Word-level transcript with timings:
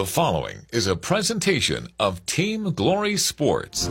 The 0.00 0.06
following 0.06 0.64
is 0.72 0.86
a 0.86 0.96
presentation 0.96 1.88
of 1.98 2.24
Team 2.24 2.72
Glory 2.72 3.18
Sports. 3.18 3.86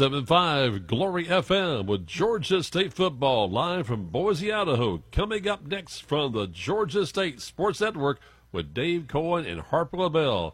Ninety-seven 0.00 0.26
five 0.26 0.86
Glory 0.86 1.24
FM 1.24 1.86
with 1.86 2.06
Georgia 2.06 2.62
State 2.62 2.92
football 2.92 3.50
live 3.50 3.88
from 3.88 4.04
Boise, 4.04 4.52
Idaho. 4.52 5.02
Coming 5.10 5.48
up 5.48 5.66
next 5.66 6.04
from 6.04 6.30
the 6.30 6.46
Georgia 6.46 7.04
State 7.04 7.40
Sports 7.40 7.80
Network 7.80 8.20
with 8.52 8.72
Dave 8.72 9.08
Cohen 9.08 9.44
and 9.44 9.60
Harper 9.60 9.96
LeBel. 9.96 10.52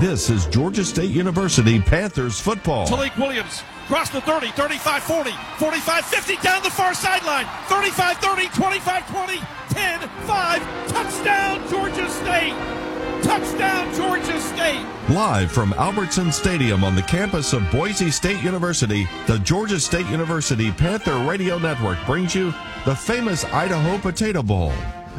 This 0.00 0.28
is 0.28 0.46
Georgia 0.46 0.84
State 0.84 1.10
University 1.10 1.78
Panthers 1.78 2.40
football. 2.40 2.88
Tailique 2.88 3.16
Williams 3.16 3.62
across 3.84 4.10
the 4.10 4.22
30, 4.22 4.48
35 4.48 5.02
40, 5.04 5.30
45 5.58 6.04
50 6.04 6.36
down 6.38 6.62
the 6.64 6.70
far 6.70 6.94
sideline, 6.94 7.46
35 7.66 8.16
30, 8.16 8.48
25 8.48 9.08
20, 9.08 9.38
10 9.68 10.00
5. 10.00 10.88
Touchdown, 10.88 11.68
Georgia 11.68 12.10
State! 12.10 12.87
Touchdown, 13.22 13.94
Georgia 13.94 14.40
State! 14.40 14.84
Live 15.10 15.50
from 15.50 15.72
Albertson 15.74 16.30
Stadium 16.32 16.84
on 16.84 16.94
the 16.94 17.02
campus 17.02 17.52
of 17.52 17.70
Boise 17.70 18.10
State 18.10 18.42
University, 18.42 19.08
the 19.26 19.38
Georgia 19.38 19.80
State 19.80 20.06
University 20.06 20.70
Panther 20.70 21.18
Radio 21.18 21.58
Network 21.58 21.98
brings 22.06 22.34
you 22.34 22.52
the 22.84 22.94
famous 22.94 23.44
Idaho 23.46 23.98
Potato 23.98 24.42
Bowl 24.42 24.72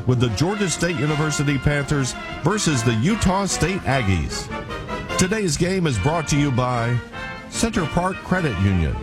with 0.07 0.19
the 0.19 0.29
Georgia 0.29 0.69
State 0.69 0.97
University 0.97 1.57
Panthers 1.57 2.13
versus 2.43 2.83
the 2.83 2.93
Utah 2.95 3.45
State 3.45 3.81
Aggies. 3.81 4.47
Today's 5.17 5.57
game 5.57 5.85
is 5.87 5.97
brought 5.99 6.27
to 6.29 6.37
you 6.37 6.51
by 6.51 6.97
Center 7.49 7.85
Parc 7.87 8.15
Credit 8.17 8.57
Union, 8.59 8.95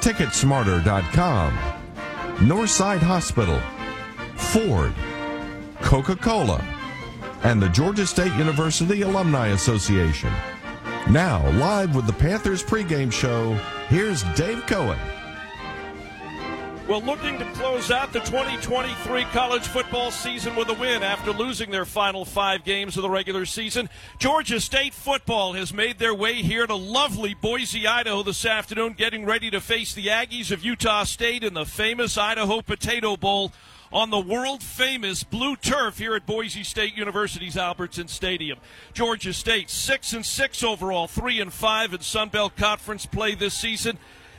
Ticketsmarter.com, 0.00 1.52
Northside 2.38 3.00
Hospital, 3.00 3.60
Ford, 4.36 4.94
Coca 5.80 6.16
Cola, 6.16 6.62
and 7.44 7.60
the 7.60 7.68
Georgia 7.68 8.06
State 8.06 8.32
University 8.34 9.02
Alumni 9.02 9.48
Association. 9.48 10.32
Now, 11.10 11.46
live 11.52 11.94
with 11.94 12.06
the 12.06 12.12
Panthers 12.14 12.62
pregame 12.62 13.12
show, 13.12 13.52
here's 13.88 14.22
Dave 14.34 14.66
Cohen. 14.66 14.98
Well, 16.88 17.02
looking 17.02 17.38
to 17.38 17.44
close 17.52 17.90
out 17.90 18.12
the 18.12 18.20
2023 18.20 19.24
college 19.24 19.66
football 19.66 20.10
season 20.10 20.54
with 20.54 20.68
a 20.68 20.74
win 20.74 21.02
after 21.02 21.32
losing 21.32 21.70
their 21.70 21.86
final 21.86 22.26
five 22.26 22.62
games 22.64 22.96
of 22.96 23.02
the 23.02 23.10
regular 23.10 23.46
season. 23.46 23.88
Georgia 24.18 24.60
State 24.60 24.92
football 24.92 25.54
has 25.54 25.72
made 25.72 25.98
their 25.98 26.14
way 26.14 26.36
here 26.36 26.66
to 26.66 26.74
lovely 26.74 27.32
Boise, 27.34 27.86
Idaho 27.86 28.22
this 28.22 28.44
afternoon, 28.44 28.94
getting 28.94 29.24
ready 29.24 29.50
to 29.50 29.62
face 29.62 29.94
the 29.94 30.08
Aggies 30.08 30.50
of 30.50 30.62
Utah 30.62 31.04
State 31.04 31.42
in 31.42 31.54
the 31.54 31.64
famous 31.64 32.18
Idaho 32.18 32.60
Potato 32.60 33.16
Bowl 33.16 33.52
on 33.94 34.10
the 34.10 34.18
world 34.18 34.60
famous 34.60 35.22
blue 35.22 35.54
turf 35.54 35.98
here 35.98 36.16
at 36.16 36.26
Boise 36.26 36.64
State 36.64 36.96
University's 36.96 37.56
Albertson 37.56 38.08
Stadium. 38.08 38.58
Georgia 38.92 39.32
State 39.32 39.70
six 39.70 40.12
and 40.12 40.26
six 40.26 40.64
overall, 40.64 41.06
three 41.06 41.40
and 41.40 41.52
five 41.52 41.94
in 41.94 42.00
Sun 42.00 42.30
Belt 42.30 42.56
Conference 42.56 43.06
play 43.06 43.36
this 43.36 43.54
season. 43.54 43.96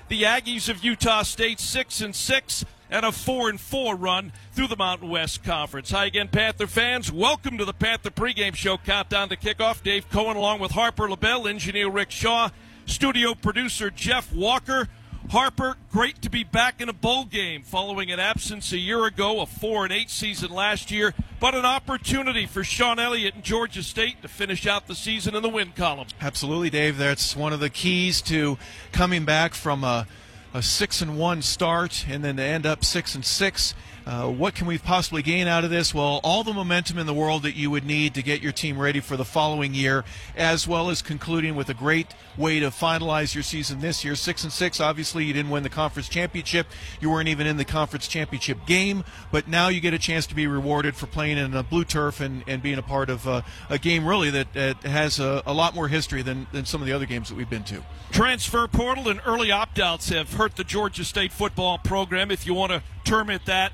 The 0.10 0.24
Aggies 0.24 0.68
of 0.68 0.84
Utah 0.84 1.24
State 1.24 1.62
six 1.62 2.02
and 2.02 2.14
six 2.14 2.66
and 2.92 3.06
a 3.06 3.14
four 3.14 3.50
and 3.50 3.60
four 3.60 3.96
run 3.96 4.34
through 4.52 4.68
the 4.68 4.76
Mountain 4.76 5.10
West 5.10 5.42
Conference. 5.46 5.90
Hi 5.92 6.06
again, 6.06 6.28
Panther 6.28 6.68
fans. 6.68 7.10
Welcome 7.10 7.58
to 7.58 7.66
the 7.66 7.74
Panther 7.74 8.12
pregame 8.12 8.56
show. 8.56 8.78
Countdown 8.78 9.30
to 9.30 9.38
kickoff. 9.38 9.82
Dave 9.82 10.10
Cohen 10.10 10.36
along 10.36 10.60
with 10.60 10.72
Harper 10.72 11.08
LeBel, 11.08 11.50
engineer 11.50 11.90
Rick 11.90 12.12
Shaw, 12.12 12.50
studio 12.86 13.34
producer 13.34 13.90
Jeff 13.90 14.34
Walker. 14.34 14.90
Harper, 15.30 15.76
great 15.92 16.22
to 16.22 16.30
be 16.30 16.44
back 16.44 16.80
in 16.80 16.88
a 16.88 16.94
bowl 16.94 17.26
game 17.26 17.64
following 17.64 18.12
an 18.12 18.20
absence 18.20 18.72
a 18.72 18.78
year 18.78 19.06
ago, 19.06 19.42
a 19.42 19.46
four 19.46 19.84
and 19.84 19.92
eight 19.92 20.10
season 20.10 20.52
last 20.52 20.92
year, 20.92 21.16
but 21.40 21.56
an 21.56 21.66
opportunity 21.66 22.46
for 22.46 22.64
Shawn 22.64 23.00
Elliott 23.00 23.34
and 23.34 23.44
Georgia 23.44 23.82
State 23.82 24.22
to 24.22 24.28
finish 24.28 24.68
out 24.68 24.88
the 24.88 24.94
season 24.96 25.36
in 25.36 25.42
the 25.42 25.50
win 25.50 25.72
column. 25.72 26.08
Absolutely, 26.22 26.70
Dave. 26.70 26.98
That's 26.98 27.36
one 27.36 27.54
of 27.54 27.60
the 27.60 27.72
keys 27.72 28.22
to 28.24 28.58
coming 28.92 29.26
back 29.26 29.56
from 29.56 29.84
a, 29.84 30.08
a 30.54 30.62
six 30.62 31.02
and 31.02 31.18
one 31.18 31.42
start 31.42 32.06
and 32.08 32.24
then 32.24 32.38
to 32.38 32.44
end 32.44 32.66
up 32.68 32.86
six 32.86 33.16
and 33.16 33.26
six. 33.26 33.74
Uh, 34.06 34.30
what 34.30 34.54
can 34.54 34.68
we 34.68 34.78
possibly 34.78 35.24
gain 35.24 35.48
out 35.48 35.64
of 35.64 35.72
this? 35.72 35.94
Well, 35.94 36.20
all 36.24 36.44
the 36.44 36.54
momentum 36.54 37.00
in 37.00 37.08
the 37.08 37.14
world 37.14 37.42
that 37.44 37.56
you 37.56 37.72
would 37.72 37.86
need 37.86 38.14
to 38.14 38.22
get 38.22 38.40
your 38.40 38.52
team 38.52 38.78
ready 38.78 39.00
for 39.00 39.18
the 39.18 39.26
following 39.26 39.74
year, 39.74 40.04
as 40.36 40.68
well 40.68 40.92
as 40.92 41.02
concluding 41.02 41.56
with 41.56 41.70
a 41.70 41.74
great 41.74 42.14
way 42.38 42.60
to 42.60 42.68
finalize 42.68 43.34
your 43.34 43.44
season 43.44 43.80
this 43.80 44.06
year. 44.06 44.16
Six 44.16 44.44
and 44.44 44.54
six. 44.54 44.80
Obviously, 44.80 45.26
you 45.26 45.34
didn't 45.34 45.50
win 45.50 45.64
the 45.64 45.70
conference 45.70 46.08
championship. 46.08 46.68
You 47.02 47.10
weren't 47.10 47.30
even 47.30 47.48
in 47.48 47.58
the 47.58 47.66
conference 47.66 48.08
championship 48.08 48.66
game, 48.68 49.04
but 49.32 49.48
now 49.48 49.70
you 49.70 49.82
get 49.82 49.96
a 49.96 50.00
chance 50.00 50.28
to 50.28 50.36
be 50.36 50.46
rewarded 50.46 50.96
for 50.96 51.08
playing 51.08 51.40
in 51.40 51.56
a 51.56 51.64
blue 51.64 51.84
turf 51.84 52.22
and, 52.22 52.44
and 52.48 52.62
being 52.62 52.78
a 52.78 52.84
part 52.84 53.10
of 53.10 53.26
a, 53.26 53.44
a 53.70 53.80
game 53.80 54.06
really 54.06 54.30
that, 54.30 54.54
that 54.54 54.78
has 54.84 55.20
a, 55.20 55.42
a 55.48 55.54
lot 55.54 55.74
more 55.74 55.88
history 55.88 56.22
than, 56.22 56.46
than 56.52 56.66
some 56.66 56.80
of 56.80 56.88
the 56.88 56.94
other 56.94 57.08
games 57.08 57.30
that 57.30 57.36
we've 57.36 57.50
been 57.50 57.64
to. 57.64 57.82
Transfer 58.12 58.68
portal 58.68 59.10
and 59.10 59.20
early 59.26 59.52
opt 59.52 59.80
outs 59.80 60.10
have 60.10 60.34
hurt 60.34 60.58
the 60.58 60.64
Georgia 60.64 61.04
State 61.04 61.32
football 61.32 61.80
program, 61.80 62.30
if 62.30 62.46
you 62.46 62.54
want 62.54 62.72
to 62.72 62.84
term 63.04 63.32
it 63.32 63.46
that. 63.46 63.74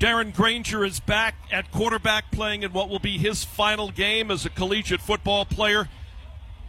Darren 0.00 0.34
Grainger 0.34 0.84
is 0.84 0.98
back 0.98 1.36
at 1.52 1.70
quarterback 1.70 2.30
playing 2.32 2.62
in 2.62 2.72
what 2.72 2.88
will 2.88 2.98
be 2.98 3.16
his 3.16 3.44
final 3.44 3.90
game 3.90 4.30
as 4.30 4.44
a 4.44 4.50
collegiate 4.50 5.00
football 5.00 5.44
player. 5.44 5.88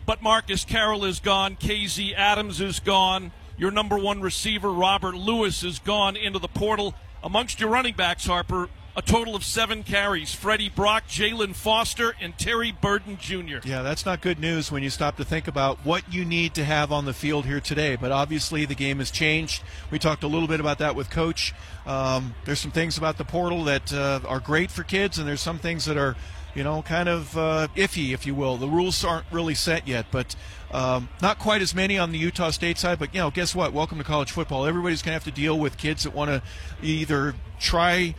But 0.06 0.22
Marcus 0.22 0.64
Carroll 0.64 1.04
is 1.04 1.20
gone. 1.20 1.56
KZ 1.56 2.14
Adams 2.14 2.62
is 2.62 2.80
gone. 2.80 3.32
Your 3.58 3.72
number 3.72 3.98
one 3.98 4.22
receiver, 4.22 4.72
Robert 4.72 5.16
Lewis, 5.16 5.64
is 5.64 5.80
gone 5.80 6.16
into 6.16 6.38
the 6.38 6.48
portal. 6.48 6.94
Amongst 7.24 7.60
your 7.60 7.70
running 7.70 7.96
backs, 7.96 8.28
Harper, 8.28 8.70
a 8.96 9.02
total 9.02 9.36
of 9.36 9.44
seven 9.44 9.84
carries. 9.84 10.34
Freddie 10.34 10.70
Brock, 10.70 11.08
Jalen 11.08 11.54
Foster, 11.54 12.16
and 12.22 12.38
Terry 12.38 12.72
Burden 12.72 13.18
Jr. 13.20 13.58
Yeah, 13.66 13.82
that's 13.82 14.06
not 14.06 14.22
good 14.22 14.40
news 14.40 14.72
when 14.72 14.84
you 14.84 14.90
stop 14.90 15.18
to 15.18 15.26
think 15.26 15.48
about 15.48 15.80
what 15.80 16.14
you 16.14 16.24
need 16.24 16.54
to 16.56 16.64
have 16.64 16.92
on 16.92 17.06
the 17.06 17.14
field 17.14 17.46
here 17.46 17.60
today. 17.60 17.98
But 17.98 18.12
obviously, 18.12 18.66
the 18.66 18.76
game 18.76 19.00
has 19.00 19.12
changed. 19.12 19.64
We 19.92 20.00
talked 20.00 20.24
a 20.24 20.28
little 20.28 20.48
bit 20.48 20.60
about 20.60 20.80
that 20.80 20.96
with 20.96 21.10
Coach. 21.10 21.54
Um, 21.86 22.36
there's 22.46 22.60
some 22.60 22.72
things 22.72 22.98
about 22.98 23.18
the 23.18 23.26
portal 23.26 23.66
that 23.66 23.92
uh, 23.92 24.22
are 24.28 24.40
great 24.40 24.72
for 24.72 24.84
kids, 24.84 25.20
and 25.20 25.28
there's 25.28 25.42
some 25.42 25.60
things 25.60 25.86
that 25.86 25.98
are 25.98 26.16
you 26.56 26.64
know, 26.64 26.82
kind 26.82 27.10
of 27.10 27.38
uh, 27.38 27.68
iffy, 27.76 28.14
if 28.14 28.26
you 28.26 28.34
will. 28.34 28.56
The 28.56 28.68
rules 28.70 29.04
aren't 29.04 29.26
really 29.30 29.56
set 29.56 29.90
yet, 29.90 30.06
but 30.10 30.38
um, 30.72 31.10
not 31.22 31.38
quite 31.38 31.62
as 31.62 31.76
many 31.76 31.98
on 31.98 32.14
the 32.14 32.18
Utah 32.18 32.52
State 32.52 32.78
side. 32.78 32.98
But 32.98 33.14
you 33.14 33.20
know, 33.20 33.30
guess 33.30 33.54
what? 33.54 33.74
Welcome 33.74 33.98
to 33.98 34.06
college 34.06 34.32
football. 34.32 34.66
Everybody's 34.66 35.02
going 35.02 35.10
to 35.10 35.26
have 35.26 35.26
to 35.26 35.32
deal 35.32 35.60
with 35.60 35.78
kids 35.78 36.04
that 36.04 36.16
want 36.16 36.30
to 36.30 36.42
either 36.82 37.36
try 37.60 38.16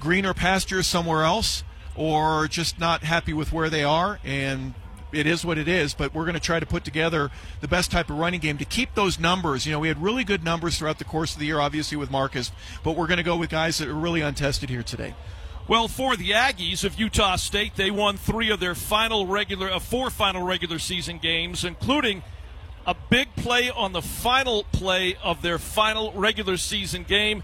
greener 0.00 0.34
pastures 0.34 0.86
somewhere 0.86 1.24
else 1.24 1.64
or 1.94 2.46
just 2.48 2.78
not 2.78 3.02
happy 3.02 3.32
with 3.32 3.52
where 3.52 3.68
they 3.68 3.84
are 3.84 4.20
and 4.24 4.74
it 5.12 5.26
is 5.26 5.44
what 5.44 5.58
it 5.58 5.68
is, 5.68 5.94
but 5.94 6.14
we're 6.14 6.24
going 6.24 6.34
to 6.34 6.40
try 6.40 6.60
to 6.60 6.66
put 6.66 6.84
together 6.84 7.30
the 7.60 7.68
best 7.68 7.90
type 7.90 8.10
of 8.10 8.18
running 8.18 8.40
game 8.40 8.58
to 8.58 8.64
keep 8.64 8.94
those 8.94 9.18
numbers. 9.18 9.66
You 9.66 9.72
know, 9.72 9.78
we 9.78 9.88
had 9.88 10.02
really 10.02 10.24
good 10.24 10.44
numbers 10.44 10.78
throughout 10.78 10.98
the 10.98 11.04
course 11.04 11.32
of 11.32 11.40
the 11.40 11.46
year, 11.46 11.60
obviously 11.60 11.96
with 11.96 12.10
Marcus, 12.10 12.52
but 12.82 12.96
we're 12.96 13.06
going 13.06 13.18
to 13.18 13.22
go 13.22 13.36
with 13.36 13.50
guys 13.50 13.78
that 13.78 13.88
are 13.88 13.94
really 13.94 14.20
untested 14.20 14.68
here 14.68 14.82
today. 14.82 15.14
Well, 15.66 15.88
for 15.88 16.16
the 16.16 16.30
Aggies 16.30 16.84
of 16.84 16.98
Utah 16.98 17.36
State, 17.36 17.76
they 17.76 17.90
won 17.90 18.16
three 18.16 18.50
of 18.50 18.58
their 18.58 18.74
final 18.74 19.26
regular, 19.26 19.70
uh, 19.70 19.78
four 19.78 20.08
final 20.08 20.42
regular 20.42 20.78
season 20.78 21.18
games, 21.18 21.62
including 21.62 22.22
a 22.86 22.94
big 23.10 23.34
play 23.36 23.68
on 23.68 23.92
the 23.92 24.00
final 24.00 24.64
play 24.72 25.16
of 25.22 25.42
their 25.42 25.58
final 25.58 26.10
regular 26.12 26.56
season 26.56 27.02
game 27.02 27.42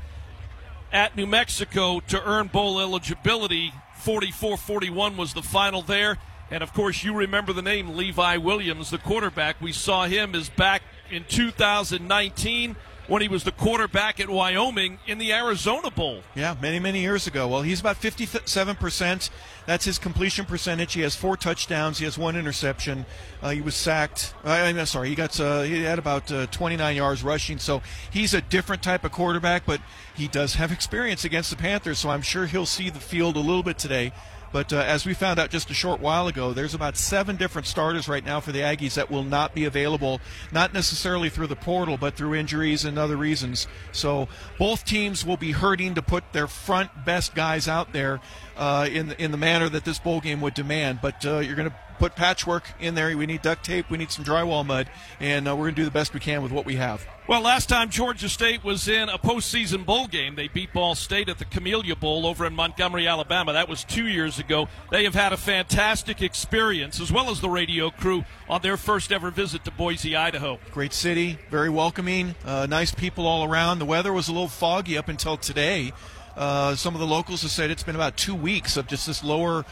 at 0.94 1.17
New 1.17 1.26
Mexico 1.26 2.00
to 2.08 2.26
earn 2.26 2.46
bowl 2.46 2.81
eligibility. 2.81 3.73
44 3.99 4.56
41 4.56 5.17
was 5.17 5.35
the 5.35 5.43
final 5.43 5.82
there. 5.82 6.17
And 6.50 6.62
of 6.62 6.73
course, 6.73 7.02
you 7.02 7.14
remember 7.14 7.52
the 7.52 7.62
name 7.62 7.96
Levi 7.96 8.37
Williams, 8.37 8.91
the 8.91 8.99
quarterback. 8.99 9.61
We 9.61 9.73
saw 9.73 10.05
him 10.05 10.35
is 10.35 10.49
back 10.49 10.82
in 11.11 11.25
2019 11.25 12.76
when 13.08 13.23
he 13.23 13.29
was 13.29 13.44
the 13.44 13.52
quarterback 13.52 14.20
at 14.20 14.31
Wyoming 14.31 14.99
in 15.06 15.19
the 15.19 15.32
Arizona 15.32 15.91
Bowl. 15.91 16.23
Yeah, 16.35 16.55
many, 16.62 16.79
many 16.79 17.00
years 17.00 17.26
ago. 17.26 17.49
Well, 17.49 17.62
he's 17.62 17.81
about 17.81 18.00
57%. 18.00 19.31
That's 19.67 19.85
his 19.85 19.99
completion 19.99 20.45
percentage. 20.45 20.93
He 20.93 21.01
has 21.01 21.17
four 21.17 21.37
touchdowns. 21.37 21.99
He 21.99 22.05
has 22.05 22.19
one 22.19 22.37
interception. 22.37 23.07
Uh, 23.43 23.51
he 23.51 23.61
was 23.61 23.75
sacked. 23.75 24.35
Uh, 24.45 24.51
I'm 24.51 24.85
sorry, 24.87 25.09
he 25.09 25.15
got 25.15 25.39
uh, 25.41 25.63
he 25.63 25.83
had 25.83 25.99
about 25.99 26.31
uh, 26.31 26.47
29 26.47 26.97
yards 26.97 27.23
rushing. 27.23 27.59
So 27.59 27.83
he's 28.11 28.35
a 28.35 28.41
different 28.43 28.83
type 28.83 29.05
of 29.05 29.13
quarterback, 29.13 29.65
but 29.65 29.81
he 30.15 30.29
does 30.29 30.57
have 30.57 30.71
experience 30.79 31.25
against 31.25 31.51
the 31.51 31.57
Panthers. 31.57 31.99
So 31.99 32.11
I'm 32.11 32.23
sure 32.23 32.47
he'll 32.47 32.67
see 32.67 32.91
the 32.91 33.01
field 33.01 33.37
a 33.37 33.41
little 33.41 33.63
bit 33.63 33.79
today. 33.79 34.13
But 34.55 34.73
uh, 34.73 34.77
as 34.77 35.05
we 35.05 35.15
found 35.15 35.41
out 35.41 35.51
just 35.51 35.69
a 35.71 35.75
short 35.75 35.99
while 35.99 36.29
ago, 36.29 36.53
there's 36.53 36.75
about 36.75 36.97
seven 36.97 37.35
different 37.35 37.67
starters 37.67 38.09
right 38.09 38.25
now 38.25 38.39
for 38.39 38.53
the 38.53 38.61
Aggies 38.61 38.95
that 38.95 39.11
will 39.11 39.25
not 39.25 39.53
be 39.53 39.65
available, 39.65 40.21
not 40.53 40.73
necessarily 40.73 41.29
through 41.29 41.49
the 41.49 41.56
portal, 41.56 41.97
but 41.97 42.15
through 42.15 42.37
injuries 42.37 42.85
and 42.85 42.97
other 42.97 43.17
reasons. 43.17 43.67
So 43.91 44.29
both 44.56 44.85
teams 44.85 45.27
will 45.27 45.37
be 45.37 45.51
hurting 45.51 45.97
to 45.97 46.03
put 46.03 46.33
their 46.33 46.47
front 46.47 47.05
best 47.05 47.35
guys 47.35 47.67
out 47.67 47.93
there 47.93 48.21
uh, 48.56 48.89
in 48.89 49.11
in 49.19 49.33
the 49.33 49.37
manner 49.37 49.69
that 49.69 49.85
this 49.85 49.99
bowl 49.99 50.21
game 50.21 50.41
would 50.41 50.55
demand. 50.55 51.01
But 51.03 51.27
uh, 51.27 51.39
you're 51.41 51.56
going 51.56 51.71
to 51.71 51.77
put 51.99 52.14
patchwork 52.17 52.64
in 52.81 52.94
there. 52.94 53.17
We 53.17 53.26
need 53.26 53.43
duct 53.43 53.64
tape. 53.64 53.91
We 53.91 53.99
need 53.99 54.11
some 54.11 54.25
drywall 54.25 54.64
mud, 54.67 54.88
and 55.20 55.49
uh, 55.49 55.56
we're 55.56 55.64
going 55.64 55.75
to 55.75 55.81
do 55.81 55.85
the 55.85 55.91
best 55.91 56.14
we 56.14 56.20
can 56.20 56.43
with 56.43 56.52
what 56.52 56.67
we 56.67 56.76
have. 56.76 57.06
Well, 57.26 57.41
last 57.41 57.70
time 57.70 57.88
Georgia 57.88 58.29
State 58.29 58.62
was 58.62 58.87
in 58.87 59.08
a 59.08 59.17
postseason 59.17 59.87
bowl 59.87 60.06
game, 60.08 60.35
they 60.35 60.49
beat 60.49 60.75
Ball 60.75 60.94
State 60.94 61.31
at 61.31 61.38
the 61.38 61.46
Camellia 61.46 61.96
Bowl 61.96 62.26
over 62.26 62.44
in 62.44 62.55
Montgomery, 62.55 63.08
Alabama. 63.08 63.55
That 63.55 63.67
was 63.67 63.82
two 63.82 64.06
years 64.06 64.38
ago. 64.38 64.69
They 64.91 65.05
have 65.05 65.14
had 65.14 65.32
a 65.32 65.38
fantastic 65.38 66.20
experience, 66.20 67.00
as 67.00 67.11
well 67.11 67.31
as 67.31 67.41
the 67.41 67.49
radio 67.49 67.88
crew, 67.88 68.25
on 68.46 68.61
their 68.61 68.76
first 68.76 69.11
ever 69.11 69.31
visit 69.31 69.64
to 69.64 69.70
Boise, 69.70 70.14
Idaho. 70.14 70.58
Great 70.70 70.93
city, 70.93 71.38
very 71.50 71.70
welcoming, 71.70 72.35
uh, 72.44 72.67
nice 72.69 72.93
people 72.93 73.26
all 73.26 73.50
around. 73.50 73.79
The 73.79 73.87
weather 73.87 74.12
was 74.12 74.29
a 74.29 74.32
little 74.32 74.49
foggy 74.49 74.99
up 74.99 75.08
until 75.08 75.38
today. 75.38 75.94
Uh, 76.37 76.75
some 76.75 76.94
of 76.94 77.00
the 77.00 77.06
locals 77.06 77.43
have 77.43 77.52
said 77.52 77.70
it's 77.70 77.85
been 77.85 77.94
about 77.94 78.19
two 78.19 78.35
weeks 78.35 78.76
of 78.76 78.87
just 78.87 79.06
this 79.06 79.25
lower 79.25 79.64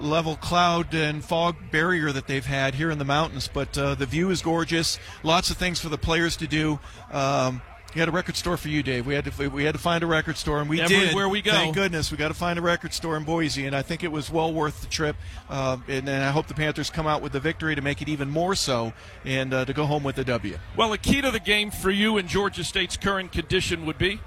level 0.00 0.36
cloud 0.36 0.94
and 0.94 1.24
fog 1.24 1.56
barrier 1.70 2.12
that 2.12 2.26
they've 2.26 2.46
had 2.46 2.74
here 2.74 2.90
in 2.90 2.98
the 2.98 3.04
mountains. 3.04 3.48
But 3.52 3.76
uh, 3.76 3.94
the 3.94 4.06
view 4.06 4.30
is 4.30 4.42
gorgeous. 4.42 4.98
Lots 5.22 5.50
of 5.50 5.56
things 5.56 5.80
for 5.80 5.88
the 5.88 5.98
players 5.98 6.36
to 6.38 6.46
do. 6.46 6.78
Um, 7.10 7.62
we 7.94 8.00
had 8.00 8.08
a 8.08 8.12
record 8.12 8.36
store 8.36 8.58
for 8.58 8.68
you, 8.68 8.82
Dave. 8.82 9.06
We 9.06 9.14
had 9.14 9.24
to 9.24 9.48
we 9.48 9.64
had 9.64 9.74
to 9.74 9.80
find 9.80 10.04
a 10.04 10.06
record 10.06 10.36
store, 10.36 10.60
and 10.60 10.68
we 10.68 10.80
Everywhere 10.80 11.06
did. 11.06 11.14
Where 11.14 11.28
we 11.28 11.40
go, 11.40 11.52
thank 11.52 11.74
goodness, 11.74 12.10
we 12.10 12.18
got 12.18 12.28
to 12.28 12.34
find 12.34 12.58
a 12.58 12.62
record 12.62 12.92
store 12.92 13.16
in 13.16 13.24
Boise, 13.24 13.66
and 13.66 13.74
I 13.74 13.80
think 13.80 14.04
it 14.04 14.12
was 14.12 14.30
well 14.30 14.52
worth 14.52 14.82
the 14.82 14.88
trip. 14.88 15.16
Uh, 15.48 15.78
and, 15.88 16.06
and, 16.06 16.22
I 16.22 16.30
hope 16.30 16.48
the 16.48 16.54
Panthers 16.54 16.90
come 16.90 17.06
out 17.06 17.22
with 17.22 17.32
the 17.32 17.40
victory 17.40 17.74
to 17.74 17.80
make 17.80 18.02
it 18.02 18.08
even 18.08 18.28
more 18.28 18.54
so, 18.54 18.92
and 19.24 19.54
uh, 19.54 19.64
to 19.64 19.72
go 19.72 19.86
home 19.86 20.04
with 20.04 20.16
the 20.16 20.24
W. 20.24 20.58
Well, 20.76 20.90
the 20.90 20.98
key 20.98 21.22
to 21.22 21.30
the 21.30 21.40
game 21.40 21.70
for 21.70 21.90
you 21.90 22.18
in 22.18 22.28
Georgia 22.28 22.62
State's 22.62 22.98
current 22.98 23.32
condition 23.32 23.86
would 23.86 23.98
be 23.98 24.20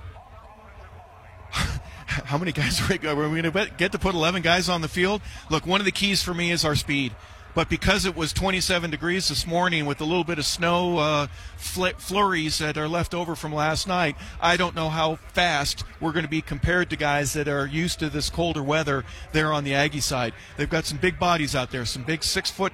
how 2.26 2.38
many 2.38 2.52
guys 2.52 2.82
are 2.82 2.88
we 2.88 2.98
going 2.98 3.44
to 3.44 3.72
get 3.78 3.92
to 3.94 4.00
put 4.00 4.16
11 4.16 4.42
guys 4.42 4.68
on 4.68 4.82
the 4.82 4.88
field? 4.88 5.22
Look, 5.50 5.66
one 5.66 5.80
of 5.80 5.86
the 5.86 5.92
keys 5.92 6.22
for 6.22 6.34
me 6.34 6.52
is 6.52 6.66
our 6.66 6.76
speed. 6.76 7.16
But 7.54 7.70
because 7.70 8.06
it 8.06 8.16
was 8.16 8.32
27 8.32 8.92
degrees 8.92 9.28
this 9.28 9.46
morning 9.46 9.86
with 9.86 10.00
a 10.00 10.06
little 10.06 10.24
bit 10.24 10.40
of 10.40 10.46
snow 10.46 10.98
uh, 11.00 11.28
fl- 11.58 11.98
flurries 11.98 12.60
that 12.60 12.78
are 12.78 12.88
left 12.88 13.14
over 13.14 13.36
from 13.36 13.54
last 13.54 13.88
night, 13.88 14.16
I 14.40 14.56
don't 14.56 14.76
know 14.76 14.90
how 14.90 15.16
fast 15.34 15.84
we're 16.00 16.14
going 16.14 16.24
to 16.24 16.30
be 16.30 16.42
compared 16.42 16.90
to 16.92 16.96
guys 16.96 17.34
that 17.34 17.50
are 17.50 17.66
used 17.66 18.00
to 18.00 18.10
this 18.10 18.30
colder 18.30 18.64
weather 18.64 19.04
there 19.34 19.52
on 19.52 19.66
the 19.66 19.74
Aggie 19.74 20.00
side. 20.00 20.34
They've 20.56 20.70
got 20.70 20.86
some 20.86 20.98
big 20.98 21.20
bodies 21.20 21.54
out 21.54 21.72
there, 21.72 21.86
some 21.86 22.04
big 22.04 22.24
six 22.24 22.50
foot 22.50 22.72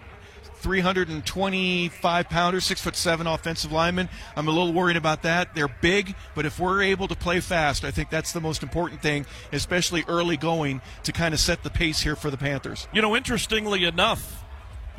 325 0.58 2.30
pounder, 2.30 2.60
six 2.60 2.82
foot 2.82 2.96
seven 2.96 3.28
offensive 3.28 3.72
lineman. 3.72 4.10
I'm 4.36 4.48
a 4.48 4.52
little 4.52 4.74
worried 4.74 4.98
about 4.98 5.24
that. 5.24 5.56
They're 5.56 5.68
big, 5.68 6.16
but 6.36 6.46
if 6.46 6.60
we're 6.60 6.82
able 6.82 7.08
to 7.08 7.16
play 7.16 7.40
fast, 7.40 7.84
I 7.84 7.92
think 7.92 8.10
that's 8.10 8.32
the 8.32 8.42
most 8.42 8.64
important 8.64 9.02
thing, 9.02 9.26
especially 9.52 10.04
early 10.08 10.38
going 10.38 10.82
to 11.04 11.12
kind 11.12 11.34
of 11.34 11.40
set 11.40 11.64
the 11.64 11.70
pace 11.70 12.02
here 12.02 12.16
for 12.16 12.32
the 12.32 12.38
Panthers. 12.38 12.88
You 12.94 13.02
know, 13.02 13.16
interestingly 13.16 13.86
enough, 13.86 14.44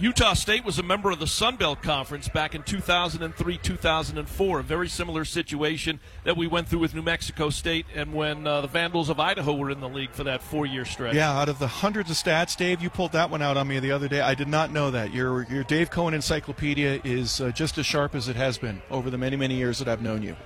Utah 0.01 0.35
State 0.35 0.65
was 0.65 0.79
a 0.79 0.83
member 0.85 1.11
of 1.11 1.19
the 1.19 1.27
Sun 1.27 1.57
Belt 1.57 1.83
Conference 1.83 2.29
back 2.29 2.55
in 2.55 2.63
2003 2.63 3.59
2004. 3.59 4.61
A 4.61 4.63
very 4.63 4.89
similar 4.89 5.25
situation 5.25 5.99
that 6.23 6.37
we 6.37 6.47
went 6.47 6.69
through 6.69 6.79
with 6.79 6.95
New 6.95 7.03
Mexico 7.03 7.51
State 7.51 7.85
and 7.97 8.15
when 8.15 8.47
uh, 8.47 8.61
the 8.61 8.69
Vandals 8.69 9.09
of 9.09 9.19
Idaho 9.19 9.55
were 9.55 9.71
in 9.73 9.81
the 9.81 9.89
league 9.89 10.13
for 10.13 10.23
that 10.23 10.41
four 10.41 10.67
year 10.67 10.85
stretch. 10.85 11.17
Yeah, 11.17 11.37
out 11.37 11.49
of 11.49 11.59
the 11.59 11.67
hundreds 11.67 12.11
of 12.11 12.17
stats, 12.17 12.57
Dave, 12.57 12.81
you 12.81 12.91
pulled 12.91 13.11
that 13.11 13.29
one 13.29 13.43
out 13.43 13.57
on 13.57 13.67
me 13.67 13.81
the 13.81 13.91
other 13.91 14.07
day. 14.07 14.21
I 14.21 14.37
did 14.37 14.47
not 14.47 14.71
know 14.71 14.93
that. 14.93 15.13
Your, 15.13 15.43
your 15.51 15.65
Dave 15.65 15.91
Cohen 15.91 16.15
encyclopedia 16.15 17.01
is 17.03 17.41
uh, 17.41 17.51
just 17.51 17.77
as 17.77 17.85
sharp 17.85 18.15
as 18.15 18.29
it 18.29 18.37
has 18.37 18.57
been 18.57 18.81
over 18.93 19.11
the 19.11 19.19
many, 19.19 19.35
many 19.35 19.57
years 19.57 19.81
that 19.81 19.89
I've 19.89 20.03
known 20.03 20.23
you. 20.23 20.37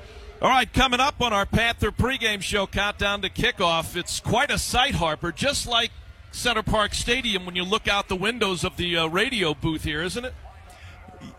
All 0.41 0.49
right, 0.49 0.73
coming 0.73 0.99
up 0.99 1.21
on 1.21 1.35
our 1.35 1.45
Panther 1.45 1.93
pregame 1.93 2.41
show, 2.41 2.67
countdown 2.67 3.21
to 3.21 3.29
kickoff. 3.29 3.97
It's 3.97 4.19
quite 4.19 4.51
a 4.51 4.59
sight, 4.59 4.95
Harper, 4.95 5.31
just 5.31 5.69
like 5.69 5.91
Center 6.33 6.63
Parc 6.63 6.95
Stadium 6.95 7.47
when 7.47 7.55
you 7.55 7.63
look 7.63 7.87
out 7.87 8.09
the 8.09 8.17
windows 8.17 8.65
of 8.65 8.77
the 8.77 8.97
uh, 8.97 9.07
radio 9.07 9.55
booth 9.55 9.85
here, 9.85 10.03
isn't 10.03 10.25
it? 10.25 10.35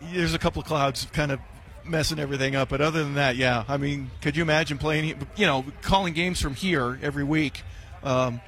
There's 0.00 0.34
a 0.34 0.38
couple 0.38 0.62
of 0.62 0.68
clouds 0.68 1.06
kind 1.12 1.30
of 1.30 1.40
messing 1.84 2.18
everything 2.18 2.56
up, 2.56 2.70
but 2.70 2.80
other 2.80 3.02
than 3.04 3.14
that, 3.14 3.36
yeah. 3.36 3.64
I 3.68 3.76
mean, 3.76 4.10
could 4.22 4.36
you 4.36 4.42
imagine 4.42 4.78
playing, 4.78 5.26
you 5.36 5.46
know, 5.46 5.64
calling 5.82 6.14
games 6.14 6.40
from 6.40 6.54
here 6.54 6.98
every 7.02 7.24
week? 7.24 7.62
Um, 8.02 8.40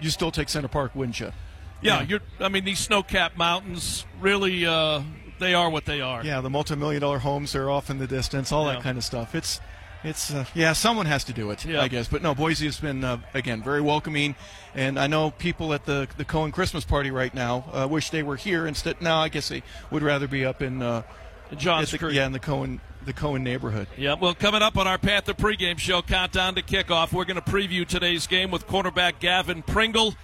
you 0.00 0.10
still 0.10 0.30
take 0.30 0.48
Center 0.48 0.68
Parc, 0.68 0.94
wouldn't 0.94 1.20
you? 1.20 1.32
Yeah, 1.80 2.02
yeah. 2.02 2.18
I 2.40 2.48
mean, 2.48 2.64
these 2.64 2.78
snow-capped 2.78 3.38
mountains 3.38 4.04
really, 4.20 4.66
uh, 4.66 5.02
they 5.38 5.54
are 5.54 5.70
what 5.70 5.86
they 5.86 6.02
are. 6.02 6.22
Yeah, 6.22 6.42
the 6.42 6.50
multi-million 6.50 7.00
dollar 7.00 7.18
homes 7.18 7.54
are 7.54 7.70
off 7.70 7.88
in 7.88 7.98
the 7.98 8.06
distance, 8.06 8.52
all 8.52 8.66
yeah. 8.66 8.74
that 8.74 8.82
kind 8.82 8.98
of 8.98 9.04
stuff. 9.04 9.34
It's 9.34 9.60
it's 10.04 10.32
uh, 10.32 10.44
yeah, 10.54 10.72
someone 10.72 11.06
has 11.06 11.24
to 11.24 11.32
do 11.32 11.50
it, 11.50 11.64
yeah. 11.64 11.82
I 11.82 11.88
guess. 11.88 12.08
But 12.08 12.22
no, 12.22 12.34
Boise 12.34 12.66
has 12.66 12.80
been 12.80 13.04
uh, 13.04 13.18
again 13.34 13.62
very 13.62 13.80
welcoming, 13.80 14.34
and 14.74 14.98
I 14.98 15.06
know 15.06 15.30
people 15.30 15.72
at 15.74 15.84
the 15.84 16.08
the 16.16 16.24
Cohen 16.24 16.52
Christmas 16.52 16.84
party 16.84 17.10
right 17.10 17.34
now 17.34 17.64
uh, 17.72 17.86
wish 17.88 18.10
they 18.10 18.22
were 18.22 18.36
here 18.36 18.66
instead. 18.66 19.00
No, 19.02 19.16
I 19.16 19.28
guess 19.28 19.48
they 19.48 19.62
would 19.90 20.02
rather 20.02 20.26
be 20.26 20.44
up 20.44 20.62
in 20.62 20.82
uh, 20.82 21.02
Johns 21.56 21.90
the, 21.90 22.12
Yeah, 22.12 22.26
in 22.26 22.32
the 22.32 22.38
Cohen 22.38 22.80
the 23.04 23.12
Cohen 23.12 23.42
neighborhood. 23.42 23.88
Yeah, 23.96 24.14
well, 24.14 24.34
coming 24.34 24.62
up 24.62 24.76
on 24.76 24.86
our 24.86 24.98
path 24.98 25.24
Panther 25.26 25.34
pregame 25.34 25.78
show, 25.78 26.02
countdown 26.02 26.54
to 26.54 26.62
kickoff, 26.62 27.12
we're 27.12 27.24
going 27.24 27.40
to 27.40 27.50
preview 27.50 27.86
today's 27.86 28.26
game 28.26 28.50
with 28.50 28.66
quarterback 28.66 29.20
Gavin 29.20 29.62
Pringle. 29.62 30.14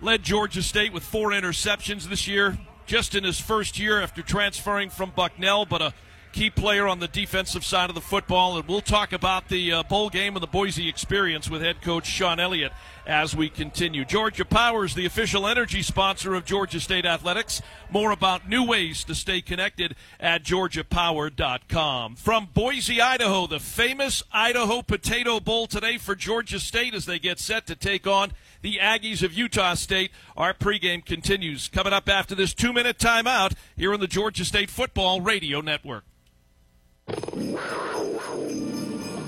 Led 0.00 0.22
Georgia 0.22 0.62
State 0.62 0.92
with 0.92 1.02
four 1.02 1.30
interceptions 1.30 2.08
this 2.08 2.28
year, 2.28 2.58
just 2.84 3.14
in 3.14 3.24
his 3.24 3.40
first 3.40 3.78
year 3.78 4.02
after 4.02 4.20
transferring 4.20 4.90
from 4.90 5.10
Bucknell, 5.10 5.64
but 5.64 5.80
a 5.80 5.94
key 6.36 6.50
player 6.50 6.86
on 6.86 6.98
the 6.98 7.08
defensive 7.08 7.64
side 7.64 7.88
of 7.88 7.94
the 7.94 8.00
football. 8.02 8.58
And 8.58 8.68
we'll 8.68 8.82
talk 8.82 9.14
about 9.14 9.48
the 9.48 9.72
uh, 9.72 9.82
bowl 9.84 10.10
game 10.10 10.36
and 10.36 10.42
the 10.42 10.46
Boise 10.46 10.86
experience 10.86 11.48
with 11.48 11.62
head 11.62 11.80
coach 11.80 12.04
Shawn 12.04 12.38
Elliott 12.38 12.72
as 13.06 13.34
we 13.34 13.48
continue. 13.48 14.04
Georgia 14.04 14.44
Power 14.44 14.84
is 14.84 14.94
the 14.94 15.06
official 15.06 15.46
energy 15.46 15.80
sponsor 15.80 16.34
of 16.34 16.44
Georgia 16.44 16.78
State 16.78 17.06
Athletics. 17.06 17.62
More 17.90 18.10
about 18.10 18.46
new 18.46 18.62
ways 18.62 19.02
to 19.04 19.14
stay 19.14 19.40
connected 19.40 19.96
at 20.20 20.42
georgiapower.com. 20.42 22.16
From 22.16 22.48
Boise, 22.52 23.00
Idaho, 23.00 23.46
the 23.46 23.58
famous 23.58 24.22
Idaho 24.30 24.82
Potato 24.82 25.40
Bowl 25.40 25.66
today 25.66 25.96
for 25.96 26.14
Georgia 26.14 26.60
State 26.60 26.92
as 26.92 27.06
they 27.06 27.18
get 27.18 27.38
set 27.38 27.66
to 27.68 27.74
take 27.74 28.06
on 28.06 28.32
the 28.60 28.76
Aggies 28.76 29.22
of 29.22 29.32
Utah 29.32 29.72
State. 29.72 30.10
Our 30.36 30.52
pregame 30.52 31.02
continues. 31.02 31.68
Coming 31.68 31.94
up 31.94 32.10
after 32.10 32.34
this 32.34 32.52
two 32.52 32.74
minute 32.74 32.98
timeout 32.98 33.54
here 33.74 33.94
on 33.94 34.00
the 34.00 34.06
Georgia 34.06 34.44
State 34.44 34.68
Football 34.68 35.22
Radio 35.22 35.62
Network. 35.62 36.04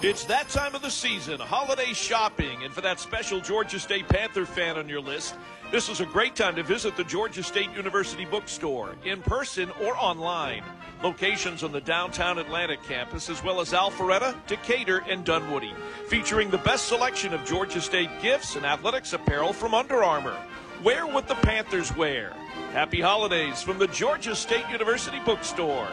It's 0.01 0.25
that 0.25 0.49
time 0.49 0.75
of 0.75 0.83
the 0.83 0.91
season, 0.91 1.39
holiday 1.39 1.93
shopping, 1.93 2.65
and 2.65 2.73
for 2.75 2.81
that 2.81 2.99
special 2.99 3.41
Georgia 3.41 3.79
State 3.79 4.09
Panther 4.09 4.47
fan 4.47 4.77
on 4.77 4.89
your 4.89 5.01
list, 5.01 5.37
this 5.71 5.89
is 5.89 6.01
a 6.01 6.07
great 6.07 6.35
time 6.35 6.57
to 6.57 6.65
visit 6.65 6.97
the 6.97 7.05
Georgia 7.05 7.43
State 7.43 7.71
University 7.77 8.25
bookstore, 8.25 8.97
in 9.05 9.23
person 9.23 9.71
or 9.83 9.97
online. 9.97 10.65
Locations 11.05 11.63
on 11.63 11.71
the 11.71 11.81
downtown 11.81 12.39
Atlanta 12.39 12.77
campus, 12.77 13.31
as 13.31 13.45
well 13.45 13.61
as 13.61 13.73
Alpharetta, 13.73 14.35
Decatur, 14.49 15.05
and 15.09 15.25
Dunwoody, 15.25 15.73
featuring 16.07 16.51
the 16.51 16.59
best 16.59 16.89
selection 16.89 17.33
of 17.33 17.45
Georgia 17.45 17.81
State 17.81 18.11
gifts 18.21 18.57
and 18.57 18.67
athletics 18.67 19.13
apparel 19.13 19.53
from 19.53 19.75
Under 19.75 20.03
Armour. 20.03 20.37
Wear 20.83 21.07
what 21.07 21.29
the 21.29 21.37
Panthers 21.37 21.95
wear. 21.97 22.33
Happy 22.73 23.01
holidays 23.01 23.63
from 23.63 23.79
the 23.79 23.89
Georgia 23.89 24.35
State 24.35 24.69
University 24.69 25.21
bookstore. 25.25 25.89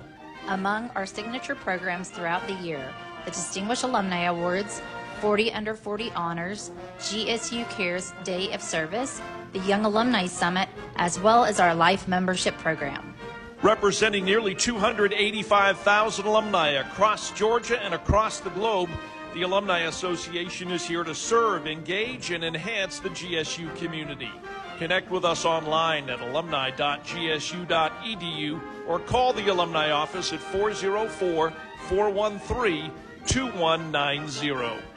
Among 0.48 0.90
our 0.94 1.06
signature 1.06 1.54
programs 1.54 2.08
throughout 2.08 2.46
the 2.46 2.54
year, 2.54 2.92
the 3.24 3.30
Distinguished 3.30 3.82
Alumni 3.82 4.24
Awards, 4.24 4.80
40 5.22 5.52
Under 5.52 5.74
40 5.76 6.10
Honors, 6.16 6.72
GSU 6.98 7.70
Cares 7.70 8.12
Day 8.24 8.52
of 8.52 8.60
Service, 8.60 9.22
the 9.52 9.60
Young 9.60 9.84
Alumni 9.84 10.26
Summit, 10.26 10.68
as 10.96 11.20
well 11.20 11.44
as 11.44 11.60
our 11.60 11.76
Life 11.76 12.08
Membership 12.08 12.58
Program. 12.58 13.14
Representing 13.62 14.24
nearly 14.24 14.52
285,000 14.52 16.26
alumni 16.26 16.70
across 16.70 17.30
Georgia 17.30 17.80
and 17.80 17.94
across 17.94 18.40
the 18.40 18.50
globe, 18.50 18.90
the 19.32 19.42
Alumni 19.42 19.82
Association 19.82 20.72
is 20.72 20.84
here 20.84 21.04
to 21.04 21.14
serve, 21.14 21.68
engage, 21.68 22.32
and 22.32 22.42
enhance 22.42 22.98
the 22.98 23.10
GSU 23.10 23.72
community. 23.76 24.32
Connect 24.78 25.08
with 25.08 25.24
us 25.24 25.44
online 25.44 26.10
at 26.10 26.20
alumni.gsu.edu 26.20 28.60
or 28.88 28.98
call 28.98 29.32
the 29.32 29.46
Alumni 29.46 29.92
Office 29.92 30.32
at 30.32 30.40
404 30.40 31.52
413 31.86 32.90
2190. 33.24 34.91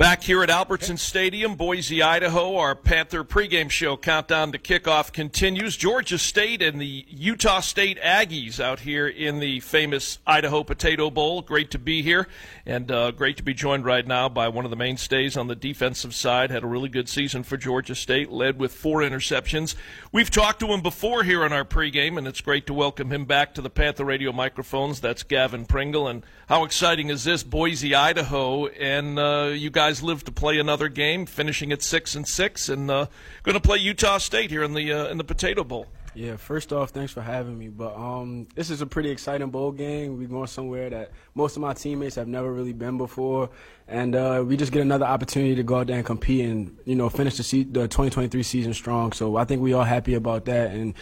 Back 0.00 0.22
here 0.22 0.42
at 0.42 0.48
Albertson 0.48 0.96
Stadium, 0.96 1.56
Boise, 1.56 2.00
Idaho, 2.00 2.56
our 2.56 2.74
Panther 2.74 3.22
pregame 3.22 3.70
show 3.70 3.98
countdown 3.98 4.50
to 4.52 4.58
kickoff 4.58 5.12
continues. 5.12 5.76
Georgia 5.76 6.16
State 6.16 6.62
and 6.62 6.80
the 6.80 7.04
Utah 7.06 7.60
State 7.60 8.00
Aggies 8.00 8.58
out 8.58 8.80
here 8.80 9.06
in 9.06 9.40
the 9.40 9.60
famous 9.60 10.18
Idaho 10.26 10.64
Potato 10.64 11.10
Bowl. 11.10 11.42
Great 11.42 11.70
to 11.72 11.78
be 11.78 12.00
here, 12.00 12.28
and 12.64 12.90
uh, 12.90 13.10
great 13.10 13.36
to 13.36 13.42
be 13.42 13.52
joined 13.52 13.84
right 13.84 14.06
now 14.06 14.30
by 14.30 14.48
one 14.48 14.64
of 14.64 14.70
the 14.70 14.76
mainstays 14.76 15.36
on 15.36 15.48
the 15.48 15.54
defensive 15.54 16.14
side. 16.14 16.50
Had 16.50 16.62
a 16.62 16.66
really 16.66 16.88
good 16.88 17.10
season 17.10 17.42
for 17.42 17.58
Georgia 17.58 17.94
State, 17.94 18.30
led 18.30 18.58
with 18.58 18.72
four 18.72 19.00
interceptions. 19.00 19.74
We've 20.12 20.30
talked 20.30 20.60
to 20.60 20.68
him 20.68 20.80
before 20.80 21.24
here 21.24 21.44
on 21.44 21.52
our 21.52 21.66
pregame, 21.66 22.16
and 22.16 22.26
it's 22.26 22.40
great 22.40 22.66
to 22.68 22.72
welcome 22.72 23.12
him 23.12 23.26
back 23.26 23.52
to 23.52 23.60
the 23.60 23.68
Panther 23.68 24.06
Radio 24.06 24.32
microphones. 24.32 25.02
That's 25.02 25.24
Gavin 25.24 25.66
Pringle, 25.66 26.08
and 26.08 26.22
how 26.48 26.64
exciting 26.64 27.10
is 27.10 27.24
this, 27.24 27.42
Boise, 27.42 27.94
Idaho, 27.94 28.66
and 28.68 29.18
uh, 29.18 29.50
you 29.54 29.68
guys 29.68 29.89
guys 29.90 30.04
live 30.04 30.22
to 30.22 30.30
play 30.30 30.56
another 30.60 30.88
game, 30.88 31.26
finishing 31.26 31.72
at 31.72 31.82
six 31.82 32.14
and 32.14 32.26
six, 32.28 32.68
and 32.68 32.88
uh, 32.88 33.06
going 33.42 33.54
to 33.54 33.60
play 33.60 33.76
Utah 33.76 34.18
State 34.18 34.48
here 34.48 34.62
in 34.62 34.72
the 34.72 34.92
uh, 34.92 35.08
in 35.08 35.18
the 35.18 35.24
Potato 35.24 35.64
Bowl. 35.64 35.88
Yeah, 36.14 36.36
first 36.36 36.72
off, 36.72 36.90
thanks 36.90 37.12
for 37.12 37.22
having 37.22 37.58
me. 37.58 37.68
But 37.68 37.96
um, 37.96 38.46
this 38.54 38.70
is 38.70 38.82
a 38.82 38.86
pretty 38.86 39.10
exciting 39.10 39.50
bowl 39.50 39.72
game. 39.72 40.16
We're 40.16 40.28
going 40.28 40.46
somewhere 40.46 40.90
that 40.90 41.10
most 41.34 41.56
of 41.56 41.62
my 41.62 41.72
teammates 41.72 42.14
have 42.14 42.28
never 42.28 42.52
really 42.52 42.72
been 42.72 42.98
before, 42.98 43.50
and 43.88 44.14
uh, 44.14 44.44
we 44.46 44.56
just 44.56 44.70
get 44.70 44.82
another 44.82 45.06
opportunity 45.06 45.56
to 45.56 45.64
go 45.64 45.80
out 45.80 45.88
there 45.88 45.96
and 45.96 46.06
compete 46.06 46.48
and 46.48 46.76
you 46.84 46.94
know 46.94 47.08
finish 47.08 47.36
the, 47.36 47.42
se- 47.42 47.64
the 47.72 47.88
2023 47.88 48.44
season 48.44 48.72
strong. 48.72 49.10
So 49.10 49.34
I 49.34 49.44
think 49.44 49.60
we 49.60 49.72
all 49.72 49.82
happy 49.82 50.14
about 50.14 50.44
that, 50.44 50.70
and 50.70 50.94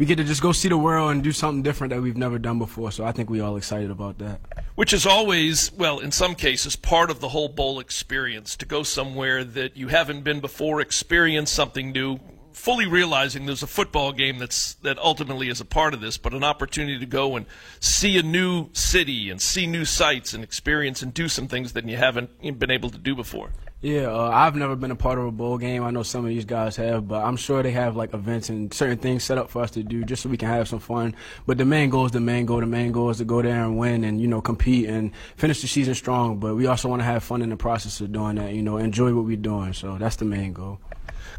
we 0.00 0.06
get 0.06 0.16
to 0.16 0.24
just 0.24 0.40
go 0.40 0.50
see 0.50 0.68
the 0.68 0.78
world 0.78 1.12
and 1.12 1.22
do 1.22 1.30
something 1.30 1.62
different 1.62 1.92
that 1.92 2.00
we've 2.00 2.16
never 2.16 2.38
done 2.38 2.58
before. 2.58 2.90
So 2.90 3.04
I 3.04 3.12
think 3.12 3.28
we 3.28 3.40
all 3.40 3.58
excited 3.58 3.90
about 3.90 4.16
that. 4.16 4.40
Which 4.74 4.94
is 4.94 5.04
always, 5.04 5.70
well, 5.72 5.98
in 5.98 6.10
some 6.10 6.34
cases, 6.34 6.74
part 6.74 7.10
of 7.10 7.20
the 7.20 7.28
whole 7.28 7.50
bowl 7.50 7.78
experience 7.78 8.56
to 8.56 8.64
go 8.64 8.82
somewhere 8.82 9.44
that 9.44 9.76
you 9.76 9.88
haven't 9.88 10.22
been 10.24 10.40
before, 10.40 10.80
experience 10.80 11.50
something 11.50 11.92
new, 11.92 12.18
fully 12.54 12.86
realizing 12.86 13.44
there's 13.44 13.62
a 13.62 13.66
football 13.66 14.12
game 14.12 14.38
that's 14.38 14.72
that 14.76 14.98
ultimately 14.98 15.50
is 15.50 15.60
a 15.60 15.66
part 15.66 15.92
of 15.92 16.00
this, 16.00 16.16
but 16.16 16.32
an 16.32 16.44
opportunity 16.44 16.98
to 16.98 17.04
go 17.04 17.36
and 17.36 17.44
see 17.78 18.16
a 18.16 18.22
new 18.22 18.70
city 18.72 19.28
and 19.28 19.42
see 19.42 19.66
new 19.66 19.84
sights 19.84 20.32
and 20.32 20.42
experience 20.42 21.02
and 21.02 21.12
do 21.12 21.28
some 21.28 21.46
things 21.46 21.74
that 21.74 21.86
you 21.86 21.98
haven't 21.98 22.30
been 22.58 22.70
able 22.70 22.88
to 22.88 22.98
do 22.98 23.14
before. 23.14 23.50
Yeah, 23.82 24.08
uh, 24.08 24.28
I've 24.28 24.56
never 24.56 24.76
been 24.76 24.90
a 24.90 24.96
part 24.96 25.18
of 25.18 25.24
a 25.24 25.30
bowl 25.30 25.56
game. 25.56 25.82
I 25.82 25.90
know 25.90 26.02
some 26.02 26.22
of 26.26 26.28
these 26.28 26.44
guys 26.44 26.76
have, 26.76 27.08
but 27.08 27.24
I'm 27.24 27.36
sure 27.36 27.62
they 27.62 27.70
have 27.70 27.96
like 27.96 28.12
events 28.12 28.50
and 28.50 28.72
certain 28.74 28.98
things 28.98 29.24
set 29.24 29.38
up 29.38 29.48
for 29.48 29.62
us 29.62 29.70
to 29.70 29.82
do 29.82 30.04
just 30.04 30.22
so 30.22 30.28
we 30.28 30.36
can 30.36 30.48
have 30.48 30.68
some 30.68 30.80
fun. 30.80 31.16
But 31.46 31.56
the 31.56 31.64
main 31.64 31.88
goal 31.88 32.04
is 32.04 32.12
the 32.12 32.20
main 32.20 32.44
goal. 32.44 32.60
The 32.60 32.66
main 32.66 32.92
goal 32.92 33.08
is 33.08 33.18
to 33.18 33.24
go 33.24 33.40
there 33.40 33.64
and 33.64 33.78
win 33.78 34.04
and 34.04 34.20
you 34.20 34.28
know 34.28 34.42
compete 34.42 34.86
and 34.86 35.12
finish 35.36 35.62
the 35.62 35.66
season 35.66 35.94
strong. 35.94 36.38
But 36.38 36.56
we 36.56 36.66
also 36.66 36.90
want 36.90 37.00
to 37.00 37.06
have 37.06 37.24
fun 37.24 37.40
in 37.40 37.48
the 37.48 37.56
process 37.56 38.02
of 38.02 38.12
doing 38.12 38.36
that. 38.36 38.52
You 38.52 38.60
know, 38.60 38.76
enjoy 38.76 39.14
what 39.14 39.24
we're 39.24 39.36
doing. 39.38 39.72
So 39.72 39.96
that's 39.96 40.16
the 40.16 40.26
main 40.26 40.52
goal. 40.52 40.78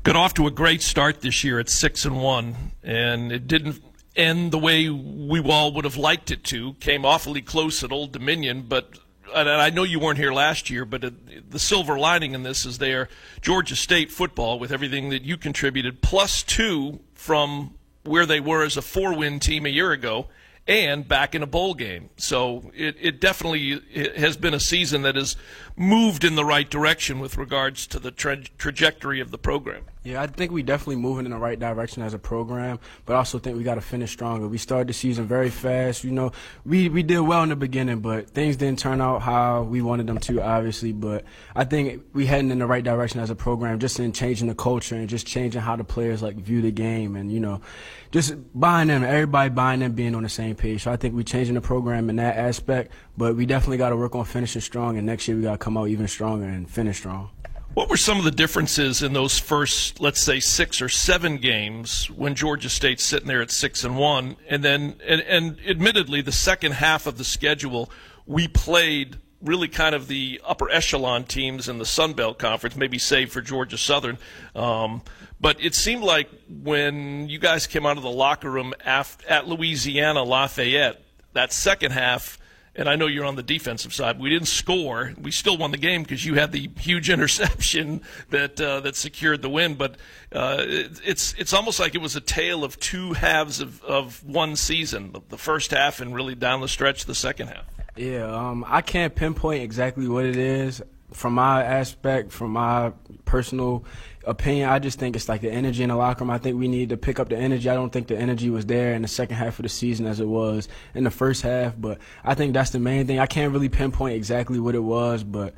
Got 0.02 0.16
off 0.16 0.34
to 0.36 0.48
a 0.48 0.52
great 0.52 0.82
start 0.82 1.22
this 1.22 1.44
year 1.44 1.60
at 1.60 1.70
six 1.70 2.06
and 2.06 2.24
one, 2.24 2.56
and 2.82 3.32
it 3.32 3.46
didn't 3.46 3.84
end 4.16 4.52
the 4.52 4.58
way 4.58 4.90
we 4.90 5.40
all 5.42 5.74
would 5.74 5.86
have 5.86 5.98
liked 5.98 6.32
it 6.32 6.44
to. 6.46 6.74
Came 6.80 7.06
awfully 7.06 7.42
close 7.44 7.84
at 7.84 7.92
Old 7.92 8.12
Dominion, 8.12 8.66
but 8.68 8.98
and 9.34 9.50
I 9.50 9.70
know 9.70 9.84
you 9.84 10.00
weren't 10.00 10.18
here 10.18 10.34
last 10.34 10.70
year, 10.70 10.86
but 10.86 11.04
the 11.50 11.60
silver 11.60 11.98
lining 11.98 12.34
in 12.34 12.44
this 12.44 12.66
is 12.66 12.78
their 12.78 13.10
Georgia 13.42 13.76
State 13.76 14.12
football 14.12 14.60
with 14.60 14.72
everything 14.72 15.10
that 15.10 15.24
you 15.24 15.38
contributed, 15.38 16.02
plus 16.02 16.44
two 16.44 17.00
from 17.14 17.76
where 18.04 18.26
they 18.26 18.40
were 18.40 18.64
as 18.64 18.78
a 18.78 18.82
four 18.82 19.16
win 19.16 19.40
team 19.40 19.66
a 19.66 19.70
year 19.70 19.92
ago 19.92 20.28
and 20.68 21.08
back 21.08 21.34
in 21.36 21.44
a 21.44 21.48
bowl 21.48 21.74
game. 21.74 22.10
So 22.18 22.72
it, 22.76 22.96
it 23.00 23.20
definitely 23.20 23.82
has 24.16 24.38
been 24.38 24.54
a 24.54 24.60
season 24.60 25.02
that 25.04 25.16
has 25.16 25.36
moved 25.82 26.24
in 26.24 26.36
the 26.36 26.46
right 26.46 26.70
direction 26.70 27.20
with 27.20 27.38
regards 27.38 27.88
to 27.88 28.00
the 28.00 28.12
tra- 28.12 28.44
trajectory 28.58 29.20
of 29.20 29.32
the 29.32 29.38
program. 29.38 29.84
Yeah, 30.04 30.22
I 30.24 30.26
think 30.26 30.52
we 30.52 30.64
definitely 30.64 30.96
moving 30.96 31.26
in 31.26 31.32
the 31.32 31.38
right 31.38 31.60
direction 31.60 32.02
as 32.02 32.16
a 32.16 32.20
program, 32.20 32.80
but 33.06 33.16
also 33.16 33.38
think 33.38 33.56
we 33.56 33.64
got 33.64 33.76
to 33.76 33.82
finish 33.82 34.12
stronger. 34.12 34.48
We 34.48 34.58
started 34.58 34.88
the 34.88 34.94
season 34.94 35.28
very 35.28 35.52
fast. 35.52 36.04
You 36.04 36.10
know, 36.10 36.32
we 36.66 36.90
we 36.90 37.04
did 37.04 37.20
well 37.20 37.44
in 37.44 37.50
the 37.50 37.56
beginning, 37.56 38.00
but 38.00 38.32
things 38.32 38.56
didn't 38.56 38.80
turn 38.80 39.00
out 39.00 39.22
how 39.22 39.62
we 39.62 39.84
wanted 39.84 40.08
them 40.08 40.18
to, 40.20 40.42
obviously. 40.42 40.92
But 40.92 41.24
I 41.56 41.66
think 41.66 42.04
we 42.14 42.26
heading 42.26 42.50
in 42.50 42.58
the 42.58 42.66
right 42.66 42.84
direction 42.84 43.20
as 43.20 43.30
a 43.30 43.36
program, 43.36 43.78
just 43.78 44.00
in 44.00 44.12
changing 44.12 44.48
the 44.48 44.56
culture 44.56 44.96
and 44.96 45.08
just 45.08 45.28
changing 45.28 45.62
how 45.62 45.76
the 45.76 45.84
players 45.84 46.24
like 46.24 46.36
view 46.36 46.64
the 46.64 46.72
game, 46.72 47.16
and 47.16 47.32
you 47.32 47.40
know, 47.40 47.62
just 48.10 48.34
buying 48.60 48.88
them, 48.88 49.04
everybody 49.04 49.52
buying 49.52 49.82
them, 49.82 49.92
being 49.92 50.16
on 50.16 50.24
the 50.24 50.30
same 50.30 50.56
page. 50.56 50.82
So 50.82 50.92
I 50.92 50.98
think 50.98 51.14
we're 51.14 51.22
changing 51.22 51.54
the 51.54 51.62
program 51.62 52.10
in 52.10 52.16
that 52.16 52.38
aspect, 52.38 52.92
but 53.18 53.36
we 53.36 53.46
definitely 53.46 53.78
got 53.78 53.90
to 53.90 53.98
work 53.98 54.16
on 54.16 54.26
finishing 54.26 54.62
strong, 54.62 54.98
and 54.98 55.06
next 55.06 55.28
year 55.28 55.38
we 55.38 55.44
got 55.44 55.52
to 55.52 55.58
come 55.58 55.78
out 55.78 55.88
even 55.90 56.08
stronger 56.08 56.46
and 56.46 56.70
finish 56.70 56.98
strong. 56.98 57.30
What 57.74 57.90
were 57.90 57.98
some 57.98 58.18
of 58.18 58.26
the 58.26 58.32
differences 58.32 59.02
in 59.02 59.14
those 59.14 59.40
first, 59.40 60.02
let's 60.02 60.20
say, 60.20 60.42
six 60.42 60.82
or 60.82 60.90
seven 60.90 61.38
games 61.38 62.10
when 62.10 62.36
Georgia 62.36 62.68
State's 62.68 63.04
sitting 63.04 63.28
there 63.28 63.42
at 63.42 63.50
six 63.50 63.86
and 63.86 63.98
one, 63.98 64.36
and 64.50 64.62
then, 64.62 64.96
and, 65.08 65.22
and 65.22 65.58
admittedly, 65.66 66.22
the 66.22 66.34
second 66.34 66.74
half 66.74 67.08
of 67.08 67.18
the 67.18 67.24
schedule, 67.24 67.90
we 68.26 68.48
played 68.50 69.18
really 69.42 69.68
kind 69.68 69.96
of 69.96 70.08
the 70.08 70.42
upper 70.46 70.70
echelon 70.70 71.24
teams 71.24 71.70
in 71.70 71.78
the 71.78 71.86
Sun 71.86 72.14
Belt 72.14 72.38
Conference, 72.38 72.76
maybe 72.76 73.00
save 73.00 73.32
for 73.32 73.42
Georgia 73.42 73.78
Southern. 73.78 74.18
Um, 74.54 75.02
but 75.40 75.64
it 75.64 75.74
seemed 75.74 76.04
like 76.04 76.30
when 76.50 77.30
you 77.30 77.40
guys 77.40 77.68
came 77.68 77.86
out 77.86 77.98
of 77.98 78.04
the 78.04 78.12
locker 78.12 78.52
room 78.52 78.74
at 78.86 79.48
Louisiana 79.48 80.24
Lafayette, 80.24 81.02
that 81.34 81.54
second 81.54 81.92
half 81.92 82.38
and 82.82 82.90
I 82.90 82.96
know 82.96 83.06
you're 83.06 83.26
on 83.26 83.36
the 83.36 83.44
defensive 83.44 83.94
side. 83.94 84.20
We 84.20 84.32
didn't 84.32 84.48
score. 84.48 85.14
We 85.22 85.30
still 85.30 85.56
won 85.56 85.70
the 85.70 85.78
game 85.78 86.02
because 86.02 86.26
you 86.26 86.34
had 86.34 86.52
the 86.52 86.68
huge 86.80 87.10
interception 87.12 88.02
that 88.32 88.60
uh, 88.60 88.80
that 88.82 88.96
secured 88.96 89.44
the 89.44 89.50
win. 89.50 89.76
But 89.76 89.98
uh, 90.34 90.58
it, 90.60 91.00
it's 91.06 91.36
it's 91.38 91.54
almost 91.54 91.80
like 91.80 91.94
it 91.94 92.02
was 92.02 92.16
a 92.16 92.22
tale 92.22 92.64
of 92.64 92.80
two 92.80 93.14
halves 93.14 93.62
of, 93.62 93.84
of 93.84 94.24
one 94.24 94.56
season: 94.56 95.16
the 95.30 95.38
first 95.38 95.70
half 95.72 96.02
and 96.02 96.16
really 96.16 96.34
down 96.34 96.60
the 96.60 96.68
stretch 96.68 97.06
the 97.06 97.16
second 97.16 97.50
half. 97.50 97.66
Yeah, 97.96 98.24
um, 98.24 98.66
I 98.68 98.82
can't 98.82 99.14
pinpoint 99.14 99.62
exactly 99.62 100.08
what 100.08 100.26
it 100.26 100.38
is 100.38 100.82
from 101.14 101.34
my 101.34 101.64
aspect, 101.64 102.32
from 102.32 102.52
my 102.52 102.94
personal 103.26 103.86
opinion, 104.26 104.70
I 104.70 104.80
just 104.80 105.00
think 105.00 105.16
it's 105.16 105.28
like 105.28 105.42
the 105.42 105.52
energy 105.52 105.84
in 105.84 105.90
the 105.90 105.96
locker 105.96 106.24
room. 106.24 106.32
I 106.32 106.38
think 106.38 106.58
we 106.58 106.68
need 106.68 106.90
to 106.90 106.98
pick 106.98 107.20
up 107.20 107.30
the 107.30 107.38
energy. 107.38 107.70
I 107.70 107.74
don't 107.74 107.92
think 107.92 108.08
the 108.08 108.18
energy 108.18 108.50
was 108.50 108.66
there 108.66 108.94
in 108.94 109.02
the 109.02 109.08
second 109.08 109.38
half 109.38 109.60
of 109.60 109.64
the 109.64 109.70
season 109.70 110.06
as 110.06 110.20
it 110.20 110.28
was 110.28 110.68
in 110.94 111.04
the 111.04 111.12
first 111.12 111.42
half, 111.42 111.76
but 111.78 112.00
I 112.24 112.36
think 112.36 112.54
that's 112.54 112.72
the 112.72 112.80
main 112.80 113.08
thing. 113.08 113.20
I 113.20 113.26
can't 113.26 113.52
really 113.52 113.70
pinpoint 113.70 114.16
exactly 114.16 114.60
what 114.60 114.76
it 114.76 114.84
was, 114.84 115.24
but 115.24 115.56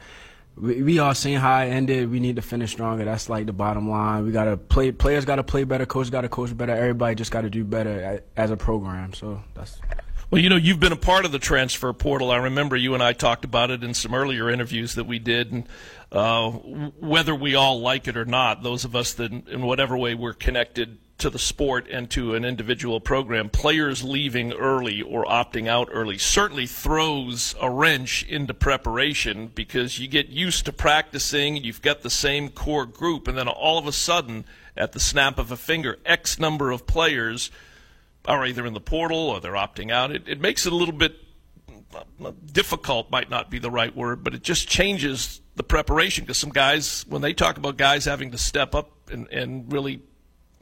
we, 0.55 0.81
we 0.83 0.99
all 0.99 1.15
seen 1.15 1.39
how 1.39 1.61
it 1.61 1.69
ended. 1.69 2.11
We 2.11 2.19
need 2.19 2.35
to 2.35 2.41
finish 2.41 2.71
stronger. 2.71 3.05
That's 3.05 3.29
like 3.29 3.45
the 3.45 3.53
bottom 3.53 3.89
line. 3.89 4.25
We 4.25 4.31
gotta 4.31 4.57
play. 4.57 4.91
Players 4.91 5.25
gotta 5.25 5.43
play 5.43 5.63
better. 5.63 5.85
Coach 5.85 6.11
gotta 6.11 6.29
coach 6.29 6.55
better. 6.55 6.73
Everybody 6.73 7.15
just 7.15 7.31
gotta 7.31 7.49
do 7.49 7.63
better 7.63 8.21
as 8.35 8.51
a 8.51 8.57
program. 8.57 9.13
So 9.13 9.43
that's. 9.55 9.79
Well, 10.29 10.41
you 10.41 10.49
know, 10.49 10.55
you've 10.55 10.79
been 10.79 10.91
a 10.91 10.97
part 10.97 11.25
of 11.25 11.31
the 11.31 11.37
transfer 11.37 11.93
portal. 11.93 12.31
I 12.31 12.37
remember 12.37 12.75
you 12.75 12.95
and 12.95 13.03
I 13.03 13.13
talked 13.13 13.45
about 13.45 13.69
it 13.69 13.83
in 13.83 13.93
some 13.93 14.15
earlier 14.15 14.49
interviews 14.49 14.95
that 14.95 15.03
we 15.03 15.19
did, 15.19 15.51
and 15.51 15.67
uh, 16.13 16.51
whether 16.51 17.33
we 17.33 17.55
all 17.55 17.81
like 17.81 18.07
it 18.07 18.15
or 18.15 18.25
not, 18.25 18.61
those 18.61 18.85
of 18.85 18.95
us 18.95 19.13
that, 19.13 19.31
in 19.31 19.63
whatever 19.63 19.97
way, 19.97 20.13
we're 20.13 20.33
connected 20.33 20.99
to 21.17 21.29
the 21.29 21.39
sport 21.39 21.87
and 21.89 22.09
to 22.11 22.35
an 22.35 22.45
individual 22.45 22.99
program, 22.99 23.49
players 23.49 24.03
leaving 24.03 24.51
early 24.53 25.01
or 25.01 25.25
opting 25.25 25.67
out 25.67 25.89
early 25.91 26.17
certainly 26.17 26.67
throws 26.67 27.55
a 27.59 27.69
wrench 27.69 28.23
into 28.23 28.53
preparation 28.53 29.47
because 29.47 29.97
you 29.99 30.07
get 30.07 30.27
used 30.29 30.65
to 30.65 30.71
practicing, 30.71 31.57
you've 31.57 31.81
got 31.81 32.01
the 32.01 32.09
same 32.09 32.49
core 32.49 32.85
group, 32.85 33.27
and 33.27 33.37
then 33.37 33.47
all 33.47 33.77
of 33.77 33.87
a 33.87 33.91
sudden, 33.91 34.45
at 34.77 34.91
the 34.91 34.99
snap 34.99 35.39
of 35.39 35.51
a 35.51 35.57
finger, 35.57 35.97
X 36.05 36.37
number 36.37 36.71
of 36.71 36.85
players 36.85 37.49
are 38.25 38.45
either 38.45 38.65
in 38.65 38.73
the 38.73 38.79
portal 38.81 39.29
or 39.29 39.39
they're 39.39 39.53
opting 39.53 39.91
out. 39.91 40.11
It, 40.11 40.27
it 40.27 40.39
makes 40.39 40.65
it 40.65 40.73
a 40.73 40.75
little 40.75 40.93
bit 40.93 41.15
Uh, 41.95 42.31
difficult, 42.51 43.11
might 43.11 43.29
not 43.29 43.49
be 43.49 43.59
the 43.59 43.71
right 43.71 43.95
word, 43.95 44.23
but 44.23 44.33
it 44.33 44.43
just 44.43 44.67
changes 44.67 45.41
the 45.55 45.63
preparation 45.63 46.23
because 46.23 46.37
some 46.37 46.49
guys, 46.49 47.05
when 47.07 47.21
they 47.21 47.33
talk 47.33 47.57
about 47.57 47.77
guys 47.77 48.05
having 48.05 48.31
to 48.31 48.37
step 48.37 48.73
up 48.73 48.91
and, 49.11 49.27
and 49.31 49.71
really 49.71 50.01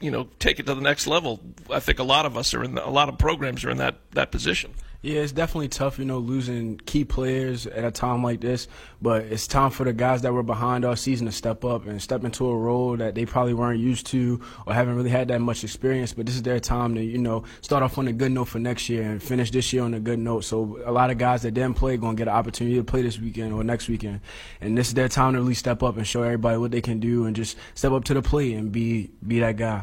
you 0.02 0.10
know 0.10 0.28
take 0.38 0.58
it 0.58 0.66
to 0.66 0.74
the 0.74 0.80
next 0.80 1.06
level. 1.06 1.40
I 1.70 1.80
think 1.80 1.98
a 1.98 2.04
lot 2.04 2.26
of 2.26 2.36
us 2.36 2.52
are 2.52 2.62
in 2.62 2.74
the, 2.74 2.86
a 2.86 2.90
lot 2.90 3.08
of 3.08 3.16
programs 3.16 3.64
are 3.64 3.70
in 3.70 3.78
that 3.78 3.96
that 4.10 4.30
position. 4.30 4.74
Yeah, 5.04 5.18
it's 5.22 5.32
definitely 5.32 5.66
tough, 5.66 5.98
you 5.98 6.04
know, 6.04 6.18
losing 6.18 6.78
key 6.78 7.04
players 7.04 7.66
at 7.66 7.84
a 7.84 7.90
time 7.90 8.22
like 8.22 8.40
this. 8.40 8.68
But 9.00 9.24
it's 9.24 9.48
time 9.48 9.72
for 9.72 9.82
the 9.82 9.92
guys 9.92 10.22
that 10.22 10.32
were 10.32 10.44
behind 10.44 10.84
all 10.84 10.94
season 10.94 11.26
to 11.26 11.32
step 11.32 11.64
up 11.64 11.86
and 11.86 12.00
step 12.00 12.22
into 12.22 12.48
a 12.48 12.56
role 12.56 12.96
that 12.96 13.16
they 13.16 13.26
probably 13.26 13.52
weren't 13.52 13.80
used 13.80 14.06
to 14.08 14.40
or 14.64 14.72
haven't 14.72 14.94
really 14.94 15.10
had 15.10 15.26
that 15.28 15.40
much 15.40 15.64
experience. 15.64 16.12
But 16.12 16.26
this 16.26 16.36
is 16.36 16.42
their 16.42 16.60
time 16.60 16.94
to, 16.94 17.02
you 17.02 17.18
know, 17.18 17.42
start 17.62 17.82
off 17.82 17.98
on 17.98 18.06
a 18.06 18.12
good 18.12 18.30
note 18.30 18.44
for 18.44 18.60
next 18.60 18.88
year 18.88 19.02
and 19.02 19.20
finish 19.20 19.50
this 19.50 19.72
year 19.72 19.82
on 19.82 19.92
a 19.92 19.98
good 19.98 20.20
note. 20.20 20.44
So 20.44 20.78
a 20.84 20.92
lot 20.92 21.10
of 21.10 21.18
guys 21.18 21.42
that 21.42 21.50
didn't 21.50 21.74
play 21.74 21.96
going 21.96 22.14
to 22.14 22.20
get 22.20 22.28
an 22.28 22.34
opportunity 22.34 22.76
to 22.76 22.84
play 22.84 23.02
this 23.02 23.18
weekend 23.18 23.52
or 23.52 23.64
next 23.64 23.88
weekend. 23.88 24.20
And 24.60 24.78
this 24.78 24.86
is 24.86 24.94
their 24.94 25.08
time 25.08 25.32
to 25.32 25.40
really 25.40 25.54
step 25.54 25.82
up 25.82 25.96
and 25.96 26.06
show 26.06 26.22
everybody 26.22 26.58
what 26.58 26.70
they 26.70 26.80
can 26.80 27.00
do 27.00 27.24
and 27.24 27.34
just 27.34 27.56
step 27.74 27.90
up 27.90 28.04
to 28.04 28.14
the 28.14 28.22
plate 28.22 28.54
and 28.54 28.70
be 28.70 29.10
be 29.26 29.40
that 29.40 29.56
guy. 29.56 29.82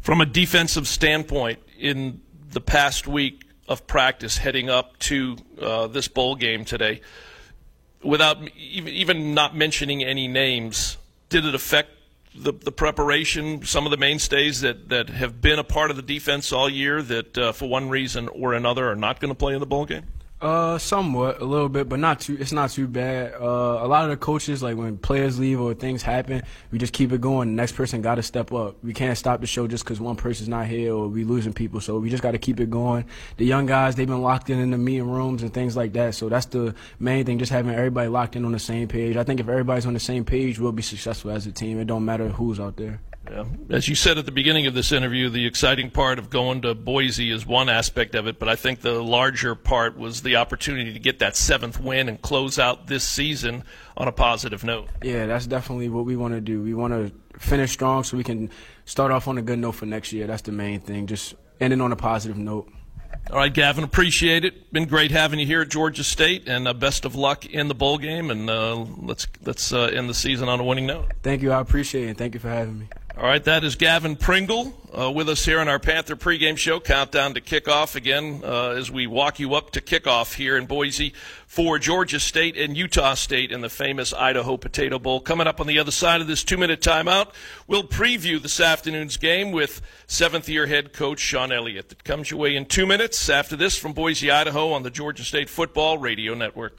From 0.00 0.22
a 0.22 0.26
defensive 0.26 0.88
standpoint, 0.88 1.58
in 1.78 2.22
the 2.50 2.60
past 2.60 3.06
week, 3.06 3.42
of 3.68 3.86
practice 3.86 4.38
heading 4.38 4.68
up 4.68 4.98
to 4.98 5.36
uh, 5.60 5.86
this 5.86 6.08
bowl 6.08 6.36
game 6.36 6.64
today, 6.64 7.00
without 8.02 8.36
even, 8.56 9.34
not 9.34 9.56
mentioning 9.56 10.04
any 10.04 10.28
names, 10.28 10.96
did 11.28 11.44
it 11.44 11.54
affect 11.54 11.90
the, 12.34 12.52
the 12.52 12.72
preparation, 12.72 13.64
some 13.64 13.86
of 13.86 13.90
the 13.90 13.96
mainstays 13.96 14.60
that, 14.60 14.88
that 14.88 15.08
have 15.08 15.40
been 15.40 15.58
a 15.58 15.64
part 15.64 15.90
of 15.90 15.96
the 15.96 16.02
defense 16.02 16.52
all 16.52 16.68
year 16.68 17.00
that, 17.02 17.38
uh, 17.38 17.52
for 17.52 17.68
one 17.68 17.88
reason 17.88 18.28
or 18.28 18.54
another, 18.54 18.90
are 18.90 18.96
not 18.96 19.20
going 19.20 19.30
to 19.30 19.38
play 19.38 19.54
in 19.54 19.60
the 19.60 19.66
bowl 19.66 19.86
game? 19.86 20.04
Uh, 20.44 20.76
somewhat, 20.76 21.40
a 21.40 21.44
little 21.46 21.70
bit, 21.70 21.88
but 21.88 21.98
not 21.98 22.20
too. 22.20 22.36
It's 22.38 22.52
not 22.52 22.68
too 22.68 22.86
bad. 22.86 23.32
Uh, 23.32 23.78
a 23.80 23.88
lot 23.88 24.04
of 24.04 24.10
the 24.10 24.16
coaches, 24.18 24.62
like 24.62 24.76
when 24.76 24.98
players 24.98 25.38
leave 25.38 25.58
or 25.58 25.72
things 25.72 26.02
happen, 26.02 26.42
we 26.70 26.78
just 26.78 26.92
keep 26.92 27.12
it 27.12 27.22
going. 27.22 27.48
The 27.48 27.54
next 27.54 27.72
person 27.72 28.02
got 28.02 28.16
to 28.16 28.22
step 28.22 28.52
up. 28.52 28.76
We 28.84 28.92
can't 28.92 29.16
stop 29.16 29.40
the 29.40 29.46
show 29.46 29.66
just 29.66 29.84
because 29.84 30.02
one 30.02 30.16
person's 30.16 30.50
not 30.50 30.66
here 30.66 30.92
or 30.92 31.08
we 31.08 31.24
losing 31.24 31.54
people. 31.54 31.80
So 31.80 31.98
we 31.98 32.10
just 32.10 32.22
got 32.22 32.32
to 32.32 32.38
keep 32.38 32.60
it 32.60 32.68
going. 32.68 33.06
The 33.38 33.46
young 33.46 33.64
guys, 33.64 33.94
they've 33.94 34.06
been 34.06 34.20
locked 34.20 34.50
in 34.50 34.58
in 34.58 34.70
the 34.70 34.76
meeting 34.76 35.08
rooms 35.08 35.42
and 35.42 35.50
things 35.50 35.78
like 35.78 35.94
that. 35.94 36.14
So 36.14 36.28
that's 36.28 36.44
the 36.44 36.74
main 36.98 37.24
thing. 37.24 37.38
Just 37.38 37.50
having 37.50 37.74
everybody 37.74 38.08
locked 38.08 38.36
in 38.36 38.44
on 38.44 38.52
the 38.52 38.58
same 38.58 38.86
page. 38.86 39.16
I 39.16 39.24
think 39.24 39.40
if 39.40 39.48
everybody's 39.48 39.86
on 39.86 39.94
the 39.94 39.98
same 39.98 40.26
page, 40.26 40.58
we'll 40.58 40.72
be 40.72 40.82
successful 40.82 41.30
as 41.30 41.46
a 41.46 41.52
team. 41.52 41.80
It 41.80 41.86
don't 41.86 42.04
matter 42.04 42.28
who's 42.28 42.60
out 42.60 42.76
there. 42.76 43.00
Yeah. 43.30 43.44
As 43.70 43.88
you 43.88 43.94
said 43.94 44.18
at 44.18 44.26
the 44.26 44.32
beginning 44.32 44.66
of 44.66 44.74
this 44.74 44.92
interview, 44.92 45.30
the 45.30 45.46
exciting 45.46 45.90
part 45.90 46.18
of 46.18 46.30
going 46.30 46.62
to 46.62 46.74
Boise 46.74 47.30
is 47.30 47.46
one 47.46 47.68
aspect 47.68 48.14
of 48.14 48.26
it, 48.26 48.38
but 48.38 48.48
I 48.48 48.56
think 48.56 48.80
the 48.80 49.02
larger 49.02 49.54
part 49.54 49.96
was 49.96 50.22
the 50.22 50.36
opportunity 50.36 50.92
to 50.92 50.98
get 50.98 51.20
that 51.20 51.36
seventh 51.36 51.80
win 51.80 52.08
and 52.08 52.20
close 52.20 52.58
out 52.58 52.86
this 52.86 53.04
season 53.04 53.64
on 53.96 54.08
a 54.08 54.12
positive 54.12 54.62
note. 54.62 54.88
Yeah, 55.02 55.26
that's 55.26 55.46
definitely 55.46 55.88
what 55.88 56.04
we 56.04 56.16
want 56.16 56.34
to 56.34 56.40
do. 56.40 56.62
We 56.62 56.74
want 56.74 56.92
to 56.92 57.38
finish 57.38 57.72
strong 57.72 58.04
so 58.04 58.16
we 58.16 58.24
can 58.24 58.50
start 58.84 59.10
off 59.10 59.26
on 59.26 59.38
a 59.38 59.42
good 59.42 59.58
note 59.58 59.72
for 59.72 59.86
next 59.86 60.12
year. 60.12 60.26
That's 60.26 60.42
the 60.42 60.52
main 60.52 60.80
thing, 60.80 61.06
just 61.06 61.34
ending 61.60 61.80
on 61.80 61.92
a 61.92 61.96
positive 61.96 62.36
note. 62.36 62.70
All 63.30 63.38
right, 63.38 63.52
Gavin, 63.52 63.84
appreciate 63.84 64.44
it. 64.44 64.70
Been 64.72 64.86
great 64.86 65.10
having 65.10 65.38
you 65.38 65.46
here 65.46 65.62
at 65.62 65.70
Georgia 65.70 66.04
State, 66.04 66.46
and 66.46 66.68
uh, 66.68 66.74
best 66.74 67.04
of 67.04 67.14
luck 67.14 67.46
in 67.46 67.68
the 67.68 67.74
bowl 67.74 67.96
game. 67.96 68.30
And 68.30 68.50
uh, 68.50 68.74
let's 68.74 69.26
let's 69.44 69.72
uh, 69.72 69.84
end 69.84 70.10
the 70.10 70.14
season 70.14 70.48
on 70.48 70.60
a 70.60 70.64
winning 70.64 70.86
note. 70.86 71.12
Thank 71.22 71.40
you. 71.40 71.52
I 71.52 71.60
appreciate 71.60 72.10
it. 72.10 72.18
Thank 72.18 72.34
you 72.34 72.40
for 72.40 72.48
having 72.48 72.80
me. 72.80 72.88
All 73.16 73.22
right, 73.22 73.44
that 73.44 73.62
is 73.62 73.76
Gavin 73.76 74.16
Pringle 74.16 74.74
uh, 74.92 75.08
with 75.08 75.28
us 75.28 75.44
here 75.44 75.60
on 75.60 75.68
our 75.68 75.78
Panther 75.78 76.16
pregame 76.16 76.58
show. 76.58 76.80
Countdown 76.80 77.34
to 77.34 77.40
kickoff 77.40 77.94
again 77.94 78.40
uh, 78.42 78.70
as 78.70 78.90
we 78.90 79.06
walk 79.06 79.38
you 79.38 79.54
up 79.54 79.70
to 79.70 79.80
kickoff 79.80 80.34
here 80.34 80.56
in 80.56 80.66
Boise 80.66 81.14
for 81.46 81.78
Georgia 81.78 82.18
State 82.18 82.56
and 82.56 82.76
Utah 82.76 83.14
State 83.14 83.52
in 83.52 83.60
the 83.60 83.68
famous 83.68 84.12
Idaho 84.12 84.56
Potato 84.56 84.98
Bowl. 84.98 85.20
Coming 85.20 85.46
up 85.46 85.60
on 85.60 85.68
the 85.68 85.78
other 85.78 85.92
side 85.92 86.22
of 86.22 86.26
this 86.26 86.42
two 86.42 86.56
minute 86.56 86.80
timeout, 86.80 87.32
we'll 87.68 87.84
preview 87.84 88.42
this 88.42 88.58
afternoon's 88.58 89.16
game 89.16 89.52
with 89.52 89.80
seventh 90.08 90.48
year 90.48 90.66
head 90.66 90.92
coach 90.92 91.20
Shawn 91.20 91.52
Elliott. 91.52 91.90
That 91.90 92.02
comes 92.02 92.32
your 92.32 92.40
way 92.40 92.56
in 92.56 92.66
two 92.66 92.84
minutes 92.84 93.30
after 93.30 93.54
this 93.54 93.78
from 93.78 93.92
Boise, 93.92 94.28
Idaho 94.28 94.72
on 94.72 94.82
the 94.82 94.90
Georgia 94.90 95.22
State 95.22 95.48
Football 95.48 95.98
Radio 95.98 96.34
Network. 96.34 96.76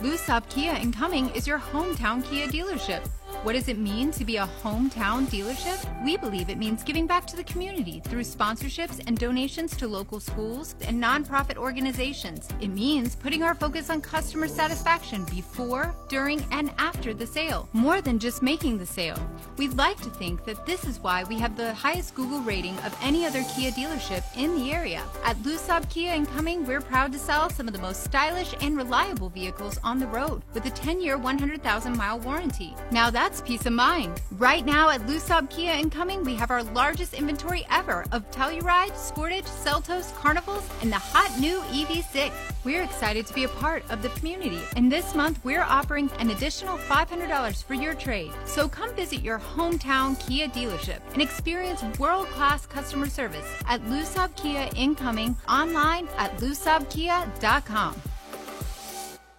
Lusab 0.00 0.48
Kia 0.48 0.74
in 0.74 0.92
Cumming 0.92 1.28
is 1.30 1.48
your 1.48 1.58
hometown 1.58 2.24
Kia 2.24 2.46
dealership. 2.46 3.04
What 3.42 3.54
does 3.54 3.66
it 3.66 3.76
mean 3.76 4.12
to 4.12 4.24
be 4.24 4.36
a 4.36 4.48
hometown 4.62 5.26
dealership? 5.26 5.84
We 6.04 6.16
believe 6.16 6.48
it 6.48 6.58
means 6.58 6.84
giving 6.84 7.08
back 7.08 7.26
to 7.26 7.36
the 7.36 7.42
community 7.42 8.00
through 8.04 8.22
sponsorships 8.22 9.02
and 9.08 9.18
donations 9.18 9.76
to 9.78 9.88
local 9.88 10.20
schools 10.20 10.76
and 10.86 11.02
nonprofit 11.02 11.56
organizations. 11.56 12.48
It 12.60 12.68
means 12.68 13.16
putting 13.16 13.42
our 13.42 13.56
focus 13.56 13.90
on 13.90 14.00
customer 14.00 14.46
satisfaction 14.46 15.24
before, 15.24 15.92
during, 16.08 16.44
and 16.52 16.70
after 16.78 17.12
the 17.12 17.26
sale, 17.26 17.68
more 17.72 18.00
than 18.00 18.20
just 18.20 18.42
making 18.42 18.78
the 18.78 18.86
sale. 18.86 19.18
We'd 19.56 19.74
like 19.76 20.00
to 20.02 20.10
think 20.10 20.44
that 20.44 20.64
this 20.64 20.84
is 20.84 21.00
why 21.00 21.24
we 21.24 21.36
have 21.38 21.56
the 21.56 21.74
highest 21.74 22.14
Google 22.14 22.42
rating 22.42 22.78
of 22.80 22.96
any 23.02 23.26
other 23.26 23.42
Kia 23.56 23.72
dealership 23.72 24.22
in 24.36 24.54
the 24.54 24.70
area. 24.70 25.02
At 25.24 25.36
Lusab 25.38 25.90
Kia 25.90 26.12
in 26.12 26.26
Cumming, 26.26 26.64
we're 26.64 26.80
proud 26.80 27.10
to 27.12 27.18
sell 27.18 27.50
some 27.50 27.66
of 27.66 27.72
the 27.72 27.80
most 27.80 28.04
stylish 28.04 28.54
and 28.60 28.76
reliable 28.76 29.30
vehicles 29.30 29.80
on 29.82 29.98
the 29.98 30.06
road 30.06 30.42
with 30.54 30.64
a 30.66 30.70
10-year, 30.70 31.18
100,000 31.18 31.96
mile 31.96 32.20
warranty. 32.20 32.76
Now 32.92 33.10
that's 33.10 33.21
that's 33.22 33.40
peace 33.42 33.66
of 33.66 33.72
mind. 33.72 34.20
Right 34.32 34.66
now 34.66 34.90
at 34.90 35.00
Lusab 35.02 35.48
Kia 35.48 35.74
in 35.74 35.90
Cumming, 35.90 36.24
we 36.24 36.34
have 36.34 36.50
our 36.50 36.64
largest 36.64 37.14
inventory 37.14 37.64
ever 37.70 38.04
of 38.10 38.28
Telluride, 38.32 38.90
Sportage, 38.94 39.46
Seltos, 39.46 40.12
Carnivals, 40.16 40.68
and 40.80 40.90
the 40.90 40.96
hot 40.98 41.30
new 41.38 41.60
EV6. 41.70 42.32
We're 42.64 42.82
excited 42.82 43.24
to 43.28 43.32
be 43.32 43.44
a 43.44 43.48
part 43.48 43.88
of 43.90 44.02
the 44.02 44.08
community, 44.08 44.58
and 44.74 44.90
this 44.90 45.14
month 45.14 45.38
we're 45.44 45.62
offering 45.62 46.10
an 46.18 46.30
additional 46.30 46.78
$500 46.78 47.62
for 47.62 47.74
your 47.74 47.94
trade. 47.94 48.32
So 48.44 48.68
come 48.68 48.92
visit 48.96 49.20
your 49.22 49.38
hometown 49.38 50.18
Kia 50.26 50.48
dealership 50.48 50.98
and 51.12 51.22
experience 51.22 51.84
world-class 52.00 52.66
customer 52.66 53.06
service 53.06 53.46
at 53.68 53.80
Lusab 53.82 54.34
Kia 54.34 54.68
in 54.74 54.96
Cumming 54.96 55.36
online 55.48 56.08
at 56.18 56.36
lusabkia.com. 56.38 58.02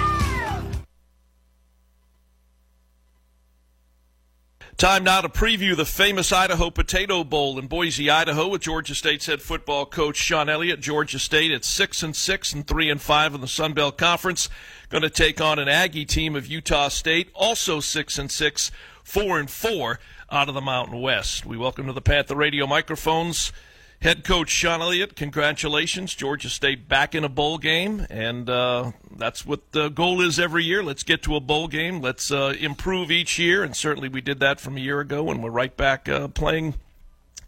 Time 4.77 5.03
now 5.03 5.19
to 5.19 5.27
preview 5.27 5.75
the 5.75 5.83
famous 5.83 6.31
Idaho 6.31 6.69
Potato 6.69 7.25
Bowl 7.25 7.59
in 7.59 7.67
Boise, 7.67 8.09
Idaho, 8.09 8.47
with 8.47 8.61
Georgia 8.61 8.95
State's 8.95 9.25
head 9.25 9.41
football 9.41 9.85
coach 9.85 10.15
Shawn 10.15 10.47
Elliott. 10.47 10.79
Georgia 10.79 11.19
State 11.19 11.51
at 11.51 11.65
six 11.65 12.01
and 12.01 12.15
six 12.15 12.53
and 12.53 12.65
three 12.65 12.89
and 12.89 13.01
five 13.01 13.35
in 13.35 13.41
the 13.41 13.47
Sun 13.47 13.73
Belt 13.73 13.97
Conference, 13.97 14.47
going 14.87 15.01
to 15.01 15.09
take 15.09 15.41
on 15.41 15.59
an 15.59 15.67
Aggie 15.67 16.05
team 16.05 16.33
of 16.33 16.47
Utah 16.47 16.87
State, 16.87 17.29
also 17.35 17.81
six 17.81 18.17
and 18.17 18.31
six, 18.31 18.71
four 19.03 19.37
and 19.37 19.51
four 19.51 19.99
out 20.31 20.47
of 20.47 20.55
the 20.55 20.61
Mountain 20.61 21.01
West. 21.01 21.45
We 21.45 21.57
welcome 21.57 21.87
to 21.87 21.93
the 21.93 21.99
Panther 21.99 22.37
Radio 22.37 22.65
microphones 22.65 23.51
Head 24.01 24.23
coach 24.23 24.49
Shawn 24.49 24.81
Elliott, 24.81 25.17
congratulations. 25.17 26.15
Georgia 26.15 26.47
State 26.47 26.87
back 26.87 27.13
in 27.13 27.25
a 27.25 27.29
bowl 27.29 27.57
game, 27.57 28.07
and 28.09 28.49
uh, 28.49 28.93
that's 29.17 29.45
what 29.45 29.73
the 29.73 29.89
goal 29.89 30.21
is 30.21 30.39
every 30.39 30.63
year. 30.63 30.81
Let's 30.81 31.03
get 31.03 31.21
to 31.23 31.35
a 31.35 31.41
bowl 31.41 31.67
game. 31.67 31.99
Let's 31.99 32.31
uh, 32.31 32.53
improve 32.57 33.11
each 33.11 33.37
year, 33.37 33.61
and 33.61 33.75
certainly 33.75 34.07
we 34.07 34.21
did 34.21 34.39
that 34.39 34.61
from 34.61 34.77
a 34.77 34.79
year 34.79 35.01
ago, 35.01 35.29
and 35.29 35.43
we're 35.43 35.49
right 35.49 35.75
back 35.75 36.07
uh, 36.07 36.29
playing 36.29 36.75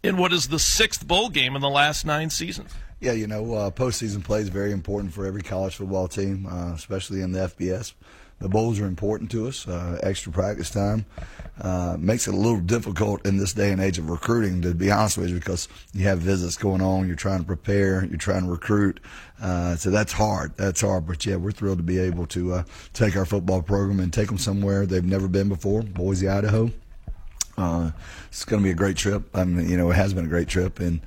in 0.02 0.18
what 0.18 0.30
is 0.34 0.48
the 0.48 0.58
sixth 0.58 1.08
bowl 1.08 1.30
game 1.30 1.56
in 1.56 1.62
the 1.62 1.70
last 1.70 2.04
nine 2.04 2.28
seasons. 2.28 2.74
Yeah, 3.00 3.12
you 3.12 3.26
know, 3.26 3.54
uh, 3.54 3.70
postseason 3.70 4.22
play 4.22 4.40
is 4.40 4.50
very 4.50 4.72
important 4.72 5.14
for 5.14 5.24
every 5.24 5.42
college 5.42 5.76
football 5.76 6.06
team, 6.06 6.44
uh, 6.44 6.74
especially 6.74 7.22
in 7.22 7.32
the 7.32 7.48
FBS 7.48 7.94
the 8.42 8.48
bowls 8.48 8.80
are 8.80 8.86
important 8.86 9.30
to 9.30 9.46
us. 9.46 9.66
Uh, 9.66 9.98
extra 10.02 10.32
practice 10.32 10.68
time 10.68 11.06
uh, 11.60 11.96
makes 11.98 12.26
it 12.26 12.34
a 12.34 12.36
little 12.36 12.60
difficult 12.60 13.24
in 13.24 13.36
this 13.36 13.52
day 13.52 13.70
and 13.70 13.80
age 13.80 13.98
of 13.98 14.10
recruiting, 14.10 14.60
to 14.62 14.74
be 14.74 14.90
honest 14.90 15.16
with 15.16 15.28
you, 15.28 15.36
because 15.36 15.68
you 15.94 16.04
have 16.06 16.18
visits 16.18 16.56
going 16.56 16.82
on, 16.82 17.06
you're 17.06 17.16
trying 17.16 17.38
to 17.38 17.46
prepare, 17.46 18.04
you're 18.04 18.18
trying 18.18 18.42
to 18.42 18.50
recruit. 18.50 18.98
Uh, 19.40 19.76
so 19.76 19.90
that's 19.90 20.12
hard. 20.12 20.52
That's 20.56 20.80
hard. 20.80 21.06
But 21.06 21.24
yeah, 21.24 21.36
we're 21.36 21.52
thrilled 21.52 21.78
to 21.78 21.84
be 21.84 21.98
able 21.98 22.26
to 22.26 22.54
uh, 22.54 22.62
take 22.92 23.16
our 23.16 23.24
football 23.24 23.62
program 23.62 24.00
and 24.00 24.12
take 24.12 24.28
them 24.28 24.38
somewhere 24.38 24.86
they've 24.86 25.04
never 25.04 25.28
been 25.28 25.48
before, 25.48 25.82
Boise, 25.82 26.28
Idaho. 26.28 26.70
Uh, 27.56 27.90
it's 28.28 28.44
going 28.44 28.62
to 28.62 28.64
be 28.64 28.72
a 28.72 28.74
great 28.74 28.96
trip. 28.96 29.24
I 29.36 29.44
mean, 29.44 29.68
you 29.68 29.76
know, 29.76 29.90
it 29.90 29.94
has 29.94 30.14
been 30.14 30.24
a 30.24 30.28
great 30.28 30.48
trip, 30.48 30.80
and 30.80 31.00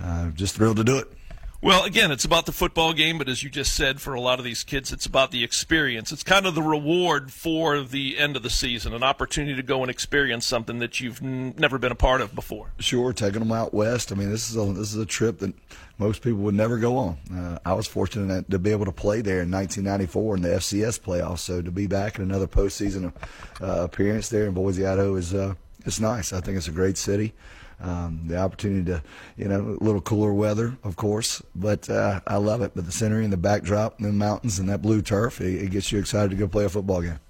uh, 0.00 0.30
just 0.30 0.54
thrilled 0.54 0.76
to 0.78 0.84
do 0.84 0.98
it. 0.98 1.12
Well, 1.60 1.82
again, 1.82 2.12
it's 2.12 2.24
about 2.24 2.46
the 2.46 2.52
football 2.52 2.92
game, 2.92 3.18
but 3.18 3.28
as 3.28 3.42
you 3.42 3.50
just 3.50 3.74
said, 3.74 4.00
for 4.00 4.14
a 4.14 4.20
lot 4.20 4.38
of 4.38 4.44
these 4.44 4.62
kids, 4.62 4.92
it's 4.92 5.06
about 5.06 5.32
the 5.32 5.42
experience. 5.42 6.12
It's 6.12 6.22
kind 6.22 6.46
of 6.46 6.54
the 6.54 6.62
reward 6.62 7.32
for 7.32 7.80
the 7.80 8.16
end 8.16 8.36
of 8.36 8.44
the 8.44 8.50
season, 8.50 8.94
an 8.94 9.02
opportunity 9.02 9.56
to 9.56 9.62
go 9.64 9.82
and 9.82 9.90
experience 9.90 10.46
something 10.46 10.78
that 10.78 11.00
you've 11.00 11.20
n- 11.20 11.56
never 11.58 11.76
been 11.76 11.90
a 11.90 11.96
part 11.96 12.20
of 12.20 12.32
before. 12.32 12.70
Sure, 12.78 13.12
taking 13.12 13.40
them 13.40 13.50
out 13.50 13.74
west. 13.74 14.12
I 14.12 14.14
mean, 14.14 14.30
this 14.30 14.48
is 14.48 14.56
a, 14.56 14.72
this 14.72 14.94
is 14.94 15.00
a 15.00 15.06
trip 15.06 15.40
that 15.40 15.52
most 15.98 16.22
people 16.22 16.38
would 16.42 16.54
never 16.54 16.78
go 16.78 16.96
on. 16.96 17.16
Uh, 17.34 17.58
I 17.64 17.72
was 17.72 17.88
fortunate 17.88 18.48
to 18.52 18.58
be 18.60 18.70
able 18.70 18.84
to 18.84 18.92
play 18.92 19.20
there 19.20 19.42
in 19.42 19.50
1994 19.50 20.36
in 20.36 20.42
the 20.42 20.48
FCS 20.50 21.00
playoffs, 21.00 21.40
so 21.40 21.60
to 21.60 21.72
be 21.72 21.88
back 21.88 22.18
in 22.18 22.22
another 22.22 22.46
postseason 22.46 23.12
uh, 23.60 23.82
appearance 23.82 24.28
there 24.28 24.46
in 24.46 24.54
Boise, 24.54 24.86
Idaho 24.86 25.16
is 25.16 25.34
uh, 25.34 25.54
it's 25.84 25.98
nice. 25.98 26.32
I 26.32 26.40
think 26.40 26.56
it's 26.56 26.68
a 26.68 26.72
great 26.72 26.96
city 26.96 27.34
um, 27.80 28.22
the 28.26 28.36
opportunity 28.36 28.84
to, 28.86 29.02
you 29.36 29.46
know, 29.48 29.76
a 29.80 29.84
little 29.84 30.00
cooler 30.00 30.32
weather, 30.32 30.76
of 30.84 30.96
course. 30.96 31.42
But 31.54 31.88
uh, 31.88 32.20
I 32.26 32.36
love 32.36 32.62
it. 32.62 32.72
But 32.74 32.86
the 32.86 32.92
scenery 32.92 33.24
and 33.24 33.32
the 33.32 33.36
backdrop 33.38 33.98
and 33.98 34.06
the 34.06 34.12
mountains 34.12 34.58
and 34.58 34.68
that 34.68 34.82
blue 34.82 35.02
turf, 35.02 35.40
it, 35.40 35.62
it 35.62 35.70
gets 35.70 35.92
you 35.92 35.98
excited 35.98 36.30
to 36.30 36.36
go 36.36 36.48
play 36.48 36.64
a 36.64 36.68
football 36.68 37.02
game. 37.02 37.20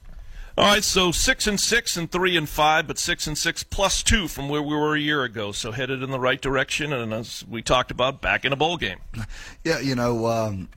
All 0.58 0.64
right, 0.64 0.82
so 0.82 1.12
six 1.12 1.46
and 1.46 1.60
six 1.60 1.96
and 1.96 2.10
three 2.10 2.36
and 2.36 2.48
five, 2.48 2.88
but 2.88 2.98
six 2.98 3.28
and 3.28 3.38
six 3.38 3.62
plus 3.62 4.02
two 4.02 4.26
from 4.26 4.48
where 4.48 4.60
we 4.60 4.74
were 4.74 4.96
a 4.96 5.00
year 5.00 5.22
ago. 5.22 5.52
So 5.52 5.70
headed 5.70 6.02
in 6.02 6.10
the 6.10 6.18
right 6.18 6.40
direction, 6.40 6.92
and 6.92 7.14
as 7.14 7.44
we 7.48 7.62
talked 7.62 7.92
about, 7.92 8.20
back 8.20 8.44
in 8.44 8.52
a 8.52 8.56
bowl 8.56 8.76
game. 8.76 8.98
Yeah, 9.64 9.80
you 9.80 9.94
know, 9.94 10.26
um, 10.26 10.68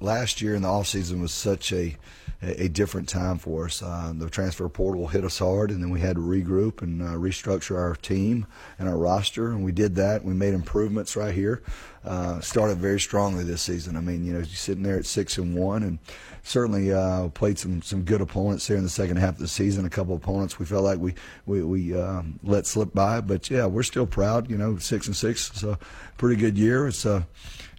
last 0.00 0.42
year 0.42 0.54
in 0.54 0.62
the 0.62 0.68
off 0.68 0.88
season 0.88 1.20
was 1.22 1.32
such 1.32 1.72
a 1.72 1.96
a, 2.42 2.68
different 2.68 3.08
time 3.08 3.38
for 3.38 3.66
us. 3.66 3.82
Uh, 3.82 4.12
the 4.16 4.30
transfer 4.30 4.68
portal 4.68 5.08
hit 5.08 5.24
us 5.24 5.38
hard, 5.38 5.70
and 5.70 5.82
then 5.82 5.90
we 5.90 6.00
had 6.00 6.16
to 6.16 6.22
regroup 6.22 6.80
and 6.80 7.02
uh, 7.02 7.12
restructure 7.12 7.76
our 7.76 7.94
team 7.94 8.46
and 8.78 8.88
our 8.88 8.96
roster, 8.96 9.50
and 9.50 9.62
we 9.64 9.72
did 9.72 9.94
that. 9.96 10.24
We 10.24 10.32
made 10.32 10.54
improvements 10.54 11.16
right 11.16 11.34
here. 11.34 11.62
Uh, 12.02 12.40
started 12.40 12.78
very 12.78 12.98
strongly 12.98 13.44
this 13.44 13.60
season. 13.60 13.94
I 13.94 14.00
mean, 14.00 14.24
you 14.24 14.32
know, 14.32 14.38
you're 14.38 14.46
sitting 14.46 14.82
there 14.82 14.98
at 14.98 15.04
six 15.04 15.36
and 15.36 15.54
one, 15.54 15.82
and 15.82 15.98
certainly 16.42 16.92
uh, 16.92 17.28
played 17.28 17.58
some 17.58 17.82
some 17.82 18.04
good 18.04 18.22
opponents 18.22 18.66
there 18.66 18.78
in 18.78 18.84
the 18.84 18.88
second 18.88 19.18
half 19.18 19.34
of 19.34 19.38
the 19.38 19.48
season. 19.48 19.84
A 19.84 19.90
couple 19.90 20.16
opponents 20.16 20.58
we 20.58 20.64
felt 20.64 20.84
like 20.84 20.98
we 20.98 21.14
we, 21.44 21.62
we 21.62 22.00
um, 22.00 22.40
let 22.42 22.66
slip 22.66 22.94
by, 22.94 23.20
but 23.20 23.50
yeah, 23.50 23.66
we're 23.66 23.82
still 23.82 24.06
proud. 24.06 24.50
You 24.50 24.56
know, 24.56 24.78
six 24.78 25.06
and 25.08 25.16
six 25.16 25.54
is 25.54 25.62
a 25.62 25.78
pretty 26.16 26.36
good 26.36 26.56
year. 26.56 26.88
It's 26.88 27.04
a 27.04 27.26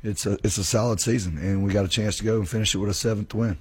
it's 0.04 0.28
a 0.28 0.38
it's 0.44 0.60
a 0.60 0.64
solid 0.64 1.00
season, 1.00 1.40
and 1.40 1.64
we 1.64 1.74
got 1.74 1.86
a 1.86 1.90
chance 1.90 2.18
to 2.18 2.24
go 2.24 2.36
and 2.36 2.48
finish 2.48 2.76
it 2.76 2.78
with 2.78 2.92
a 2.92 2.94
seventh 2.94 3.34
win 3.34 3.58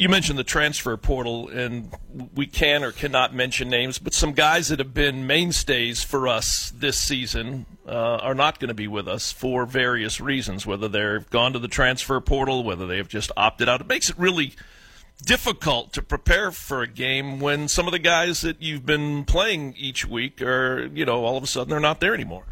you 0.00 0.08
mentioned 0.08 0.38
the 0.38 0.44
transfer 0.44 0.96
portal, 0.96 1.50
and 1.50 1.92
we 2.34 2.46
can 2.46 2.82
or 2.82 2.90
cannot 2.90 3.34
mention 3.34 3.68
names, 3.68 3.98
but 3.98 4.14
some 4.14 4.32
guys 4.32 4.68
that 4.68 4.78
have 4.78 4.94
been 4.94 5.26
mainstays 5.26 6.02
for 6.02 6.26
us 6.26 6.72
this 6.74 6.98
season 6.98 7.66
uh, 7.86 8.16
are 8.16 8.34
not 8.34 8.58
going 8.58 8.68
to 8.68 8.74
be 8.74 8.88
with 8.88 9.06
us 9.06 9.30
for 9.30 9.66
various 9.66 10.18
reasons, 10.18 10.64
whether 10.64 10.88
they've 10.88 11.28
gone 11.28 11.52
to 11.52 11.58
the 11.58 11.68
transfer 11.68 12.18
portal, 12.18 12.64
whether 12.64 12.86
they 12.86 12.96
have 12.96 13.08
just 13.08 13.30
opted 13.36 13.68
out. 13.68 13.82
It 13.82 13.88
makes 13.88 14.08
it 14.08 14.18
really 14.18 14.54
difficult 15.26 15.92
to 15.92 16.00
prepare 16.00 16.50
for 16.50 16.80
a 16.80 16.88
game 16.88 17.38
when 17.38 17.68
some 17.68 17.86
of 17.86 17.92
the 17.92 17.98
guys 17.98 18.40
that 18.40 18.62
you've 18.62 18.86
been 18.86 19.26
playing 19.26 19.74
each 19.76 20.06
week 20.06 20.40
are, 20.40 20.86
you 20.94 21.04
know, 21.04 21.26
all 21.26 21.36
of 21.36 21.44
a 21.44 21.46
sudden 21.46 21.68
they're 21.68 21.78
not 21.78 22.00
there 22.00 22.14
anymore. 22.14 22.44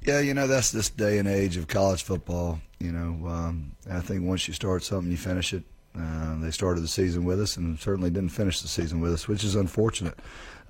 Yeah, 0.00 0.20
you 0.20 0.32
know, 0.32 0.46
that's 0.46 0.70
this 0.70 0.88
day 0.88 1.18
and 1.18 1.28
age 1.28 1.58
of 1.58 1.68
college 1.68 2.02
football. 2.02 2.60
You 2.78 2.92
know, 2.92 3.28
um, 3.28 3.72
I 3.90 4.00
think 4.00 4.24
once 4.24 4.48
you 4.48 4.54
start 4.54 4.82
something, 4.82 5.10
you 5.10 5.18
finish 5.18 5.52
it. 5.52 5.64
Uh, 5.96 6.36
they 6.40 6.50
started 6.50 6.80
the 6.80 6.88
season 6.88 7.24
with 7.24 7.40
us 7.40 7.56
and 7.56 7.78
certainly 7.78 8.10
didn't 8.10 8.28
finish 8.30 8.60
the 8.60 8.68
season 8.68 9.00
with 9.00 9.12
us, 9.12 9.26
which 9.26 9.42
is 9.42 9.54
unfortunate. 9.54 10.18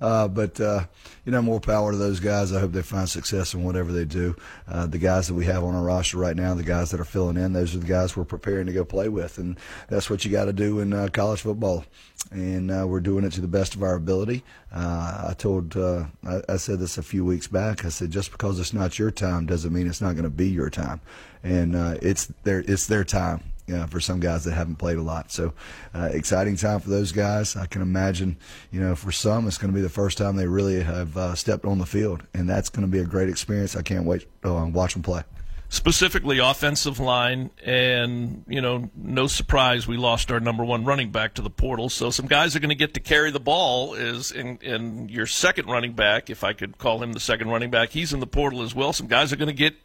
Uh, 0.01 0.27
but 0.27 0.59
uh, 0.61 0.85
you 1.25 1.31
know, 1.31 1.41
more 1.41 1.59
power 1.59 1.91
to 1.91 1.97
those 1.97 2.19
guys. 2.19 2.53
I 2.53 2.59
hope 2.59 2.71
they 2.71 2.81
find 2.81 3.09
success 3.09 3.53
in 3.53 3.63
whatever 3.63 3.91
they 3.91 4.05
do. 4.05 4.35
Uh, 4.67 4.85
the 4.87 4.97
guys 4.97 5.27
that 5.27 5.33
we 5.33 5.45
have 5.45 5.63
on 5.63 5.75
our 5.75 5.83
roster 5.83 6.17
right 6.17 6.35
now, 6.35 6.53
the 6.53 6.63
guys 6.63 6.91
that 6.91 6.99
are 6.99 7.05
filling 7.05 7.37
in, 7.37 7.53
those 7.53 7.75
are 7.75 7.79
the 7.79 7.87
guys 7.87 8.15
we're 8.15 8.23
preparing 8.23 8.65
to 8.67 8.73
go 8.73 8.85
play 8.85 9.09
with, 9.09 9.37
and 9.37 9.57
that's 9.89 10.09
what 10.09 10.23
you 10.23 10.31
got 10.31 10.45
to 10.45 10.53
do 10.53 10.79
in 10.79 10.93
uh, 10.93 11.09
college 11.11 11.41
football. 11.41 11.85
And 12.31 12.71
uh, 12.71 12.85
we're 12.87 12.99
doing 12.99 13.25
it 13.25 13.33
to 13.33 13.41
the 13.41 13.47
best 13.47 13.75
of 13.75 13.83
our 13.83 13.95
ability. 13.95 14.43
I 14.71 15.33
told, 15.37 15.75
I, 15.75 16.07
I 16.47 16.57
said 16.57 16.79
this 16.79 16.97
a 16.97 17.03
few 17.03 17.25
weeks 17.25 17.47
back. 17.47 17.83
I 17.85 17.89
said, 17.89 18.11
just 18.11 18.31
because 18.31 18.59
it's 18.59 18.73
not 18.73 18.99
your 18.99 19.11
time 19.11 19.45
doesn't 19.45 19.73
mean 19.73 19.87
it's 19.87 20.01
not 20.01 20.13
going 20.13 20.23
to 20.23 20.29
be 20.29 20.47
your 20.47 20.69
time, 20.69 21.01
and 21.43 21.75
it's 22.01 22.27
their 22.43 22.59
it's 22.59 22.87
their 22.87 23.03
time 23.03 23.41
uh, 23.71 23.87
for 23.87 23.99
some 23.99 24.19
guys 24.19 24.43
that 24.43 24.53
haven't 24.53 24.75
played 24.75 24.97
a 24.97 25.01
lot. 25.01 25.31
So, 25.31 25.53
uh, 25.93 26.09
exciting 26.11 26.55
time 26.55 26.79
for 26.79 26.89
those 26.89 27.11
guys. 27.11 27.55
I 27.55 27.65
can 27.65 27.81
imagine, 27.81 28.37
you 28.71 28.79
know, 28.79 28.95
for 28.95 29.11
some, 29.11 29.47
it's 29.47 29.57
going 29.57 29.71
to 29.71 29.75
be 29.75 29.81
the 29.81 29.89
first 29.89 30.17
time 30.17 30.35
they 30.35 30.47
really 30.47 30.81
have 30.81 31.15
uh, 31.17 31.35
stepped 31.35 31.65
on 31.65 31.77
the 31.77 31.85
field, 31.85 32.23
and 32.33 32.49
that's 32.49 32.69
going 32.69 32.85
to 32.85 32.91
be 32.91 32.99
a 32.99 33.05
great 33.05 33.29
experience. 33.29 33.75
I 33.75 33.81
can't 33.81 34.05
wait 34.05 34.25
to 34.43 34.53
uh, 34.53 34.65
watch 34.67 34.93
them 34.93 35.03
play. 35.03 35.23
Specifically, 35.71 36.39
offensive 36.39 36.99
line, 36.99 37.51
and 37.63 38.43
you 38.47 38.59
know, 38.59 38.89
no 38.95 39.27
surprise, 39.27 39.87
we 39.87 39.97
lost 39.97 40.31
our 40.31 40.39
number 40.39 40.65
one 40.65 40.83
running 40.83 41.11
back 41.11 41.35
to 41.35 41.43
the 41.43 41.49
portal. 41.51 41.89
So 41.89 42.09
some 42.09 42.25
guys 42.25 42.55
are 42.55 42.59
going 42.59 42.69
to 42.69 42.75
get 42.75 42.95
to 42.95 42.99
carry 42.99 43.29
the 43.29 43.39
ball. 43.39 43.93
Is 43.93 44.31
in, 44.31 44.57
in 44.63 45.09
your 45.09 45.27
second 45.27 45.67
running 45.67 45.93
back, 45.93 46.31
if 46.31 46.43
I 46.43 46.53
could 46.53 46.79
call 46.79 47.03
him 47.03 47.13
the 47.13 47.19
second 47.19 47.49
running 47.49 47.69
back, 47.69 47.91
he's 47.91 48.13
in 48.13 48.19
the 48.19 48.25
portal 48.25 48.63
as 48.63 48.73
well. 48.73 48.93
Some 48.93 49.05
guys 49.05 49.31
are 49.31 49.35
going 49.35 49.45
to 49.45 49.53
get 49.53 49.75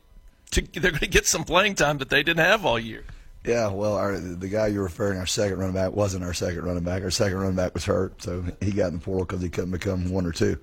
to, 0.52 0.62
they're 0.80 0.90
going 0.90 1.00
to 1.00 1.06
get 1.06 1.26
some 1.26 1.44
playing 1.44 1.74
time 1.74 1.98
that 1.98 2.08
they 2.08 2.22
didn't 2.22 2.44
have 2.44 2.64
all 2.64 2.78
year. 2.78 3.04
Yeah, 3.44 3.68
well, 3.68 3.94
our, 3.94 4.18
the 4.18 4.48
guy 4.48 4.68
you're 4.68 4.84
referring, 4.84 5.18
our 5.18 5.26
second 5.26 5.58
running 5.58 5.74
back, 5.74 5.92
wasn't 5.92 6.24
our 6.24 6.32
second 6.32 6.64
running 6.64 6.82
back. 6.82 7.02
Our 7.02 7.10
second 7.10 7.38
running 7.38 7.56
back 7.56 7.74
was 7.74 7.84
hurt, 7.84 8.22
so 8.22 8.42
he 8.60 8.72
got 8.72 8.88
in 8.88 8.94
the 8.94 9.04
portal 9.04 9.26
because 9.26 9.42
he 9.42 9.50
couldn't 9.50 9.70
become 9.70 10.10
one 10.10 10.24
or 10.24 10.32
two. 10.32 10.58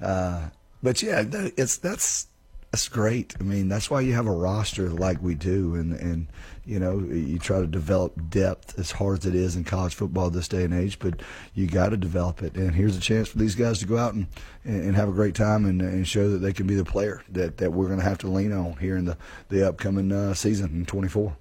Uh, 0.00 0.48
but 0.82 1.02
yeah, 1.02 1.24
it's 1.56 1.76
that's 1.78 2.26
that's 2.72 2.88
great. 2.88 3.34
I 3.38 3.44
mean, 3.44 3.68
that's 3.68 3.90
why 3.90 4.00
you 4.00 4.14
have 4.14 4.26
a 4.26 4.32
roster 4.32 4.90
like 4.90 5.22
we 5.22 5.34
do, 5.34 5.76
and 5.76 5.92
and 5.94 6.26
you 6.64 6.80
know 6.80 6.98
you 6.98 7.38
try 7.38 7.60
to 7.60 7.66
develop 7.66 8.12
depth 8.28 8.76
as 8.76 8.90
hard 8.90 9.20
as 9.20 9.26
it 9.26 9.34
is 9.36 9.54
in 9.54 9.62
college 9.62 9.94
football 9.94 10.28
this 10.28 10.48
day 10.48 10.64
and 10.64 10.74
age. 10.74 10.98
But 10.98 11.22
you 11.54 11.68
got 11.68 11.90
to 11.90 11.96
develop 11.96 12.42
it, 12.42 12.56
and 12.56 12.74
here's 12.74 12.96
a 12.96 13.00
chance 13.00 13.28
for 13.28 13.38
these 13.38 13.54
guys 13.54 13.78
to 13.78 13.86
go 13.86 13.96
out 13.96 14.14
and 14.14 14.26
and 14.64 14.96
have 14.96 15.08
a 15.08 15.12
great 15.12 15.36
time 15.36 15.64
and, 15.64 15.80
and 15.80 16.06
show 16.06 16.28
that 16.30 16.38
they 16.38 16.52
can 16.52 16.66
be 16.66 16.74
the 16.74 16.84
player 16.84 17.22
that 17.30 17.58
that 17.58 17.72
we're 17.72 17.86
going 17.86 18.00
to 18.00 18.04
have 18.04 18.18
to 18.18 18.28
lean 18.28 18.52
on 18.52 18.76
here 18.78 18.96
in 18.96 19.04
the 19.04 19.16
the 19.48 19.66
upcoming 19.66 20.10
uh, 20.10 20.34
season 20.34 20.70
in 20.74 20.84
24. 20.84 21.36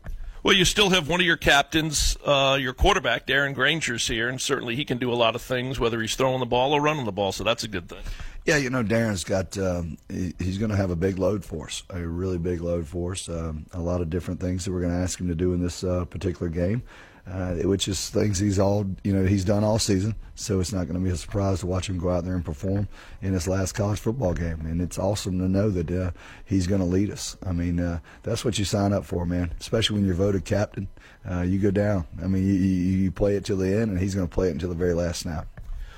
Well, 0.45 0.53
you 0.53 0.63
still 0.63 0.91
have 0.91 1.09
one 1.09 1.19
of 1.19 1.25
your 1.25 1.37
captains, 1.37 2.17
uh, 2.23 2.55
your 2.61 2.73
quarterback, 2.73 3.25
Darren 3.25 3.55
Grainger's 3.55 4.07
here, 4.07 4.29
and 4.29 4.39
certainly 4.39 4.75
he 4.75 4.85
can 4.85 4.99
do 4.99 5.11
a 5.11 5.15
lot 5.15 5.33
of 5.33 5.41
things, 5.41 5.79
whether 5.79 5.99
he's 5.99 6.13
throwing 6.13 6.39
the 6.39 6.45
ball 6.45 6.73
or 6.73 6.81
running 6.81 7.05
the 7.05 7.11
ball, 7.11 7.31
so 7.31 7.43
that's 7.43 7.63
a 7.63 7.67
good 7.67 7.89
thing. 7.89 8.03
Yeah, 8.45 8.57
you 8.57 8.69
know, 8.69 8.83
Darren's 8.83 9.23
got, 9.23 9.57
um, 9.57 9.97
he, 10.07 10.35
he's 10.37 10.59
going 10.59 10.69
to 10.69 10.77
have 10.77 10.91
a 10.91 10.95
big 10.95 11.17
load 11.17 11.43
for 11.43 11.65
us, 11.65 11.81
a 11.89 11.99
really 11.99 12.37
big 12.37 12.61
load 12.61 12.87
for 12.87 13.13
us. 13.13 13.27
Um, 13.27 13.65
a 13.73 13.79
lot 13.79 14.01
of 14.01 14.11
different 14.11 14.39
things 14.39 14.65
that 14.65 14.71
we're 14.71 14.81
going 14.81 14.93
to 14.93 14.99
ask 14.99 15.19
him 15.19 15.29
to 15.29 15.33
do 15.33 15.51
in 15.53 15.63
this 15.63 15.83
uh, 15.83 16.05
particular 16.05 16.47
game 16.47 16.83
uh, 17.27 17.55
which 17.55 17.87
is 17.87 18.09
things 18.09 18.39
he's 18.39 18.59
all 18.59 18.85
you 19.03 19.13
know 19.13 19.25
he's 19.25 19.45
done 19.45 19.63
all 19.63 19.79
season. 19.79 20.15
So 20.35 20.59
it's 20.59 20.73
not 20.73 20.83
going 20.83 20.99
to 20.99 21.03
be 21.03 21.09
a 21.09 21.15
surprise 21.15 21.61
to 21.61 21.65
watch 21.65 21.89
him 21.89 21.97
go 21.97 22.09
out 22.09 22.25
there 22.25 22.35
and 22.35 22.43
perform 22.43 22.89
in 23.21 23.33
his 23.33 23.47
last 23.47 23.71
college 23.71 23.99
football 23.99 24.33
game. 24.33 24.65
And 24.65 24.81
it's 24.81 24.99
awesome 24.99 25.39
to 25.39 25.47
know 25.47 25.69
that 25.69 25.89
uh, 25.89 26.11
he's 26.43 26.67
going 26.67 26.81
to 26.81 26.87
lead 26.87 27.09
us. 27.09 27.37
I 27.45 27.53
mean, 27.53 27.79
uh, 27.79 27.99
that's 28.23 28.43
what 28.43 28.59
you 28.59 28.65
sign 28.65 28.91
up 28.91 29.05
for, 29.05 29.25
man. 29.25 29.53
Especially 29.61 29.95
when 29.95 30.05
you're 30.05 30.13
voted 30.13 30.43
captain, 30.43 30.89
uh, 31.29 31.41
you 31.41 31.57
go 31.57 31.71
down. 31.71 32.05
I 32.21 32.27
mean, 32.27 32.45
you, 32.45 32.53
you 32.53 33.11
play 33.11 33.37
it 33.37 33.45
till 33.45 33.57
the 33.57 33.73
end, 33.73 33.91
and 33.91 33.99
he's 33.99 34.13
going 34.13 34.27
to 34.27 34.33
play 34.33 34.49
it 34.49 34.51
until 34.51 34.69
the 34.69 34.75
very 34.75 34.93
last 34.93 35.21
snap. 35.21 35.47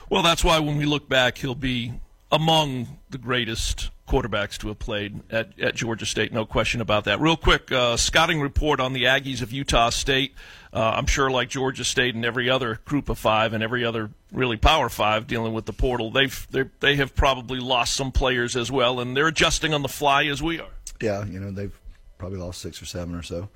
Well, 0.10 0.22
that's 0.22 0.44
why 0.44 0.60
when 0.60 0.78
we 0.78 0.86
look 0.86 1.10
back, 1.10 1.40
he'll 1.40 1.56
be 1.56 1.94
among 2.32 3.00
the 3.10 3.18
greatest 3.18 3.90
quarterbacks 4.08 4.58
to 4.60 4.70
have 4.70 4.80
played 4.80 5.22
at, 5.32 5.60
at 5.60 5.76
Georgia 5.76 6.06
State, 6.06 6.32
no 6.34 6.46
question 6.46 6.82
about 6.82 7.04
that. 7.06 7.20
Real 7.20 7.38
quick, 7.38 7.72
uh, 7.72 7.98
scouting 7.98 8.42
report 8.42 8.80
on 8.80 8.94
the 8.94 9.04
Aggies 9.04 9.42
of 9.42 9.52
Utah 9.52 9.90
State. 9.90 10.34
Uh, 10.74 10.94
I'm 10.96 11.06
sure, 11.06 11.30
like 11.30 11.50
Georgia 11.50 11.84
State 11.84 12.16
and 12.16 12.26
every 12.26 12.50
other 12.50 12.80
group 12.86 13.10
of 13.10 13.18
five 13.18 13.54
and 13.54 13.64
every 13.64 13.84
other 13.84 14.10
really 14.32 14.58
Power 14.58 14.90
Five 14.90 15.28
dealing 15.28 15.54
with 15.54 15.66
the 15.66 15.74
portal, 15.74 16.12
they've 16.12 16.48
they 16.80 16.96
have 16.96 17.16
probably 17.16 17.60
lost 17.60 17.96
some 17.96 18.12
players 18.12 18.56
as 18.56 18.72
well, 18.72 19.00
and 19.00 19.16
they're 19.16 19.28
adjusting 19.28 19.74
on 19.74 19.82
the 19.82 19.90
fly 19.90 20.26
as 20.26 20.42
we 20.42 20.60
are. 20.60 20.70
Yeah, 21.02 21.26
you 21.26 21.40
know 21.40 21.52
they've 21.52 21.78
probably 22.18 22.40
lost 22.40 22.62
six 22.62 22.82
or 22.82 22.86
seven 22.86 23.16
or 23.16 23.24
so, 23.24 23.50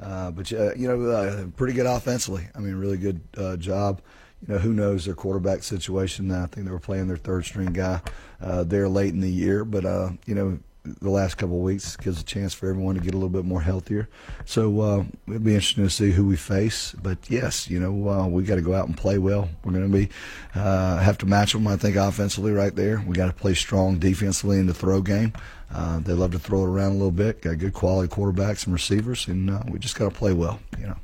uh, 0.00 0.30
but 0.30 0.52
uh, 0.52 0.74
you 0.74 0.88
know 0.88 1.10
uh, 1.10 1.46
pretty 1.56 1.74
good 1.74 1.86
offensively. 1.86 2.46
I 2.54 2.60
mean, 2.60 2.74
really 2.74 2.98
good 2.98 3.20
uh, 3.36 3.56
job 3.56 4.00
you 4.46 4.54
know, 4.54 4.58
who 4.58 4.72
knows 4.72 5.04
their 5.04 5.14
quarterback 5.14 5.62
situation. 5.62 6.30
I 6.30 6.46
think 6.46 6.66
they 6.66 6.72
were 6.72 6.80
playing 6.80 7.08
their 7.08 7.16
third 7.16 7.44
string 7.44 7.72
guy 7.72 8.00
uh, 8.40 8.64
there 8.64 8.88
late 8.88 9.14
in 9.14 9.20
the 9.20 9.30
year, 9.30 9.64
but 9.64 9.84
uh, 9.84 10.10
you 10.26 10.34
know, 10.34 10.58
the 10.84 11.10
last 11.10 11.36
couple 11.36 11.56
of 11.56 11.62
weeks 11.62 11.96
gives 11.96 12.20
a 12.20 12.24
chance 12.24 12.52
for 12.54 12.68
everyone 12.68 12.96
to 12.96 13.00
get 13.00 13.14
a 13.14 13.16
little 13.16 13.28
bit 13.28 13.44
more 13.44 13.62
healthier. 13.62 14.08
So 14.44 14.80
uh, 14.80 15.04
it'll 15.28 15.40
be 15.40 15.54
interesting 15.54 15.84
to 15.84 15.90
see 15.90 16.10
who 16.10 16.26
we 16.26 16.36
face. 16.36 16.92
But 16.92 17.18
yes, 17.28 17.70
you 17.70 17.78
know, 17.78 18.08
uh, 18.08 18.26
we 18.26 18.42
got 18.42 18.56
to 18.56 18.62
go 18.62 18.74
out 18.74 18.88
and 18.88 18.96
play 18.96 19.18
well. 19.18 19.48
We're 19.64 19.72
going 19.72 19.90
to 19.90 19.96
be 19.96 20.08
uh, 20.54 20.98
have 20.98 21.18
to 21.18 21.26
match 21.26 21.52
them. 21.52 21.68
I 21.68 21.76
think 21.76 21.96
offensively 21.96 22.52
right 22.52 22.74
there. 22.74 23.02
We 23.06 23.14
got 23.14 23.26
to 23.26 23.32
play 23.32 23.54
strong 23.54 23.98
defensively 23.98 24.58
in 24.58 24.66
the 24.66 24.74
throw 24.74 25.02
game. 25.02 25.32
Uh, 25.72 26.00
they 26.00 26.12
love 26.12 26.32
to 26.32 26.38
throw 26.38 26.64
it 26.64 26.68
around 26.68 26.90
a 26.90 26.94
little 26.94 27.12
bit. 27.12 27.42
Got 27.42 27.58
good 27.58 27.72
quality 27.72 28.12
quarterbacks 28.12 28.64
and 28.64 28.74
receivers, 28.74 29.26
and 29.28 29.50
uh, 29.50 29.62
we 29.68 29.78
just 29.78 29.96
got 29.96 30.12
to 30.12 30.18
play 30.18 30.32
well. 30.32 30.60
You 30.78 30.88
know. 30.88 30.96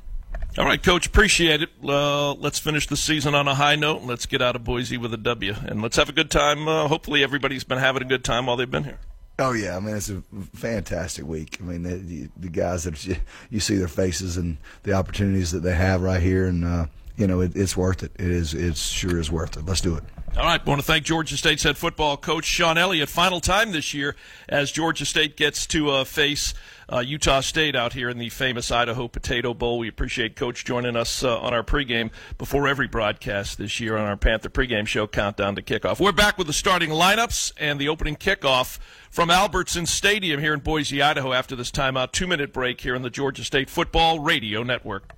All 0.57 0.65
right, 0.65 0.81
Coach, 0.81 1.05
appreciate 1.05 1.61
it. 1.61 1.69
Uh, 1.83 2.33
let's 2.33 2.57
finish 2.59 2.87
the 2.87 2.97
season 2.97 3.35
on 3.35 3.47
a 3.47 3.55
high 3.55 3.75
note, 3.75 4.01
let's 4.01 4.25
get 4.25 4.41
out 4.41 4.55
of 4.55 4.63
Boise 4.63 4.97
with 4.97 5.13
a 5.13 5.17
W. 5.17 5.53
And 5.61 5.81
let's 5.81 5.95
have 5.95 6.09
a 6.09 6.11
good 6.11 6.31
time. 6.31 6.67
Uh, 6.67 6.87
hopefully, 6.87 7.23
everybody's 7.23 7.63
been 7.63 7.77
having 7.77 8.01
a 8.01 8.05
good 8.05 8.23
time 8.23 8.47
while 8.47 8.57
they've 8.57 8.69
been 8.69 8.83
here. 8.83 8.97
Oh 9.39 9.53
yeah, 9.53 9.77
I 9.77 9.79
mean 9.79 9.95
it's 9.95 10.09
a 10.09 10.21
fantastic 10.53 11.25
week. 11.25 11.59
I 11.61 11.63
mean 11.63 11.83
the, 11.83 12.29
the 12.35 12.49
guys 12.49 12.83
that 12.83 13.05
you, 13.05 13.15
you, 13.49 13.61
see 13.61 13.77
their 13.77 13.87
faces 13.87 14.35
and 14.35 14.57
the 14.83 14.91
opportunities 14.91 15.51
that 15.51 15.61
they 15.61 15.73
have 15.73 16.01
right 16.01 16.21
here, 16.21 16.45
and 16.45 16.65
uh, 16.65 16.87
you 17.15 17.25
know 17.25 17.39
it, 17.39 17.55
it's 17.55 17.77
worth 17.77 18.03
it. 18.03 18.11
It 18.15 18.27
is. 18.27 18.53
It 18.53 18.75
sure 18.75 19.17
is 19.17 19.31
worth 19.31 19.55
it. 19.55 19.65
Let's 19.65 19.79
do 19.79 19.95
it. 19.95 20.03
All 20.35 20.43
right, 20.43 20.61
I 20.63 20.69
want 20.69 20.81
to 20.81 20.85
thank 20.85 21.05
Georgia 21.05 21.37
State's 21.37 21.63
head 21.63 21.77
football 21.77 22.17
coach 22.17 22.43
Shawn 22.43 22.77
Elliott. 22.77 23.07
Final 23.07 23.39
time 23.39 23.71
this 23.71 23.93
year 23.93 24.15
as 24.49 24.71
Georgia 24.71 25.05
State 25.05 25.37
gets 25.37 25.65
to 25.67 25.89
uh, 25.89 26.03
face 26.03 26.53
uh, 26.91 26.99
Utah 26.99 27.41
State 27.41 27.75
out 27.75 27.93
here 27.93 28.09
in 28.09 28.17
the 28.17 28.29
famous 28.29 28.71
Idaho 28.71 29.07
Potato 29.07 29.53
Bowl. 29.53 29.79
We 29.79 29.87
appreciate 29.87 30.35
Coach 30.35 30.65
joining 30.65 30.95
us 30.95 31.23
uh, 31.23 31.39
on 31.39 31.53
our 31.53 31.63
pregame 31.63 32.11
before 32.37 32.67
every 32.67 32.87
broadcast 32.87 33.57
this 33.57 33.79
year 33.79 33.97
on 33.97 34.05
our 34.05 34.17
Panther 34.17 34.49
pregame 34.49 34.87
show 34.87 35.07
countdown 35.07 35.55
to 35.55 35.61
kickoff. 35.61 35.99
We're 35.99 36.11
back 36.11 36.37
with 36.37 36.47
the 36.47 36.53
starting 36.53 36.89
lineups 36.89 37.53
and 37.57 37.79
the 37.79 37.89
opening 37.89 38.15
kickoff 38.15 38.79
from 39.09 39.29
Albertson 39.29 39.85
Stadium 39.85 40.39
here 40.39 40.53
in 40.53 40.59
Boise, 40.59 41.01
Idaho. 41.01 41.33
After 41.33 41.55
this 41.55 41.71
timeout, 41.71 42.11
two 42.11 42.27
minute 42.27 42.53
break 42.53 42.81
here 42.81 42.95
on 42.95 43.01
the 43.01 43.09
Georgia 43.09 43.43
State 43.43 43.69
Football 43.69 44.19
Radio 44.19 44.63
Network. 44.63 45.13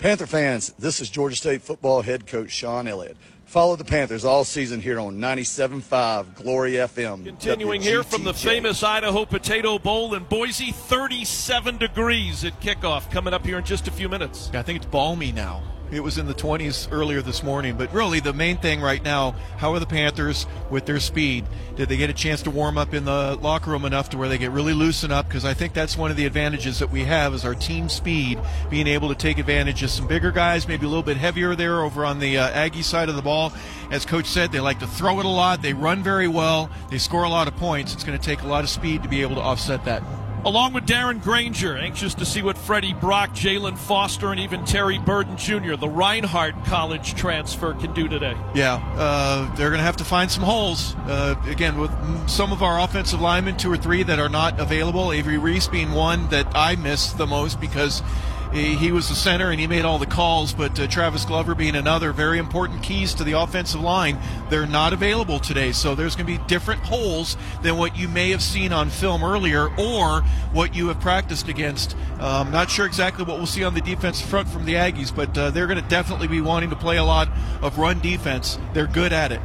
Panther 0.00 0.26
fans, 0.26 0.72
this 0.78 1.02
is 1.02 1.10
Georgia 1.10 1.36
State 1.36 1.60
football 1.60 2.00
head 2.00 2.26
coach 2.26 2.50
Shawn 2.50 2.88
Elliott. 2.88 3.18
Follow 3.44 3.76
the 3.76 3.84
Panthers 3.84 4.24
all 4.24 4.44
season 4.44 4.80
here 4.80 4.98
on 4.98 5.18
97.5 5.18 6.36
Glory 6.36 6.72
FM. 6.72 7.26
Continuing 7.26 7.82
WGTJ. 7.82 7.84
here 7.84 8.02
from 8.02 8.24
the 8.24 8.32
famous 8.32 8.82
Idaho 8.82 9.26
Potato 9.26 9.78
Bowl 9.78 10.14
in 10.14 10.24
Boise, 10.24 10.72
37 10.72 11.76
degrees 11.76 12.46
at 12.46 12.58
kickoff. 12.62 13.10
Coming 13.10 13.34
up 13.34 13.44
here 13.44 13.58
in 13.58 13.64
just 13.64 13.88
a 13.88 13.90
few 13.90 14.08
minutes. 14.08 14.50
I 14.54 14.62
think 14.62 14.76
it's 14.78 14.86
balmy 14.86 15.32
now. 15.32 15.62
It 15.90 16.00
was 16.00 16.18
in 16.18 16.26
the 16.26 16.34
20s 16.34 16.88
earlier 16.92 17.20
this 17.20 17.42
morning. 17.42 17.76
But 17.76 17.92
really, 17.92 18.20
the 18.20 18.32
main 18.32 18.58
thing 18.58 18.80
right 18.80 19.02
now 19.02 19.32
how 19.56 19.74
are 19.74 19.78
the 19.78 19.86
Panthers 19.86 20.46
with 20.70 20.86
their 20.86 21.00
speed? 21.00 21.44
Did 21.76 21.88
they 21.88 21.96
get 21.96 22.10
a 22.10 22.14
chance 22.14 22.42
to 22.42 22.50
warm 22.50 22.78
up 22.78 22.94
in 22.94 23.04
the 23.04 23.36
locker 23.40 23.70
room 23.70 23.84
enough 23.84 24.10
to 24.10 24.18
where 24.18 24.28
they 24.28 24.38
get 24.38 24.52
really 24.52 24.72
loosen 24.72 25.10
up? 25.10 25.26
Because 25.26 25.44
I 25.44 25.54
think 25.54 25.74
that's 25.74 25.96
one 25.96 26.10
of 26.10 26.16
the 26.16 26.26
advantages 26.26 26.78
that 26.78 26.90
we 26.90 27.04
have 27.04 27.34
is 27.34 27.44
our 27.44 27.54
team 27.54 27.88
speed, 27.88 28.38
being 28.70 28.86
able 28.86 29.08
to 29.08 29.14
take 29.14 29.38
advantage 29.38 29.82
of 29.82 29.90
some 29.90 30.06
bigger 30.06 30.30
guys, 30.30 30.68
maybe 30.68 30.86
a 30.86 30.88
little 30.88 31.02
bit 31.02 31.16
heavier 31.16 31.54
there 31.54 31.82
over 31.82 32.04
on 32.04 32.20
the 32.20 32.38
uh, 32.38 32.50
Aggie 32.50 32.82
side 32.82 33.08
of 33.08 33.16
the 33.16 33.22
ball. 33.22 33.52
As 33.90 34.06
Coach 34.06 34.26
said, 34.26 34.52
they 34.52 34.60
like 34.60 34.78
to 34.80 34.86
throw 34.86 35.18
it 35.18 35.26
a 35.26 35.28
lot. 35.28 35.62
They 35.62 35.72
run 35.72 36.02
very 36.02 36.28
well. 36.28 36.70
They 36.90 36.98
score 36.98 37.24
a 37.24 37.28
lot 37.28 37.48
of 37.48 37.56
points. 37.56 37.92
It's 37.92 38.04
going 38.04 38.18
to 38.18 38.24
take 38.24 38.42
a 38.42 38.46
lot 38.46 38.62
of 38.62 38.70
speed 38.70 39.02
to 39.02 39.08
be 39.08 39.22
able 39.22 39.34
to 39.34 39.42
offset 39.42 39.84
that 39.84 40.02
along 40.44 40.72
with 40.72 40.86
Darren 40.86 41.22
Grainger. 41.22 41.76
Anxious 41.76 42.14
to 42.14 42.24
see 42.24 42.42
what 42.42 42.56
Freddie 42.56 42.94
Brock, 42.94 43.30
Jalen 43.30 43.76
Foster, 43.76 44.30
and 44.30 44.40
even 44.40 44.64
Terry 44.64 44.98
Burden 44.98 45.36
Jr., 45.36 45.74
the 45.76 45.88
Reinhardt 45.88 46.64
College 46.64 47.14
transfer, 47.14 47.74
can 47.74 47.92
do 47.92 48.08
today. 48.08 48.36
Yeah, 48.54 48.76
uh, 48.96 49.54
they're 49.56 49.70
going 49.70 49.80
to 49.80 49.84
have 49.84 49.96
to 49.98 50.04
find 50.04 50.30
some 50.30 50.42
holes. 50.42 50.94
Uh, 51.06 51.34
again, 51.46 51.78
with 51.78 51.90
some 52.28 52.52
of 52.52 52.62
our 52.62 52.80
offensive 52.80 53.20
linemen, 53.20 53.56
two 53.56 53.70
or 53.70 53.76
three 53.76 54.02
that 54.02 54.18
are 54.18 54.28
not 54.28 54.58
available, 54.58 55.12
Avery 55.12 55.38
Reese 55.38 55.68
being 55.68 55.92
one 55.92 56.28
that 56.28 56.46
I 56.54 56.76
miss 56.76 57.12
the 57.12 57.26
most 57.26 57.60
because 57.60 58.02
he, 58.52 58.90
was 58.92 59.08
the 59.08 59.14
center 59.14 59.50
and 59.50 59.60
he 59.60 59.66
made 59.66 59.84
all 59.84 59.98
the 59.98 60.06
calls, 60.06 60.52
but 60.52 60.78
uh, 60.78 60.86
Travis 60.88 61.24
Glover 61.24 61.54
being 61.54 61.76
another 61.76 62.12
very 62.12 62.38
important 62.38 62.82
keys 62.82 63.14
to 63.14 63.24
the 63.24 63.32
offensive 63.32 63.80
line, 63.80 64.18
they're 64.48 64.66
not 64.66 64.92
available 64.92 65.38
today. 65.38 65.72
So 65.72 65.94
there's 65.94 66.16
going 66.16 66.26
to 66.26 66.38
be 66.38 66.44
different 66.46 66.82
holes 66.82 67.36
than 67.62 67.76
what 67.76 67.96
you 67.96 68.08
may 68.08 68.30
have 68.30 68.42
seen 68.42 68.72
on 68.72 68.90
film 68.90 69.22
earlier 69.22 69.68
or 69.78 70.22
what 70.52 70.74
you 70.74 70.88
have 70.88 71.00
practiced 71.00 71.48
against. 71.48 71.96
Um, 72.18 72.50
not 72.50 72.70
sure 72.70 72.86
exactly 72.86 73.24
what 73.24 73.36
we'll 73.36 73.46
see 73.46 73.64
on 73.64 73.74
the 73.74 73.80
defensive 73.80 74.28
front 74.28 74.48
from 74.48 74.64
the 74.64 74.74
Aggies, 74.74 75.14
but 75.14 75.36
uh, 75.38 75.50
they're 75.50 75.68
going 75.68 75.82
to 75.82 75.88
definitely 75.88 76.28
be 76.28 76.40
wanting 76.40 76.70
to 76.70 76.76
play 76.76 76.96
a 76.96 77.04
lot 77.04 77.28
of 77.62 77.78
run 77.78 78.00
defense. 78.00 78.58
They're 78.74 78.86
good 78.86 79.12
at 79.12 79.32
it. 79.32 79.40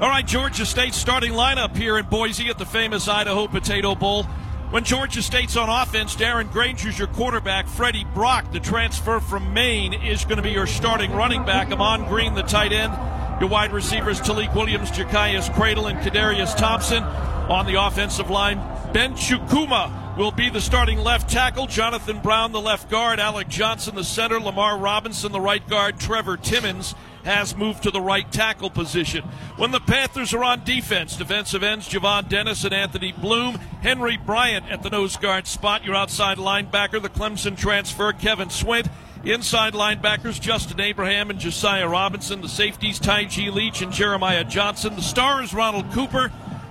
All 0.00 0.08
right, 0.08 0.24
Georgia 0.24 0.64
State 0.64 0.94
starting 0.94 1.32
lineup 1.32 1.76
here 1.76 1.98
in 1.98 2.06
Boise 2.06 2.48
at 2.50 2.58
the 2.58 2.66
famous 2.66 3.08
Idaho 3.08 3.48
Potato 3.48 3.96
Bowl. 3.96 4.26
When 4.70 4.84
Georgia 4.84 5.22
State's 5.22 5.56
on 5.56 5.70
offense, 5.70 6.14
Darren 6.14 6.52
Grainger's 6.52 6.98
your 6.98 7.08
quarterback. 7.08 7.66
Freddie 7.66 8.04
Brock, 8.12 8.52
the 8.52 8.60
transfer 8.60 9.18
from 9.18 9.54
Maine, 9.54 9.94
is 9.94 10.26
going 10.26 10.36
to 10.36 10.42
be 10.42 10.50
your 10.50 10.66
starting 10.66 11.10
running 11.12 11.42
back. 11.46 11.72
Amon 11.72 12.06
Green, 12.06 12.34
the 12.34 12.42
tight 12.42 12.72
end. 12.72 12.92
Your 13.40 13.48
wide 13.48 13.72
receivers, 13.72 14.20
Tailique 14.20 14.54
Williams, 14.54 14.90
Ja'Cyais 14.90 15.50
Credle, 15.54 15.86
and 15.86 15.98
Kadarius 16.00 16.54
Thompson. 16.54 17.02
On 17.02 17.64
the 17.64 17.82
offensive 17.82 18.28
line, 18.28 18.58
Ben 18.92 19.14
Chukuma 19.14 20.18
will 20.18 20.32
be 20.32 20.50
the 20.50 20.60
starting 20.60 20.98
left 20.98 21.30
tackle. 21.30 21.66
Jonathan 21.66 22.20
Brown, 22.20 22.52
the 22.52 22.60
left 22.60 22.90
guard. 22.90 23.20
Alec 23.20 23.48
Johnson, 23.48 23.94
the 23.94 24.04
center. 24.04 24.38
Lamar 24.38 24.76
Robinson, 24.76 25.32
the 25.32 25.40
right 25.40 25.66
guard. 25.66 25.98
Trevor 25.98 26.36
Timmons 26.36 26.94
has 27.24 27.56
moved 27.56 27.82
to 27.82 27.90
the 27.90 28.00
right 28.00 28.30
tackle 28.30 28.70
position. 28.70 29.24
When 29.56 29.70
the 29.70 29.80
Panthers 29.80 30.32
are 30.34 30.44
on 30.44 30.64
defense, 30.64 31.16
defensive 31.16 31.62
ends 31.62 31.88
Javon 31.88 32.28
Dennis 32.28 32.64
and 32.64 32.74
Anthony 32.74 33.12
Bloom, 33.12 33.56
Henry 33.82 34.16
Bryant 34.16 34.70
at 34.70 34.82
the 34.82 34.90
nose 34.90 35.16
guard 35.16 35.46
spot, 35.46 35.84
your 35.84 35.94
outside 35.94 36.38
linebacker, 36.38 37.00
the 37.02 37.08
Clemson 37.08 37.56
transfer, 37.56 38.12
Kevin 38.12 38.48
Swint. 38.48 38.88
Inside 39.24 39.74
linebackers, 39.74 40.40
Justin 40.40 40.80
Abraham 40.80 41.28
and 41.28 41.40
Josiah 41.40 41.88
Robinson. 41.88 42.40
The 42.40 42.48
safeties, 42.48 43.00
Ty 43.00 43.24
G. 43.24 43.50
Leach 43.50 43.82
and 43.82 43.92
Jeremiah 43.92 44.44
Johnson. 44.44 44.94
The 44.94 45.02
stars, 45.02 45.52
Ronald 45.52 45.90
Cooper. 45.92 46.30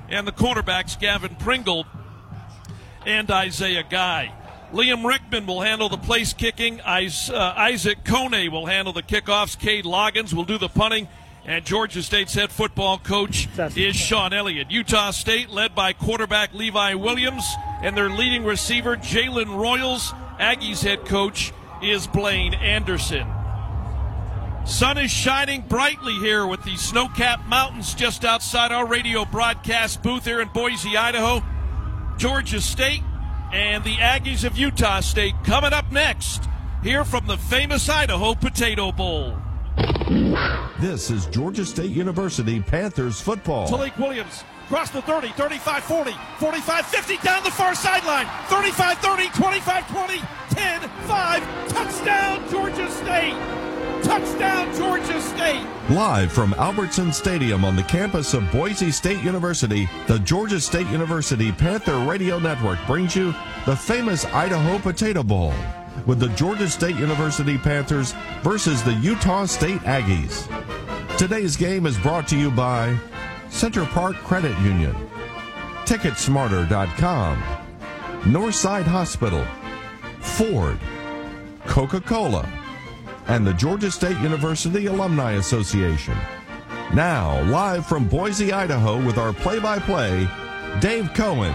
And 0.10 0.26
the 0.26 0.32
cornerbacks, 0.32 0.98
Gavin 0.98 1.36
Pringle 1.36 1.86
and 3.06 3.30
Isaiah 3.32 3.84
Guy. 3.90 4.34
Liam 4.74 5.06
Rickman 5.06 5.46
will 5.46 5.62
handle 5.62 5.88
the 5.88 5.98
place 5.98 6.34
kicking. 6.34 6.82
Uh, 6.82 7.10
Isaac 7.58 8.04
Kone 8.04 8.52
will 8.52 8.66
handle 8.66 8.94
the 8.94 9.04
kickoffs. 9.04 9.58
Cade 9.58 9.86
Loggins 9.86 10.34
will 10.34 10.44
do 10.44 10.58
the 10.58 10.68
punting. 10.68 11.08
And 11.46 11.64
Georgia 11.64 12.04
State's 12.04 12.34
head 12.34 12.52
football 12.52 12.98
coach 12.98 13.48
is 13.78 13.96
Shawn 13.96 14.34
Elliott. 14.34 14.70
Utah 14.70 15.12
State 15.12 15.50
led 15.50 15.74
by 15.74 15.94
quarterback 15.94 16.54
Levi 16.54 16.96
Williams 16.96 17.46
and 17.82 17.96
their 17.96 18.10
leading 18.10 18.44
receiver 18.44 18.98
Jalen 18.98 19.58
Royals. 19.58 20.12
Aggies 20.40 20.84
head 20.84 21.06
coach 21.06 21.54
is 21.82 22.06
Blake 22.06 22.54
Anderson. 22.62 23.26
Sun 24.66 24.98
is 24.98 25.10
shining 25.10 25.62
brightly 25.62 26.16
here 26.16 26.46
with 26.46 26.62
the 26.66 26.76
snow 26.76 27.08
capped 27.08 27.48
mountains 27.48 27.94
just 27.94 28.26
outside 28.26 28.74
our 28.74 28.86
radio 28.86 29.24
broadcast 29.24 30.04
booth 30.04 30.26
here 30.26 30.42
in 30.42 30.50
Boise, 30.50 30.98
Idaho. 30.98 31.42
Georgia 32.18 32.60
State 32.60 33.04
and 33.52 33.84
the 33.84 33.96
Aggies 33.96 34.44
of 34.44 34.58
Utah 34.58 35.00
State 35.00 35.36
coming 35.44 35.74
up 35.74 35.92
next 35.92 36.48
here 36.84 37.04
from 37.04 37.26
the 37.28 37.38
famous 37.38 37.88
Idaho 37.90 38.34
Potato 38.34 38.92
Bowl. 38.92 39.38
This 40.80 41.12
is 41.12 41.26
Georgia 41.28 41.66
State 41.66 41.92
University 41.92 42.62
Panthers 42.62 43.22
football. 43.22 43.68
Tailique 43.68 43.98
Williams 43.98 44.44
across 44.66 44.90
the 44.90 45.02
30, 45.02 45.30
35 45.30 45.84
40, 45.84 46.12
45 46.40 46.86
50 46.86 47.18
down 47.18 47.44
the 47.44 47.52
far 47.52 47.74
sideline, 47.74 48.28
35 48.48 48.98
30, 49.00 49.30
25 49.30 49.92
20, 49.92 50.22
10 50.50 50.82
5. 50.90 51.70
Touchdown, 51.70 52.50
Georgia 52.50 52.90
State. 52.92 53.77
Touchdown, 54.08 54.74
Georgia 54.74 55.20
State. 55.20 55.68
Live 55.90 56.32
from 56.32 56.54
Albertson 56.54 57.12
Stadium 57.12 57.66
on 57.66 57.76
the 57.76 57.84
campus 57.84 58.34
of 58.34 58.50
Boise 58.54 58.90
State 58.90 59.22
University, 59.22 59.90
the 60.08 60.18
Georgia 60.20 60.62
State 60.62 60.88
University 60.88 61.52
Panther 61.52 62.00
Radio 62.00 62.40
Network 62.40 62.80
brings 62.88 63.18
you 63.18 63.34
the 63.66 63.76
famous 63.76 64.24
Idaho 64.28 64.80
Potato 64.80 65.24
Bowl 65.24 65.54
with 66.06 66.22
the 66.22 66.30
Georgia 66.30 66.70
State 66.70 66.96
University 66.96 67.58
Panthers 67.58 68.14
versus 68.44 68.82
the 68.82 68.94
Utah 68.94 69.46
State 69.46 69.82
Aggies. 69.82 70.48
Today's 71.18 71.58
game 71.58 71.86
is 71.86 71.98
brought 71.98 72.30
to 72.30 72.38
you 72.38 72.50
by 72.50 72.98
Center 73.50 73.84
Parc 73.88 74.16
Credit 74.16 74.58
Union, 74.60 74.96
Ticketsmarter.com, 75.84 77.44
Northside 78.22 78.84
Hospital, 78.84 79.46
Ford, 80.22 80.80
Coca 81.66 82.00
Cola, 82.00 82.50
and 83.28 83.46
the 83.46 83.54
Georgia 83.54 83.92
State 83.92 84.18
University 84.20 84.86
Alumni 84.86 85.34
Association. 85.34 86.18
Now, 86.94 87.42
live 87.44 87.86
from 87.86 88.08
Boise, 88.08 88.54
Idaho, 88.54 89.04
with 89.06 89.18
our 89.18 89.34
play 89.34 89.60
by 89.60 89.80
play, 89.80 90.28
Dave 90.80 91.14
Cohen. 91.14 91.54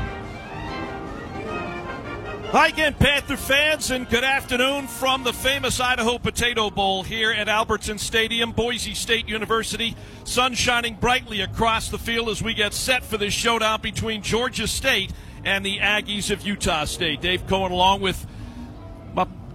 Hi 2.53 2.69
again, 2.69 2.93
Panther 2.93 3.39
fans, 3.39 3.91
and 3.91 4.07
good 4.11 4.25
afternoon 4.25 4.87
from 4.87 5.25
the 5.25 5.33
famous 5.33 5.81
Idaho 5.81 6.19
Potato 6.19 6.69
Bowl 6.69 7.03
here 7.03 7.33
at 7.33 7.49
Albertson 7.49 7.97
Stadium, 7.97 8.53
Boise 8.53 8.93
State 8.93 9.27
University. 9.27 9.97
Sun 10.25 10.53
shining 10.53 10.97
brightly 10.97 11.41
across 11.41 11.89
the 11.89 11.97
field 11.97 12.29
as 12.29 12.43
we 12.43 12.53
get 12.53 12.75
set 12.75 13.03
for 13.03 13.17
this 13.17 13.33
showdown 13.33 13.81
between 13.81 14.21
Georgia 14.21 14.69
State 14.69 15.15
and 15.47 15.65
the 15.65 15.79
Aggies 15.79 16.31
of 16.31 16.47
Utah 16.47 16.85
State. 16.85 17.23
Dave 17.23 17.47
Cohen, 17.47 17.73
along 17.73 18.03
with 18.03 18.27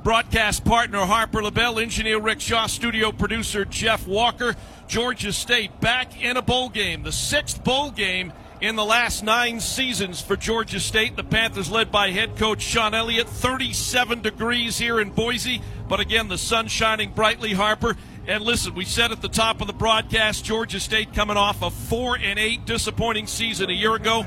broadcast 0.08 0.64
partner 0.64 1.00
Harper 1.00 1.42
LeBel, 1.42 1.82
engineer 1.82 2.18
Rick 2.18 2.40
Shaw, 2.40 2.68
studio 2.68 3.12
producer 3.12 3.66
Jeff 3.66 4.08
Walker. 4.08 4.56
Georgia 4.88 5.34
State 5.34 5.82
back 5.82 6.24
in 6.24 6.38
a 6.38 6.42
bowl 6.42 6.70
game, 6.70 7.04
the 7.04 7.12
sixth 7.12 7.62
bowl 7.62 7.92
game 7.92 8.32
in 8.62 8.78
the 8.78 8.86
last 8.86 9.22
nine 9.22 9.60
seasons 9.60 10.22
for 10.22 10.38
Georgia 10.38 10.80
State. 10.80 11.18
The 11.18 11.26
Panthers, 11.26 11.70
led 11.70 11.92
by 11.92 12.12
head 12.12 12.38
coach 12.38 12.62
Shawn 12.62 12.94
Elliott, 12.94 13.28
37 13.28 14.22
degrees 14.22 14.78
here 14.78 15.02
in 15.02 15.10
Boise. 15.10 15.62
But 15.90 16.00
again, 16.00 16.30
the 16.30 16.38
sun 16.38 16.70
shining 16.70 17.12
brightly, 17.12 17.52
Harper. 17.52 17.98
And 18.28 18.46
listen, 18.46 18.76
we 18.76 18.86
said 18.86 19.12
at 19.12 19.22
the 19.22 19.28
top 19.28 19.60
of 19.60 19.68
the 19.68 19.74
broadcast, 19.74 20.46
Georgia 20.46 20.80
State 20.80 21.14
coming 21.14 21.36
off 21.36 21.62
a 21.62 21.70
four 21.70 22.18
and 22.18 22.40
eight 22.40 22.66
disappointing 22.66 23.28
season 23.28 23.70
a 23.70 23.74
year 23.74 23.96
ago, 23.96 24.26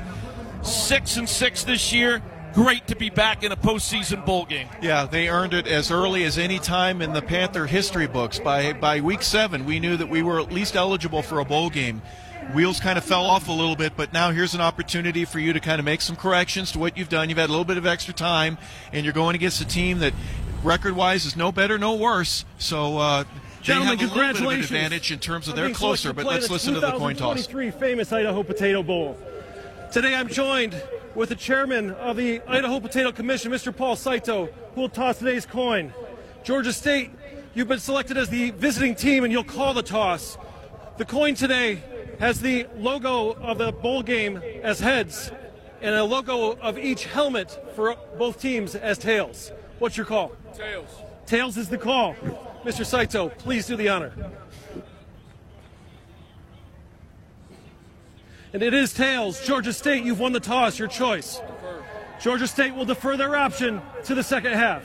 six 0.61 1.17
and 1.17 1.27
six 1.27 1.63
this 1.63 1.91
year. 1.91 2.21
Great 2.53 2.87
to 2.87 2.95
be 2.95 3.09
back 3.09 3.43
in 3.43 3.51
a 3.51 3.55
postseason 3.55 4.25
bowl 4.25 4.45
game. 4.45 4.67
Yeah, 4.81 5.05
they 5.05 5.29
earned 5.29 5.53
it 5.53 5.67
as 5.67 5.89
early 5.89 6.25
as 6.25 6.37
any 6.37 6.59
time 6.59 7.01
in 7.01 7.13
the 7.13 7.21
Panther 7.21 7.65
history 7.65 8.07
books. 8.07 8.39
By 8.39 8.73
by 8.73 8.99
week 8.99 9.21
seven, 9.21 9.65
we 9.65 9.79
knew 9.79 9.95
that 9.97 10.09
we 10.09 10.21
were 10.21 10.39
at 10.39 10.51
least 10.51 10.75
eligible 10.75 11.21
for 11.21 11.39
a 11.39 11.45
bowl 11.45 11.69
game 11.69 12.01
wheels 12.53 12.79
kind 12.79 12.97
of 12.97 13.03
fell 13.03 13.25
off 13.25 13.47
a 13.47 13.51
little 13.51 13.75
bit, 13.75 13.93
but 13.95 14.13
now 14.13 14.31
here's 14.31 14.53
an 14.53 14.61
opportunity 14.61 15.25
for 15.25 15.39
you 15.39 15.53
to 15.53 15.59
kind 15.59 15.79
of 15.79 15.85
make 15.85 16.01
some 16.01 16.15
corrections 16.15 16.71
to 16.73 16.79
what 16.79 16.97
you've 16.97 17.09
done. 17.09 17.29
You've 17.29 17.37
had 17.37 17.49
a 17.49 17.51
little 17.51 17.65
bit 17.65 17.77
of 17.77 17.85
extra 17.85 18.13
time, 18.13 18.57
and 18.91 19.05
you're 19.05 19.13
going 19.13 19.35
against 19.35 19.61
a 19.61 19.67
team 19.67 19.99
that, 19.99 20.13
record-wise, 20.63 21.25
is 21.25 21.35
no 21.35 21.51
better, 21.51 21.77
no 21.77 21.95
worse. 21.95 22.45
So. 22.57 22.97
Uh, 22.97 23.23
Gentlemen, 23.61 23.95
they 23.99 24.05
have 24.05 24.11
a 24.11 24.15
little 24.15 24.31
bit 24.33 24.41
of 24.41 24.53
an 24.53 24.59
advantage 24.59 25.11
in 25.11 25.19
terms 25.19 25.47
of 25.47 25.53
I'm 25.53 25.65
they're 25.65 25.73
closer, 25.73 26.09
selected 26.09 26.23
but 26.23 26.31
let's 26.31 26.47
the 26.47 26.53
listen 26.53 26.73
to 26.73 26.79
the 26.79 26.93
coin 26.93 27.15
toss. 27.15 27.45
2023 27.45 27.71
famous 27.79 28.11
Idaho 28.11 28.41
Potato 28.41 28.81
Bowl. 28.81 29.19
Today 29.91 30.15
I'm 30.15 30.29
joined 30.29 30.81
with 31.15 31.29
the 31.29 31.35
chairman 31.35 31.91
of 31.91 32.15
the 32.15 32.41
Idaho 32.47 32.79
Potato 32.79 33.11
Commission, 33.11 33.51
Mr. 33.51 33.75
Paul 33.75 33.95
Saito, 33.95 34.47
who 34.75 34.81
will 34.81 34.89
toss 34.89 35.19
today's 35.19 35.45
coin. 35.45 35.93
Georgia 36.43 36.71
State, 36.73 37.11
you've 37.53 37.67
been 37.67 37.79
selected 37.79 38.17
as 38.17 38.29
the 38.29 38.51
visiting 38.51 38.95
team 38.95 39.23
and 39.23 39.31
you'll 39.31 39.43
call 39.43 39.73
the 39.73 39.83
toss. 39.83 40.37
The 40.97 41.05
coin 41.05 41.35
today 41.35 41.81
has 42.19 42.39
the 42.39 42.67
logo 42.77 43.33
of 43.33 43.57
the 43.57 43.71
bowl 43.71 44.03
game 44.03 44.37
as 44.63 44.79
heads 44.79 45.31
and 45.81 45.95
a 45.95 46.03
logo 46.03 46.53
of 46.53 46.77
each 46.77 47.05
helmet 47.05 47.59
for 47.75 47.95
both 48.17 48.39
teams 48.39 48.75
as 48.75 48.97
tails. 48.97 49.51
What's 49.79 49.97
your 49.97 50.05
call? 50.05 50.31
Tails. 50.55 50.89
Tails 51.25 51.57
is 51.57 51.69
the 51.69 51.77
call. 51.77 52.15
Mr. 52.63 52.85
Saito, 52.85 53.29
please 53.29 53.65
do 53.65 53.75
the 53.75 53.89
honor. 53.89 54.13
And 58.53 58.61
it 58.61 58.73
is 58.73 58.93
tails. 58.93 59.45
Georgia 59.45 59.73
State, 59.73 60.03
you've 60.03 60.19
won 60.19 60.33
the 60.33 60.39
toss. 60.39 60.77
Your 60.77 60.87
choice. 60.87 61.39
Georgia 62.21 62.47
State 62.47 62.75
will 62.75 62.85
defer 62.85 63.17
their 63.17 63.35
option 63.35 63.81
to 64.05 64.13
the 64.13 64.23
second 64.23 64.53
half. 64.53 64.83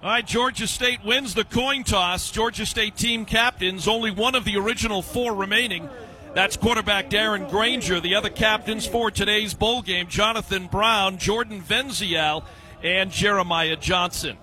All 0.00 0.10
right, 0.10 0.24
Georgia 0.24 0.68
State 0.68 1.04
wins 1.04 1.34
the 1.34 1.44
coin 1.44 1.82
toss. 1.82 2.30
Georgia 2.30 2.64
State 2.64 2.96
team 2.96 3.24
captains, 3.24 3.88
only 3.88 4.12
one 4.12 4.36
of 4.36 4.44
the 4.44 4.56
original 4.56 5.02
four 5.02 5.34
remaining. 5.34 5.88
That's 6.34 6.56
quarterback 6.56 7.10
Darren 7.10 7.50
Grainger. 7.50 7.98
The 7.98 8.14
other 8.14 8.30
captains 8.30 8.86
for 8.86 9.10
today's 9.10 9.54
bowl 9.54 9.82
game 9.82 10.06
Jonathan 10.06 10.68
Brown, 10.68 11.18
Jordan 11.18 11.60
Venzial, 11.60 12.44
and 12.82 13.10
Jeremiah 13.10 13.74
Johnson. 13.74 14.38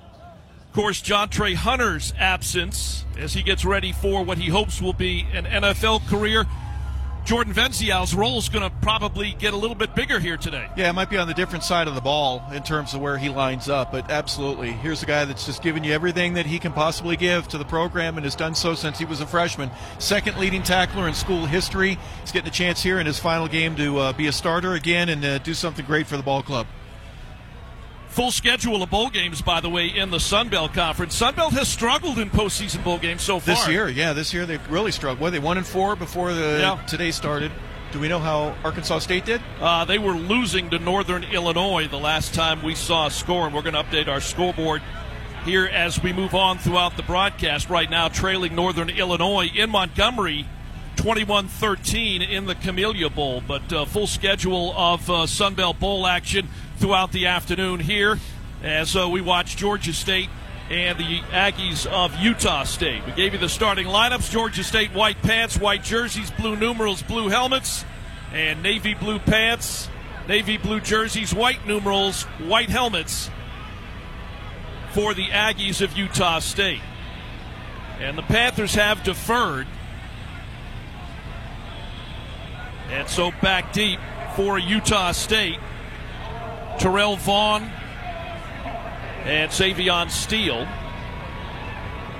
Course, 0.75 1.01
Jontrey 1.01 1.55
Hunter's 1.55 2.13
absence 2.19 3.05
as 3.17 3.33
he 3.33 3.43
gets 3.43 3.63
ready 3.63 3.93
for 3.93 4.25
what 4.25 4.37
he 4.37 4.49
hopes 4.49 4.81
will 4.81 4.91
be 4.91 5.25
an 5.31 5.45
NFL 5.45 6.05
career. 6.09 6.45
Jordan 7.23 7.53
Venzial's 7.53 8.13
role 8.13 8.37
is 8.39 8.49
going 8.49 8.69
to 8.69 8.75
probably 8.81 9.37
get 9.39 9.53
a 9.53 9.55
little 9.55 9.77
bit 9.77 9.95
bigger 9.95 10.19
here 10.19 10.35
today. 10.35 10.67
Yeah, 10.75 10.89
it 10.89 10.93
might 10.93 11.09
be 11.09 11.17
on 11.17 11.29
the 11.29 11.33
different 11.33 11.63
side 11.63 11.87
of 11.87 11.95
the 11.95 12.01
ball 12.01 12.43
in 12.51 12.61
terms 12.61 12.93
of 12.93 12.99
where 12.99 13.17
he 13.17 13.29
lines 13.29 13.69
up, 13.69 13.93
but 13.93 14.11
absolutely. 14.11 14.73
Here's 14.73 15.01
a 15.01 15.05
guy 15.05 15.23
that's 15.23 15.45
just 15.45 15.63
given 15.63 15.81
you 15.85 15.93
everything 15.93 16.33
that 16.33 16.45
he 16.45 16.59
can 16.59 16.73
possibly 16.73 17.15
give 17.15 17.47
to 17.47 17.57
the 17.57 17.63
program 17.63 18.17
and 18.17 18.25
has 18.25 18.35
done 18.35 18.53
so 18.53 18.75
since 18.75 18.99
he 18.99 19.05
was 19.05 19.21
a 19.21 19.25
freshman. 19.25 19.71
Second 19.97 20.37
leading 20.37 20.61
tackler 20.61 21.07
in 21.07 21.13
school 21.13 21.45
history. 21.45 21.97
He's 22.19 22.33
getting 22.33 22.49
a 22.49 22.53
chance 22.53 22.83
here 22.83 22.99
in 22.99 23.05
his 23.05 23.17
final 23.17 23.47
game 23.47 23.77
to 23.77 23.97
uh, 23.97 24.11
be 24.11 24.27
a 24.27 24.33
starter 24.33 24.73
again 24.73 25.07
and 25.07 25.23
uh, 25.23 25.37
do 25.37 25.53
something 25.53 25.85
great 25.85 26.05
for 26.05 26.17
the 26.17 26.23
ball 26.23 26.43
club. 26.43 26.67
Full 28.15 28.31
schedule 28.31 28.81
of 28.81 28.89
bowl 28.89 29.09
games, 29.09 29.41
by 29.41 29.59
the 29.59 29.69
way, 29.69 29.87
in 29.87 30.09
the 30.09 30.21
Sun 30.21 30.47
Belt 30.47 30.73
Conference. 30.73 31.13
Sun 31.13 31.35
Belt 31.35 31.51
has 31.51 31.67
struggled 31.67 32.17
in 32.17 32.29
postseason 32.29 32.81
bowl 32.81 32.97
games 32.97 33.21
so 33.21 33.41
far. 33.41 33.55
This 33.55 33.67
year, 33.67 33.89
yeah, 33.89 34.13
this 34.13 34.33
year 34.33 34.45
they've 34.45 34.65
really 34.71 34.93
struggled. 34.93 35.19
Well, 35.19 35.31
they 35.31 35.39
one 35.39 35.57
and 35.57 35.67
four 35.67 35.97
before 35.97 36.33
the 36.33 36.59
Yeah. 36.61 36.81
today 36.87 37.11
started. 37.11 37.51
Do 37.91 37.99
we 37.99 38.07
know 38.07 38.19
how 38.19 38.55
Arkansas 38.63 38.99
State 38.99 39.25
did? 39.25 39.41
Uh, 39.59 39.83
they 39.83 39.97
were 39.97 40.13
losing 40.13 40.69
to 40.69 40.79
Northern 40.79 41.25
Illinois 41.25 41.89
the 41.89 41.99
last 41.99 42.33
time 42.33 42.63
we 42.63 42.73
saw 42.73 43.07
a 43.07 43.11
score, 43.11 43.47
and 43.47 43.53
we're 43.53 43.61
going 43.63 43.73
to 43.75 43.83
update 43.83 44.07
our 44.07 44.21
scoreboard 44.21 44.81
here 45.43 45.65
as 45.65 46.01
we 46.01 46.13
move 46.13 46.33
on 46.33 46.57
throughout 46.57 46.95
the 46.95 47.03
broadcast. 47.03 47.69
Right 47.69 47.89
now, 47.89 48.07
trailing 48.07 48.55
Northern 48.55 48.89
Illinois 48.89 49.51
in 49.53 49.69
Montgomery, 49.71 50.45
21 50.95 51.49
13 51.49 52.21
in 52.21 52.45
the 52.45 52.55
Camellia 52.55 53.09
Bowl. 53.09 53.43
But 53.45 53.73
uh, 53.73 53.83
full 53.83 54.07
schedule 54.07 54.73
of 54.77 55.09
uh, 55.09 55.27
Sun 55.27 55.55
Belt 55.55 55.81
Bowl 55.81 56.07
action 56.07 56.47
throughout 56.77 57.11
the 57.11 57.27
afternoon 57.27 57.79
here 57.79 58.19
as 58.63 58.95
uh, 58.95 59.07
we 59.07 59.21
watch 59.21 59.55
Georgia 59.57 59.93
State 59.93 60.29
and 60.69 60.97
the 60.97 61.19
Aggies 61.29 61.85
of 61.85 62.15
Utah 62.15 62.63
State. 62.63 63.05
We 63.05 63.11
gave 63.11 63.33
you 63.33 63.39
the 63.39 63.49
starting 63.49 63.85
lineups 63.85 64.31
Georgia 64.31 64.63
State 64.63 64.91
white 64.93 65.21
pants, 65.21 65.57
white 65.57 65.83
jerseys, 65.83 66.31
blue 66.31 66.55
numerals, 66.55 67.03
blue 67.03 67.29
helmets, 67.29 67.85
and 68.33 68.63
navy 68.63 68.93
blue 68.95 69.19
pants, 69.19 69.89
navy 70.27 70.57
blue 70.57 70.79
jerseys, 70.79 71.33
white 71.33 71.65
numerals, 71.67 72.23
white 72.23 72.69
helmets 72.69 73.29
for 74.93 75.13
the 75.13 75.27
Aggies 75.27 75.81
of 75.81 75.95
Utah 75.95 76.39
State. 76.39 76.81
And 77.99 78.17
the 78.17 78.23
Panthers 78.23 78.75
have 78.75 79.03
deferred. 79.03 79.67
And 82.89 83.07
so 83.07 83.31
back 83.41 83.71
deep 83.71 83.99
for 84.35 84.57
Utah 84.57 85.11
State. 85.11 85.59
Terrell 86.79 87.15
Vaughn 87.17 87.63
and 89.23 89.49
Savion 89.51 90.09
Steele. 90.09 90.67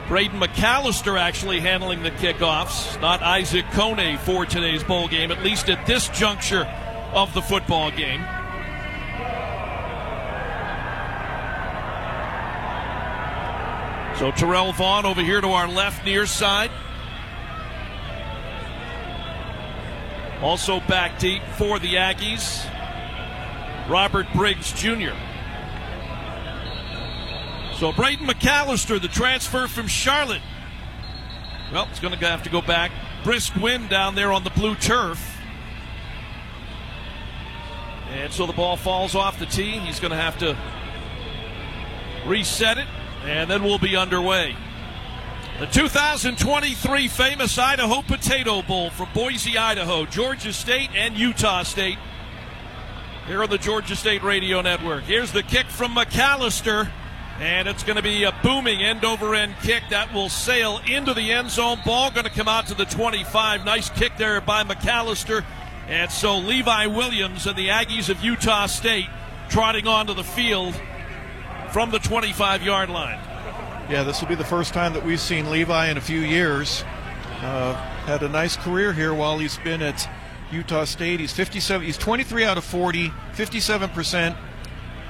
Braden 0.07 0.39
McAllister 0.39 1.19
actually 1.19 1.59
handling 1.59 2.03
the 2.03 2.11
kickoffs, 2.11 2.99
not 3.01 3.23
Isaac 3.23 3.65
Kone 3.67 4.19
for 4.19 4.45
today's 4.45 4.83
bowl 4.83 5.07
game, 5.07 5.31
at 5.31 5.43
least 5.43 5.69
at 5.69 5.85
this 5.87 6.07
juncture 6.09 6.65
of 7.13 7.33
the 7.33 7.41
football 7.41 7.89
game. 7.89 8.21
So 14.19 14.31
Terrell 14.31 14.71
Vaughn 14.71 15.05
over 15.05 15.21
here 15.21 15.41
to 15.41 15.49
our 15.49 15.67
left 15.67 16.05
near 16.05 16.25
side. 16.25 16.71
Also 20.41 20.79
back 20.81 21.19
deep 21.19 21.41
for 21.57 21.79
the 21.79 21.95
Aggies, 21.95 22.65
Robert 23.88 24.27
Briggs 24.33 24.71
Jr. 24.71 25.13
So 27.77 27.91
Braden 27.91 28.25
McAllister, 28.25 29.01
the 29.01 29.07
transfer 29.07 29.67
from 29.67 29.88
Charlotte. 29.88 30.41
Well, 31.71 31.88
it's 31.91 31.99
going 31.99 32.17
to 32.17 32.25
have 32.25 32.43
to 32.43 32.49
go 32.49 32.61
back. 32.61 32.91
Brisk 33.23 33.55
wind 33.55 33.89
down 33.89 34.15
there 34.15 34.31
on 34.31 34.43
the 34.43 34.49
blue 34.51 34.75
turf. 34.75 35.38
And 38.11 38.31
so 38.31 38.45
the 38.45 38.53
ball 38.53 38.77
falls 38.77 39.13
off 39.13 39.39
the 39.39 39.45
tee. 39.45 39.79
He's 39.79 39.99
going 39.99 40.11
to 40.11 40.17
have 40.17 40.38
to 40.39 40.55
reset 42.25 42.77
it, 42.77 42.88
and 43.23 43.49
then 43.49 43.63
we'll 43.63 43.77
be 43.77 43.95
underway. 43.97 44.55
The 45.59 45.67
2023 45.67 47.07
famous 47.07 47.57
Idaho 47.57 48.01
Potato 48.01 48.61
Bowl 48.61 48.89
from 48.89 49.09
Boise, 49.13 49.57
Idaho, 49.57 50.05
Georgia 50.05 50.53
State, 50.53 50.89
and 50.95 51.17
Utah 51.17 51.63
State. 51.63 51.97
Here 53.28 53.41
on 53.41 53.49
the 53.49 53.57
Georgia 53.57 53.95
State 53.95 54.21
Radio 54.21 54.61
Network. 54.61 55.03
Here's 55.05 55.32
the 55.32 55.41
kick 55.41 55.65
from 55.65 55.95
McAllister. 55.95 56.91
And 57.39 57.67
it's 57.67 57.84
going 57.84 57.97
to 57.97 58.03
be 58.03 58.23
a 58.23 58.32
booming 58.43 58.82
end 58.82 59.03
over 59.03 59.34
end 59.34 59.55
kick 59.63 59.82
that 59.89 60.13
will 60.13 60.30
sail 60.30 60.80
into 60.88 61.13
the 61.13 61.32
end 61.32 61.49
zone. 61.49 61.80
Ball 61.84 62.11
going 62.11 62.26
to 62.26 62.30
come 62.30 62.47
out 62.47 62.67
to 62.67 62.76
the 62.76 62.86
25. 62.86 63.65
Nice 63.65 63.89
kick 63.89 64.15
there 64.17 64.39
by 64.41 64.63
McAllister. 64.63 65.43
And 65.88 66.11
so 66.11 66.38
Levi 66.38 66.86
Williams 66.86 67.47
and 67.47 67.57
the 67.57 67.69
Aggies 67.69 68.09
of 68.09 68.23
Utah 68.23 68.67
State 68.67 69.09
trotting 69.49 69.88
onto 69.88 70.13
the 70.13 70.23
field 70.23 70.80
from 71.71 71.89
the 71.89 71.99
25 71.99 72.61
yard 72.61 72.89
line. 72.91 73.19
Yeah, 73.89 74.03
this 74.03 74.21
will 74.21 74.30
be 74.30 74.36
the 74.36 74.43
first 74.43 74.73
time 74.73 74.93
that 74.93 75.03
we've 75.03 75.19
seen 75.19 75.49
Levi 75.49 75.89
in 75.89 75.97
a 75.97 76.01
few 76.01 76.21
years. 76.21 76.84
Uh, 77.41 77.73
had 78.05 78.21
a 78.21 78.30
nice 78.30 78.55
career 78.55 78.93
here 78.93 79.15
while 79.15 79.39
he's 79.39 79.57
been 79.57 79.82
at 79.82 80.07
Utah 80.51 80.85
State. 80.85 81.19
He's 81.19 81.33
57. 81.33 81.85
He's 81.85 81.97
23 81.97 82.45
out 82.45 82.57
of 82.57 82.63
40, 82.63 83.11
57 83.33 83.89
percent. 83.89 84.35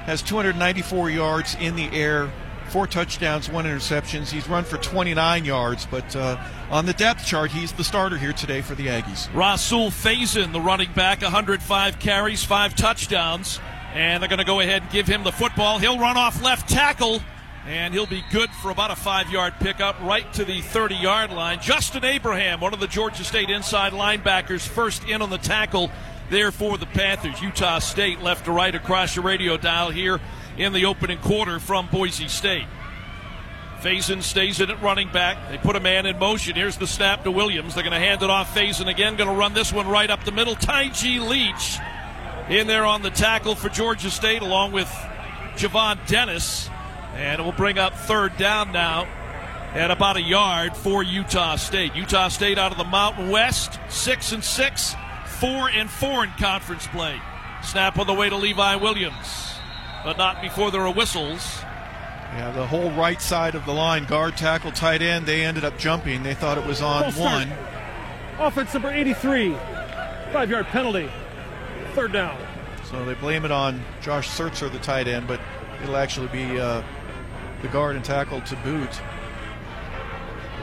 Has 0.05 0.21
294 0.21 1.09
yards 1.09 1.55
in 1.59 1.75
the 1.75 1.89
air, 1.91 2.31
four 2.69 2.85
touchdowns, 2.85 3.49
one 3.49 3.65
interceptions. 3.65 4.29
He's 4.29 4.47
run 4.47 4.63
for 4.63 4.77
29 4.77 5.45
yards, 5.45 5.87
but 5.87 6.15
uh, 6.15 6.37
on 6.69 6.85
the 6.85 6.93
depth 6.93 7.25
chart, 7.25 7.49
he's 7.49 7.71
the 7.71 7.83
starter 7.83 8.17
here 8.17 8.33
today 8.33 8.61
for 8.61 8.75
the 8.75 8.85
Aggies. 8.85 9.33
Rasul 9.33 9.89
Faison, 9.89 10.53
the 10.53 10.61
running 10.61 10.91
back, 10.93 11.23
105 11.23 11.99
carries, 11.99 12.43
five 12.43 12.75
touchdowns. 12.75 13.59
And 13.95 14.21
they're 14.21 14.27
going 14.27 14.39
to 14.39 14.45
go 14.45 14.59
ahead 14.59 14.81
and 14.81 14.91
give 14.91 15.07
him 15.07 15.23
the 15.23 15.31
football. 15.31 15.79
He'll 15.79 15.97
run 15.97 16.17
off 16.17 16.43
left 16.43 16.67
tackle, 16.67 17.21
and 17.67 17.93
he'll 17.93 18.05
be 18.05 18.23
good 18.31 18.49
for 18.51 18.69
about 18.69 18.91
a 18.91 18.95
five 18.95 19.29
yard 19.31 19.53
pickup 19.59 19.99
right 20.01 20.31
to 20.33 20.45
the 20.45 20.61
30 20.61 20.95
yard 20.95 21.31
line. 21.31 21.59
Justin 21.61 22.05
Abraham, 22.05 22.59
one 22.59 22.73
of 22.73 22.79
the 22.79 22.87
Georgia 22.87 23.23
State 23.23 23.49
inside 23.49 23.93
linebackers, 23.93 24.67
first 24.67 25.07
in 25.07 25.21
on 25.21 25.29
the 25.29 25.37
tackle 25.37 25.89
there 26.29 26.51
for 26.51 26.77
the 26.77 26.85
Panthers. 26.85 27.41
Utah 27.41 27.79
State 27.79 28.21
left 28.21 28.45
to 28.45 28.51
right 28.51 28.73
across 28.73 29.15
your 29.15 29.25
radio 29.25 29.57
dial 29.57 29.89
here 29.89 30.19
in 30.57 30.73
the 30.73 30.85
opening 30.85 31.17
quarter 31.19 31.59
from 31.59 31.87
Boise 31.87 32.27
State. 32.27 32.67
Faison 33.81 34.23
stays 34.23 34.59
in 34.59 34.71
at 34.71 34.81
running 34.81 35.11
back. 35.11 35.37
They 35.49 35.57
put 35.57 35.75
a 35.75 35.79
man 35.79 36.05
in 36.05 36.17
motion. 36.17 36.55
Here's 36.55 36.77
the 36.77 36.87
snap 36.87 37.23
to 37.23 37.31
Williams. 37.31 37.75
They're 37.75 37.83
going 37.83 37.93
to 37.93 37.99
hand 37.99 38.23
it 38.23 38.29
off. 38.29 38.55
Faison 38.55 38.87
again. 38.87 39.15
Going 39.15 39.29
to 39.29 39.35
run 39.35 39.53
this 39.53 39.71
one 39.71 39.87
right 39.87 40.09
up 40.09 40.23
the 40.23 40.31
middle. 40.31 40.55
Ty 40.55 40.89
G. 40.89 41.19
Leach 41.19 41.77
in 42.49 42.65
there 42.65 42.85
on 42.85 43.03
the 43.03 43.11
tackle 43.11 43.53
for 43.53 43.69
Georgia 43.69 44.09
State, 44.09 44.41
along 44.41 44.71
with 44.71 44.87
Javon 45.55 45.99
Dennis. 46.07 46.69
And 47.15 47.39
it 47.39 47.43
will 47.43 47.51
bring 47.53 47.77
up 47.77 47.93
third 47.95 48.37
down 48.37 48.71
now 48.71 49.05
at 49.73 49.89
about 49.91 50.17
a 50.17 50.21
yard 50.21 50.75
for 50.75 51.03
Utah 51.03 51.55
State. 51.55 51.95
Utah 51.95 52.27
State 52.27 52.57
out 52.57 52.71
of 52.71 52.77
the 52.77 52.83
Mountain 52.83 53.29
West, 53.29 53.79
six 53.89 54.31
and 54.31 54.43
six, 54.43 54.95
four 55.25 55.69
and 55.69 55.89
four 55.89 56.23
in 56.23 56.29
conference 56.31 56.87
play. 56.87 57.19
Snap 57.63 57.97
on 57.97 58.05
the 58.07 58.13
way 58.13 58.29
to 58.29 58.35
Levi 58.35 58.75
Williams, 58.75 59.53
but 60.03 60.17
not 60.17 60.41
before 60.41 60.71
there 60.71 60.81
are 60.81 60.93
whistles. 60.93 61.59
Yeah, 62.33 62.51
the 62.51 62.67
whole 62.67 62.91
right 62.91 63.21
side 63.21 63.55
of 63.55 63.65
the 63.65 63.71
line, 63.73 64.05
guard, 64.05 64.35
tackle, 64.35 64.71
tight 64.71 65.01
end, 65.01 65.25
they 65.25 65.43
ended 65.45 65.63
up 65.63 65.77
jumping. 65.77 66.21
They 66.23 66.33
thought 66.33 66.57
it 66.57 66.65
was 66.65 66.81
on 66.81 67.03
False 67.03 67.15
start. 67.15 67.47
one. 67.47 67.57
Offense 68.39 68.73
number 68.73 68.91
83. 68.91 69.55
Five 70.33 70.49
yard 70.49 70.65
penalty. 70.67 71.09
Third 71.93 72.11
down. 72.11 72.37
So 72.89 73.03
they 73.05 73.13
blame 73.15 73.45
it 73.45 73.51
on 73.51 73.81
Josh 74.01 74.27
Sterzer, 74.29 74.69
the 74.71 74.79
tight 74.79 75.07
end, 75.07 75.27
but 75.27 75.39
it'll 75.81 75.95
actually 75.95 76.27
be 76.27 76.59
uh, 76.59 76.81
the 77.65 77.71
guard 77.71 77.95
and 77.95 78.05
tackle 78.05 78.41
to 78.41 78.55
boot. 78.57 79.01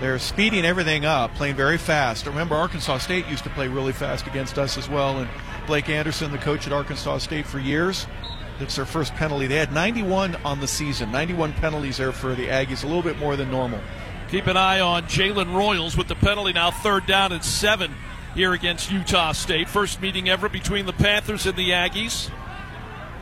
They're 0.00 0.18
speeding 0.18 0.64
everything 0.64 1.04
up, 1.04 1.34
playing 1.34 1.56
very 1.56 1.78
fast. 1.78 2.26
Remember, 2.26 2.54
Arkansas 2.54 2.98
State 2.98 3.26
used 3.28 3.44
to 3.44 3.50
play 3.50 3.68
really 3.68 3.92
fast 3.92 4.26
against 4.26 4.58
us 4.58 4.78
as 4.78 4.88
well, 4.88 5.18
and 5.18 5.28
Blake 5.66 5.88
Anderson, 5.88 6.32
the 6.32 6.38
coach 6.38 6.66
at 6.66 6.72
Arkansas 6.72 7.18
State 7.18 7.46
for 7.46 7.58
years, 7.58 8.06
it's 8.60 8.76
their 8.76 8.84
first 8.84 9.14
penalty. 9.14 9.46
They 9.46 9.56
had 9.56 9.72
91 9.72 10.36
on 10.44 10.60
the 10.60 10.66
season, 10.66 11.10
91 11.10 11.52
penalties 11.54 11.96
there 11.96 12.12
for 12.12 12.34
the 12.34 12.46
Aggies, 12.46 12.84
a 12.84 12.86
little 12.86 13.02
bit 13.02 13.18
more 13.18 13.36
than 13.36 13.50
normal. 13.50 13.80
Keep 14.30 14.46
an 14.46 14.56
eye 14.56 14.80
on 14.80 15.04
Jalen 15.04 15.54
Royals 15.54 15.96
with 15.96 16.08
the 16.08 16.14
penalty 16.14 16.52
now 16.52 16.70
third 16.70 17.06
down 17.06 17.32
and 17.32 17.44
seven 17.44 17.94
here 18.34 18.52
against 18.52 18.90
Utah 18.90 19.32
State. 19.32 19.68
First 19.68 20.00
meeting 20.00 20.28
ever 20.28 20.48
between 20.48 20.86
the 20.86 20.92
Panthers 20.92 21.46
and 21.46 21.56
the 21.56 21.70
Aggies. 21.70 22.30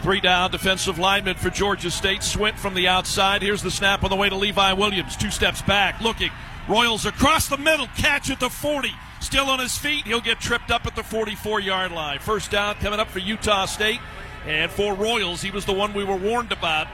Three 0.02 0.20
down 0.20 0.50
defensive 0.50 0.98
lineman 0.98 1.36
for 1.36 1.50
Georgia 1.50 1.90
State. 1.90 2.20
Swint 2.20 2.56
from 2.56 2.74
the 2.74 2.88
outside. 2.88 3.42
Here's 3.42 3.62
the 3.62 3.70
snap 3.70 4.02
on 4.02 4.08
the 4.08 4.16
way 4.16 4.30
to 4.30 4.34
Levi 4.34 4.72
Williams. 4.72 5.14
Two 5.14 5.30
steps 5.30 5.60
back, 5.60 6.00
looking. 6.00 6.30
Royals 6.68 7.04
across 7.04 7.48
the 7.48 7.58
middle. 7.58 7.86
Catch 7.98 8.30
at 8.30 8.40
the 8.40 8.48
40. 8.48 8.92
Still 9.20 9.50
on 9.50 9.58
his 9.58 9.76
feet. 9.76 10.06
He'll 10.06 10.22
get 10.22 10.40
tripped 10.40 10.70
up 10.70 10.86
at 10.86 10.96
the 10.96 11.02
44 11.02 11.60
yard 11.60 11.92
line. 11.92 12.18
First 12.18 12.50
down 12.50 12.76
coming 12.76 12.98
up 12.98 13.08
for 13.08 13.18
Utah 13.18 13.66
State. 13.66 14.00
And 14.46 14.70
for 14.70 14.94
Royals, 14.94 15.42
he 15.42 15.50
was 15.50 15.66
the 15.66 15.74
one 15.74 15.92
we 15.92 16.04
were 16.04 16.16
warned 16.16 16.52
about. 16.52 16.86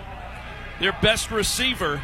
Their 0.80 0.96
best 1.00 1.30
receiver. 1.30 2.02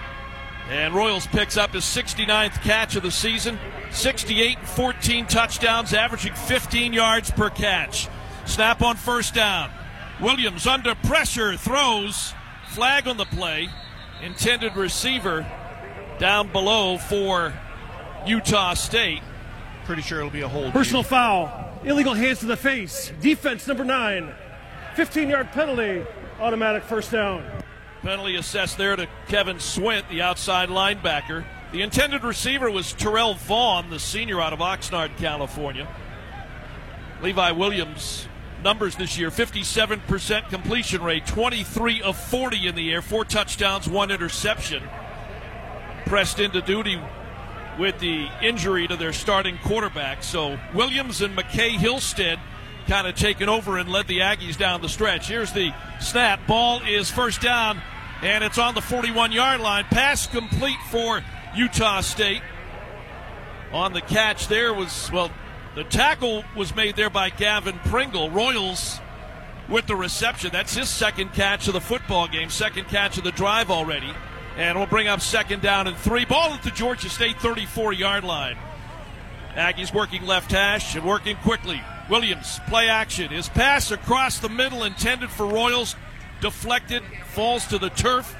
And 0.71 0.95
Royals 0.95 1.27
picks 1.27 1.57
up 1.57 1.71
his 1.71 1.83
69th 1.83 2.63
catch 2.63 2.95
of 2.95 3.03
the 3.03 3.11
season. 3.11 3.59
68 3.91 4.59
and 4.59 4.69
14 4.69 5.27
touchdowns, 5.27 5.93
averaging 5.93 6.35
15 6.35 6.93
yards 6.93 7.33
per 7.33 7.51
catch. 7.51 8.09
Snap 8.45 8.83
on 8.83 8.95
first 8.95 9.35
down. 9.35 9.71
Williams 10.23 10.69
under 10.69 10.95
pressure 10.95 11.57
throws. 11.57 12.33
Flag 12.69 13.09
on 13.09 13.17
the 13.17 13.25
play. 13.25 13.69
Intended 14.23 14.77
receiver 14.77 15.45
down 16.21 16.53
below 16.53 16.97
for 16.97 17.53
Utah 18.25 18.75
State. 18.75 19.21
Pretty 19.85 20.03
sure 20.03 20.21
it'll 20.21 20.31
be 20.31 20.43
a 20.43 20.49
hold. 20.49 20.73
Personal 20.73 21.03
foul. 21.03 21.81
Illegal 21.83 22.15
hands 22.15 22.39
to 22.39 22.47
the 22.47 22.57
face. 22.57 23.13
Defense 23.21 23.67
number 23.67 23.85
nine. 23.85 24.33
15 24.95 25.29
yard 25.29 25.51
penalty. 25.51 26.07
Automatic 26.39 26.85
first 26.85 27.11
down. 27.11 27.45
Penalty 28.03 28.37
assessed 28.37 28.79
there 28.79 28.95
to 28.95 29.09
Kevin 29.27 29.57
Swint, 29.57 30.09
the 30.09 30.23
outside 30.23 30.69
linebacker. 30.69 31.45
The 31.73 31.83
intended 31.83 32.23
receiver 32.23 32.71
was 32.71 32.93
Terrell 32.93 33.35
Vaughn, 33.35 33.91
the 33.91 33.99
senior 33.99 34.41
out 34.41 34.53
of 34.53 34.61
Oxnard, 34.61 35.17
California. 35.17 35.89
Levi 37.23 37.53
Williams 37.53 38.29
numbers 38.63 38.97
this 38.97 39.19
year 39.19 39.31
57% 39.31 40.49
completion 40.49 41.03
rate, 41.03 41.27
23 41.27 42.03
of 42.03 42.17
40 42.17 42.69
in 42.69 42.75
the 42.75 42.93
air, 42.93 43.03
four 43.03 43.25
touchdowns, 43.25 43.89
one 43.89 44.11
interception. 44.11 44.83
Pressed 46.07 46.41
into 46.41 46.61
duty 46.61 47.01
with 47.79 47.99
the 48.01 48.29
injury 48.43 48.87
to 48.87 48.97
their 48.97 49.13
starting 49.13 49.59
quarterback. 49.59 50.23
So 50.23 50.59
Williams 50.75 51.23
and 51.23 51.37
McCae 51.37 51.77
Hillstead 51.77 52.39
kind 52.87 53.07
of 53.07 53.15
taken 53.15 53.49
over 53.49 53.79
and 53.79 53.89
led 53.89 54.07
the 54.07 54.19
Aggies 54.19 54.57
down 54.57 54.83
the 54.83 54.89
stretch. 54.89 55.29
Here's 55.29 55.53
the 55.53 55.73
snap. 56.01 56.47
Ball 56.47 56.81
is 56.87 57.11
first 57.11 57.41
down, 57.41 57.81
and 58.23 58.43
it's 58.45 58.59
on 58.59 58.75
the 58.75 58.81
41 58.81 59.33
yard 59.33 59.61
line. 59.61 59.85
Pass 59.85 60.27
complete 60.27 60.79
for 60.91 61.23
Utah 61.55 62.01
State. 62.01 62.43
On 63.73 63.93
the 63.93 64.03
catch 64.03 64.49
there 64.49 64.75
was, 64.75 65.11
well, 65.13 65.31
the 65.75 65.85
tackle 65.85 66.45
was 66.57 66.75
made 66.75 66.97
there 66.97 67.11
by 67.11 67.31
Gavin 67.31 67.79
Pringle. 67.87 68.31
Royals 68.31 69.01
with 69.69 69.87
the 69.87 69.97
reception. 69.97 70.51
That's 70.53 70.75
his 70.75 70.89
second 70.89 71.33
catch 71.33 71.67
of 71.67 71.75
the 71.75 71.81
football 71.81 72.29
game, 72.29 72.51
second 72.51 72.89
catch 72.89 73.19
of 73.19 73.25
the 73.25 73.33
drive 73.33 73.71
already. 73.71 74.13
And 74.57 74.77
we'll 74.77 74.87
bring 74.87 75.09
up 75.09 75.21
second 75.21 75.63
down 75.63 75.87
and 75.87 75.97
three. 75.97 76.27
Ball 76.27 76.53
at 76.53 76.63
the 76.63 76.71
Georgia 76.71 77.09
State 77.09 77.41
34 77.41 77.95
yard 77.95 78.25
line. 78.25 78.57
Aggies 79.55 79.93
working 79.93 80.27
left 80.27 80.51
hash 80.51 80.95
and 80.95 81.05
working 81.05 81.37
quickly. 81.37 81.81
Williams, 82.11 82.61
play 82.69 82.89
action. 82.89 83.31
His 83.31 83.49
pass 83.49 83.91
across 83.91 84.39
the 84.39 84.49
middle 84.49 84.85
intended 84.85 85.31
for 85.31 85.47
Royals. 85.47 85.97
Deflected, 86.41 87.03
falls 87.29 87.67
to 87.69 87.79
the 87.79 87.91
turf. 87.91 88.37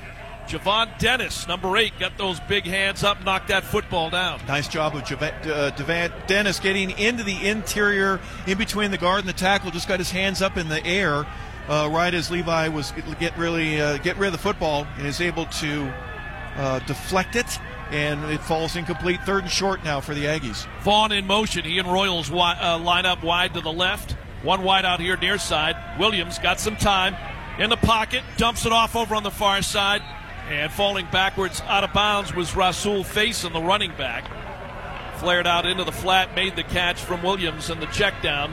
Javon 0.49 0.99
Dennis, 0.99 1.47
number 1.49 1.77
eight, 1.77 1.93
got 1.99 2.19
those 2.19 2.41
big 2.41 2.65
hands 2.65 3.05
up, 3.05 3.25
knocked 3.25 3.49
that 3.49 3.65
football 3.65 4.11
down. 4.11 4.41
Nice 4.47 4.69
job 4.69 4.95
of 4.95 5.03
uh, 5.03 5.71
Devan 5.77 6.27
Dennis 6.27 6.61
getting 6.61 6.91
into 6.99 7.23
the 7.23 7.49
interior, 7.49 8.21
in 8.47 8.59
between 8.59 8.91
the 8.91 8.99
guard 8.99 9.21
and 9.21 9.29
the 9.29 9.33
tackle. 9.33 9.71
Just 9.71 9.89
got 9.89 9.99
his 9.99 10.11
hands 10.11 10.43
up 10.43 10.57
in 10.57 10.69
the 10.69 10.85
air, 10.85 11.27
uh, 11.69 11.89
right 11.91 12.13
as 12.13 12.31
Levi 12.31 12.69
was 12.69 12.93
get 13.19 13.37
really 13.39 13.81
uh, 13.81 13.97
get 13.99 14.17
rid 14.19 14.27
of 14.27 14.33
the 14.33 14.39
football, 14.39 14.87
and 14.99 15.07
is 15.07 15.21
able 15.21 15.47
to 15.47 15.93
uh, 16.57 16.81
deflect 16.81 17.37
it, 17.37 17.59
and 17.91 18.23
it 18.31 18.41
falls 18.43 18.77
incomplete. 18.77 19.21
Third 19.25 19.45
and 19.45 19.51
short 19.51 19.85
now 19.85 20.01
for 20.01 20.15
the 20.15 20.25
Aggies. 20.25 20.67
Vaughn 20.83 21.13
in 21.13 21.27
motion. 21.27 21.65
He 21.65 21.79
and 21.79 21.91
Royals 21.91 22.29
wi- 22.29 22.59
uh, 22.61 22.79
line 22.79 23.07
up 23.07 23.23
wide 23.23 23.55
to 23.55 23.61
the 23.61 23.73
left. 23.73 24.17
One 24.43 24.65
wide 24.65 24.85
out 24.85 25.01
here 25.01 25.17
near 25.17 25.39
side. 25.39 25.77
Williams 25.99 26.39
got 26.41 26.59
some 26.59 26.77
time 26.77 27.17
in 27.59 27.71
the 27.71 27.77
pocket, 27.77 28.23
dumps 28.37 28.67
it 28.67 28.73
off 28.73 28.97
over 28.97 29.15
on 29.15 29.23
the 29.23 29.31
far 29.31 29.63
side. 29.63 30.03
And 30.49 30.71
falling 30.71 31.07
backwards 31.11 31.63
out 31.63 31.85
of 31.85 31.93
bounds 31.93 32.35
was 32.35 32.55
Rasul 32.55 33.05
Faison, 33.05 33.53
the 33.53 33.63
running 33.63 33.93
back. 33.97 34.31
Flared 35.19 35.47
out 35.47 35.67
into 35.67 35.85
the 35.85 35.93
flat, 35.93 36.35
made 36.35 36.57
the 36.57 36.63
catch 36.63 37.01
from 37.01 37.23
Williams 37.23 37.71
and 37.71 37.81
the 37.81 37.87
check 37.87 38.21
down. 38.23 38.53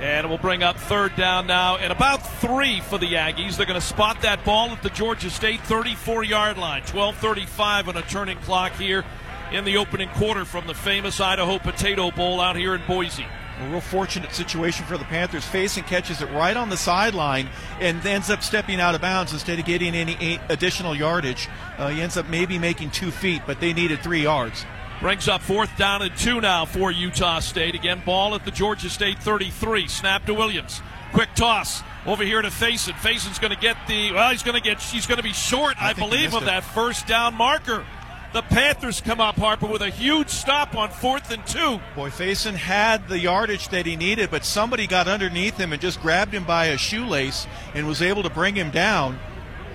And 0.00 0.28
we'll 0.28 0.38
bring 0.38 0.62
up 0.62 0.76
third 0.76 1.14
down 1.14 1.46
now 1.46 1.76
and 1.76 1.92
about 1.92 2.16
three 2.40 2.80
for 2.80 2.98
the 2.98 3.12
Aggies. 3.12 3.56
They're 3.56 3.66
going 3.66 3.80
to 3.80 3.86
spot 3.86 4.22
that 4.22 4.44
ball 4.44 4.70
at 4.70 4.82
the 4.82 4.90
Georgia 4.90 5.30
State 5.30 5.60
34 5.60 6.24
yard 6.24 6.58
line. 6.58 6.82
12.35 6.82 7.88
on 7.88 7.96
a 7.96 8.02
turning 8.02 8.38
clock 8.38 8.72
here 8.72 9.04
in 9.52 9.64
the 9.64 9.76
opening 9.76 10.08
quarter 10.10 10.44
from 10.44 10.66
the 10.66 10.74
famous 10.74 11.20
Idaho 11.20 11.58
Potato 11.58 12.10
Bowl 12.10 12.40
out 12.40 12.56
here 12.56 12.74
in 12.74 12.82
Boise. 12.86 13.26
A 13.60 13.68
real 13.68 13.80
fortunate 13.80 14.32
situation 14.32 14.86
for 14.86 14.96
the 14.96 15.04
Panthers. 15.04 15.44
Faison 15.44 15.86
catches 15.86 16.22
it 16.22 16.30
right 16.30 16.56
on 16.56 16.70
the 16.70 16.76
sideline 16.78 17.48
and 17.78 18.04
ends 18.06 18.30
up 18.30 18.42
stepping 18.42 18.80
out 18.80 18.94
of 18.94 19.02
bounds 19.02 19.32
instead 19.34 19.58
of 19.58 19.66
getting 19.66 19.94
any 19.94 20.40
additional 20.48 20.94
yardage. 20.94 21.48
Uh, 21.76 21.88
he 21.88 22.00
ends 22.00 22.16
up 22.16 22.26
maybe 22.28 22.58
making 22.58 22.90
two 22.90 23.10
feet, 23.10 23.42
but 23.46 23.60
they 23.60 23.74
needed 23.74 24.00
three 24.00 24.22
yards. 24.22 24.64
Brings 25.00 25.28
up 25.28 25.42
fourth 25.42 25.76
down 25.76 26.02
and 26.02 26.14
two 26.16 26.40
now 26.40 26.64
for 26.64 26.90
Utah 26.90 27.40
State. 27.40 27.74
Again, 27.74 28.02
ball 28.04 28.34
at 28.34 28.44
the 28.44 28.50
Georgia 28.50 28.88
State 28.90 29.18
33. 29.18 29.88
Snap 29.88 30.26
to 30.26 30.34
Williams. 30.34 30.82
Quick 31.12 31.30
toss 31.34 31.82
over 32.06 32.22
here 32.24 32.40
to 32.40 32.48
Faison. 32.48 32.92
Faison's 32.92 33.38
going 33.38 33.52
to 33.52 33.60
get 33.60 33.76
the 33.88 34.12
well. 34.12 34.30
He's 34.30 34.42
going 34.42 34.56
to 34.56 34.62
get. 34.62 34.80
He's 34.80 35.06
going 35.06 35.16
to 35.16 35.22
be 35.22 35.32
short, 35.32 35.80
I, 35.80 35.90
I 35.90 35.92
believe, 35.92 36.34
of 36.34 36.42
it. 36.42 36.46
that 36.46 36.64
first 36.64 37.06
down 37.06 37.34
marker. 37.34 37.84
The 38.32 38.42
Panthers 38.42 39.00
come 39.00 39.20
up, 39.20 39.34
Harper, 39.34 39.66
with 39.66 39.82
a 39.82 39.90
huge 39.90 40.28
stop 40.28 40.76
on 40.76 40.90
fourth 40.90 41.32
and 41.32 41.44
two. 41.46 41.80
Boy, 41.96 42.10
Faison 42.10 42.54
had 42.54 43.08
the 43.08 43.18
yardage 43.18 43.70
that 43.70 43.86
he 43.86 43.96
needed, 43.96 44.30
but 44.30 44.44
somebody 44.44 44.86
got 44.86 45.08
underneath 45.08 45.58
him 45.58 45.72
and 45.72 45.82
just 45.82 46.00
grabbed 46.00 46.32
him 46.32 46.44
by 46.44 46.66
a 46.66 46.78
shoelace 46.78 47.48
and 47.74 47.88
was 47.88 48.00
able 48.00 48.22
to 48.22 48.30
bring 48.30 48.54
him 48.54 48.70
down. 48.70 49.18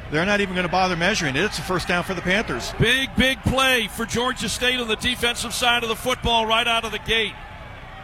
They're 0.09 0.25
not 0.25 0.39
even 0.39 0.55
going 0.55 0.65
to 0.65 0.71
bother 0.71 0.95
measuring 0.95 1.35
it. 1.35 1.43
It's 1.43 1.59
a 1.59 1.63
first 1.63 1.89
down 1.89 2.05
for 2.05 2.13
the 2.13 2.21
Panthers. 2.21 2.71
Big, 2.79 3.13
big 3.17 3.41
play 3.41 3.89
for 3.89 4.05
Georgia 4.05 4.47
State 4.47 4.79
on 4.79 4.87
the 4.87 4.95
defensive 4.95 5.53
side 5.53 5.83
of 5.83 5.89
the 5.89 5.95
football 5.95 6.45
right 6.45 6.67
out 6.67 6.85
of 6.85 6.93
the 6.93 6.99
gate. 6.99 7.33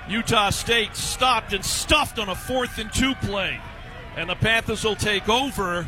Utah 0.09 0.49
State 0.49 0.97
stopped 0.97 1.53
and 1.53 1.63
stuffed 1.63 2.19
on 2.19 2.27
a 2.27 2.35
fourth 2.35 2.77
and 2.77 2.91
two 2.91 3.15
play. 3.15 3.57
And 4.17 4.29
the 4.29 4.35
Panthers 4.35 4.83
will 4.83 4.97
take 4.97 5.29
over 5.29 5.87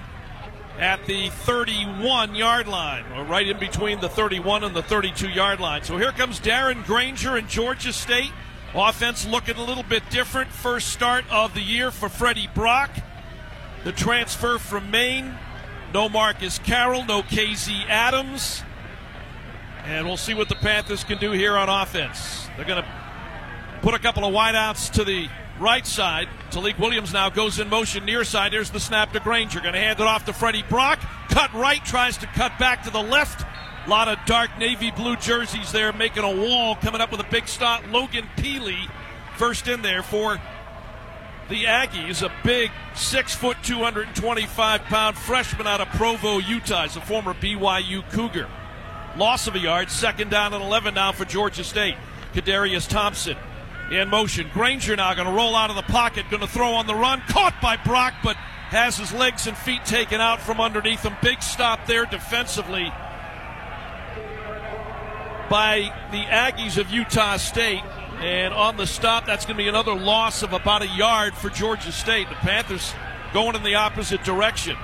at 0.79 1.05
the 1.05 1.29
31 1.29 2.35
yard 2.35 2.67
line, 2.67 3.05
or 3.13 3.23
right 3.23 3.47
in 3.47 3.59
between 3.59 3.99
the 3.99 4.09
31 4.09 4.63
and 4.63 4.75
the 4.75 4.83
32 4.83 5.29
yard 5.29 5.59
line. 5.59 5.83
So 5.83 5.97
here 5.97 6.11
comes 6.11 6.39
Darren 6.39 6.85
Grainger 6.85 7.37
in 7.37 7.47
Georgia 7.47 7.93
State. 7.93 8.31
Offense 8.73 9.27
looking 9.27 9.57
a 9.57 9.63
little 9.63 9.83
bit 9.83 10.03
different. 10.09 10.51
First 10.51 10.89
start 10.89 11.25
of 11.31 11.53
the 11.53 11.61
year 11.61 11.91
for 11.91 12.09
Freddie 12.09 12.49
Brock. 12.55 12.89
The 13.83 13.91
transfer 13.91 14.57
from 14.57 14.89
Maine. 14.89 15.37
No 15.93 16.09
Marcus 16.09 16.57
Carroll, 16.57 17.05
no 17.05 17.21
KZ 17.21 17.87
Adams. 17.87 18.63
And 19.85 20.07
we'll 20.07 20.17
see 20.17 20.33
what 20.33 20.49
the 20.49 20.55
Panthers 20.55 21.03
can 21.03 21.19
do 21.19 21.31
here 21.31 21.55
on 21.55 21.69
offense. 21.69 22.47
They're 22.55 22.65
going 22.65 22.81
to 22.81 22.89
put 23.83 23.93
a 23.93 23.99
couple 23.99 24.25
of 24.25 24.33
wideouts 24.33 24.91
to 24.93 25.03
the 25.03 25.27
right 25.63 25.87
side. 25.87 26.27
Tailique 26.51 26.77
Williams 26.77 27.13
now 27.13 27.29
goes 27.29 27.57
in 27.57 27.69
motion 27.69 28.05
near 28.05 28.23
side. 28.25 28.51
Here's 28.51 28.69
the 28.69 28.79
snap 28.79 29.13
to 29.13 29.19
Grainger. 29.21 29.61
Going 29.61 29.73
to 29.73 29.79
hand 29.79 29.99
it 29.99 30.05
off 30.05 30.25
to 30.25 30.33
Freddie 30.33 30.63
Brock. 30.69 30.99
Cut 31.29 31.51
right, 31.53 31.83
tries 31.83 32.17
to 32.17 32.27
cut 32.27 32.59
back 32.59 32.83
to 32.83 32.91
the 32.91 33.01
left. 33.01 33.45
A 33.85 33.89
lot 33.89 34.07
of 34.07 34.19
dark 34.25 34.51
navy 34.59 34.91
blue 34.91 35.15
jerseys 35.15 35.71
there 35.71 35.91
making 35.93 36.23
a 36.23 36.35
wall. 36.35 36.75
Coming 36.75 37.01
up 37.01 37.11
with 37.11 37.21
a 37.21 37.29
big 37.31 37.47
stop. 37.47 37.81
Logan 37.89 38.27
Peely 38.37 38.89
first 39.37 39.67
in 39.67 39.81
there 39.81 40.03
for 40.03 40.39
the 41.49 41.63
Aggies. 41.63 42.21
A 42.21 42.31
big 42.43 42.69
six 42.93 43.33
foot, 43.33 43.57
225 43.63 44.81
pound 44.83 45.17
freshman 45.17 45.65
out 45.65 45.81
of 45.81 45.87
Provo, 45.89 46.37
Utah. 46.39 46.83
He's 46.83 46.97
a 46.97 47.01
former 47.01 47.33
BYU 47.33 48.07
Cougar. 48.11 48.49
Loss 49.17 49.47
of 49.47 49.55
a 49.55 49.59
yard. 49.59 49.89
Second 49.89 50.29
down 50.29 50.53
and 50.53 50.63
11 50.63 50.93
now 50.93 51.13
for 51.13 51.23
Georgia 51.25 51.63
State. 51.63 51.95
Kadarius 52.33 52.87
Thompson 52.87 53.37
in 53.91 54.09
motion. 54.09 54.49
Grainger 54.53 54.95
now 54.95 55.13
going 55.13 55.27
to 55.27 55.33
roll 55.33 55.55
out 55.55 55.69
of 55.69 55.75
the 55.75 55.83
pocket, 55.83 56.25
going 56.29 56.41
to 56.41 56.47
throw 56.47 56.73
on 56.73 56.87
the 56.87 56.95
run. 56.95 57.21
Caught 57.27 57.55
by 57.61 57.77
Brock, 57.77 58.13
but 58.23 58.35
has 58.35 58.97
his 58.97 59.13
legs 59.13 59.45
and 59.47 59.55
feet 59.55 59.85
taken 59.85 60.19
out 60.19 60.41
from 60.41 60.59
underneath 60.59 61.03
him. 61.03 61.15
Big 61.21 61.41
stop 61.41 61.85
there 61.85 62.05
defensively 62.05 62.91
by 65.49 65.93
the 66.11 66.23
Aggies 66.23 66.77
of 66.77 66.89
Utah 66.89 67.37
State. 67.37 67.83
And 68.19 68.53
on 68.53 68.77
the 68.77 68.87
stop, 68.87 69.25
that's 69.25 69.45
going 69.45 69.57
to 69.57 69.63
be 69.63 69.67
another 69.67 69.93
loss 69.93 70.43
of 70.43 70.53
about 70.53 70.81
a 70.81 70.87
yard 70.87 71.35
for 71.35 71.49
Georgia 71.49 71.91
State. 71.91 72.29
The 72.29 72.35
Panthers 72.35 72.93
going 73.33 73.55
in 73.55 73.63
the 73.63 73.75
opposite 73.75 74.23
direction. 74.23 74.77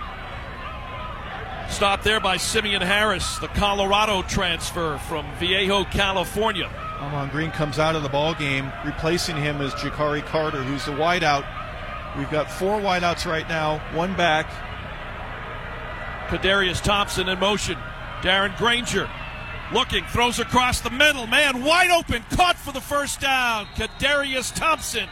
Stop 1.70 2.04
there 2.04 2.20
by 2.20 2.38
Simeon 2.38 2.82
Harris, 2.82 3.38
the 3.38 3.48
Colorado 3.48 4.24
transfer 4.24 4.98
from 5.08 5.26
Viejo, 5.38 5.84
California. 5.86 6.70
Ahman 7.00 7.30
Green 7.30 7.52
comes 7.52 7.80
out 7.80 7.96
of 7.96 8.04
the 8.04 8.10
ball 8.10 8.34
game. 8.34 8.72
Replacing 8.86 9.38
him 9.38 9.62
is 9.62 9.74
Jakari 9.74 10.24
Carter, 10.26 10.64
who's 10.64 10.86
the 10.86 10.92
wideout. 10.92 11.46
We've 12.18 12.30
got 12.30 12.52
four 12.52 12.80
wideouts 12.80 13.26
right 13.26 13.48
now, 13.48 13.80
one 13.94 14.16
back. 14.16 14.48
Kadarius 16.28 16.82
Thompson 16.82 17.30
in 17.30 17.40
motion. 17.40 17.78
Darren 18.22 18.56
Grainger 18.58 19.10
looking, 19.74 20.04
throws 20.06 20.40
across 20.40 20.82
the 20.82 20.90
middle. 20.90 21.28
Man, 21.28 21.64
wide 21.64 21.92
open, 21.92 22.24
caught 22.32 22.58
for 22.58 22.72
the 22.72 22.82
first 22.82 23.22
down. 23.22 23.66
Kadarius 23.76 24.54
Thompson 24.54 25.08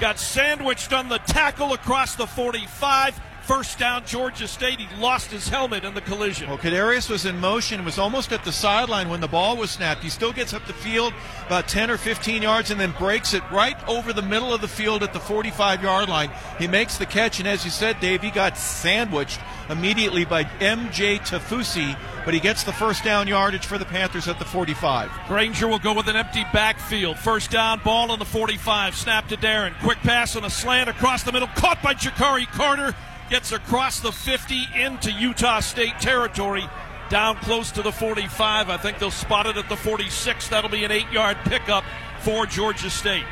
got 0.00 0.18
sandwiched 0.18 0.92
on 0.92 1.08
the 1.08 1.18
tackle 1.18 1.72
across 1.72 2.14
the 2.14 2.26
45. 2.26 3.20
First 3.48 3.78
down, 3.78 4.04
Georgia 4.04 4.46
State. 4.46 4.78
He 4.78 4.96
lost 5.00 5.30
his 5.30 5.48
helmet 5.48 5.82
in 5.82 5.94
the 5.94 6.02
collision. 6.02 6.50
Well, 6.50 6.58
Kadarius 6.58 7.08
was 7.08 7.24
in 7.24 7.40
motion, 7.40 7.82
was 7.82 7.98
almost 7.98 8.30
at 8.30 8.44
the 8.44 8.52
sideline 8.52 9.08
when 9.08 9.22
the 9.22 9.26
ball 9.26 9.56
was 9.56 9.70
snapped. 9.70 10.02
He 10.02 10.10
still 10.10 10.34
gets 10.34 10.52
up 10.52 10.66
the 10.66 10.74
field 10.74 11.14
about 11.46 11.66
10 11.66 11.90
or 11.90 11.96
15 11.96 12.42
yards 12.42 12.70
and 12.70 12.78
then 12.78 12.92
breaks 12.98 13.32
it 13.32 13.42
right 13.50 13.76
over 13.88 14.12
the 14.12 14.20
middle 14.20 14.52
of 14.52 14.60
the 14.60 14.68
field 14.68 15.02
at 15.02 15.14
the 15.14 15.18
45 15.18 15.82
yard 15.82 16.10
line. 16.10 16.30
He 16.58 16.68
makes 16.68 16.98
the 16.98 17.06
catch, 17.06 17.38
and 17.38 17.48
as 17.48 17.64
you 17.64 17.70
said, 17.70 17.98
Dave, 18.00 18.20
he 18.20 18.30
got 18.30 18.58
sandwiched 18.58 19.40
immediately 19.70 20.26
by 20.26 20.44
MJ 20.44 21.18
Tafisi, 21.18 21.96
but 22.26 22.34
he 22.34 22.40
gets 22.40 22.64
the 22.64 22.72
first 22.74 23.02
down 23.02 23.26
yardage 23.28 23.64
for 23.64 23.78
the 23.78 23.86
Panthers 23.86 24.28
at 24.28 24.38
the 24.38 24.44
45. 24.44 25.10
Grainger 25.26 25.68
will 25.68 25.78
go 25.78 25.94
with 25.94 26.08
an 26.08 26.16
empty 26.16 26.44
backfield. 26.52 27.18
First 27.18 27.50
down, 27.50 27.80
ball 27.82 28.10
on 28.10 28.18
the 28.18 28.26
45. 28.26 28.94
Snap 28.94 29.26
to 29.28 29.38
Darren. 29.38 29.72
Quick 29.80 29.98
pass 30.00 30.36
on 30.36 30.44
a 30.44 30.50
slant 30.50 30.90
across 30.90 31.22
the 31.22 31.32
middle, 31.32 31.48
caught 31.48 31.82
by 31.82 31.94
Jakari 31.94 32.46
Carter 32.46 32.94
gets 33.28 33.52
across 33.52 34.00
the 34.00 34.12
50 34.12 34.68
into 34.74 35.12
Utah 35.12 35.60
State 35.60 35.98
territory, 36.00 36.64
down 37.10 37.36
close 37.36 37.70
to 37.72 37.82
the 37.82 37.92
45. 37.92 38.70
I 38.70 38.76
think 38.76 38.98
they'll 38.98 39.10
spot 39.10 39.46
it 39.46 39.56
at 39.56 39.68
the 39.68 39.76
46. 39.76 40.48
That'll 40.48 40.70
be 40.70 40.84
an 40.84 40.92
eight 40.92 41.10
yard 41.10 41.36
pickup 41.44 41.84
for 42.20 42.46
Georgia 42.46 42.90
State. 42.90 43.24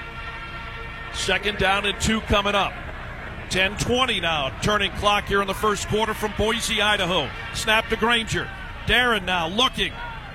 Second 1.12 1.59
down 1.59 1.86
and 1.86 1.99
two 2.01 2.20
coming 2.22 2.55
up. 2.55 2.72
10-20 3.51 4.20
now. 4.20 4.51
Turning 4.61 4.90
clock 4.92 5.26
here 5.26 5.40
in 5.40 5.47
the 5.47 5.55
first 5.55 5.88
quarter 5.88 6.14
from 6.14 6.32
Boise, 6.36 6.82
Idaho. 6.82 7.30
Snap 7.55 7.88
to 7.88 7.97
Grainger. 7.97 8.49
Darren 8.86 9.24
now 9.24 9.49
looking. 9.49 9.92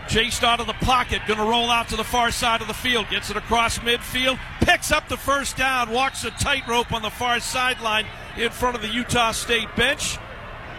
Chased 0.08 0.44
out 0.44 0.60
of 0.60 0.68
the 0.68 0.74
pocket. 0.74 1.22
Going 1.28 1.40
to 1.40 1.46
roll 1.46 1.70
out 1.70 1.90
to 1.90 1.96
the 1.96 2.04
far 2.04 2.32
side 2.32 2.62
of 2.62 2.68
the 2.68 2.74
field. 2.74 3.08
Gets 3.10 3.30
it 3.30 3.38
across 3.38 3.80
midfield. 3.80 4.40
Picks 4.62 4.92
up 4.92 5.08
the 5.08 5.18
first 5.18 5.58
down. 5.58 5.92
Walks 5.92 6.24
a 6.24 6.32
tightrope 6.32 6.92
on 6.94 7.02
the 7.02 7.10
far 7.10 7.40
sideline 7.40 8.06
in 8.38 8.50
front 8.50 8.76
of 8.76 8.82
the 8.82 8.88
Utah 8.88 9.32
State 9.32 9.68
bench. 9.76 10.18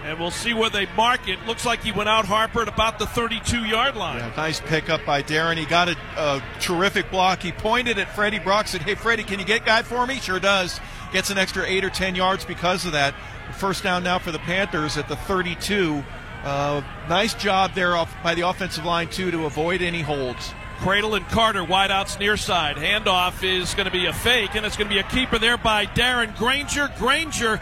And 0.04 0.18
we'll 0.18 0.32
see 0.32 0.52
where 0.52 0.68
they 0.68 0.86
mark 0.96 1.28
it. 1.28 1.38
Looks 1.46 1.64
like 1.64 1.80
he 1.84 1.92
went 1.92 2.08
out 2.08 2.24
Harper 2.24 2.62
at 2.62 2.68
about 2.68 2.98
the 2.98 3.06
32 3.06 3.64
yard 3.64 3.94
line. 3.94 4.18
Yeah, 4.18 4.32
nice 4.36 4.60
pickup 4.60 5.04
by 5.06 5.22
Darren. 5.22 5.56
He 5.56 5.64
got 5.64 5.88
a, 5.88 5.96
a 6.16 6.42
terrific 6.60 7.08
block. 7.10 7.40
He 7.40 7.52
pointed 7.52 7.98
at 7.98 8.12
Freddie 8.12 8.40
Brock, 8.40 8.66
said, 8.66 8.82
Hey, 8.82 8.96
Freddie, 8.96 9.22
can 9.22 9.38
you 9.38 9.44
get 9.44 9.64
guy 9.64 9.82
for 9.82 10.04
me? 10.04 10.16
Sure 10.16 10.40
does. 10.40 10.80
Gets 11.12 11.30
an 11.30 11.38
extra 11.38 11.64
eight 11.64 11.84
or 11.84 11.90
10 11.90 12.16
yards 12.16 12.44
because 12.44 12.84
of 12.84 12.92
that. 12.92 13.14
First 13.58 13.84
down 13.84 14.02
now 14.02 14.18
for 14.18 14.32
the 14.32 14.40
Panthers 14.40 14.96
at 14.96 15.08
the 15.08 15.16
32. 15.16 16.02
Uh, 16.42 16.82
nice 17.08 17.34
job 17.34 17.72
there 17.74 17.94
off 17.94 18.12
by 18.24 18.34
the 18.34 18.48
offensive 18.48 18.84
line, 18.84 19.08
too, 19.08 19.30
to 19.30 19.44
avoid 19.46 19.82
any 19.82 20.02
holds. 20.02 20.52
Credle 20.82 21.14
and 21.14 21.24
Carter, 21.28 21.62
wideouts 21.62 22.18
near 22.18 22.36
side. 22.36 22.74
Handoff 22.74 23.44
is 23.44 23.72
going 23.74 23.84
to 23.84 23.92
be 23.92 24.06
a 24.06 24.12
fake, 24.12 24.56
and 24.56 24.66
it's 24.66 24.76
going 24.76 24.88
to 24.88 24.92
be 24.92 24.98
a 24.98 25.04
keeper 25.04 25.38
there 25.38 25.56
by 25.56 25.86
Darren 25.86 26.36
Grainger. 26.36 26.90
Grainger 26.98 27.60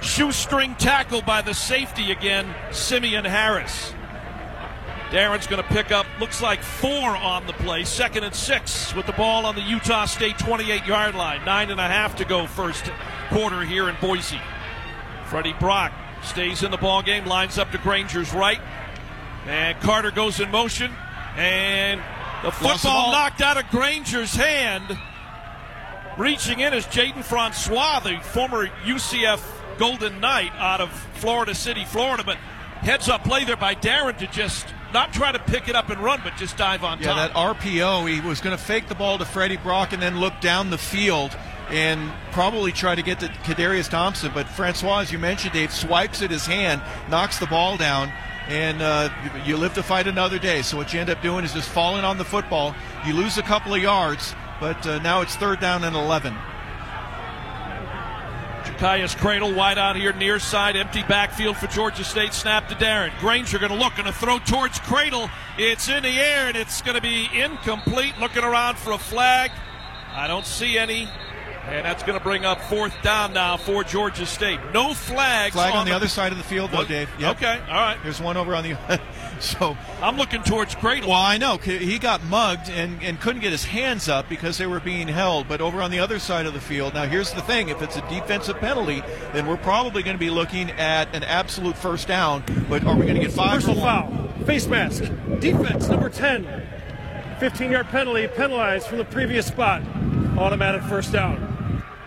shoestring 0.00 0.76
tackle 0.76 1.20
by 1.20 1.42
the 1.42 1.52
safety 1.52 2.12
again, 2.12 2.54
Simeon 2.70 3.24
Harris. 3.24 3.92
Darren's 5.10 5.48
going 5.48 5.64
to 5.64 5.68
pick 5.70 5.90
up, 5.90 6.06
looks 6.20 6.40
like 6.40 6.62
four 6.62 7.16
on 7.16 7.44
the 7.48 7.54
play, 7.54 7.82
second 7.82 8.22
and 8.22 8.32
six 8.32 8.94
with 8.94 9.06
the 9.06 9.12
ball 9.14 9.46
on 9.46 9.56
the 9.56 9.62
Utah 9.62 10.04
State 10.04 10.38
28 10.38 10.86
yard 10.86 11.16
line. 11.16 11.44
Nine 11.44 11.72
and 11.72 11.80
a 11.80 11.88
half 11.88 12.14
to 12.16 12.24
go 12.24 12.46
first 12.46 12.88
quarter 13.30 13.62
here 13.62 13.88
in 13.88 13.96
Boise. 14.00 14.40
Freddie 15.26 15.54
Brock 15.54 15.92
stays 16.22 16.62
in 16.62 16.70
the 16.70 16.76
ball 16.76 17.02
game, 17.02 17.26
lines 17.26 17.58
up 17.58 17.72
to 17.72 17.78
Grainger's 17.78 18.32
right, 18.32 18.60
and 19.44 19.76
Carter 19.80 20.12
goes 20.12 20.38
in 20.38 20.52
motion, 20.52 20.92
and 21.36 22.00
the 22.44 22.52
football 22.52 23.10
knocked 23.10 23.40
out 23.40 23.56
of 23.56 23.64
Grainger's 23.70 24.34
hand. 24.34 24.98
Reaching 26.18 26.60
in 26.60 26.74
is 26.74 26.84
Jaden 26.86 27.24
Francois, 27.24 28.00
the 28.00 28.20
former 28.20 28.68
UCF 28.84 29.42
Golden 29.78 30.20
Knight 30.20 30.52
out 30.56 30.80
of 30.80 30.92
Florida 31.14 31.54
City, 31.54 31.84
Florida. 31.84 32.22
But 32.22 32.36
heads 32.82 33.08
up 33.08 33.24
play 33.24 33.44
there 33.44 33.56
by 33.56 33.74
Darren 33.74 34.16
to 34.18 34.26
just 34.26 34.66
not 34.92 35.12
try 35.12 35.32
to 35.32 35.38
pick 35.38 35.68
it 35.68 35.74
up 35.74 35.90
and 35.90 36.00
run, 36.00 36.20
but 36.22 36.36
just 36.36 36.56
dive 36.56 36.84
on 36.84 37.00
yeah, 37.00 37.06
top. 37.06 37.16
Yeah, 37.16 37.26
that 37.28 37.56
RPO, 37.56 38.08
he 38.08 38.20
was 38.26 38.40
going 38.40 38.56
to 38.56 38.62
fake 38.62 38.88
the 38.88 38.94
ball 38.94 39.18
to 39.18 39.24
Freddie 39.24 39.56
Brock 39.56 39.92
and 39.92 40.00
then 40.00 40.20
look 40.20 40.40
down 40.40 40.70
the 40.70 40.78
field 40.78 41.36
and 41.70 42.12
probably 42.30 42.70
try 42.70 42.94
to 42.94 43.02
get 43.02 43.20
to 43.20 43.26
Kadarius 43.26 43.88
Thompson. 43.88 44.30
But 44.32 44.48
Francois, 44.48 45.00
as 45.00 45.10
you 45.10 45.18
mentioned, 45.18 45.54
Dave, 45.54 45.72
swipes 45.72 46.22
at 46.22 46.30
his 46.30 46.46
hand, 46.46 46.82
knocks 47.08 47.38
the 47.38 47.46
ball 47.46 47.76
down, 47.76 48.12
and 48.48 48.82
uh, 48.82 49.08
you 49.44 49.56
live 49.56 49.74
to 49.74 49.82
fight 49.82 50.06
another 50.06 50.38
day. 50.38 50.62
So 50.62 50.76
what 50.76 50.92
you 50.92 51.00
end 51.00 51.10
up 51.10 51.22
doing 51.22 51.44
is 51.44 51.52
just 51.52 51.68
falling 51.68 52.04
on 52.04 52.18
the 52.18 52.24
football. 52.24 52.74
You 53.06 53.14
lose 53.14 53.38
a 53.38 53.42
couple 53.42 53.74
of 53.74 53.82
yards, 53.82 54.34
but 54.60 54.86
uh, 54.86 54.98
now 55.00 55.22
it's 55.22 55.36
third 55.36 55.60
down 55.60 55.84
and 55.84 55.96
11. 55.96 56.34
Ja'Cyais 58.64 59.16
Credle 59.16 59.54
wide 59.54 59.78
out 59.78 59.96
here 59.96 60.12
near 60.14 60.38
side, 60.38 60.76
empty 60.76 61.02
backfield 61.04 61.56
for 61.56 61.68
Georgia 61.68 62.04
State. 62.04 62.34
Snap 62.34 62.68
to 62.68 62.74
Darren. 62.74 63.16
Grainger 63.20 63.58
going 63.58 63.72
to 63.72 63.78
look, 63.78 63.94
going 63.94 64.06
to 64.06 64.12
throw 64.12 64.38
towards 64.38 64.78
Credle. 64.80 65.30
It's 65.58 65.88
in 65.88 66.02
the 66.02 66.08
air 66.08 66.48
and 66.48 66.56
it's 66.56 66.82
going 66.82 66.96
to 66.96 67.02
be 67.02 67.28
incomplete. 67.32 68.18
Looking 68.18 68.42
around 68.42 68.76
for 68.76 68.92
a 68.92 68.98
flag. 68.98 69.52
I 70.12 70.26
don't 70.26 70.46
see 70.46 70.76
any. 70.76 71.08
And 71.66 71.84
that's 71.84 72.02
going 72.02 72.18
to 72.18 72.22
bring 72.22 72.44
up 72.44 72.60
fourth 72.62 72.94
down 73.02 73.32
now 73.32 73.56
for 73.56 73.84
Georgia 73.84 74.26
State. 74.26 74.60
No 74.74 74.92
flags. 74.92 75.54
Flag 75.54 75.72
on, 75.72 75.80
on 75.80 75.86
the, 75.86 75.92
other 75.92 76.08
side 76.08 76.30
of 76.30 76.38
the 76.38 76.44
field, 76.44 76.70
though, 76.70 76.84
Dave. 76.84 77.08
Yep. 77.18 77.36
Okay, 77.36 77.58
all 77.68 77.74
right. 77.74 77.96
There's 78.02 78.20
one 78.20 78.36
over 78.36 78.54
on 78.54 78.64
the. 78.64 79.00
so 79.40 79.76
I'm 80.02 80.16
looking 80.16 80.42
towards 80.42 80.74
Credle. 80.74 81.08
Well, 81.08 81.16
I 81.16 81.38
know 81.38 81.56
he 81.56 81.98
got 81.98 82.22
mugged 82.24 82.68
and, 82.68 83.02
and 83.02 83.18
couldn't 83.18 83.40
get 83.40 83.52
his 83.52 83.64
hands 83.64 84.08
up 84.08 84.28
because 84.28 84.58
they 84.58 84.66
were 84.66 84.80
being 84.80 85.08
held. 85.08 85.48
But 85.48 85.62
over 85.62 85.80
on 85.80 85.90
the 85.90 86.00
other 86.00 86.18
side 86.18 86.44
of 86.44 86.52
the 86.52 86.60
field, 86.60 86.94
now 86.94 87.06
here's 87.06 87.32
the 87.32 87.42
thing: 87.42 87.70
if 87.70 87.80
it's 87.80 87.96
a 87.96 88.02
defensive 88.10 88.58
penalty, 88.58 89.02
then 89.32 89.46
we're 89.46 89.56
probably 89.56 90.02
going 90.02 90.16
to 90.16 90.20
be 90.20 90.30
looking 90.30 90.70
at 90.72 91.14
an 91.14 91.24
absolute 91.24 91.78
first 91.78 92.06
down. 92.06 92.44
But 92.68 92.84
are 92.84 92.94
we 92.94 93.02
going 93.02 93.16
to 93.16 93.22
get 93.22 93.32
five? 93.32 93.62
Personal 93.62 93.78
or 93.78 93.82
foul. 93.82 94.28
Face 94.44 94.66
mask. 94.66 95.04
Defense 95.40 95.88
number 95.88 96.10
10. 96.10 96.68
15 97.40 97.70
yard 97.70 97.86
penalty 97.88 98.28
penalized 98.28 98.86
from 98.86 98.98
the 98.98 99.04
previous 99.04 99.46
spot. 99.46 99.82
Automatic 100.36 100.82
first 100.82 101.12
down. 101.12 101.53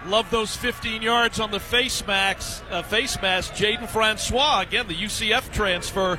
Love 0.08 0.32
those 0.32 0.56
15 0.56 1.02
yards 1.02 1.38
on 1.42 1.52
the 1.52 1.60
face 1.60 2.06
mask. 2.08 2.64
Uh, 2.72 2.82
face 2.82 3.22
mask. 3.22 3.54
Jaden 3.54 3.90
Francois 3.90 4.62
again, 4.62 4.88
the 4.88 4.96
UCF 4.96 5.52
transfer, 5.52 6.18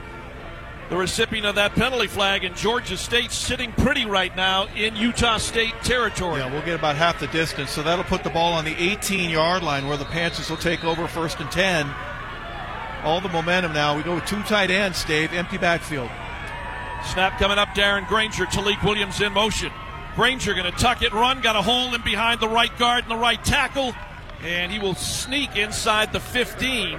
the 0.91 0.97
recipient 0.97 1.47
of 1.47 1.55
that 1.55 1.72
penalty 1.72 2.07
flag, 2.07 2.45
and 2.45 2.55
Georgia 2.55 2.99
State 2.99 3.32
sitting 3.32 3.72
pretty 3.72 4.05
right 4.05 4.34
now 4.36 4.66
in 4.76 4.95
Utah 4.95 5.39
State 5.39 5.72
territory. 5.82 6.41
Yeah, 6.41 6.53
we'll 6.53 6.64
get 6.64 6.78
about 6.78 6.97
half 6.97 7.18
the 7.18 7.28
distance, 7.28 7.70
so 7.70 7.82
that'll 7.82 8.05
put 8.05 8.24
the 8.24 8.30
ball 8.30 8.53
on 8.53 8.66
the 8.66 8.74
18 8.76 9.30
yard 9.30 9.62
line 9.62 9.89
where 9.89 9.97
the 9.97 10.05
Panthers 10.05 10.51
will 10.51 10.59
take 10.59 10.84
over 10.84 11.07
first 11.07 11.41
and 11.41 11.51
10. 11.51 11.91
All 13.05 13.22
the 13.22 13.30
momentum 13.30 13.72
now. 13.72 13.97
We 13.97 14.03
go 14.03 14.16
with 14.16 14.26
two 14.26 14.43
tight 14.43 14.70
ends, 14.70 15.03
Dave, 15.05 15.32
empty 15.32 15.57
backfield. 15.57 16.11
Snap 17.07 17.39
coming 17.39 17.57
up. 17.57 17.68
Darren 17.68 18.07
Grainger, 18.07 18.45
Tailique 18.45 18.82
Williams 18.84 19.22
in 19.22 19.32
motion. 19.32 19.72
Grainger 20.18 20.52
going 20.52 20.64
to 20.64 20.76
tuck 20.76 21.02
it, 21.02 21.12
run, 21.12 21.40
got 21.42 21.54
a 21.54 21.62
hole 21.62 21.94
in 21.94 22.02
behind 22.02 22.40
the 22.40 22.48
right 22.48 22.76
guard 22.76 23.04
and 23.04 23.10
the 23.12 23.16
right 23.16 23.42
tackle, 23.44 23.94
and 24.42 24.72
he 24.72 24.80
will 24.80 24.96
sneak 24.96 25.54
inside 25.56 26.12
the 26.12 26.18
15 26.18 26.98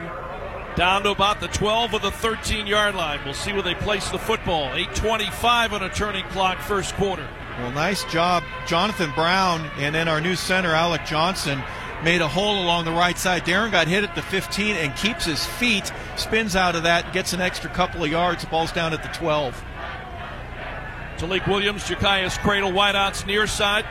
down 0.77 1.03
to 1.03 1.09
about 1.09 1.41
the 1.41 1.49
12 1.49 1.95
of 1.95 2.01
the 2.01 2.11
13 2.11 2.65
yard 2.65 2.95
line. 2.95 3.19
We'll 3.25 3.33
see 3.33 3.51
where 3.51 3.61
they 3.61 3.75
place 3.75 4.07
the 4.07 4.17
football. 4.17 4.73
8:25 4.73 5.73
on 5.73 5.83
a 5.83 5.89
turning 5.89 6.23
clock, 6.27 6.59
first 6.59 6.95
quarter. 6.95 7.27
Well, 7.57 7.71
nice 7.71 8.05
job, 8.05 8.41
Jonathan 8.65 9.11
Brown, 9.15 9.69
and 9.79 9.93
then 9.93 10.07
our 10.07 10.21
new 10.21 10.37
center, 10.37 10.73
Alec 10.73 11.05
Johnson, 11.05 11.61
made 12.05 12.21
a 12.21 12.27
hole 12.29 12.63
along 12.63 12.85
the 12.85 12.93
right 12.93 13.17
side. 13.17 13.43
Darren 13.43 13.69
got 13.69 13.89
hit 13.89 14.05
at 14.05 14.15
the 14.15 14.21
15 14.21 14.77
and 14.77 14.95
keeps 14.95 15.25
his 15.25 15.45
feet, 15.45 15.91
spins 16.15 16.55
out 16.55 16.77
of 16.77 16.83
that, 16.83 17.11
gets 17.11 17.33
an 17.33 17.41
extra 17.41 17.69
couple 17.69 18.01
of 18.01 18.09
yards. 18.09 18.45
Ball's 18.45 18.71
down 18.71 18.93
at 18.93 19.03
the 19.03 19.09
12. 19.09 19.61
Tailique 21.19 21.47
Williams, 21.47 21.83
Ja'Cyais 21.83 22.37
Credle, 22.39 22.71
wideouts 22.71 23.25
near 23.25 23.45
side. 23.45 23.85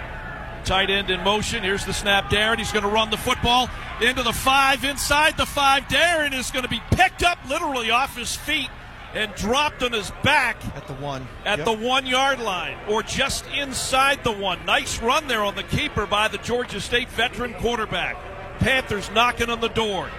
Tight 0.64 0.90
end 0.90 1.10
in 1.10 1.22
motion. 1.22 1.62
Here's 1.62 1.84
the 1.84 1.92
snap. 1.92 2.30
Darren, 2.30 2.56
he's 2.58 2.72
going 2.72 2.82
to 2.84 2.88
run 2.90 3.10
the 3.10 3.16
football 3.16 3.68
into 4.02 4.22
the 4.22 4.32
five, 4.32 4.84
inside 4.84 5.36
the 5.36 5.46
five. 5.46 5.84
Darren 5.84 6.32
is 6.32 6.50
going 6.50 6.62
to 6.64 6.68
be 6.70 6.80
picked 6.90 7.22
up 7.22 7.38
literally 7.48 7.90
off 7.90 8.16
his 8.16 8.34
feet 8.34 8.68
and 9.14 9.34
dropped 9.34 9.82
on 9.82 9.92
his 9.92 10.10
back 10.22 10.56
At 10.76 10.86
the 10.86 10.94
one. 10.94 11.26
at 11.46 11.58
Yep. 11.58 11.64
the 11.66 11.72
one 11.86 12.06
yard 12.06 12.40
line 12.40 12.76
or 12.88 13.02
just 13.02 13.44
inside 13.56 14.22
the 14.24 14.32
one. 14.32 14.64
Nice 14.66 15.00
run 15.00 15.28
there 15.28 15.42
on 15.44 15.54
the 15.54 15.62
keeper 15.62 16.06
by 16.06 16.28
the 16.28 16.38
Georgia 16.38 16.80
State 16.80 17.08
veteran 17.10 17.54
quarterback. 17.54 18.16
Panthers 18.58 19.10
knocking 19.14 19.48
on 19.50 19.60
the 19.60 19.68
door. 19.68 20.10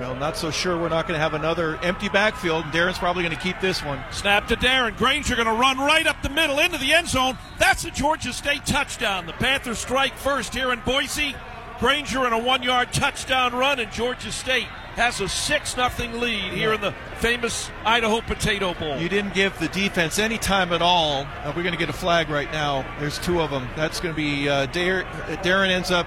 Well, 0.00 0.14
not 0.14 0.38
so 0.38 0.50
sure 0.50 0.78
we're 0.80 0.88
not 0.88 1.06
going 1.06 1.18
to 1.18 1.20
have 1.20 1.34
another 1.34 1.76
empty 1.82 2.08
backfield, 2.08 2.64
and 2.64 2.72
Darren's 2.72 2.96
probably 2.96 3.22
going 3.22 3.36
to 3.36 3.42
keep 3.42 3.60
this 3.60 3.84
one. 3.84 4.02
Snap 4.10 4.48
to 4.48 4.56
Darren. 4.56 4.96
Grainger 4.96 5.36
going 5.36 5.46
to 5.46 5.52
run 5.52 5.76
right 5.76 6.06
up 6.06 6.22
the 6.22 6.30
middle 6.30 6.58
into 6.58 6.78
the 6.78 6.94
end 6.94 7.06
zone. 7.06 7.36
That's 7.58 7.84
a 7.84 7.90
Georgia 7.90 8.32
State 8.32 8.64
touchdown. 8.64 9.26
The 9.26 9.34
Panthers 9.34 9.78
strike 9.78 10.16
first 10.16 10.54
here 10.54 10.72
in 10.72 10.80
Boise. 10.80 11.34
Grainger 11.80 12.26
in 12.26 12.32
a 12.32 12.38
one 12.38 12.62
yard 12.62 12.94
touchdown 12.94 13.52
run, 13.52 13.78
and 13.78 13.92
Georgia 13.92 14.32
State 14.32 14.68
has 14.94 15.20
a 15.20 15.28
6 15.28 15.74
0 15.74 15.88
lead 16.14 16.50
here 16.54 16.72
in 16.72 16.80
the 16.80 16.92
famous 17.16 17.70
Idaho 17.84 18.22
Potato 18.22 18.72
Bowl. 18.72 18.96
You 18.96 19.10
didn't 19.10 19.34
give 19.34 19.58
the 19.58 19.68
defense 19.68 20.18
any 20.18 20.38
time 20.38 20.72
at 20.72 20.80
all. 20.80 21.26
Uh, 21.44 21.52
we're 21.54 21.62
going 21.62 21.74
to 21.74 21.78
get 21.78 21.90
a 21.90 21.94
flag 21.94 22.30
right 22.30 22.50
now. 22.50 22.86
There's 23.00 23.18
two 23.18 23.42
of 23.42 23.50
them. 23.50 23.68
That's 23.76 24.00
going 24.00 24.14
to 24.14 24.16
be 24.16 24.48
uh, 24.48 24.64
Dar- 24.64 25.04
Darren 25.42 25.68
ends 25.68 25.90
up 25.90 26.06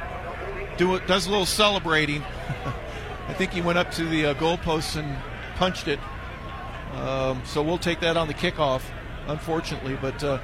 do 0.78 1.00
does 1.02 1.28
a 1.28 1.30
little 1.30 1.46
celebrating. 1.46 2.24
I 3.34 3.36
think 3.36 3.52
he 3.52 3.62
went 3.62 3.80
up 3.80 3.90
to 3.94 4.06
the 4.06 4.28
uh, 4.28 4.34
goalposts 4.36 4.96
and 4.96 5.18
punched 5.56 5.88
it. 5.88 6.00
Um, 6.94 7.42
so 7.46 7.64
we'll 7.64 7.80
take 7.80 8.00
that 8.02 8.16
on 8.16 8.28
the 8.28 8.34
kickoff, 8.36 8.84
unfortunately. 9.26 9.98
But 10.00 10.24
uh, 10.24 10.38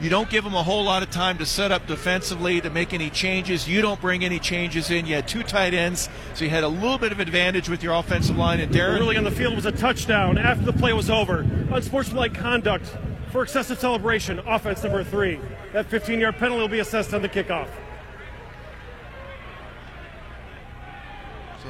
you 0.00 0.08
don't 0.08 0.30
give 0.30 0.42
them 0.42 0.54
a 0.54 0.62
whole 0.62 0.84
lot 0.84 1.02
of 1.02 1.10
time 1.10 1.36
to 1.36 1.44
set 1.44 1.70
up 1.70 1.86
defensively 1.86 2.62
to 2.62 2.70
make 2.70 2.94
any 2.94 3.10
changes. 3.10 3.68
You 3.68 3.82
don't 3.82 4.00
bring 4.00 4.24
any 4.24 4.38
changes 4.38 4.90
in. 4.90 5.04
You 5.04 5.16
had 5.16 5.28
two 5.28 5.42
tight 5.42 5.74
ends, 5.74 6.08
so 6.32 6.46
you 6.46 6.50
had 6.50 6.64
a 6.64 6.68
little 6.68 6.96
bit 6.96 7.12
of 7.12 7.20
advantage 7.20 7.68
with 7.68 7.82
your 7.82 7.92
offensive 7.92 8.38
line. 8.38 8.60
And 8.60 8.72
Darren 8.72 8.98
Early 8.98 9.18
on 9.18 9.24
the 9.24 9.30
field 9.30 9.54
was 9.54 9.66
a 9.66 9.72
touchdown 9.72 10.38
after 10.38 10.64
the 10.64 10.72
play 10.72 10.94
was 10.94 11.10
over. 11.10 11.40
Unsportsmanlike 11.40 12.32
conduct 12.32 12.86
for 13.32 13.42
excessive 13.42 13.78
celebration. 13.78 14.38
Offense 14.46 14.82
number 14.82 15.04
three. 15.04 15.38
That 15.74 15.84
15 15.90 16.20
yard 16.20 16.38
penalty 16.38 16.62
will 16.62 16.68
be 16.68 16.80
assessed 16.80 17.12
on 17.12 17.20
the 17.20 17.28
kickoff. 17.28 17.68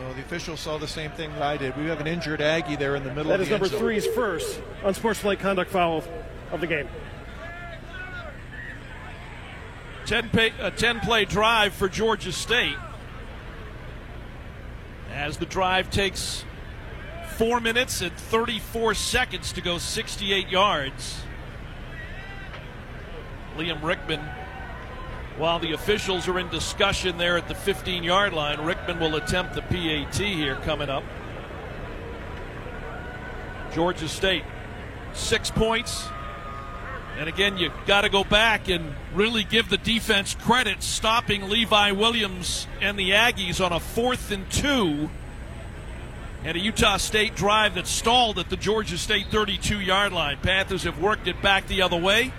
So 0.02 0.08
know, 0.08 0.14
the 0.14 0.22
officials 0.22 0.58
saw 0.58 0.78
the 0.78 0.88
same 0.88 1.12
thing 1.12 1.32
that 1.34 1.42
I 1.42 1.56
did. 1.56 1.76
We 1.76 1.84
have 1.86 2.00
an 2.00 2.08
injured 2.08 2.40
Aggie 2.40 2.74
there 2.74 2.96
in 2.96 3.04
the 3.04 3.14
middle 3.14 3.30
That 3.30 3.36
of 3.36 3.42
is 3.42 3.48
the 3.48 3.52
number 3.52 3.66
end 3.66 3.70
zone. 3.70 3.80
three's 3.80 4.06
first 4.08 4.60
unsportsmanlike 4.82 5.38
conduct 5.38 5.70
foul 5.70 6.02
of 6.50 6.60
the 6.60 6.66
game. 6.66 6.88
10 10.06 10.30
pay, 10.30 10.52
a 10.58 10.72
10 10.72 11.00
play 11.00 11.24
drive 11.24 11.72
for 11.72 11.88
Georgia 11.88 12.32
State. 12.32 12.74
As 15.12 15.36
the 15.36 15.46
drive 15.46 15.88
takes 15.88 16.44
4 17.36 17.60
minutes 17.60 18.00
and 18.00 18.12
34 18.12 18.94
seconds 18.94 19.52
to 19.52 19.60
go 19.60 19.78
68 19.78 20.48
yards. 20.48 21.20
Liam 23.56 23.80
Rickman, 23.84 24.20
while 25.38 25.58
the 25.58 25.72
officials 25.72 26.28
are 26.28 26.38
in 26.38 26.48
discussion 26.48 27.18
there 27.18 27.36
at 27.36 27.48
the 27.48 27.54
15 27.54 28.02
yard 28.02 28.32
line, 28.32 28.60
Rickman 28.60 29.00
will 29.00 29.16
attempt 29.16 29.54
the 29.54 29.62
PAT 29.62 30.16
here 30.16 30.56
coming 30.56 30.88
up. 30.88 31.04
Georgia 33.72 34.08
State, 34.08 34.44
six 35.14 35.50
points, 35.50 36.08
and 37.18 37.28
again, 37.28 37.58
you 37.58 37.70
got 37.86 38.02
to 38.02 38.08
go 38.08 38.24
back 38.24 38.68
and 38.68 38.94
really 39.14 39.44
give 39.44 39.68
the 39.68 39.76
defense 39.76 40.34
credit 40.34 40.82
stopping 40.82 41.48
Levi 41.48 41.92
Williams 41.92 42.66
and 42.80 42.98
the 42.98 43.10
Aggies 43.10 43.64
on 43.64 43.72
a 43.72 43.80
fourth 43.80 44.30
and 44.30 44.50
two. 44.50 45.10
And 46.44 46.56
a 46.56 46.60
Utah 46.60 46.96
State 46.96 47.36
drive 47.36 47.74
that 47.74 47.86
stalled 47.86 48.38
at 48.38 48.50
the 48.50 48.56
Georgia 48.56 48.98
State 48.98 49.26
32 49.30 49.80
yard 49.80 50.12
line. 50.12 50.38
Panthers 50.42 50.84
have 50.84 51.00
worked 51.00 51.28
it 51.28 51.40
back 51.42 51.66
the 51.68 51.82
other 51.82 51.98
way. 51.98 52.32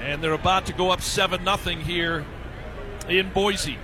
And 0.00 0.22
they're 0.22 0.32
about 0.32 0.66
to 0.66 0.72
go 0.72 0.90
up 0.90 1.00
7 1.00 1.44
0 1.44 1.76
here 1.76 2.24
in 3.08 3.30
Boise. 3.30 3.78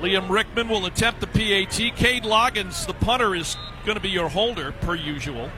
Liam 0.00 0.28
Rickman 0.28 0.68
will 0.68 0.84
attempt 0.86 1.20
the 1.20 1.26
PAT. 1.26 1.96
Cade 1.96 2.24
Loggins, 2.24 2.86
the 2.86 2.92
punter, 2.92 3.34
is 3.34 3.56
going 3.86 3.96
to 3.96 4.02
be 4.02 4.10
your 4.10 4.28
holder, 4.28 4.72
per 4.72 4.94
usual. 4.94 5.50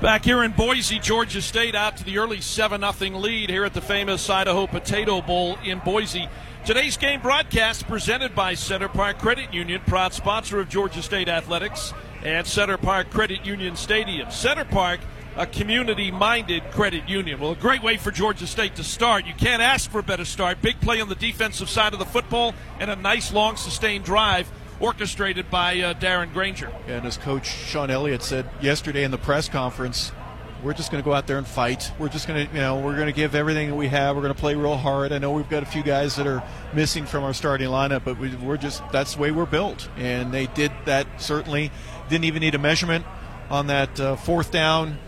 Back 0.00 0.24
here 0.24 0.44
in 0.44 0.52
Boise, 0.52 1.00
Georgia 1.00 1.42
State 1.42 1.74
out 1.74 1.96
to 1.96 2.04
the 2.04 2.18
early 2.18 2.40
7 2.40 2.80
0 2.80 3.18
lead 3.18 3.50
here 3.50 3.64
at 3.64 3.74
the 3.74 3.80
famous 3.80 4.30
Idaho 4.30 4.68
Potato 4.68 5.20
Bowl 5.20 5.58
in 5.64 5.80
Boise. 5.80 6.28
Today's 6.64 6.96
game 6.96 7.20
broadcast 7.20 7.88
presented 7.88 8.36
by 8.36 8.54
Center 8.54 8.88
Parc 8.88 9.18
Credit 9.18 9.52
Union, 9.52 9.80
proud 9.84 10.12
sponsor 10.12 10.60
of 10.60 10.68
Georgia 10.68 11.02
State 11.02 11.28
Athletics 11.28 11.92
and 12.22 12.46
Center 12.46 12.76
Parc 12.76 13.10
Credit 13.10 13.44
Union 13.44 13.74
Stadium. 13.74 14.30
Center 14.30 14.64
Parc, 14.64 15.00
a 15.36 15.46
community 15.46 16.12
minded 16.12 16.62
credit 16.70 17.08
union. 17.08 17.40
Well, 17.40 17.52
a 17.52 17.56
great 17.56 17.82
way 17.82 17.96
for 17.96 18.12
Georgia 18.12 18.46
State 18.46 18.76
to 18.76 18.84
start. 18.84 19.26
You 19.26 19.34
can't 19.34 19.62
ask 19.62 19.90
for 19.90 19.98
a 19.98 20.04
better 20.04 20.24
start. 20.24 20.62
Big 20.62 20.80
play 20.80 21.00
on 21.00 21.08
the 21.08 21.16
defensive 21.16 21.68
side 21.68 21.94
of 21.94 21.98
the 21.98 22.04
football 22.04 22.54
and 22.78 22.92
a 22.92 22.96
nice 22.96 23.32
long 23.32 23.56
sustained 23.56 24.04
drive 24.04 24.48
orchestrated 24.82 25.48
by 25.48 25.80
uh, 25.80 25.94
Darren 25.94 26.32
Grainger. 26.32 26.70
And 26.88 27.06
as 27.06 27.16
Coach 27.16 27.46
Shawn 27.46 27.90
Elliott 27.90 28.22
said 28.22 28.50
yesterday 28.60 29.04
in 29.04 29.12
the 29.12 29.18
press 29.18 29.48
conference, 29.48 30.12
we're 30.62 30.74
just 30.74 30.90
going 30.90 31.02
to 31.02 31.08
go 31.08 31.14
out 31.14 31.26
there 31.26 31.38
and 31.38 31.46
fight. 31.46 31.90
We're 31.98 32.08
just 32.08 32.28
going 32.28 32.46
to, 32.46 32.54
you 32.54 32.60
know, 32.60 32.80
we're 32.80 32.94
going 32.96 33.06
to 33.06 33.12
give 33.12 33.34
everything 33.34 33.70
that 33.70 33.76
we 33.76 33.88
have. 33.88 34.16
We're 34.16 34.22
going 34.22 34.34
to 34.34 34.40
play 34.40 34.54
real 34.54 34.76
hard. 34.76 35.12
I 35.12 35.18
know 35.18 35.32
we've 35.32 35.48
got 35.48 35.62
a 35.62 35.66
few 35.66 35.82
guys 35.82 36.16
that 36.16 36.26
are 36.26 36.42
missing 36.74 37.06
from 37.06 37.24
our 37.24 37.32
starting 37.32 37.68
lineup, 37.68 38.04
but 38.04 38.18
we, 38.18 38.34
we're 38.36 38.56
just 38.56 38.82
that's 38.90 39.14
the 39.14 39.22
way 39.22 39.30
we're 39.30 39.46
built. 39.46 39.88
And 39.96 40.32
they 40.32 40.46
did 40.46 40.72
that 40.84 41.06
certainly. 41.20 41.70
Didn't 42.08 42.24
even 42.24 42.40
need 42.40 42.54
a 42.54 42.58
measurement 42.58 43.06
on 43.50 43.68
that 43.68 43.98
uh, 43.98 44.16
fourth 44.16 44.50
down 44.50 44.98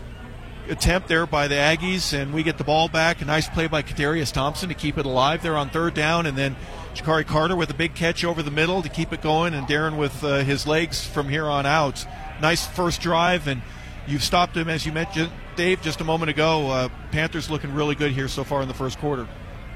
attempt 0.67 1.07
there 1.07 1.27
by 1.27 1.47
the 1.47 1.55
Aggies, 1.55 2.13
and 2.13 2.33
we 2.33 2.43
get 2.43 2.57
the 2.57 2.63
ball 2.63 2.87
back. 2.87 3.21
A 3.21 3.25
nice 3.25 3.47
play 3.47 3.67
by 3.67 3.81
Kadarius 3.81 4.31
Thompson 4.31 4.69
to 4.69 4.75
keep 4.75 4.97
it 4.97 5.05
alive 5.05 5.43
there 5.43 5.55
on 5.55 5.69
third 5.69 5.93
down, 5.93 6.25
and 6.25 6.37
then 6.37 6.55
Jakari 6.95 7.25
Carter 7.27 7.55
with 7.55 7.69
a 7.69 7.73
big 7.73 7.93
catch 7.93 8.23
over 8.23 8.41
the 8.41 8.51
middle 8.51 8.81
to 8.81 8.87
keep 8.87 9.11
it 9.11 9.21
going, 9.21 9.53
and 9.53 9.67
Darren 9.67 9.97
with 9.97 10.23
uh, 10.23 10.39
his 10.39 10.65
legs 10.65 11.05
from 11.05 11.27
here 11.27 11.45
on 11.45 11.65
out. 11.65 12.05
Nice 12.41 12.65
first 12.65 13.01
drive, 13.01 13.47
and 13.47 13.61
you've 14.07 14.23
stopped 14.23 14.55
him 14.55 14.69
as 14.69 14.85
you 14.85 14.93
mentioned, 14.93 15.29
Dave, 15.57 15.81
just 15.81 15.99
a 15.99 16.05
moment 16.05 16.29
ago. 16.29 16.69
Uh, 16.69 16.89
Panthers 17.11 17.49
looking 17.49 17.73
really 17.73 17.95
good 17.95 18.11
here 18.11 18.29
so 18.29 18.45
far 18.45 18.61
in 18.61 18.69
the 18.69 18.73
first 18.73 18.97
quarter. 18.99 19.27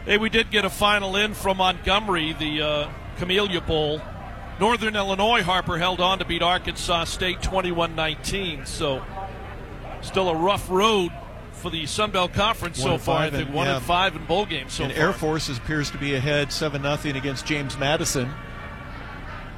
Hey, 0.05 0.17
we 0.17 0.29
did 0.29 0.49
get 0.49 0.63
a 0.63 0.69
final 0.69 1.17
in 1.17 1.33
from 1.33 1.57
Montgomery, 1.57 2.33
the 2.33 2.61
uh, 2.61 2.91
Camellia 3.17 3.61
Bowl. 3.61 4.01
Northern 4.59 4.95
Illinois, 4.95 5.43
Harper 5.43 5.77
held 5.77 5.99
on 5.99 6.19
to 6.19 6.25
beat 6.25 6.41
Arkansas 6.41 7.05
State 7.05 7.41
21 7.41 7.95
19. 7.95 8.65
So, 8.65 9.03
still 10.01 10.29
a 10.29 10.35
rough 10.35 10.69
road 10.69 11.11
for 11.59 11.69
the 11.69 11.85
Sun 11.85 12.11
Belt 12.11 12.33
Conference 12.33 12.79
One 12.79 12.87
so 12.87 12.97
far. 12.97 13.19
I 13.21 13.29
think 13.29 13.47
and- 13.47 13.55
one 13.55 13.67
yeah. 13.67 13.75
and 13.75 13.85
five 13.85 14.15
in 14.15 14.25
bowl 14.25 14.45
games 14.45 14.73
so 14.73 14.85
and 14.85 14.93
far. 14.93 15.01
Air 15.07 15.13
Force 15.13 15.49
appears 15.49 15.91
to 15.91 15.97
be 15.97 16.15
ahead 16.15 16.51
7 16.51 16.81
0 16.81 17.17
against 17.17 17.45
James 17.45 17.77
Madison. 17.77 18.33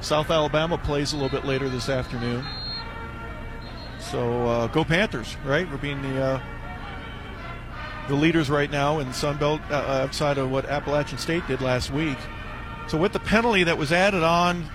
South 0.00 0.30
Alabama 0.30 0.76
plays 0.76 1.12
a 1.12 1.16
little 1.16 1.30
bit 1.30 1.46
later 1.46 1.68
this 1.68 1.88
afternoon. 1.88 2.44
So 4.00 4.46
uh, 4.46 4.66
go 4.66 4.84
Panthers, 4.84 5.36
right? 5.44 5.70
We're 5.70 5.76
being 5.76 6.02
the 6.02 6.20
uh, 6.20 6.42
the 8.08 8.16
leaders 8.16 8.50
right 8.50 8.70
now 8.70 8.98
in 8.98 9.12
Sun 9.12 9.38
Belt 9.38 9.60
uh, 9.70 9.74
outside 9.74 10.38
of 10.38 10.50
what 10.50 10.66
Appalachian 10.66 11.18
State 11.18 11.46
did 11.46 11.60
last 11.60 11.92
week. 11.92 12.18
So 12.88 12.98
with 12.98 13.12
the 13.12 13.20
penalty 13.20 13.62
that 13.62 13.78
was 13.78 13.92
added 13.92 14.24
on, 14.24 14.68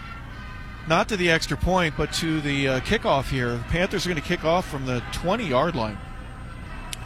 not 0.87 1.09
to 1.09 1.17
the 1.17 1.29
extra 1.29 1.57
point, 1.57 1.95
but 1.97 2.13
to 2.13 2.39
the 2.39 2.67
uh, 2.69 2.79
kickoff 2.79 3.29
here, 3.29 3.51
the 3.51 3.63
Panthers 3.65 4.05
are 4.05 4.09
going 4.09 4.21
to 4.21 4.27
kick 4.27 4.45
off 4.45 4.65
from 4.65 4.85
the 4.85 5.03
20 5.11 5.45
yard 5.45 5.75
line 5.75 5.97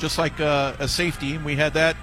just 0.01 0.17
like 0.17 0.41
uh, 0.41 0.73
a 0.79 0.87
safety. 0.87 1.35
And 1.35 1.45
we 1.45 1.55
had 1.55 1.75
that 1.75 1.95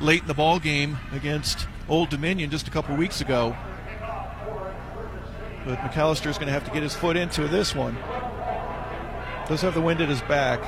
late 0.00 0.22
in 0.22 0.26
the 0.26 0.34
ball 0.34 0.58
game 0.58 0.98
against 1.12 1.66
Old 1.88 2.10
Dominion 2.10 2.50
just 2.50 2.66
a 2.68 2.70
couple 2.70 2.94
weeks 2.96 3.20
ago. 3.20 3.56
But 5.64 5.78
McAllister 5.78 6.26
is 6.26 6.36
going 6.36 6.48
to 6.48 6.52
have 6.52 6.64
to 6.64 6.70
get 6.72 6.82
his 6.82 6.94
foot 6.94 7.16
into 7.16 7.48
this 7.48 7.74
one. 7.74 7.96
Does 9.48 9.62
have 9.62 9.72
the 9.72 9.80
wind 9.80 10.00
at 10.02 10.08
his 10.08 10.20
back. 10.22 10.60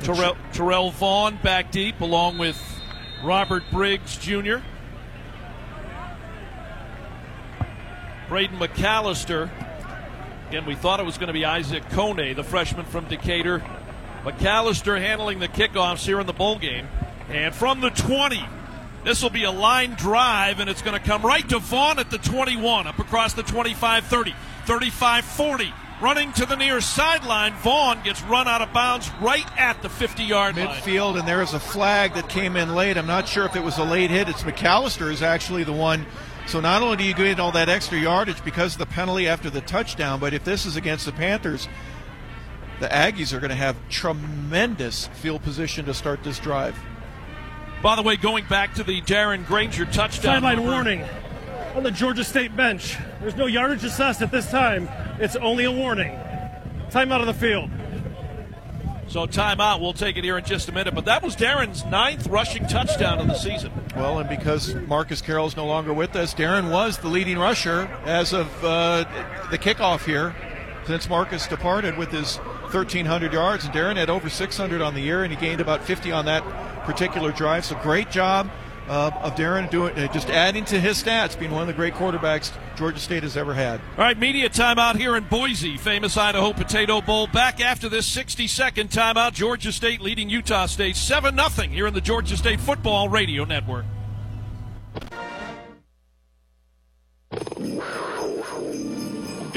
Terrell, 0.00 0.36
Terrell 0.52 0.90
Vaughn 0.90 1.38
back 1.42 1.72
deep 1.72 2.00
along 2.00 2.38
with 2.38 2.60
Robert 3.24 3.64
Briggs 3.72 4.18
Jr. 4.18 4.58
Braden 8.28 8.58
McAllister. 8.58 9.50
Again, 10.48 10.66
we 10.66 10.74
thought 10.74 11.00
it 11.00 11.06
was 11.06 11.16
going 11.16 11.28
to 11.28 11.32
be 11.32 11.44
Isaac 11.44 11.84
Kone, 11.88 12.36
the 12.36 12.44
freshman 12.44 12.84
from 12.84 13.06
Decatur, 13.06 13.64
McAllister 14.26 15.00
handling 15.00 15.38
the 15.38 15.46
kickoffs 15.46 16.04
here 16.04 16.18
in 16.18 16.26
the 16.26 16.32
bowl 16.32 16.58
game. 16.58 16.88
And 17.28 17.54
from 17.54 17.80
the 17.80 17.90
20, 17.90 18.44
this 19.04 19.22
will 19.22 19.30
be 19.30 19.44
a 19.44 19.52
line 19.52 19.94
drive, 19.94 20.58
and 20.58 20.68
it's 20.68 20.82
going 20.82 21.00
to 21.00 21.04
come 21.04 21.22
right 21.22 21.48
to 21.48 21.60
Vaughn 21.60 22.00
at 22.00 22.10
the 22.10 22.18
21, 22.18 22.88
up 22.88 22.98
across 22.98 23.34
the 23.34 23.44
25 23.44 24.04
30, 24.06 24.34
35 24.64 25.24
40. 25.24 25.72
Running 26.00 26.32
to 26.32 26.44
the 26.44 26.56
near 26.56 26.80
sideline, 26.80 27.54
Vaughn 27.54 28.02
gets 28.02 28.20
run 28.22 28.48
out 28.48 28.62
of 28.62 28.72
bounds 28.72 29.08
right 29.22 29.46
at 29.56 29.80
the 29.82 29.88
50 29.88 30.24
yard 30.24 30.56
line. 30.56 30.66
Midfield, 30.66 31.18
and 31.18 31.26
there 31.26 31.40
is 31.40 31.54
a 31.54 31.60
flag 31.60 32.14
that 32.14 32.28
came 32.28 32.56
in 32.56 32.74
late. 32.74 32.98
I'm 32.98 33.06
not 33.06 33.28
sure 33.28 33.44
if 33.44 33.54
it 33.54 33.62
was 33.62 33.78
a 33.78 33.84
late 33.84 34.10
hit. 34.10 34.28
It's 34.28 34.42
McAllister 34.42 35.10
is 35.10 35.22
actually 35.22 35.62
the 35.62 35.72
one. 35.72 36.04
So 36.48 36.60
not 36.60 36.82
only 36.82 36.96
do 36.96 37.04
you 37.04 37.14
get 37.14 37.38
all 37.38 37.52
that 37.52 37.68
extra 37.68 37.98
yardage 37.98 38.44
because 38.44 38.74
of 38.74 38.80
the 38.80 38.86
penalty 38.86 39.28
after 39.28 39.50
the 39.50 39.60
touchdown, 39.60 40.18
but 40.18 40.34
if 40.34 40.44
this 40.44 40.66
is 40.66 40.76
against 40.76 41.06
the 41.06 41.12
Panthers, 41.12 41.68
the 42.80 42.88
Aggies 42.88 43.32
are 43.32 43.40
going 43.40 43.50
to 43.50 43.56
have 43.56 43.76
tremendous 43.88 45.06
field 45.08 45.42
position 45.42 45.84
to 45.86 45.94
start 45.94 46.22
this 46.22 46.38
drive. 46.38 46.76
By 47.82 47.96
the 47.96 48.02
way, 48.02 48.16
going 48.16 48.44
back 48.46 48.74
to 48.74 48.82
the 48.82 49.00
Darren 49.02 49.46
Grainger 49.46 49.84
touchdown. 49.86 50.42
Sideline 50.42 50.62
warning 50.62 51.04
on 51.74 51.82
the 51.82 51.90
Georgia 51.90 52.24
State 52.24 52.56
bench. 52.56 52.96
There's 53.20 53.36
no 53.36 53.46
yardage 53.46 53.84
assessed 53.84 54.22
at 54.22 54.30
this 54.30 54.50
time. 54.50 54.88
It's 55.18 55.36
only 55.36 55.64
a 55.64 55.70
warning. 55.70 56.18
Timeout 56.90 57.20
of 57.20 57.26
the 57.26 57.34
field. 57.34 57.70
So 59.08 59.26
timeout. 59.26 59.80
We'll 59.80 59.92
take 59.92 60.16
it 60.16 60.24
here 60.24 60.36
in 60.36 60.44
just 60.44 60.68
a 60.68 60.72
minute. 60.72 60.94
But 60.94 61.04
that 61.04 61.22
was 61.22 61.36
Darren's 61.36 61.84
ninth 61.84 62.26
rushing 62.26 62.66
touchdown 62.66 63.20
of 63.20 63.28
the 63.28 63.34
season. 63.34 63.70
Well, 63.94 64.18
and 64.18 64.28
because 64.28 64.74
Marcus 64.74 65.22
Carroll 65.22 65.46
is 65.46 65.56
no 65.56 65.66
longer 65.66 65.92
with 65.92 66.16
us, 66.16 66.34
Darren 66.34 66.70
was 66.70 66.98
the 66.98 67.08
leading 67.08 67.38
rusher 67.38 67.88
as 68.04 68.32
of 68.32 68.48
uh, 68.64 69.04
the 69.50 69.58
kickoff 69.58 70.04
here 70.04 70.34
since 70.86 71.08
Marcus 71.08 71.46
departed 71.46 71.96
with 71.96 72.10
his 72.10 72.36
1,300 72.36 73.32
yards. 73.32 73.64
And 73.64 73.74
Darren 73.74 73.96
had 73.96 74.10
over 74.10 74.28
600 74.28 74.80
on 74.80 74.94
the 74.94 75.00
year, 75.00 75.24
and 75.24 75.32
he 75.32 75.38
gained 75.38 75.60
about 75.60 75.84
50 75.84 76.12
on 76.12 76.24
that 76.26 76.42
particular 76.84 77.32
drive. 77.32 77.64
So 77.64 77.76
great 77.76 78.10
job 78.10 78.50
uh, 78.88 79.10
of 79.22 79.34
Darren 79.34 79.68
doing 79.70 79.96
uh, 79.98 80.12
just 80.12 80.30
adding 80.30 80.64
to 80.66 80.80
his 80.80 81.02
stats, 81.02 81.38
being 81.38 81.50
one 81.50 81.62
of 81.62 81.66
the 81.66 81.72
great 81.72 81.94
quarterbacks 81.94 82.52
Georgia 82.76 82.98
State 82.98 83.22
has 83.22 83.36
ever 83.36 83.54
had. 83.54 83.80
All 83.96 84.04
right, 84.04 84.18
media 84.18 84.48
timeout 84.48 84.96
here 84.96 85.16
in 85.16 85.24
Boise, 85.24 85.76
famous 85.76 86.16
Idaho 86.16 86.52
Potato 86.52 87.00
Bowl. 87.00 87.26
Back 87.26 87.60
after 87.60 87.88
this 87.88 88.08
60-second 88.14 88.90
timeout, 88.90 89.32
Georgia 89.32 89.72
State 89.72 90.00
leading 90.00 90.30
Utah 90.30 90.66
State 90.66 90.96
7 90.96 91.36
0 91.36 91.68
here 91.68 91.86
in 91.86 91.94
the 91.94 92.00
Georgia 92.00 92.36
State 92.36 92.60
Football 92.60 93.08
Radio 93.08 93.44
Network. 93.44 93.84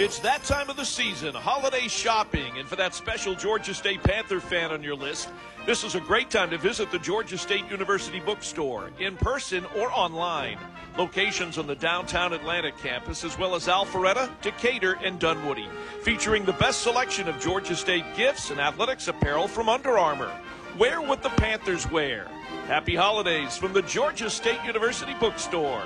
It's 0.01 0.19
that 0.19 0.45
time 0.45 0.69
of 0.69 0.77
the 0.77 0.85
season, 0.85 1.35
holiday 1.35 1.89
shopping, 1.89 2.57
and 2.57 2.65
for 2.65 2.77
that 2.77 2.95
special 2.95 3.35
Georgia 3.35 3.73
State 3.73 4.01
Panther 4.01 4.39
fan 4.39 4.71
on 4.71 4.81
your 4.81 4.95
list, 4.95 5.27
this 5.65 5.83
is 5.83 5.93
a 5.93 5.99
great 5.99 6.29
time 6.29 6.49
to 6.51 6.57
visit 6.57 6.89
the 6.89 6.99
Georgia 6.99 7.37
State 7.37 7.69
University 7.69 8.21
bookstore, 8.21 8.91
in 8.97 9.17
person 9.17 9.65
or 9.75 9.91
online. 9.91 10.57
Locations 10.97 11.57
on 11.57 11.67
the 11.67 11.75
downtown 11.75 12.31
Atlanta 12.31 12.71
campus, 12.71 13.25
as 13.25 13.37
well 13.37 13.55
as 13.55 13.67
Alpharetta, 13.67 14.29
Decatur, 14.39 14.97
and 15.03 15.19
Dunwoody, 15.19 15.67
featuring 16.01 16.45
the 16.45 16.53
best 16.53 16.81
selection 16.81 17.27
of 17.27 17.37
Georgia 17.41 17.75
State 17.75 18.05
gifts 18.15 18.51
and 18.51 18.61
athletics 18.61 19.09
apparel 19.09 19.49
from 19.49 19.67
Under 19.67 19.99
Armour. 19.99 20.31
Wear 20.77 21.01
what 21.01 21.23
the 21.23 21.29
Panthers 21.31 21.91
wear. 21.91 22.25
Happy 22.67 22.95
holidays 22.95 23.57
from 23.57 23.73
the 23.73 23.81
Georgia 23.81 24.29
State 24.29 24.63
University 24.63 25.13
bookstore. 25.19 25.83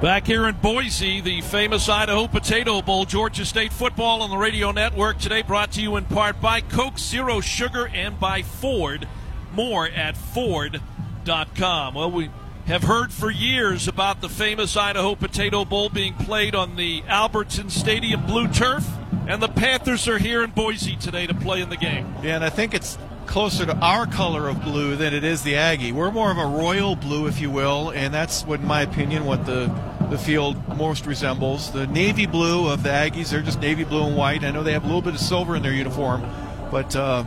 Back 0.02 0.26
here 0.26 0.48
in 0.48 0.56
Boise, 0.56 1.20
the 1.20 1.42
famous 1.42 1.88
Idaho 1.88 2.26
Potato 2.26 2.82
Bowl, 2.82 3.04
Georgia 3.04 3.44
State 3.44 3.72
football 3.72 4.22
on 4.22 4.30
the 4.30 4.36
radio 4.36 4.72
network 4.72 5.18
today, 5.18 5.42
brought 5.42 5.70
to 5.72 5.80
you 5.80 5.94
in 5.94 6.06
part 6.06 6.40
by 6.40 6.60
Coke 6.60 6.98
Zero 6.98 7.40
Sugar 7.40 7.86
and 7.86 8.18
by 8.18 8.42
Ford. 8.42 9.06
More 9.54 9.86
at 9.86 10.16
Ford.com. 10.16 11.94
Well, 11.94 12.10
we 12.10 12.30
have 12.66 12.82
heard 12.82 13.12
for 13.12 13.30
years 13.30 13.86
about 13.86 14.20
the 14.20 14.28
famous 14.28 14.76
Idaho 14.76 15.14
Potato 15.14 15.64
Bowl 15.64 15.88
being 15.88 16.14
played 16.14 16.56
on 16.56 16.74
the 16.74 17.04
Albertson 17.06 17.70
Stadium 17.70 18.26
blue 18.26 18.48
turf, 18.48 18.84
and 19.28 19.40
the 19.40 19.48
Panthers 19.48 20.08
are 20.08 20.18
here 20.18 20.42
in 20.42 20.50
Boise 20.50 20.96
today 20.96 21.28
to 21.28 21.34
play 21.34 21.60
in 21.62 21.70
the 21.70 21.76
game. 21.76 22.12
Yeah, 22.24 22.34
and 22.34 22.44
I 22.44 22.50
think 22.50 22.74
it's 22.74 22.98
closer 23.26 23.66
to 23.66 23.76
our 23.76 24.06
color 24.06 24.48
of 24.48 24.62
blue 24.62 24.96
than 24.96 25.14
it 25.14 25.24
is 25.24 25.42
the 25.42 25.56
Aggie. 25.56 25.92
We're 25.92 26.10
more 26.10 26.30
of 26.30 26.38
a 26.38 26.46
royal 26.46 26.96
blue, 26.96 27.26
if 27.26 27.40
you 27.40 27.50
will, 27.50 27.90
and 27.90 28.12
that's 28.12 28.44
what, 28.44 28.60
in 28.60 28.66
my 28.66 28.82
opinion, 28.82 29.24
what 29.24 29.46
the 29.46 29.72
the 30.10 30.18
field 30.18 30.76
most 30.76 31.06
resembles. 31.06 31.72
The 31.72 31.86
navy 31.86 32.26
blue 32.26 32.68
of 32.68 32.82
the 32.82 32.90
Aggies, 32.90 33.30
they're 33.30 33.40
just 33.40 33.60
navy 33.60 33.84
blue 33.84 34.04
and 34.04 34.14
white. 34.14 34.44
I 34.44 34.50
know 34.50 34.62
they 34.62 34.74
have 34.74 34.84
a 34.84 34.86
little 34.86 35.00
bit 35.00 35.14
of 35.14 35.20
silver 35.20 35.56
in 35.56 35.62
their 35.62 35.72
uniform, 35.72 36.22
but 36.70 36.94
uh, 36.94 37.24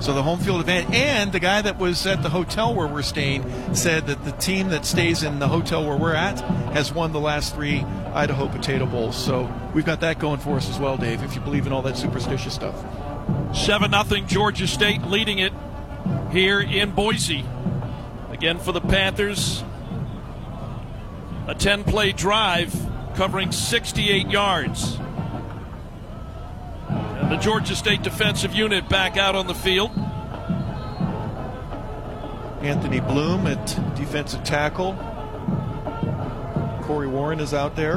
so 0.00 0.12
the 0.14 0.22
home 0.22 0.40
field 0.40 0.60
event 0.60 0.92
and 0.92 1.32
the 1.32 1.40
guy 1.40 1.62
that 1.62 1.78
was 1.78 2.06
at 2.06 2.22
the 2.22 2.28
hotel 2.28 2.74
where 2.74 2.86
we're 2.86 3.02
staying 3.02 3.74
said 3.74 4.06
that 4.06 4.24
the 4.24 4.32
team 4.32 4.68
that 4.70 4.84
stays 4.84 5.22
in 5.22 5.38
the 5.38 5.48
hotel 5.48 5.86
where 5.86 5.96
we're 5.96 6.14
at 6.14 6.40
has 6.72 6.92
won 6.92 7.12
the 7.12 7.20
last 7.20 7.54
three 7.54 7.84
Idaho 8.14 8.48
Potato 8.48 8.86
Bowls. 8.86 9.16
So 9.16 9.52
we've 9.74 9.84
got 9.84 10.00
that 10.00 10.18
going 10.18 10.38
for 10.38 10.56
us 10.56 10.68
as 10.68 10.78
well, 10.78 10.96
Dave. 10.96 11.22
If 11.22 11.34
you 11.34 11.40
believe 11.40 11.66
in 11.66 11.72
all 11.72 11.82
that 11.82 11.96
superstitious 11.96 12.54
stuff. 12.54 12.74
7 13.52 13.90
0 13.90 14.26
Georgia 14.26 14.66
State 14.66 15.02
leading 15.02 15.38
it 15.38 15.52
here 16.30 16.60
in 16.60 16.92
Boise. 16.92 17.44
Again 18.30 18.58
for 18.58 18.72
the 18.72 18.80
Panthers. 18.80 19.64
A 21.46 21.54
10 21.54 21.84
play 21.84 22.12
drive 22.12 22.74
covering 23.14 23.52
68 23.52 24.30
yards. 24.30 24.96
And 26.88 27.32
the 27.32 27.36
Georgia 27.36 27.74
State 27.74 28.02
defensive 28.02 28.54
unit 28.54 28.88
back 28.88 29.16
out 29.16 29.34
on 29.34 29.46
the 29.46 29.54
field. 29.54 29.90
Anthony 32.60 33.00
Bloom 33.00 33.46
at 33.46 33.66
defensive 33.96 34.44
tackle. 34.44 34.94
Corey 36.82 37.08
Warren 37.08 37.40
is 37.40 37.54
out 37.54 37.76
there. 37.76 37.96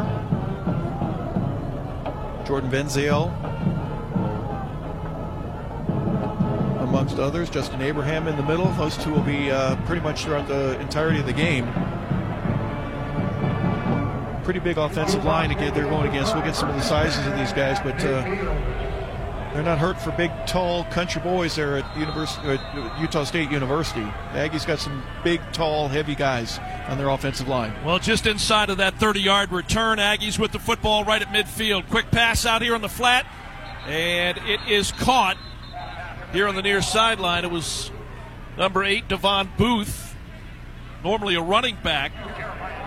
Jordan 2.45 2.69
Venziel 2.69 3.31
amongst 6.91 7.19
others. 7.19 7.49
Justin 7.49 7.81
Abraham 7.81 8.27
in 8.27 8.35
the 8.35 8.43
middle. 8.43 8.65
Those 8.73 8.97
two 8.97 9.11
will 9.11 9.21
be 9.21 9.49
uh, 9.49 9.77
pretty 9.85 10.01
much 10.01 10.25
throughout 10.25 10.49
the 10.49 10.77
entirety 10.81 11.21
of 11.21 11.25
the 11.25 11.31
game. 11.31 11.65
Pretty 14.43 14.59
big 14.59 14.77
offensive 14.77 15.23
line 15.23 15.47
to 15.49 15.55
get 15.55 15.73
they're 15.73 15.85
going 15.85 16.09
against. 16.09 16.35
We'll 16.35 16.43
get 16.43 16.53
some 16.53 16.69
of 16.69 16.75
the 16.75 16.81
sizes 16.81 17.25
of 17.25 17.37
these 17.37 17.53
guys, 17.53 17.79
but 17.79 17.95
uh, 18.03 18.23
they're 19.53 19.63
not 19.63 19.77
hurt 19.77 20.01
for 20.01 20.11
big, 20.11 20.31
tall 20.45 20.83
country 20.85 21.21
boys 21.21 21.55
there 21.55 21.77
at 21.77 21.97
University, 21.97 22.45
uh, 22.45 22.99
Utah 22.99 23.23
State 23.23 23.49
University. 23.51 24.01
The 24.33 24.39
Aggies 24.39 24.67
got 24.67 24.79
some 24.79 25.01
big, 25.23 25.39
tall, 25.53 25.87
heavy 25.87 26.15
guys 26.15 26.59
on 26.89 26.97
their 26.97 27.07
offensive 27.07 27.47
line. 27.47 27.73
Well, 27.85 27.99
just 27.99 28.27
inside 28.27 28.69
of 28.69 28.77
that 28.79 28.95
30 28.95 29.21
yard 29.21 29.53
return, 29.53 29.97
Aggies 29.97 30.37
with 30.37 30.51
the 30.51 30.59
football 30.59 31.05
right 31.05 31.21
at 31.21 31.29
midfield. 31.29 31.87
Quick 31.89 32.11
pass 32.11 32.45
out 32.45 32.61
here 32.61 32.75
on 32.75 32.81
the 32.81 32.89
flat, 32.89 33.25
and 33.87 34.37
it 34.39 34.59
is 34.67 34.91
caught 34.91 35.37
here 36.33 36.47
on 36.47 36.55
the 36.55 36.61
near 36.61 36.81
sideline. 36.81 37.43
It 37.43 37.51
was 37.51 37.91
number 38.57 38.83
eight, 38.83 39.07
Devon 39.07 39.49
Booth, 39.57 40.15
normally 41.03 41.35
a 41.35 41.41
running 41.41 41.77
back, 41.83 42.11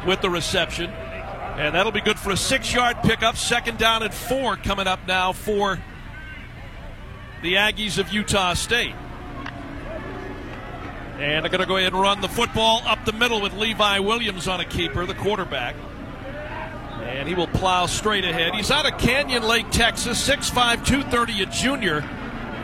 with 0.07 0.20
the 0.20 0.30
reception. 0.30 0.90
And 0.90 1.74
that'll 1.74 1.92
be 1.92 2.01
good 2.01 2.18
for 2.18 2.30
a 2.30 2.36
six 2.36 2.72
yard 2.72 2.97
pickup. 3.03 3.36
Second 3.36 3.78
down 3.78 4.03
and 4.03 4.12
four 4.12 4.57
coming 4.57 4.86
up 4.86 5.07
now 5.07 5.32
for 5.32 5.78
the 7.42 7.55
Aggies 7.55 7.99
of 7.99 8.12
Utah 8.12 8.55
State. 8.55 8.95
And 11.18 11.45
they're 11.45 11.51
going 11.51 11.61
to 11.61 11.66
go 11.66 11.76
ahead 11.76 11.92
and 11.92 12.03
run 12.03 12.20
the 12.20 12.28
football 12.28 12.82
up 12.86 13.05
the 13.05 13.12
middle 13.12 13.40
with 13.40 13.55
Levi 13.55 14.01
Williams 14.01 14.49
on 14.49 14.61
a 14.61 14.64
keeper, 14.64 15.07
the 15.07 15.14
quarterback. 15.14 15.76
And 17.03 17.28
he 17.28 17.34
will 17.34 17.47
plow 17.47 17.86
straight 17.86 18.24
ahead. 18.24 18.55
He's 18.55 18.72
out 18.72 18.90
of 18.90 18.99
Canyon 18.99 19.45
Lake, 19.45 19.70
Texas, 19.70 20.26
6'5, 20.28 20.84
230, 20.84 21.42
a 21.42 21.47
junior. 21.47 22.05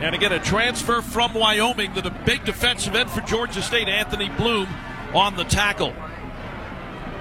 And 0.01 0.15
again, 0.15 0.33
a 0.33 0.39
transfer 0.39 1.01
from 1.03 1.35
Wyoming, 1.35 1.93
the 1.93 2.09
big 2.25 2.43
defensive 2.43 2.95
end 2.95 3.11
for 3.11 3.21
Georgia 3.21 3.61
State, 3.61 3.87
Anthony 3.87 4.29
Bloom, 4.29 4.67
on 5.13 5.35
the 5.35 5.43
tackle. 5.43 5.93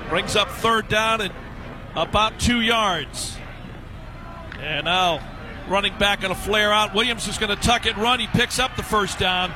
Brings 0.08 0.34
up 0.34 0.48
third 0.48 0.88
down 0.88 1.20
and 1.20 1.32
about 1.94 2.40
two 2.40 2.62
yards. 2.62 3.36
And 4.58 4.86
now 4.86 5.20
running 5.68 5.96
back 5.98 6.24
on 6.24 6.30
a 6.30 6.34
flare 6.34 6.72
out. 6.72 6.94
Williams 6.94 7.28
is 7.28 7.36
going 7.36 7.54
to 7.54 7.62
tuck 7.62 7.84
it, 7.84 7.98
run. 7.98 8.18
He 8.18 8.26
picks 8.28 8.58
up 8.58 8.74
the 8.76 8.82
first 8.82 9.18
down. 9.18 9.52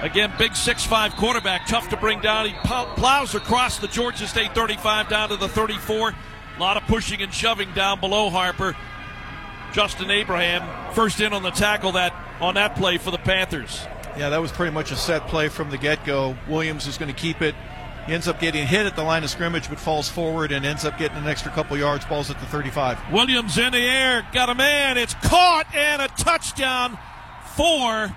Again, 0.00 0.32
big 0.38 0.56
six-five 0.56 1.16
quarterback, 1.16 1.66
tough 1.66 1.90
to 1.90 1.98
bring 1.98 2.20
down. 2.20 2.46
He 2.46 2.54
plows 2.62 3.34
across 3.34 3.78
the 3.78 3.88
Georgia 3.88 4.26
State 4.26 4.54
35 4.54 5.08
down 5.10 5.28
to 5.28 5.36
the 5.36 5.48
34. 5.48 6.14
A 6.56 6.60
lot 6.60 6.78
of 6.78 6.82
pushing 6.84 7.20
and 7.20 7.32
shoving 7.32 7.72
down 7.74 8.00
below 8.00 8.30
Harper. 8.30 8.74
Justin 9.72 10.10
Abraham 10.10 10.94
first 10.94 11.20
in 11.20 11.32
on 11.32 11.42
the 11.42 11.50
tackle 11.50 11.92
that 11.92 12.23
on 12.40 12.54
that 12.54 12.76
play 12.76 12.98
for 12.98 13.10
the 13.10 13.18
Panthers. 13.18 13.86
Yeah, 14.16 14.28
that 14.30 14.40
was 14.40 14.52
pretty 14.52 14.72
much 14.72 14.92
a 14.92 14.96
set 14.96 15.26
play 15.26 15.48
from 15.48 15.70
the 15.70 15.78
get-go. 15.78 16.36
Williams 16.48 16.86
is 16.86 16.98
going 16.98 17.12
to 17.12 17.20
keep 17.20 17.42
it. 17.42 17.54
He 18.06 18.12
ends 18.12 18.28
up 18.28 18.38
getting 18.38 18.66
hit 18.66 18.86
at 18.86 18.96
the 18.96 19.02
line 19.02 19.24
of 19.24 19.30
scrimmage, 19.30 19.68
but 19.68 19.80
falls 19.80 20.08
forward 20.08 20.52
and 20.52 20.64
ends 20.64 20.84
up 20.84 20.98
getting 20.98 21.16
an 21.16 21.26
extra 21.26 21.50
couple 21.50 21.76
yards. 21.76 22.04
Balls 22.04 22.30
at 22.30 22.38
the 22.38 22.46
35. 22.46 23.12
Williams 23.12 23.56
in 23.56 23.72
the 23.72 23.78
air, 23.78 24.26
got 24.32 24.50
a 24.50 24.54
man. 24.54 24.98
It's 24.98 25.14
caught 25.14 25.66
and 25.74 26.02
a 26.02 26.08
touchdown 26.08 26.98
for 27.56 28.14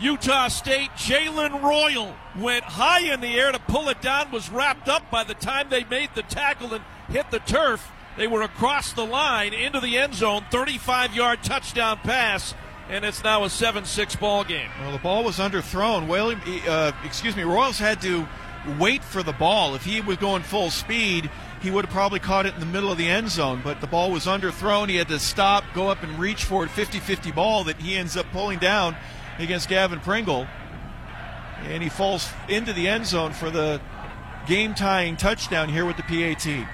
Utah 0.00 0.48
State. 0.48 0.90
Jalen 0.96 1.62
Royal 1.62 2.14
went 2.36 2.64
high 2.64 3.12
in 3.12 3.20
the 3.20 3.38
air 3.38 3.52
to 3.52 3.58
pull 3.58 3.88
it 3.90 4.00
down. 4.00 4.30
Was 4.32 4.50
wrapped 4.50 4.88
up 4.88 5.10
by 5.10 5.24
the 5.24 5.34
time 5.34 5.68
they 5.68 5.84
made 5.84 6.10
the 6.14 6.22
tackle 6.22 6.72
and 6.72 6.82
hit 7.08 7.30
the 7.30 7.40
turf. 7.40 7.92
They 8.16 8.26
were 8.26 8.42
across 8.42 8.92
the 8.92 9.06
line 9.06 9.52
into 9.52 9.78
the 9.78 9.98
end 9.98 10.14
zone. 10.14 10.44
35-yard 10.50 11.42
touchdown 11.42 11.98
pass 11.98 12.54
and 12.88 13.04
it's 13.04 13.22
now 13.22 13.44
a 13.44 13.48
7-6 13.48 14.18
ball 14.18 14.44
game. 14.44 14.70
Well, 14.80 14.92
the 14.92 14.98
ball 14.98 15.24
was 15.24 15.38
underthrown. 15.38 16.08
Uh, 16.68 16.92
excuse 17.04 17.36
me, 17.36 17.42
Royals 17.42 17.78
had 17.78 18.00
to 18.02 18.26
wait 18.78 19.02
for 19.02 19.22
the 19.22 19.32
ball. 19.32 19.74
If 19.74 19.84
he 19.84 20.00
was 20.00 20.16
going 20.18 20.42
full 20.42 20.70
speed, 20.70 21.30
he 21.60 21.70
would 21.70 21.84
have 21.84 21.94
probably 21.94 22.18
caught 22.18 22.46
it 22.46 22.54
in 22.54 22.60
the 22.60 22.66
middle 22.66 22.90
of 22.90 22.98
the 22.98 23.08
end 23.08 23.30
zone, 23.30 23.60
but 23.62 23.80
the 23.80 23.86
ball 23.86 24.10
was 24.10 24.26
underthrown. 24.26 24.88
He 24.88 24.96
had 24.96 25.08
to 25.08 25.18
stop, 25.18 25.64
go 25.74 25.88
up 25.88 26.02
and 26.02 26.18
reach 26.18 26.44
for 26.44 26.64
it. 26.64 26.70
50 26.70 26.98
50 26.98 27.32
ball 27.32 27.64
that 27.64 27.80
he 27.80 27.96
ends 27.96 28.16
up 28.16 28.26
pulling 28.32 28.58
down 28.58 28.96
against 29.38 29.68
Gavin 29.68 30.00
Pringle. 30.00 30.46
And 31.64 31.82
he 31.82 31.88
falls 31.88 32.28
into 32.48 32.72
the 32.72 32.88
end 32.88 33.06
zone 33.06 33.32
for 33.32 33.50
the 33.50 33.80
game 34.46 34.74
tying 34.74 35.16
touchdown 35.16 35.68
here 35.68 35.86
with 35.86 35.96
the 35.96 36.02
PAT. 36.02 36.66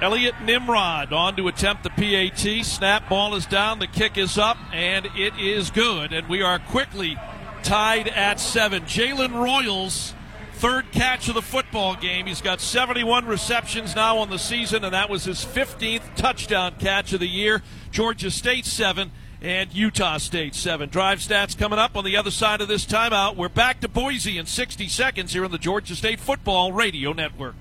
Elliot 0.00 0.34
Nimrod 0.42 1.12
on 1.12 1.36
to 1.36 1.48
attempt 1.48 1.82
the 1.82 1.90
PAT. 1.90 2.64
Snap 2.64 3.08
ball 3.08 3.34
is 3.34 3.44
down, 3.44 3.80
the 3.80 3.86
kick 3.86 4.16
is 4.16 4.38
up, 4.38 4.56
and 4.72 5.06
it 5.14 5.38
is 5.38 5.70
good. 5.70 6.12
And 6.12 6.26
we 6.26 6.40
are 6.40 6.58
quickly 6.58 7.18
tied 7.62 8.08
at 8.08 8.40
seven. 8.40 8.84
Jalen 8.84 9.34
Royals 9.34 10.14
third 10.54 10.92
catch 10.92 11.28
of 11.28 11.34
the 11.34 11.42
football 11.42 11.96
game. 11.96 12.26
He's 12.26 12.42
got 12.42 12.60
71 12.60 13.26
receptions 13.26 13.94
now 13.94 14.18
on 14.18 14.28
the 14.28 14.38
season, 14.38 14.84
and 14.84 14.92
that 14.92 15.08
was 15.08 15.24
his 15.24 15.44
15th 15.44 16.14
touchdown 16.16 16.74
catch 16.78 17.14
of 17.14 17.20
the 17.20 17.28
year. 17.28 17.62
Georgia 17.90 18.30
State, 18.30 18.66
seven, 18.66 19.10
and 19.40 19.72
Utah 19.72 20.18
State, 20.18 20.54
seven. 20.54 20.90
Drive 20.90 21.20
stats 21.20 21.56
coming 21.56 21.78
up 21.78 21.96
on 21.96 22.04
the 22.04 22.16
other 22.16 22.30
side 22.30 22.60
of 22.60 22.68
this 22.68 22.84
timeout. 22.84 23.36
We're 23.36 23.48
back 23.48 23.80
to 23.80 23.88
Boise 23.88 24.36
in 24.36 24.44
60 24.44 24.88
seconds 24.88 25.32
here 25.32 25.46
on 25.46 25.50
the 25.50 25.58
Georgia 25.58 25.96
State 25.96 26.20
Football 26.20 26.72
Radio 26.72 27.14
Network. 27.14 27.54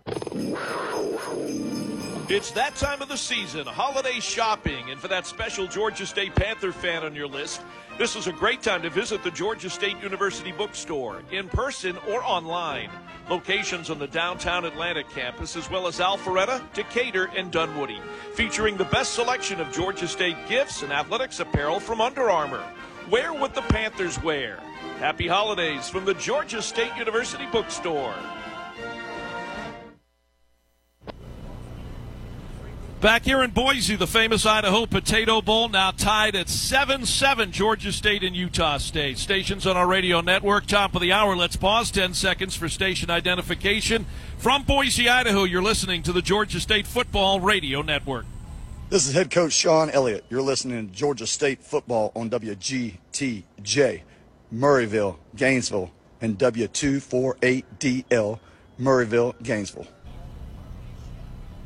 It's 2.27 2.51
that 2.53 2.75
time 2.77 3.01
of 3.01 3.09
the 3.09 3.17
season, 3.17 3.67
holiday 3.67 4.21
shopping, 4.21 4.91
and 4.91 5.01
for 5.01 5.09
that 5.09 5.27
special 5.27 5.67
Georgia 5.67 6.05
State 6.05 6.35
Panther 6.35 6.73
fan 6.73 7.05
on 7.05 7.15
your 7.15 7.27
list, 7.27 7.63
this 7.97 8.17
is 8.17 8.27
a 8.27 8.33
great 8.33 8.61
time 8.61 8.83
to 8.83 8.91
visit 8.91 9.23
the 9.23 9.31
Georgia 9.31 9.71
State 9.71 10.03
University 10.03 10.53
bookstore, 10.53 11.23
in 11.31 11.49
person 11.49 11.97
or 12.09 12.23
online. 12.25 12.91
Locations 13.31 13.89
on 13.89 13.99
the 13.99 14.07
downtown 14.07 14.65
Atlanta 14.65 15.05
campus, 15.05 15.57
as 15.57 15.71
well 15.71 15.87
as 15.87 16.01
Alpharetta, 16.01 16.61
Decatur, 16.75 17.31
and 17.37 17.51
Dunwoody, 17.51 18.01
featuring 18.33 18.77
the 18.77 18.85
best 18.87 19.15
selection 19.15 19.61
of 19.61 19.73
Georgia 19.73 20.09
State 20.09 20.37
gifts 20.49 20.83
and 20.83 20.93
athletics 20.93 21.41
apparel 21.41 21.81
from 21.81 22.01
Under 22.01 22.29
Armour. 22.29 22.65
Wear 23.11 23.33
what 23.33 23.55
the 23.55 23.63
Panthers 23.63 24.23
wear. 24.23 24.59
Happy 24.99 25.29
holidays 25.29 25.89
from 25.89 26.05
the 26.05 26.15
Georgia 26.15 26.61
State 26.61 26.95
University 26.97 27.47
bookstore. 27.53 28.15
Back 33.05 33.27
here 33.27 33.43
in 33.43 33.51
Boise, 33.51 33.97
the 33.97 34.07
famous 34.07 34.47
Idaho 34.47 34.87
Potato 34.87 35.43
Bowl 35.43 35.69
now 35.69 35.91
tied 35.91 36.35
at 36.35 36.49
7 36.49 37.05
7, 37.05 37.53
Georgia 37.53 37.93
State 37.93 38.25
and 38.25 38.35
Utah 38.35 38.79
State. 38.79 39.19
Stations 39.19 39.67
on 39.67 39.77
our 39.77 39.87
radio 39.87 40.23
network, 40.23 40.65
top 40.65 40.95
of 40.95 41.03
the 41.03 41.13
hour. 41.13 41.37
Let's 41.37 41.57
pause 41.57 41.91
10 41.91 42.15
seconds 42.15 42.57
for 42.57 42.67
station 42.71 43.11
identification. 43.11 44.07
From 44.39 44.63
Boise, 44.63 45.07
Idaho, 45.07 45.45
you're 45.45 45.63
listening 45.63 46.03
to 46.05 46.13
the 46.13 46.23
Georgia 46.23 46.61
State 46.61 46.87
Football 46.87 47.41
Radio 47.41 47.83
Network. 47.83 48.25
This 48.89 49.07
is 49.07 49.13
head 49.13 49.31
coach 49.31 49.53
Shawn 49.53 49.91
Elliott. 49.91 50.25
You're 50.31 50.41
listening 50.41 50.89
to 50.89 50.95
Georgia 50.95 51.27
State 51.27 51.63
Football 51.63 52.11
on 52.17 52.31
WGTJ, 52.31 54.01
Murrayville, 54.51 55.17
Gainesville, 55.37 55.91
and 56.23 56.39
W248DL, 56.39 58.39
Murrayville, 58.81 59.43
Gainesville. 59.43 59.89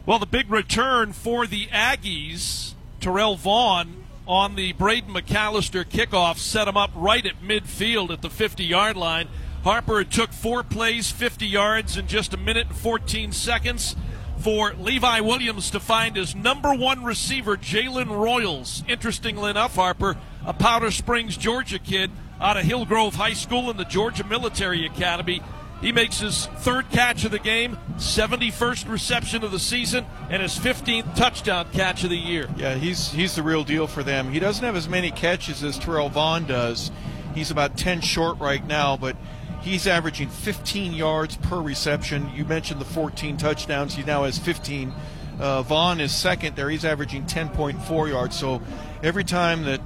Well, 0.08 0.18
the 0.18 0.24
big 0.24 0.50
return 0.50 1.12
for 1.12 1.46
the 1.46 1.66
Aggies, 1.66 2.72
Terrell 2.98 3.36
Vaughn 3.36 4.06
on 4.26 4.54
the 4.54 4.72
Braden 4.72 5.12
McAllister 5.12 5.84
kickoff 5.84 6.38
set 6.38 6.66
him 6.66 6.78
up 6.78 6.90
right 6.94 7.26
at 7.26 7.42
midfield 7.42 8.08
at 8.10 8.22
the 8.22 8.30
50 8.30 8.64
yard 8.64 8.96
line. 8.96 9.28
Harper 9.64 10.04
took 10.04 10.32
four 10.32 10.62
plays, 10.62 11.10
50 11.10 11.46
yards 11.46 11.98
in 11.98 12.06
just 12.06 12.32
a 12.32 12.38
minute 12.38 12.68
and 12.68 12.76
14 12.78 13.32
seconds 13.32 13.96
for 14.38 14.72
Levi 14.78 15.20
Williams 15.20 15.70
to 15.72 15.78
find 15.78 16.16
his 16.16 16.34
number 16.34 16.72
one 16.72 17.04
receiver, 17.04 17.58
Jalen 17.58 18.08
Royals. 18.08 18.82
Interestingly 18.88 19.50
enough, 19.50 19.74
Harper, 19.74 20.16
a 20.46 20.54
Powder 20.54 20.90
Springs, 20.90 21.36
Georgia 21.36 21.78
kid 21.78 22.10
out 22.40 22.56
of 22.56 22.64
Hillgrove 22.64 23.16
High 23.16 23.34
School 23.34 23.70
in 23.70 23.76
the 23.76 23.84
Georgia 23.84 24.24
Military 24.24 24.86
Academy. 24.86 25.42
He 25.80 25.92
makes 25.92 26.18
his 26.18 26.46
third 26.46 26.90
catch 26.90 27.24
of 27.24 27.30
the 27.30 27.38
game, 27.38 27.78
71st 27.98 28.88
reception 28.90 29.44
of 29.44 29.52
the 29.52 29.60
season, 29.60 30.06
and 30.28 30.42
his 30.42 30.58
15th 30.58 31.14
touchdown 31.14 31.68
catch 31.72 32.02
of 32.02 32.10
the 32.10 32.16
year. 32.16 32.48
Yeah, 32.56 32.74
he's 32.74 33.12
he's 33.12 33.36
the 33.36 33.44
real 33.44 33.62
deal 33.62 33.86
for 33.86 34.02
them. 34.02 34.32
He 34.32 34.40
doesn't 34.40 34.64
have 34.64 34.74
as 34.74 34.88
many 34.88 35.12
catches 35.12 35.62
as 35.62 35.78
Terrell 35.78 36.08
Vaughn 36.08 36.46
does. 36.46 36.90
He's 37.32 37.52
about 37.52 37.76
10 37.76 38.00
short 38.00 38.40
right 38.40 38.66
now, 38.66 38.96
but 38.96 39.16
he's 39.60 39.86
averaging 39.86 40.30
15 40.30 40.94
yards 40.94 41.36
per 41.36 41.60
reception. 41.60 42.28
You 42.34 42.44
mentioned 42.44 42.80
the 42.80 42.86
14 42.86 43.36
touchdowns. 43.36 43.94
He 43.94 44.02
now 44.02 44.24
has 44.24 44.36
15. 44.36 44.92
Uh, 45.38 45.62
Vaughn 45.62 46.00
is 46.00 46.12
second 46.12 46.56
there. 46.56 46.68
He's 46.68 46.84
averaging 46.84 47.26
10.4 47.26 48.08
yards. 48.08 48.36
So 48.36 48.60
every 49.04 49.22
time 49.22 49.64
that 49.64 49.80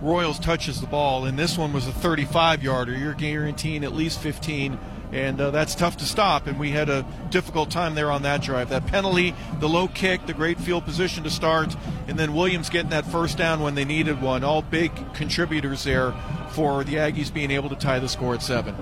Royals 0.00 0.38
touches 0.38 0.80
the 0.80 0.86
ball, 0.86 1.26
and 1.26 1.38
this 1.38 1.58
one 1.58 1.74
was 1.74 1.86
a 1.86 1.92
35 1.92 2.62
yarder, 2.62 2.96
you're 2.96 3.12
guaranteeing 3.12 3.84
at 3.84 3.92
least 3.92 4.20
15 4.20 4.78
and 5.14 5.40
uh, 5.40 5.52
that's 5.52 5.76
tough 5.76 5.96
to 5.98 6.04
stop. 6.04 6.48
And 6.48 6.58
we 6.58 6.72
had 6.72 6.88
a 6.88 7.06
difficult 7.30 7.70
time 7.70 7.94
there 7.94 8.10
on 8.10 8.22
that 8.22 8.42
drive. 8.42 8.68
That 8.70 8.86
penalty, 8.86 9.32
the 9.60 9.68
low 9.68 9.86
kick, 9.86 10.26
the 10.26 10.34
great 10.34 10.58
field 10.58 10.84
position 10.84 11.22
to 11.22 11.30
start, 11.30 11.74
and 12.08 12.18
then 12.18 12.34
Williams 12.34 12.68
getting 12.68 12.90
that 12.90 13.06
first 13.06 13.38
down 13.38 13.60
when 13.60 13.76
they 13.76 13.84
needed 13.84 14.20
one. 14.20 14.42
All 14.42 14.60
big 14.60 14.92
contributors 15.14 15.84
there 15.84 16.12
for 16.50 16.82
the 16.82 16.94
Aggies 16.94 17.32
being 17.32 17.52
able 17.52 17.68
to 17.68 17.76
tie 17.76 18.00
the 18.00 18.08
score 18.08 18.34
at 18.34 18.42
seven. 18.42 18.74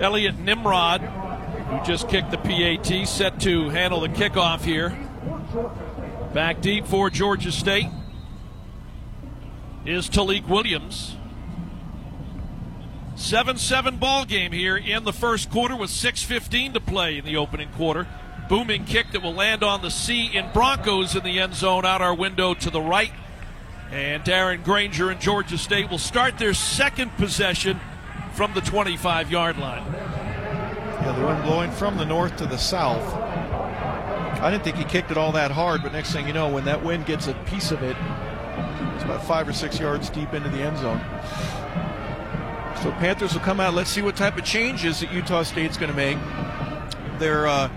Elliot 0.00 0.38
Nimrod, 0.38 1.02
who 1.02 1.84
just 1.84 2.08
kicked 2.08 2.30
the 2.30 2.38
PAT, 2.38 3.06
set 3.06 3.38
to 3.40 3.68
handle 3.68 4.00
the 4.00 4.08
kickoff 4.08 4.62
here. 4.62 4.98
Back 6.32 6.62
deep 6.62 6.86
for 6.86 7.10
Georgia 7.10 7.52
State 7.52 7.88
is 9.84 10.08
Tailique 10.08 10.48
Williams. 10.48 11.17
7 13.18 13.58
7 13.58 13.96
ball 13.96 14.24
game 14.24 14.52
here 14.52 14.76
in 14.76 15.02
the 15.02 15.12
first 15.12 15.50
quarter 15.50 15.74
with 15.74 15.90
6.15 15.90 16.74
to 16.74 16.80
play 16.80 17.18
in 17.18 17.24
the 17.24 17.36
opening 17.36 17.68
quarter. 17.72 18.06
Booming 18.48 18.84
kick 18.84 19.10
that 19.10 19.22
will 19.22 19.34
land 19.34 19.64
on 19.64 19.82
the 19.82 19.90
C 19.90 20.30
in 20.32 20.50
Broncos 20.52 21.16
in 21.16 21.24
the 21.24 21.40
end 21.40 21.54
zone 21.54 21.84
out 21.84 22.00
our 22.00 22.14
window 22.14 22.54
to 22.54 22.70
the 22.70 22.80
right. 22.80 23.10
And 23.90 24.22
Darren 24.22 24.62
Grainger 24.62 25.10
and 25.10 25.20
Georgia 25.20 25.58
State 25.58 25.90
will 25.90 25.98
start 25.98 26.38
their 26.38 26.54
second 26.54 27.10
possession 27.16 27.80
from 28.34 28.54
the 28.54 28.60
25 28.60 29.32
yard 29.32 29.58
line. 29.58 29.84
Yeah, 29.92 31.12
the 31.18 31.26
wind 31.26 31.42
blowing 31.42 31.72
from 31.72 31.96
the 31.98 32.06
north 32.06 32.36
to 32.36 32.46
the 32.46 32.56
south. 32.56 33.02
I 34.40 34.48
didn't 34.50 34.62
think 34.62 34.76
he 34.76 34.84
kicked 34.84 35.10
it 35.10 35.18
all 35.18 35.32
that 35.32 35.50
hard, 35.50 35.82
but 35.82 35.92
next 35.92 36.12
thing 36.12 36.28
you 36.28 36.32
know, 36.32 36.48
when 36.48 36.64
that 36.66 36.84
wind 36.84 37.04
gets 37.04 37.26
a 37.26 37.34
piece 37.46 37.72
of 37.72 37.82
it, 37.82 37.96
It's 38.94 39.04
about 39.04 39.24
five 39.24 39.48
or 39.48 39.52
six 39.52 39.80
yards 39.80 40.08
deep 40.08 40.32
into 40.34 40.48
the 40.48 40.60
end 40.60 40.78
zone. 40.78 41.00
So 42.82 42.92
Panthers 42.92 43.34
will 43.34 43.40
come 43.40 43.58
out. 43.58 43.74
Let's 43.74 43.90
see 43.90 44.02
what 44.02 44.16
type 44.16 44.38
of 44.38 44.44
changes 44.44 45.00
that 45.00 45.12
Utah 45.12 45.42
State's 45.42 45.76
going 45.76 45.90
to 45.90 45.96
make. 45.96 46.18
Their 47.18 47.48
uh, 47.48 47.68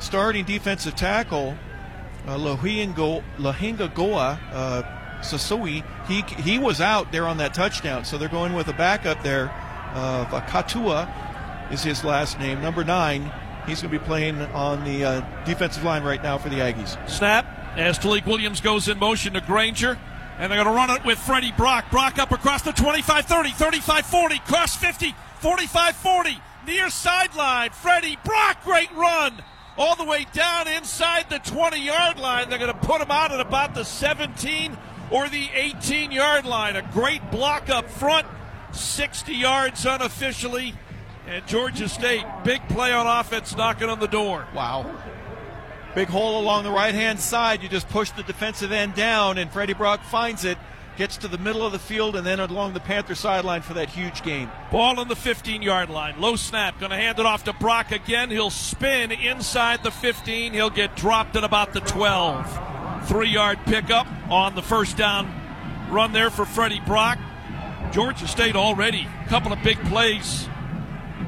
starting 0.00 0.44
defensive 0.44 0.96
tackle, 0.96 1.56
uh, 2.26 2.36
Lahinga 2.36 3.94
Goa 3.94 4.40
uh, 4.52 4.82
Sasui, 5.20 5.84
he 6.08 6.22
he 6.42 6.58
was 6.58 6.80
out 6.80 7.12
there 7.12 7.28
on 7.28 7.36
that 7.36 7.54
touchdown. 7.54 8.04
So 8.04 8.18
they're 8.18 8.28
going 8.28 8.54
with 8.54 8.66
a 8.68 8.72
backup 8.72 9.22
there. 9.22 9.50
Uh, 9.94 10.24
Katua 10.48 11.72
is 11.72 11.84
his 11.84 12.02
last 12.02 12.40
name, 12.40 12.60
number 12.60 12.82
nine. 12.82 13.30
He's 13.66 13.80
going 13.80 13.92
to 13.92 13.98
be 13.98 14.04
playing 14.04 14.40
on 14.42 14.84
the 14.84 15.04
uh, 15.04 15.44
defensive 15.44 15.84
line 15.84 16.02
right 16.02 16.22
now 16.22 16.38
for 16.38 16.48
the 16.48 16.56
Aggies. 16.56 17.08
Snap 17.08 17.46
as 17.76 17.98
Tailique 17.98 18.26
Williams 18.26 18.60
goes 18.60 18.88
in 18.88 18.98
motion 18.98 19.34
to 19.34 19.40
Grainger. 19.40 19.98
And 20.38 20.50
they're 20.50 20.62
going 20.62 20.74
to 20.74 20.76
run 20.76 20.90
it 20.90 21.04
with 21.04 21.18
Freddie 21.18 21.52
Brock. 21.52 21.90
Brock 21.90 22.18
up 22.18 22.32
across 22.32 22.62
the 22.62 22.72
25 22.72 23.24
30, 23.26 23.50
35 23.50 24.06
40, 24.06 24.38
cross 24.40 24.76
50, 24.76 25.14
45 25.38 25.96
40, 25.96 26.38
near 26.66 26.90
sideline. 26.90 27.70
Freddie 27.70 28.18
Brock, 28.24 28.64
great 28.64 28.90
run. 28.92 29.42
All 29.76 29.96
the 29.96 30.04
way 30.04 30.26
down 30.32 30.68
inside 30.68 31.28
the 31.30 31.38
20 31.38 31.84
yard 31.84 32.18
line. 32.18 32.48
They're 32.48 32.58
going 32.58 32.72
to 32.72 32.86
put 32.86 33.00
him 33.00 33.10
out 33.10 33.32
at 33.32 33.40
about 33.40 33.74
the 33.74 33.84
17 33.84 34.76
or 35.10 35.28
the 35.28 35.48
18 35.54 36.10
yard 36.10 36.44
line. 36.44 36.76
A 36.76 36.82
great 36.92 37.30
block 37.30 37.70
up 37.70 37.88
front, 37.88 38.26
60 38.72 39.34
yards 39.34 39.84
unofficially. 39.86 40.74
And 41.26 41.46
Georgia 41.46 41.88
State, 41.88 42.24
big 42.44 42.66
play 42.68 42.92
on 42.92 43.06
offense 43.06 43.56
knocking 43.56 43.88
on 43.88 43.98
the 43.98 44.08
door. 44.08 44.46
Wow. 44.54 44.94
Big 45.94 46.08
hole 46.08 46.40
along 46.40 46.64
the 46.64 46.70
right 46.70 46.94
hand 46.94 47.20
side. 47.20 47.62
You 47.62 47.68
just 47.68 47.88
push 47.88 48.10
the 48.10 48.24
defensive 48.24 48.72
end 48.72 48.94
down, 48.94 49.38
and 49.38 49.50
Freddie 49.50 49.74
Brock 49.74 50.02
finds 50.02 50.44
it, 50.44 50.58
gets 50.96 51.16
to 51.18 51.28
the 51.28 51.38
middle 51.38 51.64
of 51.64 51.72
the 51.72 51.78
field, 51.78 52.16
and 52.16 52.26
then 52.26 52.40
along 52.40 52.74
the 52.74 52.80
Panther 52.80 53.14
sideline 53.14 53.62
for 53.62 53.74
that 53.74 53.88
huge 53.90 54.22
gain. 54.22 54.50
Ball 54.72 54.98
on 54.98 55.06
the 55.06 55.16
15 55.16 55.62
yard 55.62 55.90
line. 55.90 56.20
Low 56.20 56.34
snap. 56.34 56.80
Going 56.80 56.90
to 56.90 56.96
hand 56.96 57.20
it 57.20 57.26
off 57.26 57.44
to 57.44 57.52
Brock 57.52 57.92
again. 57.92 58.30
He'll 58.30 58.50
spin 58.50 59.12
inside 59.12 59.84
the 59.84 59.92
15. 59.92 60.52
He'll 60.52 60.70
get 60.70 60.96
dropped 60.96 61.36
at 61.36 61.44
about 61.44 61.72
the 61.72 61.80
12. 61.80 63.06
Three 63.08 63.28
yard 63.28 63.58
pickup 63.66 64.06
on 64.30 64.54
the 64.54 64.62
first 64.62 64.96
down 64.96 65.42
run 65.90 66.12
there 66.12 66.30
for 66.30 66.44
Freddie 66.44 66.80
Brock. 66.80 67.18
Georgia 67.92 68.26
State 68.26 68.56
already 68.56 69.06
a 69.24 69.28
couple 69.28 69.52
of 69.52 69.62
big 69.62 69.78
plays 69.84 70.48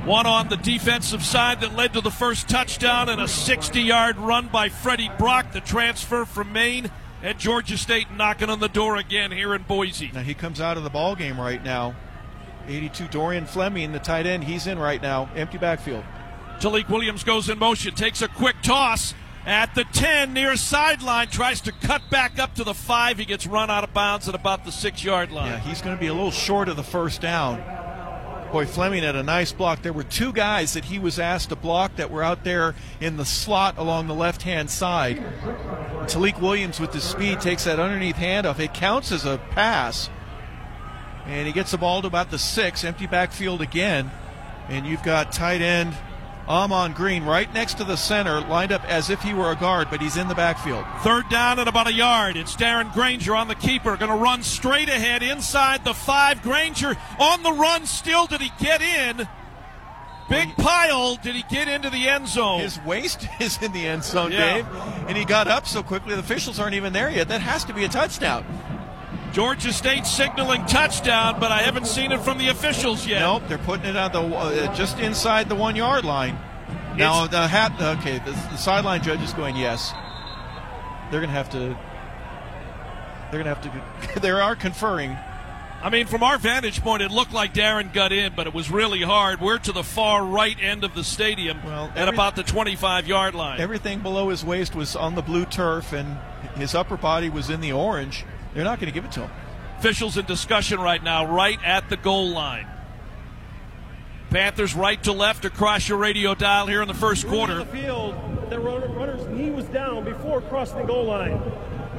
one 0.06 0.24
on 0.24 0.48
the 0.48 0.56
defensive 0.56 1.24
side 1.24 1.60
that 1.60 1.74
led 1.74 1.92
to 1.92 2.00
the 2.00 2.12
first 2.12 2.48
touchdown 2.48 3.08
and 3.08 3.20
a 3.20 3.26
60 3.26 3.80
yard 3.80 4.16
run 4.18 4.46
by 4.46 4.68
Freddie 4.68 5.10
Brock, 5.18 5.50
the 5.52 5.60
transfer 5.60 6.24
from 6.24 6.52
Maine. 6.52 6.90
At 7.22 7.38
Georgia 7.38 7.76
State 7.76 8.06
knocking 8.12 8.50
on 8.50 8.60
the 8.60 8.68
door 8.68 8.96
again 8.96 9.32
here 9.32 9.54
in 9.54 9.62
Boise. 9.62 10.12
Now 10.12 10.20
he 10.20 10.34
comes 10.34 10.60
out 10.60 10.76
of 10.76 10.84
the 10.84 10.90
ball 10.90 11.16
game 11.16 11.40
right 11.40 11.64
now. 11.64 11.96
82 12.68 13.08
Dorian 13.08 13.46
Fleming, 13.46 13.90
the 13.90 13.98
tight 13.98 14.26
end, 14.26 14.44
he's 14.44 14.66
in 14.68 14.78
right 14.78 15.02
now. 15.02 15.28
Empty 15.34 15.58
backfield. 15.58 16.04
Tailique 16.60 16.88
Williams 16.88 17.24
goes 17.24 17.48
in 17.48 17.58
motion, 17.58 17.94
takes 17.94 18.22
a 18.22 18.28
quick 18.28 18.56
toss 18.62 19.14
at 19.44 19.74
the 19.74 19.84
10 19.84 20.34
near 20.34 20.56
sideline, 20.56 21.28
tries 21.28 21.60
to 21.62 21.72
cut 21.72 22.02
back 22.10 22.38
up 22.38 22.54
to 22.56 22.64
the 22.64 22.74
5. 22.74 23.18
He 23.18 23.24
gets 23.24 23.46
run 23.46 23.70
out 23.70 23.82
of 23.82 23.92
bounds 23.92 24.28
at 24.28 24.34
about 24.34 24.64
the 24.64 24.70
6 24.70 25.02
yard 25.02 25.32
line. 25.32 25.50
Yeah, 25.50 25.58
he's 25.58 25.80
going 25.82 25.96
to 25.96 26.00
be 26.00 26.08
a 26.08 26.14
little 26.14 26.30
short 26.30 26.68
of 26.68 26.76
the 26.76 26.84
first 26.84 27.20
down. 27.20 27.85
Boy, 28.52 28.64
Fleming 28.64 29.02
had 29.02 29.16
a 29.16 29.22
nice 29.22 29.52
block. 29.52 29.82
There 29.82 29.92
were 29.92 30.04
two 30.04 30.32
guys 30.32 30.74
that 30.74 30.86
he 30.86 30.98
was 30.98 31.18
asked 31.18 31.48
to 31.48 31.56
block 31.56 31.96
that 31.96 32.10
were 32.10 32.22
out 32.22 32.44
there 32.44 32.74
in 33.00 33.16
the 33.16 33.24
slot 33.24 33.76
along 33.76 34.06
the 34.06 34.14
left 34.14 34.42
hand 34.42 34.70
side. 34.70 35.22
Tailique 36.06 36.40
Williams, 36.40 36.78
with 36.78 36.92
his 36.92 37.02
speed, 37.02 37.40
takes 37.40 37.64
that 37.64 37.80
underneath 37.80 38.16
handoff. 38.16 38.60
It 38.60 38.72
counts 38.72 39.10
as 39.10 39.24
a 39.24 39.38
pass. 39.50 40.08
And 41.26 41.46
he 41.46 41.52
gets 41.52 41.72
the 41.72 41.78
ball 41.78 42.02
to 42.02 42.06
about 42.06 42.30
the 42.30 42.38
six, 42.38 42.84
empty 42.84 43.06
backfield 43.06 43.60
again. 43.60 44.12
And 44.68 44.86
you've 44.86 45.02
got 45.02 45.32
tight 45.32 45.60
end 45.60 45.96
Ahman 46.48 46.92
Green 46.92 47.24
right 47.24 47.52
next 47.52 47.74
to 47.78 47.84
the 47.84 47.96
center, 47.96 48.40
lined 48.40 48.70
up 48.72 48.84
as 48.84 49.10
if 49.10 49.20
he 49.22 49.34
were 49.34 49.50
a 49.50 49.56
guard, 49.56 49.88
but 49.90 50.00
he's 50.00 50.16
in 50.16 50.28
the 50.28 50.34
backfield. 50.34 50.84
Third 51.00 51.28
down 51.28 51.58
at 51.58 51.66
about 51.66 51.88
a 51.88 51.92
yard. 51.92 52.36
It's 52.36 52.54
Darren 52.54 52.92
Grainger 52.92 53.34
on 53.34 53.48
the 53.48 53.54
keeper, 53.56 53.96
going 53.96 54.10
to 54.12 54.16
run 54.16 54.42
straight 54.42 54.88
ahead 54.88 55.22
inside 55.22 55.84
the 55.84 55.94
five. 55.94 56.42
Grainger 56.42 56.96
on 57.18 57.42
the 57.42 57.52
run 57.52 57.84
still. 57.86 58.26
Did 58.26 58.40
he 58.40 58.52
get 58.64 58.80
in? 58.80 59.28
Big 60.28 60.56
pile. 60.56 61.16
Did 61.16 61.34
he 61.36 61.44
get 61.48 61.68
into 61.68 61.88
the 61.90 62.08
end 62.08 62.28
zone? 62.28 62.60
His 62.60 62.80
waist 62.80 63.26
is 63.40 63.60
in 63.62 63.72
the 63.72 63.86
end 63.86 64.04
zone, 64.04 64.32
Yeah. 64.32 64.54
Dave. 64.54 64.66
And 65.08 65.16
he 65.16 65.24
got 65.24 65.48
up 65.48 65.66
so 65.66 65.82
quickly, 65.82 66.14
the 66.14 66.20
officials 66.20 66.58
aren't 66.60 66.74
even 66.74 66.92
there 66.92 67.10
yet. 67.10 67.28
That 67.28 67.40
has 67.40 67.64
to 67.64 67.74
be 67.74 67.84
a 67.84 67.88
touchdown. 67.88 68.44
Georgia 69.36 69.70
State 69.70 70.06
signaling 70.06 70.64
touchdown, 70.64 71.38
but 71.38 71.52
I 71.52 71.58
haven't 71.58 71.86
seen 71.86 72.10
it 72.10 72.20
from 72.20 72.38
the 72.38 72.48
officials 72.48 73.06
yet. 73.06 73.20
Nope, 73.20 73.42
they're 73.48 73.58
putting 73.58 73.84
it 73.84 73.94
on 73.94 74.10
the 74.10 74.22
uh, 74.22 74.74
just 74.74 74.98
inside 74.98 75.50
the 75.50 75.54
one 75.54 75.76
yard 75.76 76.06
line. 76.06 76.38
Now 76.96 77.26
the 77.26 77.46
hat. 77.46 77.72
Okay, 77.98 78.18
the, 78.20 78.30
the 78.30 78.56
sideline 78.56 79.02
judge 79.02 79.20
is 79.20 79.34
going 79.34 79.54
yes. 79.54 79.92
They're 81.10 81.20
going 81.20 81.28
to 81.28 81.36
have 81.36 81.50
to. 81.50 81.58
They're 83.30 83.42
going 83.42 83.44
to 83.44 83.54
have 83.54 83.60
to. 84.14 84.20
They 84.22 84.30
are 84.30 84.56
conferring. 84.56 85.18
I 85.82 85.90
mean, 85.90 86.06
from 86.06 86.22
our 86.22 86.38
vantage 86.38 86.80
point, 86.80 87.02
it 87.02 87.10
looked 87.10 87.34
like 87.34 87.52
Darren 87.52 87.92
got 87.92 88.12
in, 88.12 88.32
but 88.34 88.46
it 88.46 88.54
was 88.54 88.70
really 88.70 89.02
hard. 89.02 89.42
We're 89.42 89.58
to 89.58 89.72
the 89.72 89.84
far 89.84 90.24
right 90.24 90.56
end 90.58 90.82
of 90.82 90.94
the 90.94 91.04
stadium 91.04 91.62
Well, 91.62 91.92
at 91.94 92.08
about 92.08 92.36
the 92.36 92.42
25 92.42 93.06
yard 93.06 93.34
line. 93.34 93.60
Everything 93.60 94.00
below 94.00 94.30
his 94.30 94.42
waist 94.42 94.74
was 94.74 94.96
on 94.96 95.14
the 95.14 95.20
blue 95.20 95.44
turf, 95.44 95.92
and 95.92 96.16
his 96.56 96.74
upper 96.74 96.96
body 96.96 97.28
was 97.28 97.50
in 97.50 97.60
the 97.60 97.72
orange. 97.72 98.24
They're 98.56 98.64
not 98.64 98.80
going 98.80 98.90
to 98.90 98.94
give 98.94 99.04
it 99.04 99.12
to 99.12 99.20
him. 99.20 99.30
Officials 99.78 100.16
in 100.16 100.24
discussion 100.24 100.80
right 100.80 101.02
now, 101.02 101.30
right 101.30 101.58
at 101.62 101.90
the 101.90 101.98
goal 101.98 102.30
line. 102.30 102.66
Panthers 104.30 104.74
right 104.74 105.00
to 105.04 105.12
left 105.12 105.44
across 105.44 105.86
your 105.90 105.98
radio 105.98 106.34
dial 106.34 106.66
here 106.66 106.80
in 106.80 106.88
the 106.88 106.94
first 106.94 107.26
quarter. 107.26 107.58
The 107.58 107.66
field, 107.66 108.14
the 108.48 108.58
runner's 108.58 109.26
knee 109.26 109.50
was 109.50 109.66
down 109.66 110.04
before 110.04 110.40
crossing 110.40 110.78
the 110.78 110.84
goal 110.84 111.04
line. 111.04 111.38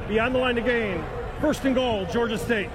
Beyond 0.08 0.34
the 0.34 0.40
line 0.40 0.56
to 0.56 0.60
gain. 0.60 1.04
First 1.40 1.64
and 1.64 1.76
goal, 1.76 2.06
Georgia 2.06 2.36
State. 2.36 2.70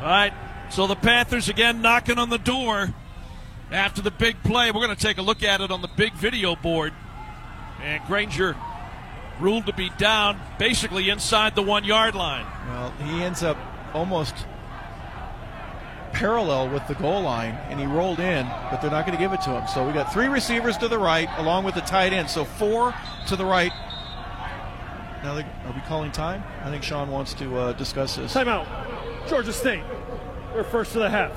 All 0.00 0.06
right, 0.06 0.32
so 0.70 0.86
the 0.86 0.96
Panthers 0.96 1.50
again 1.50 1.82
knocking 1.82 2.18
on 2.18 2.30
the 2.30 2.38
door 2.38 2.94
after 3.70 4.00
the 4.00 4.10
big 4.10 4.42
play. 4.44 4.70
We're 4.70 4.86
going 4.86 4.96
to 4.96 5.02
take 5.02 5.18
a 5.18 5.22
look 5.22 5.42
at 5.42 5.60
it 5.60 5.70
on 5.70 5.82
the 5.82 5.90
big 5.94 6.14
video 6.14 6.56
board. 6.56 6.94
And 7.82 8.02
Grainger 8.06 8.56
ruled 9.40 9.66
to 9.66 9.72
be 9.72 9.90
down 9.98 10.38
basically 10.58 11.08
inside 11.08 11.54
the 11.54 11.62
one 11.62 11.84
yard 11.84 12.14
line. 12.14 12.46
Well, 12.68 12.90
he 13.04 13.22
ends 13.22 13.42
up 13.42 13.56
almost 13.94 14.34
parallel 16.12 16.68
with 16.68 16.86
the 16.86 16.94
goal 16.94 17.22
line, 17.22 17.54
and 17.68 17.78
he 17.78 17.86
rolled 17.86 18.20
in, 18.20 18.46
but 18.70 18.80
they're 18.80 18.90
not 18.90 19.06
going 19.06 19.16
to 19.16 19.22
give 19.22 19.32
it 19.32 19.40
to 19.42 19.50
him. 19.50 19.66
So 19.68 19.86
we 19.86 19.92
got 19.92 20.12
three 20.12 20.26
receivers 20.26 20.76
to 20.78 20.88
the 20.88 20.98
right, 20.98 21.28
along 21.38 21.64
with 21.64 21.74
the 21.74 21.80
tight 21.80 22.12
end. 22.12 22.28
So 22.28 22.44
four 22.44 22.94
to 23.28 23.36
the 23.36 23.44
right. 23.44 23.72
Now, 25.22 25.34
they, 25.34 25.42
are 25.42 25.72
we 25.74 25.80
calling 25.82 26.12
time? 26.12 26.42
I 26.62 26.70
think 26.70 26.82
Shawn 26.82 27.10
wants 27.10 27.34
to 27.34 27.56
uh, 27.56 27.72
discuss 27.74 28.16
this. 28.16 28.34
Timeout. 28.34 28.66
Georgia 29.28 29.52
State. 29.52 29.84
They're 30.54 30.64
first 30.64 30.92
to 30.92 30.98
the 30.98 31.10
half. 31.10 31.32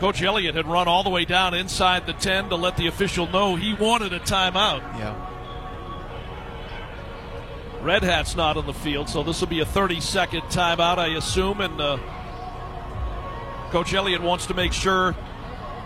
Coach 0.00 0.22
Elliott 0.22 0.54
had 0.54 0.66
run 0.66 0.88
all 0.88 1.02
the 1.02 1.10
way 1.10 1.24
down 1.24 1.54
inside 1.54 2.06
the 2.06 2.12
10 2.12 2.48
to 2.48 2.56
let 2.56 2.76
the 2.76 2.86
official 2.86 3.26
know 3.26 3.56
he 3.56 3.74
wanted 3.74 4.12
a 4.12 4.20
timeout. 4.20 4.80
Yeah. 4.98 5.29
Red 7.82 8.02
Hat's 8.02 8.36
not 8.36 8.56
on 8.56 8.66
the 8.66 8.74
field, 8.74 9.08
so 9.08 9.22
this 9.22 9.40
will 9.40 9.48
be 9.48 9.60
a 9.60 9.66
30 9.66 10.00
second 10.00 10.42
timeout, 10.42 10.98
I 10.98 11.16
assume. 11.16 11.60
And 11.60 11.80
uh, 11.80 11.98
Coach 13.70 13.94
Elliott 13.94 14.20
wants 14.20 14.46
to 14.46 14.54
make 14.54 14.72
sure 14.72 15.16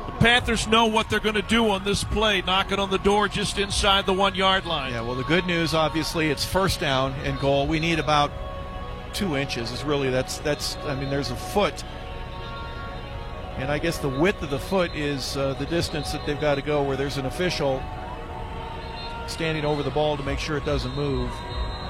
the 0.07 0.13
Panthers 0.19 0.67
know 0.67 0.87
what 0.87 1.09
they're 1.09 1.21
going 1.21 1.37
to 1.37 1.43
do 1.43 1.71
on 1.71 1.85
this 1.85 2.03
play, 2.03 2.43
knocking 2.43 2.81
on 2.81 2.91
the 2.91 2.99
door 2.99 3.29
just 3.29 3.59
inside 3.59 4.07
the 4.07 4.13
one 4.13 4.35
yard 4.35 4.67
line. 4.67 4.93
Yeah, 4.93 5.03
well, 5.03 5.15
the 5.15 5.25
good 5.25 5.47
news, 5.47 5.73
obviously, 5.73 6.31
it's 6.31 6.45
first 6.45 6.81
down 6.81 7.13
and 7.25 7.39
goal. 7.39 7.67
We 7.69 7.79
need 7.79 8.01
about 8.01 8.33
two 9.13 9.37
inches. 9.37 9.71
Is 9.71 9.85
really 9.85 10.11
that's 10.11 10.39
that's. 10.39 10.77
I 10.79 10.97
mean, 10.97 11.11
there's 11.11 11.31
a 11.31 11.37
foot, 11.37 11.85
and 13.57 13.71
I 13.71 13.79
guess 13.79 13.99
the 13.99 14.09
width 14.09 14.43
of 14.43 14.51
the 14.51 14.59
foot 14.59 14.93
is 14.97 15.37
uh, 15.37 15.55
the 15.55 15.67
distance 15.67 16.11
that 16.11 16.27
they've 16.27 16.41
got 16.41 16.57
to 16.57 16.63
go. 16.63 16.83
Where 16.83 16.97
there's 16.97 17.19
an 17.19 17.27
official 17.27 17.81
standing 19.29 19.65
over 19.65 19.83
the 19.83 19.91
ball 19.91 20.17
to 20.17 20.23
make 20.25 20.41
sure 20.41 20.57
it 20.57 20.65
doesn't 20.65 20.95
move. 20.97 21.31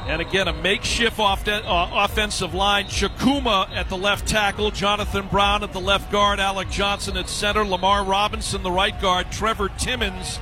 And 0.06 0.20
again, 0.20 0.48
a 0.48 0.52
makeshift 0.52 1.18
off 1.18 1.48
uh, 1.48 1.62
offensive 1.64 2.52
line. 2.52 2.86
Chukwuma 2.86 3.70
at 3.70 3.88
the 3.88 3.96
left 3.96 4.28
tackle, 4.28 4.70
Jonathan 4.70 5.26
Brown 5.28 5.64
at 5.64 5.72
the 5.72 5.80
left 5.80 6.12
guard, 6.12 6.40
Alec 6.40 6.68
Johnson 6.68 7.16
at 7.16 7.28
center, 7.28 7.64
Lamar 7.64 8.04
Robinson 8.04 8.62
the 8.62 8.70
right 8.70 9.00
guard, 9.00 9.32
Trevor 9.32 9.70
Timmons 9.78 10.38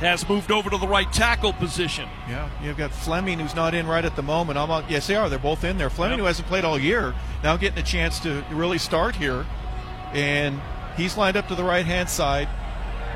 has 0.00 0.28
moved 0.28 0.50
over 0.50 0.68
to 0.68 0.78
the 0.78 0.88
right 0.88 1.10
tackle 1.12 1.52
position. 1.52 2.08
Yeah, 2.28 2.48
you've 2.62 2.76
got 2.76 2.90
Fleming 2.90 3.38
who's 3.38 3.54
not 3.54 3.74
in 3.74 3.86
right 3.86 4.04
at 4.04 4.16
the 4.16 4.22
moment. 4.22 4.58
On, 4.58 4.84
yes, 4.88 5.06
they 5.06 5.14
are. 5.14 5.28
They're 5.28 5.38
both 5.38 5.62
in 5.62 5.78
there. 5.78 5.90
Fleming, 5.90 6.18
who 6.18 6.24
hasn't 6.24 6.48
played 6.48 6.64
all 6.64 6.78
year, 6.78 7.14
now 7.44 7.56
getting 7.56 7.78
a 7.78 7.86
chance 7.86 8.18
to 8.20 8.44
really 8.50 8.78
start 8.78 9.14
here, 9.14 9.46
and 10.12 10.60
he's 10.96 11.16
lined 11.16 11.36
up 11.36 11.48
to 11.48 11.54
the 11.54 11.64
right 11.64 11.86
hand 11.86 12.08
side. 12.08 12.48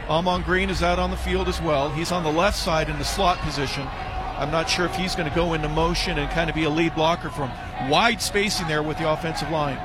Amon 0.08 0.42
Green 0.42 0.70
is 0.70 0.82
out 0.82 1.00
on 1.00 1.10
the 1.10 1.16
field 1.16 1.48
as 1.48 1.60
well. 1.60 1.90
He's 1.90 2.12
on 2.12 2.22
the 2.22 2.30
left 2.30 2.56
side 2.56 2.88
in 2.88 2.98
the 2.98 3.04
slot 3.04 3.38
position. 3.38 3.88
I'm 4.36 4.50
not 4.50 4.68
sure 4.68 4.84
if 4.84 4.94
he's 4.94 5.14
going 5.14 5.28
to 5.28 5.34
go 5.34 5.54
into 5.54 5.68
motion 5.68 6.18
and 6.18 6.30
kind 6.30 6.50
of 6.50 6.56
be 6.56 6.64
a 6.64 6.70
lead 6.70 6.94
blocker 6.94 7.30
from 7.30 7.50
wide 7.88 8.20
spacing 8.20 8.68
there 8.68 8.82
with 8.82 8.98
the 8.98 9.10
offensive 9.10 9.50
line. 9.50 9.78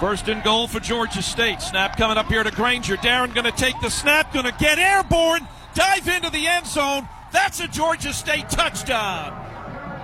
First 0.00 0.28
and 0.28 0.42
goal 0.42 0.66
for 0.66 0.80
Georgia 0.80 1.22
State. 1.22 1.60
Snap 1.60 1.96
coming 1.96 2.16
up 2.16 2.26
here 2.26 2.42
to 2.42 2.50
Grainger. 2.50 2.96
Darren 2.96 3.34
going 3.34 3.44
to 3.44 3.52
take 3.52 3.78
the 3.80 3.90
snap, 3.90 4.32
going 4.32 4.46
to 4.46 4.54
get 4.58 4.78
airborne, 4.78 5.46
dive 5.74 6.08
into 6.08 6.30
the 6.30 6.46
end 6.46 6.66
zone. 6.66 7.06
That's 7.32 7.60
a 7.60 7.68
Georgia 7.68 8.12
State 8.12 8.48
touchdown. 8.48 9.32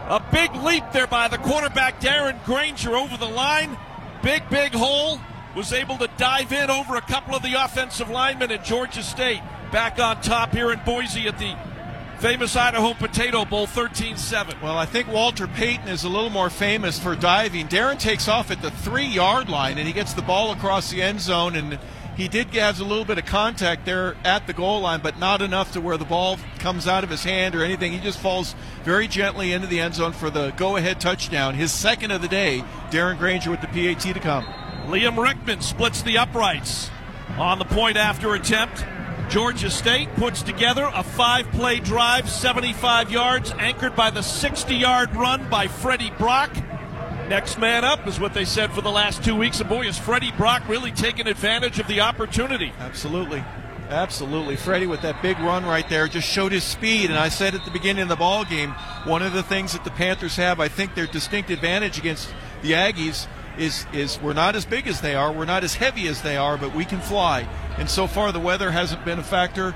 A 0.09 0.23
big 0.33 0.55
leap 0.57 0.85
there 0.93 1.07
by 1.07 1.29
the 1.29 1.39
quarterback, 1.39 2.01
Darren 2.01 2.43
Grainger, 2.45 2.95
over 2.95 3.17
the 3.17 3.29
line. 3.29 3.79
Big, 4.23 4.49
big 4.51 4.73
hole. 4.73 5.19
Was 5.57 5.73
able 5.73 5.99
to 5.99 6.09
dive 6.17 6.53
in 6.53 6.71
over 6.71 6.97
a 6.97 7.03
couple 7.03 7.35
of 7.35 7.43
the 7.43 7.63
offensive 7.63 8.09
linemen 8.09 8.51
at 8.51 8.65
Georgia 8.65 9.03
State. 9.03 9.41
Back 9.71 9.99
on 9.99 10.21
top 10.23 10.53
here 10.53 10.73
in 10.73 10.81
Boise 10.85 11.29
at 11.29 11.39
the 11.39 11.55
famous 12.23 12.55
Idaho 12.55 12.95
Potato 12.95 13.45
Bowl 13.45 13.67
13 13.67 14.17
7. 14.17 14.57
Well, 14.63 14.79
I 14.79 14.87
think 14.87 15.09
Walter 15.09 15.49
Payton 15.49 15.89
is 15.89 16.05
a 16.05 16.09
little 16.09 16.31
more 16.31 16.51
famous 16.51 16.97
for 16.97 17.17
diving. 17.17 17.67
Darren 17.67 17.99
takes 17.99 18.29
off 18.29 18.53
at 18.53 18.63
the 18.63 18.71
three 18.71 19.07
yard 19.07 19.49
line 19.49 19.77
and 19.77 19.89
he 19.89 19.93
gets 19.93 20.13
the 20.13 20.23
ball 20.23 20.53
across 20.53 20.89
the 20.89 21.03
end 21.03 21.21
zone. 21.21 21.57
And 21.57 21.81
he 22.17 22.29
did 22.29 22.55
have 22.55 22.79
a 22.79 22.85
little 22.85 23.05
bit 23.05 23.19
of 23.19 23.27
contact 23.27 23.87
there 23.87 24.15
at 24.25 24.47
the 24.47 24.53
goal 24.53 24.83
line, 24.83 25.01
but 25.03 25.19
not 25.19 25.43
enough 25.43 25.73
to 25.73 25.81
where 25.81 25.97
the 25.97 26.05
ball 26.05 26.39
comes 26.61 26.87
out 26.87 27.03
of 27.03 27.11
his 27.11 27.25
hand 27.25 27.57
or 27.57 27.65
anything. 27.65 27.91
He 27.91 27.99
just 27.99 28.21
falls 28.21 28.55
very 28.85 29.09
gently 29.09 29.53
into 29.53 29.67
the 29.67 29.81
end 29.81 29.97
zone 29.97 30.13
for 30.13 30.31
the 30.31 30.51
go 30.51 30.77
ahead 30.77 31.01
touchdown. 31.01 31.55
His 31.55 31.73
second 31.73 32.13
of 32.13 32.23
the 32.23 32.29
day. 32.29 32.63
Darren 32.93 33.19
Grainger 33.19 33.51
with 33.51 33.63
the 33.63 33.67
PAT 33.67 34.15
to 34.15 34.21
come. 34.21 34.45
Liam 34.87 35.21
Rickman 35.21 35.61
splits 35.61 36.03
the 36.03 36.19
uprights 36.19 36.89
on 37.37 37.59
the 37.59 37.65
point 37.65 37.97
after 37.97 38.33
attempt. 38.35 38.85
Georgia 39.33 39.71
State 39.71 40.15
puts 40.17 40.43
together 40.43 40.91
a 40.93 41.03
five 41.03 41.51
play 41.53 41.81
drive, 41.81 42.29
75 42.29 43.11
yards, 43.11 43.51
anchored 43.53 43.97
by 43.97 44.11
the 44.11 44.21
60 44.21 44.75
yard 44.75 45.17
run 45.17 45.49
by 45.49 45.69
Freddie 45.69 46.13
Brock. 46.19 46.55
Next 47.31 47.59
man 47.59 47.83
up 47.83 48.07
is 48.07 48.21
what 48.21 48.35
they 48.35 48.45
said 48.45 48.73
for 48.73 48.83
the 48.83 48.91
last 48.91 49.25
two 49.25 49.35
weeks. 49.35 49.59
And 49.61 49.71
boy, 49.71 49.87
is 49.87 49.97
Freddie 49.97 50.33
Brock 50.33 50.69
really 50.69 50.91
taking 50.91 51.27
advantage 51.27 51.79
of 51.79 51.87
the 51.87 52.03
opportunity. 52.03 52.75
Absolutely. 52.79 53.43
Absolutely. 53.89 54.57
Freddie 54.57 54.87
with 54.87 55.01
that 55.01 55.23
big 55.23 55.39
run 55.39 55.65
right 55.65 55.89
there 55.89 56.09
just 56.09 56.29
showed 56.29 56.53
his 56.53 56.63
speed. 56.63 57.09
And 57.09 57.19
I 57.19 57.31
said 57.31 57.55
at 57.55 57.65
the 57.65 57.71
beginning 57.71 58.03
of 58.03 58.11
the 58.11 58.17
ball 58.17 58.45
game, 58.45 58.73
one 59.05 59.23
of 59.23 59.33
the 59.33 59.43
things 59.43 59.73
that 59.73 59.83
the 59.83 59.91
Panthers 59.93 60.37
have, 60.37 60.61
I 60.61 60.69
think 60.69 60.95
their 60.95 61.07
distinct 61.07 61.49
advantage 61.49 61.97
against 61.97 62.29
the 62.61 62.73
Aggies 62.73 63.27
is 63.59 63.87
is 63.93 64.21
we're 64.21 64.33
not 64.33 64.57
as 64.57 64.65
big 64.65 64.87
as 64.87 65.01
they 65.01 65.15
are, 65.15 65.33
we're 65.33 65.45
not 65.45 65.65
as 65.65 65.75
heavy 65.75 66.07
as 66.09 66.23
they 66.23 66.37
are, 66.37 66.57
but 66.57 66.75
we 66.75 66.85
can 66.85 67.01
fly. 67.01 67.49
And 67.79 67.89
so 67.89 68.07
far, 68.07 68.33
the 68.33 68.41
weather 68.41 68.71
hasn't 68.71 69.05
been 69.05 69.19
a 69.19 69.25
factor. 69.25 69.75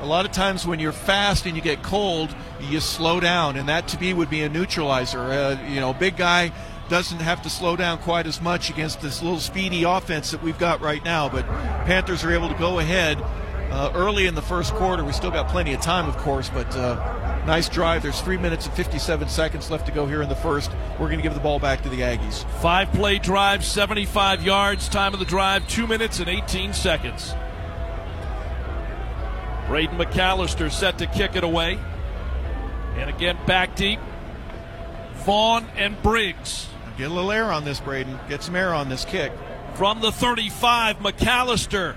A 0.00 0.06
lot 0.06 0.26
of 0.26 0.32
times 0.32 0.66
when 0.66 0.78
you're 0.78 0.92
fast 0.92 1.46
and 1.46 1.56
you 1.56 1.62
get 1.62 1.82
cold, 1.82 2.34
you 2.60 2.80
slow 2.80 3.18
down, 3.18 3.56
and 3.56 3.68
that 3.68 3.88
to 3.88 4.00
me 4.00 4.12
would 4.12 4.28
be 4.28 4.42
a 4.42 4.48
neutralizer. 4.48 5.20
Uh, 5.20 5.58
you 5.68 5.80
know, 5.80 5.94
big 5.94 6.16
guy 6.16 6.52
doesn't 6.88 7.20
have 7.20 7.42
to 7.42 7.50
slow 7.50 7.76
down 7.76 7.98
quite 7.98 8.26
as 8.26 8.40
much 8.40 8.70
against 8.70 9.00
this 9.00 9.22
little 9.22 9.40
speedy 9.40 9.82
offense 9.82 10.30
that 10.30 10.42
we've 10.42 10.58
got 10.58 10.80
right 10.80 11.04
now. 11.04 11.28
But 11.28 11.46
Panthers 11.86 12.24
are 12.24 12.32
able 12.32 12.48
to 12.48 12.54
go 12.54 12.78
ahead 12.78 13.22
uh, 13.76 13.92
early 13.94 14.26
in 14.26 14.34
the 14.34 14.42
first 14.42 14.72
quarter. 14.72 15.04
We 15.04 15.12
still 15.12 15.30
got 15.30 15.48
plenty 15.48 15.74
of 15.74 15.82
time, 15.82 16.08
of 16.08 16.16
course, 16.16 16.48
but 16.48 16.74
uh, 16.74 16.94
nice 17.44 17.68
drive. 17.68 18.02
There's 18.02 18.20
three 18.22 18.38
minutes 18.38 18.64
and 18.64 18.74
57 18.74 19.28
seconds 19.28 19.70
left 19.70 19.84
to 19.86 19.92
go 19.92 20.06
here 20.06 20.22
in 20.22 20.30
the 20.30 20.34
first. 20.34 20.70
We're 20.92 21.08
going 21.08 21.18
to 21.18 21.22
give 21.22 21.34
the 21.34 21.40
ball 21.40 21.58
back 21.58 21.82
to 21.82 21.90
the 21.90 22.00
Aggies. 22.00 22.48
Five 22.62 22.90
play 22.92 23.18
drive, 23.18 23.62
75 23.62 24.42
yards. 24.42 24.88
Time 24.88 25.12
of 25.12 25.20
the 25.20 25.26
drive, 25.26 25.68
two 25.68 25.86
minutes 25.86 26.20
and 26.20 26.28
18 26.28 26.72
seconds. 26.72 27.34
Braden 29.66 29.98
McAllister 29.98 30.72
set 30.72 30.96
to 30.98 31.06
kick 31.06 31.36
it 31.36 31.44
away. 31.44 31.78
And 32.94 33.10
again, 33.10 33.36
back 33.46 33.76
deep. 33.76 34.00
Vaughn 35.26 35.66
and 35.76 36.00
Briggs. 36.02 36.66
Get 36.96 37.10
a 37.10 37.14
little 37.14 37.30
air 37.30 37.52
on 37.52 37.66
this, 37.66 37.78
Braden. 37.80 38.18
Get 38.26 38.42
some 38.42 38.56
air 38.56 38.72
on 38.72 38.88
this 38.88 39.04
kick. 39.04 39.32
From 39.74 40.00
the 40.00 40.12
35, 40.12 41.00
McAllister 41.00 41.94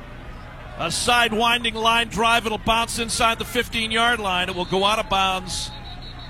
a 0.79 0.89
side 0.89 1.33
winding 1.33 1.75
line 1.75 2.07
drive. 2.07 2.45
It'll 2.45 2.57
bounce 2.57 2.97
inside 2.99 3.37
the 3.37 3.45
15 3.45 3.91
yard 3.91 4.19
line. 4.19 4.49
It 4.49 4.55
will 4.55 4.65
go 4.65 4.85
out 4.85 4.97
of 4.97 5.09
bounds 5.09 5.69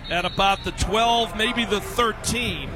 at 0.09 0.25
about 0.25 0.63
the 0.63 0.71
12, 0.71 1.37
maybe 1.37 1.65
the 1.65 1.79
13. 1.79 2.69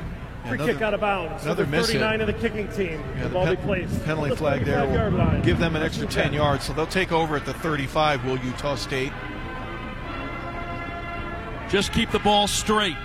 Free 0.48 0.58
kick 0.58 0.82
out 0.82 0.94
of 0.94 1.02
bounds. 1.02 1.46
Another 1.46 1.66
miss 1.66 1.88
39 1.88 2.22
of 2.22 2.28
the 2.28 2.34
kicking 2.34 2.68
team. 2.70 3.02
Yeah, 3.16 3.24
the, 3.24 3.28
the 3.30 3.34
ball 3.34 3.46
pen, 3.46 3.56
be 3.56 3.62
placed. 3.62 4.06
Penalty 4.06 4.36
flag 4.36 4.66
there 4.66 4.86
will 4.86 5.42
give 5.42 5.58
them 5.58 5.76
an 5.76 5.84
extra 5.84 6.06
10 6.06 6.34
yards. 6.34 6.66
So 6.66 6.74
they'll 6.74 6.86
take 6.86 7.12
over 7.12 7.38
at 7.38 7.46
the 7.46 7.54
35, 7.54 8.26
will 8.26 8.38
Utah 8.40 8.76
State. 8.76 9.14
Just 11.70 11.94
keep 11.94 12.12
the 12.12 12.20
ball 12.20 12.48
straight. 12.48 12.98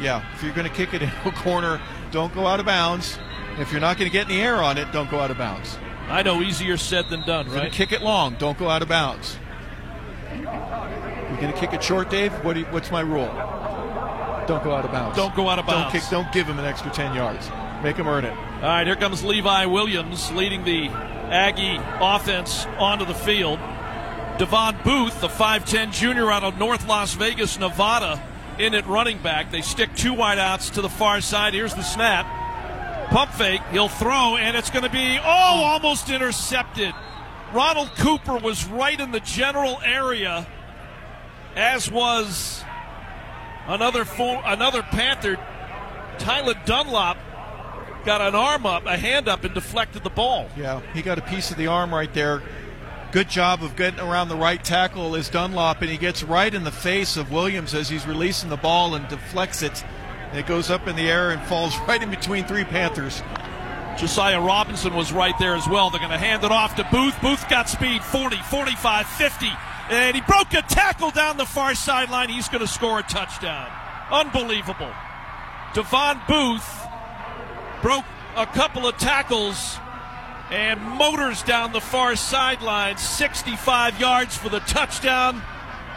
Yeah, 0.00 0.22
if 0.34 0.42
you're 0.42 0.52
going 0.52 0.68
to 0.68 0.74
kick 0.74 0.92
it 0.94 1.02
in 1.02 1.08
a 1.08 1.32
corner, 1.36 1.80
don't 2.10 2.34
go 2.34 2.46
out 2.46 2.58
of 2.58 2.66
bounds. 2.66 3.18
If 3.58 3.70
you're 3.70 3.80
not 3.80 3.96
going 3.96 4.10
to 4.10 4.12
get 4.12 4.28
any 4.28 4.42
air 4.42 4.56
on 4.56 4.76
it, 4.76 4.90
don't 4.92 5.08
go 5.08 5.20
out 5.20 5.30
of 5.30 5.38
bounds. 5.38 5.78
I 6.08 6.22
know, 6.22 6.42
easier 6.42 6.76
said 6.76 7.08
than 7.08 7.22
done, 7.22 7.50
right? 7.50 7.72
Kick 7.72 7.92
it 7.92 8.02
long. 8.02 8.34
Don't 8.34 8.58
go 8.58 8.68
out 8.68 8.82
of 8.82 8.88
bounds. 8.88 9.38
You're 10.32 11.40
going 11.40 11.52
to 11.52 11.58
kick 11.58 11.72
it 11.72 11.82
short, 11.82 12.10
Dave. 12.10 12.32
What 12.44 12.56
you, 12.56 12.64
what's 12.66 12.90
my 12.90 13.00
rule? 13.00 13.26
Don't 14.46 14.62
go 14.62 14.74
out 14.74 14.84
of 14.84 14.92
bounds. 14.92 15.16
Don't 15.16 15.34
go 15.34 15.48
out 15.48 15.58
of 15.58 15.66
bounds. 15.66 15.92
Don't 15.92 16.00
kick. 16.00 16.10
Don't 16.10 16.32
give 16.32 16.46
him 16.46 16.58
an 16.58 16.64
extra 16.64 16.90
ten 16.90 17.14
yards. 17.14 17.48
Make 17.82 17.96
him 17.96 18.06
earn 18.06 18.24
it. 18.24 18.32
All 18.32 18.62
right, 18.62 18.86
here 18.86 18.96
comes 18.96 19.24
Levi 19.24 19.66
Williams 19.66 20.30
leading 20.32 20.64
the 20.64 20.88
Aggie 20.88 21.78
offense 22.00 22.66
onto 22.78 23.04
the 23.04 23.14
field. 23.14 23.58
Davon 24.38 24.76
Booth, 24.84 25.20
the 25.20 25.28
5'10 25.28 25.92
junior 25.92 26.30
out 26.30 26.44
of 26.44 26.58
North 26.58 26.88
Las 26.88 27.14
Vegas, 27.14 27.58
Nevada, 27.58 28.20
in 28.58 28.74
at 28.74 28.86
running 28.86 29.18
back. 29.18 29.50
They 29.50 29.60
stick 29.60 29.94
two 29.94 30.12
wideouts 30.12 30.72
to 30.74 30.82
the 30.82 30.88
far 30.88 31.20
side. 31.20 31.54
Here's 31.54 31.74
the 31.74 31.82
snap 31.82 32.26
pump 33.14 33.30
fake. 33.30 33.62
He'll 33.70 33.88
throw, 33.88 34.36
and 34.36 34.56
it's 34.56 34.70
going 34.70 34.82
to 34.82 34.90
be, 34.90 35.18
oh, 35.22 35.24
almost 35.24 36.10
intercepted. 36.10 36.92
Ronald 37.52 37.94
Cooper 37.96 38.36
was 38.36 38.66
right 38.66 38.98
in 38.98 39.12
the 39.12 39.20
general 39.20 39.80
area, 39.84 40.48
as 41.54 41.88
was 41.88 42.64
another 43.68 44.04
another 44.18 44.82
Panther. 44.82 45.36
Tyler 46.18 46.54
Dunlop 46.66 47.16
got 48.04 48.20
an 48.20 48.34
arm 48.34 48.66
up, 48.66 48.84
a 48.84 48.96
hand 48.96 49.28
up, 49.28 49.44
and 49.44 49.54
deflected 49.54 50.02
the 50.02 50.10
ball. 50.10 50.48
Yeah, 50.56 50.80
he 50.92 51.00
got 51.00 51.16
a 51.16 51.22
piece 51.22 51.52
of 51.52 51.56
the 51.56 51.68
arm 51.68 51.94
right 51.94 52.12
there. 52.12 52.42
Good 53.12 53.28
job 53.28 53.62
of 53.62 53.76
getting 53.76 54.00
around 54.00 54.28
the 54.28 54.36
right 54.36 54.62
tackle 54.62 55.14
is 55.14 55.28
Dunlop, 55.28 55.82
and 55.82 55.90
he 55.90 55.98
gets 55.98 56.24
right 56.24 56.52
in 56.52 56.64
the 56.64 56.72
face 56.72 57.16
of 57.16 57.30
Williams 57.30 57.74
as 57.74 57.88
he's 57.88 58.08
releasing 58.08 58.50
the 58.50 58.56
ball 58.56 58.96
and 58.96 59.06
deflects 59.06 59.62
it 59.62 59.84
it 60.36 60.46
goes 60.46 60.70
up 60.70 60.86
in 60.86 60.96
the 60.96 61.10
air 61.10 61.30
and 61.30 61.42
falls 61.42 61.78
right 61.88 62.02
in 62.02 62.10
between 62.10 62.44
three 62.44 62.64
Panthers. 62.64 63.22
Josiah 63.98 64.40
Robinson 64.40 64.94
was 64.94 65.12
right 65.12 65.34
there 65.38 65.54
as 65.54 65.68
well. 65.68 65.90
They're 65.90 66.00
going 66.00 66.10
to 66.10 66.18
hand 66.18 66.42
it 66.42 66.50
off 66.50 66.74
to 66.76 66.88
Booth. 66.90 67.14
Booth 67.20 67.48
got 67.48 67.68
speed 67.68 68.02
40, 68.02 68.36
45, 68.36 69.06
50. 69.06 69.46
And 69.90 70.16
he 70.16 70.22
broke 70.22 70.52
a 70.54 70.62
tackle 70.62 71.10
down 71.10 71.36
the 71.36 71.44
far 71.44 71.74
sideline. 71.74 72.28
He's 72.28 72.48
going 72.48 72.60
to 72.60 72.66
score 72.66 72.98
a 72.98 73.02
touchdown. 73.04 73.70
Unbelievable. 74.10 74.90
Davon 75.74 76.20
Booth 76.26 76.86
broke 77.82 78.04
a 78.36 78.46
couple 78.46 78.86
of 78.86 78.96
tackles 78.96 79.78
and 80.50 80.80
motors 80.80 81.42
down 81.42 81.72
the 81.72 81.80
far 81.80 82.16
sideline, 82.16 82.96
65 82.96 84.00
yards 84.00 84.36
for 84.36 84.48
the 84.48 84.60
touchdown. 84.60 85.42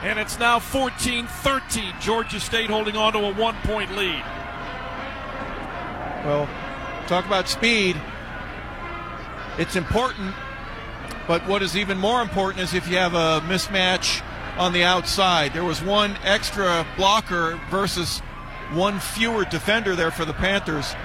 And 0.04 0.20
it's 0.20 0.38
now 0.38 0.60
14 0.60 1.28
13. 1.28 1.94
Georgia 2.00 2.40
State 2.40 2.70
holding 2.70 2.96
on 2.96 3.14
to 3.14 3.20
a 3.20 3.34
one 3.34 3.56
point 3.64 3.96
lead. 3.96 4.24
Well, 6.24 6.48
talk 7.08 7.26
about 7.26 7.48
speed. 7.48 7.96
It's 9.58 9.76
important, 9.76 10.36
but 11.28 11.48
what 11.48 11.64
is 11.64 11.76
even 11.76 11.98
more 11.98 12.22
important 12.22 12.64
is 12.64 12.74
if 12.76 12.88
you 12.88 12.98
have 12.98 13.16
a 13.16 13.42
mismatch 13.48 14.22
on 14.58 14.74
the 14.74 14.84
outside. 14.84 15.54
There 15.54 15.64
was 15.64 15.82
one 15.82 16.18
extra 16.24 16.86
blocker 16.96 17.60
versus 17.70 18.20
one 18.74 19.00
fewer 19.00 19.46
defender 19.46 19.96
there 19.96 20.12
for 20.12 20.26
the 20.26 20.34
Panthers. 20.34 20.96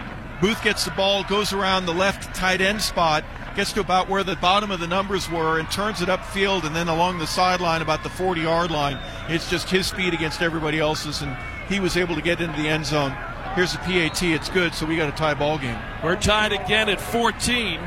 Booth 0.41 0.63
gets 0.63 0.85
the 0.85 0.91
ball, 0.93 1.25
goes 1.25 1.53
around 1.53 1.87
the 1.87 1.95
left 1.95 2.35
tight 2.35 2.61
end 2.61 2.83
spot, 2.83 3.25
gets 3.55 3.73
to 3.73 3.81
about 3.81 4.09
where 4.09 4.25
the 4.25 4.37
bottom 4.37 4.71
of 4.71 4.81
the 4.81 4.87
numbers 4.87 5.31
were 5.31 5.59
and 5.59 5.71
turns 5.71 6.03
it 6.03 6.09
upfield 6.09 6.65
and 6.65 6.75
then 6.75 6.89
along 6.89 7.19
the 7.19 7.27
sideline 7.27 7.83
about 7.83 8.03
the 8.03 8.09
40 8.09 8.41
yard 8.41 8.71
line. 8.71 8.99
It's 9.29 9.49
just 9.51 9.69
his 9.71 9.87
speed 9.87 10.15
against 10.15 10.43
everybody 10.43 10.79
else's, 10.79 11.23
and 11.23 11.37
he 11.69 11.81
was 11.81 11.97
able 11.97 12.15
to 12.15 12.23
get 12.23 12.41
into 12.41 12.61
the 12.61 12.69
end 12.69 12.87
zone. 12.87 13.17
Here's 13.55 13.73
the 13.73 13.79
PAT. 13.79 14.23
It's 14.23 14.49
good, 14.49 14.75
so 14.75 14.87
we 14.87 14.97
got 14.97 15.09
a 15.09 15.17
tie 15.17 15.35
ball 15.35 15.59
game. 15.59 15.79
We're 16.03 16.17
tied 16.17 16.53
again 16.53 16.89
at 16.89 17.01
14. 17.01 17.81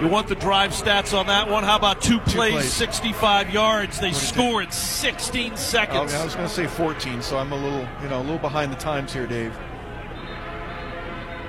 You 0.00 0.08
want 0.08 0.28
the 0.28 0.34
drive 0.34 0.70
stats 0.70 1.16
on 1.16 1.26
that 1.26 1.50
one? 1.50 1.62
How 1.62 1.76
about 1.76 2.00
two 2.00 2.18
plays, 2.20 2.52
two 2.52 2.58
plays. 2.58 2.72
65 2.72 3.50
yards? 3.50 4.00
They 4.00 4.12
scored 4.12 4.72
16 4.72 5.58
seconds. 5.58 6.14
Oh, 6.14 6.20
I 6.20 6.24
was 6.24 6.34
going 6.34 6.48
to 6.48 6.54
say 6.54 6.66
14, 6.66 7.20
so 7.20 7.36
I'm 7.36 7.52
a 7.52 7.56
little, 7.56 7.86
you 8.02 8.08
know, 8.08 8.20
a 8.20 8.22
little 8.22 8.38
behind 8.38 8.72
the 8.72 8.76
times 8.76 9.12
here, 9.12 9.26
Dave. 9.26 9.54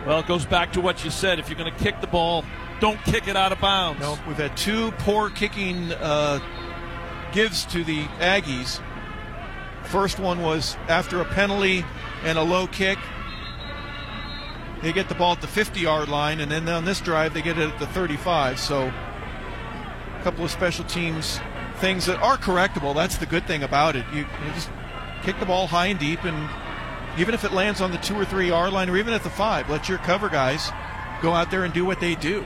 Well, 0.05 0.19
it 0.19 0.27
goes 0.27 0.45
back 0.45 0.73
to 0.73 0.81
what 0.81 1.03
you 1.03 1.11
said. 1.11 1.39
If 1.39 1.49
you're 1.49 1.57
going 1.57 1.71
to 1.71 1.83
kick 1.83 2.01
the 2.01 2.07
ball, 2.07 2.43
don't 2.79 3.01
kick 3.03 3.27
it 3.27 3.35
out 3.35 3.51
of 3.51 3.61
bounds. 3.61 4.01
No, 4.01 4.17
we've 4.27 4.37
had 4.37 4.57
two 4.57 4.91
poor 4.93 5.29
kicking 5.29 5.91
uh, 5.93 6.39
gives 7.31 7.65
to 7.65 7.83
the 7.83 8.05
Aggies. 8.19 8.81
First 9.83 10.19
one 10.19 10.41
was 10.41 10.75
after 10.87 11.21
a 11.21 11.25
penalty 11.25 11.85
and 12.23 12.37
a 12.37 12.43
low 12.43 12.67
kick. 12.67 12.97
They 14.81 14.91
get 14.91 15.09
the 15.09 15.15
ball 15.15 15.33
at 15.33 15.41
the 15.41 15.47
50 15.47 15.79
yard 15.79 16.09
line, 16.09 16.39
and 16.39 16.51
then 16.51 16.67
on 16.67 16.85
this 16.85 16.99
drive, 16.99 17.35
they 17.35 17.43
get 17.43 17.59
it 17.59 17.69
at 17.69 17.79
the 17.79 17.87
35. 17.87 18.59
So, 18.59 18.87
a 18.87 20.23
couple 20.23 20.43
of 20.43 20.49
special 20.49 20.85
teams 20.85 21.39
things 21.81 22.05
that 22.05 22.21
are 22.21 22.37
correctable. 22.37 22.93
That's 22.93 23.17
the 23.17 23.25
good 23.25 23.45
thing 23.47 23.63
about 23.63 23.95
it. 23.95 24.05
You, 24.13 24.19
you 24.19 24.53
just 24.53 24.69
kick 25.23 25.39
the 25.39 25.45
ball 25.47 25.67
high 25.67 25.87
and 25.87 25.99
deep, 25.99 26.23
and 26.23 26.47
even 27.17 27.33
if 27.33 27.43
it 27.43 27.51
lands 27.51 27.81
on 27.81 27.91
the 27.91 27.97
two 27.97 28.15
or 28.15 28.25
three 28.25 28.47
yard 28.47 28.73
line, 28.73 28.89
or 28.89 28.97
even 28.97 29.13
at 29.13 29.23
the 29.23 29.29
five, 29.29 29.69
let 29.69 29.89
your 29.89 29.97
cover 29.99 30.29
guys 30.29 30.71
go 31.21 31.33
out 31.33 31.51
there 31.51 31.63
and 31.63 31.73
do 31.73 31.85
what 31.85 31.99
they 31.99 32.15
do. 32.15 32.45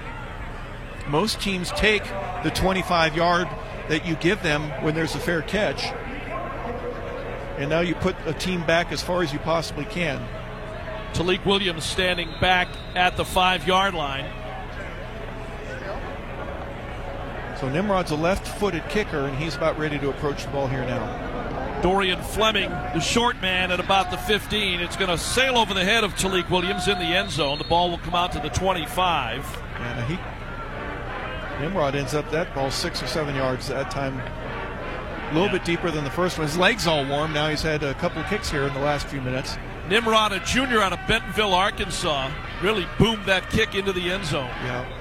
Most 1.07 1.39
teams 1.39 1.71
take 1.71 2.03
the 2.43 2.51
25 2.53 3.15
yard 3.15 3.47
that 3.89 4.05
you 4.05 4.15
give 4.15 4.41
them 4.41 4.69
when 4.83 4.95
there's 4.95 5.15
a 5.15 5.19
fair 5.19 5.41
catch. 5.41 5.85
And 7.57 7.69
now 7.69 7.79
you 7.79 7.95
put 7.95 8.15
a 8.25 8.33
team 8.33 8.65
back 8.65 8.91
as 8.91 9.01
far 9.01 9.21
as 9.21 9.31
you 9.31 9.39
possibly 9.39 9.85
can. 9.85 10.25
Tailique 11.13 11.45
Williams 11.45 11.85
standing 11.85 12.29
back 12.41 12.67
at 12.95 13.15
the 13.15 13.23
five 13.23 13.65
yard 13.65 13.93
line. 13.93 14.29
So 17.65 17.71
Nimrod's 17.71 18.11
a 18.11 18.15
left 18.15 18.47
footed 18.59 18.87
kicker, 18.89 19.25
and 19.25 19.35
he's 19.39 19.55
about 19.55 19.79
ready 19.79 19.97
to 19.97 20.11
approach 20.11 20.43
the 20.43 20.51
ball 20.51 20.67
here 20.67 20.85
now. 20.85 21.81
Dorian 21.81 22.21
Fleming, 22.21 22.69
the 22.69 22.99
short 22.99 23.41
man 23.41 23.71
at 23.71 23.79
about 23.79 24.11
the 24.11 24.17
15. 24.17 24.81
It's 24.81 24.95
going 24.95 25.09
to 25.09 25.17
sail 25.17 25.57
over 25.57 25.73
the 25.73 25.83
head 25.83 26.03
of 26.03 26.13
Tailique 26.13 26.51
Williams 26.51 26.87
in 26.87 26.99
the 26.99 27.05
end 27.05 27.31
zone. 27.31 27.57
The 27.57 27.63
ball 27.63 27.89
will 27.89 27.97
come 27.97 28.13
out 28.13 28.31
to 28.33 28.39
the 28.39 28.49
25. 28.49 29.63
And 29.79 30.05
he 30.05 30.19
Nimrod 31.59 31.95
ends 31.95 32.13
up 32.13 32.29
that 32.29 32.53
ball 32.53 32.69
six 32.69 33.01
or 33.01 33.07
seven 33.07 33.33
yards 33.33 33.67
that 33.69 33.89
time. 33.89 34.19
A 34.19 35.33
little 35.33 35.47
yeah. 35.47 35.53
bit 35.53 35.65
deeper 35.65 35.89
than 35.89 36.03
the 36.03 36.11
first 36.11 36.37
one. 36.37 36.45
His 36.45 36.59
legs 36.59 36.85
all 36.85 37.03
warm. 37.07 37.33
Now 37.33 37.49
he's 37.49 37.63
had 37.63 37.81
a 37.81 37.95
couple 37.95 38.21
kicks 38.25 38.51
here 38.51 38.65
in 38.65 38.73
the 38.75 38.79
last 38.79 39.07
few 39.07 39.21
minutes. 39.21 39.57
Nimrod, 39.89 40.33
a 40.33 40.39
junior 40.41 40.81
out 40.81 40.93
of 40.93 40.99
Bentonville, 41.07 41.55
Arkansas, 41.55 42.29
really 42.61 42.85
boomed 42.99 43.25
that 43.25 43.49
kick 43.49 43.73
into 43.73 43.91
the 43.91 44.11
end 44.11 44.23
zone. 44.25 44.51
Yeah. 44.65 44.94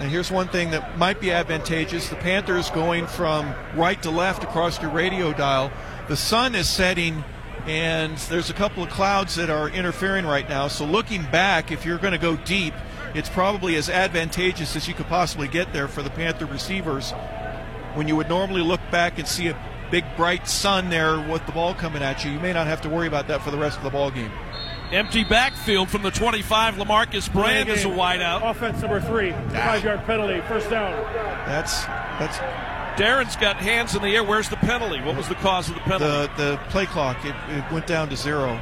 And 0.00 0.10
here's 0.10 0.30
one 0.30 0.48
thing 0.48 0.72
that 0.72 0.98
might 0.98 1.20
be 1.20 1.30
advantageous 1.30 2.08
the 2.08 2.16
Panthers 2.16 2.68
going 2.70 3.06
from 3.06 3.54
right 3.74 4.00
to 4.02 4.10
left 4.10 4.42
across 4.42 4.82
your 4.82 4.90
radio 4.90 5.32
dial. 5.32 5.70
The 6.08 6.16
sun 6.16 6.54
is 6.54 6.68
setting, 6.68 7.22
and 7.66 8.16
there's 8.18 8.50
a 8.50 8.54
couple 8.54 8.82
of 8.82 8.90
clouds 8.90 9.36
that 9.36 9.50
are 9.50 9.68
interfering 9.68 10.26
right 10.26 10.48
now. 10.48 10.66
So, 10.68 10.84
looking 10.84 11.22
back, 11.30 11.70
if 11.70 11.86
you're 11.86 11.98
going 11.98 12.12
to 12.12 12.18
go 12.18 12.36
deep, 12.36 12.74
it's 13.14 13.28
probably 13.28 13.76
as 13.76 13.88
advantageous 13.88 14.74
as 14.74 14.88
you 14.88 14.94
could 14.94 15.06
possibly 15.06 15.46
get 15.46 15.72
there 15.72 15.86
for 15.86 16.02
the 16.02 16.10
Panther 16.10 16.46
receivers. 16.46 17.12
When 17.94 18.08
you 18.08 18.16
would 18.16 18.28
normally 18.28 18.62
look 18.62 18.80
back 18.90 19.20
and 19.20 19.28
see 19.28 19.48
a 19.48 19.58
big 19.92 20.04
bright 20.16 20.48
sun 20.48 20.90
there 20.90 21.20
with 21.20 21.46
the 21.46 21.52
ball 21.52 21.72
coming 21.72 22.02
at 22.02 22.24
you, 22.24 22.32
you 22.32 22.40
may 22.40 22.52
not 22.52 22.66
have 22.66 22.80
to 22.80 22.88
worry 22.88 23.06
about 23.06 23.28
that 23.28 23.42
for 23.42 23.52
the 23.52 23.58
rest 23.58 23.78
of 23.78 23.84
the 23.84 23.90
ball 23.90 24.10
game. 24.10 24.32
Empty 24.94 25.24
backfield 25.24 25.90
from 25.90 26.02
the 26.02 26.10
25. 26.10 26.76
Lamarcus 26.76 27.32
Brand 27.32 27.68
is 27.68 27.84
a 27.84 27.88
wideout. 27.88 28.48
Offense 28.48 28.80
number 28.80 29.00
three, 29.00 29.32
five-yard 29.32 30.04
penalty, 30.04 30.40
first 30.42 30.70
down. 30.70 30.92
That's 31.46 31.84
that's. 31.84 32.38
Darren's 33.00 33.34
got 33.34 33.56
hands 33.56 33.96
in 33.96 34.02
the 34.02 34.14
air. 34.14 34.22
Where's 34.22 34.48
the 34.48 34.56
penalty? 34.56 35.00
What 35.00 35.16
was 35.16 35.28
the 35.28 35.34
cause 35.34 35.68
of 35.68 35.74
the 35.74 35.80
penalty? 35.80 36.32
The 36.36 36.50
the 36.50 36.56
play 36.68 36.86
clock 36.86 37.24
it, 37.24 37.34
it 37.48 37.72
went 37.72 37.88
down 37.88 38.08
to 38.10 38.16
zero. 38.16 38.54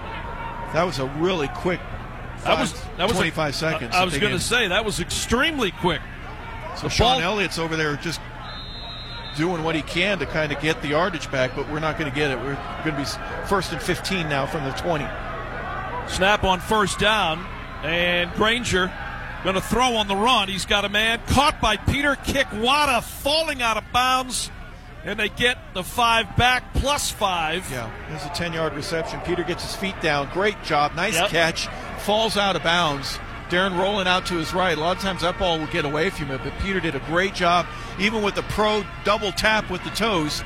That 0.72 0.84
was 0.84 0.98
a 0.98 1.06
really 1.18 1.48
quick 1.48 1.80
that 2.44 2.58
was 2.58 2.72
that 2.96 3.08
was 3.08 3.16
25 3.16 3.50
a, 3.50 3.52
seconds. 3.52 3.94
I, 3.94 4.00
I 4.00 4.04
was 4.04 4.18
going 4.18 4.32
to 4.32 4.40
say 4.40 4.68
that 4.68 4.84
was 4.84 5.00
extremely 5.00 5.70
quick. 5.70 6.00
So 6.76 6.84
the 6.84 6.88
Shawn 6.88 7.20
ball, 7.20 7.32
Elliott's 7.32 7.58
over 7.58 7.76
there 7.76 7.96
just 7.96 8.20
doing 9.36 9.62
what 9.62 9.74
he 9.74 9.82
can 9.82 10.18
to 10.18 10.26
kind 10.26 10.50
of 10.52 10.60
get 10.60 10.82
the 10.82 10.88
yardage 10.88 11.30
back, 11.30 11.54
but 11.54 11.70
we're 11.70 11.80
not 11.80 11.98
going 11.98 12.10
to 12.10 12.16
get 12.16 12.30
it. 12.30 12.38
We're 12.38 12.54
going 12.84 12.96
to 12.96 13.02
be 13.02 13.48
first 13.48 13.72
and 13.72 13.80
15 13.80 14.28
now 14.28 14.46
from 14.46 14.64
the 14.64 14.72
20. 14.72 15.04
Snap 16.08 16.44
on 16.44 16.60
first 16.60 16.98
down, 16.98 17.44
and 17.82 18.32
Grainger 18.34 18.92
going 19.42 19.54
to 19.54 19.60
throw 19.60 19.96
on 19.96 20.08
the 20.08 20.16
run. 20.16 20.48
He's 20.48 20.66
got 20.66 20.84
a 20.84 20.88
man 20.88 21.20
caught 21.26 21.60
by 21.60 21.76
Peter 21.76 22.14
Kikwata 22.14 23.02
falling 23.02 23.60
out 23.60 23.76
of 23.76 23.84
bounds 23.92 24.50
and 25.04 25.18
they 25.18 25.28
get 25.28 25.58
the 25.74 25.82
five 25.82 26.36
back 26.36 26.74
plus 26.74 27.10
five. 27.10 27.68
Yeah, 27.70 27.90
there's 28.08 28.24
a 28.24 28.30
10 28.30 28.52
yard 28.52 28.74
reception. 28.74 29.20
Peter 29.20 29.42
gets 29.42 29.62
his 29.62 29.76
feet 29.76 30.00
down. 30.00 30.28
Great 30.32 30.62
job. 30.62 30.94
Nice 30.94 31.14
yep. 31.14 31.30
catch. 31.30 31.66
Falls 31.98 32.36
out 32.36 32.56
of 32.56 32.62
bounds. 32.62 33.18
Darren 33.48 33.78
rolling 33.78 34.06
out 34.06 34.26
to 34.26 34.34
his 34.34 34.54
right. 34.54 34.76
A 34.76 34.80
lot 34.80 34.96
of 34.96 35.02
times 35.02 35.22
that 35.22 35.38
ball 35.38 35.58
will 35.58 35.66
get 35.66 35.84
away 35.84 36.08
from 36.08 36.26
him, 36.26 36.40
but 36.42 36.52
Peter 36.60 36.80
did 36.80 36.94
a 36.94 37.00
great 37.00 37.34
job, 37.34 37.66
even 37.98 38.22
with 38.22 38.34
the 38.34 38.42
pro 38.44 38.84
double 39.04 39.32
tap 39.32 39.70
with 39.70 39.84
the 39.84 39.90
toes. 39.90 40.42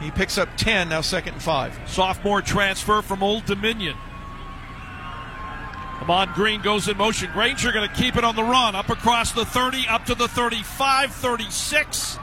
He 0.00 0.10
picks 0.10 0.38
up 0.38 0.48
10, 0.56 0.90
now 0.90 1.00
second 1.00 1.34
and 1.34 1.42
five. 1.42 1.76
Sophomore 1.86 2.42
transfer 2.42 3.02
from 3.02 3.22
Old 3.22 3.46
Dominion. 3.46 3.96
Ahman 6.00 6.32
Green 6.34 6.62
goes 6.62 6.88
in 6.88 6.96
motion. 6.96 7.30
Grainger 7.32 7.72
going 7.72 7.88
to 7.88 7.94
keep 7.94 8.16
it 8.16 8.24
on 8.24 8.36
the 8.36 8.44
run, 8.44 8.74
up 8.74 8.90
across 8.90 9.32
the 9.32 9.44
30, 9.44 9.88
up 9.88 10.04
to 10.06 10.14
the 10.14 10.28
35, 10.28 11.12
36 11.12 12.18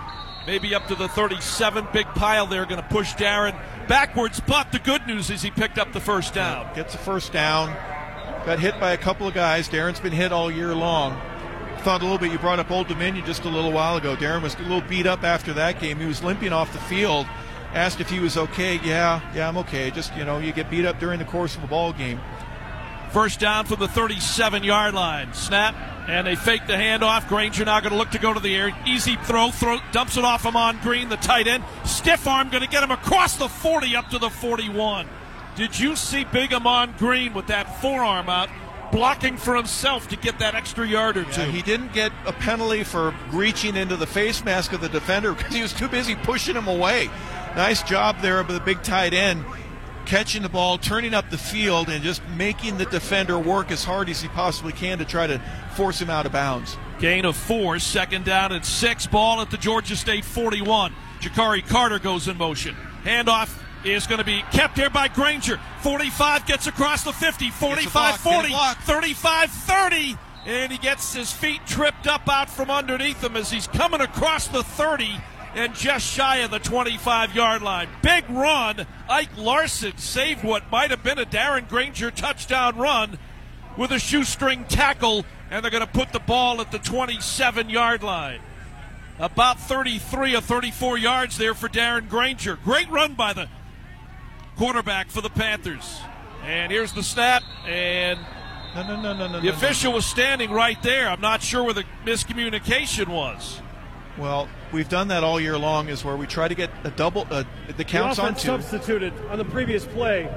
maybe 0.45 0.75
up 0.75 0.87
to 0.87 0.95
the 0.95 1.07
37. 1.07 1.87
Big 1.93 2.05
pile 2.07 2.47
there, 2.47 2.65
going 2.65 2.81
to 2.81 2.87
push 2.87 3.13
Darren 3.13 3.59
backwards. 3.87 4.39
But 4.39 4.71
the 4.71 4.79
good 4.79 5.05
news 5.07 5.29
is 5.29 5.41
he 5.41 5.51
picked 5.51 5.77
up 5.77 5.93
the 5.93 5.99
first 5.99 6.33
down. 6.33 6.73
Gets 6.75 6.93
the 6.93 6.99
first 6.99 7.31
down. 7.31 7.69
Got 8.45 8.59
hit 8.59 8.79
by 8.79 8.91
a 8.91 8.97
couple 8.97 9.27
of 9.27 9.33
guys. 9.33 9.69
Darren's 9.69 9.99
been 9.99 10.11
hit 10.11 10.31
all 10.31 10.51
year 10.51 10.75
long. 10.75 11.19
Thought 11.79 12.01
a 12.01 12.03
little 12.03 12.17
bit. 12.17 12.31
You 12.31 12.39
brought 12.39 12.59
up 12.59 12.71
Old 12.71 12.87
Dominion 12.87 13.25
just 13.25 13.43
a 13.45 13.49
little 13.49 13.71
while 13.71 13.97
ago. 13.97 14.15
Darren 14.15 14.41
was 14.41 14.55
a 14.55 14.59
little 14.59 14.81
beat 14.81 15.05
up 15.05 15.23
after 15.23 15.53
that 15.53 15.79
game. 15.79 15.99
He 15.99 16.05
was 16.05 16.23
limping 16.23 16.53
off 16.53 16.71
the 16.71 16.79
field. 16.79 17.27
Asked 17.73 17.99
if 17.99 18.09
he 18.09 18.19
was 18.19 18.37
okay. 18.37 18.79
Yeah, 18.83 19.19
yeah, 19.33 19.49
I'm 19.49 19.57
okay. 19.57 19.89
Just 19.91 20.15
you 20.15 20.23
know, 20.23 20.37
you 20.37 20.53
get 20.53 20.69
beat 20.69 20.85
up 20.85 20.99
during 20.99 21.19
the 21.19 21.25
course 21.25 21.55
of 21.55 21.63
a 21.63 21.67
ball 21.67 21.91
game. 21.91 22.19
First 23.13 23.39
down 23.39 23.65
from 23.65 23.79
the 23.79 23.87
37 23.87 24.63
yard 24.63 24.95
line. 24.95 25.33
Snap 25.35 25.75
and 26.07 26.25
they 26.25 26.35
fake 26.35 26.65
the 26.65 26.73
handoff. 26.73 27.27
Grainger 27.27 27.63
now 27.63 27.79
going 27.79 27.91
to 27.91 27.97
look 27.97 28.09
to 28.11 28.19
go 28.19 28.33
to 28.33 28.39
the 28.39 28.55
air. 28.55 28.75
Easy 28.87 29.15
throw, 29.17 29.51
throw, 29.51 29.77
dumps 29.91 30.17
it 30.17 30.25
off 30.25 30.47
Ahman 30.47 30.79
Green, 30.81 31.09
the 31.09 31.17
tight 31.17 31.47
end. 31.47 31.63
Stiff 31.85 32.27
arm 32.27 32.49
going 32.49 32.63
to 32.63 32.69
get 32.69 32.81
him 32.83 32.89
across 32.89 33.37
the 33.37 33.47
40 33.47 33.95
up 33.95 34.09
to 34.09 34.17
the 34.17 34.31
41. 34.31 35.07
Did 35.55 35.79
you 35.79 35.95
see 35.95 36.23
big 36.23 36.53
Ahman 36.53 36.95
Green 36.97 37.33
with 37.33 37.47
that 37.47 37.79
forearm 37.79 38.29
out, 38.29 38.49
blocking 38.91 39.37
for 39.37 39.55
himself 39.55 40.07
to 40.09 40.17
get 40.17 40.39
that 40.39 40.55
extra 40.55 40.87
yard 40.87 41.15
or 41.15 41.25
two? 41.25 41.41
Yeah, 41.41 41.51
he 41.51 41.61
didn't 41.61 41.93
get 41.93 42.11
a 42.25 42.33
penalty 42.33 42.83
for 42.83 43.13
reaching 43.31 43.75
into 43.75 43.95
the 43.95 44.07
face 44.07 44.43
mask 44.43 44.73
of 44.73 44.81
the 44.81 44.89
defender 44.89 45.33
because 45.37 45.53
he 45.53 45.61
was 45.61 45.73
too 45.73 45.87
busy 45.87 46.15
pushing 46.15 46.55
him 46.55 46.67
away. 46.67 47.11
Nice 47.55 47.83
job 47.83 48.19
there 48.21 48.39
of 48.39 48.47
the 48.47 48.59
big 48.59 48.81
tight 48.81 49.13
end 49.13 49.45
catching 50.05 50.41
the 50.41 50.49
ball, 50.49 50.77
turning 50.77 51.13
up 51.13 51.29
the 51.29 51.37
field, 51.37 51.89
and 51.89 52.03
just 52.03 52.21
making 52.37 52.77
the 52.77 52.85
defender 52.85 53.37
work 53.39 53.71
as 53.71 53.83
hard 53.83 54.09
as 54.09 54.21
he 54.21 54.27
possibly 54.29 54.73
can 54.73 54.97
to 54.99 55.05
try 55.05 55.27
to 55.27 55.39
force 55.75 56.01
him 56.01 56.09
out 56.09 56.25
of 56.25 56.31
bounds. 56.31 56.77
Gain 56.99 57.25
of 57.25 57.35
four, 57.35 57.79
second 57.79 58.25
down 58.25 58.51
and 58.51 58.65
six. 58.65 59.07
Ball 59.07 59.41
at 59.41 59.51
the 59.51 59.57
Georgia 59.57 59.95
State 59.95 60.25
41. 60.25 60.93
Jakari 61.19 61.67
Carter 61.67 61.99
goes 61.99 62.27
in 62.27 62.37
motion. 62.37 62.75
Handoff 63.03 63.59
is 63.83 64.07
going 64.07 64.19
to 64.19 64.25
be 64.25 64.41
kept 64.51 64.77
here 64.77 64.89
by 64.89 65.07
Grainger. 65.07 65.59
45 65.81 66.45
gets 66.45 66.67
across 66.67 67.03
the 67.03 67.13
50, 67.13 67.49
45 67.49 68.17
40, 68.17 68.53
35 68.81 69.51
30, 69.51 70.17
and 70.45 70.71
he 70.71 70.77
gets 70.77 71.13
his 71.13 71.31
feet 71.31 71.61
tripped 71.65 72.07
up 72.07 72.27
out 72.29 72.49
from 72.49 72.69
underneath 72.69 73.23
him 73.23 73.35
as 73.35 73.51
he's 73.51 73.67
coming 73.67 74.01
across 74.01 74.47
the 74.47 74.63
30 74.63 75.15
and 75.55 75.73
just 75.75 76.05
shy 76.05 76.37
of 76.37 76.51
the 76.51 76.59
25 76.59 77.35
yard 77.35 77.61
line. 77.61 77.87
Big 78.01 78.29
run. 78.29 78.85
Ike 79.09 79.37
Larsen 79.37 79.97
saved 79.97 80.43
what 80.43 80.71
might 80.71 80.89
have 80.89 81.03
been 81.03 81.19
a 81.19 81.25
Darren 81.25 81.67
Grainger 81.67 82.11
touchdown 82.11 82.77
run 82.77 83.17
with 83.77 83.91
a 83.91 83.99
shoestring 83.99 84.65
tackle, 84.65 85.25
and 85.49 85.63
they're 85.63 85.71
going 85.71 85.85
to 85.85 85.91
put 85.91 86.11
the 86.11 86.19
ball 86.19 86.61
at 86.61 86.71
the 86.71 86.79
27 86.79 87.69
yard 87.69 88.03
line. 88.03 88.39
About 89.19 89.59
33 89.59 90.35
or 90.35 90.41
34 90.41 90.97
yards 90.97 91.37
there 91.37 91.53
for 91.53 91.69
Darren 91.69 92.09
Grainger. 92.09 92.57
Great 92.63 92.89
run 92.89 93.13
by 93.13 93.33
the 93.33 93.47
quarterback 94.57 95.09
for 95.09 95.21
the 95.21 95.29
Panthers. 95.29 96.01
And 96.43 96.71
here's 96.71 96.91
the 96.93 97.03
snap, 97.03 97.43
and 97.65 98.19
no, 98.75 98.87
no, 98.87 99.01
no, 99.01 99.13
no, 99.13 99.27
no. 99.33 99.39
The 99.39 99.49
official 99.49 99.93
was 99.93 100.05
standing 100.05 100.51
right 100.51 100.81
there. 100.81 101.07
I'm 101.07 101.21
not 101.21 101.41
sure 101.43 101.63
where 101.63 101.73
the 101.73 101.85
miscommunication 102.05 103.07
was. 103.07 103.61
Well, 104.17 104.47
we've 104.71 104.89
done 104.89 105.07
that 105.07 105.23
all 105.23 105.39
year 105.39 105.57
long. 105.57 105.89
Is 105.89 106.05
where 106.05 106.15
we 106.15 106.27
try 106.27 106.47
to 106.47 106.55
get 106.55 106.69
a 106.83 106.91
double 106.91 107.27
uh, 107.31 107.43
the 107.77 107.83
counts 107.83 108.17
the 108.17 108.23
on 108.23 108.35
two. 108.35 108.41
substituted 108.41 109.13
on 109.29 109.39
the 109.39 109.45
previous 109.45 109.85
play 109.85 110.27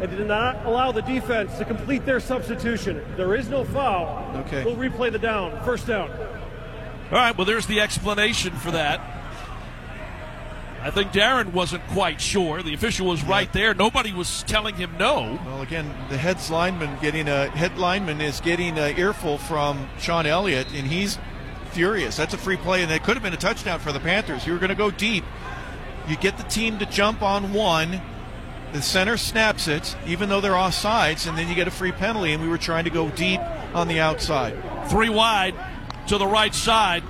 and 0.00 0.10
did 0.10 0.26
not 0.26 0.64
allow 0.64 0.92
the 0.92 1.02
defense 1.02 1.56
to 1.58 1.64
complete 1.64 2.06
their 2.06 2.20
substitution. 2.20 3.04
There 3.16 3.34
is 3.34 3.48
no 3.48 3.64
foul. 3.64 4.36
Okay. 4.46 4.64
We'll 4.64 4.76
replay 4.76 5.12
the 5.12 5.18
down. 5.18 5.62
First 5.64 5.86
down. 5.86 6.10
All 6.10 7.18
right. 7.18 7.36
Well, 7.36 7.44
there's 7.44 7.66
the 7.66 7.80
explanation 7.80 8.52
for 8.54 8.70
that. 8.70 9.00
I 10.82 10.90
think 10.90 11.10
Darren 11.10 11.52
wasn't 11.52 11.84
quite 11.88 12.20
sure. 12.20 12.62
The 12.62 12.72
official 12.72 13.08
was 13.08 13.24
right 13.24 13.52
there. 13.52 13.74
Nobody 13.74 14.12
was 14.12 14.44
telling 14.44 14.76
him 14.76 14.96
no. 14.98 15.36
Well, 15.44 15.62
again, 15.62 15.92
the 16.10 16.16
head's 16.16 16.48
lineman 16.48 16.96
getting 17.02 17.26
a 17.28 17.48
head 17.48 17.76
lineman 17.76 18.20
is 18.20 18.40
getting 18.40 18.78
an 18.78 18.96
earful 18.96 19.36
from 19.36 19.88
Shawn 19.98 20.26
Elliott, 20.26 20.68
and 20.72 20.86
he's 20.86 21.18
furious. 21.76 22.16
That's 22.16 22.32
a 22.32 22.38
free 22.38 22.56
play, 22.56 22.82
and 22.82 22.90
it 22.90 23.02
could 23.02 23.16
have 23.16 23.22
been 23.22 23.34
a 23.34 23.36
touchdown 23.36 23.80
for 23.80 23.92
the 23.92 24.00
Panthers. 24.00 24.46
You 24.46 24.54
were 24.54 24.58
going 24.58 24.70
to 24.70 24.74
go 24.74 24.90
deep. 24.90 25.24
You 26.08 26.16
get 26.16 26.38
the 26.38 26.42
team 26.44 26.78
to 26.78 26.86
jump 26.86 27.20
on 27.20 27.52
one. 27.52 28.00
the 28.72 28.80
center 28.80 29.18
snaps 29.18 29.68
it, 29.68 29.94
even 30.06 30.30
though 30.30 30.40
they're 30.40 30.56
off 30.56 30.72
sides, 30.72 31.26
and 31.26 31.36
then 31.36 31.48
you 31.50 31.54
get 31.54 31.68
a 31.68 31.70
free 31.70 31.92
penalty. 31.92 32.32
And 32.32 32.42
we 32.42 32.48
were 32.48 32.56
trying 32.56 32.84
to 32.84 32.90
go 32.90 33.10
deep 33.10 33.40
on 33.74 33.88
the 33.88 34.00
outside. 34.00 34.56
Three 34.88 35.10
wide 35.10 35.54
to 36.08 36.16
the 36.16 36.26
right 36.26 36.54
side. 36.54 37.02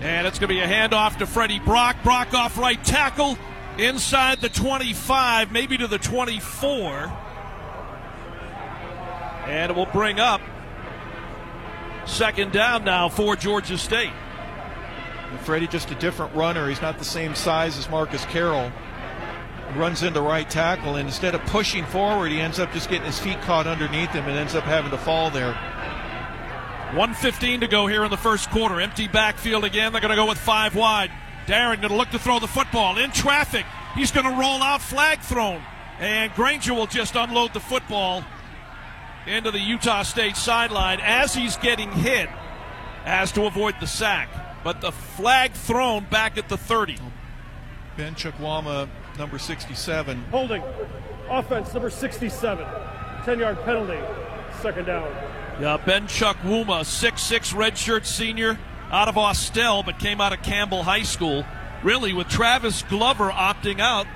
And 0.00 0.24
it's 0.24 0.38
going 0.38 0.48
to 0.48 0.54
be 0.54 0.60
a 0.60 0.68
handoff 0.68 1.18
to 1.18 1.26
Freddie 1.26 1.58
Brock. 1.58 1.96
Brock 2.04 2.32
off 2.32 2.56
right 2.56 2.82
tackle 2.84 3.36
inside 3.76 4.40
the 4.40 4.48
25, 4.48 5.50
maybe 5.50 5.76
to 5.78 5.88
the 5.88 5.98
24. 5.98 7.12
And 9.46 9.72
it 9.72 9.74
will 9.74 9.86
bring 9.86 10.20
up 10.20 10.40
second 12.06 12.52
down 12.52 12.84
now 12.84 13.08
for 13.08 13.36
Georgia 13.36 13.78
State. 13.78 14.12
And 15.30 15.40
Freddie 15.40 15.66
just 15.66 15.90
a 15.90 15.94
different 15.94 16.34
runner. 16.34 16.68
He's 16.68 16.82
not 16.82 16.98
the 16.98 17.04
same 17.04 17.34
size 17.34 17.78
as 17.78 17.88
Marcus 17.88 18.24
Carroll. 18.26 18.70
Runs 19.76 20.02
into 20.02 20.20
right 20.20 20.48
tackle, 20.48 20.96
and 20.96 21.08
instead 21.08 21.34
of 21.34 21.40
pushing 21.46 21.86
forward, 21.86 22.30
he 22.30 22.40
ends 22.40 22.58
up 22.58 22.70
just 22.72 22.90
getting 22.90 23.06
his 23.06 23.18
feet 23.18 23.40
caught 23.40 23.66
underneath 23.66 24.10
him 24.10 24.24
and 24.24 24.36
ends 24.36 24.54
up 24.54 24.64
having 24.64 24.90
to 24.90 24.98
fall 24.98 25.30
there. 25.30 25.54
115 26.92 27.60
to 27.60 27.68
go 27.68 27.86
here 27.86 28.04
in 28.04 28.10
the 28.10 28.18
first 28.18 28.50
quarter. 28.50 28.78
Empty 28.78 29.08
backfield 29.08 29.64
again. 29.64 29.92
They're 29.92 30.02
going 30.02 30.10
to 30.10 30.16
go 30.16 30.28
with 30.28 30.36
five 30.36 30.74
wide. 30.74 31.10
Darren 31.46 31.76
going 31.76 31.88
to 31.88 31.96
look 31.96 32.10
to 32.10 32.18
throw 32.18 32.38
the 32.38 32.46
football 32.46 32.98
in 32.98 33.10
traffic. 33.12 33.64
He's 33.94 34.12
going 34.12 34.26
to 34.26 34.32
roll 34.38 34.62
out, 34.62 34.82
flag 34.82 35.20
thrown. 35.20 35.62
And 35.98 36.34
Grainger 36.34 36.74
will 36.74 36.86
just 36.86 37.16
unload 37.16 37.54
the 37.54 37.60
football 37.60 38.22
into 39.26 39.50
the 39.50 39.58
Utah 39.58 40.02
State 40.02 40.36
sideline 40.36 41.00
as 41.00 41.34
he's 41.34 41.56
getting 41.56 41.90
hit 41.92 42.28
as 43.04 43.32
to 43.32 43.46
avoid 43.46 43.74
the 43.80 43.86
sack. 43.86 44.28
But 44.64 44.80
the 44.80 44.92
flag 44.92 45.52
thrown 45.52 46.04
back 46.04 46.38
at 46.38 46.48
the 46.48 46.56
30. 46.56 46.98
Ben 47.96 48.14
Chukwuma, 48.14 48.88
number 49.18 49.38
67. 49.38 50.24
Holding. 50.30 50.62
Offense, 51.28 51.72
number 51.72 51.90
67. 51.90 52.66
10 53.24 53.38
yard 53.38 53.58
penalty. 53.64 53.98
Second 54.60 54.86
down. 54.86 55.08
Yeah, 55.60 55.76
Ben 55.76 56.06
Chukwuma, 56.06 56.80
6'6 56.80 57.54
redshirt 57.54 58.06
senior 58.06 58.58
out 58.90 59.08
of 59.08 59.16
Austell, 59.16 59.82
but 59.82 59.98
came 59.98 60.20
out 60.20 60.32
of 60.32 60.42
Campbell 60.42 60.82
High 60.82 61.02
School. 61.02 61.44
Really, 61.82 62.12
with 62.12 62.28
Travis 62.28 62.82
Glover 62.82 63.30
opting 63.30 63.80
out, 63.80 64.06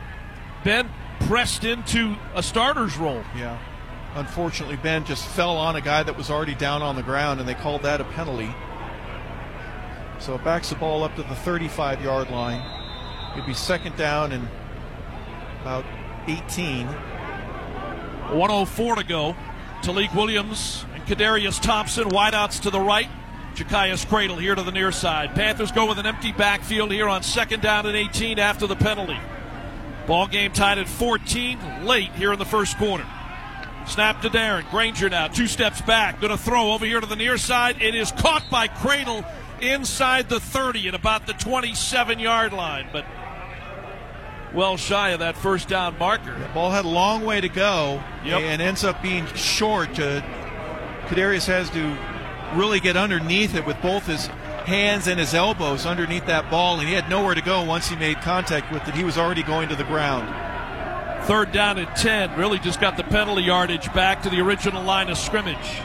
Ben 0.65 0.89
pressed 1.21 1.65
into 1.65 2.17
a 2.35 2.43
starter's 2.43 2.97
role. 2.97 3.23
Yeah. 3.37 3.59
Unfortunately, 4.17 4.77
Ben 4.77 5.05
just 5.05 5.27
fell 5.27 5.59
on 5.59 5.77
a 5.77 5.83
guy 5.83 6.03
that 6.03 6.17
was 6.17 6.31
already 6.31 6.55
down 6.55 6.81
on 6.81 6.97
the 6.97 7.03
ground, 7.03 7.39
and 7.39 7.47
they 7.47 7.55
called 7.55 7.83
that 7.83 8.01
a 8.01 8.05
penalty. 8.05 8.51
So 10.19 10.35
it 10.35 10.43
backs 10.43 10.71
the 10.71 10.77
ball 10.77 11.05
up 11.05 11.15
to 11.17 11.23
the 11.23 11.35
35 11.35 12.03
yard 12.03 12.31
line. 12.31 12.63
It'd 13.35 13.47
be 13.47 13.53
second 13.53 13.97
down 13.97 14.33
and 14.33 14.49
about 15.61 15.85
18. 16.27 16.87
104 16.87 18.97
to 18.97 19.05
go. 19.05 19.37
Tailique 19.83 20.15
Williams 20.15 20.87
and 20.95 21.05
Kadarius 21.05 21.61
Thompson, 21.61 22.09
wideouts 22.09 22.63
to 22.63 22.71
the 22.71 22.81
right. 22.81 23.09
Ja'Cyais 23.55 24.07
Credle 24.07 24.39
here 24.39 24.55
to 24.55 24.63
the 24.63 24.73
near 24.73 24.93
side. 24.93 25.35
Panthers 25.35 25.73
go 25.73 25.87
with 25.87 25.99
an 25.99 26.07
empty 26.07 26.33
backfield 26.33 26.91
here 26.91 27.09
on 27.09 27.23
second 27.23 27.63
down 27.63 27.85
and 27.85 27.97
18 27.97 28.39
after 28.39 28.67
the 28.67 28.77
penalty. 28.77 29.19
Ball 30.07 30.27
game 30.27 30.53
tied 30.53 30.79
at 30.79 30.89
14 30.89 31.85
late 31.85 32.13
here 32.13 32.33
in 32.33 32.39
the 32.39 32.45
first 32.45 32.79
quarter. 32.79 33.07
Snap 33.87 34.21
to 34.23 34.29
Darren. 34.29 34.69
Grainger 34.71 35.09
now, 35.09 35.29
two 35.29 35.47
steps 35.47 35.81
back. 35.81 36.21
Going 36.21 36.31
to 36.37 36.43
throw 36.43 36.73
over 36.73 36.85
here 36.85 37.01
to 37.01 37.07
the 37.07 37.17
near 37.17 37.39
side. 37.39 37.81
It 37.81 37.95
is 37.95 38.11
caught 38.13 38.43
by 38.51 38.69
Credle 38.69 39.25
inside 39.61 40.29
the 40.29 40.41
30 40.41 40.89
at 40.89 40.95
about 40.95 41.27
the 41.27 41.33
27 41.35 42.19
yard 42.19 42.53
line, 42.53 42.89
but 42.93 43.07
well 44.53 44.77
shy 44.77 45.11
of 45.11 45.21
that 45.21 45.37
first 45.37 45.69
down 45.69 45.99
marker. 45.99 46.39
The 46.39 46.49
ball 46.49 46.71
had 46.71 46.85
a 46.85 46.89
long 46.89 47.25
way 47.25 47.41
to 47.41 47.49
go 47.49 48.03
Yep. 48.25 48.41
and 48.43 48.63
ends 48.63 48.85
up 48.85 49.03
being 49.03 49.27
short. 49.35 49.99
Uh, 49.99 50.21
Kadarius 51.09 51.47
has 51.47 51.71
to 51.71 51.97
really 52.55 52.81
get 52.81 52.97
underneath 52.97 53.55
it 53.55 53.65
with 53.67 53.81
both 53.83 54.07
his 54.07 54.27
hands 54.67 55.07
and 55.07 55.19
his 55.21 55.33
elbows 55.35 55.87
underneath 55.87 56.27
that 56.27 56.51
ball, 56.51 56.79
and 56.81 56.89
he 56.89 56.95
had 56.95 57.09
nowhere 57.09 57.35
to 57.35 57.41
go 57.43 57.63
once 57.63 57.89
he 57.89 57.97
made 57.97 58.21
contact 58.21 58.73
with 58.73 58.87
it. 58.89 58.95
He 58.95 59.05
was 59.05 59.17
already 59.17 59.43
going 59.43 59.69
to 59.69 59.77
the 59.77 59.85
ground. 59.85 60.29
Third 61.27 61.51
down 61.51 61.77
and 61.79 61.89
10. 61.97 62.39
Really 62.39 62.61
just 62.61 62.81
got 62.81 62.97
the 62.97 63.03
penalty 63.03 63.43
yardage 63.43 63.93
back 63.93 64.23
to 64.23 64.31
the 64.31 64.41
original 64.41 64.85
line 64.85 65.09
of 65.09 65.19
scrimmage. 65.19 65.81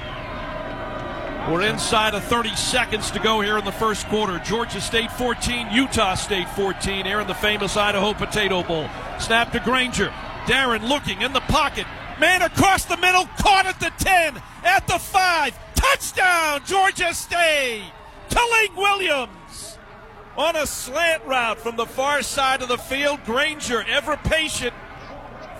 We're 1.49 1.63
inside 1.63 2.13
of 2.13 2.23
30 2.25 2.55
seconds 2.55 3.09
to 3.09 3.19
go 3.19 3.41
here 3.41 3.57
in 3.57 3.65
the 3.65 3.71
first 3.71 4.05
quarter. 4.05 4.37
Georgia 4.45 4.79
State 4.79 5.11
14, 5.11 5.71
Utah 5.71 6.13
State 6.13 6.47
14 6.49 7.05
here 7.05 7.19
in 7.19 7.25
the 7.25 7.33
famous 7.33 7.75
Idaho 7.75 8.13
Potato 8.13 8.61
Bowl. 8.61 8.87
Snap 9.19 9.51
to 9.53 9.59
Grainger. 9.59 10.13
Darren 10.45 10.87
looking 10.87 11.23
in 11.23 11.33
the 11.33 11.41
pocket. 11.41 11.87
Man 12.19 12.43
across 12.43 12.85
the 12.85 12.97
middle, 12.97 13.25
caught 13.39 13.65
at 13.65 13.79
the 13.79 13.91
10, 13.97 14.39
at 14.63 14.85
the 14.85 14.99
5. 14.99 15.59
Touchdown, 15.73 16.61
Georgia 16.67 17.15
State! 17.15 17.91
Tailique 18.29 18.77
Williams 18.77 19.79
on 20.37 20.55
a 20.55 20.67
slant 20.67 21.25
route 21.25 21.57
from 21.57 21.77
the 21.77 21.87
far 21.87 22.21
side 22.21 22.61
of 22.61 22.67
the 22.67 22.77
field. 22.77 23.23
Grainger, 23.25 23.83
ever 23.89 24.17
patient, 24.17 24.75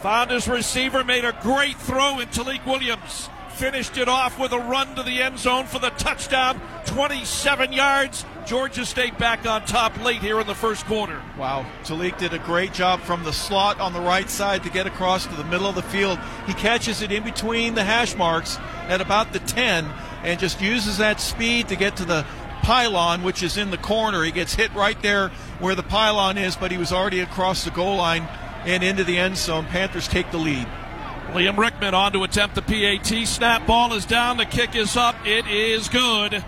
found 0.02 0.32
his 0.32 0.48
receiver, 0.48 1.04
made 1.04 1.24
a 1.24 1.38
great 1.42 1.78
throw, 1.78 2.20
and 2.20 2.32
Tailique 2.32 2.66
Williams 2.66 3.30
finished 3.54 3.98
it 3.98 4.08
off 4.08 4.40
with 4.40 4.52
a 4.52 4.58
run 4.58 4.96
to 4.96 5.04
the 5.04 5.22
end 5.22 5.38
zone 5.38 5.68
for 5.68 5.78
the 5.78 5.92
touchdown, 5.92 6.60
27 6.86 7.72
yards. 7.72 8.26
Georgia 8.48 8.84
State 8.84 9.20
back 9.20 9.46
on 9.46 9.64
top 9.66 10.04
late 10.04 10.20
here 10.20 10.40
in 10.40 10.48
the 10.48 10.56
first 10.56 10.86
quarter. 10.86 11.22
Wow, 11.38 11.68
Tailique 11.84 12.18
did 12.18 12.34
a 12.34 12.40
great 12.40 12.74
job 12.74 13.02
from 13.02 13.24
the 13.24 13.32
slot 13.32 13.80
on 13.80 13.94
the 13.94 14.02
right 14.02 14.28
side 14.28 14.64
to 14.64 14.72
get 14.72 14.88
across 14.88 15.28
to 15.28 15.36
the 15.36 15.44
middle 15.44 15.68
of 15.68 15.76
the 15.76 15.84
field. 15.84 16.18
He 16.48 16.54
catches 16.56 17.04
it 17.04 17.12
in 17.12 17.24
between 17.24 17.76
the 17.76 17.84
hash 17.84 18.16
marks 18.16 18.58
at 18.88 19.02
about 19.02 19.32
the 19.32 19.40
10 19.40 19.86
and 20.24 20.40
just 20.40 20.60
uses 20.60 20.98
that 20.98 21.22
speed 21.22 21.68
to 21.68 21.76
get 21.76 21.98
to 21.98 22.06
the 22.06 22.26
pylon, 22.64 23.22
which 23.22 23.44
is 23.44 23.58
in 23.58 23.70
the 23.70 23.78
corner. 23.78 24.24
He 24.24 24.32
gets 24.32 24.56
hit 24.56 24.74
right 24.74 25.00
there 25.04 25.30
where 25.60 25.76
the 25.76 25.84
pylon 25.84 26.40
is, 26.40 26.56
but 26.56 26.72
he 26.72 26.78
was 26.80 26.92
already 26.92 27.20
across 27.20 27.64
the 27.64 27.72
goal 27.72 27.98
line 27.98 28.28
and 28.66 28.84
into 28.84 29.04
the 29.04 29.18
end 29.18 29.38
zone. 29.38 29.66
Panthers 29.66 30.08
take 30.08 30.32
the 30.32 30.38
lead. 30.38 30.68
Liam 31.34 31.58
Rickman 31.58 31.94
on 31.94 32.12
to 32.12 32.24
attempt 32.24 32.56
the 32.56 32.62
PAT. 32.62 33.28
Snap 33.28 33.66
ball 33.66 33.94
is 33.94 34.06
down. 34.06 34.38
The 34.38 34.46
kick 34.46 34.76
is 34.76 34.98
up. 34.98 35.16
It 35.26 35.48
is 35.48 35.88
good. 35.88 36.44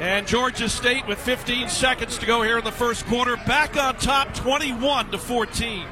And 0.00 0.26
Georgia 0.26 0.68
State 0.68 1.06
with 1.06 1.18
15 1.18 1.68
seconds 1.68 2.18
to 2.18 2.26
go 2.26 2.42
here 2.42 2.58
in 2.58 2.64
the 2.64 2.72
first 2.72 3.04
quarter, 3.06 3.36
back 3.36 3.76
on 3.76 3.96
top 3.96 4.32
21 4.34 5.10
to 5.10 5.18
14. 5.18 5.86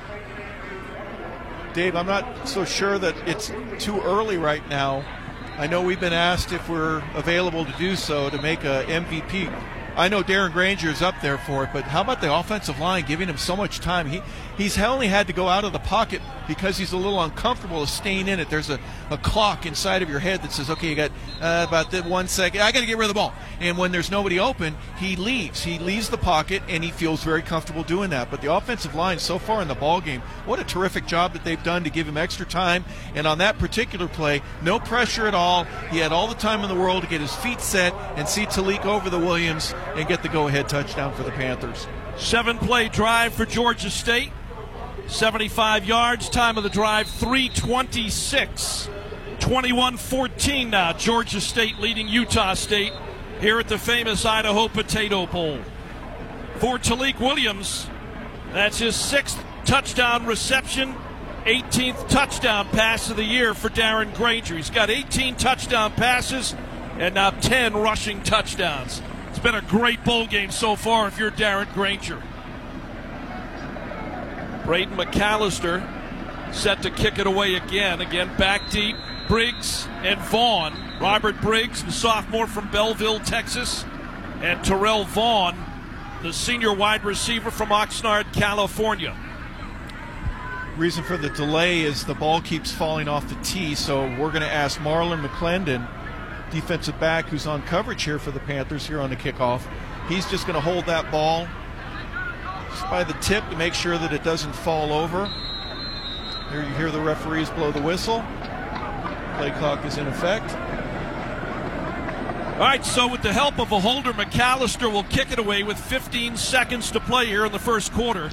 Dave, 1.73 1.95
I'm 1.95 2.07
not 2.07 2.49
so 2.49 2.65
sure 2.65 2.99
that 2.99 3.15
it's 3.27 3.53
too 3.78 4.01
early 4.01 4.39
right 4.39 4.66
now. 4.69 5.05
I 5.59 5.66
know 5.66 5.83
we've 5.83 6.01
been 6.01 6.12
asked 6.12 6.53
if 6.53 6.69
we're 6.69 7.03
available 7.15 7.65
to 7.65 7.73
do 7.73 7.97
so 7.97 8.31
to 8.31 8.41
make 8.41 8.65
a 8.65 8.85
MVP. 8.85 9.53
I 9.97 10.09
know 10.09 10.23
Darren 10.23 10.52
Grainger 10.52 10.90
is 10.90 11.01
up 11.01 11.14
there 11.23 11.39
for 11.39 11.64
it, 11.64 11.70
but 11.73 11.85
how 11.85 12.02
about 12.02 12.20
the 12.20 12.32
offensive 12.32 12.78
line 12.78 13.06
giving 13.06 13.28
him 13.28 13.39
so 13.39 13.56
much 13.56 13.81
time? 13.81 14.06
He 14.10 14.20
he's 14.59 14.78
only 14.78 15.09
had 15.09 15.27
to 15.28 15.32
go 15.32 15.48
out 15.48 15.64
of 15.64 15.73
the 15.73 15.78
pocket 15.78 16.20
because 16.47 16.77
he's 16.78 16.93
a 16.93 16.97
little 16.97 17.23
uncomfortable 17.23 17.82
of 17.82 17.89
staying 17.89 18.28
in 18.28 18.40
it. 18.40 18.51
There's 18.51 18.70
a, 18.70 18.78
a 19.10 19.18
clock 19.18 19.66
inside 19.66 20.02
of 20.02 20.10
your 20.10 20.18
head 20.18 20.43
that 20.43 20.52
says, 20.52 20.70
okay, 20.70 20.89
you 20.89 20.94
got 20.94 21.10
uh, 21.40 21.66
about 21.68 21.90
the 21.90 22.02
one 22.02 22.28
second. 22.28 22.60
I 22.60 22.73
got 22.73 22.81
to 22.81 22.86
get 22.86 22.98
rid 22.98 23.05
of 23.05 23.10
the 23.10 23.14
ball. 23.14 23.35
And 23.60 23.78
when 23.78 23.93
there's 23.93 24.10
nobody 24.10 24.39
open, 24.39 24.77
he 24.98 25.16
leaves. 25.16 25.62
He 25.62 25.78
leaves 25.78 26.10
the 26.10 26.18
pocket, 26.18 26.62
and 26.68 26.85
he 26.85 26.90
feels 26.90 27.23
very 27.23 27.43
comfortable 27.43 27.82
doing 27.82 28.10
that. 28.10 28.31
But 28.31 28.40
the 28.40 28.55
offensive 28.55 28.94
line 28.94 29.18
so 29.18 29.39
far 29.39 29.62
in 29.62 29.68
the 29.68 29.74
ball 29.74 30.01
game, 30.01 30.20
what 30.44 30.60
a 30.60 30.64
terrific 30.64 31.06
job 31.06 31.32
that 31.32 31.44
they've 31.44 31.62
done 31.62 31.85
to 31.85 31.90
give 31.90 32.06
him 32.06 32.16
extra 32.16 32.47
time. 32.47 32.85
And 33.14 33.27
on 33.27 33.39
that 33.39 33.59
particular 33.59 34.09
play, 34.09 34.43
no 34.62 34.78
pressure 34.78 35.27
at 35.27 35.35
all. 35.35 35.64
He 35.90 35.98
had 35.98 36.12
all 36.12 36.28
the 36.28 36.35
time 36.35 36.62
in 36.62 36.68
the 36.68 36.74
world 36.74 37.02
to 37.02 37.09
get 37.09 37.20
his 37.20 37.35
feet 37.36 37.60
set 37.60 37.93
and 38.16 38.28
see 38.28 38.47
Tailique 38.47 38.85
over 38.85 39.10
the 39.10 39.18
Williams 39.18 39.74
and 39.94 40.06
get 40.09 40.23
the 40.23 40.28
go-ahead 40.28 40.68
touchdown 40.68 41.14
for 41.14 41.23
the 41.23 41.31
Panthers. 41.31 41.86
Seven 42.16 42.59
play 42.59 42.89
drive 42.89 43.35
for 43.35 43.44
Georgia 43.44 43.90
State. 43.90 44.32
75 45.07 45.85
yards. 45.85 46.28
Time 46.28 46.57
of 46.57 46.65
the 46.65 46.70
drive 46.70 47.09
326. 47.09 48.89
21 49.39 49.97
14 49.97 50.70
now. 50.70 50.93
Georgia 50.93 51.41
State 51.41 51.78
leading 51.78 52.09
Utah 52.09 52.55
State 52.55 52.93
here 53.41 53.59
at 53.61 53.69
the 53.69 53.78
famous 53.78 54.24
Idaho 54.24 54.69
Potato 54.69 55.27
Bowl. 55.27 55.59
For 56.57 56.78
Tailique 56.78 57.20
Williams, 57.20 57.87
that's 58.53 58.78
his 58.78 58.97
sixth 58.97 59.43
touchdown 59.65 60.27
reception, 60.27 60.95
18th 61.45 62.09
touchdown 62.09 62.66
pass 62.69 63.11
of 63.11 63.16
the 63.16 63.24
year 63.24 63.55
for 63.55 63.69
Darren 63.69 64.15
Grainger. 64.15 64.57
He's 64.57 64.70
got 64.70 64.91
18 64.91 65.37
touchdown 65.37 65.93
passes 65.93 66.55
and 66.99 67.15
now 67.15 67.31
10 67.31 67.74
rushing 67.74 68.23
touchdowns. 68.23 69.03
It's 69.28 69.39
been 69.39 69.55
a 69.55 69.61
great 69.61 70.03
bowl 70.03 70.27
game 70.27 70.51
so 70.51 70.77
far 70.77 71.07
if 71.09 71.19
you're 71.19 71.31
Darren 71.31 71.73
Grainger. 71.74 72.23
Braden 74.67 74.97
McAllister 74.97 75.81
set 76.53 76.83
to 76.83 76.91
kick 76.91 77.21
it 77.21 77.27
away 77.27 77.55
again. 77.55 78.01
Again, 78.01 78.37
back 78.37 78.69
deep. 78.71 78.97
Briggs 79.29 79.87
and 80.03 80.21
Vaughn. 80.21 80.75
Robert 81.01 81.41
Briggs, 81.41 81.85
the 81.85 81.93
sophomore 81.93 82.49
from 82.49 82.69
Belleville, 82.71 83.21
Texas, 83.21 83.85
and 84.41 84.65
Terrell 84.65 85.05
Vaughn, 85.05 85.57
the 86.23 86.33
senior 86.33 86.73
wide 86.73 87.05
receiver 87.05 87.51
from 87.51 87.69
Oxnard, 87.69 88.33
California. 88.33 89.17
reason 90.77 91.05
for 91.05 91.17
the 91.17 91.31
delay 91.31 91.83
is 91.83 92.05
the 92.05 92.15
ball 92.15 92.41
keeps 92.41 92.73
falling 92.73 93.09
off 93.09 93.29
the 93.29 93.35
tee, 93.43 93.75
so 93.75 94.03
we're 94.19 94.31
going 94.31 94.43
to 94.43 94.53
ask 94.53 94.79
Marlon 94.81 95.25
McClendon, 95.25 95.87
defensive 96.51 96.99
back 96.99 97.27
who's 97.27 97.47
on 97.47 97.63
coverage 97.63 98.03
here 98.03 98.19
for 98.19 98.31
the 98.31 98.41
Panthers 98.41 98.87
here 98.87 99.01
on 99.01 99.11
the 99.11 99.17
kickoff. 99.17 99.63
He's 100.09 100.29
just 100.31 100.47
going 100.47 100.55
to 100.55 100.61
hold 100.61 100.87
that 100.87 101.11
ball 101.11 101.47
by 102.82 103.05
the 103.05 103.15
tip 103.15 103.48
to 103.51 103.57
make 103.57 103.74
sure 103.74 103.98
that 103.98 104.12
it 104.12 104.23
doesn't 104.23 104.53
fall 104.53 104.93
over. 104.93 105.27
Here 106.51 106.62
you 106.62 106.74
hear 106.74 106.90
the 106.90 107.01
referees 107.01 107.51
blow 107.51 107.73
the 107.73 107.82
whistle. 107.82 108.24
Play 109.36 109.51
clock 109.59 109.85
is 109.85 109.98
in 109.98 110.07
effect. 110.07 110.55
All 112.55 112.62
right, 112.62 112.85
so 112.85 113.07
with 113.07 113.20
the 113.20 113.32
help 113.32 113.59
of 113.59 113.70
a 113.70 113.81
holder, 113.81 114.12
McAllister 114.12 114.90
will 114.90 115.05
kick 115.05 115.31
it 115.31 115.39
away 115.39 115.62
with 115.62 115.78
15 115.78 116.36
seconds 116.36 116.90
to 116.93 117.01
play 117.01 117.27
here 117.27 117.44
in 117.44 117.53
the 117.53 117.59
first 117.59 117.93
quarter. 117.93 118.31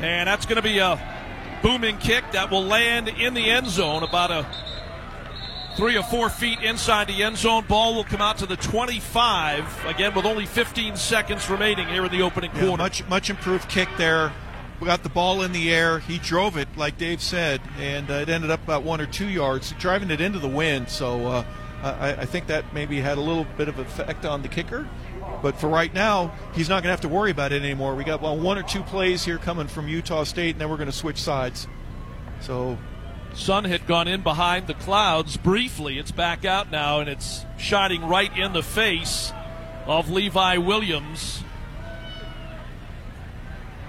And 0.00 0.28
that's 0.28 0.44
going 0.44 0.56
to 0.56 0.62
be 0.62 0.78
a 0.78 1.00
booming 1.62 1.96
kick 1.96 2.24
that 2.32 2.50
will 2.50 2.64
land 2.64 3.08
in 3.08 3.32
the 3.32 3.50
end 3.50 3.68
zone 3.68 4.02
about 4.02 4.30
a 4.30 4.46
three 5.76 5.96
or 5.96 6.02
four 6.02 6.30
feet 6.30 6.60
inside 6.60 7.06
the 7.06 7.22
end 7.22 7.36
zone. 7.36 7.64
Ball 7.68 7.94
will 7.94 8.04
come 8.04 8.22
out 8.22 8.38
to 8.38 8.46
the 8.46 8.56
25, 8.56 9.84
again 9.86 10.14
with 10.14 10.24
only 10.24 10.46
15 10.46 10.96
seconds 10.96 11.48
remaining 11.50 11.86
here 11.88 12.04
in 12.04 12.10
the 12.10 12.22
opening 12.22 12.50
Yeah, 12.54 12.66
quarter. 12.66 12.82
much 12.82 13.06
much 13.08 13.30
improved 13.30 13.68
kick 13.68 13.88
there. 13.98 14.32
We 14.80 14.86
got 14.86 15.02
the 15.02 15.08
ball 15.08 15.42
in 15.42 15.52
the 15.52 15.72
air. 15.72 16.00
He 16.00 16.18
drove 16.18 16.56
it, 16.58 16.68
like 16.76 16.98
Dave 16.98 17.22
said, 17.22 17.62
and 17.78 18.10
uh, 18.10 18.14
it 18.14 18.28
ended 18.28 18.50
up 18.50 18.62
about 18.62 18.82
one 18.82 19.00
or 19.00 19.06
two 19.06 19.28
yards, 19.28 19.72
driving 19.78 20.10
it 20.10 20.20
into 20.20 20.38
the 20.38 20.48
wind. 20.48 20.90
So 20.90 21.26
uh, 21.26 21.44
I, 21.82 22.12
I 22.12 22.24
think 22.26 22.46
that 22.48 22.74
maybe 22.74 23.00
had 23.00 23.16
a 23.16 23.22
little 23.22 23.46
bit 23.56 23.68
of 23.68 23.78
effect 23.78 24.26
on 24.26 24.42
the 24.42 24.48
kicker. 24.48 24.86
But 25.42 25.58
for 25.58 25.68
right 25.68 25.92
now, 25.92 26.32
he's 26.54 26.68
not 26.68 26.82
going 26.82 26.88
to 26.88 26.90
have 26.90 27.00
to 27.02 27.08
worry 27.08 27.30
about 27.30 27.52
it 27.52 27.62
anymore. 27.62 27.94
We 27.94 28.04
got 28.04 28.20
well, 28.20 28.38
one 28.38 28.58
or 28.58 28.62
two 28.62 28.82
plays 28.82 29.24
here 29.24 29.38
coming 29.38 29.66
from 29.66 29.88
Utah 29.88 30.24
State, 30.24 30.52
and 30.52 30.60
then 30.60 30.68
we're 30.68 30.76
going 30.76 30.90
to 30.90 30.96
switch 30.96 31.18
sides. 31.18 31.66
So 32.40 32.76
Sun 33.36 33.64
had 33.64 33.86
gone 33.86 34.08
in 34.08 34.22
behind 34.22 34.66
the 34.66 34.74
clouds 34.74 35.36
briefly. 35.36 35.98
It's 35.98 36.10
back 36.10 36.44
out 36.46 36.70
now, 36.70 37.00
and 37.00 37.08
it's 37.08 37.44
shining 37.58 38.08
right 38.08 38.36
in 38.36 38.54
the 38.54 38.62
face 38.62 39.30
of 39.84 40.10
Levi 40.10 40.56
Williams 40.56 41.44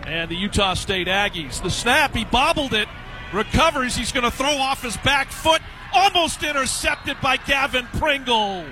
and 0.06 0.30
the 0.30 0.36
Utah 0.36 0.74
State 0.74 1.08
Aggies. 1.08 1.64
The 1.64 1.72
snap, 1.72 2.14
he 2.14 2.26
bobbled 2.26 2.74
it, 2.74 2.90
recovers. 3.34 3.96
He's 3.96 4.12
going 4.12 4.26
to 4.26 4.32
throw 4.32 4.58
off 4.58 4.84
his 4.84 4.98
back 4.98 5.32
foot, 5.32 5.62
almost 5.94 6.44
intercepted 6.44 7.18
by 7.22 7.38
Gavin 7.38 7.86
Pringle. 7.98 8.66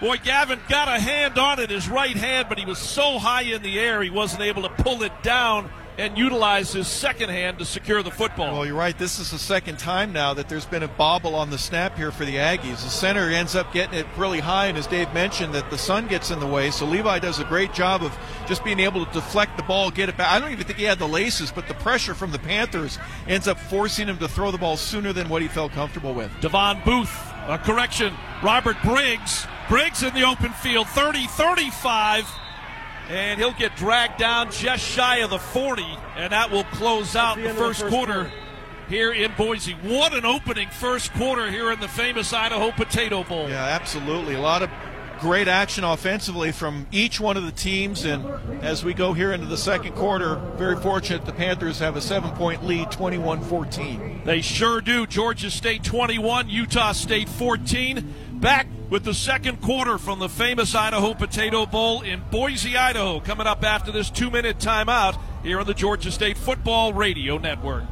Boy, 0.00 0.16
Gavin 0.18 0.60
got 0.68 0.88
a 0.88 1.00
hand 1.00 1.38
on 1.38 1.60
it, 1.60 1.70
his 1.70 1.88
right 1.88 2.16
hand, 2.16 2.48
but 2.48 2.58
he 2.58 2.64
was 2.64 2.78
so 2.78 3.18
high 3.18 3.42
in 3.42 3.62
the 3.62 3.78
air 3.78 4.02
he 4.02 4.10
wasn't 4.10 4.42
able 4.42 4.62
to 4.62 4.68
pull 4.68 5.02
it 5.04 5.12
down 5.22 5.70
and 5.98 6.16
utilize 6.16 6.72
his 6.72 6.86
second 6.86 7.28
hand 7.28 7.58
to 7.58 7.64
secure 7.64 8.04
the 8.04 8.10
football. 8.10 8.52
Well, 8.52 8.64
you're 8.64 8.76
right. 8.76 8.96
This 8.96 9.18
is 9.18 9.32
the 9.32 9.38
second 9.38 9.80
time 9.80 10.12
now 10.12 10.32
that 10.32 10.48
there's 10.48 10.64
been 10.64 10.84
a 10.84 10.88
bobble 10.88 11.34
on 11.34 11.50
the 11.50 11.58
snap 11.58 11.96
here 11.96 12.12
for 12.12 12.24
the 12.24 12.36
Aggies. 12.36 12.84
The 12.84 12.88
center 12.88 13.28
ends 13.28 13.56
up 13.56 13.72
getting 13.72 13.98
it 13.98 14.06
really 14.16 14.38
high, 14.38 14.66
and 14.66 14.78
as 14.78 14.86
Dave 14.86 15.12
mentioned, 15.12 15.52
that 15.54 15.68
the 15.70 15.76
sun 15.76 16.06
gets 16.06 16.30
in 16.30 16.38
the 16.38 16.46
way. 16.46 16.70
So 16.70 16.86
Levi 16.86 17.18
does 17.18 17.40
a 17.40 17.44
great 17.44 17.74
job 17.74 18.04
of 18.04 18.16
just 18.46 18.64
being 18.64 18.78
able 18.78 19.04
to 19.04 19.12
deflect 19.12 19.56
the 19.56 19.64
ball, 19.64 19.90
get 19.90 20.08
it 20.08 20.16
back. 20.16 20.30
I 20.30 20.38
don't 20.38 20.52
even 20.52 20.64
think 20.64 20.78
he 20.78 20.84
had 20.84 21.00
the 21.00 21.08
laces, 21.08 21.50
but 21.50 21.66
the 21.66 21.74
pressure 21.74 22.14
from 22.14 22.30
the 22.30 22.38
Panthers 22.38 22.96
ends 23.26 23.48
up 23.48 23.58
forcing 23.58 24.06
him 24.06 24.18
to 24.18 24.28
throw 24.28 24.52
the 24.52 24.58
ball 24.58 24.76
sooner 24.76 25.12
than 25.12 25.28
what 25.28 25.42
he 25.42 25.48
felt 25.48 25.72
comfortable 25.72 26.14
with. 26.14 26.30
Davon 26.40 26.80
Booth, 26.84 27.32
a 27.48 27.58
correction. 27.58 28.14
Robert 28.42 28.76
Briggs. 28.84 29.46
Briggs 29.68 30.02
in 30.02 30.14
the 30.14 30.22
open 30.22 30.52
field, 30.52 30.86
30 30.88 31.26
35. 31.26 32.24
And 33.08 33.40
he'll 33.40 33.52
get 33.52 33.74
dragged 33.76 34.18
down 34.18 34.50
just 34.50 34.84
shy 34.84 35.18
of 35.18 35.30
the 35.30 35.38
40. 35.38 35.82
And 36.16 36.32
that 36.32 36.50
will 36.50 36.64
close 36.64 37.16
out 37.16 37.36
the 37.36 37.42
the, 37.42 37.48
end 37.48 37.58
of 37.58 37.62
the 37.62 37.68
first, 37.68 37.80
first 37.80 37.94
quarter, 37.94 38.12
quarter. 38.12 38.32
here 38.88 39.12
in 39.12 39.32
Boise. 39.36 39.72
What 39.72 40.14
an 40.14 40.26
opening 40.26 40.68
first 40.68 41.12
quarter 41.14 41.50
here 41.50 41.72
in 41.72 41.80
the 41.80 41.88
famous 41.88 42.32
Idaho 42.32 42.70
Potato 42.70 43.24
Bowl. 43.24 43.48
Yeah, 43.48 43.64
absolutely. 43.64 44.34
A 44.34 44.40
lot 44.40 44.62
of 44.62 44.70
great 45.20 45.48
action 45.48 45.84
offensively 45.84 46.52
from 46.52 46.86
each 46.92 47.18
one 47.18 47.36
of 47.36 47.44
the 47.44 47.52
teams. 47.52 48.04
And 48.04 48.24
as 48.62 48.84
we 48.84 48.94
go 48.94 49.12
here 49.12 49.32
into 49.32 49.46
the 49.46 49.56
second 49.56 49.94
quarter, 49.94 50.36
very 50.56 50.76
fortunate 50.76 51.24
the 51.24 51.32
Panthers 51.32 51.78
have 51.78 51.96
a 51.96 52.00
seven 52.00 52.30
point 52.32 52.64
lead, 52.64 52.90
21 52.90 53.42
14. 53.42 54.22
They 54.24 54.40
sure 54.40 54.80
do. 54.80 55.06
Georgia 55.06 55.50
State 55.50 55.82
21, 55.82 56.48
Utah 56.48 56.92
State 56.92 57.28
14. 57.28 58.14
Back 58.40 58.68
with 58.88 59.02
the 59.02 59.14
second 59.14 59.60
quarter 59.60 59.98
from 59.98 60.20
the 60.20 60.28
famous 60.28 60.72
Idaho 60.72 61.12
Potato 61.12 61.66
Bowl 61.66 62.02
in 62.02 62.22
Boise, 62.30 62.76
Idaho. 62.76 63.18
Coming 63.18 63.48
up 63.48 63.64
after 63.64 63.90
this 63.90 64.10
two 64.10 64.30
minute 64.30 64.58
timeout 64.58 65.18
here 65.42 65.58
on 65.58 65.66
the 65.66 65.74
Georgia 65.74 66.12
State 66.12 66.38
Football 66.38 66.92
Radio 66.92 67.38
Network. 67.38 67.82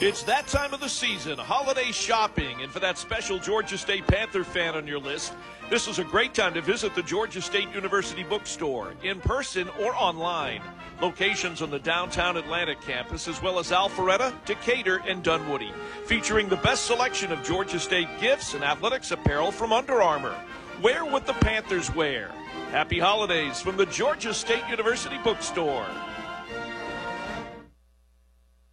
It's 0.00 0.24
that 0.24 0.48
time 0.48 0.74
of 0.74 0.80
the 0.80 0.88
season, 0.88 1.38
holiday 1.38 1.92
shopping, 1.92 2.60
and 2.60 2.72
for 2.72 2.80
that 2.80 2.98
special 2.98 3.38
Georgia 3.38 3.78
State 3.78 4.08
Panther 4.08 4.42
fan 4.42 4.74
on 4.74 4.86
your 4.86 4.98
list, 4.98 5.34
this 5.70 5.86
is 5.86 6.00
a 6.00 6.04
great 6.04 6.34
time 6.34 6.54
to 6.54 6.60
visit 6.60 6.94
the 6.96 7.02
Georgia 7.02 7.42
State 7.42 7.72
University 7.72 8.24
bookstore, 8.24 8.94
in 9.04 9.20
person 9.20 9.68
or 9.80 9.94
online. 9.94 10.62
Locations 11.00 11.62
on 11.62 11.70
the 11.70 11.78
downtown 11.78 12.36
Atlanta 12.36 12.74
campus, 12.74 13.28
as 13.28 13.40
well 13.40 13.60
as 13.60 13.70
Alpharetta, 13.70 14.32
Decatur, 14.44 15.00
and 15.06 15.22
Dunwoody, 15.22 15.72
featuring 16.06 16.48
the 16.48 16.56
best 16.56 16.86
selection 16.86 17.30
of 17.30 17.44
Georgia 17.44 17.78
State 17.78 18.08
gifts 18.20 18.54
and 18.54 18.64
athletics 18.64 19.12
apparel 19.12 19.52
from 19.52 19.72
Under 19.72 20.02
Armour. 20.02 20.34
Wear 20.82 21.04
what 21.04 21.24
the 21.24 21.34
Panthers 21.34 21.94
wear. 21.94 22.32
Happy 22.72 22.98
holidays 22.98 23.60
from 23.60 23.76
the 23.76 23.86
Georgia 23.86 24.34
State 24.34 24.66
University 24.68 25.18
bookstore. 25.22 25.86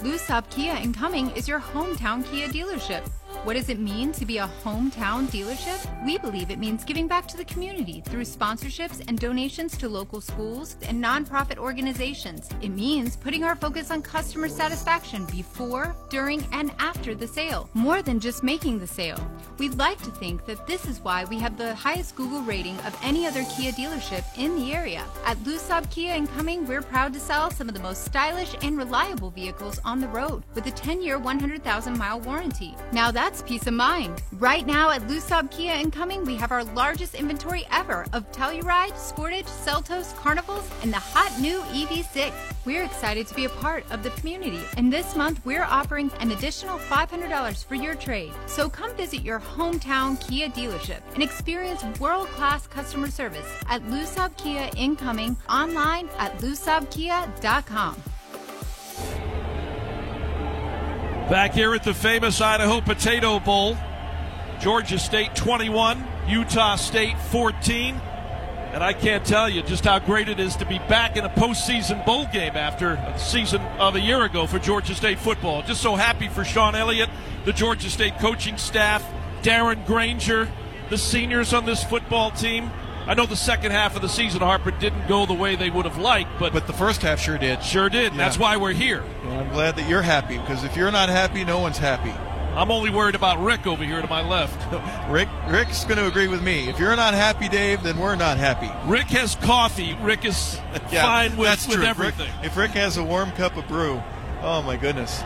Lou 0.02 0.18
Sobh 0.18 0.50
Kia 0.50 0.76
in 0.76 0.94
Cumming 0.94 1.32
is 1.32 1.48
your 1.48 1.60
hometown 1.60 2.30
Kia 2.30 2.50
dealership. 2.50 3.10
What 3.46 3.54
does 3.54 3.70
it 3.70 3.78
mean 3.78 4.12
to 4.14 4.26
be 4.26 4.40
a 4.40 4.50
hometown 4.64 5.28
dealership? 5.28 6.04
We 6.04 6.18
believe 6.18 6.50
it 6.50 6.58
means 6.58 6.84
giving 6.84 7.08
back 7.08 7.28
to 7.28 7.38
the 7.38 7.46
community 7.46 8.02
through 8.02 8.24
sponsorships 8.24 9.08
and 9.08 9.20
donations 9.20 9.78
to 9.78 9.88
local 9.88 10.20
schools 10.20 10.78
and 10.82 11.02
nonprofit 11.02 11.60
organizations. 11.60 12.50
It 12.64 12.70
means 12.70 13.16
putting 13.16 13.44
our 13.44 13.56
focus 13.56 13.92
on 13.92 14.02
customer 14.02 14.50
satisfaction 14.50 15.26
before, 15.26 15.96
during, 16.10 16.44
and 16.54 16.72
after 16.80 17.14
the 17.14 17.28
sale, 17.28 17.70
more 17.76 18.02
than 18.02 18.20
just 18.20 18.42
making 18.42 18.80
the 18.80 18.88
sale. 18.88 19.20
We'd 19.60 19.78
like 19.78 20.02
to 20.02 20.10
think 20.10 20.48
that 20.48 20.66
this 20.66 20.88
is 20.88 21.00
why 21.02 21.26
we 21.26 21.38
have 21.38 21.56
the 21.56 21.76
highest 21.76 22.16
Google 22.16 22.42
rating 22.42 22.80
of 22.80 22.98
any 23.04 23.28
other 23.28 23.46
Kia 23.56 23.74
dealership 23.74 24.24
in 24.40 24.56
the 24.56 24.74
area. 24.74 25.04
At 25.24 25.38
Lou 25.44 25.60
Sobh 25.60 25.88
Kia 25.92 26.16
in 26.16 26.26
Cumming, 26.26 26.66
we're 26.66 26.82
proud 26.82 27.14
to 27.14 27.20
sell 27.20 27.52
some 27.52 27.70
of 27.70 27.76
the 27.76 27.82
most 27.82 28.06
stylish 28.06 28.56
and 28.64 28.76
reliable 28.76 29.30
vehicles 29.30 29.80
on 29.86 30.02
the 30.02 30.08
road 30.08 30.42
with 30.56 30.66
a 30.66 30.72
10-year, 30.72 31.20
100,000 31.20 31.96
mile 31.96 32.20
warranty. 32.22 32.76
Now 32.92 33.12
that's 33.12 33.35
peace 33.42 33.68
of 33.68 33.74
mind. 33.74 34.22
Right 34.34 34.66
now 34.66 34.92
at 34.92 35.08
Lou 35.08 35.20
Sobh 35.20 35.50
Kia 35.52 35.74
in 35.74 35.92
Cumming, 35.92 36.24
we 36.26 36.36
have 36.36 36.52
our 36.52 36.64
largest 36.64 37.16
inventory 37.16 37.66
ever 37.72 38.06
of 38.14 38.32
Telluride, 38.32 38.94
Sportage, 38.94 39.46
Seltos, 39.46 40.16
Carnivals, 40.18 40.70
and 40.84 40.92
the 40.92 40.98
hot 40.98 41.40
new 41.40 41.62
EV6. 41.62 42.34
We're 42.66 42.84
excited 42.84 43.28
to 43.28 43.36
be 43.36 43.46
a 43.46 43.50
part 43.50 43.84
of 43.92 44.04
the 44.04 44.10
community, 44.12 44.62
and 44.78 44.92
this 44.92 45.16
month 45.16 45.40
we're 45.46 45.64
offering 45.64 46.12
an 46.20 46.32
additional 46.32 46.78
$500 46.78 47.66
for 47.66 47.76
your 47.76 47.96
trade. 47.96 48.34
So 48.48 48.70
come 48.70 48.96
visit 48.96 49.22
your 49.22 49.40
hometown 49.40 50.20
Kia 50.28 50.50
dealership 50.50 51.02
and 51.14 51.24
experience 51.24 51.84
world-class 52.00 52.68
customer 52.68 53.10
service 53.10 53.48
at 53.68 53.88
Lou 53.90 54.04
Sobh 54.04 54.36
Kia 54.38 54.70
in 54.78 54.96
Cumming 54.96 55.38
online 55.50 56.10
at 56.18 56.38
lusopkia.com. 56.40 57.96
Back 61.30 61.56
here 61.56 61.74
at 61.74 61.84
the 61.84 61.96
famous 61.96 62.40
Idaho 62.40 62.82
Potato 62.82 63.40
Bowl, 63.40 63.76
Georgia 64.60 65.00
State 65.00 65.36
21, 65.36 66.06
Utah 66.28 66.76
State 66.76 67.18
14. 67.18 67.96
And 68.74 68.84
I 68.84 68.94
can't 68.94 69.26
tell 69.26 69.50
you 69.50 69.64
just 69.64 69.86
how 69.86 69.98
great 69.98 70.30
it 70.30 70.40
is 70.40 70.56
to 70.58 70.68
be 70.68 70.78
back 70.78 71.18
in 71.18 71.26
a 71.26 71.30
postseason 71.30 72.06
bowl 72.06 72.28
game 72.32 72.56
after 72.56 72.92
a 72.92 73.18
season 73.18 73.60
of 73.80 73.96
a 73.96 74.00
year 74.00 74.24
ago 74.24 74.46
for 74.46 74.60
Georgia 74.60 74.94
State 74.94 75.18
football. 75.18 75.64
Just 75.64 75.82
so 75.82 75.96
happy 75.96 76.28
for 76.28 76.46
Shawn 76.46 76.76
Elliott, 76.76 77.10
the 77.44 77.54
Georgia 77.54 77.90
State 77.90 78.20
coaching 78.20 78.58
staff, 78.58 79.04
Darren 79.42 79.84
Grainger, 79.88 80.48
the 80.92 80.98
seniors 80.98 81.56
on 81.56 81.66
this 81.66 81.84
football 81.84 82.30
team. 82.30 82.70
I 83.08 83.14
know 83.14 83.26
the 83.26 83.36
second 83.36 83.72
half 83.72 83.96
of 83.96 84.02
the 84.02 84.10
season, 84.10 84.42
Harper 84.42 84.72
didn't 84.72 85.08
go 85.08 85.26
the 85.26 85.34
way 85.34 85.56
they 85.56 85.70
would 85.70 85.86
have 85.86 85.98
liked, 85.98 86.40
but 86.40 86.54
But 86.54 86.68
the 86.68 86.74
first 86.74 87.02
half 87.04 87.20
sure 87.20 87.38
did. 87.38 87.64
sure 87.64 87.90
did. 87.90 88.12
and 88.12 88.20
That's 88.20 88.38
why 88.40 88.58
we're 88.58 88.74
here. 88.74 89.04
Well, 89.26 89.40
I'm 89.40 89.50
glad 89.50 89.76
that 89.76 89.88
you're 89.88 90.02
happy 90.02 90.38
because 90.38 90.64
if 90.64 90.76
you're 90.76 90.92
not 90.92 91.10
happy, 91.10 91.44
no 91.44 91.60
one's 91.60 91.78
happy. 91.78 92.14
I'm 92.56 92.72
only 92.72 92.90
worried 92.90 93.16
about 93.16 93.44
Rick 93.44 93.68
over 93.68 93.84
here 93.84 94.02
to 94.02 94.08
my 94.08 94.26
left. 94.28 94.56
Rick, 95.12 95.28
Rick's 95.50 95.84
going 95.84 95.98
to 95.98 96.08
agree 96.08 96.30
with 96.30 96.42
me. 96.42 96.70
If 96.70 96.80
you're 96.80 96.96
not 96.96 97.14
happy, 97.14 97.50
Dave, 97.50 97.84
then 97.84 97.98
we're 98.00 98.16
not 98.16 98.38
happy. 98.38 98.72
Rick 98.90 99.08
has 99.08 99.36
coffee. 99.36 99.94
Rick 100.02 100.24
is 100.24 100.58
Yeah, 100.92 101.04
fine 101.04 101.36
with, 101.36 101.50
that's 101.50 101.68
with 101.68 101.84
everything. 101.84 102.28
Rick, 102.38 102.46
if 102.46 102.56
Rick 102.58 102.72
has 102.72 102.96
a 102.98 103.04
warm 103.04 103.32
cup 103.34 103.58
of 103.58 103.68
brew, 103.68 104.02
oh 104.42 104.62
my 104.62 104.78
goodness. 104.78 105.22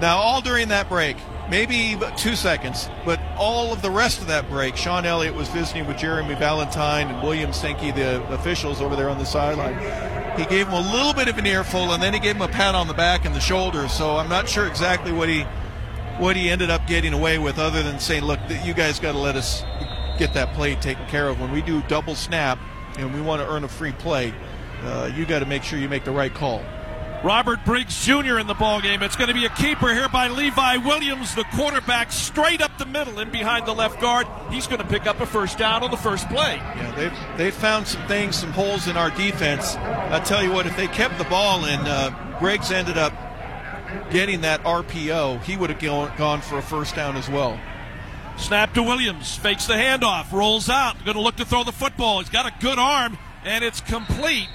Now, 0.00 0.18
all 0.18 0.42
during 0.42 0.68
that 0.68 0.88
break, 0.90 1.16
maybe 1.50 1.98
two 2.16 2.36
seconds, 2.36 2.88
but 3.04 3.20
all 3.36 3.72
of 3.72 3.82
the 3.82 3.90
rest 3.90 4.20
of 4.20 4.28
that 4.28 4.48
break, 4.48 4.76
Shawn 4.76 5.04
Elliott 5.04 5.34
was 5.34 5.48
visiting 5.48 5.86
with 5.86 5.98
Jeremy 5.98 6.34
Valentine 6.36 7.08
and 7.08 7.22
William 7.22 7.52
Stinky, 7.52 7.90
the 7.90 8.22
officials 8.32 8.80
over 8.80 8.94
there 8.96 9.10
on 9.10 9.18
the 9.18 9.26
sideline. 9.26 9.74
He 10.38 10.46
gave 10.46 10.68
him 10.68 10.74
a 10.74 10.92
little 10.92 11.12
bit 11.12 11.28
of 11.28 11.36
an 11.36 11.46
earful, 11.46 11.92
and 11.92 12.02
then 12.02 12.14
he 12.14 12.20
gave 12.20 12.36
him 12.36 12.42
a 12.42 12.48
pat 12.48 12.74
on 12.74 12.86
the 12.86 12.94
back 12.94 13.24
and 13.24 13.34
the 13.34 13.40
shoulder. 13.40 13.88
So 13.88 14.16
I'm 14.16 14.28
not 14.28 14.48
sure 14.48 14.66
exactly 14.66 15.12
what 15.12 15.28
he 15.28 15.44
what 16.18 16.36
he 16.36 16.50
ended 16.50 16.70
up 16.70 16.86
getting 16.86 17.14
away 17.14 17.38
with, 17.38 17.58
other 17.58 17.82
than 17.82 17.98
saying, 17.98 18.24
"Look, 18.24 18.38
you 18.62 18.72
guys 18.72 19.00
got 19.00 19.12
to 19.12 19.18
let 19.18 19.36
us 19.36 19.64
get 20.18 20.34
that 20.34 20.54
play 20.54 20.76
taken 20.76 21.06
care 21.06 21.28
of. 21.28 21.40
When 21.40 21.50
we 21.50 21.62
do 21.62 21.82
double 21.88 22.14
snap 22.14 22.58
and 22.98 23.12
we 23.12 23.20
want 23.20 23.42
to 23.42 23.48
earn 23.48 23.64
a 23.64 23.68
free 23.68 23.92
play, 23.92 24.32
uh, 24.84 25.10
you 25.16 25.26
got 25.26 25.40
to 25.40 25.46
make 25.46 25.62
sure 25.62 25.78
you 25.78 25.88
make 25.88 26.04
the 26.04 26.12
right 26.12 26.32
call." 26.32 26.62
Robert 27.22 27.62
Briggs 27.66 28.02
Jr. 28.06 28.38
in 28.38 28.46
the 28.46 28.54
ball 28.54 28.80
game. 28.80 29.02
It's 29.02 29.14
going 29.14 29.28
to 29.28 29.34
be 29.34 29.44
a 29.44 29.50
keeper 29.50 29.92
here 29.92 30.08
by 30.08 30.28
Levi 30.28 30.78
Williams, 30.78 31.34
the 31.34 31.44
quarterback, 31.54 32.12
straight 32.12 32.62
up 32.62 32.78
the 32.78 32.86
middle 32.86 33.18
and 33.18 33.30
behind 33.30 33.66
the 33.66 33.74
left 33.74 34.00
guard. 34.00 34.26
He's 34.50 34.66
going 34.66 34.80
to 34.80 34.86
pick 34.86 35.06
up 35.06 35.20
a 35.20 35.26
first 35.26 35.58
down 35.58 35.82
on 35.82 35.90
the 35.90 35.98
first 35.98 36.26
play. 36.30 36.56
Yeah, 36.56 36.94
they've 36.96 37.36
they've 37.36 37.54
found 37.54 37.86
some 37.86 38.06
things, 38.06 38.36
some 38.36 38.52
holes 38.52 38.88
in 38.88 38.96
our 38.96 39.10
defense. 39.10 39.76
I 39.76 40.20
tell 40.20 40.42
you 40.42 40.50
what, 40.50 40.66
if 40.66 40.76
they 40.78 40.86
kept 40.88 41.18
the 41.18 41.24
ball 41.24 41.66
and 41.66 41.86
uh, 41.86 42.38
Briggs 42.40 42.72
ended 42.72 42.96
up 42.96 43.12
getting 44.10 44.40
that 44.40 44.62
RPO, 44.62 45.42
he 45.42 45.58
would 45.58 45.68
have 45.68 45.80
gone, 45.80 46.12
gone 46.16 46.40
for 46.40 46.56
a 46.56 46.62
first 46.62 46.94
down 46.96 47.16
as 47.16 47.28
well. 47.28 47.60
Snap 48.38 48.72
to 48.74 48.82
Williams, 48.82 49.36
fakes 49.36 49.66
the 49.66 49.74
handoff, 49.74 50.32
rolls 50.32 50.70
out, 50.70 50.96
going 51.04 51.16
to 51.16 51.22
look 51.22 51.36
to 51.36 51.44
throw 51.44 51.64
the 51.64 51.72
football. 51.72 52.20
He's 52.20 52.30
got 52.30 52.46
a 52.46 52.54
good 52.60 52.78
arm, 52.78 53.18
and 53.44 53.62
it's 53.62 53.82
complete. 53.82 54.48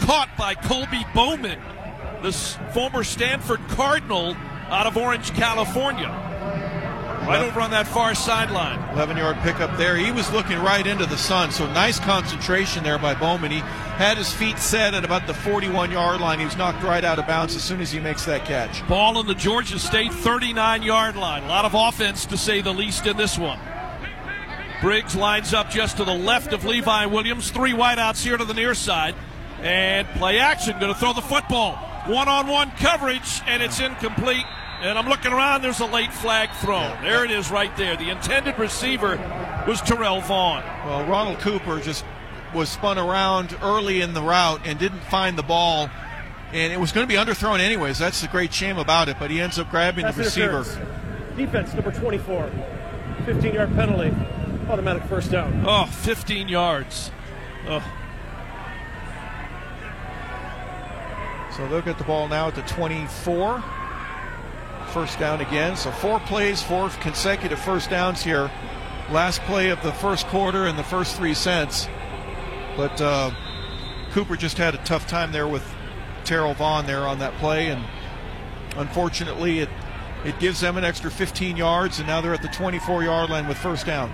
Caught 0.00 0.30
by 0.38 0.54
Colby 0.54 1.04
Bowman, 1.14 1.58
this 2.26 2.58
former 2.72 3.04
Stanford 3.04 3.60
Cardinal 3.68 4.34
out 4.68 4.86
of 4.88 4.96
Orange, 4.96 5.32
California. 5.34 6.08
Right 6.08 7.42
over 7.42 7.60
on 7.60 7.70
that 7.70 7.86
far 7.86 8.16
sideline. 8.16 8.78
11 8.94 9.16
yard 9.16 9.36
pickup 9.38 9.76
there. 9.76 9.96
He 9.96 10.10
was 10.10 10.30
looking 10.32 10.58
right 10.58 10.84
into 10.84 11.06
the 11.06 11.16
sun, 11.16 11.52
so 11.52 11.66
nice 11.72 12.00
concentration 12.00 12.82
there 12.82 12.98
by 12.98 13.14
Bowman. 13.14 13.52
He 13.52 13.58
had 13.58 14.16
his 14.16 14.32
feet 14.32 14.58
set 14.58 14.94
at 14.94 15.04
about 15.04 15.28
the 15.28 15.34
41 15.34 15.92
yard 15.92 16.20
line. 16.20 16.40
He 16.40 16.44
was 16.44 16.56
knocked 16.56 16.82
right 16.82 17.04
out 17.04 17.20
of 17.20 17.28
bounds 17.28 17.54
as 17.54 17.62
soon 17.62 17.80
as 17.80 17.92
he 17.92 18.00
makes 18.00 18.24
that 18.24 18.44
catch. 18.44 18.86
Ball 18.88 19.20
in 19.20 19.26
the 19.28 19.34
Georgia 19.34 19.78
State 19.78 20.12
39 20.12 20.82
yard 20.82 21.16
line. 21.16 21.44
A 21.44 21.48
lot 21.48 21.64
of 21.64 21.74
offense, 21.74 22.26
to 22.26 22.36
say 22.36 22.60
the 22.60 22.74
least, 22.74 23.06
in 23.06 23.16
this 23.16 23.38
one. 23.38 23.60
Briggs 24.80 25.14
lines 25.14 25.54
up 25.54 25.70
just 25.70 25.96
to 25.98 26.04
the 26.04 26.14
left 26.14 26.52
of 26.52 26.64
Levi 26.64 27.06
Williams. 27.06 27.50
Three 27.50 27.72
wideouts 27.72 28.22
here 28.22 28.36
to 28.36 28.44
the 28.44 28.54
near 28.54 28.74
side. 28.74 29.14
And 29.60 30.06
play 30.08 30.38
action. 30.38 30.78
Going 30.78 30.92
to 30.92 30.98
throw 30.98 31.12
the 31.12 31.22
football. 31.22 31.85
One 32.08 32.28
on 32.28 32.46
one 32.46 32.70
coverage, 32.72 33.42
and 33.46 33.62
it's 33.62 33.80
incomplete. 33.80 34.44
And 34.80 34.98
I'm 34.98 35.08
looking 35.08 35.32
around, 35.32 35.62
there's 35.62 35.80
a 35.80 35.86
late 35.86 36.12
flag 36.12 36.50
thrown. 36.60 37.02
There 37.02 37.24
it 37.24 37.30
is 37.30 37.50
right 37.50 37.74
there. 37.76 37.96
The 37.96 38.10
intended 38.10 38.58
receiver 38.58 39.16
was 39.66 39.80
Terrell 39.80 40.20
Vaughn. 40.20 40.62
Well, 40.84 41.06
Ronald 41.06 41.38
Cooper 41.40 41.80
just 41.80 42.04
was 42.54 42.68
spun 42.68 42.98
around 42.98 43.56
early 43.62 44.02
in 44.02 44.14
the 44.14 44.22
route 44.22 44.60
and 44.64 44.78
didn't 44.78 45.00
find 45.04 45.36
the 45.36 45.42
ball. 45.42 45.90
And 46.52 46.72
it 46.72 46.78
was 46.78 46.92
going 46.92 47.06
to 47.06 47.12
be 47.12 47.18
underthrown 47.18 47.58
anyways. 47.58 47.98
That's 47.98 48.20
the 48.20 48.28
great 48.28 48.52
shame 48.52 48.78
about 48.78 49.08
it. 49.08 49.16
But 49.18 49.30
he 49.30 49.40
ends 49.40 49.58
up 49.58 49.70
grabbing 49.70 50.04
Pass 50.04 50.16
the 50.16 50.22
receiver. 50.22 50.64
Defense 51.36 51.74
number 51.74 51.90
24. 51.90 52.50
15 53.24 53.54
yard 53.54 53.74
penalty. 53.74 54.14
Automatic 54.68 55.02
first 55.04 55.30
down. 55.30 55.64
Oh, 55.66 55.86
15 55.86 56.48
yards. 56.48 57.10
Oh. 57.68 57.82
So 61.56 61.66
they'll 61.68 61.82
get 61.82 61.98
the 61.98 62.04
ball 62.04 62.28
now 62.28 62.48
at 62.48 62.54
the 62.54 62.62
24. 62.62 63.64
First 64.88 65.18
down 65.18 65.40
again. 65.40 65.76
So 65.76 65.90
four 65.90 66.20
plays, 66.20 66.62
four 66.62 66.88
consecutive 67.00 67.58
first 67.58 67.90
downs 67.90 68.22
here. 68.22 68.50
Last 69.10 69.40
play 69.42 69.70
of 69.70 69.82
the 69.82 69.92
first 69.92 70.26
quarter 70.26 70.66
and 70.66 70.78
the 70.78 70.84
first 70.84 71.16
three 71.16 71.34
cents. 71.34 71.88
But 72.76 73.00
uh, 73.00 73.30
Cooper 74.12 74.36
just 74.36 74.58
had 74.58 74.74
a 74.74 74.78
tough 74.78 75.06
time 75.06 75.32
there 75.32 75.48
with 75.48 75.64
Terrell 76.24 76.54
Vaughn 76.54 76.86
there 76.86 77.06
on 77.06 77.20
that 77.20 77.34
play, 77.34 77.68
and 77.68 77.84
unfortunately, 78.76 79.60
it 79.60 79.68
it 80.24 80.38
gives 80.40 80.60
them 80.60 80.76
an 80.76 80.84
extra 80.84 81.10
15 81.10 81.56
yards, 81.56 81.98
and 81.98 82.08
now 82.08 82.20
they're 82.20 82.34
at 82.34 82.42
the 82.42 82.48
24 82.48 83.04
yard 83.04 83.30
line 83.30 83.46
with 83.46 83.56
first 83.56 83.86
down. 83.86 84.12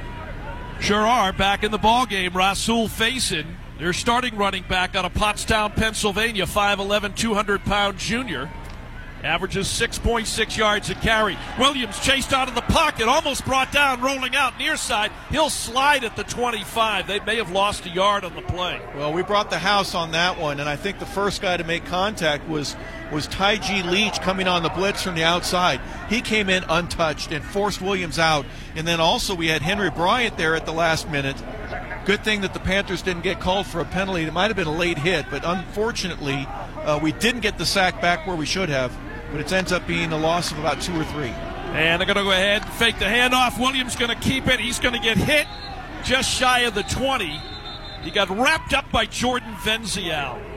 Sure 0.81 1.07
are. 1.07 1.33
Back 1.33 1.65
in 1.65 1.71
the 1.71 1.79
ball 1.79 2.05
game, 2.07 2.35
Rasul 2.35 2.89
Faison, 2.89 3.47
their 3.79 3.93
starting 3.93 4.37
running 4.37 4.65
back 4.69 4.95
out 4.95 5.05
of 5.05 5.15
Pottstown, 5.15 5.75
Pennsylvania, 5.75 6.47
5'11", 6.47 7.17
200 7.17 7.65
pound 7.65 7.99
junior. 7.99 8.51
Averages 9.25 9.69
6.6 9.69 10.57
yards 10.57 10.91
a 10.91 10.97
carry. 10.97 11.39
Williams 11.57 11.99
chased 12.01 12.33
out 12.33 12.49
of 12.49 12.57
the 12.57 12.63
pocket, 12.63 13.07
almost 13.07 13.45
brought 13.45 13.71
down, 13.71 14.01
rolling 14.01 14.35
out 14.35 14.59
near 14.59 14.77
side. 14.77 15.13
He'll 15.31 15.51
slide 15.51 16.03
at 16.03 16.17
the 16.17 16.25
25. 16.25 17.07
They 17.07 17.21
may 17.21 17.37
have 17.37 17.53
lost 17.53 17.87
a 17.87 17.89
yard 17.89 18.25
on 18.25 18.35
the 18.35 18.43
play. 18.43 18.81
Well, 18.97 19.13
we 19.13 19.23
brought 19.23 19.49
the 19.49 19.61
house 19.61 19.95
on 19.95 20.11
that 20.11 20.41
one, 20.41 20.59
and 20.59 20.69
I 20.69 20.75
think 20.75 20.99
the 20.99 21.07
first 21.07 21.41
guy 21.41 21.57
to 21.57 21.63
make 21.63 21.85
contact 21.85 22.49
was 22.49 22.75
was 23.13 23.27
G. 23.29 23.83
Leach 23.83 24.21
coming 24.21 24.49
on 24.49 24.63
the 24.63 24.71
blitz 24.71 25.03
from 25.03 25.15
the 25.15 25.25
outside. 25.25 25.81
He 26.09 26.21
came 26.21 26.49
in 26.49 26.65
untouched 26.69 27.31
and 27.31 27.45
forced 27.45 27.81
Williams 27.81 28.19
out. 28.19 28.47
And 28.75 28.89
then 28.89 29.01
also 29.01 29.35
we 29.35 29.49
had 29.49 29.63
Henry 29.63 29.91
Bryant 29.91 30.37
there 30.37 30.57
at 30.57 30.67
the 30.67 30.73
last 30.73 31.11
minute. 31.11 31.37
Good 32.05 32.25
thing 32.25 32.41
that 32.41 32.55
the 32.55 32.61
Panthers 32.61 33.03
didn't 33.03 33.23
get 33.23 33.39
called 33.39 33.67
for 33.67 33.81
a 33.81 33.85
penalty. 33.85 34.23
It 34.23 34.33
might 34.33 34.49
have 34.49 34.57
been 34.57 34.67
a 34.67 34.77
late 34.77 34.99
hit, 34.99 35.27
but 35.31 35.43
unfortunately, 35.45 36.49
uh, 36.85 36.99
we 37.01 37.13
didn't 37.13 37.43
get 37.43 37.59
the 37.59 37.67
sack 37.67 38.01
back 38.01 38.27
where 38.27 38.35
we 38.35 38.47
should 38.47 38.69
have. 38.71 38.93
But 39.31 39.41
it 39.41 39.53
ends 39.53 39.73
up 39.73 39.87
being 39.87 40.11
a 40.13 40.19
loss 40.19 40.51
of 40.51 40.59
about 40.59 40.81
two 40.81 40.99
or 40.99 41.05
three. 41.05 41.29
And 41.29 42.01
they're 42.01 42.07
going 42.07 42.17
to 42.19 42.25
go 42.25 42.33
ahead 42.33 42.63
and 42.63 42.73
fake 42.73 42.99
the 42.99 43.05
handoff. 43.05 43.59
Williams 43.59 43.95
going 43.95 44.11
to 44.11 44.21
keep 44.21 44.49
it. 44.49 44.59
He's 44.59 44.79
going 44.79 44.95
to 44.95 45.01
get 45.01 45.17
hit 45.17 45.47
just 46.05 46.31
shy 46.31 46.61
of 46.61 46.75
the 46.75 46.83
20. 46.83 47.41
He 48.03 48.11
got 48.11 48.29
wrapped 48.31 48.75
up 48.75 48.91
by 48.91 49.07
Jordan 49.07 49.55
Venzial. 49.63 50.52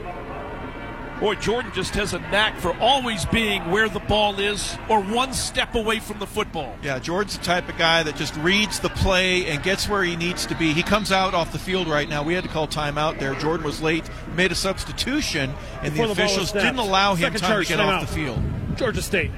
Boy, 1.19 1.35
Jordan 1.35 1.71
just 1.73 1.93
has 1.95 2.13
a 2.13 2.19
knack 2.19 2.59
for 2.59 2.75
always 2.79 3.25
being 3.25 3.71
where 3.71 3.87
the 3.87 4.01
ball 4.01 4.37
is 4.39 4.77
or 4.89 5.01
one 5.01 5.31
step 5.33 5.73
away 5.73 5.99
from 5.99 6.19
the 6.19 6.27
football. 6.27 6.75
Yeah, 6.83 6.99
Jordan's 6.99 7.37
the 7.37 7.43
type 7.43 7.69
of 7.69 7.77
guy 7.77 8.03
that 8.03 8.17
just 8.17 8.35
reads 8.37 8.81
the 8.81 8.89
play 8.89 9.45
and 9.45 9.63
gets 9.63 9.87
where 9.87 10.03
he 10.03 10.17
needs 10.17 10.45
to 10.47 10.55
be. 10.55 10.73
He 10.73 10.83
comes 10.83 11.13
out 11.13 11.33
off 11.33 11.53
the 11.53 11.59
field 11.59 11.87
right 11.87 12.09
now. 12.09 12.21
We 12.21 12.33
had 12.33 12.43
to 12.43 12.49
call 12.49 12.67
timeout 12.67 13.17
there. 13.19 13.33
Jordan 13.35 13.65
was 13.65 13.81
late, 13.81 14.03
made 14.35 14.51
a 14.51 14.55
substitution, 14.55 15.53
and 15.81 15.93
Before 15.93 16.07
the 16.07 16.15
the 16.15 16.23
officials 16.23 16.53
was 16.53 16.63
didn't 16.63 16.79
allow 16.79 17.15
him 17.15 17.33
Second 17.33 17.39
time 17.39 17.63
to 17.63 17.67
get 17.69 17.79
off 17.79 18.03
timeout. 18.03 18.07
the 18.07 18.13
field. 18.13 18.77
Georgia 18.77 19.01
State. 19.01 19.31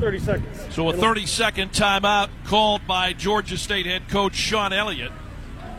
30 0.00 0.18
seconds. 0.18 0.66
So 0.74 0.88
a 0.90 0.92
30 0.92 1.26
second 1.26 1.70
timeout 1.72 2.28
called 2.44 2.86
by 2.86 3.12
Georgia 3.12 3.56
State 3.56 3.86
head 3.86 4.08
coach 4.08 4.34
Shawn 4.34 4.72
Elliott. 4.72 5.12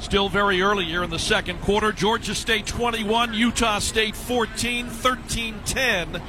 Still 0.03 0.27
very 0.27 0.61
early 0.61 0.83
here 0.83 1.01
in 1.01 1.09
the 1.09 1.17
second 1.17 1.61
quarter. 1.61 1.93
Georgia 1.93 2.35
State 2.35 2.67
21, 2.67 3.33
Utah 3.33 3.79
State 3.79 4.17
14, 4.17 4.89
13 4.89 5.61
10 5.65 6.21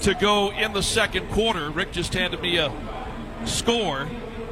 to 0.00 0.14
go 0.14 0.52
in 0.52 0.72
the 0.72 0.82
second 0.82 1.28
quarter. 1.32 1.70
Rick 1.70 1.90
just 1.90 2.14
handed 2.14 2.40
me 2.40 2.58
a 2.58 2.72
score. 3.46 4.08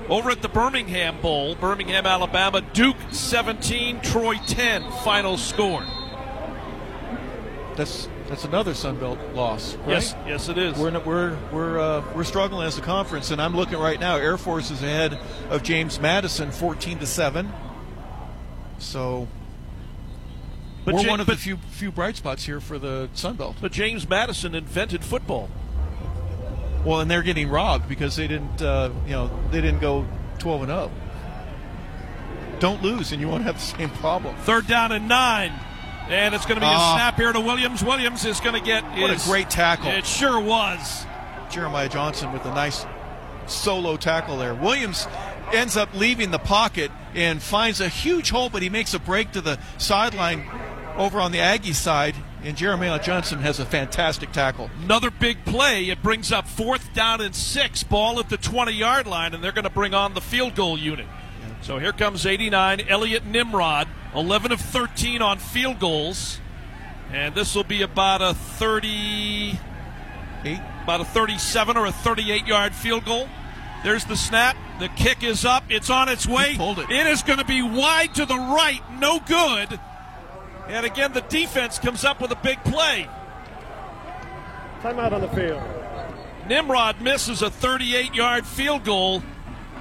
Over 0.08 0.30
at 0.30 0.42
the 0.42 0.48
Birmingham 0.48 1.20
Bowl, 1.20 1.54
Birmingham, 1.54 2.04
Alabama, 2.04 2.60
Duke 2.60 2.96
17, 3.12 4.00
Troy 4.00 4.34
10, 4.44 4.90
final 5.04 5.38
score. 5.38 5.86
That's 7.76 8.08
that's 8.26 8.44
another 8.44 8.74
Sun 8.74 8.98
Belt 8.98 9.20
loss. 9.34 9.76
Right? 9.76 9.90
Yes, 9.90 10.16
yes, 10.26 10.48
it 10.48 10.58
is. 10.58 10.76
We're 10.76 10.98
we're 10.98 11.38
we're 11.52 11.78
uh, 11.78 12.04
we're 12.12 12.24
struggling 12.24 12.66
as 12.66 12.76
a 12.76 12.82
conference, 12.82 13.30
and 13.30 13.40
I'm 13.40 13.54
looking 13.54 13.78
right 13.78 14.00
now. 14.00 14.16
Air 14.16 14.36
Force 14.36 14.72
is 14.72 14.82
ahead 14.82 15.16
of 15.48 15.62
James 15.62 16.00
Madison, 16.00 16.50
14 16.50 16.98
to 16.98 17.06
seven. 17.06 17.52
So 18.78 19.28
But 20.84 20.94
we're 20.94 21.08
one 21.08 21.20
of 21.20 21.26
the 21.26 21.36
few 21.36 21.56
few 21.70 21.90
bright 21.90 22.16
spots 22.16 22.44
here 22.44 22.60
for 22.60 22.78
the 22.78 23.08
Sun 23.14 23.36
Belt. 23.36 23.56
But 23.60 23.72
James 23.72 24.08
Madison 24.08 24.54
invented 24.54 25.04
football. 25.04 25.48
Well, 26.84 27.00
and 27.00 27.10
they're 27.10 27.22
getting 27.22 27.48
robbed 27.48 27.88
because 27.88 28.16
they 28.16 28.26
didn't, 28.28 28.60
uh, 28.60 28.90
you 29.06 29.12
know, 29.12 29.30
they 29.50 29.62
didn't 29.62 29.80
go 29.80 30.06
12 30.38 30.62
and 30.62 30.68
0. 30.70 30.90
Don't 32.60 32.82
lose, 32.82 33.10
and 33.12 33.20
you 33.20 33.28
won't 33.28 33.42
have 33.44 33.54
the 33.56 33.60
same 33.78 33.90
problem. 33.90 34.36
Third 34.36 34.66
down 34.66 34.92
and 34.92 35.08
nine. 35.08 35.52
And 36.08 36.34
it's 36.34 36.44
going 36.44 36.56
to 36.56 36.60
be 36.60 36.66
Ah. 36.68 36.94
a 36.94 36.96
snap 36.98 37.16
here 37.16 37.32
to 37.32 37.40
Williams. 37.40 37.82
Williams 37.82 38.26
is 38.26 38.38
going 38.40 38.54
to 38.54 38.60
get 38.60 38.84
What 38.98 39.10
his- 39.10 39.24
a 39.26 39.28
great 39.30 39.48
tackle! 39.48 39.90
It 39.90 40.04
sure 40.06 40.38
was. 40.38 41.06
Jeremiah 41.50 41.88
Johnson 41.88 42.30
with 42.32 42.44
a 42.44 42.54
nice 42.54 42.84
solo 43.46 43.96
tackle 43.96 44.36
there. 44.36 44.54
Williams 44.54 45.08
ends 45.52 45.76
up 45.78 45.88
leaving 45.94 46.30
the 46.30 46.38
pocket, 46.38 46.90
and 47.14 47.42
finds 47.42 47.80
a 47.80 47.88
huge 47.88 48.30
hole, 48.30 48.50
but 48.50 48.62
he 48.62 48.68
makes 48.68 48.94
a 48.94 48.98
break 48.98 49.32
to 49.32 49.40
the 49.40 49.58
sideline 49.78 50.46
over 50.96 51.20
on 51.20 51.32
the 51.32 51.40
Aggie 51.40 51.72
side, 51.72 52.14
and 52.42 52.56
Jeremiah 52.56 53.00
Johnson 53.02 53.40
has 53.40 53.58
a 53.58 53.64
fantastic 53.64 54.32
tackle. 54.32 54.70
Another 54.82 55.10
big 55.10 55.44
play. 55.44 55.88
It 55.88 56.02
brings 56.02 56.30
up 56.30 56.46
fourth 56.46 56.92
down 56.94 57.20
and 57.20 57.34
six, 57.34 57.82
ball 57.82 58.20
at 58.20 58.28
the 58.28 58.36
20 58.36 58.72
yard 58.72 59.06
line, 59.06 59.34
and 59.34 59.42
they're 59.42 59.52
going 59.52 59.64
to 59.64 59.70
bring 59.70 59.94
on 59.94 60.14
the 60.14 60.20
field 60.20 60.54
goal 60.54 60.78
unit. 60.78 61.06
So 61.62 61.78
here 61.78 61.92
comes 61.92 62.26
89, 62.26 62.82
Elliot 62.88 63.24
Nimrod, 63.24 63.88
11 64.14 64.52
of 64.52 64.60
13 64.60 65.22
on 65.22 65.38
field 65.38 65.78
goals. 65.78 66.38
And 67.10 67.34
this 67.34 67.54
will 67.54 67.64
be 67.64 67.80
about 67.80 68.20
a 68.20 68.34
38, 68.34 69.58
about 70.82 71.00
a 71.00 71.04
37 71.06 71.76
or 71.78 71.86
a 71.86 71.92
38 71.92 72.46
yard 72.46 72.74
field 72.74 73.06
goal. 73.06 73.28
There's 73.84 74.06
the 74.06 74.16
snap. 74.16 74.56
The 74.80 74.88
kick 74.88 75.22
is 75.22 75.44
up. 75.44 75.64
It's 75.68 75.90
on 75.90 76.08
its 76.08 76.26
way. 76.26 76.56
it. 76.58 76.90
it 76.90 77.06
is 77.06 77.22
going 77.22 77.38
to 77.38 77.44
be 77.44 77.62
wide 77.62 78.14
to 78.14 78.24
the 78.24 78.34
right. 78.34 78.80
No 78.98 79.20
good. 79.20 79.78
And 80.68 80.86
again, 80.86 81.12
the 81.12 81.20
defense 81.20 81.78
comes 81.78 82.02
up 82.02 82.20
with 82.20 82.32
a 82.32 82.36
big 82.36 82.64
play. 82.64 83.06
Timeout 84.80 85.12
on 85.12 85.20
the 85.20 85.28
field. 85.28 85.62
Nimrod 86.48 87.00
misses 87.02 87.42
a 87.42 87.50
38 87.50 88.14
yard 88.14 88.46
field 88.46 88.84
goal, 88.84 89.22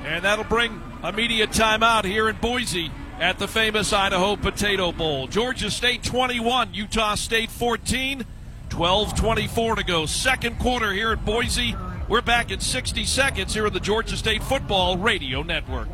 and 0.03 0.23
that'll 0.25 0.43
bring 0.43 0.81
immediate 1.03 1.51
timeout 1.51 2.03
here 2.03 2.30
in 2.30 2.35
Boise 2.38 2.91
at 3.19 3.39
the 3.39 3.47
famous 3.47 3.93
Idaho 3.93 4.35
Potato 4.35 4.91
Bowl. 4.91 5.27
Georgia 5.27 5.71
State 5.71 6.03
21, 6.03 6.73
Utah 6.73 7.15
State 7.15 7.51
14, 7.51 8.25
12 8.69 9.15
24 9.15 9.75
to 9.75 9.84
go. 9.84 10.05
Second 10.05 10.59
quarter 10.59 10.91
here 10.91 11.13
at 11.13 11.23
Boise. 11.23 11.75
We're 12.09 12.21
back 12.21 12.51
in 12.51 12.59
60 12.59 13.05
seconds 13.05 13.53
here 13.53 13.65
on 13.65 13.71
the 13.71 13.80
Georgia 13.80 14.17
State 14.17 14.43
Football 14.43 14.97
Radio 14.97 15.41
Network. 15.41 15.88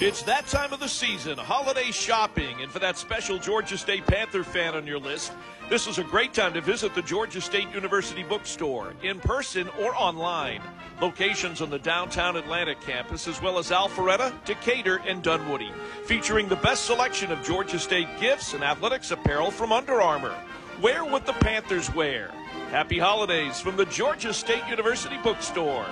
It's 0.00 0.22
that 0.22 0.46
time 0.46 0.72
of 0.72 0.78
the 0.78 0.88
season, 0.88 1.36
holiday 1.36 1.90
shopping, 1.90 2.62
and 2.62 2.70
for 2.70 2.78
that 2.78 2.96
special 2.96 3.38
Georgia 3.38 3.76
State 3.76 4.06
Panther 4.06 4.44
fan 4.44 4.76
on 4.76 4.86
your 4.86 5.00
list, 5.00 5.32
this 5.68 5.88
is 5.88 5.98
a 5.98 6.04
great 6.04 6.32
time 6.32 6.54
to 6.54 6.60
visit 6.60 6.94
the 6.94 7.02
Georgia 7.02 7.40
State 7.40 7.68
University 7.74 8.22
bookstore, 8.22 8.94
in 9.02 9.18
person 9.18 9.68
or 9.80 9.96
online. 9.96 10.62
Locations 11.00 11.60
on 11.60 11.70
the 11.70 11.78
downtown 11.80 12.36
Atlanta 12.36 12.76
campus, 12.76 13.26
as 13.26 13.42
well 13.42 13.58
as 13.58 13.70
Alpharetta, 13.70 14.32
Decatur, 14.44 15.02
and 15.06 15.24
Dunwoody, 15.24 15.72
featuring 16.04 16.48
the 16.48 16.56
best 16.56 16.84
selection 16.84 17.32
of 17.32 17.42
Georgia 17.42 17.80
State 17.80 18.08
gifts 18.20 18.54
and 18.54 18.62
athletics 18.62 19.10
apparel 19.10 19.50
from 19.50 19.72
Under 19.72 20.00
Armour. 20.00 20.34
Wear 20.80 21.04
what 21.04 21.26
the 21.26 21.32
Panthers 21.32 21.92
wear. 21.94 22.30
Happy 22.74 22.98
holidays 22.98 23.60
from 23.60 23.76
the 23.76 23.84
Georgia 23.84 24.34
State 24.34 24.66
University 24.68 25.16
bookstore. 25.22 25.86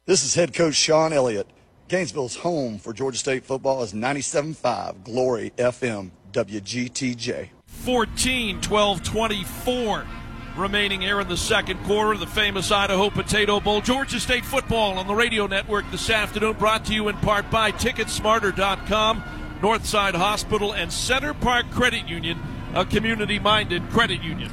This 0.09 0.25
is 0.25 0.33
head 0.33 0.55
coach 0.55 0.73
Shawn 0.73 1.13
Elliott. 1.13 1.45
Gainesville's 1.87 2.37
home 2.37 2.79
for 2.79 2.93
Georgia 2.93 3.19
State 3.19 3.45
football 3.45 3.83
is 3.83 3.93
97.5 3.93 5.03
Glory 5.03 5.53
FM 5.55 6.09
WGTJ. 6.31 7.49
14, 7.67 8.59
12, 8.59 9.03
24 9.03 10.07
remaining 10.57 11.01
here 11.01 11.21
in 11.21 11.27
the 11.27 11.37
second 11.37 11.77
quarter 11.83 12.13
of 12.13 12.19
the 12.21 12.25
famous 12.25 12.71
Idaho 12.71 13.11
Potato 13.11 13.59
Bowl. 13.59 13.81
Georgia 13.81 14.19
State 14.19 14.43
football 14.45 14.97
on 14.97 15.05
the 15.05 15.13
radio 15.13 15.45
network 15.45 15.85
this 15.91 16.09
afternoon, 16.09 16.53
brought 16.53 16.85
to 16.85 16.93
you 16.95 17.07
in 17.09 17.15
part 17.17 17.51
by 17.51 17.71
Ticketsmarter.com, 17.71 19.23
Northside 19.61 20.15
Hospital, 20.15 20.73
and 20.73 20.91
Center 20.91 21.35
Parc 21.35 21.69
Credit 21.69 22.09
Union, 22.09 22.39
a 22.73 22.83
community 22.83 23.37
minded 23.37 23.87
credit 23.91 24.23
union. 24.23 24.51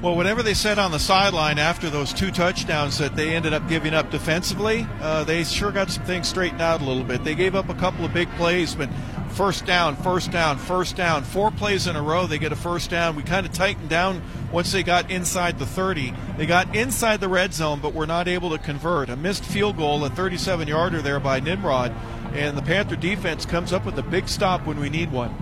Well, 0.00 0.14
whatever 0.14 0.44
they 0.44 0.54
said 0.54 0.78
on 0.78 0.92
the 0.92 1.00
sideline 1.00 1.58
after 1.58 1.90
those 1.90 2.12
two 2.12 2.30
touchdowns 2.30 2.98
that 2.98 3.16
they 3.16 3.34
ended 3.34 3.52
up 3.52 3.68
giving 3.68 3.94
up 3.94 4.12
defensively, 4.12 4.86
uh, 5.00 5.24
they 5.24 5.42
sure 5.42 5.72
got 5.72 5.90
some 5.90 6.04
things 6.04 6.28
straightened 6.28 6.62
out 6.62 6.80
a 6.80 6.84
little 6.84 7.02
bit. 7.02 7.24
They 7.24 7.34
gave 7.34 7.56
up 7.56 7.68
a 7.68 7.74
couple 7.74 8.04
of 8.04 8.14
big 8.14 8.30
plays, 8.36 8.76
but 8.76 8.88
first 9.30 9.66
down, 9.66 9.96
first 9.96 10.30
down, 10.30 10.56
first 10.58 10.94
down, 10.94 11.24
four 11.24 11.50
plays 11.50 11.88
in 11.88 11.96
a 11.96 12.02
row, 12.02 12.28
they 12.28 12.38
get 12.38 12.52
a 12.52 12.56
first 12.56 12.90
down. 12.90 13.16
We 13.16 13.24
kind 13.24 13.44
of 13.44 13.50
tightened 13.50 13.88
down 13.88 14.22
once 14.52 14.70
they 14.70 14.84
got 14.84 15.10
inside 15.10 15.58
the 15.58 15.66
30. 15.66 16.14
They 16.36 16.46
got 16.46 16.76
inside 16.76 17.20
the 17.20 17.28
red 17.28 17.52
zone, 17.52 17.80
but 17.80 17.92
were 17.92 18.06
not 18.06 18.28
able 18.28 18.50
to 18.50 18.58
convert. 18.58 19.08
A 19.08 19.16
missed 19.16 19.44
field 19.44 19.76
goal, 19.76 20.04
a 20.04 20.10
37 20.10 20.68
yarder 20.68 21.02
there 21.02 21.18
by 21.18 21.40
Nimrod, 21.40 21.92
and 22.34 22.56
the 22.56 22.62
Panther 22.62 22.94
defense 22.94 23.44
comes 23.44 23.72
up 23.72 23.84
with 23.84 23.98
a 23.98 24.04
big 24.04 24.28
stop 24.28 24.64
when 24.64 24.78
we 24.78 24.90
need 24.90 25.10
one. 25.10 25.34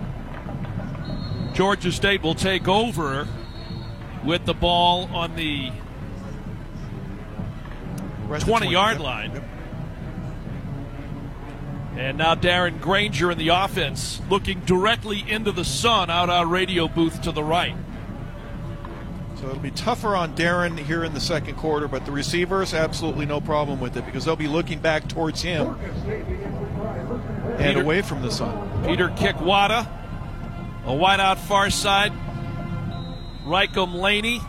Georgia 1.53 1.91
State 1.91 2.23
will 2.23 2.35
take 2.35 2.67
over 2.67 3.27
with 4.23 4.45
the 4.45 4.53
ball 4.53 5.05
on 5.13 5.35
the 5.35 5.71
20 8.39 8.69
yard 8.69 8.99
line. 8.99 9.43
And 11.95 12.19
now 12.19 12.35
Darren 12.35 12.79
Grainger 12.79 13.31
in 13.31 13.39
the 13.39 13.49
offense 13.49 14.21
looking 14.29 14.59
directly 14.61 15.25
into 15.27 15.51
the 15.51 15.65
sun 15.65 16.11
out 16.11 16.29
our 16.29 16.45
radio 16.45 16.87
booth 16.87 17.21
to 17.23 17.31
the 17.31 17.43
right. 17.43 17.75
So 19.37 19.47
it'll 19.47 19.59
be 19.59 19.71
tougher 19.71 20.15
on 20.15 20.35
Darren 20.35 20.77
here 20.77 21.03
in 21.03 21.13
the 21.13 21.19
second 21.19 21.55
quarter, 21.55 21.87
but 21.87 22.05
the 22.05 22.11
receivers, 22.11 22.73
absolutely 22.73 23.25
no 23.25 23.39
problem 23.39 23.79
with 23.79 23.95
it 23.95 24.05
because 24.05 24.25
they'll 24.25 24.35
be 24.35 24.47
looking 24.47 24.79
back 24.79 25.07
towards 25.07 25.41
him 25.41 25.75
and 27.57 27.77
away 27.77 28.01
from 28.01 28.21
the 28.21 28.31
sun. 28.31 28.85
Peter 28.85 29.09
Kikwada, 29.09 29.87
a 30.85 30.93
wide 30.93 31.19
out 31.19 31.39
far 31.39 31.69
side. 31.69 32.13
Rycom 33.47 33.93
Laney 33.95 34.41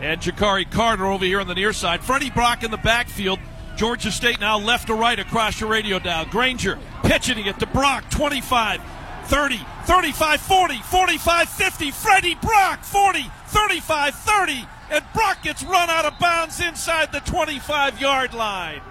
and 0.00 0.20
Jakari 0.20 0.68
Carter 0.68 1.06
over 1.06 1.24
here 1.24 1.40
on 1.40 1.46
the 1.46 1.54
near 1.54 1.72
side. 1.72 2.02
Freddie 2.02 2.30
Brock 2.30 2.64
in 2.64 2.70
the 2.70 2.76
backfield. 2.76 3.38
Georgia 3.76 4.10
State 4.10 4.40
now 4.40 4.58
left 4.58 4.88
to 4.88 4.94
right 4.94 5.18
across 5.18 5.60
your 5.60 5.70
radio 5.70 5.98
dial. 5.98 6.26
Grainger 6.26 6.78
pitching 7.04 7.46
it 7.46 7.58
to 7.60 7.66
Brock, 7.66 8.10
25, 8.10 8.82
30, 9.26 9.60
35, 9.84 10.40
40, 10.40 10.78
45, 10.78 11.48
50. 11.48 11.90
Freddie 11.92 12.34
Brock, 12.34 12.82
40, 12.82 13.30
35, 13.46 14.14
30. 14.14 14.66
And 14.90 15.04
Brock 15.14 15.42
gets 15.42 15.62
run 15.62 15.88
out 15.88 16.04
of 16.04 16.18
bounds 16.18 16.60
inside 16.60 17.12
the 17.12 17.20
25 17.20 18.00
yard 18.00 18.34
line. 18.34 18.82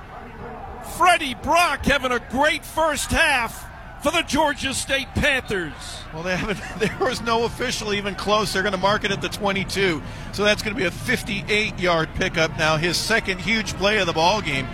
Freddie 0.97 1.35
Brock 1.35 1.85
having 1.85 2.11
a 2.11 2.19
great 2.31 2.65
first 2.65 3.11
half 3.11 3.70
for 4.01 4.11
the 4.11 4.23
Georgia 4.23 4.73
State 4.73 5.07
Panthers. 5.13 5.73
Well, 6.13 6.23
they 6.23 6.35
haven't. 6.35 6.59
There 6.79 7.07
was 7.07 7.21
no 7.21 7.45
official 7.45 7.93
even 7.93 8.15
close. 8.15 8.53
They're 8.53 8.63
going 8.63 8.73
to 8.73 8.79
mark 8.79 9.03
it 9.03 9.11
at 9.11 9.21
the 9.21 9.29
22, 9.29 10.01
so 10.31 10.43
that's 10.43 10.63
going 10.63 10.75
to 10.75 10.79
be 10.79 10.87
a 10.87 10.91
58-yard 10.91 12.09
pickup 12.15 12.57
now. 12.57 12.77
His 12.77 12.97
second 12.97 13.39
huge 13.39 13.73
play 13.75 13.99
of 13.99 14.07
the 14.07 14.13
ball 14.13 14.41
game. 14.41 14.67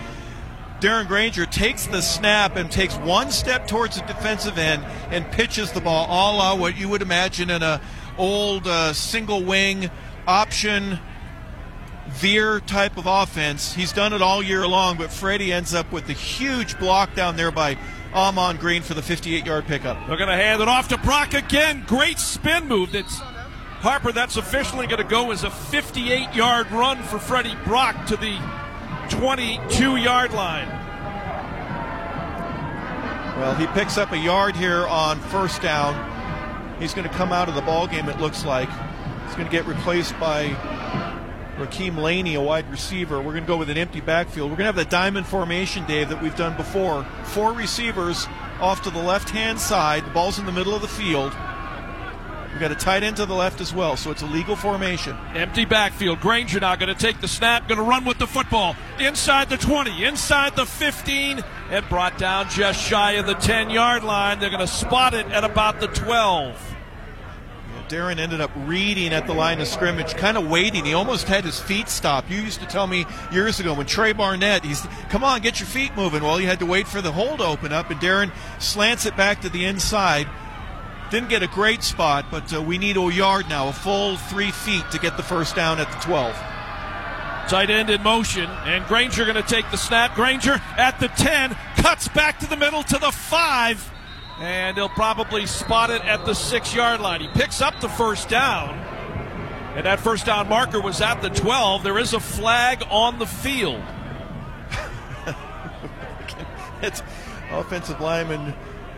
Darren 0.79 1.07
Grainger 1.07 1.45
takes 1.45 1.87
the 1.87 2.01
snap 2.01 2.55
and 2.55 2.71
takes 2.71 2.95
one 2.97 3.31
step 3.31 3.67
towards 3.67 3.99
the 3.99 4.05
defensive 4.05 4.57
end 4.57 4.85
and 5.09 5.29
pitches 5.31 5.71
the 5.71 5.81
ball, 5.81 6.05
all 6.05 6.39
out 6.39 6.59
what 6.59 6.77
you 6.77 6.87
would 6.87 7.01
imagine 7.01 7.49
in 7.49 7.63
a 7.63 7.81
old 8.17 8.67
uh, 8.67 8.93
single 8.93 9.43
wing 9.43 9.89
option 10.27 10.99
veer 12.09 12.59
type 12.61 12.97
of 12.97 13.05
offense. 13.05 13.73
He's 13.73 13.91
done 13.91 14.13
it 14.13 14.21
all 14.21 14.41
year 14.41 14.67
long, 14.67 14.97
but 14.97 15.11
Freddie 15.11 15.51
ends 15.51 15.73
up 15.73 15.91
with 15.91 16.07
the 16.07 16.13
huge 16.13 16.79
block 16.79 17.13
down 17.15 17.35
there 17.35 17.51
by 17.51 17.77
Amon 18.17 18.57
Green 18.57 18.81
for 18.81 18.95
the 18.95 19.01
58-yard 19.01 19.65
pickup. 19.67 19.95
They're 20.07 20.17
going 20.17 20.29
to 20.29 20.35
hand 20.35 20.59
it 20.59 20.67
off 20.67 20.87
to 20.87 20.97
Brock 20.97 21.35
again. 21.35 21.83
Great 21.85 22.17
spin 22.17 22.67
move. 22.67 22.91
That's 22.91 23.19
Harper. 23.19 24.11
That's 24.11 24.37
officially 24.37 24.87
going 24.87 24.97
to 24.97 25.07
go 25.07 25.29
as 25.29 25.43
a 25.43 25.49
58-yard 25.49 26.71
run 26.71 27.03
for 27.03 27.19
Freddie 27.19 27.55
Brock 27.63 28.07
to 28.07 28.17
the 28.17 28.35
22-yard 29.09 30.33
line. 30.33 30.67
Well, 33.37 33.53
he 33.53 33.67
picks 33.67 33.99
up 33.99 34.11
a 34.11 34.17
yard 34.17 34.55
here 34.55 34.87
on 34.87 35.19
first 35.19 35.61
down. 35.61 35.93
He's 36.79 36.95
going 36.95 37.07
to 37.07 37.13
come 37.13 37.31
out 37.31 37.49
of 37.49 37.53
the 37.53 37.61
ball 37.61 37.85
game. 37.85 38.09
It 38.09 38.19
looks 38.19 38.43
like 38.43 38.67
he's 39.27 39.35
going 39.35 39.45
to 39.45 39.51
get 39.51 39.67
replaced 39.67 40.19
by 40.19 40.47
Raheem 41.57 41.97
Laney, 41.97 42.35
a 42.35 42.41
wide 42.41 42.69
receiver. 42.69 43.17
We're 43.17 43.31
going 43.31 43.43
to 43.43 43.47
go 43.47 43.57
with 43.57 43.69
an 43.69 43.77
empty 43.77 44.01
backfield. 44.01 44.51
We're 44.51 44.57
going 44.57 44.71
to 44.71 44.73
have 44.73 44.75
the 44.75 44.85
diamond 44.85 45.25
formation, 45.25 45.85
Dave, 45.85 46.09
that 46.09 46.21
we've 46.21 46.35
done 46.35 46.55
before. 46.55 47.03
Four 47.23 47.53
receivers 47.53 48.27
off 48.61 48.83
to 48.83 48.89
the 48.89 49.01
left 49.01 49.29
hand 49.29 49.59
side. 49.59 50.05
The 50.05 50.11
ball's 50.11 50.39
in 50.39 50.45
the 50.45 50.51
middle 50.51 50.75
of 50.75 50.81
the 50.81 50.87
field. 50.87 51.33
We've 52.51 52.61
got 52.61 52.71
a 52.71 52.75
tight 52.75 53.03
end 53.03 53.17
to 53.17 53.25
the 53.25 53.35
left 53.35 53.61
as 53.61 53.73
well, 53.73 53.97
so 53.97 54.09
it's 54.09 54.23
a 54.23 54.25
legal 54.25 54.55
formation. 54.55 55.15
Empty 55.35 55.65
backfield. 55.65 56.19
Grainger 56.21 56.59
now 56.59 56.75
going 56.75 56.93
to 56.93 56.99
take 56.99 57.21
the 57.21 57.27
snap, 57.27 57.67
going 57.67 57.77
to 57.77 57.83
run 57.83 58.03
with 58.03 58.17
the 58.17 58.25
football 58.25 58.75
inside 58.99 59.49
the 59.49 59.57
20, 59.57 60.03
inside 60.03 60.55
the 60.55 60.65
15, 60.65 61.43
and 61.69 61.89
brought 61.89 62.17
down 62.17 62.49
just 62.49 62.81
shy 62.81 63.13
of 63.13 63.27
the 63.27 63.35
10 63.35 63.69
yard 63.69 64.03
line. 64.03 64.39
They're 64.39 64.49
going 64.49 64.61
to 64.61 64.67
spot 64.67 65.13
it 65.13 65.27
at 65.27 65.43
about 65.43 65.79
the 65.79 65.87
12. 65.87 66.76
Darren 67.89 68.19
ended 68.19 68.41
up 68.41 68.51
reading 68.55 69.13
at 69.13 69.27
the 69.27 69.33
line 69.33 69.61
of 69.61 69.67
scrimmage, 69.67 70.15
kind 70.15 70.37
of 70.37 70.47
waiting. 70.47 70.83
He 70.83 70.93
almost 70.93 71.27
had 71.27 71.45
his 71.45 71.59
feet 71.59 71.87
stopped. 71.87 72.29
You 72.29 72.39
used 72.39 72.59
to 72.59 72.65
tell 72.65 72.85
me 72.85 73.05
years 73.31 73.59
ago 73.59 73.73
when 73.73 73.85
Trey 73.85 74.11
Barnett, 74.11 74.65
he's, 74.65 74.81
come 75.09 75.23
on, 75.23 75.41
get 75.41 75.59
your 75.59 75.67
feet 75.67 75.95
moving. 75.95 76.21
Well, 76.21 76.39
you 76.39 76.47
had 76.47 76.59
to 76.59 76.65
wait 76.65 76.87
for 76.87 77.01
the 77.01 77.11
hole 77.11 77.37
to 77.37 77.45
open 77.45 77.71
up, 77.71 77.89
and 77.89 77.99
Darren 77.99 78.31
slants 78.59 79.05
it 79.05 79.15
back 79.15 79.41
to 79.41 79.49
the 79.49 79.65
inside. 79.65 80.27
Didn't 81.11 81.29
get 81.29 81.43
a 81.43 81.47
great 81.47 81.83
spot, 81.83 82.25
but 82.29 82.53
uh, 82.53 82.61
we 82.61 82.77
need 82.77 82.97
a 82.97 83.13
yard 83.13 83.47
now, 83.47 83.69
a 83.69 83.73
full 83.73 84.17
three 84.17 84.51
feet 84.51 84.83
to 84.91 84.99
get 84.99 85.15
the 85.15 85.23
first 85.23 85.55
down 85.55 85.79
at 85.79 85.89
the 85.89 85.97
12. 85.99 86.35
Tight 87.47 87.69
end 87.69 87.89
in 87.89 88.03
motion, 88.03 88.49
and 88.65 88.85
Grainger 88.87 89.23
going 89.23 89.35
to 89.35 89.41
take 89.41 89.71
the 89.71 89.77
snap. 89.77 90.15
Grainger 90.15 90.61
at 90.77 90.99
the 90.99 91.07
10, 91.07 91.55
cuts 91.77 92.09
back 92.09 92.39
to 92.39 92.49
the 92.49 92.57
middle 92.57 92.83
to 92.83 92.99
the 92.99 93.11
5 93.11 93.93
and 94.39 94.77
he'll 94.77 94.89
probably 94.89 95.45
spot 95.45 95.89
it 95.89 96.03
at 96.05 96.25
the 96.25 96.33
six 96.33 96.73
yard 96.73 97.01
line. 97.01 97.21
He 97.21 97.27
picks 97.29 97.61
up 97.61 97.79
the 97.81 97.89
first 97.89 98.29
down, 98.29 98.77
and 99.75 99.85
that 99.85 99.99
first 99.99 100.25
down 100.25 100.47
marker 100.47 100.79
was 100.79 101.01
at 101.01 101.21
the 101.21 101.29
12. 101.29 101.83
There 101.83 101.97
is 101.97 102.13
a 102.13 102.19
flag 102.19 102.83
on 102.89 103.19
the 103.19 103.25
field. 103.25 103.83
it's 106.81 107.01
offensive 107.51 107.99
lineman 107.99 108.53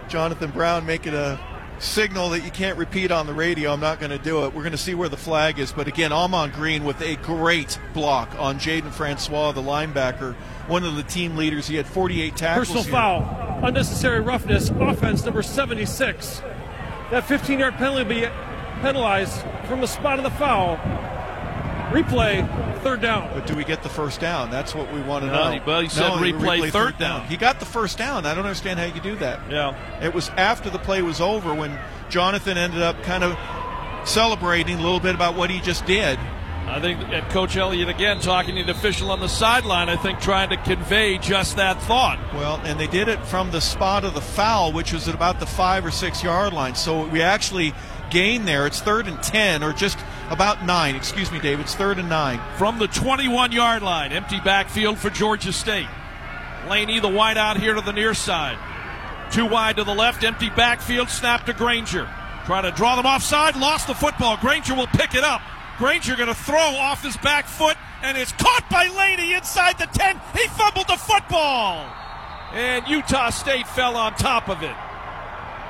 Jonathan 0.09 0.51
Brown 0.51 0.85
making 0.85 1.13
a 1.13 1.39
signal 1.79 2.29
that 2.29 2.41
you 2.41 2.51
can't 2.51 2.77
repeat 2.77 3.11
on 3.11 3.25
the 3.25 3.33
radio. 3.33 3.73
I'm 3.73 3.79
not 3.79 3.99
going 3.99 4.11
to 4.11 4.17
do 4.17 4.45
it. 4.45 4.53
We're 4.53 4.61
going 4.61 4.71
to 4.71 4.77
see 4.77 4.95
where 4.95 5.09
the 5.09 5.17
flag 5.17 5.59
is. 5.59 5.71
But 5.71 5.87
again, 5.87 6.11
Amon 6.11 6.51
Green 6.51 6.83
with 6.83 7.01
a 7.01 7.15
great 7.17 7.79
block 7.93 8.33
on 8.37 8.59
Jaden 8.59 8.91
Francois, 8.91 9.51
the 9.51 9.61
linebacker, 9.61 10.35
one 10.67 10.83
of 10.83 10.95
the 10.95 11.03
team 11.03 11.35
leaders. 11.35 11.67
He 11.67 11.75
had 11.75 11.87
48 11.87 12.35
tackles. 12.35 12.67
Personal 12.67 12.83
here. 12.83 12.91
foul, 12.91 13.59
unnecessary 13.63 14.19
roughness, 14.19 14.69
offense 14.69 15.23
number 15.23 15.41
76. 15.41 16.41
That 17.11 17.25
15 17.25 17.59
yard 17.59 17.73
penalty 17.75 18.03
will 18.03 18.09
be 18.09 18.27
penalized 18.81 19.41
from 19.65 19.81
the 19.81 19.87
spot 19.87 20.19
of 20.19 20.23
the 20.23 20.31
foul. 20.31 20.77
Replay, 21.89 22.47
third 22.83 23.01
down. 23.01 23.29
But 23.33 23.47
do 23.47 23.55
we 23.55 23.63
get 23.63 23.81
the 23.83 23.89
first 23.89 24.19
down? 24.19 24.51
That's 24.51 24.75
what 24.75 24.91
we 24.93 25.01
want 25.01 25.25
to 25.25 25.31
No, 25.31 25.55
know. 25.55 25.63
well, 25.65 25.81
he 25.81 25.89
said 25.89 26.07
No, 26.09 26.15
replay 26.17 26.69
third 26.71 26.97
down. 26.97 27.25
He 27.27 27.35
got 27.35 27.59
the 27.59 27.65
first 27.65 27.97
down. 27.97 28.25
I 28.25 28.33
don't 28.35 28.45
understand 28.45 28.79
how 28.79 28.85
you 28.85 29.01
do 29.01 29.15
that. 29.17 29.39
Yeah. 29.49 29.75
It 30.01 30.13
was 30.13 30.29
after 30.29 30.69
the 30.69 30.77
play 30.79 31.01
was 31.01 31.19
over 31.19 31.53
when 31.53 31.77
Jonathan 32.09 32.57
ended 32.57 32.81
up 32.81 33.01
kind 33.03 33.23
of 33.23 33.35
celebrating 34.07 34.77
a 34.77 34.81
little 34.81 34.99
bit 34.99 35.15
about 35.15 35.35
what 35.35 35.49
he 35.49 35.59
just 35.61 35.85
did. 35.85 36.19
I 36.67 36.79
think 36.79 36.99
and 37.11 37.27
Coach 37.31 37.57
Elliott 37.57 37.89
again 37.89 38.19
talking 38.19 38.55
to 38.57 38.63
the 38.63 38.71
official 38.71 39.09
on 39.09 39.19
the 39.19 39.27
sideline. 39.27 39.89
I 39.89 39.95
think 39.95 40.19
trying 40.19 40.49
to 40.49 40.57
convey 40.57 41.17
just 41.17 41.55
that 41.55 41.81
thought. 41.81 42.19
Well, 42.35 42.61
and 42.63 42.79
they 42.79 42.85
did 42.85 43.07
it 43.07 43.25
from 43.25 43.49
the 43.49 43.61
spot 43.61 44.03
of 44.05 44.13
the 44.13 44.21
foul, 44.21 44.71
which 44.71 44.93
was 44.93 45.07
at 45.07 45.15
about 45.15 45.39
the 45.39 45.47
five 45.47 45.83
or 45.83 45.89
six 45.89 46.23
yard 46.23 46.53
line. 46.53 46.75
So 46.75 47.07
we 47.07 47.23
actually 47.23 47.73
gained 48.09 48.47
there. 48.47 48.67
It's 48.67 48.81
third 48.81 49.07
and 49.07 49.21
ten, 49.21 49.63
or 49.63 49.73
just 49.73 49.97
about 50.29 50.65
nine. 50.65 50.95
Excuse 50.95 51.31
me, 51.31 51.39
Dave. 51.39 51.59
It's 51.59 51.75
third 51.75 51.99
and 51.99 52.09
nine. 52.09 52.39
From 52.57 52.79
the 52.79 52.87
21 52.87 53.51
yard 53.51 53.81
line, 53.81 54.11
empty 54.11 54.39
backfield 54.39 54.97
for 54.97 55.09
Georgia 55.09 55.53
State. 55.53 55.87
Laney, 56.69 56.99
the 56.99 57.09
wide 57.09 57.37
out 57.37 57.57
here 57.57 57.73
to 57.73 57.81
the 57.81 57.93
near 57.93 58.13
side. 58.13 58.57
Too 59.31 59.45
wide 59.45 59.77
to 59.77 59.83
the 59.83 59.93
left, 59.93 60.23
empty 60.23 60.49
backfield, 60.49 61.09
snap 61.09 61.45
to 61.45 61.53
Grainger. 61.53 62.09
Trying 62.45 62.63
to 62.63 62.71
draw 62.71 62.95
them 62.95 63.05
offside, 63.05 63.55
lost 63.55 63.87
the 63.87 63.93
football. 63.93 64.37
Grainger 64.37 64.75
will 64.75 64.87
pick 64.87 65.13
it 65.13 65.23
up. 65.23 65.41
Grainger 65.77 66.15
going 66.15 66.29
to 66.29 66.35
throw 66.35 66.57
off 66.57 67.03
his 67.03 67.15
back 67.17 67.45
foot, 67.45 67.77
and 68.01 68.17
it's 68.17 68.31
caught 68.33 68.65
by 68.69 68.87
Laney 68.87 69.33
inside 69.33 69.77
the 69.77 69.85
10. 69.85 70.19
He 70.35 70.47
fumbled 70.47 70.87
the 70.87 70.97
football. 70.97 71.85
And 72.53 72.87
Utah 72.87 73.29
State 73.29 73.67
fell 73.67 73.95
on 73.95 74.13
top 74.15 74.49
of 74.49 74.63
it. 74.63 74.75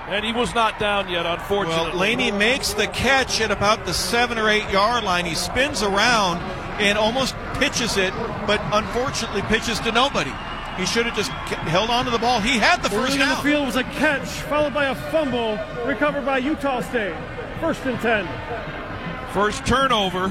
And 0.09 0.25
he 0.25 0.33
was 0.33 0.55
not 0.55 0.79
down 0.79 1.07
yet, 1.07 1.27
unfortunately. 1.27 1.91
Well, 1.91 1.97
Laney 1.97 2.31
makes 2.31 2.73
the 2.73 2.87
catch 2.87 3.41
at 3.41 3.51
about 3.51 3.85
the 3.85 3.93
seven 3.93 4.39
or 4.39 4.49
eight 4.49 4.67
yard 4.71 5.03
line. 5.03 5.25
He 5.25 5.35
spins 5.35 5.83
around 5.83 6.39
and 6.81 6.97
almost 6.97 7.35
pitches 7.55 7.95
it, 7.95 8.11
but 8.47 8.59
unfortunately 8.73 9.43
pitches 9.43 9.79
to 9.81 9.91
nobody. 9.91 10.31
He 10.77 10.87
should 10.87 11.05
have 11.05 11.15
just 11.15 11.29
held 11.29 11.91
on 11.91 12.05
to 12.05 12.11
the 12.11 12.17
ball. 12.17 12.39
He 12.39 12.57
had 12.57 12.81
the 12.81 12.89
first 12.89 13.13
Early 13.13 13.21
in 13.21 13.29
the 13.29 13.35
field 13.35 13.67
was 13.67 13.75
a 13.75 13.83
catch, 13.83 14.27
followed 14.27 14.73
by 14.73 14.85
a 14.85 14.95
fumble, 14.95 15.59
recovered 15.85 16.25
by 16.25 16.39
Utah 16.39 16.81
State. 16.81 17.15
First 17.59 17.85
and 17.85 17.99
10. 17.99 18.27
First 19.33 19.65
turnover 19.65 20.29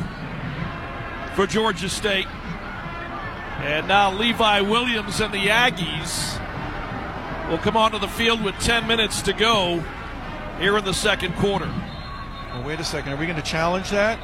for 1.37 1.47
Georgia 1.47 1.89
State. 1.89 2.27
And 3.61 3.87
now 3.87 4.13
Levi 4.13 4.63
Williams 4.63 5.21
and 5.21 5.33
the 5.33 5.47
Aggies 5.47 6.39
will 7.49 7.59
come 7.59 7.77
onto 7.77 7.99
the 7.99 8.09
field 8.09 8.43
with 8.43 8.55
10 8.57 8.87
minutes 8.87 9.23
to 9.23 9.33
go 9.33 9.83
here 10.59 10.77
in 10.77 10.85
the 10.85 10.95
second 10.95 11.35
quarter. 11.37 11.73
Well, 12.53 12.65
wait 12.65 12.81
a 12.81 12.85
second. 12.85 13.13
Are 13.13 13.17
we 13.17 13.27
going 13.27 13.37
to 13.37 13.43
challenge 13.43 13.91
that? 13.91 14.19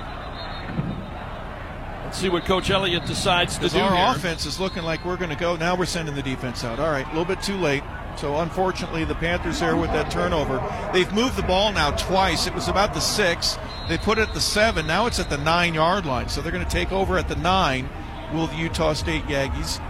Let's 2.04 2.18
see 2.18 2.28
what 2.28 2.44
Coach 2.44 2.70
Elliott 2.70 3.06
decides 3.06 3.58
to 3.58 3.68
do 3.68 3.78
our 3.78 3.96
here. 3.96 4.16
offense 4.16 4.46
is 4.46 4.60
looking 4.60 4.82
like 4.82 5.04
we're 5.04 5.16
going 5.16 5.30
to 5.30 5.36
go. 5.36 5.56
Now 5.56 5.74
we're 5.74 5.86
sending 5.86 6.14
the 6.14 6.22
defense 6.22 6.62
out. 6.62 6.78
All 6.78 6.90
right, 6.90 7.04
a 7.06 7.08
little 7.08 7.24
bit 7.24 7.42
too 7.42 7.56
late. 7.56 7.82
So 8.16 8.38
unfortunately, 8.38 9.04
the 9.04 9.16
Panthers 9.16 9.60
there 9.60 9.76
with 9.76 9.90
that 9.90 10.10
turnover. 10.10 10.62
They've 10.92 11.12
moved 11.12 11.36
the 11.36 11.42
ball 11.42 11.72
now 11.72 11.90
twice. 11.92 12.46
It 12.46 12.54
was 12.54 12.68
about 12.68 12.94
the 12.94 13.00
six. 13.00 13.58
They 13.88 13.98
put 13.98 14.18
it 14.18 14.28
at 14.28 14.34
the 14.34 14.40
seven. 14.40 14.86
Now 14.86 15.06
it's 15.06 15.18
at 15.18 15.30
the 15.30 15.38
nine 15.38 15.74
yard 15.74 16.06
line. 16.06 16.28
So 16.28 16.40
they're 16.40 16.52
going 16.52 16.64
to 16.64 16.70
take 16.70 16.92
over 16.92 17.18
at 17.18 17.28
the 17.28 17.36
nine. 17.36 17.88
Will 18.32 18.46
the 18.46 18.56
Utah 18.56 18.92
State 18.92 19.24
Aggies? 19.24 19.80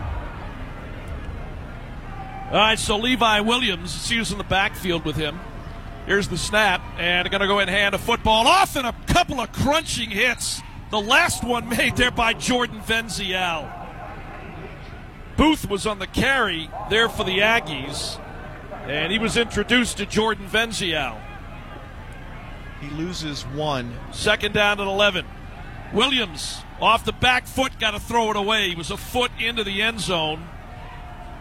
All 2.47 2.61
right, 2.61 2.79
so 2.79 2.99
Levi 2.99 3.41
Williams 3.41 4.11
is 4.13 4.31
in 4.31 4.39
the 4.39 4.45
backfield 4.45 5.05
with 5.05 5.17
him. 5.17 5.41
Here's 6.07 6.29
the 6.29 6.37
snap, 6.37 6.83
and 6.99 7.29
going 7.31 7.41
to 7.41 7.47
go 7.47 7.59
and 7.59 7.71
hand 7.71 7.95
a 7.95 7.99
football 7.99 8.47
off, 8.47 8.77
and 8.77 8.87
a 8.87 8.95
couple 9.07 9.41
of 9.41 9.51
crunching 9.53 10.11
hits. 10.11 10.61
The 10.91 11.01
last 11.01 11.43
one 11.43 11.69
made 11.69 11.97
there 11.97 12.11
by 12.11 12.35
Jordan 12.35 12.81
Venzial. 12.81 13.71
Booth 15.37 15.69
was 15.69 15.87
on 15.87 15.99
the 15.99 16.07
carry 16.07 16.71
there 16.91 17.09
for 17.09 17.25
the 17.25 17.39
Aggies, 17.39 18.21
and 18.87 19.11
he 19.11 19.19
was 19.19 19.37
introduced 19.37 19.97
to 19.97 20.07
Jordan 20.07 20.47
Venzial. 20.47 21.19
He 22.81 22.91
loses 22.91 23.43
one. 23.43 23.95
Second 24.13 24.53
down 24.53 24.79
at 24.79 24.87
11. 24.87 25.25
Williams 25.95 26.59
off 26.81 27.05
the 27.05 27.13
back 27.13 27.47
foot, 27.47 27.79
got 27.81 27.93
to 27.93 28.01
throw 28.01 28.31
it 28.31 28.37
away. 28.37 28.69
He 28.69 28.75
was 28.75 28.91
a 28.91 28.97
foot 28.97 29.31
into 29.39 29.65
the 29.65 29.81
end 29.81 30.01
zone. 30.01 30.47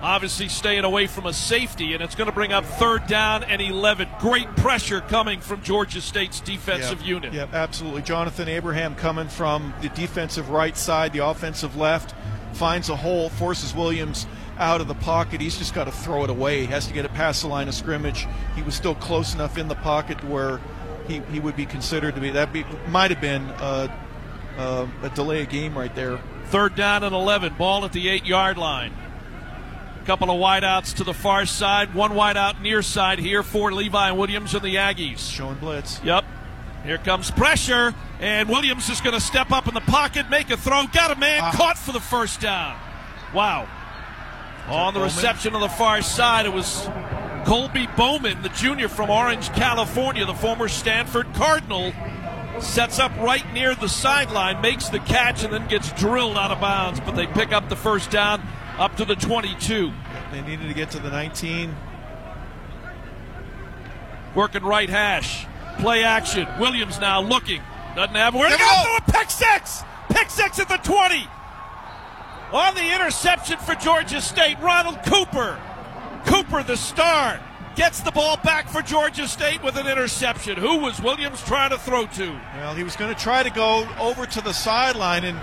Obviously, 0.04 0.50
staying 0.50 0.84
away 0.84 1.08
from 1.08 1.26
a 1.26 1.32
safety, 1.32 1.94
and 1.94 2.04
it's 2.04 2.14
going 2.14 2.28
to 2.28 2.34
bring 2.34 2.52
up 2.52 2.66
third 2.66 3.08
down 3.08 3.42
and 3.46 3.62
11. 3.62 4.10
Great 4.20 4.54
pressure 4.58 5.00
coming 5.00 5.40
from 5.40 5.62
Georgia 5.62 6.02
State's 6.02 6.42
defensive 6.42 7.00
Yep. 7.00 7.08
unit. 7.08 7.34
Yep, 7.34 7.54
absolutely. 7.54 8.02
Jonathan 8.02 8.50
Abraham 8.50 8.96
coming 8.96 9.30
from 9.30 9.74
the 9.82 9.88
defensive 9.88 10.50
right 10.50 10.76
side, 10.76 11.14
the 11.14 11.26
offensive 11.26 11.78
left, 11.78 12.14
finds 12.52 12.90
a 12.90 12.98
hole, 12.98 13.30
forces 13.30 13.74
Williams 13.74 14.28
out 14.60 14.82
of 14.82 14.90
the 14.90 14.94
pocket. 14.96 15.40
He's 15.40 15.58
just 15.58 15.74
got 15.74 15.86
to 15.86 15.92
throw 15.92 16.26
it 16.26 16.30
away. 16.30 16.60
He 16.60 16.66
has 16.66 16.86
to 16.88 16.94
get 16.94 17.06
it 17.06 17.14
past 17.14 17.42
the 17.42 17.48
line 17.48 17.70
of 17.70 17.74
scrimmage. 17.74 18.28
He 18.58 18.62
was 18.62 18.76
still 18.76 18.96
close 18.96 19.34
enough 19.34 19.58
in 19.58 19.70
the 19.70 19.76
pocket 19.76 20.22
where 20.26 20.60
he, 21.08 21.22
he 21.32 21.40
would 21.40 21.56
be 21.56 21.66
considered 21.66 22.16
to 22.16 22.22
be. 22.22 22.30
That 22.30 22.52
be, 22.52 22.66
might 22.90 23.12
have 23.12 23.22
been 23.22 23.44
uh, 23.52 23.88
uh, 24.58 24.88
a 25.02 25.10
delay 25.12 25.44
of 25.44 25.50
game 25.50 25.78
right 25.78 25.96
there. 25.96 26.20
Third 26.48 26.76
down 26.76 27.06
and 27.06 27.16
11. 27.16 27.54
Ball 27.58 27.86
at 27.86 27.94
the 27.94 28.10
eight 28.10 28.26
yard 28.26 28.58
line. 28.58 28.94
Couple 30.06 30.30
of 30.30 30.38
wideouts 30.38 30.96
to 30.96 31.06
the 31.06 31.14
far 31.14 31.46
side. 31.46 31.94
One 31.94 32.12
wideout 32.12 32.60
near 32.62 32.82
side 32.82 33.20
here 33.20 33.42
for 33.42 33.72
Levi 33.72 34.12
Williams 34.12 34.54
and 34.54 34.62
the 34.62 34.76
Aggies. 34.76 35.32
Showing 35.32 35.56
blitz. 35.56 36.02
Yep. 36.04 36.26
Here 36.84 36.98
comes 36.98 37.32
pressure, 37.32 37.94
and 38.20 38.50
Williams 38.50 38.90
is 38.90 39.00
going 39.00 39.14
to 39.14 39.22
step 39.22 39.52
up 39.54 39.70
in 39.70 39.74
the 39.74 39.80
pocket, 39.82 40.30
make 40.30 40.50
a 40.50 40.58
throw. 40.58 40.86
Got 40.92 41.16
a 41.16 41.16
man 41.20 41.40
Ah. 41.42 41.52
caught 41.54 41.78
for 41.78 41.94
the 41.94 42.02
first 42.02 42.42
down. 42.42 42.76
Wow. 43.34 43.66
On 44.68 44.94
the 44.94 45.00
Bowman? 45.00 45.04
reception 45.04 45.56
on 45.56 45.62
the 45.62 45.70
far 45.70 46.02
side, 46.02 46.46
it 46.46 46.52
was 46.52 46.90
Colby 47.46 47.88
Bowman, 47.96 48.42
the 48.42 48.50
junior 48.50 48.90
from 48.90 49.10
Orange, 49.10 49.54
California, 49.54 50.26
the 50.26 50.34
former 50.34 50.68
Stanford 50.68 51.34
Cardinal. 51.34 51.94
Sets 52.60 53.00
up 53.00 53.12
right 53.20 53.46
near 53.54 53.74
the 53.74 53.88
sideline, 53.90 54.60
makes 54.62 54.90
the 54.90 55.00
catch, 55.00 55.46
and 55.46 55.54
then 55.54 55.66
gets 55.70 55.94
drilled 55.94 56.38
out 56.38 56.52
of 56.52 56.60
bounds. 56.60 57.00
But 57.00 57.16
they 57.16 57.26
pick 57.28 57.54
up 57.54 57.70
the 57.70 57.76
first 57.78 58.12
down 58.12 58.42
up 58.78 58.95
to 58.98 59.06
the 59.06 59.16
22. 59.16 59.91
They 60.32 60.41
needed 60.41 60.68
to 60.68 60.74
get 60.74 60.91
to 60.91 61.00
the 61.00 61.10
19. 61.10 61.76
Working 64.36 64.64
right 64.64 64.90
hash. 64.90 65.45
Play 65.80 66.04
action. 66.04 66.48
Williams 66.60 67.00
now 67.00 67.22
looking. 67.22 67.62
Doesn't 67.95 68.16
have 68.16 68.34
where 68.34 68.50
to 68.50 68.58
go. 68.58 68.98
a 68.98 69.12
pick 69.12 69.30
six. 69.30 69.84
Pick 70.10 70.30
six 70.30 70.60
at 70.60 70.70
the 70.70 70.78
20. 70.78 71.28
On 72.52 72.76
the 72.76 72.94
interception 72.94 73.58
for 73.60 73.76
Georgia 73.76 74.22
State, 74.22 74.60
Ronald 74.60 75.00
Cooper. 75.06 75.60
Cooper, 76.26 76.64
the 76.64 76.78
star. 76.78 77.40
gets 77.76 78.02
the 78.02 78.12
ball 78.12 78.38
back 78.38 78.70
for 78.70 78.82
Georgia 78.82 79.28
State 79.28 79.64
with 79.64 79.76
an 79.76 79.88
interception. 79.88 80.58
Who 80.58 80.78
was 80.78 81.02
Williams 81.02 81.44
trying 81.44 81.72
to 81.72 81.78
throw 81.78 82.06
to? 82.06 82.40
Well, 82.58 82.76
he 82.76 82.84
was 82.84 82.95
going 82.95 83.14
to 83.14 83.20
try 83.20 83.44
to 83.44 83.50
go 83.50 83.88
over 84.00 84.26
to 84.28 84.41
the 84.41 84.54
sideline, 84.54 85.26
and 85.26 85.40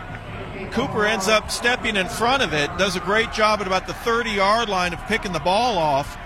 Cooper 0.68 1.04
ends 1.04 1.28
up 1.28 1.50
stepping 1.50 1.96
in 1.96 2.08
front 2.08 2.42
of 2.42 2.52
it. 2.52 2.70
Does 2.78 2.96
a 2.96 3.00
great 3.00 3.32
job 3.32 3.60
at 3.60 3.66
about 3.66 3.86
the 3.86 3.94
30 3.94 4.30
yard 4.30 4.68
line 4.68 4.92
of 4.92 5.00
picking 5.06 5.32
the 5.32 5.40
ball 5.40 5.78
off. 5.78 6.16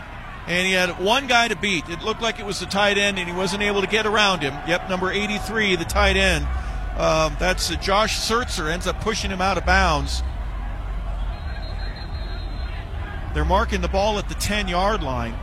And 0.47 0.66
he 0.66 0.73
had 0.73 1.02
one 1.02 1.27
guy 1.27 1.48
to 1.48 1.56
beat. 1.56 1.89
It 1.89 2.02
looked 2.02 2.20
like 2.20 2.39
it 2.39 2.44
was 2.44 2.61
the 2.61 2.66
tight 2.66 2.98
end, 2.98 3.19
and 3.19 3.27
he 3.28 3.35
wasn't 3.35 3.62
able 3.62 3.81
to 3.81 3.86
get 3.86 4.05
around 4.05 4.40
him. 4.40 4.52
Yep, 4.69 4.90
number 4.90 5.11
83, 5.11 5.77
the 5.77 5.85
tight 5.85 6.16
end. 6.16 6.47
Um, 6.98 7.35
that's 7.39 7.70
uh, 7.70 7.77
Josh 7.77 8.19
Sterzer 8.19 8.70
ends 8.70 8.86
up 8.86 9.01
pushing 9.01 9.31
him 9.31 9.40
out 9.40 9.56
of 9.56 9.65
bounds. 9.65 10.23
They're 13.32 13.44
marking 13.44 13.81
the 13.81 13.89
ball 13.89 14.19
at 14.19 14.28
the 14.28 14.35
10 14.35 14.69
yard 14.69 15.02
line. 15.02 15.35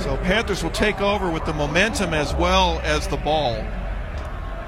So 0.00 0.18
Panthers 0.18 0.62
will 0.62 0.70
take 0.70 1.00
over 1.00 1.30
with 1.30 1.46
the 1.46 1.54
momentum 1.54 2.12
as 2.12 2.34
well 2.34 2.80
as 2.82 3.06
the 3.08 3.16
ball. 3.16 3.64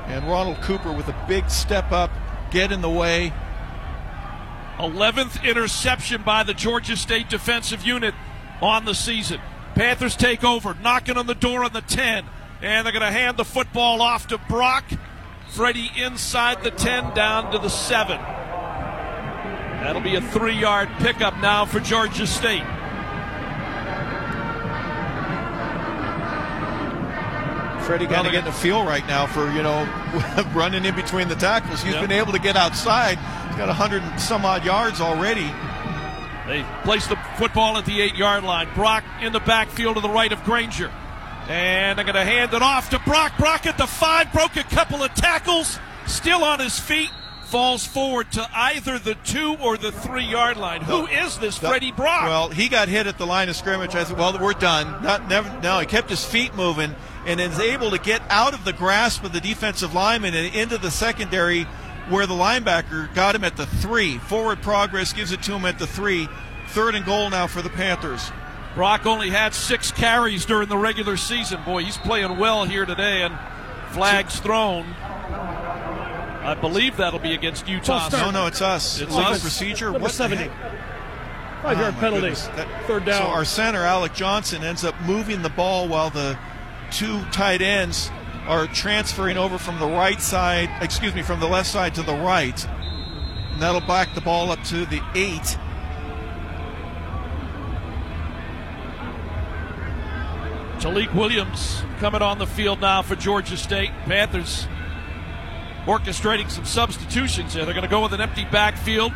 And 0.07 0.27
Ronald 0.29 0.61
Cooper 0.61 0.93
with 0.93 1.09
a 1.09 1.25
big 1.27 1.51
step 1.51 1.93
up, 1.93 2.11
get 2.51 2.73
in 2.73 2.81
the 2.83 2.91
way. 2.91 3.33
11th 4.79 5.43
interception 5.45 6.23
by 6.23 6.43
the 6.43 6.55
Georgia 6.55 6.97
State 6.97 7.31
defensive 7.31 7.87
unit 7.87 8.15
on 8.61 8.85
the 8.85 8.95
season. 8.95 9.41
Panthers 9.75 10.17
take 10.17 10.45
over, 10.45 10.75
knocking 10.83 11.17
on 11.17 11.27
the 11.27 11.35
door 11.35 11.65
on 11.65 11.73
the 11.73 11.81
10, 11.81 12.25
and 12.63 12.87
they're 12.87 12.93
going 12.93 13.03
to 13.03 13.11
hand 13.11 13.37
the 13.37 13.45
football 13.45 14.03
off 14.03 14.29
to 14.29 14.39
Brock. 14.39 14.85
Freddie 15.49 15.91
inside 15.97 16.63
the 16.63 16.71
10, 16.71 17.15
down 17.15 17.53
to 17.53 17.59
the 17.59 17.69
7. 17.69 18.19
That'll 19.85 20.03
be 20.03 20.17
a 20.17 20.21
three 20.21 20.59
yard 20.59 20.89
pickup 20.99 21.37
now 21.39 21.67
for 21.67 21.79
Georgia 21.79 22.27
State. 22.27 22.65
Freddie 27.85 28.07
kind 28.07 28.27
of 28.27 28.33
getting 28.33 28.49
a 28.49 28.53
feel 28.53 28.85
right 28.85 29.07
now 29.07 29.27
for, 29.27 29.51
you 29.53 29.63
know, 29.63 29.85
running 30.55 30.85
in 30.85 30.95
between 30.95 31.29
the 31.29 31.35
tackles. 31.35 31.83
He's 31.83 31.93
Yep. 31.95 32.03
been 32.09 32.13
able 32.19 32.33
to 32.33 32.39
get 32.39 32.57
outside. 32.57 33.19
He's 33.49 33.57
got 33.57 33.69
100 33.69 34.03
and 34.03 34.21
some 34.21 34.45
odd 34.45 34.65
yards 34.65 35.01
already. 35.01 35.51
They 36.47 36.65
place 36.83 37.07
the 37.07 37.17
football 37.39 37.77
at 37.79 37.85
the 37.87 38.01
eight 38.01 38.15
yard 38.17 38.43
line. 38.45 38.69
Brock 38.75 39.05
in 39.21 39.33
the 39.33 39.41
backfield 39.41 39.97
to 39.97 40.01
the 40.03 40.09
right 40.11 40.33
of 40.33 40.43
Grainger. 40.45 40.91
And 41.49 41.99
they're 41.99 42.05
going 42.07 42.15
to 42.15 42.25
hand 42.25 42.55
it 42.55 42.63
off 42.63 42.91
to 42.91 42.99
Brock. 43.01 43.37
Brock 43.39 43.67
at 43.67 43.77
the 43.77 43.87
five, 43.87 44.33
broke 44.33 44.57
a 44.57 44.63
couple 44.65 45.03
of 45.03 45.13
tackles, 45.15 45.79
still 46.07 46.43
on 46.43 46.59
his 46.61 46.79
feet, 46.79 47.11
falls 47.55 47.87
forward 47.87 48.33
to 48.33 48.45
either 48.53 48.99
the 48.99 49.15
two 49.15 49.57
or 49.63 49.77
the 49.77 49.93
three 49.93 50.25
yard 50.25 50.57
line. 50.57 50.83
Who 50.83 51.07
is 51.07 51.39
this 51.39 51.57
Freddie 51.57 51.93
Brock? 51.93 52.25
Well, 52.25 52.49
he 52.49 52.69
got 52.69 52.89
hit 52.89 53.07
at 53.07 53.17
the 53.17 53.29
line 53.29 53.49
of 53.49 53.55
scrimmage. 53.55 53.95
I 53.95 54.03
said, 54.03 54.19
well, 54.19 54.37
we're 54.41 54.55
done. 54.55 55.05
Not 55.05 55.29
never. 55.29 55.61
No, 55.61 55.79
he 55.79 55.87
kept 55.87 56.11
his 56.11 56.25
feet 56.25 56.57
moving 56.57 56.97
and 57.27 57.41
is 57.41 57.61
able 57.61 57.93
to 57.93 57.99
get 57.99 58.23
out 58.29 58.55
of 58.55 58.65
the 58.65 58.73
grasp 58.73 59.23
of 59.23 59.33
the 59.33 59.41
defensive 59.41 59.95
lineman 59.95 60.35
and 60.35 60.53
into 60.53 60.79
the 60.79 60.91
secondary 60.91 61.63
where 62.09 62.27
the 62.27 62.35
linebacker 62.35 63.15
got 63.15 63.37
him 63.37 63.45
at 63.45 63.57
the 63.57 63.67
three. 63.67 64.19
Forward 64.19 64.61
progress 64.61 65.13
gives 65.13 65.31
it 65.31 65.41
to 65.45 65.53
him 65.53 65.65
at 65.65 65.79
the 65.79 65.87
three. 65.87 66.29
Third 66.71 66.97
and 66.97 67.07
goal 67.07 67.31
now 67.31 67.47
for 67.47 67.63
the 67.63 67.71
Panthers. 67.71 68.33
Brock 68.75 69.07
only 69.07 69.31
had 69.31 69.55
six 69.55 69.93
carries 69.93 70.45
during 70.45 70.69
the 70.69 70.77
regular 70.77 71.17
season. 71.17 71.63
Boy, 71.63 71.85
he's 71.85 71.99
playing 71.99 72.37
well 72.37 72.65
here 72.65 72.85
today, 72.85 73.23
and 73.23 73.39
flags 73.93 74.41
thrown. 74.41 74.85
I 76.45 76.55
believe 76.55 76.99
that'll 76.99 77.19
be 77.19 77.33
against 77.33 77.67
Utah. 77.69 78.09
No, 78.13 78.31
no, 78.31 78.47
it's 78.47 78.61
us. 78.61 79.01
It's 79.01 79.11
Legal 79.15 79.33
us. 79.33 79.41
procedure. 79.41 79.87
Number 79.87 80.01
What 80.01 80.09
the 80.13 80.17
70. 80.17 80.43
heck? 80.45 80.51
Five 81.63 81.79
yard 81.79 81.95
Oh, 81.97 82.01
penalty. 82.01 82.31
That- 82.57 82.69
Third 82.87 83.07
down. 83.07 83.23
So 83.23 83.29
our 83.29 83.45
center, 83.47 83.83
Alec 83.85 84.13
Johnson, 84.15 84.63
ends 84.63 84.85
up 84.85 84.95
moving 85.07 85.41
the 85.41 85.49
ball 85.49 85.89
while 85.89 86.11
the 86.11 86.37
two 86.91 87.25
tight 87.33 87.63
ends 87.63 88.11
are 88.47 88.67
transferring 88.67 89.39
over 89.39 89.57
from 89.57 89.79
the 89.79 89.87
right 89.87 90.21
side, 90.21 90.69
excuse 90.83 91.15
me, 91.15 91.23
from 91.23 91.41
the 91.41 91.49
left 91.49 91.69
side 91.71 91.95
to 91.95 92.03
the 92.03 92.13
right. 92.15 92.67
And 93.53 93.63
that'll 93.63 93.81
back 93.81 94.15
the 94.15 94.21
ball 94.21 94.51
up 94.51 94.63
to 94.65 94.85
the 94.85 95.01
eight. 95.15 95.57
Tailique 100.79 101.15
Williams 101.15 101.83
coming 101.99 102.21
on 102.21 102.39
the 102.39 102.47
field 102.47 102.81
now 102.81 103.01
for 103.03 103.17
Georgia 103.17 103.57
State. 103.57 103.91
Panthers 104.05 104.67
orchestrating 105.87 106.51
some 106.51 106.65
substitutions 106.65 107.55
here. 107.55 107.65
They're 107.65 107.75
going 107.75 107.85
to 107.85 107.91
go 107.91 108.03
with 108.03 108.13
an 108.13 108.21
empty 108.21 108.45
backfield. 108.51 109.13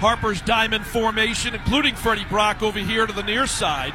Harper's 0.00 0.40
diamond 0.42 0.86
formation, 0.86 1.54
including 1.54 1.94
Freddie 1.96 2.24
Brock 2.26 2.62
over 2.62 2.78
here 2.78 3.06
to 3.06 3.12
the 3.12 3.22
near 3.22 3.46
side. 3.46 3.92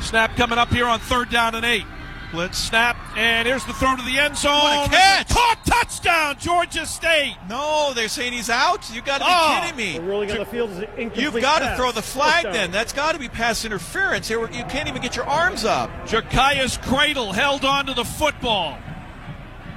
Snap 0.00 0.36
coming 0.36 0.58
up 0.58 0.68
here 0.68 0.86
on 0.86 1.00
third 1.00 1.30
down 1.30 1.54
and 1.54 1.64
eight. 1.64 1.84
Blitz. 2.32 2.58
Snap, 2.58 2.96
and 3.16 3.46
here's 3.46 3.64
the 3.64 3.72
throw 3.72 3.94
to 3.96 4.02
the 4.02 4.18
end 4.18 4.36
zone. 4.36 4.52
What 4.52 4.88
a 4.88 4.90
catch! 4.90 5.28
Caught 5.30 5.64
touchdown, 5.64 6.36
Georgia 6.38 6.84
State. 6.84 7.36
No, 7.48 7.92
they're 7.94 8.08
saying 8.08 8.32
he's 8.32 8.50
out. 8.50 8.90
You 8.92 9.00
got 9.00 9.18
to 9.18 9.24
be 9.24 9.30
Oh. 9.32 9.60
kidding 9.62 9.76
me. 9.76 9.92
The 9.98 10.04
ruling 10.04 10.30
on 10.32 10.38
the 10.38 10.44
field 10.44 10.70
is 10.72 10.78
incomplete 10.80 11.16
You've 11.18 11.40
got 11.40 11.60
to 11.60 11.76
throw 11.76 11.92
the 11.92 12.02
flag 12.02 12.42
Touchdown. 12.42 12.52
then. 12.52 12.70
That's 12.72 12.92
got 12.92 13.12
to 13.12 13.18
be 13.20 13.28
pass 13.28 13.64
interference. 13.64 14.26
Here, 14.28 14.40
You 14.50 14.64
can't 14.64 14.88
even 14.88 15.00
get 15.00 15.14
your 15.16 15.24
arms 15.26 15.64
up. 15.64 15.88
Ja'Cyais 16.06 16.82
Credle 16.82 17.32
held 17.32 17.64
on 17.64 17.86
to 17.86 17.94
the 17.94 18.04
football, 18.04 18.76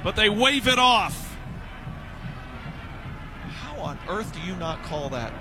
but 0.02 0.16
they 0.16 0.28
wave 0.28 0.66
it 0.68 0.78
off. 0.78 1.36
How 3.62 3.78
on 3.80 3.98
earth 4.08 4.32
do 4.32 4.40
you 4.40 4.56
not 4.56 4.82
call 4.84 5.08
that? 5.10 5.32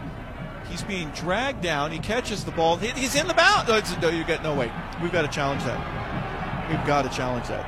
He's 0.69 0.84
being 0.84 1.10
dragged 1.11 1.61
down. 1.61 1.91
He 1.91 1.99
catches 1.99 2.45
the 2.45 2.52
ball. 2.52 2.77
He's 2.77 3.15
in 3.15 3.27
the 3.27 3.34
bound. 3.34 3.68
No, 3.68 4.10
you 4.10 4.23
get 4.23 4.44
no 4.44 4.53
wait. 4.53 4.72
We've 5.02 5.11
got 5.11 5.23
to 5.23 5.27
challenge 5.27 5.64
that. 5.64 6.69
We've 6.69 6.86
got 6.86 7.02
to 7.03 7.10
challenge 7.10 7.48
that. 7.48 7.65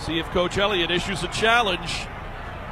See 0.00 0.18
if 0.18 0.26
Coach 0.26 0.58
Elliott 0.58 0.90
issues 0.90 1.22
a 1.22 1.28
challenge. 1.28 2.06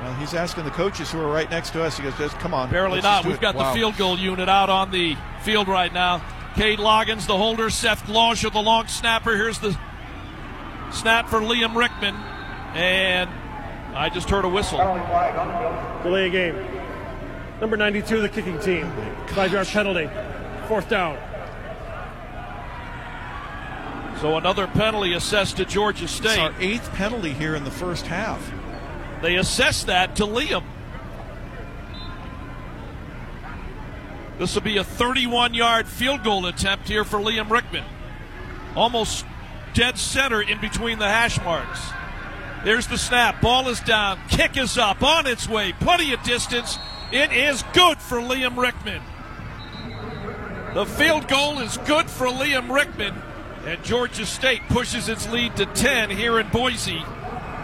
Well, 0.02 0.12
he's 0.14 0.34
asking 0.34 0.64
the 0.64 0.70
coaches 0.70 1.10
who 1.10 1.18
are 1.20 1.32
right 1.32 1.50
next 1.50 1.70
to 1.70 1.82
us. 1.82 1.96
He 1.96 2.02
goes, 2.02 2.16
"Just 2.18 2.38
come 2.38 2.52
on." 2.52 2.70
Barely 2.70 3.00
not. 3.00 3.24
We've 3.24 3.34
it." 3.36 3.40
got 3.40 3.54
Wow. 3.54 3.72
the 3.72 3.78
field 3.78 3.96
goal 3.96 4.18
unit 4.18 4.48
out 4.48 4.68
on 4.68 4.90
the 4.90 5.16
field 5.40 5.68
right 5.68 5.92
now. 5.92 6.20
Cade 6.54 6.78
Loggins, 6.78 7.26
the 7.26 7.36
holder. 7.36 7.70
Seth 7.70 8.04
Glosher, 8.06 8.52
the 8.52 8.60
long 8.60 8.86
snapper. 8.88 9.34
Here's 9.34 9.58
the 9.58 9.76
snap 10.92 11.28
for 11.28 11.40
Liam 11.40 11.74
Rickman. 11.76 12.14
And 12.74 13.30
I 13.94 14.08
just 14.10 14.28
heard 14.28 14.44
a 14.44 14.48
whistle. 14.48 14.78
Delay 16.02 16.26
a 16.26 16.30
game. 16.30 16.56
Number 17.60 17.76
92, 17.76 18.20
the 18.20 18.28
kicking 18.28 18.58
team. 18.60 18.90
Oh 18.94 19.26
Five 19.28 19.52
yard 19.52 19.66
penalty. 19.68 20.10
Fourth 20.68 20.88
down. 20.90 21.18
So 24.20 24.36
another 24.36 24.66
penalty 24.66 25.12
assessed 25.14 25.58
to 25.58 25.64
Georgia 25.64 26.04
It's 26.04 26.12
State. 26.12 26.38
our 26.38 26.52
eighth 26.58 26.90
penalty 26.92 27.32
here 27.32 27.54
in 27.54 27.64
the 27.64 27.70
first 27.70 28.06
half. 28.06 28.50
They 29.22 29.36
assessed 29.36 29.86
that 29.86 30.16
to 30.16 30.24
Liam. 30.24 30.64
This 34.38 34.54
will 34.54 34.62
be 34.62 34.76
a 34.76 34.84
31 34.84 35.54
yard 35.54 35.86
field 35.86 36.22
goal 36.22 36.46
attempt 36.46 36.88
here 36.88 37.04
for 37.04 37.18
Liam 37.18 37.50
Rickman. 37.50 37.84
Almost 38.74 39.24
dead 39.76 39.98
center 39.98 40.40
in 40.40 40.58
between 40.58 40.98
the 40.98 41.06
hash 41.06 41.38
marks. 41.44 41.80
There's 42.64 42.86
the 42.86 42.96
snap. 42.96 43.42
Ball 43.42 43.68
is 43.68 43.78
down. 43.80 44.18
Kick 44.30 44.56
is 44.56 44.78
up. 44.78 45.02
On 45.02 45.26
its 45.26 45.46
way. 45.46 45.74
Plenty 45.74 46.14
of 46.14 46.22
distance. 46.22 46.78
It 47.12 47.30
is 47.30 47.62
good 47.74 47.98
for 47.98 48.18
Liam 48.18 48.56
Rickman. 48.56 49.02
The 50.74 50.86
field 50.86 51.28
goal 51.28 51.58
is 51.58 51.76
good 51.78 52.08
for 52.08 52.26
Liam 52.26 52.74
Rickman. 52.74 53.14
And 53.66 53.84
Georgia 53.84 54.24
State 54.24 54.62
pushes 54.70 55.10
its 55.10 55.28
lead 55.30 55.54
to 55.56 55.66
10 55.66 56.08
here 56.08 56.40
in 56.40 56.48
Boise 56.48 57.02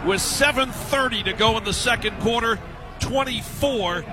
with 0.05 0.21
7.30 0.21 1.25
to 1.25 1.33
go 1.33 1.57
in 1.57 1.63
the 1.63 1.73
second 1.73 2.19
quarter, 2.19 2.59
24 2.99 4.05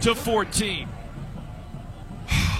to 0.00 0.14
14. 0.14 0.88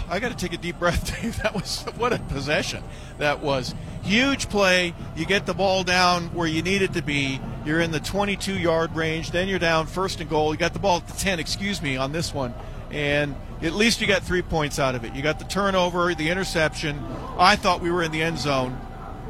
I 0.08 0.20
got 0.20 0.30
to 0.30 0.36
take 0.36 0.52
a 0.52 0.60
deep 0.60 0.78
breath, 0.78 1.20
Dave. 1.22 1.42
That 1.42 1.54
was 1.54 1.82
what 1.96 2.12
a 2.12 2.18
possession. 2.18 2.82
That 3.18 3.40
was 3.40 3.74
huge 4.02 4.48
play. 4.48 4.94
You 5.16 5.26
get 5.26 5.46
the 5.46 5.54
ball 5.54 5.84
down 5.84 6.34
where 6.34 6.46
you 6.46 6.62
need 6.62 6.82
it 6.82 6.92
to 6.94 7.02
be. 7.02 7.40
You're 7.64 7.80
in 7.80 7.90
the 7.90 8.00
22 8.00 8.58
yard 8.58 8.94
range. 8.94 9.30
Then 9.30 9.48
you're 9.48 9.58
down 9.58 9.86
first 9.86 10.20
and 10.20 10.28
goal. 10.28 10.52
You 10.52 10.58
got 10.58 10.72
the 10.72 10.78
ball 10.78 10.98
at 10.98 11.06
the 11.06 11.14
10, 11.14 11.40
excuse 11.40 11.80
me, 11.80 11.96
on 11.96 12.12
this 12.12 12.34
one. 12.34 12.54
And 12.90 13.34
at 13.62 13.72
least 13.72 14.00
you 14.00 14.06
got 14.06 14.22
three 14.22 14.42
points 14.42 14.78
out 14.78 14.94
of 14.94 15.04
it. 15.04 15.14
You 15.14 15.22
got 15.22 15.38
the 15.38 15.44
turnover, 15.46 16.14
the 16.14 16.30
interception. 16.30 17.02
I 17.38 17.56
thought 17.56 17.80
we 17.80 17.90
were 17.90 18.02
in 18.02 18.12
the 18.12 18.22
end 18.22 18.38
zone. 18.38 18.78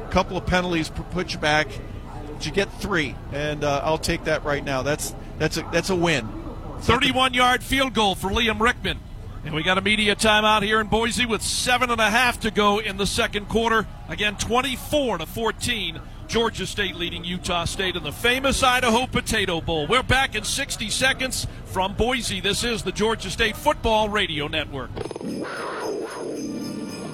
A 0.03 0.09
couple 0.09 0.37
of 0.37 0.45
penalties 0.45 0.89
put 0.89 1.33
you 1.33 1.39
back. 1.39 1.67
But 2.35 2.45
you 2.45 2.51
get 2.51 2.71
three, 2.73 3.15
and 3.31 3.63
uh, 3.63 3.79
I'll 3.83 3.97
take 3.97 4.25
that 4.25 4.43
right 4.43 4.63
now. 4.63 4.81
That's 4.81 5.15
that's 5.39 5.55
a 5.55 5.65
that's 5.71 5.89
a 5.89 5.95
win. 5.95 6.27
31 6.81 7.33
yard 7.33 7.63
field 7.63 7.93
goal 7.93 8.13
for 8.13 8.29
Liam 8.29 8.59
Rickman. 8.59 8.99
And 9.45 9.53
we 9.53 9.61
got 9.61 9.77
a 9.77 9.81
media 9.81 10.15
timeout 10.15 10.63
here 10.63 10.81
in 10.81 10.87
Boise 10.87 11.27
with 11.27 11.43
seven 11.43 11.91
and 11.91 12.01
a 12.01 12.09
half 12.09 12.39
to 12.39 12.49
go 12.49 12.79
in 12.79 12.97
the 12.97 13.05
second 13.05 13.47
quarter. 13.47 13.85
Again, 14.09 14.37
24 14.37 15.19
to 15.19 15.25
14. 15.27 16.01
Georgia 16.27 16.65
State 16.65 16.95
leading 16.95 17.23
Utah 17.23 17.65
State 17.65 17.95
in 17.95 18.01
the 18.01 18.11
famous 18.11 18.63
Idaho 18.63 19.05
Potato 19.05 19.61
Bowl. 19.61 19.85
We're 19.85 20.01
back 20.01 20.33
in 20.33 20.43
60 20.43 20.89
seconds 20.89 21.45
from 21.65 21.93
Boise. 21.93 22.41
This 22.41 22.63
is 22.63 22.81
the 22.81 22.91
Georgia 22.91 23.29
State 23.29 23.55
Football 23.55 24.09
Radio 24.09 24.47
Network. 24.47 24.89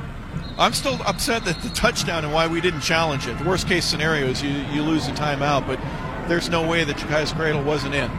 I'm 0.59 0.73
still 0.75 1.01
upset 1.07 1.45
that 1.47 1.61
the 1.63 1.71
touchdown 1.71 2.25
and 2.25 2.33
why 2.33 2.47
we 2.47 2.61
didn't 2.61 2.83
challenge 2.83 3.27
it. 3.27 3.39
The 3.39 3.45
worst 3.45 3.67
case 3.67 3.85
scenario 3.85 4.27
is 4.27 4.43
you, 4.43 4.51
you 4.51 4.83
lose 4.83 5.09
a 5.09 5.13
timeout, 5.13 5.67
but 5.67 5.81
there's 6.29 6.49
no 6.49 6.69
way 6.69 6.85
that 6.85 6.97
Ja'Cyais 6.97 7.35
Credle 7.35 7.65
wasn't 7.65 7.95
in. 7.95 8.11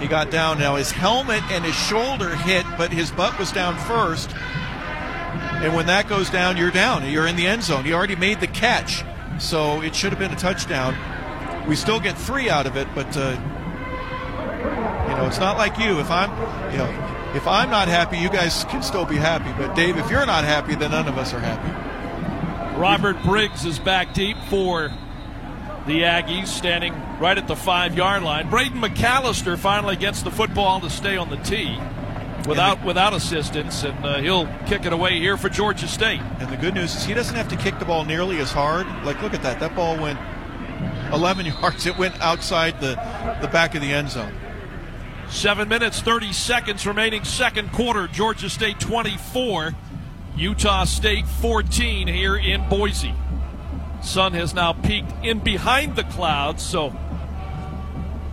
He 0.00 0.06
got 0.06 0.30
down. 0.30 0.58
Now 0.58 0.76
his 0.76 0.90
helmet 0.90 1.42
and 1.50 1.64
his 1.64 1.74
shoulder 1.74 2.34
hit, 2.36 2.64
but 2.76 2.92
his 2.92 3.10
butt 3.10 3.38
was 3.38 3.50
down 3.50 3.76
first. 3.78 4.34
And 4.34 5.74
when 5.74 5.86
that 5.86 6.08
goes 6.08 6.30
down, 6.30 6.56
you're 6.56 6.70
down. 6.70 7.08
You're 7.10 7.26
in 7.26 7.36
the 7.36 7.46
end 7.46 7.62
zone. 7.62 7.84
He 7.84 7.92
already 7.92 8.16
made 8.16 8.40
the 8.40 8.46
catch, 8.46 9.04
so 9.38 9.80
it 9.80 9.94
should 9.94 10.10
have 10.10 10.18
been 10.18 10.32
a 10.32 10.36
touchdown. 10.36 10.94
We 11.66 11.76
still 11.76 11.98
get 11.98 12.16
three 12.16 12.48
out 12.48 12.66
of 12.66 12.76
it, 12.76 12.86
but 12.94 13.16
uh, 13.16 13.30
you 15.08 15.16
know 15.16 15.26
it's 15.26 15.40
not 15.40 15.56
like 15.56 15.78
you. 15.78 15.98
If 15.98 16.10
I'm, 16.10 16.30
you 16.70 16.78
know, 16.78 17.15
if 17.36 17.46
I'm 17.46 17.70
not 17.70 17.88
happy, 17.88 18.16
you 18.16 18.30
guys 18.30 18.64
can 18.64 18.82
still 18.82 19.04
be 19.04 19.16
happy. 19.16 19.52
But 19.58 19.76
Dave, 19.76 19.98
if 19.98 20.10
you're 20.10 20.24
not 20.24 20.44
happy, 20.44 20.74
then 20.74 20.90
none 20.90 21.06
of 21.06 21.18
us 21.18 21.34
are 21.34 21.38
happy. 21.38 22.80
Robert 22.80 23.22
Briggs 23.22 23.64
is 23.64 23.78
back 23.78 24.14
deep 24.14 24.36
for 24.48 24.90
the 25.86 26.00
Aggies, 26.00 26.48
standing 26.48 26.94
right 27.20 27.36
at 27.36 27.46
the 27.46 27.56
five 27.56 27.94
yard 27.94 28.22
line. 28.22 28.48
Braden 28.50 28.80
McAllister 28.80 29.58
finally 29.58 29.96
gets 29.96 30.22
the 30.22 30.30
football 30.30 30.80
to 30.80 30.90
stay 30.90 31.16
on 31.16 31.30
the 31.30 31.36
tee 31.36 31.78
without 32.48 32.84
without 32.84 33.12
assistance, 33.12 33.84
and 33.84 34.04
uh, 34.04 34.18
he'll 34.18 34.46
kick 34.66 34.84
it 34.84 34.92
away 34.92 35.18
here 35.18 35.36
for 35.36 35.48
Georgia 35.48 35.88
State. 35.88 36.20
And 36.40 36.50
the 36.50 36.56
good 36.56 36.74
news 36.74 36.94
is 36.94 37.04
he 37.04 37.14
doesn't 37.14 37.36
have 37.36 37.48
to 37.48 37.56
kick 37.56 37.78
the 37.78 37.84
ball 37.84 38.04
nearly 38.04 38.38
as 38.38 38.50
hard. 38.50 38.86
Like, 39.04 39.20
look 39.22 39.34
at 39.34 39.42
that. 39.42 39.60
That 39.60 39.76
ball 39.76 39.98
went 39.98 40.18
11 41.12 41.46
yards. 41.60 41.86
It 41.86 41.96
went 41.98 42.20
outside 42.20 42.80
the, 42.80 42.94
the 43.42 43.48
back 43.48 43.74
of 43.74 43.82
the 43.82 43.92
end 43.92 44.10
zone. 44.10 44.34
Seven 45.28 45.68
minutes, 45.68 46.00
30 46.00 46.32
seconds 46.32 46.86
remaining, 46.86 47.24
second 47.24 47.72
quarter. 47.72 48.06
Georgia 48.08 48.48
State 48.48 48.78
24, 48.80 49.74
Utah 50.36 50.84
State 50.84 51.26
14 51.26 52.06
here 52.06 52.36
in 52.36 52.68
Boise. 52.68 53.14
Sun 54.02 54.34
has 54.34 54.54
now 54.54 54.72
peaked 54.72 55.12
in 55.24 55.40
behind 55.40 55.96
the 55.96 56.04
clouds, 56.04 56.62
so 56.62 56.94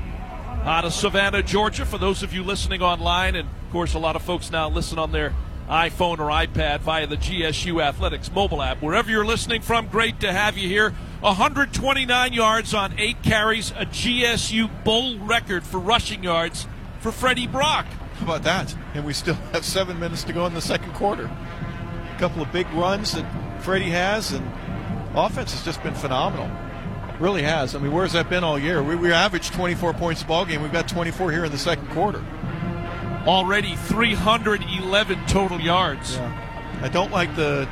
Out 0.63 0.83
of 0.83 0.93
Savannah, 0.93 1.43
Georgia, 1.43 1.85
for 1.85 1.99
those 1.99 2.23
of 2.23 2.33
you 2.33 2.41
listening 2.41 2.81
online, 2.81 3.35
and 3.35 3.47
of 3.47 3.71
course, 3.71 3.93
a 3.93 3.99
lot 3.99 4.15
of 4.15 4.23
folks 4.23 4.49
now 4.49 4.67
listen 4.67 4.97
on 4.97 5.11
their 5.11 5.35
iPhone 5.69 6.17
or 6.17 6.29
iPad 6.29 6.79
via 6.79 7.05
the 7.05 7.15
GSU 7.15 7.81
Athletics 7.81 8.31
mobile 8.31 8.61
app. 8.61 8.81
Wherever 8.81 9.11
you're 9.11 9.25
listening 9.25 9.61
from, 9.61 9.87
great 9.87 10.19
to 10.21 10.33
have 10.33 10.57
you 10.57 10.67
here. 10.67 10.91
129 11.21 12.33
yards 12.33 12.73
on 12.73 12.97
eight 12.97 13.21
carries, 13.21 13.71
a 13.71 13.85
GSU 13.85 14.83
bowl 14.83 15.19
record 15.19 15.63
for 15.63 15.79
rushing 15.79 16.23
yards 16.23 16.65
for 17.01 17.11
Freddie 17.11 17.45
Brock. 17.45 17.85
How 18.15 18.25
about 18.25 18.43
that? 18.43 18.75
And 18.95 19.05
we 19.05 19.13
still 19.13 19.35
have 19.53 19.63
seven 19.63 19.99
minutes 19.99 20.23
to 20.23 20.33
go 20.33 20.45
in 20.47 20.53
the 20.53 20.61
second 20.61 20.93
quarter. 20.93 21.25
A 21.25 22.19
couple 22.19 22.41
of 22.41 22.51
big 22.51 22.67
runs 22.71 23.13
that 23.13 23.25
Freddie 23.61 23.91
has, 23.91 24.31
and 24.31 24.45
offense 25.15 25.51
has 25.53 25.63
just 25.63 25.83
been 25.83 25.93
phenomenal. 25.93 26.49
Really 27.19 27.43
has. 27.43 27.75
I 27.75 27.79
mean, 27.79 27.91
where's 27.91 28.13
that 28.13 28.29
been 28.29 28.43
all 28.43 28.57
year? 28.57 28.81
We, 28.81 28.95
we 28.95 29.11
averaged 29.11 29.53
24 29.53 29.93
points 29.93 30.23
a 30.23 30.25
ball 30.25 30.45
game. 30.45 30.63
We've 30.63 30.71
got 30.71 30.87
24 30.87 31.31
here 31.31 31.45
in 31.45 31.51
the 31.51 31.57
second 31.57 31.89
quarter. 31.89 32.23
Already 33.25 33.75
311 33.75 35.25
total 35.27 35.59
yards. 35.59 36.15
Yeah. 36.15 36.79
I 36.81 36.89
don't 36.89 37.11
like 37.11 37.35
the. 37.35 37.67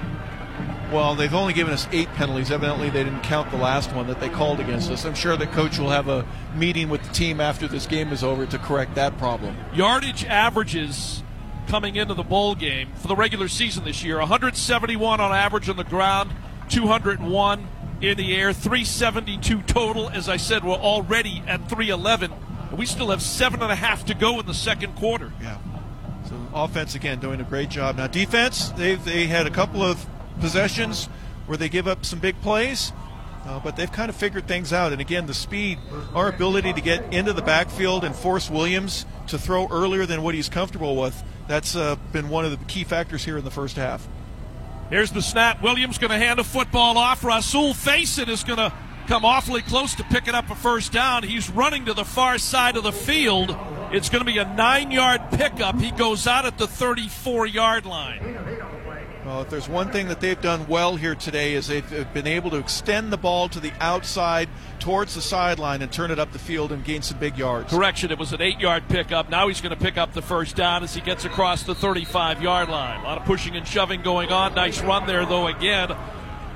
Well, 0.91 1.15
they've 1.15 1.33
only 1.33 1.53
given 1.53 1.73
us 1.73 1.87
eight 1.91 2.07
penalties. 2.13 2.49
Evidently, 2.49 2.89
they 2.89 3.03
didn't 3.03 3.21
count 3.21 3.51
the 3.51 3.57
last 3.57 3.93
one 3.93 4.07
that 4.07 4.19
they 4.21 4.29
called 4.29 4.59
against 4.59 4.89
us. 4.89 5.05
I'm 5.05 5.15
sure 5.15 5.35
the 5.35 5.47
coach 5.47 5.77
will 5.79 5.89
have 5.89 6.07
a 6.07 6.25
meeting 6.55 6.87
with 6.87 7.03
the 7.03 7.13
team 7.13 7.41
after 7.41 7.67
this 7.67 7.85
game 7.85 8.13
is 8.13 8.23
over 8.23 8.45
to 8.45 8.57
correct 8.57 8.95
that 8.95 9.17
problem. 9.17 9.55
Yardage 9.73 10.23
averages 10.25 11.23
coming 11.67 11.97
into 11.97 12.13
the 12.13 12.23
bowl 12.23 12.55
game 12.55 12.89
for 12.95 13.09
the 13.09 13.15
regular 13.15 13.49
season 13.49 13.83
this 13.83 14.01
year 14.01 14.17
171 14.19 15.19
on 15.19 15.31
average 15.33 15.67
on 15.67 15.75
the 15.75 15.83
ground, 15.83 16.31
201 16.69 17.67
in 17.99 18.17
the 18.17 18.35
air, 18.35 18.53
372 18.53 19.61
total. 19.63 20.09
As 20.09 20.29
I 20.29 20.37
said, 20.37 20.63
we're 20.63 20.75
already 20.75 21.43
at 21.47 21.67
311. 21.69 22.31
We 22.75 22.85
still 22.85 23.09
have 23.09 23.21
seven 23.21 23.61
and 23.61 23.71
a 23.71 23.75
half 23.75 24.05
to 24.05 24.13
go 24.13 24.39
in 24.39 24.45
the 24.45 24.53
second 24.53 24.95
quarter. 24.95 25.31
Yeah. 25.41 25.57
So 26.27 26.35
offense 26.53 26.95
again 26.95 27.19
doing 27.19 27.39
a 27.39 27.43
great 27.43 27.69
job. 27.69 27.95
Now 27.95 28.07
defense, 28.07 28.69
they 28.71 28.95
they 28.95 29.27
had 29.27 29.47
a 29.47 29.49
couple 29.49 29.81
of 29.81 30.05
possessions 30.39 31.05
where 31.45 31.57
they 31.57 31.69
give 31.69 31.87
up 31.87 32.05
some 32.05 32.19
big 32.19 32.39
plays, 32.41 32.91
uh, 33.45 33.59
but 33.59 33.77
they've 33.77 33.91
kind 33.91 34.09
of 34.09 34.15
figured 34.15 34.47
things 34.47 34.73
out. 34.73 34.91
And 34.91 34.99
again, 34.99 35.25
the 35.25 35.33
speed, 35.33 35.79
our 36.13 36.27
ability 36.27 36.73
to 36.73 36.81
get 36.81 37.13
into 37.13 37.31
the 37.31 37.41
backfield 37.41 38.03
and 38.03 38.13
force 38.13 38.49
Williams 38.49 39.05
to 39.27 39.39
throw 39.39 39.67
earlier 39.69 40.05
than 40.05 40.21
what 40.21 40.35
he's 40.35 40.49
comfortable 40.49 40.97
with, 40.97 41.23
that's 41.47 41.75
uh, 41.75 41.95
been 42.11 42.27
one 42.27 42.43
of 42.43 42.51
the 42.51 42.57
key 42.65 42.83
factors 42.83 43.23
here 43.23 43.37
in 43.37 43.45
the 43.45 43.51
first 43.51 43.77
half. 43.77 44.05
Here's 44.89 45.11
the 45.11 45.21
snap. 45.21 45.61
Williams 45.61 45.97
going 45.97 46.11
to 46.11 46.17
hand 46.17 46.39
a 46.39 46.43
football 46.43 46.97
off. 46.97 47.23
Rasul 47.23 47.73
Faison 47.73 48.27
is 48.29 48.43
going 48.43 48.57
to 48.57 48.73
come 49.07 49.25
awfully 49.25 49.61
close 49.61 49.95
to 49.95 50.03
picking 50.03 50.35
up 50.35 50.49
a 50.49 50.55
first 50.55 50.91
down. 50.91 51.23
He's 51.23 51.49
running 51.49 51.85
to 51.85 51.93
the 51.93 52.05
far 52.05 52.37
side 52.37 52.77
of 52.77 52.83
the 52.83 52.91
field. 52.91 53.55
It's 53.91 54.09
going 54.09 54.23
to 54.23 54.31
be 54.31 54.37
a 54.37 54.45
nine 54.45 54.91
yard 54.91 55.21
pickup. 55.31 55.79
He 55.79 55.91
goes 55.91 56.27
out 56.27 56.45
at 56.45 56.57
the 56.57 56.67
34 56.67 57.47
yard 57.47 57.85
line. 57.85 58.37
Well, 59.25 59.41
if 59.41 59.49
there's 59.49 59.67
one 59.67 59.91
thing 59.91 60.07
that 60.07 60.21
they've 60.21 60.39
done 60.39 60.67
well 60.67 60.95
here 60.95 61.13
today 61.13 61.53
is 61.53 61.67
they've 61.67 62.13
been 62.13 62.27
able 62.27 62.49
to 62.51 62.57
extend 62.57 63.11
the 63.11 63.17
ball 63.17 63.49
to 63.49 63.59
the 63.59 63.73
outside 63.81 64.47
towards 64.79 65.15
the 65.15 65.21
sideline 65.21 65.81
and 65.81 65.91
turn 65.91 66.11
it 66.11 66.19
up 66.19 66.31
the 66.31 66.39
field 66.39 66.71
and 66.71 66.85
gain 66.85 67.01
some 67.01 67.19
big 67.19 67.37
yards. 67.37 67.69
Correction, 67.71 68.09
it 68.09 68.17
was 68.17 68.31
an 68.31 68.41
eight 68.41 68.59
yard 68.61 68.87
pickup. 68.87 69.29
Now 69.29 69.49
he's 69.49 69.59
going 69.59 69.75
to 69.77 69.81
pick 69.83 69.97
up 69.97 70.13
the 70.13 70.21
first 70.21 70.55
down 70.55 70.81
as 70.81 70.95
he 70.95 71.01
gets 71.01 71.25
across 71.25 71.63
the 71.63 71.75
35 71.75 72.41
yard 72.41 72.69
line. 72.69 73.01
A 73.01 73.03
lot 73.03 73.17
of 73.17 73.25
pushing 73.25 73.57
and 73.57 73.67
shoving 73.67 74.01
going 74.01 74.29
on. 74.29 74.55
Nice 74.55 74.81
run 74.81 75.07
there, 75.07 75.25
though, 75.25 75.47
again. 75.47 75.93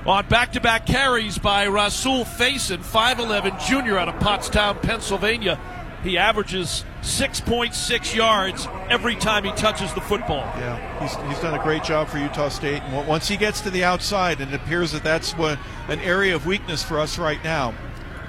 On 0.04 0.26
back 0.26 0.50
to 0.52 0.60
back 0.60 0.84
carries 0.84 1.38
by 1.38 1.68
Rasul 1.68 2.24
Faison, 2.24 2.78
5'11 2.78 3.64
junior 3.68 3.96
out 3.96 4.08
of 4.08 4.16
Pottstown, 4.16 4.82
Pennsylvania. 4.82 5.60
He 6.02 6.18
averages 6.18 6.84
6.6 7.02 8.12
yards 8.12 8.66
every 8.90 9.14
time 9.14 9.44
he 9.44 9.52
touches 9.52 9.94
the 9.94 10.00
football. 10.00 10.40
Yeah, 10.58 11.00
he's, 11.00 11.14
he's 11.28 11.38
done 11.40 11.54
a 11.54 11.62
great 11.62 11.84
job 11.84 12.08
for 12.08 12.18
Utah 12.18 12.48
State. 12.48 12.82
And 12.82 13.06
once 13.06 13.28
he 13.28 13.36
gets 13.36 13.60
to 13.60 13.70
the 13.70 13.84
outside, 13.84 14.40
and 14.40 14.52
it 14.52 14.56
appears 14.56 14.90
that 14.90 15.04
that's 15.04 15.34
what, 15.34 15.56
an 15.86 16.00
area 16.00 16.34
of 16.34 16.46
weakness 16.46 16.82
for 16.82 16.98
us 16.98 17.16
right 17.16 17.42
now. 17.44 17.72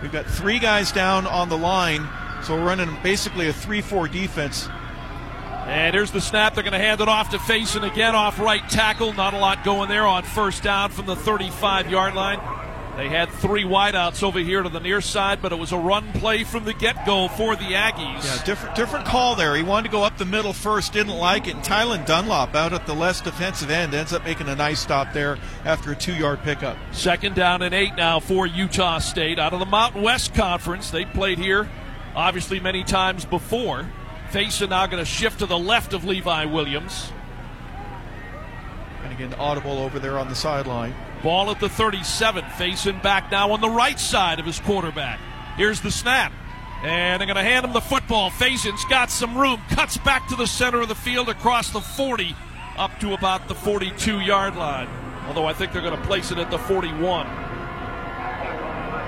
We've 0.04 0.12
got 0.12 0.28
three 0.28 0.60
guys 0.60 0.91
down 0.91 1.26
on 1.26 1.50
the 1.50 1.58
line, 1.58 2.08
so 2.44 2.56
we're 2.56 2.68
running 2.68 2.95
basically 3.02 3.48
a 3.48 3.54
3 3.54 3.82
4 3.82 4.08
defense. 4.10 4.70
And 5.65 5.95
here's 5.95 6.11
the 6.11 6.22
snap. 6.22 6.56
They're 6.56 6.64
going 6.64 6.73
to 6.73 6.80
hand 6.80 7.02
it 7.02 7.07
off 7.07 7.30
to 7.30 7.38
Faison 7.38 7.90
again 7.90 8.15
off 8.15 8.40
right 8.40 8.68
tackle. 8.69 9.14
Not 9.14 9.34
a 9.34 9.38
lot 9.38 9.64
going 9.64 9.90
there 9.90 10.06
on 10.06 10.23
first 10.23 10.64
down 10.64 10.91
from 10.91 11.06
the 11.06 11.15
35 11.15 11.90
yard 11.90 12.15
line. 12.15 12.40
They 12.98 13.10
had 13.10 13.30
three 13.31 13.64
wideouts 13.64 14.22
over 14.22 14.38
here 14.38 14.61
to 14.61 14.69
the 14.69 14.80
near 14.80 15.02
side, 15.02 15.41
but 15.41 15.52
it 15.52 15.57
was 15.57 15.72
a 15.72 15.77
run 15.77 16.11
play 16.14 16.44
from 16.44 16.64
the 16.64 16.73
get 16.73 17.07
go 17.07 17.27
for 17.27 17.56
the 17.56 17.64
Aggies. 17.64 18.23
Yeah, 18.23 18.44
different 18.44 18.76
different 18.76 19.06
call 19.06 19.35
there. 19.35 19.56
He 19.56 19.64
wanted 19.64 19.88
to 19.88 19.91
go 19.91 20.03
up 20.03 20.18
the 20.19 20.26
middle 20.26 20.53
first, 20.53 20.94
didn't 20.94 21.15
like 21.15 21.48
it. 21.48 21.56
And 21.56 21.64
Tylen 21.64 22.06
Dunlop 22.06 22.53
out 22.53 22.72
at 22.72 22.85
the 22.85 22.94
left 22.94 23.23
defensive 23.23 23.72
end 23.72 23.95
ends 23.95 24.14
up 24.14 24.23
making 24.23 24.48
a 24.48 24.56
nice 24.56 24.80
stop 24.80 25.11
there 25.11 25.40
after 25.65 25.91
a 25.91 25.95
two 25.95 26.14
yard 26.14 26.44
pickup. 26.44 26.77
Second 26.91 27.35
down 27.35 27.64
and 27.64 27.73
eight 27.73 27.95
now 27.95 28.19
for 28.19 28.45
Utah 28.45 28.99
State 28.99 29.40
out 29.40 29.53
of 29.53 29.60
the 29.60 29.65
Mountain 29.65 30.03
West 30.03 30.35
Conference. 30.35 30.91
They 30.91 31.06
played 31.06 31.40
here 31.40 31.68
obviously 32.15 32.60
many 32.60 32.84
times 32.84 33.26
before. 33.26 33.90
Faison 34.34 34.70
now 34.70 34.88
going 34.88 34.98
to 34.98 35.06
shift 35.06 35.40
to 35.40 35.46
the 35.46 35.60
left 35.60 35.94
of 35.94 36.06
Levi 36.06 36.46
Williams. 36.46 37.14
And 39.04 39.14
again, 39.14 39.32
audible 39.36 39.78
over 39.78 40.00
there 40.00 40.18
on 40.18 40.28
the 40.28 40.34
sideline. 40.34 40.96
Ball 41.22 41.52
at 41.52 41.60
the 41.60 41.70
37. 41.70 42.44
Faison 42.44 43.00
back 43.04 43.30
now 43.30 43.52
on 43.52 43.62
the 43.62 43.70
right 43.70 44.00
side 44.00 44.40
of 44.40 44.48
his 44.48 44.60
quarterback. 44.60 45.20
Here's 45.56 45.82
the 45.82 45.92
snap. 45.92 46.34
And 46.82 47.22
they're 47.22 47.28
going 47.28 47.38
to 47.38 47.44
hand 47.44 47.64
him 47.64 47.74
the 47.74 47.80
football. 47.80 48.32
Faison's 48.32 48.84
got 48.86 49.12
some 49.12 49.38
room. 49.38 49.62
Cuts 49.70 49.98
back 49.98 50.28
to 50.30 50.36
the 50.36 50.48
center 50.48 50.82
of 50.82 50.88
the 50.88 50.96
field 50.96 51.30
across 51.30 51.70
the 51.70 51.80
40 51.80 52.36
up 52.76 53.00
to 53.02 53.14
about 53.14 53.48
the 53.48 53.54
42 53.54 54.20
yard 54.20 54.56
line. 54.56 54.90
Although 55.28 55.46
I 55.46 55.54
think 55.54 55.74
they're 55.74 55.84
going 55.84 55.96
to 55.96 56.08
place 56.08 56.32
it 56.32 56.40
at 56.40 56.50
the 56.50 56.58
41. 56.58 57.53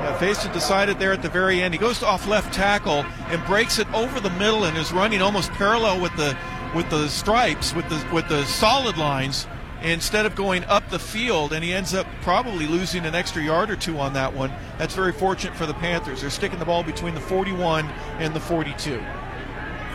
Uh, 0.05 0.09
yeah, 0.09 0.17
Faison 0.19 0.53
decided 0.53 0.99
there 0.99 1.11
at 1.11 1.23
the 1.23 1.29
very 1.29 1.61
end. 1.61 1.73
He 1.73 1.79
goes 1.79 2.03
off 2.03 2.27
left 2.27 2.53
tackle 2.53 3.03
and 3.29 3.43
breaks 3.45 3.79
it 3.79 3.91
over 3.91 4.19
the 4.19 4.29
middle 4.31 4.65
and 4.65 4.77
is 4.77 4.93
running 4.93 5.21
almost 5.21 5.51
parallel 5.53 5.99
with 5.99 6.15
the 6.15 6.37
with 6.75 6.87
the 6.89 7.07
stripes, 7.07 7.73
with 7.73 7.87
the 7.89 8.05
with 8.13 8.27
the 8.29 8.45
solid 8.45 8.97
lines 8.97 9.47
instead 9.81 10.25
of 10.25 10.35
going 10.35 10.63
up 10.65 10.87
the 10.89 10.99
field, 10.99 11.53
and 11.53 11.63
he 11.63 11.73
ends 11.73 11.93
up 11.93 12.05
probably 12.21 12.67
losing 12.67 13.05
an 13.05 13.15
extra 13.15 13.41
yard 13.41 13.69
or 13.71 13.75
two 13.75 13.97
on 13.99 14.13
that 14.13 14.33
one. 14.33 14.51
That's 14.77 14.93
very 14.93 15.11
fortunate 15.11 15.55
for 15.55 15.65
the 15.65 15.73
Panthers. 15.75 16.21
They're 16.21 16.29
sticking 16.29 16.59
the 16.59 16.65
ball 16.65 16.83
between 16.83 17.15
the 17.15 17.21
41 17.21 17.85
and 18.19 18.33
the 18.33 18.39
42. 18.39 19.03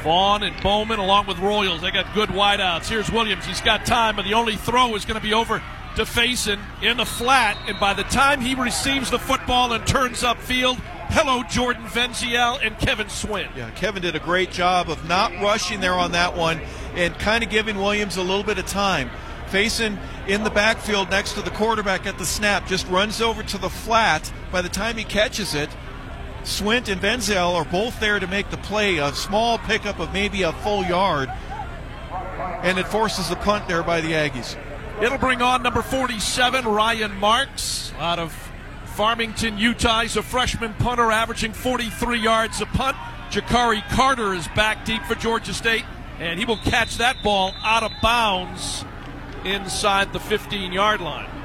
Vaughn 0.02 0.42
and 0.42 0.60
Bowman, 0.62 0.98
along 0.98 1.26
with 1.26 1.38
Royals, 1.38 1.80
they 1.82 1.90
got 1.90 2.12
good 2.14 2.30
wideouts. 2.30 2.88
Here's 2.88 3.10
Williams. 3.10 3.44
He's 3.44 3.60
got 3.60 3.84
time, 3.86 4.16
but 4.16 4.24
the 4.24 4.34
only 4.34 4.56
throw 4.56 4.94
is 4.94 5.04
going 5.04 5.20
to 5.20 5.22
be 5.22 5.34
over 5.34 5.62
to 5.96 6.02
Faison 6.02 6.58
in 6.82 6.96
the 6.96 7.04
flat. 7.04 7.56
And 7.68 7.78
by 7.78 7.94
the 7.94 8.04
time 8.04 8.40
he 8.40 8.54
receives 8.54 9.10
the 9.10 9.18
football 9.18 9.72
and 9.72 9.86
turns 9.86 10.22
upfield, 10.22 10.76
hello, 11.10 11.42
Jordan 11.42 11.84
Venziel 11.84 12.58
and 12.62 12.78
Kevin 12.78 13.08
Swint. 13.08 13.54
Yeah, 13.56 13.70
Kevin 13.70 14.02
did 14.02 14.16
a 14.16 14.20
great 14.20 14.50
job 14.50 14.88
of 14.88 15.06
not 15.08 15.32
rushing 15.42 15.80
there 15.80 15.94
on 15.94 16.12
that 16.12 16.36
one 16.36 16.60
and 16.94 17.14
kind 17.18 17.44
of 17.44 17.50
giving 17.50 17.76
Williams 17.76 18.16
a 18.16 18.22
little 18.22 18.44
bit 18.44 18.58
of 18.58 18.66
time. 18.66 19.10
Faison 19.48 19.98
in 20.28 20.44
the 20.44 20.50
backfield 20.50 21.10
next 21.10 21.32
to 21.32 21.42
the 21.42 21.50
quarterback 21.50 22.06
at 22.06 22.18
the 22.18 22.24
snap, 22.24 22.66
just 22.68 22.86
runs 22.86 23.20
over 23.20 23.42
to 23.42 23.58
the 23.58 23.68
flat. 23.68 24.32
By 24.52 24.62
the 24.62 24.68
time 24.68 24.96
he 24.96 25.04
catches 25.04 25.54
it, 25.54 25.68
Swint 26.44 26.88
and 26.88 27.00
Benzel 27.00 27.54
are 27.54 27.64
both 27.64 28.00
there 28.00 28.18
to 28.18 28.26
make 28.26 28.50
the 28.50 28.56
play, 28.56 28.98
a 28.98 29.12
small 29.12 29.58
pickup 29.58 29.98
of 29.98 30.12
maybe 30.12 30.42
a 30.42 30.52
full 30.52 30.84
yard, 30.84 31.30
and 32.62 32.78
it 32.78 32.86
forces 32.88 33.28
the 33.28 33.36
punt 33.36 33.68
there 33.68 33.82
by 33.82 34.00
the 34.00 34.12
Aggies. 34.12 34.56
It'll 35.02 35.18
bring 35.18 35.42
on 35.42 35.62
number 35.62 35.82
47, 35.82 36.66
Ryan 36.66 37.16
Marks, 37.16 37.92
out 37.98 38.18
of 38.18 38.32
Farmington, 38.84 39.56
Utah. 39.56 40.02
He's 40.02 40.16
a 40.16 40.22
freshman 40.22 40.74
punter 40.74 41.10
averaging 41.10 41.52
43 41.52 42.18
yards 42.18 42.60
a 42.60 42.66
punt. 42.66 42.96
Jakari 43.30 43.86
Carter 43.90 44.34
is 44.34 44.48
back 44.48 44.84
deep 44.84 45.02
for 45.04 45.14
Georgia 45.14 45.54
State, 45.54 45.84
and 46.18 46.38
he 46.38 46.44
will 46.44 46.58
catch 46.58 46.98
that 46.98 47.22
ball 47.22 47.54
out 47.62 47.82
of 47.82 47.92
bounds 48.02 48.84
inside 49.44 50.12
the 50.12 50.20
15 50.20 50.72
yard 50.72 51.00
line. 51.00 51.39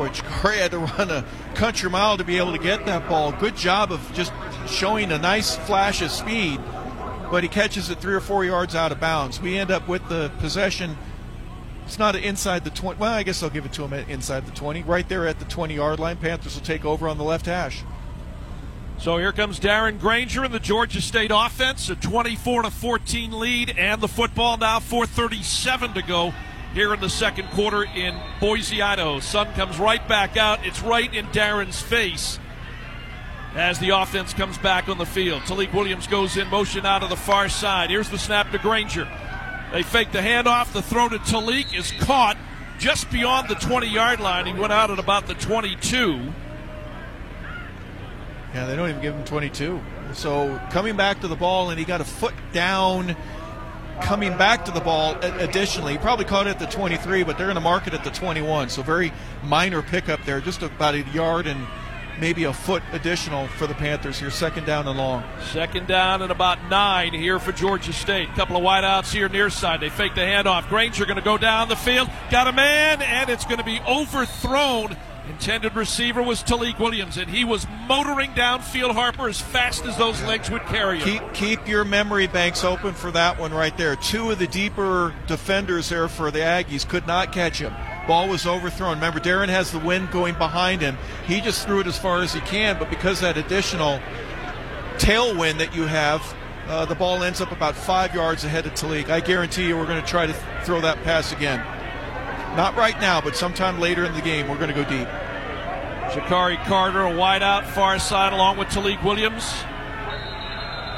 Boy, 0.00 0.08
Jakari 0.08 0.56
had 0.56 0.70
to 0.70 0.78
run 0.78 1.10
a 1.10 1.26
country 1.54 1.90
mile 1.90 2.16
to 2.16 2.24
be 2.24 2.38
able 2.38 2.52
to 2.52 2.58
get 2.58 2.86
that 2.86 3.06
ball. 3.06 3.32
Good 3.32 3.54
job 3.54 3.92
of 3.92 4.00
just 4.14 4.32
showing 4.66 5.12
a 5.12 5.18
nice 5.18 5.56
flash 5.56 6.00
of 6.00 6.10
speed, 6.10 6.58
but 7.30 7.42
he 7.42 7.50
catches 7.50 7.90
it 7.90 7.98
three 7.98 8.14
or 8.14 8.20
four 8.20 8.42
yards 8.42 8.74
out 8.74 8.92
of 8.92 8.98
bounds. 8.98 9.42
We 9.42 9.58
end 9.58 9.70
up 9.70 9.88
with 9.88 10.08
the 10.08 10.32
possession. 10.38 10.96
It's 11.84 11.98
not 11.98 12.16
inside 12.16 12.64
the 12.64 12.70
20. 12.70 12.98
Well, 12.98 13.12
I 13.12 13.24
guess 13.24 13.42
I'll 13.42 13.50
give 13.50 13.66
it 13.66 13.74
to 13.74 13.86
him 13.86 13.92
inside 14.08 14.46
the 14.46 14.52
20. 14.52 14.84
Right 14.84 15.06
there 15.06 15.26
at 15.26 15.38
the 15.38 15.44
20 15.44 15.74
yard 15.74 16.00
line. 16.00 16.16
Panthers 16.16 16.54
will 16.54 16.64
take 16.64 16.86
over 16.86 17.06
on 17.06 17.18
the 17.18 17.24
left 17.24 17.44
hash. 17.44 17.84
So 18.96 19.18
here 19.18 19.32
comes 19.32 19.60
Darren 19.60 20.00
Grainger 20.00 20.46
in 20.46 20.52
the 20.52 20.60
Georgia 20.60 21.02
State 21.02 21.30
offense, 21.30 21.90
a 21.90 21.94
24 21.94 22.62
to 22.62 22.70
14 22.70 23.38
lead, 23.38 23.74
and 23.76 24.00
the 24.00 24.08
football 24.08 24.56
now 24.56 24.78
4:37 24.78 25.92
to 25.92 26.02
go 26.02 26.32
here 26.74 26.94
in 26.94 27.00
the 27.00 27.10
second 27.10 27.48
quarter 27.50 27.84
in 27.84 28.18
Boise, 28.40 28.80
Idaho. 28.80 29.20
Sun 29.20 29.52
comes 29.54 29.78
right 29.78 30.06
back 30.06 30.36
out. 30.36 30.64
It's 30.64 30.82
right 30.82 31.12
in 31.12 31.26
Darren's 31.26 31.80
face 31.80 32.38
as 33.54 33.78
the 33.80 33.90
offense 33.90 34.32
comes 34.32 34.58
back 34.58 34.88
on 34.88 34.98
the 34.98 35.06
field. 35.06 35.42
Tailique 35.42 35.74
Williams 35.74 36.06
goes 36.06 36.36
in 36.36 36.48
motion 36.48 36.86
out 36.86 37.02
of 37.02 37.10
the 37.10 37.16
far 37.16 37.48
side. 37.48 37.90
Here's 37.90 38.08
the 38.08 38.18
snap 38.18 38.50
to 38.52 38.58
Grainger. 38.58 39.08
They 39.72 39.82
fake 39.82 40.12
the 40.12 40.20
handoff. 40.20 40.72
The 40.72 40.82
throw 40.82 41.08
to 41.08 41.18
Tailique 41.18 41.76
is 41.76 41.92
caught 41.92 42.36
just 42.78 43.10
beyond 43.10 43.48
the 43.48 43.54
20 43.56 43.88
yard 43.88 44.20
line. 44.20 44.46
He 44.46 44.52
went 44.52 44.72
out 44.72 44.90
at 44.90 44.98
about 44.98 45.26
the 45.26 45.34
22. 45.34 46.32
Yeah, 48.54 48.66
they 48.66 48.74
don't 48.74 48.88
even 48.88 49.02
give 49.02 49.14
him 49.14 49.24
22. 49.24 49.80
So 50.12 50.60
coming 50.70 50.96
back 50.96 51.20
to 51.20 51.28
the 51.28 51.36
ball, 51.36 51.70
and 51.70 51.78
he 51.78 51.84
got 51.84 52.00
a 52.00 52.04
foot 52.04 52.34
down 52.52 53.16
coming 54.02 54.36
back 54.36 54.64
to 54.66 54.70
the 54.70 54.80
ball 54.80 55.16
additionally. 55.22 55.92
He 55.92 55.98
probably 55.98 56.24
caught 56.24 56.46
it 56.46 56.50
at 56.50 56.58
the 56.58 56.66
23, 56.66 57.22
but 57.22 57.38
they're 57.38 57.46
going 57.46 57.54
to 57.54 57.60
mark 57.60 57.86
it 57.86 57.94
at 57.94 58.04
the 58.04 58.10
21. 58.10 58.68
So 58.68 58.82
very 58.82 59.12
minor 59.44 59.82
pickup 59.82 60.24
there, 60.24 60.40
just 60.40 60.62
about 60.62 60.94
a 60.94 61.02
yard 61.10 61.46
and 61.46 61.66
maybe 62.20 62.44
a 62.44 62.52
foot 62.52 62.82
additional 62.92 63.46
for 63.48 63.66
the 63.66 63.74
Panthers 63.74 64.18
here. 64.18 64.30
Second 64.30 64.66
down 64.66 64.86
and 64.86 64.98
long. 64.98 65.24
Second 65.52 65.86
down 65.86 66.22
and 66.22 66.30
about 66.30 66.62
nine 66.68 67.14
here 67.14 67.38
for 67.38 67.52
Georgia 67.52 67.92
State. 67.92 68.28
Couple 68.34 68.56
of 68.56 68.62
wideouts 68.62 69.12
here 69.12 69.28
near 69.28 69.50
side. 69.50 69.80
They 69.80 69.88
fake 69.88 70.14
the 70.14 70.20
handoff. 70.20 70.68
Grainger 70.68 71.06
going 71.06 71.16
to 71.16 71.22
go 71.22 71.38
down 71.38 71.68
the 71.68 71.76
field. 71.76 72.10
Got 72.30 72.46
a 72.46 72.52
man, 72.52 73.00
and 73.02 73.30
it's 73.30 73.44
going 73.44 73.58
to 73.58 73.64
be 73.64 73.80
overthrown. 73.88 74.96
Intended 75.40 75.74
receiver 75.74 76.22
was 76.22 76.42
Tailique 76.42 76.78
Williams, 76.78 77.16
and 77.16 77.30
he 77.30 77.46
was 77.46 77.66
motoring 77.88 78.30
downfield 78.32 78.92
Harper 78.92 79.26
as 79.26 79.40
fast 79.40 79.86
as 79.86 79.96
those 79.96 80.22
legs 80.24 80.50
would 80.50 80.60
carry 80.66 80.98
him. 80.98 81.18
Keep, 81.18 81.32
keep 81.32 81.66
your 81.66 81.82
memory 81.82 82.26
banks 82.26 82.62
open 82.62 82.92
for 82.92 83.10
that 83.12 83.40
one 83.40 83.54
right 83.54 83.74
there. 83.78 83.96
Two 83.96 84.30
of 84.30 84.38
the 84.38 84.46
deeper 84.46 85.14
defenders 85.26 85.88
there 85.88 86.08
for 86.08 86.30
the 86.30 86.40
Aggies 86.40 86.86
could 86.86 87.06
not 87.06 87.32
catch 87.32 87.58
him. 87.58 87.72
Ball 88.06 88.28
was 88.28 88.46
overthrown. 88.46 88.96
Remember, 88.96 89.18
Darren 89.18 89.48
has 89.48 89.72
the 89.72 89.78
wind 89.78 90.10
going 90.10 90.34
behind 90.34 90.82
him. 90.82 90.98
He 91.26 91.40
just 91.40 91.66
threw 91.66 91.80
it 91.80 91.86
as 91.86 91.98
far 91.98 92.20
as 92.20 92.34
he 92.34 92.40
can, 92.40 92.78
but 92.78 92.90
because 92.90 93.22
that 93.22 93.38
additional 93.38 93.98
tailwind 94.98 95.56
that 95.56 95.74
you 95.74 95.84
have, 95.84 96.36
uh, 96.68 96.84
the 96.84 96.94
ball 96.94 97.22
ends 97.22 97.40
up 97.40 97.50
about 97.50 97.74
five 97.74 98.14
yards 98.14 98.44
ahead 98.44 98.66
of 98.66 98.74
Tailique. 98.74 99.08
I 99.08 99.20
guarantee 99.20 99.68
you 99.68 99.78
we're 99.78 99.86
going 99.86 100.02
to 100.02 100.06
try 100.06 100.26
to 100.26 100.34
th- 100.34 100.44
throw 100.64 100.82
that 100.82 101.02
pass 101.02 101.32
again. 101.32 101.60
Not 102.56 102.76
right 102.76 103.00
now, 103.00 103.22
but 103.22 103.36
sometime 103.36 103.80
later 103.80 104.04
in 104.04 104.12
the 104.12 104.20
game, 104.20 104.46
we're 104.46 104.58
going 104.58 104.68
to 104.68 104.74
go 104.74 104.84
deep. 104.84 105.08
Shakari 106.10 106.56
Carter, 106.64 107.02
a 107.02 107.16
wide 107.16 107.40
out 107.40 107.64
far 107.64 108.00
side, 108.00 108.32
along 108.32 108.58
with 108.58 108.66
Tailique 108.66 109.04
Williams. 109.04 109.44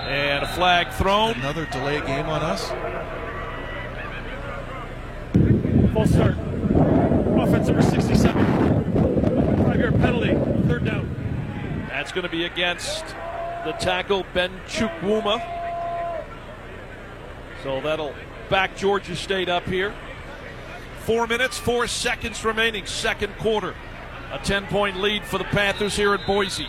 And 0.06 0.43
a 0.43 0.48
flag 0.48 0.90
thrown. 0.93 1.34
Another 1.34 1.66
delay 1.66 2.01
game 2.01 2.26
on 2.30 2.40
us. 2.40 2.68
Full 5.93 6.06
start. 6.06 6.34
Offense 7.39 7.66
number 7.68 7.82
67. 7.82 9.64
Five 9.64 9.80
yard 9.80 10.01
penalty. 10.01 10.32
Third 10.66 10.86
down. 10.86 11.86
That's 11.90 12.10
going 12.10 12.24
to 12.24 12.30
be 12.30 12.47
against 12.47 13.05
the 13.66 13.76
tackle, 13.78 14.24
Ben 14.32 14.51
Chukwuma. 14.66 15.44
So 17.62 17.82
that'll 17.82 18.14
back 18.48 18.78
Georgia 18.78 19.14
State 19.14 19.51
up 19.51 19.66
here. 19.66 19.94
Four 21.01 21.26
minutes, 21.26 21.59
four 21.59 21.86
seconds 21.86 22.43
remaining, 22.47 22.86
second 22.86 23.36
quarter. 23.36 23.74
A 24.32 24.38
10 24.38 24.66
point 24.68 24.96
lead 24.96 25.24
for 25.24 25.36
the 25.36 25.44
Panthers 25.44 25.94
here 25.94 26.14
at 26.14 26.26
Boise. 26.26 26.66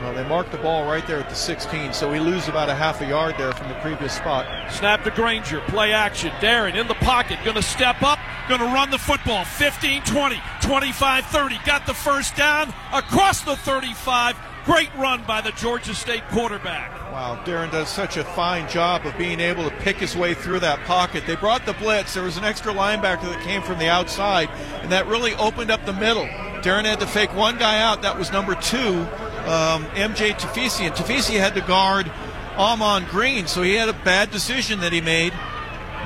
Well, 0.00 0.14
they 0.14 0.28
marked 0.28 0.52
the 0.52 0.58
ball 0.58 0.86
right 0.86 1.04
there 1.08 1.18
at 1.18 1.28
the 1.28 1.34
16, 1.34 1.92
so 1.92 2.12
we 2.12 2.20
lose 2.20 2.46
about 2.46 2.68
a 2.68 2.74
half 2.74 3.00
a 3.00 3.06
yard 3.06 3.34
there 3.36 3.52
from 3.52 3.68
the 3.68 3.74
previous 3.76 4.12
spot. 4.12 4.46
Snap 4.70 5.02
to 5.02 5.10
Grainger, 5.10 5.60
play 5.62 5.92
action. 5.92 6.30
Darren 6.38 6.76
in 6.76 6.86
the 6.86 6.94
pocket, 6.94 7.40
going 7.44 7.56
to 7.56 7.62
step 7.62 8.02
up, 8.02 8.20
going 8.48 8.60
to 8.60 8.66
run 8.66 8.90
the 8.90 8.98
football. 8.98 9.44
15 9.44 10.02
20, 10.02 10.40
25 10.62 11.26
30. 11.26 11.58
Got 11.64 11.86
the 11.86 11.94
first 11.94 12.36
down 12.36 12.72
across 12.92 13.40
the 13.40 13.56
35. 13.56 14.36
Great 14.64 14.94
run 14.94 15.24
by 15.24 15.40
the 15.40 15.50
Georgia 15.52 15.94
State 15.94 16.22
quarterback. 16.28 16.95
Wow, 17.12 17.42
Darren 17.46 17.70
does 17.70 17.88
such 17.88 18.16
a 18.16 18.24
fine 18.24 18.68
job 18.68 19.06
of 19.06 19.16
being 19.16 19.40
able 19.40 19.68
to 19.68 19.74
pick 19.76 19.96
his 19.96 20.16
way 20.16 20.34
through 20.34 20.60
that 20.60 20.80
pocket. 20.80 21.24
They 21.26 21.36
brought 21.36 21.64
the 21.64 21.72
blitz. 21.74 22.14
There 22.14 22.22
was 22.22 22.36
an 22.36 22.44
extra 22.44 22.74
linebacker 22.74 23.22
that 23.22 23.42
came 23.42 23.62
from 23.62 23.78
the 23.78 23.88
outside, 23.88 24.50
and 24.82 24.92
that 24.92 25.06
really 25.06 25.34
opened 25.36 25.70
up 25.70 25.86
the 25.86 25.92
middle. 25.92 26.26
Darren 26.62 26.84
had 26.84 27.00
to 27.00 27.06
fake 27.06 27.34
one 27.34 27.58
guy 27.58 27.80
out. 27.80 28.02
That 28.02 28.18
was 28.18 28.32
number 28.32 28.54
two, 28.56 28.98
um, 29.46 29.84
MJ 29.94 30.32
Tafisi. 30.32 30.86
And 30.86 30.94
Tafisi 30.94 31.38
had 31.38 31.54
to 31.54 31.60
guard 31.60 32.10
Amon 32.56 33.04
Green, 33.04 33.46
so 33.46 33.62
he 33.62 33.74
had 33.74 33.88
a 33.88 33.94
bad 34.04 34.30
decision 34.30 34.80
that 34.80 34.92
he 34.92 35.00
made. 35.00 35.32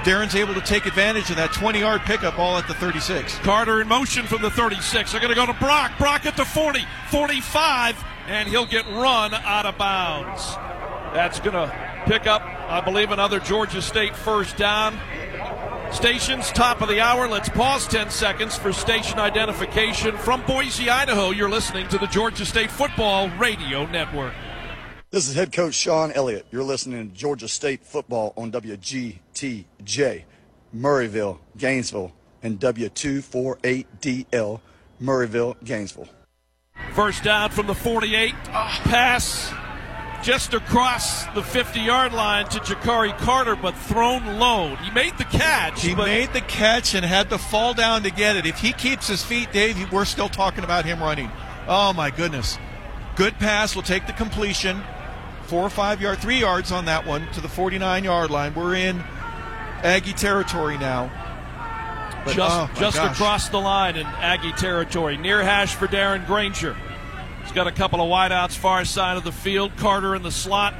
Darren's 0.02 0.34
able 0.34 0.54
to 0.54 0.60
take 0.60 0.86
advantage 0.86 1.28
of 1.30 1.36
that 1.36 1.52
20 1.52 1.80
yard 1.80 2.02
pickup 2.02 2.38
all 2.38 2.56
at 2.56 2.68
the 2.68 2.74
36. 2.74 3.36
Carter 3.38 3.80
in 3.80 3.88
motion 3.88 4.26
from 4.26 4.42
the 4.42 4.50
36. 4.50 5.12
They're 5.12 5.20
going 5.20 5.34
to 5.34 5.34
go 5.34 5.46
to 5.46 5.52
Brock. 5.54 5.92
Brock 5.98 6.24
at 6.24 6.36
the 6.36 6.44
40, 6.44 6.80
45, 7.10 8.04
and 8.28 8.48
he'll 8.48 8.66
get 8.66 8.86
run 8.86 9.34
out 9.34 9.66
of 9.66 9.76
bounds. 9.76 10.56
That's 11.12 11.40
going 11.40 11.54
to 11.54 12.04
pick 12.06 12.26
up, 12.26 12.42
I 12.42 12.80
believe, 12.80 13.10
another 13.10 13.40
Georgia 13.40 13.82
State 13.82 14.14
first 14.14 14.56
down. 14.56 14.98
Stations, 15.92 16.50
top 16.52 16.82
of 16.82 16.88
the 16.88 17.00
hour. 17.00 17.26
Let's 17.26 17.48
pause 17.48 17.88
10 17.88 18.10
seconds 18.10 18.56
for 18.56 18.72
station 18.72 19.18
identification. 19.18 20.16
From 20.16 20.46
Boise, 20.46 20.88
Idaho, 20.88 21.30
you're 21.30 21.50
listening 21.50 21.88
to 21.88 21.98
the 21.98 22.06
Georgia 22.06 22.46
State 22.46 22.70
Football 22.70 23.28
Radio 23.30 23.86
Network. 23.86 24.32
This 25.10 25.28
is 25.28 25.34
head 25.34 25.50
coach 25.50 25.74
Shawn 25.74 26.12
Elliott. 26.12 26.46
You're 26.52 26.62
listening 26.62 27.10
to 27.10 27.16
Georgia 27.16 27.48
State 27.48 27.84
Football 27.84 28.32
on 28.36 28.52
WGTJ, 28.52 30.22
Murrayville, 30.72 31.38
Gainesville, 31.58 32.12
and 32.44 32.60
W248DL, 32.60 34.60
Murrayville, 35.02 35.56
Gainesville. 35.64 36.08
First 36.94 37.24
down 37.24 37.50
from 37.50 37.66
the 37.66 37.74
48. 37.74 38.32
Ah, 38.50 38.80
pass 38.84 39.52
just 40.22 40.54
across 40.54 41.24
the 41.34 41.42
50 41.42 41.80
yard 41.80 42.12
line 42.12 42.46
to 42.48 42.58
Jakari 42.60 43.16
Carter, 43.18 43.56
but 43.56 43.74
thrown 43.74 44.38
low. 44.38 44.76
He 44.76 44.90
made 44.90 45.16
the 45.18 45.24
catch. 45.24 45.82
He 45.82 45.94
made 45.94 46.32
the 46.32 46.40
catch 46.40 46.94
and 46.94 47.04
had 47.04 47.30
to 47.30 47.38
fall 47.38 47.74
down 47.74 48.02
to 48.02 48.10
get 48.10 48.36
it. 48.36 48.46
If 48.46 48.58
he 48.58 48.72
keeps 48.72 49.08
his 49.08 49.22
feet, 49.22 49.52
Dave, 49.52 49.90
we're 49.92 50.04
still 50.04 50.28
talking 50.28 50.64
about 50.64 50.84
him 50.84 51.00
running. 51.00 51.30
Oh, 51.66 51.92
my 51.92 52.10
goodness. 52.10 52.58
Good 53.16 53.34
pass. 53.38 53.74
We'll 53.74 53.82
take 53.82 54.06
the 54.06 54.12
completion. 54.12 54.82
Four 55.44 55.62
or 55.62 55.70
five 55.70 56.00
yard, 56.00 56.18
three 56.18 56.38
yards 56.38 56.70
on 56.70 56.84
that 56.84 57.06
one 57.06 57.30
to 57.32 57.40
the 57.40 57.48
49 57.48 58.04
yard 58.04 58.30
line. 58.30 58.54
We're 58.54 58.76
in 58.76 59.02
Aggie 59.82 60.12
territory 60.12 60.78
now. 60.78 61.10
But, 62.24 62.36
just 62.36 62.54
oh 62.54 62.70
just 62.78 62.98
across 62.98 63.48
the 63.48 63.58
line 63.58 63.96
in 63.96 64.06
Aggie 64.06 64.52
territory. 64.52 65.16
Near 65.16 65.42
hash 65.42 65.74
for 65.74 65.86
Darren 65.86 66.26
Grainger. 66.26 66.76
He's 67.50 67.56
got 67.56 67.66
a 67.66 67.72
couple 67.72 68.00
of 68.00 68.08
wideouts 68.08 68.52
far 68.52 68.84
side 68.84 69.16
of 69.16 69.24
the 69.24 69.32
field. 69.32 69.76
Carter 69.76 70.14
in 70.14 70.22
the 70.22 70.30
slot. 70.30 70.72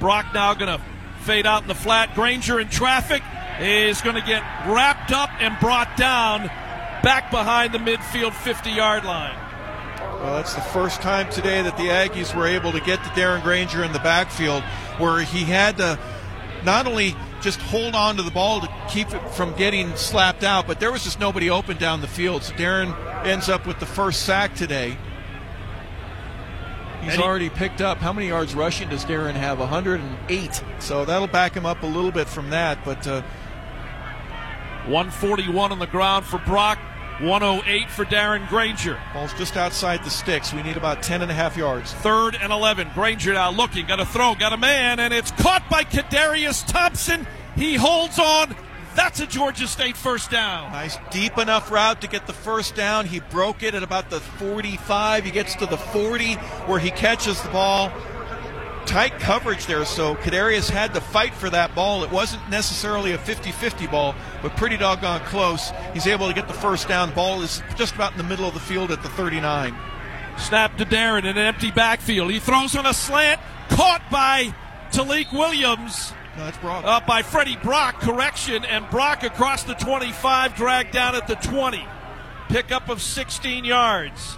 Brock 0.00 0.26
now 0.34 0.52
going 0.52 0.76
to 0.76 0.84
fade 1.20 1.46
out 1.46 1.62
in 1.62 1.68
the 1.68 1.74
flat. 1.76 2.16
Grainger 2.16 2.58
in 2.58 2.68
traffic 2.68 3.22
is 3.60 4.00
going 4.00 4.16
to 4.16 4.26
get 4.26 4.42
wrapped 4.66 5.12
up 5.12 5.30
and 5.38 5.56
brought 5.60 5.96
down 5.96 6.48
back 7.04 7.30
behind 7.30 7.72
the 7.72 7.78
midfield 7.78 8.32
50 8.32 8.70
yard 8.70 9.04
line. 9.04 9.36
Well, 10.20 10.34
that's 10.34 10.54
the 10.54 10.62
first 10.62 11.00
time 11.00 11.30
today 11.30 11.62
that 11.62 11.76
the 11.76 11.84
Aggies 11.84 12.34
were 12.36 12.48
able 12.48 12.72
to 12.72 12.80
get 12.80 13.00
to 13.04 13.10
Darren 13.10 13.44
Grainger 13.44 13.84
in 13.84 13.92
the 13.92 14.00
backfield 14.00 14.64
where 14.98 15.20
he 15.20 15.44
had 15.44 15.76
to 15.76 15.96
not 16.64 16.88
only 16.88 17.14
just 17.40 17.60
hold 17.60 17.94
on 17.94 18.16
to 18.16 18.24
the 18.24 18.32
ball 18.32 18.60
to 18.62 18.68
keep 18.90 19.14
it 19.14 19.20
from 19.30 19.54
getting 19.54 19.94
slapped 19.94 20.42
out, 20.42 20.66
but 20.66 20.80
there 20.80 20.90
was 20.90 21.04
just 21.04 21.20
nobody 21.20 21.50
open 21.50 21.76
down 21.76 22.00
the 22.00 22.08
field. 22.08 22.42
So 22.42 22.52
Darren 22.54 23.24
ends 23.24 23.48
up 23.48 23.64
with 23.64 23.78
the 23.78 23.86
first 23.86 24.22
sack 24.22 24.56
today. 24.56 24.98
He's 27.04 27.14
he, 27.14 27.22
already 27.22 27.50
picked 27.50 27.80
up. 27.80 27.98
How 27.98 28.12
many 28.12 28.28
yards 28.28 28.54
rushing 28.54 28.88
does 28.88 29.04
Darren 29.04 29.34
have? 29.34 29.58
108. 29.58 30.62
So 30.78 31.04
that'll 31.04 31.28
back 31.28 31.54
him 31.54 31.66
up 31.66 31.82
a 31.82 31.86
little 31.86 32.12
bit 32.12 32.28
from 32.28 32.50
that. 32.50 32.84
But 32.84 33.06
uh, 33.06 33.22
141 34.86 35.72
on 35.72 35.78
the 35.78 35.86
ground 35.86 36.24
for 36.24 36.38
Brock. 36.40 36.78
108 37.20 37.90
for 37.90 38.04
Darren 38.04 38.48
Grainger. 38.48 39.00
Ball's 39.12 39.32
just 39.34 39.56
outside 39.56 40.02
the 40.02 40.10
sticks. 40.10 40.52
We 40.52 40.64
need 40.64 40.76
about 40.76 41.02
10 41.02 41.22
and 41.22 41.30
a 41.30 41.34
half 41.34 41.56
yards. 41.56 41.92
Third 41.92 42.36
and 42.40 42.52
11. 42.52 42.90
Grainger 42.92 43.34
now 43.34 43.52
looking, 43.52 43.86
got 43.86 44.00
a 44.00 44.04
throw, 44.04 44.34
got 44.34 44.52
a 44.52 44.56
man, 44.56 44.98
and 44.98 45.14
it's 45.14 45.30
caught 45.30 45.62
by 45.70 45.84
Kadarius 45.84 46.66
Thompson. 46.66 47.24
He 47.54 47.76
holds 47.76 48.18
on. 48.18 48.56
That's 48.94 49.20
a 49.20 49.26
Georgia 49.26 49.66
State 49.66 49.96
first 49.96 50.30
down. 50.30 50.72
Nice 50.72 50.98
deep 51.10 51.38
enough 51.38 51.70
route 51.70 52.00
to 52.02 52.08
get 52.08 52.26
the 52.26 52.32
first 52.32 52.74
down. 52.74 53.06
He 53.06 53.20
broke 53.20 53.62
it 53.62 53.74
at 53.74 53.82
about 53.82 54.10
the 54.10 54.20
45. 54.20 55.24
He 55.24 55.30
gets 55.30 55.54
to 55.56 55.66
the 55.66 55.76
40 55.76 56.34
where 56.66 56.78
he 56.78 56.90
catches 56.90 57.40
the 57.42 57.48
ball 57.48 57.92
tight 58.86 59.18
coverage 59.18 59.66
there, 59.66 59.84
so 59.84 60.14
Kadarius 60.16 60.68
had 60.68 60.94
to 60.94 61.00
fight 61.00 61.34
for 61.34 61.50
that 61.50 61.74
ball. 61.74 62.04
It 62.04 62.10
wasn't 62.10 62.48
necessarily 62.50 63.12
a 63.12 63.18
50 63.18 63.50
50 63.52 63.86
ball, 63.86 64.14
but 64.42 64.56
pretty 64.56 64.76
doggone 64.76 65.20
close. 65.20 65.72
He's 65.92 66.06
able 66.06 66.28
to 66.28 66.34
get 66.34 66.48
the 66.48 66.54
first 66.54 66.88
down. 66.88 67.12
Ball 67.12 67.42
is 67.42 67.62
just 67.76 67.94
about 67.94 68.12
in 68.12 68.18
the 68.18 68.24
middle 68.24 68.46
of 68.46 68.54
the 68.54 68.60
field 68.60 68.90
at 68.90 69.02
the 69.02 69.08
39. 69.10 69.76
Snap 70.38 70.76
to 70.78 70.84
Darren 70.84 71.20
in 71.20 71.26
an 71.26 71.38
empty 71.38 71.70
backfield. 71.70 72.30
He 72.30 72.38
throws 72.38 72.76
on 72.76 72.86
a 72.86 72.94
slant, 72.94 73.40
caught 73.70 74.02
by 74.10 74.54
Tailique 74.90 75.32
Williams. 75.32 76.12
No, 76.36 76.50
Brock. 76.60 76.84
Uh, 76.84 77.00
by 77.06 77.22
Freddie 77.22 77.56
Brock, 77.56 78.00
correction, 78.00 78.64
and 78.64 78.88
Brock 78.90 79.22
across 79.22 79.62
the 79.62 79.74
25, 79.74 80.54
dragged 80.56 80.92
down 80.92 81.14
at 81.14 81.26
the 81.26 81.36
20. 81.36 81.86
Pickup 82.48 82.88
of 82.88 83.00
16 83.00 83.64
yards. 83.64 84.36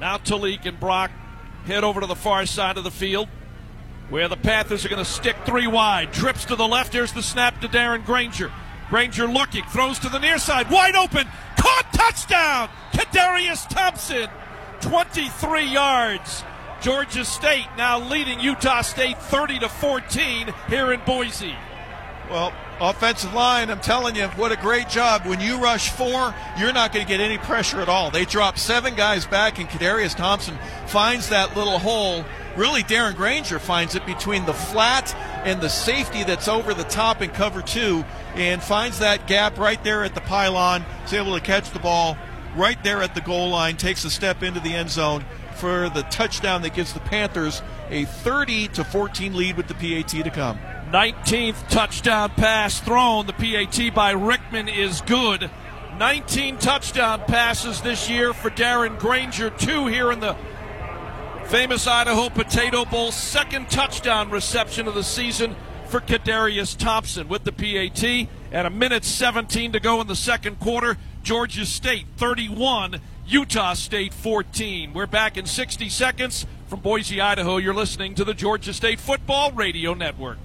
Now 0.00 0.18
Tailique 0.18 0.66
and 0.66 0.78
Brock 0.78 1.10
head 1.66 1.84
over 1.84 2.00
to 2.00 2.06
the 2.06 2.14
far 2.14 2.46
side 2.46 2.76
of 2.78 2.84
the 2.84 2.90
field 2.90 3.28
where 4.10 4.28
the 4.28 4.36
Panthers 4.36 4.84
are 4.84 4.88
going 4.88 5.02
to 5.02 5.10
stick 5.10 5.36
three 5.44 5.66
wide. 5.66 6.12
Trips 6.12 6.44
to 6.46 6.56
the 6.56 6.66
left. 6.66 6.92
Here's 6.92 7.12
the 7.12 7.22
snap 7.22 7.60
to 7.60 7.68
Darren 7.68 8.04
Grainger. 8.04 8.52
Grainger 8.90 9.26
looking, 9.26 9.64
throws 9.64 9.98
to 10.00 10.08
the 10.08 10.18
near 10.18 10.38
side, 10.38 10.70
wide 10.70 10.94
open, 10.94 11.26
caught 11.56 11.86
touchdown. 11.92 12.68
Kadarius 12.92 13.68
Thompson 13.68 14.28
23 14.80 15.64
yards. 15.64 16.44
Georgia 16.84 17.24
State 17.24 17.66
now 17.78 17.98
leading 17.98 18.38
Utah 18.40 18.82
State 18.82 19.16
30 19.16 19.60
to 19.60 19.70
14 19.70 20.52
here 20.68 20.92
in 20.92 21.00
Boise. 21.06 21.54
Well, 22.28 22.52
offensive 22.78 23.32
line, 23.32 23.70
I'm 23.70 23.80
telling 23.80 24.16
you, 24.16 24.26
what 24.28 24.52
a 24.52 24.56
great 24.56 24.90
job. 24.90 25.24
When 25.24 25.40
you 25.40 25.56
rush 25.56 25.88
four, 25.88 26.34
you're 26.58 26.74
not 26.74 26.92
going 26.92 27.06
to 27.06 27.10
get 27.10 27.20
any 27.20 27.38
pressure 27.38 27.80
at 27.80 27.88
all. 27.88 28.10
They 28.10 28.26
drop 28.26 28.58
seven 28.58 28.96
guys 28.96 29.24
back, 29.24 29.58
and 29.58 29.66
Kadarius 29.66 30.14
Thompson 30.14 30.58
finds 30.86 31.30
that 31.30 31.56
little 31.56 31.78
hole. 31.78 32.22
Really, 32.54 32.82
Darren 32.82 33.16
Grainger 33.16 33.58
finds 33.58 33.94
it 33.94 34.04
between 34.04 34.44
the 34.44 34.52
flat 34.52 35.14
and 35.46 35.62
the 35.62 35.70
safety 35.70 36.22
that's 36.22 36.48
over 36.48 36.74
the 36.74 36.84
top 36.84 37.22
in 37.22 37.30
cover 37.30 37.62
two, 37.62 38.04
and 38.34 38.62
finds 38.62 38.98
that 38.98 39.26
gap 39.26 39.56
right 39.56 39.82
there 39.84 40.04
at 40.04 40.14
the 40.14 40.20
pylon. 40.20 40.84
Is 41.06 41.14
able 41.14 41.34
to 41.34 41.40
catch 41.40 41.70
the 41.70 41.78
ball 41.78 42.18
right 42.54 42.82
there 42.84 43.02
at 43.02 43.14
the 43.14 43.22
goal 43.22 43.48
line, 43.48 43.78
takes 43.78 44.04
a 44.04 44.10
step 44.10 44.42
into 44.42 44.60
the 44.60 44.74
end 44.74 44.90
zone 44.90 45.24
for 45.56 45.88
the 45.88 46.02
touchdown 46.04 46.62
that 46.62 46.74
gives 46.74 46.92
the 46.92 47.00
Panthers 47.00 47.62
a 47.90 48.04
30 48.04 48.68
to 48.68 48.84
14 48.84 49.34
lead 49.34 49.56
with 49.56 49.68
the 49.68 49.74
PAT 49.74 50.08
to 50.08 50.30
come. 50.30 50.58
19th 50.90 51.68
touchdown 51.68 52.30
pass 52.30 52.80
thrown. 52.80 53.26
The 53.26 53.32
PAT 53.32 53.94
by 53.94 54.12
Rickman 54.12 54.68
is 54.68 55.00
good. 55.02 55.50
19 55.98 56.58
touchdown 56.58 57.20
passes 57.26 57.80
this 57.80 58.10
year 58.10 58.32
for 58.32 58.50
Darren 58.50 58.98
Grainger, 58.98 59.50
two 59.50 59.86
here 59.86 60.10
in 60.10 60.20
the 60.20 60.36
famous 61.46 61.86
Idaho 61.86 62.28
Potato 62.28 62.84
Bowl. 62.84 63.12
Second 63.12 63.70
touchdown 63.70 64.30
reception 64.30 64.88
of 64.88 64.94
the 64.94 65.04
season 65.04 65.54
for 65.86 66.00
Kadarius 66.00 66.76
Thompson 66.76 67.28
with 67.28 67.44
the 67.44 67.52
PAT. 67.52 68.28
And 68.50 68.66
a 68.66 68.70
minute 68.70 69.04
17 69.04 69.72
to 69.72 69.80
go 69.80 70.00
in 70.00 70.06
the 70.06 70.16
second 70.16 70.58
quarter. 70.58 70.96
Georgia 71.22 71.64
State 71.64 72.06
31, 72.16 73.00
Utah 73.26 73.72
State 73.72 74.12
14. 74.12 74.92
We're 74.92 75.06
back 75.06 75.38
in 75.38 75.46
60 75.46 75.88
seconds 75.88 76.46
from 76.66 76.80
Boise, 76.80 77.22
Idaho. 77.22 77.56
You're 77.56 77.72
listening 77.72 78.14
to 78.16 78.24
the 78.24 78.34
Georgia 78.34 78.74
State 78.74 79.00
Football 79.00 79.52
Radio 79.52 79.94
Network. 79.94 80.36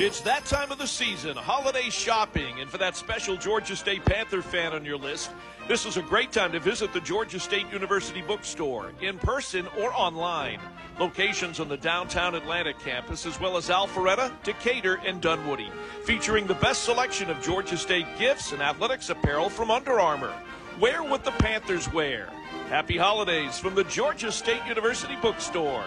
It's 0.00 0.20
that 0.20 0.44
time 0.44 0.70
of 0.70 0.78
the 0.78 0.86
season, 0.86 1.36
holiday 1.36 1.90
shopping, 1.90 2.60
and 2.60 2.70
for 2.70 2.78
that 2.78 2.96
special 2.96 3.36
Georgia 3.36 3.74
State 3.74 4.04
Panther 4.04 4.42
fan 4.42 4.72
on 4.72 4.84
your 4.84 4.96
list, 4.96 5.32
this 5.66 5.86
is 5.86 5.96
a 5.96 6.02
great 6.02 6.30
time 6.30 6.52
to 6.52 6.60
visit 6.60 6.92
the 6.92 7.00
Georgia 7.00 7.40
State 7.40 7.66
University 7.72 8.22
bookstore, 8.22 8.92
in 9.00 9.18
person 9.18 9.66
or 9.76 9.92
online. 9.92 10.60
Locations 11.00 11.58
on 11.58 11.68
the 11.68 11.76
downtown 11.76 12.36
Atlanta 12.36 12.74
campus, 12.74 13.26
as 13.26 13.40
well 13.40 13.56
as 13.56 13.70
Alpharetta, 13.70 14.30
Decatur, 14.44 15.00
and 15.04 15.20
Dunwoody, 15.20 15.68
featuring 16.04 16.46
the 16.46 16.54
best 16.54 16.84
selection 16.84 17.28
of 17.28 17.42
Georgia 17.42 17.76
State 17.76 18.06
gifts 18.20 18.52
and 18.52 18.62
athletics 18.62 19.10
apparel 19.10 19.50
from 19.50 19.68
Under 19.68 19.98
Armour. 19.98 20.32
Wear 20.78 21.02
what 21.02 21.24
the 21.24 21.32
Panthers 21.32 21.92
wear. 21.92 22.28
Happy 22.68 22.96
holidays 22.96 23.58
from 23.58 23.74
the 23.74 23.82
Georgia 23.82 24.30
State 24.30 24.64
University 24.64 25.16
bookstore. 25.20 25.84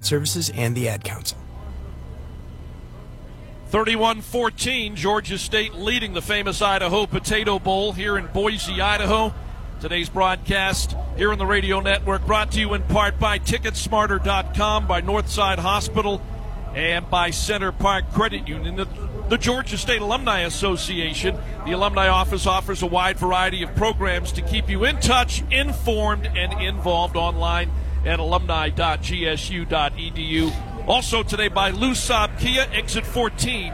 Services 0.00 0.50
and 0.50 0.74
the 0.76 0.88
Ad 0.88 1.04
Council. 1.04 1.38
31 3.68 4.20
14, 4.22 4.96
Georgia 4.96 5.38
State 5.38 5.74
leading 5.74 6.12
the 6.12 6.22
famous 6.22 6.60
Idaho 6.60 7.06
Potato 7.06 7.60
Bowl 7.60 7.92
here 7.92 8.18
in 8.18 8.26
Boise, 8.26 8.80
Idaho. 8.80 9.32
Today's 9.80 10.08
broadcast 10.08 10.96
here 11.16 11.30
on 11.30 11.38
the 11.38 11.46
radio 11.46 11.80
network 11.80 12.26
brought 12.26 12.50
to 12.52 12.60
you 12.60 12.74
in 12.74 12.82
part 12.82 13.20
by 13.20 13.38
Ticketsmarter.com, 13.38 14.88
by 14.88 15.00
Northside 15.00 15.58
Hospital, 15.58 16.20
and 16.74 17.08
by 17.08 17.30
Center 17.30 17.70
Parc 17.70 18.10
Credit 18.12 18.48
Union. 18.48 18.74
The, 18.74 18.88
the 19.28 19.38
Georgia 19.38 19.78
State 19.78 20.02
Alumni 20.02 20.40
Association, 20.40 21.38
the 21.64 21.70
alumni 21.72 22.08
office 22.08 22.48
offers 22.48 22.82
a 22.82 22.86
wide 22.86 23.18
variety 23.18 23.62
of 23.62 23.74
programs 23.76 24.32
to 24.32 24.42
keep 24.42 24.68
you 24.68 24.84
in 24.84 24.98
touch, 24.98 25.44
informed, 25.52 26.26
and 26.26 26.60
involved 26.60 27.16
online 27.16 27.70
at 28.04 28.20
alumni.gsu.edu. 28.20 30.86
Also 30.86 31.22
today 31.22 31.48
by 31.48 31.70
Lou 31.70 31.90
Lusab 31.90 32.38
Kia, 32.38 32.66
exit 32.72 33.04
14 33.04 33.72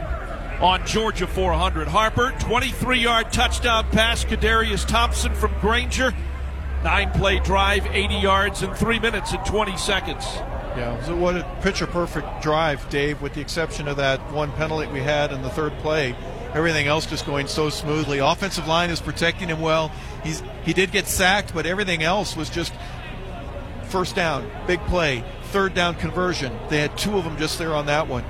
on 0.59 0.85
Georgia 0.85 1.27
400. 1.27 1.87
Harper, 1.87 2.33
23 2.39 2.99
yard 2.99 3.31
touchdown 3.31 3.85
pass. 3.91 4.25
Kadarius 4.25 4.87
Thompson 4.87 5.33
from 5.33 5.53
Grainger. 5.61 6.13
Nine 6.83 7.11
play 7.11 7.39
drive, 7.39 7.85
80 7.87 8.15
yards 8.15 8.61
in 8.61 8.73
three 8.73 8.99
minutes 8.99 9.33
and 9.33 9.43
20 9.45 9.77
seconds. 9.77 10.25
Yeah, 10.75 11.01
so 11.03 11.15
what 11.15 11.35
a 11.35 11.43
picture 11.61 11.87
perfect 11.87 12.41
drive, 12.41 12.87
Dave, 12.89 13.19
with 13.19 13.33
the 13.33 13.41
exception 13.41 13.87
of 13.87 13.97
that 13.97 14.19
one 14.31 14.51
penalty 14.51 14.85
we 14.87 14.99
had 14.99 15.31
in 15.31 15.41
the 15.41 15.49
third 15.49 15.73
play. 15.79 16.15
Everything 16.53 16.85
else 16.85 17.07
just 17.07 17.25
going 17.25 17.47
so 17.47 17.69
smoothly. 17.69 18.19
Offensive 18.19 18.67
line 18.67 18.91
is 18.91 19.01
protecting 19.01 19.49
him 19.49 19.59
well. 19.59 19.91
He's 20.23 20.43
he 20.63 20.73
did 20.73 20.91
get 20.91 21.07
sacked, 21.07 21.53
but 21.53 21.65
everything 21.65 22.03
else 22.03 22.35
was 22.35 22.49
just 22.49 22.73
first 23.87 24.15
down, 24.15 24.49
big 24.67 24.79
play, 24.81 25.23
third 25.45 25.73
down 25.73 25.95
conversion. 25.95 26.57
They 26.69 26.79
had 26.79 26.97
two 26.97 27.17
of 27.17 27.23
them 27.23 27.37
just 27.37 27.57
there 27.57 27.73
on 27.73 27.85
that 27.87 28.07
one. 28.07 28.23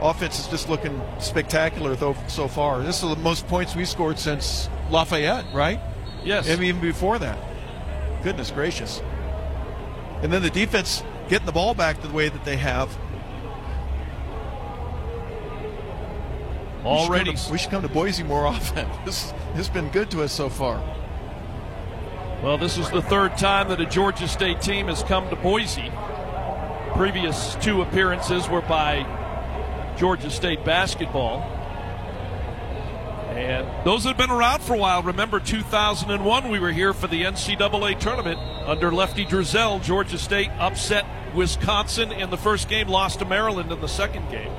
Offense 0.00 0.38
is 0.38 0.46
just 0.48 0.68
looking 0.68 1.00
spectacular 1.18 1.96
though 1.96 2.16
so 2.28 2.48
far. 2.48 2.82
This 2.82 3.02
is 3.02 3.08
the 3.08 3.16
most 3.16 3.46
points 3.48 3.74
we 3.74 3.84
scored 3.84 4.18
since 4.18 4.68
Lafayette, 4.90 5.46
right? 5.52 5.80
Yes. 6.24 6.48
And 6.48 6.62
even 6.62 6.80
before 6.80 7.18
that. 7.18 7.38
Goodness 8.22 8.50
gracious. 8.50 9.00
And 10.22 10.32
then 10.32 10.42
the 10.42 10.50
defense 10.50 11.02
getting 11.28 11.46
the 11.46 11.52
ball 11.52 11.74
back 11.74 12.00
the 12.00 12.08
way 12.10 12.28
that 12.28 12.44
they 12.44 12.56
have. 12.56 12.96
Already. 16.84 17.30
We 17.30 17.36
should, 17.36 17.52
to, 17.52 17.58
should 17.58 17.70
come 17.70 17.82
to 17.82 17.88
Boise 17.88 18.22
more 18.22 18.46
often. 18.46 18.88
This, 19.04 19.32
this 19.54 19.66
has 19.66 19.68
been 19.68 19.88
good 19.90 20.10
to 20.12 20.22
us 20.22 20.32
so 20.32 20.48
far. 20.48 20.82
Well, 22.42 22.58
this 22.58 22.76
is 22.76 22.90
the 22.90 23.00
third 23.00 23.38
time 23.38 23.68
that 23.68 23.80
a 23.80 23.86
Georgia 23.86 24.28
State 24.28 24.60
team 24.60 24.88
has 24.88 25.02
come 25.02 25.28
to 25.30 25.36
Boise. 25.36 25.90
Previous 26.94 27.54
two 27.56 27.80
appearances 27.80 28.46
were 28.46 28.60
by 28.60 29.06
Georgia 29.96 30.30
State 30.30 30.62
basketball. 30.62 31.40
And 33.30 33.66
those 33.86 34.04
have 34.04 34.18
been 34.18 34.30
around 34.30 34.62
for 34.62 34.74
a 34.74 34.78
while. 34.78 35.02
Remember 35.02 35.40
2001, 35.40 36.50
we 36.50 36.58
were 36.58 36.72
here 36.72 36.92
for 36.92 37.06
the 37.06 37.22
NCAA 37.22 37.98
tournament 37.98 38.38
under 38.66 38.92
Lefty 38.92 39.24
Driesell. 39.24 39.82
Georgia 39.82 40.18
State 40.18 40.50
upset 40.58 41.06
Wisconsin 41.34 42.12
in 42.12 42.28
the 42.28 42.36
first 42.36 42.68
game, 42.68 42.86
lost 42.86 43.18
to 43.20 43.24
Maryland 43.24 43.72
in 43.72 43.80
the 43.80 43.88
second 43.88 44.30
game. 44.30 44.52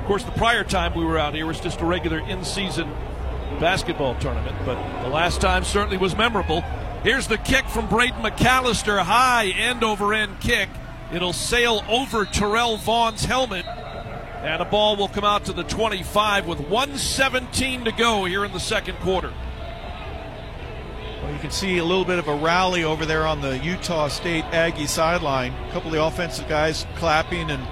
Of 0.00 0.06
course, 0.06 0.24
the 0.24 0.32
prior 0.32 0.64
time 0.64 0.94
we 0.94 1.04
were 1.04 1.18
out 1.18 1.34
here 1.34 1.46
was 1.46 1.60
just 1.60 1.80
a 1.80 1.84
regular 1.84 2.18
in 2.18 2.44
season 2.44 2.90
basketball 3.60 4.16
tournament, 4.16 4.56
but 4.66 5.02
the 5.02 5.08
last 5.08 5.40
time 5.40 5.62
certainly 5.62 5.96
was 5.96 6.16
memorable. 6.16 6.64
Here's 7.06 7.28
the 7.28 7.38
kick 7.38 7.68
from 7.68 7.88
Braden 7.88 8.20
McAllister. 8.20 8.98
High 8.98 9.50
end 9.50 9.84
over 9.84 10.12
end 10.12 10.40
kick. 10.40 10.68
It'll 11.12 11.32
sail 11.32 11.84
over 11.88 12.24
Terrell 12.24 12.78
Vaughn's 12.78 13.24
helmet. 13.24 13.64
And 13.64 14.60
a 14.60 14.64
ball 14.64 14.96
will 14.96 15.06
come 15.06 15.22
out 15.22 15.44
to 15.44 15.52
the 15.52 15.62
25 15.62 16.48
with 16.48 16.58
117 16.58 17.84
to 17.84 17.92
go 17.92 18.24
here 18.24 18.44
in 18.44 18.50
the 18.50 18.58
second 18.58 18.96
quarter. 18.96 19.32
Well, 21.22 21.32
you 21.32 21.38
can 21.38 21.52
see 21.52 21.78
a 21.78 21.84
little 21.84 22.04
bit 22.04 22.18
of 22.18 22.26
a 22.26 22.34
rally 22.34 22.82
over 22.82 23.06
there 23.06 23.24
on 23.24 23.40
the 23.40 23.56
Utah 23.58 24.08
State 24.08 24.42
Aggie 24.46 24.88
sideline. 24.88 25.52
A 25.52 25.70
couple 25.70 25.90
of 25.90 25.92
the 25.92 26.02
offensive 26.02 26.48
guys 26.48 26.86
clapping, 26.96 27.52
and 27.52 27.64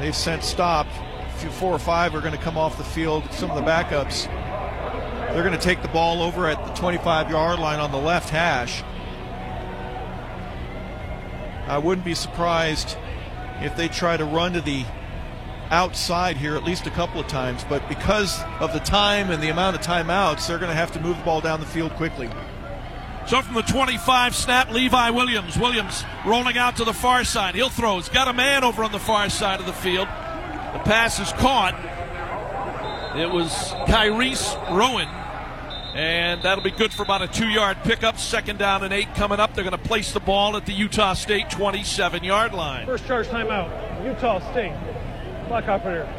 they've 0.00 0.16
sent 0.16 0.44
stopped. 0.44 0.92
Four 1.58 1.74
or 1.74 1.78
five 1.78 2.14
are 2.14 2.22
going 2.22 2.32
to 2.32 2.42
come 2.42 2.56
off 2.56 2.78
the 2.78 2.84
field. 2.84 3.22
Some 3.32 3.50
of 3.50 3.56
the 3.56 3.70
backups 3.70 4.28
they're 5.32 5.42
going 5.42 5.56
to 5.56 5.64
take 5.64 5.82
the 5.82 5.88
ball 5.88 6.22
over 6.22 6.46
at 6.48 6.64
the 6.66 6.72
25 6.74 7.30
yard 7.30 7.58
line 7.58 7.78
on 7.78 7.92
the 7.92 7.98
left 7.98 8.30
hash. 8.30 8.82
I 11.68 11.78
wouldn't 11.78 12.04
be 12.04 12.14
surprised 12.14 12.96
if 13.60 13.76
they 13.76 13.86
try 13.86 14.16
to 14.16 14.24
run 14.24 14.54
to 14.54 14.60
the 14.60 14.84
outside 15.70 16.36
here 16.36 16.56
at 16.56 16.64
least 16.64 16.88
a 16.88 16.90
couple 16.90 17.20
of 17.20 17.28
times, 17.28 17.64
but 17.68 17.88
because 17.88 18.42
of 18.58 18.72
the 18.72 18.80
time 18.80 19.30
and 19.30 19.40
the 19.40 19.50
amount 19.50 19.76
of 19.76 19.82
timeouts, 19.82 20.48
they're 20.48 20.58
going 20.58 20.70
to 20.70 20.76
have 20.76 20.90
to 20.92 21.00
move 21.00 21.16
the 21.16 21.22
ball 21.22 21.40
down 21.40 21.60
the 21.60 21.66
field 21.66 21.92
quickly. 21.92 22.28
So 23.26 23.40
from 23.40 23.54
the 23.54 23.62
25 23.62 24.34
snap, 24.34 24.72
Levi 24.72 25.10
Williams. 25.10 25.56
Williams 25.56 26.02
rolling 26.26 26.58
out 26.58 26.76
to 26.78 26.84
the 26.84 26.92
far 26.92 27.22
side. 27.22 27.54
He'll 27.54 27.68
throw. 27.68 27.96
He's 27.96 28.08
got 28.08 28.26
a 28.26 28.32
man 28.32 28.64
over 28.64 28.82
on 28.82 28.90
the 28.90 28.98
far 28.98 29.30
side 29.30 29.60
of 29.60 29.66
the 29.66 29.72
field. 29.72 30.08
The 30.08 30.80
pass 30.84 31.20
is 31.20 31.30
caught. 31.34 31.74
It 33.16 33.30
was 33.30 33.52
Kyrese 33.86 34.76
Rowan 34.76 35.19
And 35.94 36.42
that'll 36.42 36.62
be 36.62 36.70
good 36.70 36.92
for 36.92 37.02
about 37.02 37.22
a 37.22 37.28
two 37.28 37.48
yard 37.48 37.78
pickup. 37.82 38.18
Second 38.18 38.58
down 38.58 38.84
and 38.84 38.92
eight 38.92 39.14
coming 39.14 39.40
up. 39.40 39.54
They're 39.54 39.64
going 39.64 39.76
to 39.76 39.88
place 39.88 40.12
the 40.12 40.20
ball 40.20 40.56
at 40.56 40.66
the 40.66 40.72
Utah 40.72 41.14
State 41.14 41.50
27 41.50 42.22
yard 42.22 42.54
line. 42.54 42.86
First 42.86 43.06
charge 43.06 43.26
timeout. 43.26 44.04
Utah 44.04 44.38
State. 44.52 44.76
Clock 45.48 45.68
operator. 45.68 46.12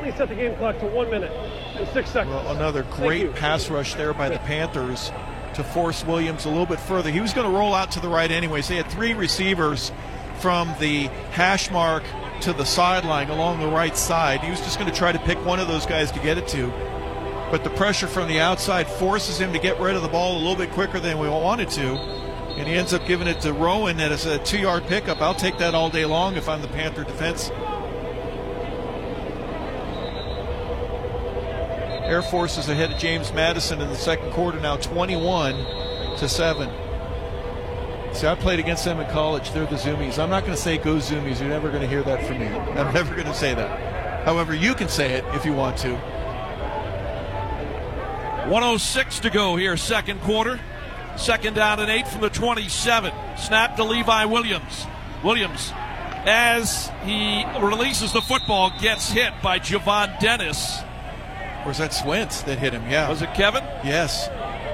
Please 0.00 0.14
set 0.16 0.28
the 0.28 0.34
game 0.34 0.56
clock 0.56 0.78
to 0.80 0.86
one 0.86 1.10
minute 1.10 1.30
and 1.76 1.86
six 1.88 2.10
seconds. 2.10 2.34
Well, 2.34 2.56
another 2.56 2.82
great 2.84 3.34
pass 3.34 3.70
rush 3.70 3.94
there 3.94 4.14
by 4.14 4.28
the 4.28 4.38
Panthers 4.38 5.12
to 5.54 5.62
force 5.62 6.04
Williams 6.04 6.46
a 6.46 6.48
little 6.48 6.66
bit 6.66 6.80
further. 6.80 7.10
He 7.10 7.20
was 7.20 7.32
going 7.32 7.50
to 7.50 7.56
roll 7.56 7.74
out 7.74 7.92
to 7.92 8.00
the 8.00 8.08
right 8.08 8.30
anyways. 8.30 8.68
They 8.68 8.76
had 8.76 8.90
three 8.90 9.12
receivers 9.12 9.92
from 10.40 10.74
the 10.80 11.04
hash 11.32 11.70
mark 11.70 12.02
to 12.40 12.52
the 12.52 12.64
sideline 12.64 13.30
along 13.30 13.60
the 13.60 13.68
right 13.68 13.96
side. 13.96 14.40
He 14.40 14.50
was 14.50 14.60
just 14.60 14.78
going 14.78 14.90
to 14.90 14.96
try 14.96 15.12
to 15.12 15.18
pick 15.20 15.38
one 15.44 15.60
of 15.60 15.68
those 15.68 15.86
guys 15.86 16.10
to 16.12 16.18
get 16.20 16.38
it 16.38 16.48
to. 16.48 16.91
But 17.52 17.64
the 17.64 17.70
pressure 17.70 18.06
from 18.06 18.28
the 18.28 18.40
outside 18.40 18.88
forces 18.88 19.38
him 19.38 19.52
to 19.52 19.58
get 19.58 19.78
rid 19.78 19.94
of 19.94 20.00
the 20.00 20.08
ball 20.08 20.38
a 20.38 20.40
little 20.40 20.56
bit 20.56 20.70
quicker 20.70 20.98
than 20.98 21.18
we 21.18 21.28
wanted 21.28 21.68
to. 21.72 21.96
And 22.56 22.66
he 22.66 22.72
ends 22.72 22.94
up 22.94 23.06
giving 23.06 23.28
it 23.28 23.42
to 23.42 23.52
Rowan 23.52 24.00
as 24.00 24.24
a 24.24 24.38
two 24.38 24.56
yard 24.56 24.86
pickup. 24.86 25.20
I'll 25.20 25.34
take 25.34 25.58
that 25.58 25.74
all 25.74 25.90
day 25.90 26.06
long 26.06 26.36
if 26.36 26.48
I'm 26.48 26.62
the 26.62 26.68
Panther 26.68 27.04
defense. 27.04 27.50
Air 32.08 32.22
Force 32.22 32.56
is 32.56 32.70
ahead 32.70 32.90
of 32.90 32.98
James 32.98 33.30
Madison 33.34 33.82
in 33.82 33.90
the 33.90 33.96
second 33.96 34.32
quarter 34.32 34.58
now 34.58 34.78
21 34.78 35.54
to 36.16 36.28
7. 36.30 36.70
See, 38.14 38.26
I 38.26 38.34
played 38.34 38.60
against 38.60 38.86
them 38.86 38.98
in 38.98 39.10
college. 39.10 39.50
They're 39.52 39.66
the 39.66 39.76
Zoomies. 39.76 40.18
I'm 40.18 40.30
not 40.30 40.44
going 40.44 40.56
to 40.56 40.62
say 40.62 40.78
go 40.78 40.96
Zoomies. 40.96 41.38
You're 41.38 41.50
never 41.50 41.68
going 41.68 41.82
to 41.82 41.88
hear 41.88 42.02
that 42.02 42.26
from 42.26 42.38
me. 42.38 42.46
I'm 42.46 42.94
never 42.94 43.14
going 43.14 43.26
to 43.26 43.34
say 43.34 43.54
that. 43.54 44.24
However, 44.24 44.54
you 44.54 44.74
can 44.74 44.88
say 44.88 45.12
it 45.12 45.24
if 45.34 45.44
you 45.44 45.52
want 45.52 45.76
to. 45.78 46.11
106 48.52 49.20
to 49.20 49.30
go 49.30 49.56
here, 49.56 49.78
second 49.78 50.20
quarter. 50.20 50.60
Second 51.16 51.54
down 51.54 51.80
and 51.80 51.90
eight 51.90 52.06
from 52.06 52.20
the 52.20 52.28
27. 52.28 53.10
Snap 53.38 53.76
to 53.76 53.84
Levi 53.84 54.26
Williams. 54.26 54.86
Williams, 55.24 55.72
as 56.26 56.90
he 57.02 57.46
releases 57.62 58.12
the 58.12 58.20
football, 58.20 58.70
gets 58.78 59.10
hit 59.10 59.32
by 59.42 59.58
Javon 59.58 60.18
Dennis. 60.20 60.80
Or 61.64 61.68
was 61.68 61.78
that 61.78 61.92
Swint 61.92 62.44
that 62.44 62.58
hit 62.58 62.74
him? 62.74 62.82
Yeah. 62.90 63.08
Was 63.08 63.22
it 63.22 63.32
Kevin? 63.32 63.62
Yes. 63.84 64.28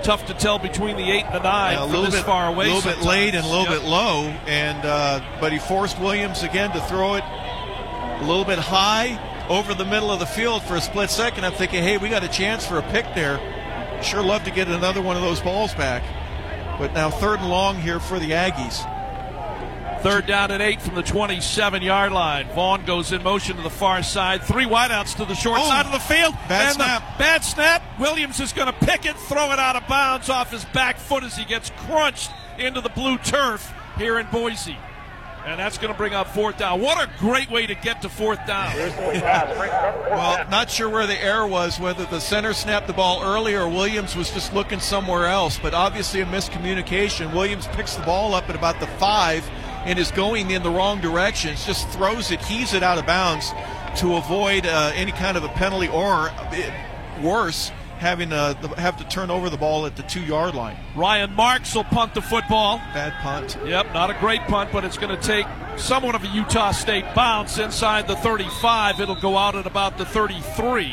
Tough 0.04 0.26
to 0.26 0.34
tell 0.34 0.58
between 0.58 0.96
the 0.96 1.08
eight 1.12 1.24
and 1.26 1.34
the 1.34 1.42
nine. 1.42 1.74
Yeah, 1.74 1.78
a 1.78 1.82
from 1.82 1.90
little 1.90 2.04
this 2.06 2.14
bit 2.16 2.24
far 2.24 2.48
away. 2.48 2.64
A 2.64 2.74
little 2.74 2.80
sometimes. 2.82 3.04
bit 3.04 3.08
late 3.08 3.34
and 3.36 3.44
a 3.44 3.48
little 3.48 3.64
Yep. 3.72 3.82
bit 3.82 3.88
low, 3.88 4.24
and 4.48 4.84
uh, 4.84 5.20
but 5.40 5.52
he 5.52 5.58
forced 5.60 6.00
Williams 6.00 6.42
again 6.42 6.72
to 6.72 6.80
throw 6.82 7.14
it 7.14 7.22
a 7.24 8.24
little 8.24 8.44
bit 8.44 8.58
high 8.58 9.18
over 9.48 9.72
the 9.74 9.84
middle 9.84 10.10
of 10.10 10.18
the 10.18 10.26
field 10.26 10.64
for 10.64 10.74
a 10.74 10.80
split 10.80 11.10
second. 11.10 11.44
I'm 11.44 11.52
thinking, 11.52 11.82
hey, 11.82 11.96
we 11.96 12.08
got 12.08 12.24
a 12.24 12.28
chance 12.28 12.66
for 12.66 12.78
a 12.78 12.82
pick 12.90 13.04
there. 13.14 13.38
Sure, 14.02 14.22
love 14.22 14.44
to 14.44 14.50
get 14.50 14.68
another 14.68 15.02
one 15.02 15.16
of 15.16 15.22
those 15.22 15.40
balls 15.40 15.74
back. 15.74 16.02
But 16.78 16.92
now 16.94 17.10
third 17.10 17.40
and 17.40 17.48
long 17.48 17.76
here 17.76 17.98
for 17.98 18.18
the 18.18 18.30
Aggies. 18.30 18.84
Third 20.02 20.26
down 20.26 20.52
and 20.52 20.62
eight 20.62 20.80
from 20.80 20.94
the 20.94 21.02
27 21.02 21.82
yard 21.82 22.12
line. 22.12 22.46
Vaughn 22.50 22.84
goes 22.84 23.10
in 23.10 23.20
motion 23.24 23.56
to 23.56 23.62
the 23.62 23.70
far 23.70 24.04
side. 24.04 24.42
Three 24.42 24.64
wideouts 24.64 25.16
to 25.16 25.24
the 25.24 25.34
short 25.34 25.58
oh, 25.60 25.68
side 25.68 25.86
of 25.86 25.92
the 25.92 25.98
field. 25.98 26.34
Oh, 26.36 26.48
Bad 26.48 26.66
and 26.66 26.74
snap. 26.76 27.16
The 27.16 27.18
bad 27.18 27.44
snap. 27.44 27.82
Williams 27.98 28.38
is 28.38 28.52
going 28.52 28.72
to 28.72 28.86
pick 28.86 29.06
it, 29.06 29.16
throw 29.16 29.50
it 29.50 29.58
out 29.58 29.74
of 29.74 29.88
bounds 29.88 30.30
off 30.30 30.52
his 30.52 30.64
back 30.66 30.98
foot 30.98 31.24
as 31.24 31.36
he 31.36 31.44
gets 31.44 31.70
crunched 31.70 32.30
into 32.58 32.80
the 32.80 32.90
blue 32.90 33.18
turf 33.18 33.74
here 33.96 34.20
in 34.20 34.26
Boise. 34.28 34.76
And 35.48 35.58
that's 35.58 35.78
going 35.78 35.90
to 35.90 35.96
bring 35.96 36.12
up 36.12 36.28
fourth 36.28 36.58
down. 36.58 36.82
What 36.82 37.02
a 37.02 37.10
great 37.18 37.50
way 37.50 37.66
to 37.66 37.74
get 37.74 38.02
to 38.02 38.10
fourth 38.10 38.46
down. 38.46 38.74
Well, 40.08 40.48
not 40.48 40.70
sure 40.70 40.88
where 40.88 41.06
the 41.06 41.22
error 41.22 41.46
was, 41.46 41.78
whether 41.78 42.04
the 42.06 42.18
center 42.18 42.52
snapped 42.52 42.86
the 42.86 42.92
ball 42.92 43.22
early 43.22 43.54
or 43.54 43.68
Williams 43.68 44.16
was 44.16 44.30
just 44.30 44.52
looking 44.54 44.80
somewhere 44.80 45.26
else, 45.26 45.58
but 45.58 45.74
obviously 45.74 46.22
a 46.22 46.26
miscommunication. 46.26 47.32
Williams 47.32 47.66
picks 47.68 47.94
the 47.94 48.02
ball 48.02 48.34
up 48.34 48.48
at 48.48 48.56
about 48.56 48.80
the 48.80 48.86
five 48.86 49.48
and 49.84 49.98
is 49.98 50.10
going 50.10 50.50
in 50.50 50.62
the 50.62 50.70
wrong 50.70 51.00
direction. 51.00 51.54
Just 51.56 51.88
throws 51.90 52.30
it, 52.30 52.40
heaves 52.42 52.74
it 52.74 52.82
out 52.82 52.98
of 52.98 53.06
bounds 53.06 53.50
to 53.98 54.16
avoid 54.16 54.66
uh, 54.66 54.92
any 54.94 55.12
kind 55.12 55.36
of 55.36 55.44
a 55.44 55.48
penalty 55.50 55.88
or, 55.88 56.30
uh, 56.30 56.72
worse, 57.22 57.70
having 57.98 58.32
uh, 58.32 58.54
the, 58.54 58.68
have 58.80 58.96
to 58.96 59.04
turn 59.04 59.30
over 59.30 59.50
the 59.50 59.56
ball 59.56 59.86
at 59.86 59.96
the 59.96 60.02
two 60.04 60.22
yard 60.22 60.54
line. 60.54 60.76
Ryan 60.94 61.32
Marks 61.34 61.74
will 61.74 61.84
punt 61.84 62.14
the 62.14 62.22
football. 62.22 62.78
Bad 62.94 63.12
punt. 63.22 63.58
Yep, 63.64 63.92
not 63.92 64.10
a 64.10 64.14
great 64.14 64.40
punt, 64.42 64.70
but 64.72 64.84
it's 64.84 64.96
going 64.96 65.14
to 65.14 65.22
take 65.22 65.46
somewhat 65.76 66.14
of 66.14 66.24
a 66.24 66.28
Utah 66.28 66.72
State 66.72 67.04
bounce 67.14 67.58
inside 67.58 68.08
the 68.08 68.16
35. 68.16 69.00
It'll 69.00 69.20
go 69.20 69.36
out 69.36 69.54
at 69.54 69.66
about 69.66 69.98
the 69.98 70.04
33. 70.04 70.92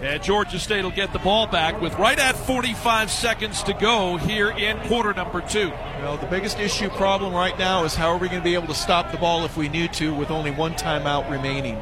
And 0.00 0.22
Georgia 0.22 0.58
State 0.58 0.82
will 0.82 0.90
get 0.90 1.12
the 1.12 1.18
ball 1.18 1.46
back 1.46 1.78
with 1.78 1.94
right 1.98 2.18
at 2.18 2.34
45 2.34 3.10
seconds 3.10 3.62
to 3.64 3.74
go 3.74 4.16
here 4.16 4.50
in 4.50 4.78
quarter 4.88 5.12
number 5.12 5.42
two. 5.42 5.68
Well, 6.00 6.16
the 6.16 6.26
biggest 6.26 6.58
issue 6.58 6.88
problem 6.88 7.34
right 7.34 7.58
now 7.58 7.84
is 7.84 7.94
how 7.94 8.08
are 8.08 8.16
we 8.16 8.28
going 8.28 8.40
to 8.40 8.44
be 8.44 8.54
able 8.54 8.68
to 8.68 8.74
stop 8.74 9.12
the 9.12 9.18
ball 9.18 9.44
if 9.44 9.58
we 9.58 9.68
need 9.68 9.92
to 9.94 10.14
with 10.14 10.30
only 10.30 10.52
one 10.52 10.72
timeout 10.72 11.30
remaining. 11.30 11.78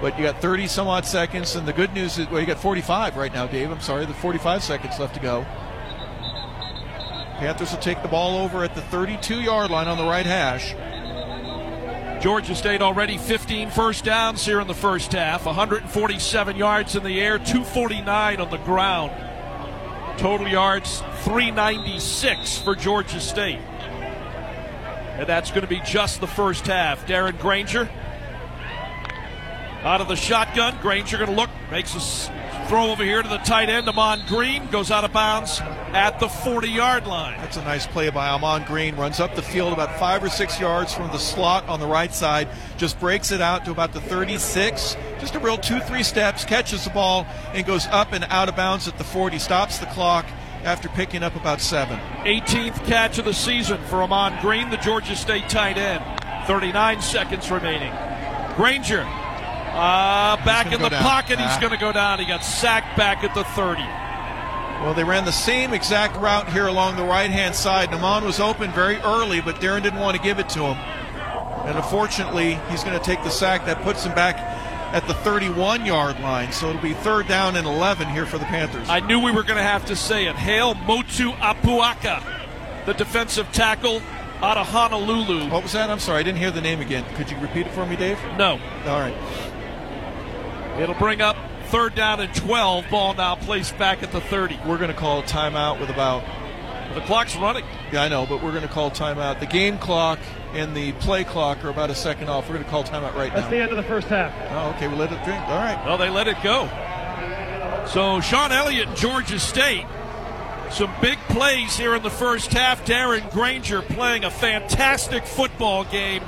But 0.00 0.18
you 0.18 0.24
got 0.24 0.42
30 0.42 0.66
some 0.66 0.88
odd 0.88 1.06
seconds, 1.06 1.56
and 1.56 1.66
the 1.66 1.72
good 1.72 1.92
news 1.94 2.18
is, 2.18 2.28
well, 2.28 2.40
you 2.40 2.46
got 2.46 2.58
45 2.58 3.16
right 3.16 3.32
now, 3.32 3.46
Dave. 3.46 3.70
I'm 3.70 3.80
sorry, 3.80 4.04
the 4.04 4.14
45 4.14 4.62
seconds 4.62 4.98
left 4.98 5.14
to 5.14 5.20
go. 5.20 5.46
Panthers 7.38 7.72
will 7.72 7.80
take 7.80 8.02
the 8.02 8.08
ball 8.08 8.38
over 8.38 8.64
at 8.64 8.74
the 8.74 8.80
32 8.82 9.40
yard 9.40 9.70
line 9.70 9.88
on 9.88 9.98
the 9.98 10.04
right 10.04 10.26
hash. 10.26 10.74
Georgia 12.22 12.54
State 12.54 12.80
already 12.80 13.18
15 13.18 13.70
first 13.70 14.04
downs 14.04 14.44
here 14.44 14.60
in 14.60 14.66
the 14.66 14.74
first 14.74 15.12
half, 15.12 15.44
147 15.44 16.56
yards 16.56 16.96
in 16.96 17.04
the 17.04 17.20
air, 17.20 17.38
249 17.38 18.40
on 18.40 18.50
the 18.50 18.56
ground. 18.58 19.12
Total 20.18 20.48
yards 20.48 21.02
396 21.24 22.58
for 22.58 22.74
Georgia 22.74 23.20
State. 23.20 23.60
And 25.18 25.26
that's 25.26 25.50
going 25.50 25.62
to 25.62 25.68
be 25.68 25.80
just 25.80 26.20
the 26.20 26.26
first 26.26 26.66
half. 26.66 27.06
Darren 27.06 27.38
Grainger 27.38 27.88
out 29.86 30.00
of 30.00 30.08
the 30.08 30.16
shotgun. 30.16 30.76
Grainger 30.82 31.16
going 31.16 31.30
to 31.30 31.36
look, 31.36 31.50
makes 31.70 31.94
a 31.94 32.00
throw 32.66 32.90
over 32.90 33.04
here 33.04 33.22
to 33.22 33.28
the 33.28 33.38
tight 33.38 33.68
end. 33.68 33.88
Amon 33.88 34.20
Green 34.26 34.66
goes 34.66 34.90
out 34.90 35.04
of 35.04 35.12
bounds 35.12 35.60
at 35.92 36.18
the 36.18 36.28
40 36.28 36.68
yard 36.68 37.06
line. 37.06 37.38
That's 37.38 37.56
a 37.56 37.62
nice 37.62 37.86
play 37.86 38.10
by 38.10 38.28
Amon 38.28 38.64
Green. 38.64 38.96
Runs 38.96 39.20
up 39.20 39.36
the 39.36 39.42
field 39.42 39.72
about 39.72 39.96
five 39.98 40.24
or 40.24 40.28
six 40.28 40.58
yards 40.58 40.92
from 40.92 41.06
the 41.12 41.18
slot 41.18 41.68
on 41.68 41.78
the 41.78 41.86
right 41.86 42.12
side. 42.12 42.48
Just 42.76 42.98
breaks 42.98 43.30
it 43.30 43.40
out 43.40 43.64
to 43.64 43.70
about 43.70 43.92
the 43.92 44.00
36. 44.00 44.96
Just 45.20 45.36
a 45.36 45.38
real 45.38 45.56
two, 45.56 45.78
three 45.78 46.02
steps, 46.02 46.44
catches 46.44 46.84
the 46.84 46.90
ball, 46.90 47.24
and 47.54 47.64
goes 47.64 47.86
up 47.86 48.12
and 48.12 48.24
out 48.24 48.48
of 48.48 48.56
bounds 48.56 48.88
at 48.88 48.98
the 48.98 49.04
40. 49.04 49.38
Stops 49.38 49.78
the 49.78 49.86
clock 49.86 50.26
after 50.64 50.88
picking 50.88 51.22
up 51.22 51.36
about 51.36 51.60
seven. 51.60 52.00
18th 52.24 52.84
catch 52.86 53.18
of 53.18 53.24
the 53.24 53.32
season 53.32 53.80
for 53.84 54.02
Amon 54.02 54.40
Green, 54.42 54.68
the 54.70 54.76
Georgia 54.78 55.14
State 55.14 55.48
tight 55.48 55.78
end. 55.78 56.02
39 56.48 57.00
seconds 57.00 57.50
remaining. 57.50 57.92
Grainger, 58.56 59.06
uh, 59.76 60.36
back 60.44 60.72
in 60.72 60.80
the 60.80 60.88
down. 60.88 61.02
pocket. 61.02 61.38
He's 61.38 61.48
Ah. 61.50 61.58
going 61.60 61.72
to 61.72 61.78
go 61.78 61.92
down. 61.92 62.18
He 62.18 62.24
got 62.24 62.42
sacked 62.44 62.96
back 62.96 63.22
at 63.24 63.34
the 63.34 63.44
30. 63.44 63.82
Well, 64.82 64.94
they 64.94 65.04
ran 65.04 65.24
the 65.24 65.32
same 65.32 65.72
exact 65.72 66.16
route 66.16 66.50
here 66.52 66.66
along 66.66 66.96
the 66.96 67.04
right 67.04 67.30
hand 67.30 67.54
side. 67.54 67.90
Naman 67.90 68.24
was 68.24 68.40
open 68.40 68.70
very 68.72 68.96
early, 68.98 69.40
but 69.40 69.56
Darren 69.60 69.82
didn't 69.82 70.00
want 70.00 70.16
to 70.16 70.22
give 70.22 70.38
it 70.38 70.48
to 70.50 70.60
him. 70.64 70.76
And 71.66 71.76
unfortunately, 71.76 72.58
he's 72.70 72.84
going 72.84 72.96
to 72.96 73.04
take 73.04 73.22
the 73.24 73.30
sack. 73.30 73.64
That 73.66 73.82
puts 73.82 74.04
him 74.04 74.14
back 74.14 74.36
at 74.94 75.06
the 75.08 75.14
31 75.14 75.84
yard 75.86 76.20
line. 76.20 76.52
So 76.52 76.68
it'll 76.68 76.80
be 76.82 76.92
third 76.94 77.26
down 77.26 77.56
and 77.56 77.66
11 77.66 78.08
here 78.08 78.26
for 78.26 78.38
the 78.38 78.44
Panthers. 78.44 78.88
I 78.88 79.00
knew 79.00 79.18
we 79.18 79.32
were 79.32 79.42
going 79.42 79.56
to 79.56 79.62
have 79.62 79.84
to 79.86 79.96
say 79.96 80.26
it. 80.26 80.36
Hail 80.36 80.74
Motu 80.74 81.32
Apuaka, 81.32 82.22
the 82.84 82.92
defensive 82.94 83.50
tackle 83.52 84.00
out 84.42 84.58
of 84.58 84.68
Honolulu. 84.68 85.48
What 85.50 85.62
was 85.62 85.72
that? 85.72 85.88
I'm 85.90 85.98
sorry, 85.98 86.20
I 86.20 86.22
didn't 86.22 86.38
hear 86.38 86.50
the 86.50 86.60
name 86.60 86.80
again. 86.80 87.04
Could 87.16 87.30
you 87.30 87.38
repeat 87.38 87.66
it 87.66 87.72
for 87.72 87.86
me, 87.86 87.96
Dave? 87.96 88.18
No. 88.36 88.60
All 88.86 89.00
right. 89.00 89.14
It'll 90.78 90.94
bring 90.94 91.20
up 91.20 91.36
third 91.66 91.94
down 91.94 92.20
and 92.20 92.34
12. 92.34 92.90
Ball 92.90 93.14
now 93.14 93.34
placed 93.34 93.76
back 93.78 94.02
at 94.02 94.12
the 94.12 94.20
30. 94.20 94.58
We're 94.66 94.78
going 94.78 94.90
to 94.90 94.96
call 94.96 95.20
a 95.20 95.22
timeout 95.22 95.80
with 95.80 95.90
about. 95.90 96.24
The 96.94 97.00
clock's 97.02 97.36
running. 97.36 97.64
Yeah, 97.92 98.04
I 98.04 98.08
know, 98.08 98.24
but 98.26 98.42
we're 98.42 98.52
going 98.52 98.62
to 98.62 98.68
call 98.68 98.90
timeout. 98.90 99.40
The 99.40 99.46
game 99.46 99.76
clock 99.78 100.18
and 100.52 100.74
the 100.74 100.92
play 100.92 101.24
clock 101.24 101.62
are 101.64 101.68
about 101.68 101.90
a 101.90 101.94
second 101.94 102.28
off. 102.28 102.48
We're 102.48 102.54
going 102.54 102.64
to 102.64 102.70
call 102.70 102.84
timeout 102.84 103.14
right 103.14 103.32
That's 103.32 103.34
now. 103.34 103.40
That's 103.40 103.50
the 103.50 103.60
end 103.60 103.70
of 103.70 103.76
the 103.76 103.82
first 103.82 104.08
half. 104.08 104.32
Oh, 104.52 104.74
okay. 104.76 104.88
We 104.88 104.94
let 104.94 105.12
it 105.12 105.22
drink. 105.24 105.40
All 105.42 105.58
right. 105.58 105.82
Well, 105.84 105.98
they 105.98 106.08
let 106.08 106.28
it 106.28 106.36
go. 106.42 106.68
So 107.86 108.20
Shawn 108.20 108.50
Elliott, 108.52 108.94
Georgia 108.96 109.38
State. 109.38 109.86
Some 110.70 110.92
big 111.00 111.18
plays 111.28 111.76
here 111.76 111.94
in 111.94 112.02
the 112.02 112.10
first 112.10 112.52
half. 112.52 112.84
Darren 112.84 113.30
Grainger 113.30 113.82
playing 113.82 114.24
a 114.24 114.30
fantastic 114.30 115.24
football 115.24 115.84
game 115.84 116.22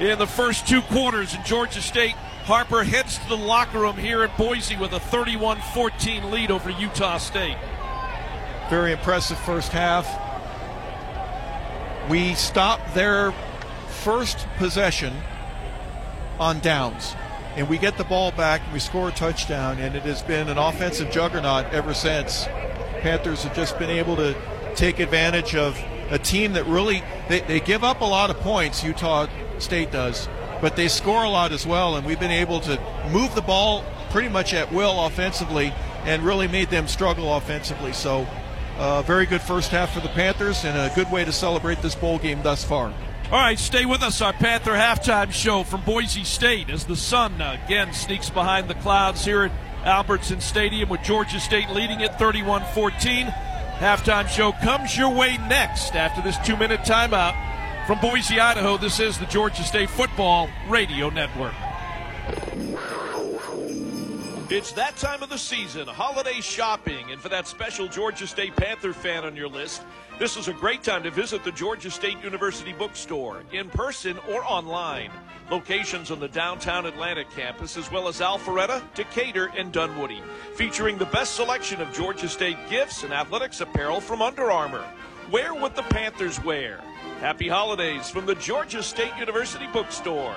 in 0.00 0.18
the 0.18 0.26
first 0.26 0.68
two 0.68 0.82
quarters. 0.82 1.34
And 1.34 1.44
Georgia 1.44 1.80
State, 1.80 2.14
Harper 2.48 2.82
heads 2.82 3.18
to 3.18 3.28
the 3.28 3.36
locker 3.36 3.80
room 3.80 3.98
here 3.98 4.22
at 4.22 4.34
Boise 4.38 4.74
with 4.74 4.94
a 4.94 4.98
31 4.98 5.60
14 5.74 6.30
lead 6.30 6.50
over 6.50 6.70
Utah 6.70 7.18
State. 7.18 7.58
Very 8.70 8.92
impressive 8.92 9.38
first 9.40 9.70
half. 9.70 10.08
We 12.08 12.32
stop 12.32 12.80
their 12.94 13.34
first 13.88 14.46
possession 14.56 15.12
on 16.40 16.60
downs. 16.60 17.14
and 17.54 17.68
we 17.68 17.76
get 17.76 17.98
the 17.98 18.04
ball 18.04 18.30
back 18.30 18.62
and 18.64 18.72
we 18.72 18.78
score 18.78 19.10
a 19.10 19.12
touchdown, 19.12 19.78
and 19.78 19.94
it 19.94 20.04
has 20.04 20.22
been 20.22 20.48
an 20.48 20.56
offensive 20.56 21.10
juggernaut 21.10 21.66
ever 21.74 21.92
since. 21.92 22.46
Panthers 23.00 23.42
have 23.42 23.54
just 23.54 23.78
been 23.78 23.90
able 23.90 24.16
to 24.16 24.34
take 24.74 25.00
advantage 25.00 25.54
of 25.54 25.78
a 26.08 26.18
team 26.18 26.54
that 26.54 26.64
really 26.64 27.02
they, 27.28 27.40
they 27.40 27.60
give 27.60 27.84
up 27.84 28.00
a 28.00 28.06
lot 28.06 28.30
of 28.30 28.38
points. 28.38 28.82
Utah 28.82 29.26
State 29.58 29.92
does, 29.92 30.28
but 30.60 30.76
they 30.76 30.88
score 30.88 31.24
a 31.24 31.30
lot 31.30 31.52
as 31.52 31.66
well, 31.66 31.96
and 31.96 32.06
we've 32.06 32.20
been 32.20 32.30
able 32.30 32.60
to 32.60 32.80
move 33.12 33.34
the 33.34 33.42
ball 33.42 33.84
pretty 34.10 34.28
much 34.28 34.54
at 34.54 34.72
will 34.72 35.04
offensively, 35.04 35.72
and 36.04 36.22
really 36.22 36.48
made 36.48 36.70
them 36.70 36.88
struggle 36.88 37.34
offensively. 37.36 37.92
So, 37.92 38.26
uh, 38.78 39.02
very 39.02 39.26
good 39.26 39.40
first 39.40 39.70
half 39.70 39.92
for 39.92 40.00
the 40.00 40.08
Panthers, 40.08 40.64
and 40.64 40.76
a 40.78 40.94
good 40.94 41.10
way 41.10 41.24
to 41.24 41.32
celebrate 41.32 41.82
this 41.82 41.94
bowl 41.94 42.18
game 42.18 42.42
thus 42.42 42.64
far. 42.64 42.92
All 43.30 43.38
right, 43.38 43.58
stay 43.58 43.84
with 43.84 44.02
us. 44.02 44.22
Our 44.22 44.32
Panther 44.32 44.72
halftime 44.72 45.32
show 45.32 45.62
from 45.62 45.82
Boise 45.82 46.24
State 46.24 46.70
as 46.70 46.86
the 46.86 46.96
sun 46.96 47.42
uh, 47.42 47.58
again 47.64 47.92
sneaks 47.92 48.30
behind 48.30 48.68
the 48.68 48.74
clouds 48.76 49.24
here 49.24 49.44
at 49.44 49.52
Albertson 49.84 50.40
Stadium 50.40 50.88
with 50.88 51.02
Georgia 51.02 51.38
State 51.38 51.68
leading 51.70 52.02
at 52.02 52.18
31 52.18 52.64
14. 52.72 53.26
Halftime 53.26 54.28
show 54.28 54.52
comes 54.52 54.96
your 54.96 55.14
way 55.14 55.36
next 55.48 55.94
after 55.94 56.22
this 56.22 56.38
two 56.38 56.56
minute 56.56 56.80
timeout 56.80 57.34
from 57.88 57.98
Boise, 58.00 58.38
Idaho. 58.38 58.76
This 58.76 59.00
is 59.00 59.16
the 59.16 59.24
Georgia 59.24 59.62
State 59.62 59.88
Football 59.88 60.50
Radio 60.68 61.08
Network. 61.08 61.54
It's 64.50 64.72
that 64.72 64.94
time 64.98 65.22
of 65.22 65.30
the 65.30 65.38
season, 65.38 65.88
holiday 65.88 66.42
shopping, 66.42 67.10
and 67.10 67.18
for 67.18 67.30
that 67.30 67.48
special 67.48 67.88
Georgia 67.88 68.26
State 68.26 68.54
Panther 68.56 68.92
fan 68.92 69.24
on 69.24 69.34
your 69.34 69.48
list, 69.48 69.80
this 70.18 70.36
is 70.36 70.48
a 70.48 70.52
great 70.52 70.82
time 70.82 71.02
to 71.02 71.10
visit 71.10 71.44
the 71.44 71.52
Georgia 71.52 71.90
State 71.90 72.22
University 72.22 72.74
bookstore 72.74 73.42
in 73.52 73.70
person 73.70 74.18
or 74.28 74.44
online. 74.44 75.10
Locations 75.50 76.10
on 76.10 76.20
the 76.20 76.28
downtown 76.28 76.84
Atlanta 76.84 77.24
campus, 77.24 77.78
as 77.78 77.90
well 77.90 78.06
as 78.06 78.20
Alpharetta, 78.20 78.82
Decatur, 78.92 79.50
and 79.56 79.72
Dunwoody, 79.72 80.20
featuring 80.56 80.98
the 80.98 81.06
best 81.06 81.36
selection 81.36 81.80
of 81.80 81.90
Georgia 81.94 82.28
State 82.28 82.58
gifts 82.68 83.02
and 83.02 83.14
athletics 83.14 83.62
apparel 83.62 84.02
from 84.02 84.20
Under 84.20 84.50
Armour. 84.50 84.84
Wear 85.30 85.52
what 85.52 85.76
the 85.76 85.82
Panthers 85.82 86.42
wear. 86.42 86.80
Happy 87.20 87.48
holidays 87.48 88.08
from 88.08 88.24
the 88.24 88.34
Georgia 88.36 88.82
State 88.82 89.14
University 89.18 89.66
bookstore. 89.74 90.34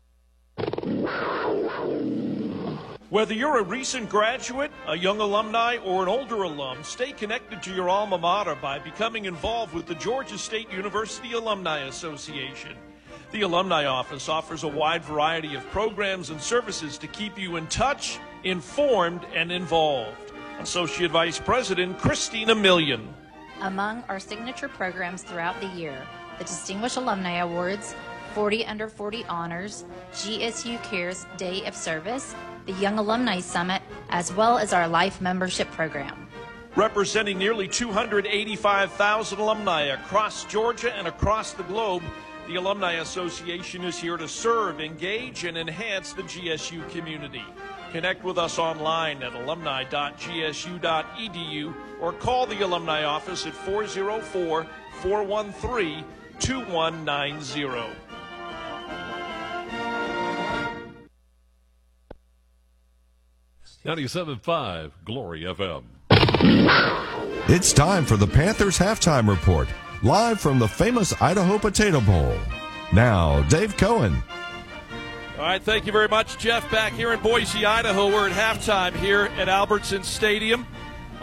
Whether 3.11 3.35
you're 3.35 3.59
a 3.59 3.65
recent 3.65 4.09
graduate, 4.09 4.71
a 4.87 4.97
young 4.97 5.21
alumni, 5.21 5.79
or 5.79 6.05
an 6.05 6.09
older 6.09 6.45
alum, 6.45 6.85
stay 6.85 7.11
connected 7.11 7.61
to 7.65 7.75
your 7.75 7.89
alma 7.89 8.17
mater 8.17 8.55
by 8.55 8.79
becoming 8.79 9.25
involved 9.25 9.75
with 9.75 9.87
the 9.87 9.97
Georgia 9.97 10.39
State 10.39 10.71
University 10.73 11.33
Alumni 11.33 11.81
Association. 11.81 12.77
The 13.33 13.43
Alumni 13.43 13.87
Office 13.87 14.29
offers 14.29 14.63
a 14.63 14.69
wide 14.69 15.03
variety 15.05 15.57
of 15.57 15.69
programs 15.71 16.31
and 16.31 16.41
services 16.41 16.99
to 16.99 17.09
keep 17.09 17.37
you 17.37 17.57
in 17.57 17.67
touch, 17.67 18.21
informed, 18.45 19.23
and 19.35 19.51
involved. 19.51 20.33
Associate 20.61 21.11
Vice 21.11 21.41
President 21.41 21.99
Christina 21.99 22.55
Million. 22.55 23.13
Among 23.61 24.05
our 24.09 24.21
signature 24.21 24.69
programs 24.69 25.23
throughout 25.23 25.61
the 25.61 25.69
year, 25.69 26.07
the 26.39 26.45
Distinguished 26.45 26.97
Alumni 26.97 27.39
Awards, 27.39 27.95
40 28.35 28.67
Under 28.67 28.89
40 28.89 29.25
Honors, 29.25 29.85
GSU 30.13 30.83
Cares 30.83 31.27
Day 31.37 31.65
of 31.67 31.75
Service, 31.75 32.35
the 32.67 32.73
Young 32.73 32.99
Alumni 32.99 33.41
Summit, 33.41 33.83
as 34.11 34.33
well 34.33 34.59
as 34.59 34.73
our 34.73 34.89
Life 34.89 35.21
Membership 35.21 35.71
Program. 35.73 36.29
Representing 36.77 37.39
nearly 37.39 37.67
285,000 37.67 39.39
alumni 39.39 39.87
across 39.87 40.45
Georgia 40.45 40.95
and 40.95 41.09
across 41.09 41.53
the 41.53 41.65
globe, 41.65 42.03
the 42.47 42.57
Alumni 42.57 42.95
Association 42.95 43.85
is 43.85 43.99
here 43.99 44.17
to 44.17 44.29
serve, 44.29 44.81
engage, 44.81 45.45
and 45.45 45.59
enhance 45.59 46.13
the 46.13 46.23
GSU 46.23 46.89
community. 46.91 47.45
Connect 47.93 48.23
with 48.23 48.39
us 48.39 48.59
online 48.59 49.23
at 49.23 49.35
alumni.gsu.edu 49.35 51.75
or 52.01 52.13
call 52.13 52.47
the 52.47 52.65
Alumni 52.65 53.05
Office 53.05 53.47
at 53.47 53.55
404 53.55 54.67
413 55.03 56.05
2190. 56.39 58.00
Ninety-seven 63.83 64.39
five 64.41 64.93
Glory 65.05 65.41
FM. 65.43 65.85
It's 67.49 67.73
time 67.73 68.05
for 68.05 68.17
the 68.17 68.27
Panthers 68.27 68.79
halftime 68.79 69.27
report, 69.29 69.69
live 70.03 70.39
from 70.39 70.59
the 70.59 70.69
famous 70.69 71.21
Idaho 71.21 71.59
Potato 71.59 72.01
Bowl. 72.01 72.37
Now, 72.93 73.43
Dave 73.45 73.77
Cohen. 73.79 74.23
All 75.39 75.47
right, 75.47 75.63
thank 75.63 75.87
you 75.87 75.93
very 75.93 76.09
much, 76.09 76.37
Jeff. 76.37 76.71
Back 76.71 76.93
here 76.93 77.13
in 77.15 77.21
Boise, 77.21 77.65
Idaho, 77.65 78.09
we're 78.09 78.29
at 78.29 78.33
halftime 78.33 78.95
here 78.95 79.31
at 79.39 79.49
Albertson 79.49 80.05
Stadium 80.05 80.67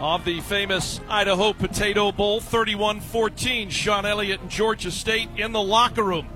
of 0.00 0.24
the 0.24 0.40
famous 0.40 1.00
Idaho 1.08 1.52
Potato 1.52 2.10
Bowl. 2.10 2.40
31 2.40 3.00
14, 3.00 3.70
Shawn 3.70 4.04
Elliott 4.04 4.40
and 4.40 4.50
Georgia 4.50 4.90
State 4.90 5.28
in 5.36 5.52
the 5.52 5.62
locker 5.62 6.02
room 6.02 6.26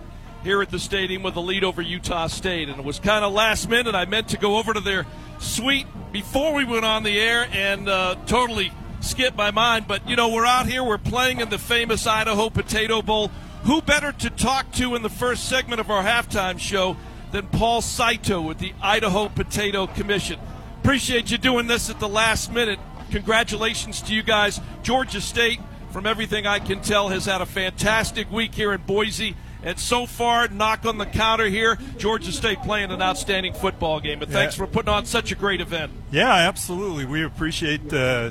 here 0.43 0.61
at 0.62 0.71
the 0.71 0.79
stadium 0.79 1.23
with 1.23 1.37
a 1.37 1.41
lead 1.41 1.65
over 1.65 1.81
Utah 1.81 2.27
State. 2.27 2.69
And 2.69 2.79
it 2.79 2.85
was 2.85 2.99
kind 2.99 3.25
of 3.25 3.33
last 3.33 3.69
minute. 3.69 3.95
I 3.95 4.05
meant 4.05 4.29
to 4.29 4.39
go 4.39 4.59
over 4.59 4.75
to 4.75 4.81
their 4.81 5.07
suite 5.39 5.87
before 6.12 6.55
we 6.55 6.65
went 6.65 6.85
on 6.85 7.03
the 7.03 7.19
air 7.19 7.49
and 7.53 7.89
uh, 7.89 8.17
totally 8.27 8.73
skipped 9.01 9.37
my 9.37 9.51
mind. 9.51 9.87
But, 9.87 10.09
you 10.09 10.17
know, 10.17 10.29
we're 10.33 10.47
out 10.47 10.67
here, 10.67 10.83
we're 10.83 10.99
playing 10.99 11.41
in 11.41 11.49
the 11.49 11.59
famous 11.59 12.07
Idaho 12.07 12.51
Potato 12.51 13.03
Bowl. 13.03 13.31
Who 13.65 13.81
better 13.81 14.11
to 14.12 14.31
talk 14.31 14.73
to 14.73 14.95
in 14.97 15.03
the 15.03 15.09
first 15.09 15.49
segment 15.49 15.81
of 15.81 15.91
our 15.91 16.03
halftime 16.03 16.59
show 16.59 16.97
than 17.31 17.47
Paul 17.47 17.81
Saito 17.81 18.41
with 18.41 18.59
the 18.59 18.73
Idaho 18.83 19.29
Potato 19.29 19.87
Commission? 19.87 20.41
Appreciate 20.81 21.31
you 21.31 21.39
doing 21.39 21.69
this 21.69 21.89
at 21.89 22.01
the 22.01 22.09
last 22.09 22.53
minute. 22.53 22.81
Congratulations 23.12 24.03
to 24.03 24.15
you 24.15 24.23
guys. 24.25 24.61
Georgia 24.83 25.21
State, 25.21 25.61
from 25.93 26.07
everything 26.07 26.45
I 26.45 26.59
can 26.59 26.81
tell, 26.81 27.11
has 27.11 27.27
had 27.27 27.41
a 27.41 27.47
fantastic 27.47 28.33
week 28.33 28.55
here 28.55 28.73
in 28.73 28.81
Boise. 28.81 29.37
And 29.65 29.79
so 29.79 30.07
far, 30.07 30.49
knock 30.49 30.85
on 30.87 30.99
the 30.99 31.07
counter 31.07 31.47
here, 31.49 31.79
Georgia 31.97 32.33
State 32.33 32.63
playing 32.63 32.91
an 32.91 33.01
outstanding 33.01 33.53
football 33.55 34.01
game. 34.01 34.19
But 34.19 34.29
thanks 34.31 34.55
Yeah. 34.59 34.65
for 34.65 34.71
putting 34.71 34.93
on 34.93 35.07
such 35.07 35.31
a 35.31 35.35
great 35.37 35.61
event. 35.61 35.93
Yeah, 36.11 36.33
absolutely. 36.33 37.05
We 37.05 37.23
appreciate 37.25 37.93
uh, 37.93 38.31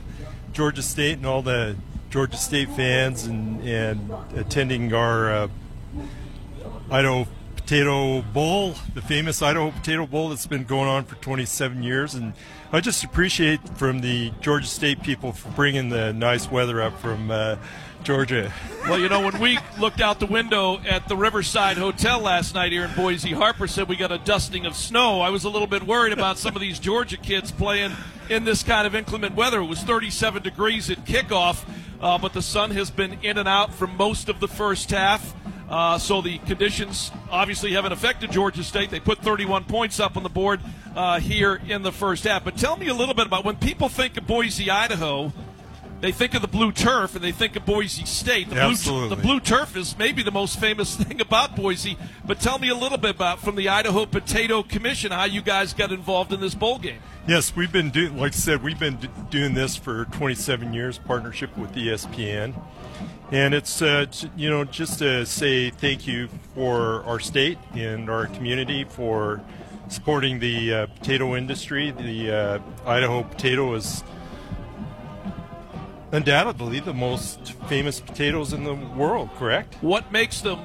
Georgia 0.52 0.82
State 0.82 1.18
and 1.18 1.26
all 1.26 1.42
the 1.42 1.76
Georgia 2.10 2.36
State 2.38 2.70
fans 2.72 3.26
and, 3.26 3.62
and 3.66 4.12
attending 4.36 4.94
our 4.94 5.32
uh, 5.32 5.48
Idaho 6.90 7.28
Potato 7.56 8.22
Bowl, 8.22 8.76
the 8.94 9.02
famous 9.02 9.42
Idaho 9.42 9.72
Potato 9.72 10.06
Bowl 10.06 10.30
that's 10.30 10.48
been 10.48 10.66
going 10.66 10.90
on 10.90 11.06
for 11.06 11.16
27 11.16 11.82
years. 11.84 12.14
And 12.16 12.34
I 12.74 12.82
just 12.82 13.04
appreciate 13.04 13.62
from 13.78 14.02
the 14.02 14.32
Georgia 14.42 14.68
State 14.68 15.02
people 15.02 15.32
for 15.32 15.50
bringing 15.52 15.88
the 15.90 16.12
nice 16.12 16.52
weather 16.52 16.82
up 16.82 17.00
from 17.00 17.32
uh, 17.32 17.56
Georgia. 18.04 18.52
Well, 18.84 19.00
you 19.00 19.10
know, 19.10 19.24
when 19.24 19.40
we 19.40 19.60
looked 19.80 20.02
out 20.02 20.20
the 20.20 20.26
window 20.26 20.80
at 20.80 21.08
the 21.08 21.16
Riverside 21.16 21.78
Hotel 21.78 22.20
last 22.20 22.56
night 22.56 22.72
here 22.72 22.86
in 22.86 22.94
Boise, 22.96 23.32
Harper 23.32 23.68
said 23.68 23.88
we 23.88 23.96
got 23.96 24.12
a 24.12 24.18
dusting 24.18 24.66
of 24.66 24.76
snow. 24.76 25.22
I 25.22 25.30
was 25.30 25.44
a 25.44 25.50
little 25.50 25.68
bit 25.68 25.84
worried 25.84 26.14
about 26.14 26.38
some 26.38 26.56
of 26.56 26.62
these 26.62 26.80
Georgia 26.80 27.18
kids 27.18 27.52
playing 27.52 27.92
in 28.30 28.44
this 28.44 28.64
kind 28.64 28.88
of 28.88 28.96
inclement 28.96 29.36
weather. 29.36 29.62
It 29.62 29.66
was 29.66 29.82
37 29.82 30.42
degrees 30.42 30.90
at 30.90 31.06
kickoff, 31.06 31.64
uh, 32.02 32.18
but 32.18 32.34
the 32.34 32.42
sun 32.42 32.72
has 32.72 32.90
been 32.90 33.20
in 33.22 33.38
and 33.38 33.48
out 33.48 33.74
for 33.74 33.88
most 33.88 34.30
of 34.30 34.40
the 34.40 34.48
first 34.48 34.90
half. 34.90 35.36
Uh, 35.70 35.98
so 35.98 36.22
the 36.22 36.38
conditions 36.40 37.12
obviously 37.30 37.72
haven't 37.72 37.94
affected 37.94 38.32
Georgia 38.32 38.64
State. 38.64 38.90
They 38.90 39.00
put 39.00 39.20
31 39.20 39.64
points 39.66 40.00
up 40.02 40.18
on 40.18 40.24
the 40.24 40.30
board 40.30 40.60
uh, 40.96 41.20
here 41.20 41.62
in 41.68 41.82
the 41.82 41.94
first 41.94 42.26
half. 42.26 42.44
But 42.44 42.58
tell 42.58 42.76
me 42.76 42.90
a 42.90 42.94
little 42.94 43.16
bit 43.16 43.26
about 43.26 43.46
when 43.46 43.56
people 43.56 43.88
think 43.88 44.18
of 44.18 44.28
Boise, 44.28 44.70
Idaho. 44.70 45.32
They 46.02 46.12
think 46.12 46.34
of 46.34 46.42
the 46.42 46.48
blue 46.48 46.72
turf 46.72 47.16
and 47.16 47.24
they 47.24 47.32
think 47.32 47.56
of 47.56 47.64
Boise 47.64 48.06
State. 48.06 48.50
The, 48.50 48.56
Absolutely. 48.56 49.10
Blue, 49.10 49.16
the 49.16 49.22
blue 49.22 49.40
turf 49.40 49.78
is 49.78 49.96
maybe 49.98 50.24
the 50.24 50.32
most 50.32 50.60
famous 50.60 50.96
thing 50.98 51.22
about 51.22 51.56
Boise. 51.56 51.96
But 52.26 52.40
tell 52.40 52.58
me 52.58 52.70
a 52.70 52.76
little 52.76 52.98
bit 52.98 53.12
about 53.12 53.40
from 53.40 53.56
the 53.56 53.70
Idaho 53.70 54.08
Potato 54.08 54.64
Commission 54.64 55.12
how 55.12 55.26
you 55.26 55.44
guys 55.44 55.74
got 55.74 55.92
involved 55.92 56.34
in 56.34 56.42
this 56.42 56.56
bowl 56.56 56.80
game. 56.80 57.00
Yes, 57.28 57.56
we've 57.56 57.72
been 57.72 57.92
doing, 57.92 58.18
like 58.18 58.34
I 58.34 58.36
said, 58.36 58.64
we've 58.64 58.80
been 58.80 58.96
d- 58.96 59.10
doing 59.30 59.54
this 59.54 59.76
for 59.76 60.06
27 60.06 60.74
years, 60.74 60.98
partnership 60.98 61.56
with 61.56 61.72
ESPN. 61.76 62.60
And 63.32 63.54
it's 63.54 63.82
uh, 63.82 64.08
you 64.36 64.50
know 64.50 64.66
just 64.66 65.00
to 65.00 65.26
say 65.26 65.70
thank 65.70 66.06
you 66.06 66.28
for 66.54 67.04
our 67.06 67.20
state 67.20 67.58
and 67.74 68.10
our 68.10 68.26
community 68.26 68.84
for 68.84 69.42
supporting 69.88 70.40
the 70.40 70.74
uh, 70.74 70.86
potato 70.88 71.36
industry. 71.36 71.92
The 71.92 72.32
uh, 72.32 72.60
Idaho 72.86 73.24
potato 73.24 73.74
is 73.76 74.04
undoubtedly 76.12 76.80
the 76.80 76.94
most 76.94 77.54
famous 77.68 78.00
potatoes 78.00 78.54
in 78.54 78.64
the 78.64 78.74
world. 78.76 79.30
Correct? 79.38 79.76
What 79.82 80.12
makes 80.12 80.42
them 80.42 80.60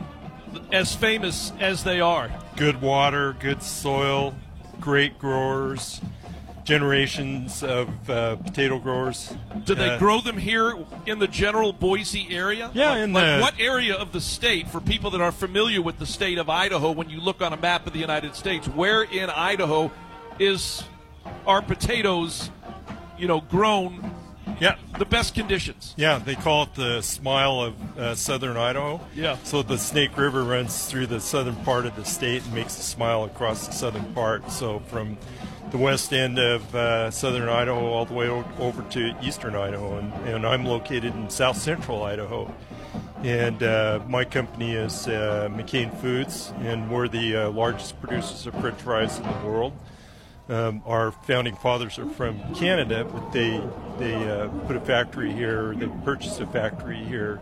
as 0.72 0.94
famous 0.94 1.52
as 1.60 1.84
they 1.84 2.00
are? 2.00 2.30
Good 2.56 2.80
water, 2.80 3.36
good 3.38 3.62
soil, 3.62 4.34
great 4.80 5.18
growers 5.18 6.00
generations 6.64 7.62
of 7.62 7.88
uh, 8.10 8.34
potato 8.34 8.80
growers. 8.80 9.32
Do 9.66 9.76
they 9.76 9.90
Uh, 9.90 9.98
grow 9.98 10.20
them 10.20 10.36
here 10.36 10.74
in 11.06 11.20
the 11.20 11.28
general 11.28 11.72
Boise 11.72 12.26
area? 12.28 12.72
Yeah, 12.74 12.90
Like, 12.90 12.98
in 12.98 13.12
like 13.12 13.24
the- 13.24 13.40
what 13.40 13.54
area 13.60 13.94
of 13.94 14.10
the 14.10 14.20
state, 14.20 14.66
for 14.66 14.80
people 14.80 15.10
that 15.12 15.20
are 15.20 15.30
familiar 15.30 15.80
with 15.80 16.00
the 16.00 16.06
state 16.06 16.38
of 16.38 16.50
Idaho, 16.50 16.90
when 16.90 17.08
you 17.08 17.20
look 17.20 17.40
on 17.40 17.52
a 17.52 17.56
map 17.56 17.86
of 17.86 17.92
the 17.92 18.00
United 18.00 18.34
States, 18.34 18.66
where 18.66 19.02
in 19.04 19.30
Idaho 19.30 19.92
is 20.40 20.82
our 21.46 21.62
potatoes, 21.62 22.50
you 23.16 23.28
know, 23.28 23.40
grown? 23.42 24.10
Yeah, 24.60 24.76
the 24.98 25.04
best 25.04 25.34
conditions. 25.34 25.94
Yeah, 25.96 26.18
they 26.18 26.34
call 26.34 26.64
it 26.64 26.74
the 26.74 27.02
smile 27.02 27.60
of 27.60 27.98
uh, 27.98 28.14
southern 28.14 28.56
Idaho. 28.56 29.00
Yeah. 29.14 29.36
So 29.44 29.62
the 29.62 29.76
Snake 29.76 30.16
River 30.16 30.44
runs 30.44 30.86
through 30.86 31.08
the 31.08 31.20
southern 31.20 31.56
part 31.56 31.84
of 31.84 31.94
the 31.96 32.04
state 32.04 32.42
and 32.44 32.54
makes 32.54 32.78
a 32.78 32.82
smile 32.82 33.24
across 33.24 33.66
the 33.66 33.72
southern 33.74 34.12
part. 34.14 34.50
So 34.50 34.78
from 34.86 35.18
the 35.70 35.78
west 35.78 36.12
end 36.12 36.38
of 36.38 36.74
uh, 36.74 37.10
southern 37.10 37.48
Idaho 37.48 37.86
all 37.86 38.04
the 38.06 38.14
way 38.14 38.28
o- 38.28 38.44
over 38.58 38.82
to 38.92 39.14
eastern 39.22 39.54
Idaho, 39.54 39.98
and, 39.98 40.12
and 40.26 40.46
I'm 40.46 40.64
located 40.64 41.14
in 41.14 41.28
south 41.28 41.58
central 41.58 42.02
Idaho. 42.04 42.52
And 43.22 43.62
uh, 43.62 44.00
my 44.08 44.24
company 44.24 44.74
is 44.74 45.08
uh, 45.08 45.48
McCain 45.50 45.92
Foods, 46.00 46.52
and 46.60 46.90
we're 46.90 47.08
the 47.08 47.36
uh, 47.36 47.50
largest 47.50 48.00
producers 48.00 48.46
of 48.46 48.54
French 48.60 48.80
fries 48.80 49.18
in 49.18 49.24
the 49.24 49.46
world. 49.46 49.72
Um, 50.48 50.82
our 50.86 51.10
founding 51.10 51.56
fathers 51.56 51.98
are 51.98 52.08
from 52.08 52.40
Canada, 52.54 53.04
but 53.04 53.32
they 53.32 53.60
they 53.98 54.14
uh, 54.14 54.48
put 54.66 54.76
a 54.76 54.80
factory 54.80 55.32
here. 55.32 55.74
They 55.74 55.88
purchased 56.04 56.40
a 56.40 56.46
factory 56.46 57.02
here 57.02 57.40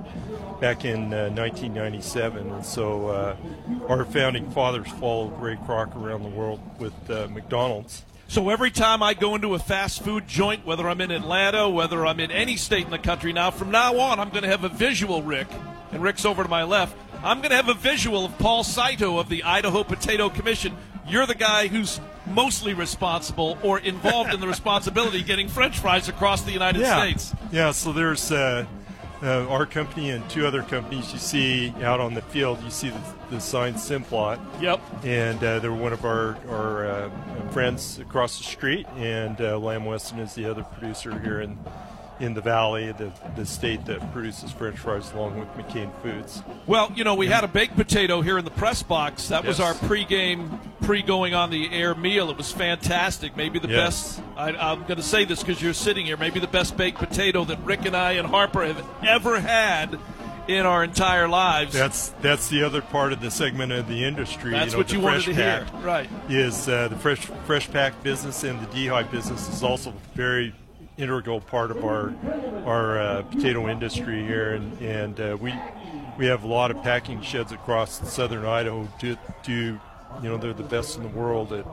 back 0.58 0.86
in 0.86 1.12
uh, 1.12 1.28
1997, 1.28 2.50
and 2.50 2.65
so 2.65 3.08
uh, 3.08 3.36
our 3.89 4.07
founding 4.07 4.50
fathers 4.52 4.89
followed 4.92 5.39
Ray 5.39 5.57
Kroc 5.57 5.94
around 5.94 6.23
the 6.23 6.31
world 6.31 6.60
with 6.78 6.94
uh, 7.10 7.28
McDonald's. 7.28 8.05
So 8.28 8.49
every 8.49 8.70
time 8.70 9.02
I 9.02 9.12
go 9.12 9.34
into 9.34 9.55
a 9.55 9.58
fast 9.58 10.02
food 10.02 10.26
joint, 10.26 10.65
whether 10.65 10.89
I'm 10.89 11.02
in 11.02 11.10
Atlanta, 11.10 11.68
whether 11.68 12.07
I'm 12.07 12.20
in 12.20 12.31
any 12.31 12.57
state 12.57 12.86
in 12.86 12.91
the 12.91 12.99
country 12.99 13.34
now, 13.34 13.50
from 13.50 13.70
now 13.70 13.99
on, 13.99 14.18
I'm 14.18 14.31
going 14.31 14.44
to 14.44 14.49
have 14.49 14.65
a 14.65 14.70
visual, 14.70 15.23
Rick, 15.23 15.49
and 15.92 16.02
Rick's 16.02 16.24
over 16.24 16.42
to 16.42 16.49
my 16.49 16.62
left. 16.62 16.97
I'm 17.23 17.39
going 17.39 17.50
to 17.50 17.57
have 17.57 17.68
a 17.68 17.74
visual 17.74 18.24
of 18.24 18.36
Paul 18.39 18.65
Saito 18.65 19.18
of 19.18 19.28
the 19.28 19.44
Idaho 19.44 19.84
Potato 19.84 20.31
Commission. 20.31 20.74
You're 21.07 21.26
the 21.26 21.34
guy 21.34 21.68
who's 21.68 22.00
mostly 22.26 22.74
responsible 22.74 23.58
or 23.62 23.78
involved 23.78 24.33
in 24.33 24.41
the 24.41 24.49
responsibility 24.49 25.23
getting 25.23 25.49
French 25.49 25.78
fries 25.78 26.08
across 26.08 26.42
the 26.42 26.52
United 26.52 26.81
yeah. 26.81 26.99
States. 26.99 27.34
Yeah, 27.52 27.70
so 27.73 27.92
there's 27.92 28.33
uh, 28.33 28.65
uh, 29.23 29.47
our 29.49 29.66
company 29.66 30.10
and 30.10 30.28
two 30.31 30.47
other 30.47 30.62
companies 30.62 31.12
you 31.12 31.18
see 31.18 31.74
out 31.83 32.00
on 32.00 32.15
the 32.15 32.23
field. 32.23 32.62
You 32.62 32.70
see 32.70 32.91
the, 32.91 33.00
the 33.31 33.41
sign 33.41 33.74
Simplot. 33.74 34.39
Yep. 34.60 34.81
And 35.05 35.42
uh, 35.42 35.58
they're 35.58 35.73
one 35.73 35.92
of 35.92 36.05
our, 36.05 36.36
our 36.49 36.86
uh, 36.86 37.10
friends 37.50 37.99
across 37.99 38.39
the 38.39 38.44
street, 38.44 38.86
and 38.97 39.41
uh, 39.41 39.58
Lamb 39.58 39.84
Weston 39.84 40.18
is 40.18 40.34
the 40.34 40.47
other 40.47 40.62
producer 40.62 41.18
here 41.20 41.41
in 41.41 41.58
in 42.20 42.34
the 42.34 42.41
valley, 42.41 42.93
the, 42.93 43.12
the 43.36 43.44
state 43.44 43.84
that 43.86 44.12
produces 44.12 44.52
French 44.52 44.78
fries 44.78 45.12
along 45.12 45.39
with 45.39 45.49
McCain 45.55 45.91
Foods. 46.02 46.43
Well, 46.67 46.93
you 46.94 47.05
know, 47.05 47.15
we 47.15 47.26
had 47.26 47.44
a 47.44 47.49
baked 47.49 47.76
potato 47.76 48.20
here 48.20 48.39
in 48.39 48.44
the 48.44 48.51
press 48.52 48.83
box. 48.83 49.28
That 49.28 49.44
was 49.44 49.59
Yes. 49.59 49.67
our 49.67 49.89
pregame, 49.89 50.59
pre 50.83 51.02
going 51.02 51.34
on 51.34 51.51
the 51.51 51.73
air 51.73 51.94
meal. 51.94 52.31
It 52.31 52.36
was 52.36 52.52
fantastic. 52.52 53.36
Maybe 53.36 53.59
the 53.59 53.68
Yes. 53.68 54.17
best, 54.17 54.23
I, 54.36 54.51
I'm 54.51 54.83
going 54.83 54.97
to 54.97 55.02
say 55.02 55.25
this 55.25 55.41
because 55.43 55.60
you're 55.60 55.73
sitting 55.75 56.07
here, 56.07 56.17
maybe 56.17 56.39
the 56.41 56.47
best 56.47 56.76
baked 56.76 56.99
potato 56.99 57.44
that 57.44 57.59
Rick 57.65 57.84
and 57.86 57.97
I 57.97 58.12
and 58.12 58.28
Harper 58.28 58.65
have 58.65 58.84
ever 59.07 59.41
had 59.41 59.99
in 60.47 60.67
our 60.67 60.84
entire 60.84 61.26
lives. 61.26 61.73
That's 61.73 62.10
that's 62.20 62.49
the 62.49 62.62
other 62.65 62.83
part 62.83 63.12
of 63.15 63.20
the 63.23 63.31
segment 63.31 63.73
of 63.73 63.89
the 63.89 64.05
industry. 64.05 64.51
That's 64.51 64.67
you 64.67 64.73
know, 64.73 64.78
what 64.78 64.93
you 64.93 65.01
wanted 65.01 65.23
to 65.25 65.34
hear. 65.34 65.67
Right. 65.83 66.09
Is 66.28 66.68
uh, 66.68 66.89
the 66.89 66.97
fresh 66.97 67.20
fresh 67.47 67.70
pack 67.70 68.02
business 68.02 68.44
and 68.44 68.60
the 68.60 68.67
dehyde 68.67 69.10
business 69.10 69.49
is 69.49 69.62
also 69.62 69.94
very 70.15 70.55
integral 70.97 71.40
part 71.40 71.70
of 71.70 71.84
our 71.84 72.14
our 72.64 72.98
uh, 72.98 73.23
potato 73.23 73.68
industry 73.68 74.24
here, 74.24 74.55
and 74.55 74.81
and 74.81 75.20
uh, 75.20 75.36
we 75.40 75.55
we 76.18 76.26
have 76.26 76.44
a 76.44 76.47
lot 76.47 76.70
of 76.70 76.82
packing 76.82 77.20
sheds 77.23 77.52
across 77.52 78.12
southern 78.12 78.44
Idaho 78.44 78.89
to 79.00 79.16
do. 79.42 79.81
You 80.23 80.28
know, 80.28 80.36
they're 80.36 80.52
the 80.52 80.62
best 80.62 80.97
in 80.97 81.02
the 81.02 81.08
world 81.08 81.52
at 81.52 81.66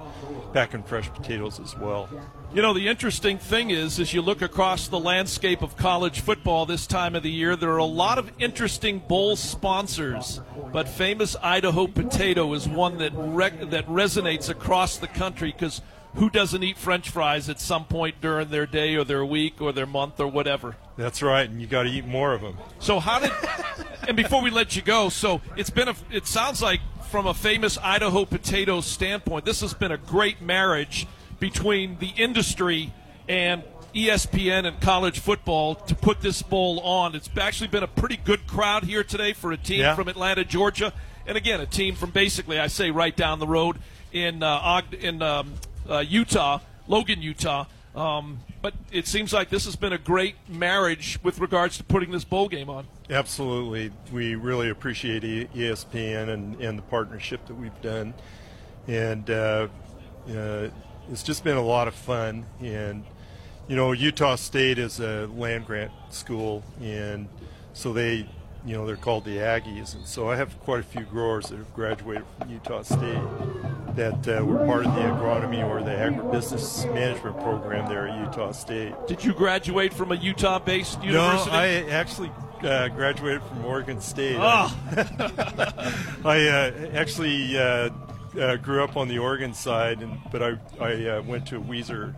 packing 0.52 0.82
fresh 0.82 1.08
potatoes 1.14 1.60
as 1.60 1.78
well. 1.78 2.10
You 2.52 2.64
know, 2.64 2.74
the 2.74 2.88
interesting 2.88 3.38
thing 3.38 3.70
is, 3.70 4.00
as 4.00 4.16
you 4.16 4.24
look 4.24 4.42
across 4.42 4.88
the 4.88 5.00
landscape 5.00 5.62
of 5.62 5.78
college 5.78 6.22
football 6.22 6.66
this 6.66 6.88
time 6.88 7.16
of 7.16 7.22
the 7.22 7.30
year, 7.30 7.56
there 7.56 7.70
are 7.70 7.78
a 7.78 7.86
lot 7.86 8.18
of 8.18 8.32
interesting 8.40 8.98
bowl 8.98 9.36
sponsors, 9.36 10.42
but 10.74 10.88
famous 10.88 11.36
Idaho 11.44 11.86
potato 11.86 12.52
is 12.54 12.68
one 12.68 12.98
that 12.98 13.12
rec- 13.16 13.70
that 13.70 13.86
resonates 13.88 14.50
across 14.50 14.98
the 14.98 15.08
country 15.08 15.52
because 15.52 15.82
who 16.16 16.30
doesn't 16.30 16.62
eat 16.64 16.78
French 16.78 17.10
fries 17.10 17.48
at 17.50 17.60
some 17.60 17.86
point 17.86 18.20
during 18.22 18.50
their 18.50 18.66
day 18.66 18.96
or 18.96 19.04
their 19.04 19.26
week 19.26 19.62
or 19.62 19.72
their 19.72 19.86
month 19.86 20.20
or 20.20 20.28
whatever? 20.28 20.76
That's 20.98 21.22
right, 21.22 21.50
and 21.50 21.62
you 21.62 21.68
got 21.68 21.84
to 21.84 21.90
eat 21.90 22.06
more 22.06 22.34
of 22.34 22.42
them. 22.42 22.58
So 22.80 23.00
how 23.00 23.20
did? 23.20 23.32
and 24.08 24.18
before 24.18 24.42
we 24.42 24.50
let 24.50 24.76
you 24.76 24.82
go, 24.82 25.10
so 25.10 25.42
it's 25.56 25.70
been 25.70 25.88
a. 25.88 25.96
It 26.12 26.28
sounds 26.28 26.62
like 26.62 26.82
from 27.10 27.28
a 27.28 27.34
famous 27.34 27.78
Idaho 27.78 28.26
potato 28.26 28.82
standpoint, 28.82 29.46
this 29.46 29.62
has 29.62 29.74
been 29.74 29.92
a 29.92 29.98
great 29.98 30.42
marriage 30.42 31.08
between 31.40 31.98
the 32.00 32.10
industry 32.18 32.94
and 33.28 33.64
ESPN 33.96 34.66
and 34.66 34.80
college 34.80 35.20
football 35.20 35.76
to 35.76 35.96
put 35.96 36.22
this 36.22 36.42
bowl 36.42 36.80
on. 36.82 37.16
It's 37.16 37.30
actually 37.40 37.68
been 37.68 37.84
a 37.84 37.88
pretty 37.88 38.18
good 38.18 38.48
crowd 38.48 38.84
here 38.84 39.04
today 39.04 39.34
for 39.34 39.52
a 39.52 39.58
team 39.58 39.80
Yeah. 39.82 39.96
from 39.96 40.08
Atlanta, 40.08 40.46
Georgia, 40.46 40.94
and 41.26 41.36
again 41.38 41.60
a 41.62 41.66
team 41.66 41.96
from 41.96 42.12
basically 42.12 42.60
I 42.60 42.68
say 42.68 42.92
right 42.92 43.16
down 43.16 43.40
the 43.40 43.48
road 43.48 43.78
in 44.14 44.44
uh, 44.44 44.60
Og- 44.64 44.94
in 44.94 45.22
um, 45.22 45.54
uh, 45.90 46.00
Utah, 46.00 46.60
Logan, 46.88 47.22
Utah. 47.22 47.66
Um, 47.96 48.40
but 48.62 48.74
it 48.92 49.06
seems 49.06 49.34
like 49.34 49.50
this 49.50 49.66
has 49.66 49.76
been 49.76 49.92
a 49.92 49.98
great 49.98 50.36
marriage 50.48 51.20
with 51.24 51.40
regards 51.40 51.78
to 51.78 51.84
putting 51.84 52.12
this 52.12 52.24
bowl 52.24 52.48
game 52.48 52.70
on. 52.70 52.88
Absolutely. 53.10 53.92
We 54.12 54.36
really 54.36 54.70
appreciate 54.70 55.24
ESPN 55.24 56.30
and, 56.30 56.62
and 56.62 56.78
the 56.78 56.84
partnership 56.84 57.46
that 57.48 57.56
we've 57.56 57.82
done. 57.82 58.14
And 58.88 59.30
uh, 59.30 59.68
uh, 60.30 60.70
it's 61.12 61.24
just 61.24 61.44
been 61.44 61.58
a 61.58 61.62
lot 61.62 61.88
of 61.88 61.94
fun. 61.94 62.46
And, 62.62 63.04
you 63.68 63.76
know, 63.76 63.92
Utah 63.92 64.36
State 64.36 64.78
is 64.78 65.00
a 65.00 65.28
land 65.28 65.66
grant 65.66 65.92
school, 66.10 66.64
and 66.82 67.28
so 67.74 67.94
they, 67.94 68.28
you 68.66 68.76
know, 68.76 68.86
they're 68.86 68.96
called 68.96 69.26
the 69.26 69.38
Aggies. 69.38 69.96
And 69.96 70.06
so 70.06 70.30
I 70.30 70.36
have 70.36 70.60
quite 70.62 70.80
a 70.80 70.84
few 70.84 71.04
growers 71.04 71.48
that 71.50 71.58
have 71.58 71.74
graduated 71.74 72.26
from 72.38 72.50
Utah 72.50 72.84
State 72.84 73.22
that 73.96 74.28
uh, 74.28 74.46
were 74.46 74.66
part 74.66 74.86
of 74.86 74.96
the 74.96 75.02
agronomy 75.02 75.68
or 75.68 75.82
the 75.82 75.92
agribusiness 75.92 76.92
management 76.94 77.40
program 77.40 77.88
there 77.90 78.08
at 78.08 78.20
Utah 78.20 78.52
State. 78.52 78.94
Did 79.08 79.24
you 79.24 79.34
graduate 79.34 79.94
from 79.94 80.12
a 80.12 80.16
Utah-based 80.16 81.04
university? 81.04 81.52
No, 81.52 81.58
I 81.58 81.68
actually 81.90 82.32
uh, 82.64 82.88
graduated 82.90 83.44
from 83.44 83.66
Oregon 83.66 84.00
State. 84.00 84.38
Ah. 84.40 84.76
I 86.26 86.48
uh, 86.48 86.90
actually 86.94 87.58
uh, 87.58 87.90
uh, 88.40 88.56
grew 88.58 88.84
up 88.84 88.96
on 88.96 89.08
the 89.08 89.20
Oregon 89.20 89.54
side, 89.54 90.02
and 90.02 90.18
but 90.32 90.42
I 90.42 90.58
I 90.80 91.06
uh, 91.08 91.22
went 91.24 91.48
to 91.48 91.60
Weiser. 91.60 92.14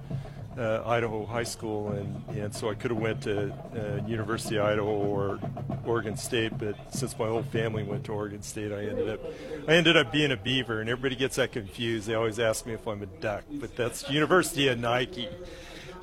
Uh, 0.55 0.83
Idaho 0.85 1.25
High 1.25 1.45
School, 1.45 1.89
and, 1.93 2.37
and 2.37 2.53
so 2.53 2.69
I 2.69 2.75
could 2.75 2.91
have 2.91 2.99
went 2.99 3.23
to 3.23 3.51
uh, 3.51 4.07
University 4.07 4.57
of 4.57 4.65
Idaho 4.65 4.85
or 4.87 5.39
Oregon 5.83 6.15
State, 6.15 6.57
but 6.59 6.75
since 6.93 7.17
my 7.17 7.27
whole 7.27 7.41
family 7.41 7.81
went 7.81 8.03
to 8.03 8.11
Oregon 8.11 8.43
State, 8.43 8.71
I 8.71 8.85
ended 8.85 9.09
up 9.09 9.19
I 9.67 9.73
ended 9.73 9.97
up 9.97 10.11
being 10.11 10.31
a 10.31 10.37
Beaver, 10.37 10.79
and 10.79 10.89
everybody 10.89 11.15
gets 11.15 11.37
that 11.37 11.53
confused. 11.53 12.07
They 12.07 12.13
always 12.13 12.37
ask 12.37 12.67
me 12.67 12.73
if 12.73 12.87
I'm 12.87 13.01
a 13.01 13.07
Duck, 13.07 13.45
but 13.49 13.75
that's 13.75 14.07
University 14.11 14.67
of 14.67 14.77
Nike. 14.79 15.27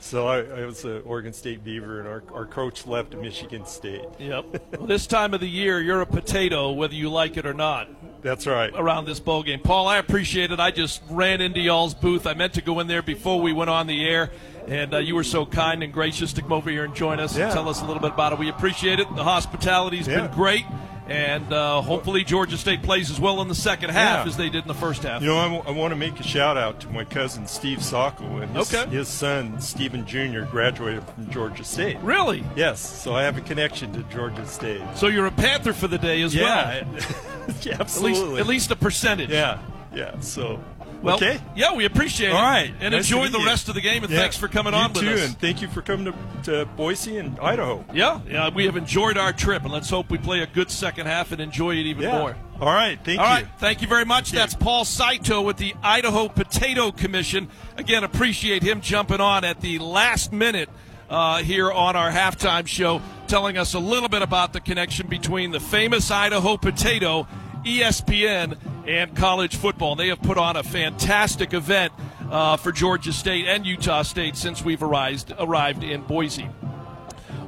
So 0.02 0.26
I, 0.26 0.38
I 0.62 0.64
was 0.64 0.84
an 0.84 1.02
Oregon 1.04 1.32
State 1.32 1.62
Beaver, 1.62 2.00
and 2.00 2.08
our, 2.08 2.22
our 2.34 2.46
coach 2.46 2.86
left 2.86 3.14
Michigan 3.14 3.66
State. 3.66 4.06
Yep. 4.18 4.44
Well, 4.78 4.86
this 4.86 5.06
time 5.06 5.34
of 5.34 5.40
the 5.40 5.48
year, 5.48 5.80
you're 5.80 6.00
a 6.00 6.06
potato, 6.06 6.72
whether 6.72 6.94
you 6.94 7.10
like 7.10 7.36
it 7.36 7.44
or 7.46 7.52
not. 7.54 7.88
That's 8.22 8.46
right. 8.46 8.70
Around 8.74 9.04
this 9.06 9.20
bowl 9.20 9.42
game, 9.42 9.60
Paul, 9.60 9.86
I 9.88 9.98
appreciate 9.98 10.50
it. 10.52 10.58
I 10.60 10.70
just 10.70 11.02
ran 11.10 11.40
into 11.40 11.60
y'all's 11.60 11.94
booth. 11.94 12.26
I 12.26 12.34
meant 12.34 12.54
to 12.54 12.62
go 12.62 12.80
in 12.80 12.86
there 12.86 13.02
before 13.02 13.40
we 13.40 13.52
went 13.52 13.70
on 13.70 13.86
the 13.86 14.06
air, 14.06 14.30
and 14.66 14.94
uh, 14.94 14.98
you 14.98 15.14
were 15.14 15.24
so 15.24 15.44
kind 15.46 15.82
and 15.82 15.92
gracious 15.92 16.32
to 16.34 16.42
come 16.42 16.52
over 16.52 16.70
here 16.70 16.84
and 16.84 16.94
join 16.94 17.20
us 17.20 17.36
Yeah. 17.36 17.44
and 17.44 17.52
tell 17.52 17.68
us 17.68 17.82
a 17.82 17.84
little 17.84 18.00
bit 18.02 18.12
about 18.12 18.32
it. 18.32 18.38
We 18.38 18.48
appreciate 18.48 19.00
it. 19.00 19.14
The 19.16 19.24
hospitality's 19.24 20.06
Yeah. 20.08 20.26
been 20.26 20.32
great, 20.34 20.64
And 21.10 21.52
uh, 21.52 21.80
hopefully 21.82 22.22
Georgia 22.22 22.56
State 22.56 22.82
plays 22.82 23.10
as 23.10 23.18
well 23.18 23.42
in 23.42 23.48
the 23.48 23.54
second 23.54 23.90
half 23.90 24.24
Yeah. 24.24 24.30
as 24.30 24.36
they 24.36 24.48
did 24.48 24.62
in 24.62 24.68
the 24.68 24.74
first 24.74 25.02
half. 25.02 25.20
You 25.22 25.28
know, 25.28 25.62
I 25.66 25.70
want 25.72 25.90
to 25.90 25.96
make 25.96 26.20
a 26.20 26.22
shout 26.22 26.56
out 26.56 26.78
to 26.80 26.88
my 26.88 27.04
cousin 27.04 27.48
Steve 27.48 27.78
Sockel 27.80 28.42
and 28.42 28.56
his, 28.56 28.72
Okay. 28.72 28.88
his 28.90 29.08
son 29.08 29.60
Stephen 29.60 30.06
Jr. 30.06 30.42
graduated 30.42 31.02
from 31.08 31.28
Georgia 31.30 31.64
State. 31.64 31.98
Really? 32.00 32.44
Yes. 32.54 32.78
So 32.80 33.12
I 33.14 33.24
have 33.24 33.36
a 33.36 33.40
connection 33.40 33.92
to 33.94 34.02
Georgia 34.04 34.46
State. 34.46 34.82
So 34.94 35.08
you're 35.08 35.26
a 35.26 35.32
Panther 35.32 35.72
for 35.72 35.88
the 35.88 35.98
day 35.98 36.22
as 36.22 36.32
Yeah, 36.32 36.84
well. 36.84 36.94
yeah, 37.62 37.72
At 37.74 37.80
absolutely. 37.80 38.20
least, 38.28 38.40
at 38.40 38.46
least 38.46 38.70
a 38.70 38.76
percentage. 38.76 39.30
Yeah, 39.30 39.58
yeah. 39.92 40.20
So 40.20 40.60
Well, 41.02 41.16
okay. 41.16 41.40
Yeah, 41.56 41.74
we 41.74 41.86
appreciate 41.86 42.28
it. 42.28 42.34
All 42.34 42.42
right. 42.42 42.72
And 42.80 42.92
Nice 42.92 43.04
enjoy 43.10 43.28
the 43.28 43.38
you. 43.38 43.46
rest 43.46 43.68
of 43.68 43.74
the 43.74 43.80
game, 43.80 44.04
and 44.04 44.12
Yeah. 44.12 44.18
thanks 44.20 44.36
for 44.36 44.48
coming 44.48 44.74
You 44.74 44.80
on 44.80 44.92
with 44.92 45.02
too, 45.02 45.10
us. 45.12 45.24
And 45.26 45.38
thank 45.38 45.62
you 45.62 45.68
for 45.68 45.80
coming 45.80 46.12
to, 46.42 46.42
to 46.52 46.66
Boise 46.76 47.16
and 47.16 47.38
Idaho. 47.40 47.84
Yeah, 47.94 48.20
yeah, 48.28 48.50
we 48.50 48.66
have 48.66 48.76
enjoyed 48.76 49.16
our 49.16 49.32
trip, 49.32 49.62
and 49.64 49.72
let's 49.72 49.88
hope 49.88 50.10
we 50.10 50.18
play 50.18 50.40
a 50.40 50.46
good 50.46 50.70
second 50.70 51.06
half 51.06 51.32
and 51.32 51.40
enjoy 51.40 51.72
it 51.76 51.86
even 51.86 52.02
Yeah. 52.02 52.18
more. 52.18 52.36
All 52.60 52.72
right. 52.72 52.98
Thank 53.02 53.18
All 53.18 53.26
you. 53.26 53.32
right, 53.32 53.46
thank 53.58 53.80
you 53.80 53.88
very 53.88 54.04
much. 54.04 54.30
That's 54.32 54.54
Paul 54.54 54.84
Saito 54.84 55.40
with 55.40 55.56
the 55.56 55.74
Idaho 55.82 56.28
Potato 56.28 56.90
Commission. 56.92 57.48
Again, 57.78 58.04
appreciate 58.04 58.62
him 58.62 58.82
jumping 58.82 59.20
on 59.20 59.44
at 59.44 59.62
the 59.62 59.78
last 59.78 60.32
minute 60.34 60.68
uh, 61.08 61.38
here 61.38 61.72
on 61.72 61.96
our 61.96 62.10
halftime 62.10 62.66
show, 62.66 63.00
telling 63.26 63.56
us 63.56 63.72
a 63.72 63.78
little 63.78 64.08
bit 64.10 64.20
about 64.22 64.52
the 64.52 64.60
connection 64.60 65.06
between 65.08 65.50
the 65.50 65.58
famous 65.60 66.10
Idaho 66.10 66.56
potato, 66.58 67.26
ESPN, 67.64 68.58
and 68.86 69.14
college 69.14 69.56
football. 69.56 69.94
They 69.94 70.08
have 70.08 70.22
put 70.22 70.38
on 70.38 70.56
a 70.56 70.62
fantastic 70.62 71.54
event 71.54 71.92
uh, 72.30 72.56
for 72.56 72.72
Georgia 72.72 73.12
State 73.12 73.46
and 73.46 73.66
Utah 73.66 74.02
State 74.02 74.36
since 74.36 74.64
we've 74.64 74.82
arrived, 74.82 75.32
arrived 75.38 75.82
in 75.82 76.02
Boise. 76.02 76.48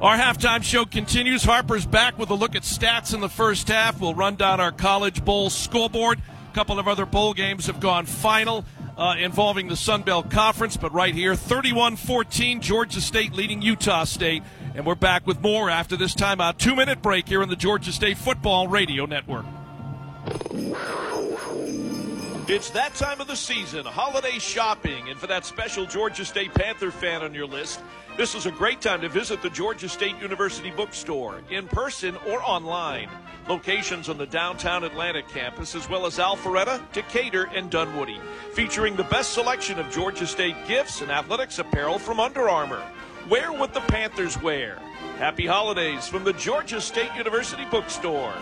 Our 0.01 0.17
halftime 0.17 0.63
show 0.65 0.85
continues. 0.85 1.45
Harper's 1.45 1.87
back 1.87 2.19
with 2.19 2.31
a 2.31 2.35
look 2.35 2.57
at 2.57 2.63
stats 2.63 3.15
in 3.15 3.21
the 3.21 3.29
first 3.29 3.69
half. 3.69 4.01
We'll 4.01 4.15
run 4.15 4.35
down 4.35 4.61
our 4.61 4.73
College 4.73 5.25
Bowl 5.25 5.49
scoreboard. 5.49 6.21
A 6.51 6.55
couple 6.55 6.79
of 6.79 6.89
other 6.89 7.07
bowl 7.07 7.35
games 7.35 7.67
have 7.67 7.79
gone 7.79 8.07
final 8.07 8.65
uh, 8.97 9.15
involving 9.19 9.69
the 9.69 9.77
Sun 9.77 10.03
Belt 10.03 10.29
Conference, 10.29 10.77
but 10.77 10.93
right 10.93 11.15
here, 11.15 11.35
31 11.35 11.97
14, 11.97 12.61
Georgia 12.61 13.01
State 13.01 13.33
leading 13.33 13.63
Utah 13.63 14.05
State. 14.05 14.43
And 14.75 14.85
we're 14.85 14.97
back 14.97 15.27
with 15.27 15.41
more 15.41 15.71
after 15.71 15.97
this 15.97 16.15
timeout. 16.15 16.59
Two 16.59 16.75
minute 16.75 17.01
break 17.01 17.29
here 17.29 17.43
on 17.43 17.49
the 17.49 17.57
Georgia 17.57 17.93
State 17.93 18.19
Football 18.19 18.69
Radio 18.69 19.07
Network. 19.07 19.47
It's 22.49 22.71
that 22.71 22.95
time 22.95 23.21
of 23.21 23.27
the 23.27 23.35
season, 23.35 23.85
holiday 23.85 24.39
shopping, 24.39 25.09
and 25.09 25.19
for 25.19 25.27
that 25.27 25.45
special 25.45 25.85
Georgia 25.85 26.25
State 26.25 26.55
Panther 26.55 26.93
fan 26.93 27.23
on 27.23 27.35
your 27.35 27.47
list, 27.47 27.81
this 28.17 28.35
is 28.35 28.47
a 28.47 28.53
great 28.53 28.81
time 28.81 29.01
to 29.01 29.09
visit 29.09 29.43
the 29.43 29.51
Georgia 29.51 29.89
State 29.89 30.17
University 30.21 30.71
bookstore 30.71 31.41
in 31.51 31.67
person 31.67 32.17
or 32.29 32.41
online. 32.43 33.09
Locations 33.49 34.09
on 34.09 34.19
the 34.19 34.27
downtown 34.27 34.85
Atlanta 34.85 35.23
campus, 35.23 35.75
as 35.75 35.89
well 35.89 36.07
as 36.07 36.19
Alpharetta, 36.19 36.81
Decatur, 36.93 37.51
and 37.55 37.69
Dunwoody, 37.71 38.21
featuring 38.53 38.95
the 38.95 39.05
best 39.05 39.33
selection 39.33 39.81
of 39.81 39.91
Georgia 39.91 40.27
State 40.27 40.57
gifts 40.69 41.01
and 41.01 41.11
athletics 41.11 41.59
apparel 41.59 41.99
from 41.99 42.21
Under 42.21 42.49
Armour. 42.49 42.83
Wear 43.29 43.53
what 43.53 43.75
the 43.75 43.81
Panthers 43.81 44.41
wear. 44.41 44.79
Happy 45.19 45.47
holidays 45.47 46.07
from 46.07 46.23
the 46.23 46.33
Georgia 46.35 46.81
State 46.81 47.13
University 47.17 47.65
bookstore. 47.71 48.35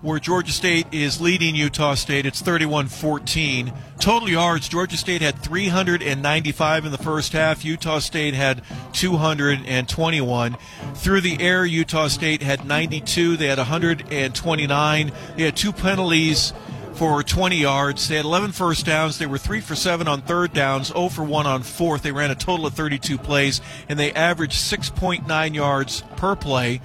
where 0.00 0.20
Georgia 0.20 0.52
State 0.52 0.86
is 0.92 1.20
leading 1.20 1.56
Utah 1.56 1.94
State. 1.94 2.24
It's 2.24 2.40
31 2.40 2.86
14. 2.86 3.72
Total 3.98 4.28
yards, 4.28 4.68
Georgia 4.68 4.96
State 4.96 5.22
had 5.22 5.36
395 5.40 6.84
in 6.84 6.92
the 6.92 6.98
first 6.98 7.32
half. 7.32 7.64
Utah 7.64 7.98
State 7.98 8.34
had 8.34 8.62
221. 8.92 10.56
Through 10.94 11.20
the 11.20 11.40
air, 11.42 11.66
Utah 11.66 12.06
State 12.06 12.42
had 12.42 12.64
92. 12.64 13.36
They 13.36 13.48
had 13.48 13.58
129. 13.58 15.12
They 15.36 15.42
had 15.42 15.56
two 15.56 15.72
penalties 15.72 16.52
for 17.00 17.22
20 17.22 17.56
yards. 17.56 18.08
They 18.08 18.16
had 18.16 18.26
11 18.26 18.52
first 18.52 18.84
downs. 18.84 19.16
They 19.16 19.24
were 19.24 19.38
3 19.38 19.62
for 19.62 19.74
7 19.74 20.06
on 20.06 20.20
third 20.20 20.52
downs, 20.52 20.88
0 20.88 21.08
for 21.08 21.24
1 21.24 21.46
on 21.46 21.62
fourth. 21.62 22.02
They 22.02 22.12
ran 22.12 22.30
a 22.30 22.34
total 22.34 22.66
of 22.66 22.74
32 22.74 23.16
plays, 23.16 23.62
and 23.88 23.98
they 23.98 24.12
averaged 24.12 24.52
6.9 24.52 25.54
yards 25.54 26.02
per 26.16 26.36
play. 26.36 26.82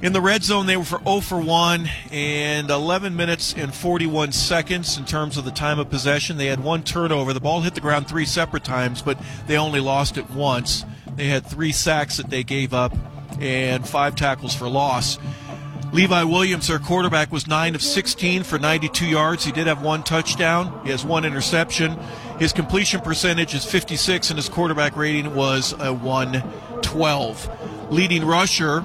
In 0.00 0.14
the 0.14 0.22
red 0.22 0.42
zone, 0.42 0.64
they 0.64 0.78
were 0.78 0.84
for 0.84 1.00
0 1.04 1.20
for 1.20 1.38
1 1.38 1.86
and 2.10 2.70
11 2.70 3.14
minutes 3.14 3.54
and 3.54 3.74
41 3.74 4.32
seconds 4.32 4.96
in 4.96 5.04
terms 5.04 5.36
of 5.36 5.44
the 5.44 5.50
time 5.50 5.78
of 5.78 5.90
possession. 5.90 6.38
They 6.38 6.46
had 6.46 6.64
one 6.64 6.82
turnover. 6.82 7.34
The 7.34 7.40
ball 7.40 7.60
hit 7.60 7.74
the 7.74 7.82
ground 7.82 8.08
three 8.08 8.24
separate 8.24 8.64
times, 8.64 9.02
but 9.02 9.18
they 9.46 9.58
only 9.58 9.80
lost 9.80 10.16
it 10.16 10.30
once. 10.30 10.86
They 11.14 11.26
had 11.26 11.44
three 11.44 11.72
sacks 11.72 12.16
that 12.16 12.30
they 12.30 12.42
gave 12.42 12.72
up 12.72 12.94
and 13.38 13.86
five 13.86 14.16
tackles 14.16 14.54
for 14.54 14.66
loss. 14.66 15.18
Levi 15.92 16.24
Williams, 16.24 16.68
their 16.68 16.78
quarterback, 16.78 17.32
was 17.32 17.46
9 17.46 17.74
of 17.74 17.82
16 17.82 18.42
for 18.42 18.58
92 18.58 19.06
yards. 19.06 19.44
He 19.44 19.52
did 19.52 19.66
have 19.66 19.82
one 19.82 20.02
touchdown. 20.02 20.80
He 20.84 20.90
has 20.90 21.04
one 21.04 21.24
interception. 21.24 21.98
His 22.38 22.52
completion 22.52 23.00
percentage 23.00 23.54
is 23.54 23.64
56, 23.64 24.30
and 24.30 24.38
his 24.38 24.48
quarterback 24.48 24.96
rating 24.96 25.34
was 25.34 25.72
a 25.78 25.92
112. 25.92 27.90
Leading 27.90 28.24
rusher 28.24 28.84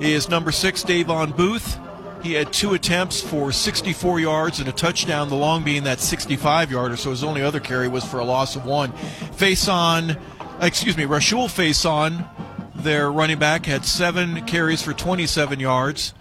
is 0.00 0.28
number 0.28 0.52
six, 0.52 0.82
Davon 0.82 1.32
Booth. 1.32 1.78
He 2.22 2.32
had 2.32 2.52
two 2.52 2.72
attempts 2.74 3.20
for 3.20 3.52
64 3.52 4.18
yards 4.18 4.58
and 4.58 4.68
a 4.68 4.72
touchdown, 4.72 5.28
the 5.28 5.34
long 5.34 5.62
being 5.62 5.84
that 5.84 6.00
65 6.00 6.70
yarder, 6.70 6.96
so 6.96 7.10
his 7.10 7.22
only 7.22 7.42
other 7.42 7.60
carry 7.60 7.86
was 7.86 8.02
for 8.02 8.18
a 8.18 8.24
loss 8.24 8.56
of 8.56 8.64
one. 8.64 8.92
Faison, 9.36 10.18
excuse 10.60 10.96
me, 10.96 11.04
Rahsul 11.04 11.50
Face 11.50 11.84
on, 11.84 12.26
their 12.74 13.12
running 13.12 13.38
back, 13.38 13.66
had 13.66 13.84
seven 13.84 14.44
carries 14.46 14.80
for 14.82 14.94
27 14.94 15.60
yards. 15.60 16.14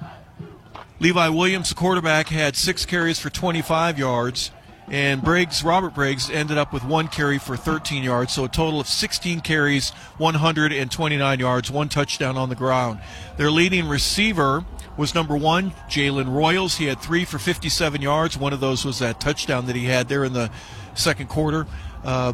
Levi 1.04 1.28
Williams, 1.28 1.68
the 1.68 1.76
quarterback, 1.76 2.30
had 2.30 2.56
six 2.56 2.86
carries 2.86 3.20
for 3.20 3.30
25 3.30 4.00
yards. 4.00 4.52
And 4.88 5.22
Briggs, 5.22 5.62
Robert 5.62 5.94
Briggs, 5.94 6.30
ended 6.30 6.58
up 6.58 6.72
with 6.72 6.86
one 6.86 7.10
carry 7.10 7.40
for 7.40 7.58
13 7.58 8.04
yards, 8.04 8.32
so 8.32 8.46
a 8.46 8.48
total 8.48 8.80
of 8.80 8.88
16 8.88 9.42
carries, 9.42 9.90
129 10.18 11.40
yards, 11.40 11.70
one 11.70 11.90
touchdown 11.90 12.38
on 12.38 12.48
the 12.48 12.56
ground. 12.56 13.02
Their 13.36 13.52
leading 13.52 13.90
receiver 13.90 14.64
was 14.96 15.14
number 15.14 15.36
one, 15.36 15.72
Jalen 15.90 16.34
Royals. 16.34 16.78
He 16.78 16.86
had 16.86 17.02
three 17.02 17.26
for 17.26 17.38
57 17.38 18.02
yards. 18.02 18.38
One 18.38 18.54
of 18.54 18.62
those 18.62 18.86
was 18.86 19.00
that 19.00 19.20
touchdown 19.20 19.66
that 19.66 19.76
he 19.76 19.86
had 19.86 20.08
there 20.08 20.24
in 20.24 20.32
the 20.32 20.52
second 20.94 21.28
quarter. 21.28 21.68
Uh, 22.06 22.32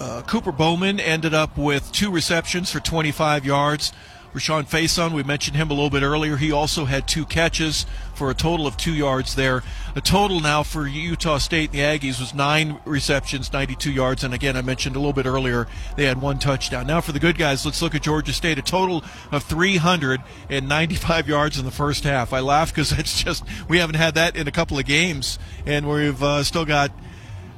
Uh, 0.00 0.22
Cooper 0.22 0.52
Bowman 0.52 1.00
ended 1.00 1.34
up 1.34 1.58
with 1.58 1.90
two 1.90 2.08
receptions 2.08 2.70
for 2.70 2.78
25 2.78 3.44
yards. 3.44 3.92
Rashawn 4.34 4.68
Faison, 4.68 5.12
we 5.12 5.22
mentioned 5.22 5.56
him 5.56 5.70
a 5.70 5.74
little 5.74 5.90
bit 5.90 6.02
earlier. 6.02 6.36
He 6.36 6.52
also 6.52 6.84
had 6.84 7.08
two 7.08 7.24
catches 7.24 7.86
for 8.14 8.30
a 8.30 8.34
total 8.34 8.66
of 8.66 8.76
two 8.76 8.92
yards 8.92 9.34
there. 9.34 9.62
The 9.94 10.00
total 10.00 10.40
now 10.40 10.62
for 10.62 10.86
Utah 10.86 11.38
State, 11.38 11.72
the 11.72 11.78
Aggies, 11.78 12.20
was 12.20 12.34
nine 12.34 12.78
receptions, 12.84 13.52
92 13.52 13.90
yards. 13.90 14.24
And 14.24 14.34
again, 14.34 14.56
I 14.56 14.62
mentioned 14.62 14.96
a 14.96 14.98
little 14.98 15.14
bit 15.14 15.26
earlier, 15.26 15.66
they 15.96 16.04
had 16.04 16.20
one 16.20 16.38
touchdown. 16.38 16.86
Now 16.86 17.00
for 17.00 17.12
the 17.12 17.18
good 17.18 17.38
guys, 17.38 17.64
let's 17.64 17.80
look 17.80 17.94
at 17.94 18.02
Georgia 18.02 18.32
State. 18.32 18.58
A 18.58 18.62
total 18.62 19.02
of 19.32 19.44
395 19.44 21.28
yards 21.28 21.58
in 21.58 21.64
the 21.64 21.70
first 21.70 22.04
half. 22.04 22.32
I 22.32 22.40
laugh 22.40 22.70
because 22.70 22.92
it's 22.92 23.22
just, 23.24 23.44
we 23.68 23.78
haven't 23.78 23.96
had 23.96 24.14
that 24.14 24.36
in 24.36 24.46
a 24.46 24.52
couple 24.52 24.78
of 24.78 24.84
games. 24.84 25.38
And 25.64 25.88
we've 25.88 26.22
uh, 26.22 26.44
still 26.44 26.66
got 26.66 26.92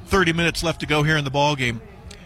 30 0.05 0.33
minutes 0.33 0.63
left 0.63 0.79
to 0.79 0.85
go 0.85 1.03
here 1.03 1.17
in 1.17 1.25
the 1.25 1.31
ball 1.31 1.55
game. 1.55 1.81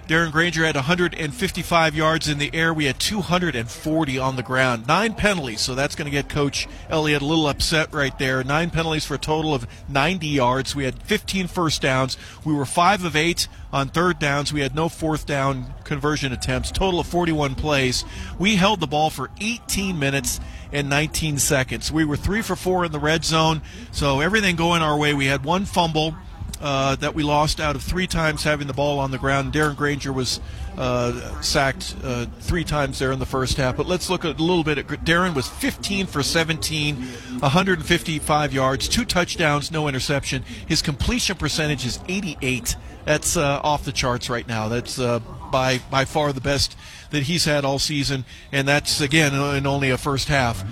Darren 0.08 0.32
Grainger 0.32 0.64
had 0.66 0.76
155 0.76 1.96
yards 1.96 2.28
in 2.28 2.38
the 2.38 2.54
air. 2.54 2.72
We 2.72 2.86
had 2.86 3.00
240 3.00 4.20
on 4.20 4.36
the 4.36 4.44
ground. 4.44 4.86
Nine 4.88 5.16
penalties, 5.16 5.62
so 5.62 5.74
that's 5.74 5.96
going 5.96 6.06
to 6.06 6.12
get 6.12 6.30
Coach 6.30 6.68
Elliott 6.90 7.24
a 7.24 7.26
little 7.26 7.48
upset 7.48 7.92
right 7.92 8.18
there. 8.20 8.44
Nine 8.44 8.70
penalties 8.70 9.04
for 9.04 9.16
a 9.16 9.20
total 9.20 9.56
of 9.56 9.66
90 9.90 10.28
yards. 10.28 10.76
We 10.76 10.84
had 10.84 11.02
15 11.02 11.48
first 11.48 11.82
downs. 11.82 12.18
We 12.46 12.54
were 12.54 12.68
five 12.68 13.04
of 13.04 13.16
eight 13.16 13.48
on 13.74 13.88
third 13.88 14.20
downs. 14.20 14.54
We 14.54 14.62
had 14.62 14.76
no 14.76 14.90
fourth 14.90 15.26
down 15.26 15.74
conversion 15.84 16.32
attempts. 16.32 16.70
Total 16.70 17.00
of 17.00 17.08
41 17.08 17.56
plays. 17.56 18.06
We 18.38 18.58
held 18.58 18.82
the 18.82 18.88
ball 18.88 19.10
for 19.10 19.32
18 19.42 19.98
minutes 19.98 20.40
and 20.72 20.88
19 20.88 21.40
seconds. 21.40 21.92
We 21.92 22.06
were 22.06 22.18
three 22.18 22.44
for 22.44 22.56
four 22.56 22.86
in 22.86 22.92
the 22.92 23.00
red 23.00 23.26
zone, 23.26 23.64
so 23.92 24.20
everything 24.20 24.56
going 24.56 24.84
our 24.84 24.98
way. 24.98 25.16
We 25.16 25.26
had 25.26 25.44
one 25.44 25.66
fumble 25.66 26.16
uh, 26.62 26.96
that 26.98 27.16
we 27.16 27.24
lost 27.24 27.60
out 27.60 27.76
of 27.76 27.84
three 27.84 28.08
times 28.08 28.44
having 28.44 28.68
the 28.68 28.74
ball 28.74 29.00
on 29.00 29.12
the 29.12 29.18
ground. 29.18 29.54
Darren 29.54 29.76
Grainger 29.76 30.14
was 30.14 30.40
uh, 30.78 31.42
sacked 31.42 31.96
uh, 32.04 32.26
three 32.40 32.64
times 32.64 33.00
there 33.00 33.12
in 33.12 33.20
the 33.20 33.26
first 33.26 33.58
half. 33.58 33.78
But 33.78 33.88
let's 33.88 34.10
look 34.10 34.24
a 34.24 34.30
little 34.30 34.64
bit 34.64 34.78
at 34.78 34.88
Darren 34.88 35.36
was 35.36 35.48
15 35.48 36.08
for 36.08 36.24
17, 36.24 36.96
155 36.96 38.54
yards, 38.54 38.88
two 38.88 39.06
touchdowns, 39.06 39.72
no 39.72 39.88
interception. 39.88 40.44
His 40.68 40.82
completion 40.82 41.38
percentage 41.38 41.86
is 41.86 42.00
88. 42.08 42.76
That's 43.06 43.38
uh, 43.38 43.62
off 43.64 43.86
the 43.86 43.92
charts 43.92 44.30
right 44.30 44.48
now. 44.48 44.68
That's 44.68 44.98
uh, 44.98 45.20
by 45.52 45.80
by 45.92 46.06
far 46.06 46.34
the 46.34 46.42
best 46.42 46.76
that 47.12 47.24
he's 47.24 47.46
had 47.46 47.64
all 47.64 47.78
season, 47.78 48.26
and 48.52 48.68
that's 48.68 49.00
again 49.00 49.34
in 49.56 49.68
only 49.68 49.92
a 49.92 49.98
first 49.98 50.28
half. 50.28 50.64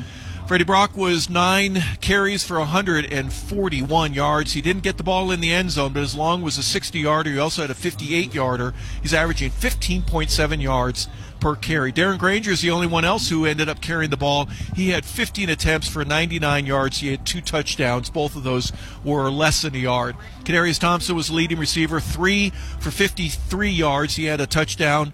Freddie 0.53 0.65
Brock 0.65 0.95
was 0.95 1.31
nine 1.31 1.83
carries 1.99 2.43
for 2.43 2.59
141 2.59 4.13
yards. 4.13 4.53
He 4.53 4.61
didn't 4.61 4.83
get 4.83 4.97
the 4.97 5.03
ball 5.03 5.31
in 5.31 5.39
the 5.39 5.51
end 5.51 5.71
zone, 5.71 5.93
but 5.93 6.01
his 6.01 6.13
long 6.13 6.43
was 6.43 6.59
a 6.59 6.61
60 6.61 6.99
yarder. 6.99 7.31
He 7.31 7.39
also 7.39 7.63
had 7.63 7.71
a 7.71 7.73
58 7.73 8.35
yarder. 8.35 8.75
He's 9.01 9.15
averaging 9.15 9.49
15.7 9.49 10.61
yards 10.61 11.07
per 11.39 11.55
carry. 11.55 11.91
Darren 11.91 12.19
Grainger 12.19 12.51
is 12.51 12.61
the 12.61 12.69
only 12.69 12.85
one 12.85 13.03
else 13.03 13.29
who 13.29 13.47
ended 13.47 13.67
up 13.67 13.81
carrying 13.81 14.11
the 14.11 14.15
ball. 14.15 14.45
He 14.75 14.89
had 14.89 15.05
15 15.05 15.49
attempts 15.49 15.89
for 15.89 16.05
99 16.05 16.67
yards. 16.67 16.99
He 16.99 17.09
had 17.09 17.25
two 17.25 17.41
touchdowns. 17.41 18.11
Both 18.11 18.35
of 18.35 18.43
those 18.43 18.71
were 19.03 19.31
less 19.31 19.63
than 19.63 19.73
a 19.73 19.79
yard. 19.79 20.15
Kadarius 20.43 20.79
Thompson 20.79 21.15
was 21.15 21.29
the 21.29 21.33
leading 21.33 21.57
receiver, 21.57 21.99
three 21.99 22.51
for 22.79 22.91
53 22.91 23.71
yards. 23.71 24.17
He 24.17 24.25
had 24.25 24.39
a 24.39 24.45
touchdown. 24.45 25.13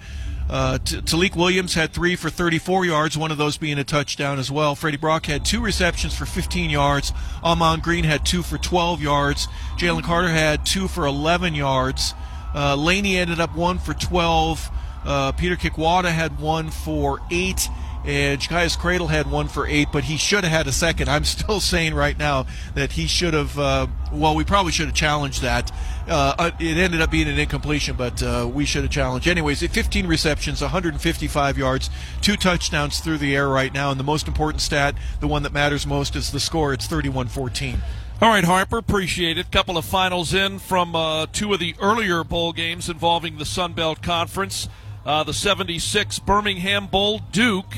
Uh, 0.49 0.79
Tailique 0.81 1.35
Williams 1.35 1.75
had 1.75 1.93
three 1.93 2.15
for 2.15 2.29
34 2.29 2.85
yards, 2.85 3.17
one 3.17 3.31
of 3.31 3.37
those 3.37 3.57
being 3.57 3.77
a 3.77 3.83
touchdown 3.83 4.39
as 4.39 4.49
well. 4.49 4.75
Freddie 4.75 4.97
Brock 4.97 5.27
had 5.27 5.45
two 5.45 5.61
receptions 5.61 6.15
for 6.17 6.25
15 6.25 6.69
yards. 6.69 7.13
Ahman 7.43 7.81
Green 7.81 8.03
had 8.03 8.25
two 8.25 8.41
for 8.41 8.57
12 8.57 9.01
yards. 9.01 9.47
Jalen 9.77 10.03
Carter 10.03 10.29
had 10.29 10.65
two 10.65 10.87
for 10.87 11.05
11 11.05 11.53
yards. 11.53 12.13
Uh, 12.55 12.75
Laney 12.75 13.17
ended 13.17 13.39
up 13.39 13.55
one 13.55 13.77
for 13.77 13.93
12. 13.93 14.69
Uh, 15.05 15.31
Peter 15.33 15.55
Kikwada 15.55 16.11
had 16.11 16.39
one 16.39 16.71
for 16.71 17.19
eight 17.29 17.69
and 18.05 18.39
Ja'Cyais 18.39 18.77
Credle 18.77 19.07
had 19.07 19.29
one 19.29 19.47
for 19.47 19.67
eight, 19.67 19.89
but 19.91 20.05
he 20.05 20.17
should 20.17 20.43
have 20.43 20.53
had 20.53 20.67
a 20.67 20.71
second. 20.71 21.09
I'm 21.09 21.23
still 21.25 21.59
saying 21.59 21.93
right 21.93 22.17
now 22.17 22.45
that 22.75 22.93
he 22.93 23.07
should 23.07 23.33
have. 23.33 23.57
Uh, 23.57 23.87
well, 24.11 24.35
we 24.35 24.43
probably 24.43 24.71
should 24.71 24.87
have 24.87 24.95
challenged 24.95 25.41
that. 25.41 25.71
Uh, 26.09 26.35
uh 26.37 26.51
it 26.59 26.77
ended 26.77 27.01
up 27.01 27.11
being 27.11 27.27
an 27.27 27.37
incompletion, 27.37 27.95
but 27.95 28.21
uh, 28.23 28.49
we 28.51 28.65
should 28.65 28.83
have 28.83 28.91
challenged. 28.91 29.27
Anyways, 29.27 29.65
15 29.65 30.07
receptions, 30.07 30.61
155 30.61 31.57
yards, 31.57 31.89
two 32.21 32.35
touchdowns 32.35 32.99
through 32.99 33.19
the 33.19 33.35
air 33.35 33.47
right 33.47 33.73
now, 33.73 33.91
and 33.91 33.99
the 33.99 34.03
most 34.03 34.27
important 34.27 34.61
stat, 34.61 34.95
the 35.19 35.27
one 35.27 35.43
that 35.43 35.53
matters 35.53 35.85
most, 35.85 36.15
is 36.15 36.31
the 36.31 36.39
score. 36.39 36.73
It's 36.73 36.87
31-14. 36.87 37.79
All 38.21 38.27
right, 38.27 38.43
Harper, 38.43 38.77
appreciate 38.77 39.37
it. 39.37 39.49
Couple 39.49 39.77
of 39.77 39.85
finals 39.85 40.33
in 40.33 40.59
from 40.59 40.93
uh, 40.93 41.27
two 41.31 41.53
of 41.53 41.59
the 41.59 41.73
earlier 41.81 42.25
bowl 42.25 42.51
games 42.51 42.89
involving 42.89 43.37
the 43.37 43.45
Sun 43.45 43.73
Belt 43.73 44.01
Conference. 44.01 44.67
Uh, 45.05 45.23
the 45.23 45.33
76 45.33 46.19
Birmingham 46.19 46.87
Bowl 46.87 47.19
Duke 47.31 47.73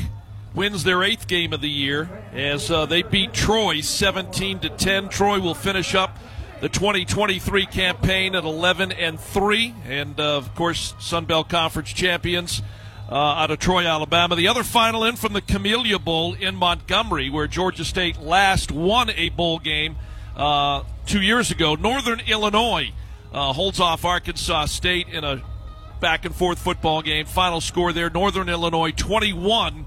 wins 0.56 0.84
their 0.84 1.04
eighth 1.04 1.28
game 1.28 1.54
of 1.54 1.62
the 1.62 1.70
year 1.70 2.10
as 2.34 2.72
uh, 2.72 2.86
they 2.86 3.04
beat 3.04 3.34
Troy 3.34 3.82
17 3.82 4.60
to 4.62 4.70
10. 4.70 5.10
Troy 5.10 5.40
will 5.40 5.54
finish 5.54 5.94
up 5.94 6.18
the 6.62 6.70
2023 6.70 7.66
campaign 7.66 8.36
at 8.36 8.44
11 8.44 8.92
and 8.92 9.20
3, 9.20 9.74
and 9.86 10.20
uh, 10.20 10.38
of 10.38 10.54
course 10.54 10.94
Sun 11.00 11.26
Belt 11.26 11.50
Conference 11.50 11.92
champions. 11.92 12.62
Uh, 13.10 13.16
out 13.16 13.52
of 13.52 13.60
Troy, 13.60 13.86
Alabama. 13.86 14.38
The 14.38 14.48
other 14.48 14.64
final 14.64 15.04
in 15.04 15.18
from 15.18 15.34
the 15.34 15.42
Camellia 15.42 16.00
Bowl 16.00 16.34
in 16.34 16.56
Montgomery, 16.56 17.30
where 17.30 17.46
Georgia 17.46 17.84
State 17.84 18.22
last 18.22 18.72
won 18.72 19.10
a 19.10 19.28
bowl 19.28 19.60
game 19.60 19.98
uh, 20.38 20.84
two 21.06 21.20
years 21.20 21.52
ago. 21.52 21.76
Northern 21.76 22.22
Illinois 22.22 22.94
uh, 23.34 23.52
holds 23.52 23.82
off 23.82 24.06
Arkansas 24.06 24.68
State 24.68 25.10
in 25.10 25.26
a 25.26 25.44
back 26.00 26.24
and 26.24 26.34
forth 26.34 26.58
football 26.58 27.02
game. 27.02 27.26
Final 27.26 27.60
score 27.60 27.92
there 27.92 28.10
Northern 28.10 28.48
Illinois 28.48 28.92
21, 28.92 29.86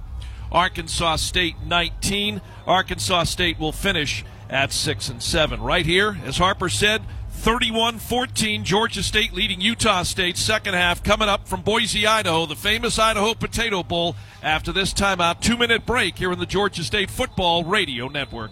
Arkansas 0.52 1.16
State 1.16 1.56
19. 1.64 2.42
Arkansas 2.66 3.24
State 3.24 3.58
will 3.58 3.72
finish 3.72 4.22
at 4.48 4.72
6 4.72 5.08
and 5.08 5.22
7. 5.22 5.60
Right 5.60 5.86
here, 5.86 6.18
as 6.24 6.38
Harper 6.38 6.68
said, 6.68 7.02
31 7.30 7.98
14, 7.98 8.64
Georgia 8.64 9.02
State 9.02 9.34
leading 9.34 9.60
Utah 9.60 10.02
State. 10.02 10.38
Second 10.38 10.74
half 10.74 11.02
coming 11.02 11.28
up 11.28 11.46
from 11.46 11.60
Boise, 11.62 12.06
Idaho, 12.06 12.46
the 12.46 12.56
famous 12.56 12.98
Idaho 12.98 13.34
Potato 13.34 13.82
Bowl. 13.82 14.16
After 14.42 14.72
this 14.72 14.94
timeout, 14.94 15.40
two 15.40 15.56
minute 15.56 15.84
break 15.84 16.16
here 16.16 16.32
in 16.32 16.38
the 16.38 16.46
Georgia 16.46 16.82
State 16.82 17.10
Football 17.10 17.64
Radio 17.64 18.08
Network. 18.08 18.50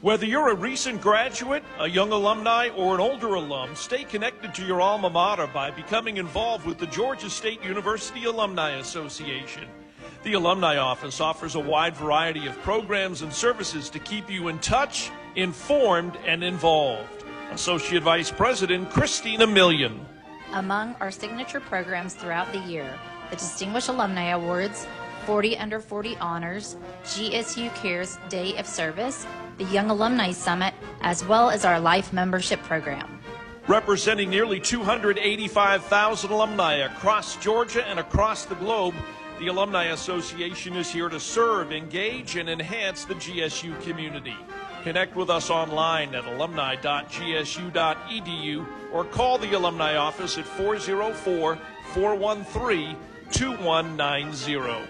Whether 0.00 0.26
you're 0.26 0.50
a 0.50 0.54
recent 0.54 1.00
graduate, 1.00 1.64
a 1.80 1.88
young 1.88 2.12
alumni, 2.12 2.68
or 2.76 2.94
an 2.94 3.00
older 3.00 3.34
alum, 3.34 3.74
stay 3.74 4.04
connected 4.04 4.54
to 4.54 4.64
your 4.64 4.80
alma 4.80 5.10
mater 5.10 5.48
by 5.48 5.72
becoming 5.72 6.18
involved 6.18 6.64
with 6.64 6.78
the 6.78 6.86
Georgia 6.86 7.28
State 7.28 7.64
University 7.64 8.24
Alumni 8.26 8.76
Association. 8.76 9.64
The 10.24 10.32
Alumni 10.32 10.78
Office 10.78 11.20
offers 11.20 11.54
a 11.54 11.60
wide 11.60 11.96
variety 11.96 12.48
of 12.48 12.60
programs 12.62 13.22
and 13.22 13.32
services 13.32 13.88
to 13.90 14.00
keep 14.00 14.28
you 14.28 14.48
in 14.48 14.58
touch, 14.58 15.12
informed, 15.36 16.16
and 16.26 16.42
involved. 16.42 17.24
Associate 17.52 18.02
Vice 18.02 18.30
President 18.30 18.90
Christina 18.90 19.46
Million. 19.46 20.04
Among 20.54 20.96
our 21.00 21.12
signature 21.12 21.60
programs 21.60 22.14
throughout 22.14 22.52
the 22.52 22.58
year, 22.60 22.98
the 23.30 23.36
Distinguished 23.36 23.88
Alumni 23.88 24.30
Awards, 24.30 24.88
40 25.24 25.56
Under 25.58 25.78
40 25.78 26.16
Honors, 26.16 26.76
GSU 27.04 27.72
Cares 27.76 28.18
Day 28.28 28.56
of 28.56 28.66
Service, 28.66 29.24
the 29.58 29.64
Young 29.64 29.88
Alumni 29.88 30.32
Summit, 30.32 30.74
as 31.00 31.24
well 31.24 31.48
as 31.48 31.64
our 31.64 31.78
Life 31.78 32.12
Membership 32.12 32.60
Program. 32.64 33.20
Representing 33.68 34.30
nearly 34.30 34.58
285,000 34.58 36.30
alumni 36.30 36.76
across 36.76 37.36
Georgia 37.36 37.86
and 37.86 37.98
across 38.00 38.46
the 38.46 38.54
globe, 38.56 38.94
the 39.38 39.48
Alumni 39.48 39.86
Association 39.86 40.76
is 40.76 40.90
here 40.90 41.08
to 41.08 41.18
serve, 41.20 41.72
engage, 41.72 42.36
and 42.36 42.48
enhance 42.48 43.04
the 43.04 43.14
GSU 43.14 43.80
community. 43.82 44.36
Connect 44.82 45.14
with 45.14 45.30
us 45.30 45.50
online 45.50 46.14
at 46.14 46.24
alumni.gsu.edu 46.24 48.66
or 48.92 49.04
call 49.04 49.38
the 49.38 49.52
Alumni 49.52 49.96
Office 49.96 50.38
at 50.38 50.44
404 50.44 51.58
413 51.94 52.96
2190. 53.30 54.88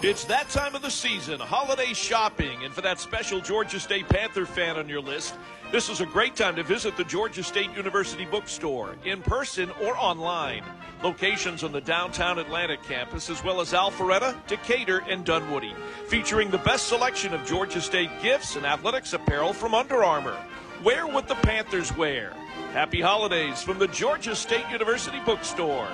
It's 0.01 0.25
that 0.25 0.49
time 0.49 0.75
of 0.75 0.83
the 0.83 0.91
season, 0.91 1.39
holiday 1.39 1.93
shopping, 1.93 2.65
and 2.65 2.73
for 2.73 2.81
that 2.81 2.99
special 2.99 3.41
Georgia 3.41 3.79
State 3.79 4.09
Panther 4.09 4.47
fan 4.47 4.77
on 4.77 4.89
your 4.89 5.01
list, 5.01 5.35
this 5.71 5.89
is 5.89 6.01
a 6.01 6.07
great 6.07 6.35
time 6.35 6.57
to 6.57 6.63
visit 6.63 6.97
the 6.97 7.05
Georgia 7.05 7.43
State 7.43 7.71
University 7.77 8.25
bookstore, 8.25 8.97
in 9.05 9.23
person 9.23 9.71
or 9.83 9.97
online. 9.99 10.65
Locations 11.03 11.63
on 11.63 11.73
the 11.73 11.81
downtown 11.81 12.39
Atlanta 12.39 12.77
campus, 12.77 13.29
as 13.29 13.45
well 13.45 13.61
as 13.61 13.73
Alpharetta, 13.73 14.35
Decatur, 14.47 15.05
and 15.09 15.25
Dunwoody, 15.25 15.75
featuring 16.07 16.51
the 16.51 16.59
best 16.59 16.89
selection 16.89 17.35
of 17.35 17.47
Georgia 17.47 17.81
State 17.81 18.11
gifts 18.23 18.57
and 18.57 18.65
athletics 18.65 19.13
apparel 19.13 19.53
from 19.53 19.75
Under 19.75 20.03
Armour. 20.03 20.37
Wear 20.83 21.07
what 21.07 21.29
the 21.29 21.35
Panthers 21.37 21.95
wear. 21.97 22.33
Happy 22.73 23.01
holidays 23.01 23.63
from 23.63 23.79
the 23.79 23.89
Georgia 23.89 24.35
State 24.35 24.69
University 24.71 25.21
bookstore. 25.27 25.89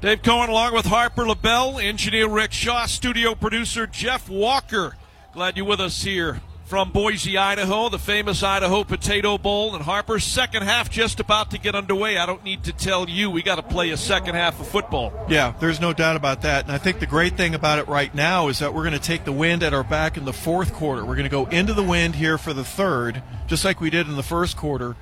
Dave 0.00 0.22
Cohen 0.22 0.48
along 0.48 0.72
with 0.72 0.86
Harper 0.86 1.24
LeBel, 1.24 1.78
engineer 1.84 2.26
Rick 2.26 2.52
Shaw, 2.52 2.86
studio 2.86 3.34
producer 3.34 3.86
Jeff 3.86 4.30
Walker. 4.30 4.96
Glad 5.34 5.58
you're 5.58 5.66
with 5.66 5.78
us 5.78 6.02
here 6.02 6.40
from 6.64 6.90
Boise, 6.90 7.36
Idaho, 7.36 7.90
the 7.90 7.98
famous 7.98 8.42
Idaho 8.42 8.82
Potato 8.82 9.36
Bowl. 9.36 9.74
And 9.74 9.84
Harper's 9.84 10.24
second 10.24 10.62
half 10.62 10.88
just 10.88 11.20
about 11.20 11.50
to 11.50 11.58
get 11.58 11.74
underway. 11.74 12.16
I 12.16 12.24
don't 12.24 12.42
need 12.42 12.64
to 12.64 12.72
tell 12.72 13.10
you, 13.10 13.30
we 13.30 13.42
got 13.42 13.56
to 13.56 13.62
play 13.62 13.90
a 13.90 13.96
second 13.98 14.36
half 14.36 14.58
of 14.58 14.68
football. 14.68 15.12
Yeah, 15.28 15.52
there's 15.60 15.82
no 15.82 15.92
doubt 15.92 16.16
about 16.16 16.40
that. 16.42 16.64
And 16.64 16.72
I 16.72 16.78
think 16.78 16.98
the 16.98 17.06
great 17.06 17.36
thing 17.36 17.54
about 17.54 17.78
it 17.78 17.86
right 17.86 18.14
now 18.14 18.48
is 18.48 18.60
that 18.60 18.72
we're 18.72 18.84
going 18.84 18.98
to 18.98 19.06
take 19.06 19.26
the 19.26 19.32
wind 19.32 19.62
at 19.62 19.74
our 19.74 19.84
back 19.84 20.16
in 20.16 20.24
the 20.24 20.32
fourth 20.32 20.72
quarter. 20.72 21.04
We're 21.04 21.16
going 21.16 21.24
to 21.24 21.28
go 21.28 21.44
into 21.44 21.74
the 21.74 21.82
wind 21.82 22.14
here 22.14 22.38
for 22.38 22.54
the 22.54 22.64
third, 22.64 23.22
just 23.48 23.66
like 23.66 23.82
we 23.82 23.90
did 23.90 24.08
in 24.08 24.16
the 24.16 24.22
first 24.22 24.56
quarter. 24.56 24.96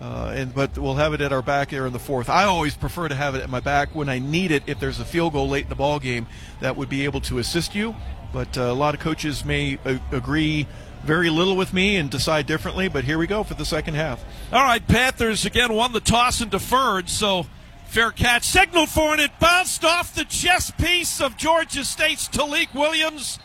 Uh, 0.00 0.32
and 0.34 0.54
but 0.54 0.76
we'll 0.76 0.96
have 0.96 1.14
it 1.14 1.20
at 1.20 1.32
our 1.32 1.42
back 1.42 1.70
here 1.70 1.86
in 1.86 1.92
the 1.92 1.98
fourth. 1.98 2.28
I 2.28 2.44
always 2.44 2.76
prefer 2.76 3.08
to 3.08 3.14
have 3.14 3.34
it 3.34 3.42
at 3.42 3.48
my 3.48 3.60
back 3.60 3.94
when 3.94 4.08
I 4.08 4.18
need 4.18 4.50
it. 4.50 4.64
If 4.66 4.80
there's 4.80 5.00
a 5.00 5.04
field 5.04 5.32
goal 5.32 5.48
late 5.48 5.64
in 5.64 5.68
the 5.68 5.76
ball 5.76 5.98
game, 5.98 6.26
that 6.60 6.76
would 6.76 6.88
be 6.88 7.04
able 7.04 7.20
to 7.22 7.38
assist 7.38 7.74
you. 7.74 7.94
But 8.32 8.58
uh, 8.58 8.62
a 8.62 8.74
lot 8.74 8.94
of 8.94 9.00
coaches 9.00 9.44
may 9.44 9.78
a- 9.84 10.00
agree 10.10 10.66
very 11.04 11.30
little 11.30 11.56
with 11.56 11.72
me 11.72 11.96
and 11.96 12.10
decide 12.10 12.46
differently. 12.46 12.88
But 12.88 13.04
here 13.04 13.18
we 13.18 13.26
go 13.26 13.44
for 13.44 13.54
the 13.54 13.64
second 13.64 13.94
half. 13.94 14.24
All 14.52 14.62
right, 14.64 14.86
Panthers 14.86 15.46
again 15.46 15.72
won 15.72 15.92
the 15.92 16.00
toss 16.00 16.40
and 16.40 16.50
deferred, 16.50 17.08
so 17.08 17.46
fair 17.86 18.10
catch. 18.10 18.42
Signal 18.44 18.86
for 18.86 19.14
it. 19.14 19.20
It 19.20 19.38
bounced 19.38 19.84
off 19.84 20.14
the 20.14 20.24
chest 20.24 20.76
piece 20.76 21.20
of 21.20 21.36
Georgia 21.36 21.84
State's 21.84 22.28
Tailique 22.28 22.74
Williams. 22.74 23.38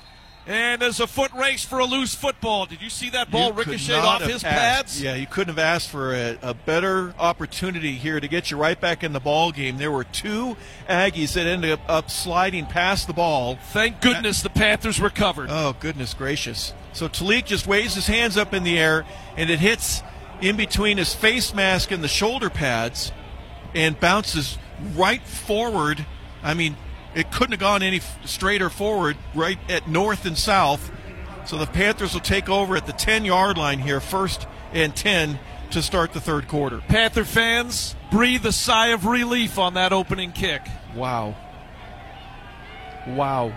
And 0.48 0.82
there's 0.82 1.00
a 1.00 1.06
foot 1.06 1.32
race 1.34 1.64
for 1.64 1.77
a 1.77 1.85
loose 1.85 2.16
football. 2.16 2.66
Did 2.66 2.82
you 2.82 2.90
see 2.90 3.11
that 3.11 3.30
ball 3.30 3.48
You 3.50 3.53
ricochet 3.53 3.93
off 3.93 4.24
his 4.24 4.43
asked- 4.43 4.45
pads? 4.45 5.01
Yeah, 5.01 5.14
you 5.14 5.27
couldn't 5.27 5.53
have 5.56 5.59
asked 5.64 5.90
for 5.90 6.14
a, 6.16 6.38
a 6.42 6.53
better 6.56 7.14
opportunity 7.19 7.92
here 7.93 8.19
to 8.19 8.27
get 8.27 8.50
you 8.50 8.58
right 8.58 8.80
back 8.80 9.03
in 9.03 9.14
the 9.14 9.19
ball 9.19 9.51
game. 9.51 9.77
There 9.77 9.92
were 9.92 10.06
two 10.06 10.58
Aggies 10.90 11.34
that 11.34 11.45
ended 11.45 11.72
up, 11.72 11.82
up 11.88 12.09
sliding 12.09 12.66
past 12.66 13.06
the 13.06 13.14
ball. 13.14 13.58
Thank 13.74 14.01
goodness 14.01 14.42
the 14.42 14.50
Panthers 14.50 15.00
recovered. 15.00 15.50
Oh, 15.51 15.76
goodness 15.80 16.16
gracious. 16.16 16.74
So 16.93 17.08
Tailique 17.08 17.45
just 17.45 17.68
waves 17.68 17.93
his 17.93 18.08
hands 18.08 18.35
up 18.35 18.51
in 18.53 18.64
the 18.64 18.80
air, 18.80 19.06
and 19.38 19.51
it 19.51 19.59
hits 19.59 20.01
in 20.42 20.56
between 20.58 20.98
his 20.98 21.14
face 21.14 21.53
mask 21.53 21.92
and 21.92 22.03
the 22.03 22.08
shoulder 22.08 22.50
pads 22.50 23.11
and 23.76 24.00
bounces 24.00 24.58
right 24.95 25.22
forward. 25.22 26.08
I 26.42 26.56
mean, 26.56 26.76
it 27.16 27.32
couldn't 27.32 27.52
have 27.52 27.60
gone 27.60 27.84
any 27.84 28.02
straighter 28.26 28.70
forward, 28.70 29.18
right 29.34 29.58
at 29.70 29.88
north 29.88 30.26
and 30.26 30.38
south. 30.38 30.92
So 31.46 31.58
the 31.58 31.66
Panthers 31.66 32.14
will 32.14 32.22
take 32.22 32.50
over 32.50 32.76
at 32.76 32.86
the 32.86 32.94
10 32.94 33.26
yard 33.26 33.58
line 33.58 33.80
here, 33.80 34.00
first 34.00 34.48
and 34.74 34.96
10 34.96 35.40
to 35.72 35.82
start 35.82 36.14
the 36.14 36.22
third 36.22 36.48
quarter. 36.48 36.80
Panther 36.88 37.24
fans 37.24 37.96
breathe 38.12 38.46
a 38.46 38.52
sigh 38.52 38.88
of 38.88 39.06
relief 39.06 39.58
on 39.58 39.76
that 39.76 39.94
opening 39.94 40.32
kick. 40.32 40.62
Wow. 40.96 41.36
Wow. 43.08 43.54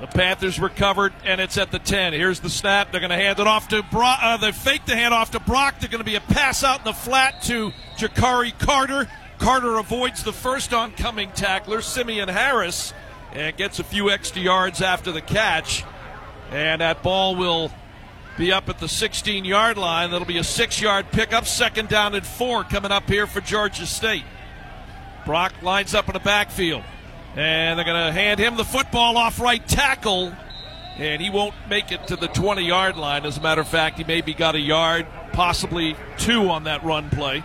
The 0.00 0.06
Panthers 0.06 0.60
recovered, 0.60 1.12
and 1.24 1.40
it's 1.40 1.58
at 1.58 1.72
the 1.72 1.80
10. 1.80 2.12
Here's 2.12 2.38
the 2.40 2.50
snap. 2.50 2.92
They're 2.92 3.00
going 3.00 3.10
to 3.10 3.16
hand 3.16 3.40
it 3.40 3.46
off 3.48 3.68
to 3.68 3.82
Brock. 3.82 4.20
Uh, 4.22 4.36
they 4.36 4.52
fake 4.52 4.86
the 4.86 4.94
hand 4.94 5.12
off 5.12 5.32
to 5.32 5.40
Brock. 5.40 5.80
They're 5.80 5.88
going 5.88 5.98
to 5.98 6.04
be 6.04 6.14
a 6.14 6.20
pass 6.20 6.62
out 6.62 6.80
in 6.80 6.84
the 6.84 6.92
flat 6.92 7.42
to 7.44 7.72
Jakari 7.96 8.56
Carter. 8.58 9.08
Carter 9.38 9.78
avoids 9.78 10.24
the 10.24 10.32
first 10.32 10.74
oncoming 10.74 11.30
tackler, 11.30 11.80
Simeon 11.80 12.28
Harris, 12.28 12.92
and 13.32 13.56
gets 13.56 13.78
a 13.78 13.84
few 13.84 14.10
extra 14.10 14.42
yards 14.42 14.82
after 14.82 15.12
the 15.12 15.20
catch. 15.20 15.84
And 16.50 16.80
that 16.80 17.02
ball 17.02 17.36
will 17.36 17.70
be 18.36 18.52
up 18.52 18.68
at 18.68 18.78
the 18.78 18.88
16 18.88 19.44
yard 19.44 19.76
line. 19.76 20.10
That'll 20.10 20.26
be 20.26 20.38
a 20.38 20.44
six 20.44 20.80
yard 20.80 21.10
pickup. 21.12 21.46
Second 21.46 21.88
down 21.88 22.14
and 22.14 22.26
four 22.26 22.64
coming 22.64 22.90
up 22.90 23.08
here 23.08 23.26
for 23.26 23.40
Georgia 23.40 23.86
State. 23.86 24.24
Brock 25.24 25.52
lines 25.62 25.94
up 25.94 26.08
in 26.08 26.14
the 26.14 26.20
backfield. 26.20 26.82
And 27.36 27.78
they're 27.78 27.84
going 27.84 28.06
to 28.06 28.12
hand 28.12 28.40
him 28.40 28.56
the 28.56 28.64
football 28.64 29.16
off 29.16 29.38
right 29.38 29.66
tackle. 29.68 30.32
And 30.96 31.22
he 31.22 31.30
won't 31.30 31.54
make 31.68 31.92
it 31.92 32.08
to 32.08 32.16
the 32.16 32.28
20 32.28 32.62
yard 32.62 32.96
line. 32.96 33.24
As 33.24 33.36
a 33.38 33.40
matter 33.40 33.60
of 33.60 33.68
fact, 33.68 33.98
he 33.98 34.04
maybe 34.04 34.34
got 34.34 34.56
a 34.56 34.60
yard, 34.60 35.06
possibly 35.32 35.96
two 36.16 36.48
on 36.48 36.64
that 36.64 36.82
run 36.82 37.10
play. 37.10 37.44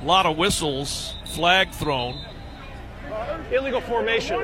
A 0.00 0.04
lot 0.04 0.24
of 0.26 0.38
whistles, 0.38 1.14
flag 1.26 1.70
thrown. 1.72 2.18
Illegal 3.52 3.80
formation. 3.82 4.40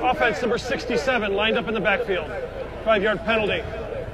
Offense 0.00 0.40
number 0.40 0.58
67 0.58 1.34
lined 1.34 1.58
up 1.58 1.66
in 1.66 1.74
the 1.74 1.80
backfield. 1.80 2.30
Five 2.84 3.02
yard 3.02 3.18
penalty. 3.24 3.62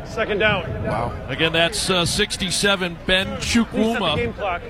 Second 0.07 0.39
down. 0.39 0.63
Wow. 0.85 1.27
Again, 1.29 1.53
that's 1.53 1.89
uh, 1.91 2.05
67 2.05 2.97
Ben 3.07 3.27
Please 3.27 3.45
set 3.55 3.73
the 3.73 3.79
Chukwuma. 3.79 4.17
game 4.17 4.33
clock 4.35 4.63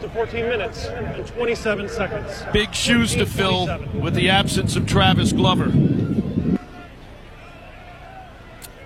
to 0.00 0.08
14 0.08 0.48
minutes 0.48 0.86
and 0.86 1.26
27 1.26 1.88
seconds. 1.88 2.44
Big 2.52 2.72
shoes 2.74 3.14
to 3.14 3.26
fill 3.26 3.66
with 4.00 4.14
the 4.14 4.30
absence 4.30 4.76
of 4.76 4.86
Travis 4.86 5.32
Glover. 5.32 5.70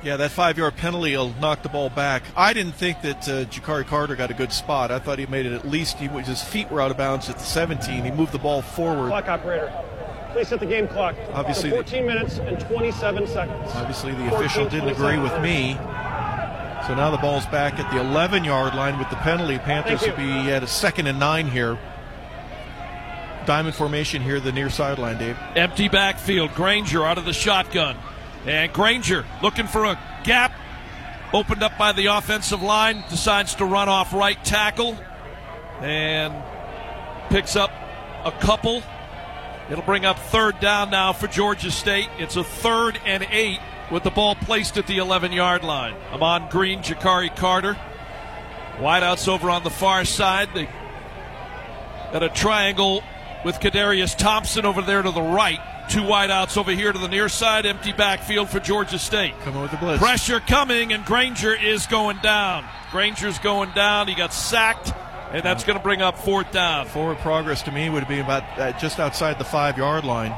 Yeah, 0.03 0.17
that 0.17 0.31
five 0.31 0.57
yard 0.57 0.77
penalty 0.77 1.15
will 1.17 1.35
knock 1.41 1.63
the 1.63 1.69
ball 1.69 1.91
back. 1.91 2.23
I 2.35 2.55
didn't 2.55 2.73
think 2.73 3.03
that 3.03 3.29
uh, 3.29 3.45
Jakari 3.45 3.87
Carter 3.87 4.17
got 4.17 4.31
a 4.31 4.35
good 4.35 4.53
spot. 4.53 4.91
I 4.91 4.99
thought 4.99 5.19
he 5.19 5.27
made 5.27 5.45
it 5.45 5.53
at 5.53 5.69
least, 5.69 5.99
he, 5.99 6.09
his 6.09 6.43
feet 6.43 6.71
were 6.71 6.81
out 6.81 6.91
of 6.91 6.97
bounds 6.97 7.29
at 7.29 7.37
the 7.37 7.45
17. 7.45 8.05
He 8.05 8.11
moved 8.11 8.33
the 8.33 8.39
ball 8.39 8.63
forward. 8.63 9.09
Clock 9.09 9.29
operator. 9.29 9.71
Please 10.33 10.49
set 10.49 10.61
the 10.61 10.67
game 10.67 10.87
clock 10.89 11.17
Obviously 11.35 11.65
to 11.71 11.77
the- 11.77 11.83
14 11.83 12.07
minutes 12.07 12.39
and 12.39 12.59
27 12.61 13.27
seconds. 13.27 13.71
Obviously, 13.75 14.13
the 14.13 14.35
official 14.35 14.69
didn't 14.69 14.89
agree 14.91 15.19
with 15.19 15.39
me. 15.43 15.75
So 16.87 16.95
now 16.95 17.11
the 17.11 17.19
ball's 17.19 17.47
back 17.47 17.79
at 17.79 17.93
the 17.93 18.01
11 18.01 18.45
yard 18.45 18.75
line 18.75 18.99
with 18.99 19.11
the 19.11 19.17
penalty. 19.17 19.59
Panthers 19.59 20.01
will 20.01 20.17
be 20.17 20.51
at 20.51 20.63
a 20.63 20.67
second 20.67 21.09
and 21.09 21.19
nine 21.21 21.47
here. 21.49 21.79
Diamond 23.45 23.75
formation 23.75 24.23
here, 24.23 24.39
the 24.41 24.53
near 24.53 24.71
sideline, 24.71 25.19
Dave. 25.19 25.37
Empty 25.57 25.89
backfield. 25.89 26.55
Grainger 26.55 27.05
out 27.05 27.19
of 27.19 27.25
the 27.25 27.33
shotgun. 27.33 27.97
And 28.47 28.73
Grainger 28.73 29.25
looking 29.43 29.67
for 29.67 29.85
a 29.85 29.99
gap. 30.25 30.53
Opened 31.33 31.63
up 31.63 31.79
by 31.79 31.93
the 31.93 32.07
offensive 32.07 32.63
line. 32.63 33.05
Decides 33.09 33.55
to 33.57 33.65
run 33.65 33.89
off 33.89 34.13
right 34.13 34.43
tackle. 34.45 34.99
And 35.81 36.35
picks 37.29 37.57
up 37.57 37.71
a 38.25 38.33
couple. 38.33 38.83
It'll 39.71 39.85
bring 39.85 40.05
up 40.05 40.19
third 40.19 40.59
down 40.61 40.91
now 40.91 41.13
for 41.13 41.29
Georgia 41.29 41.71
State. 41.71 42.09
It's 42.19 42.37
a 42.37 42.43
third 42.43 43.01
and 43.07 43.27
eight 43.31 43.61
with 43.91 44.03
the 44.03 44.11
ball 44.11 44.35
placed 44.35 44.77
at 44.79 44.87
the 44.87 44.99
11 44.99 45.33
yard 45.33 45.63
line. 45.63 45.95
Amon 46.13 46.49
Green, 46.51 46.81
Jakari 46.81 47.35
Carter. 47.35 47.77
Wideouts 48.79 49.29
over 49.29 49.51
on 49.51 49.63
the 49.63 49.71
far 49.71 50.05
side. 50.05 50.49
They 50.55 50.69
got 52.13 52.23
a 52.23 52.29
triangle 52.29 53.03
with 53.45 53.61
Kadarius 53.61 54.17
Thompson 54.17 54.65
over 54.65 54.83
there 54.83 55.03
to 55.03 55.11
the 55.11 55.23
right. 55.23 55.61
Two 55.91 56.03
wideouts 56.03 56.57
over 56.57 56.71
here 56.71 56.93
to 56.93 56.99
the 57.01 57.09
near 57.09 57.29
side. 57.29 57.67
Empty 57.67 57.93
backfield 57.93 58.49
for 58.49 58.61
Georgia 58.61 58.97
State. 58.97 59.35
Coming 59.41 59.61
with 59.61 59.73
the 59.73 59.77
blitz. 59.77 59.99
Pressure 59.99 60.39
coming, 60.39 60.93
and 60.93 61.05
Grainger 61.05 61.53
is 61.53 61.89
going 61.89 62.17
down. 62.19 62.65
Grainger's 62.93 63.41
going 63.41 63.73
down. 63.73 64.07
He 64.07 64.15
got 64.15 64.33
sacked, 64.33 64.93
and 65.33 65.43
that's 65.43 65.65
going 65.65 65.77
to 65.77 65.83
bring 65.83 66.01
up 66.01 66.17
fourth 66.17 66.53
down. 66.53 66.87
Forward 66.87 67.19
progress 67.19 67.63
to 67.63 67.73
me 67.73 67.91
would 67.91 68.07
be 68.07 68.21
about 68.21 68.45
uh, 68.57 68.71
just 68.79 69.01
outside 69.01 69.41
the 69.41 69.45
five 69.45 69.77
yard 69.77 70.05
line. 70.05 70.33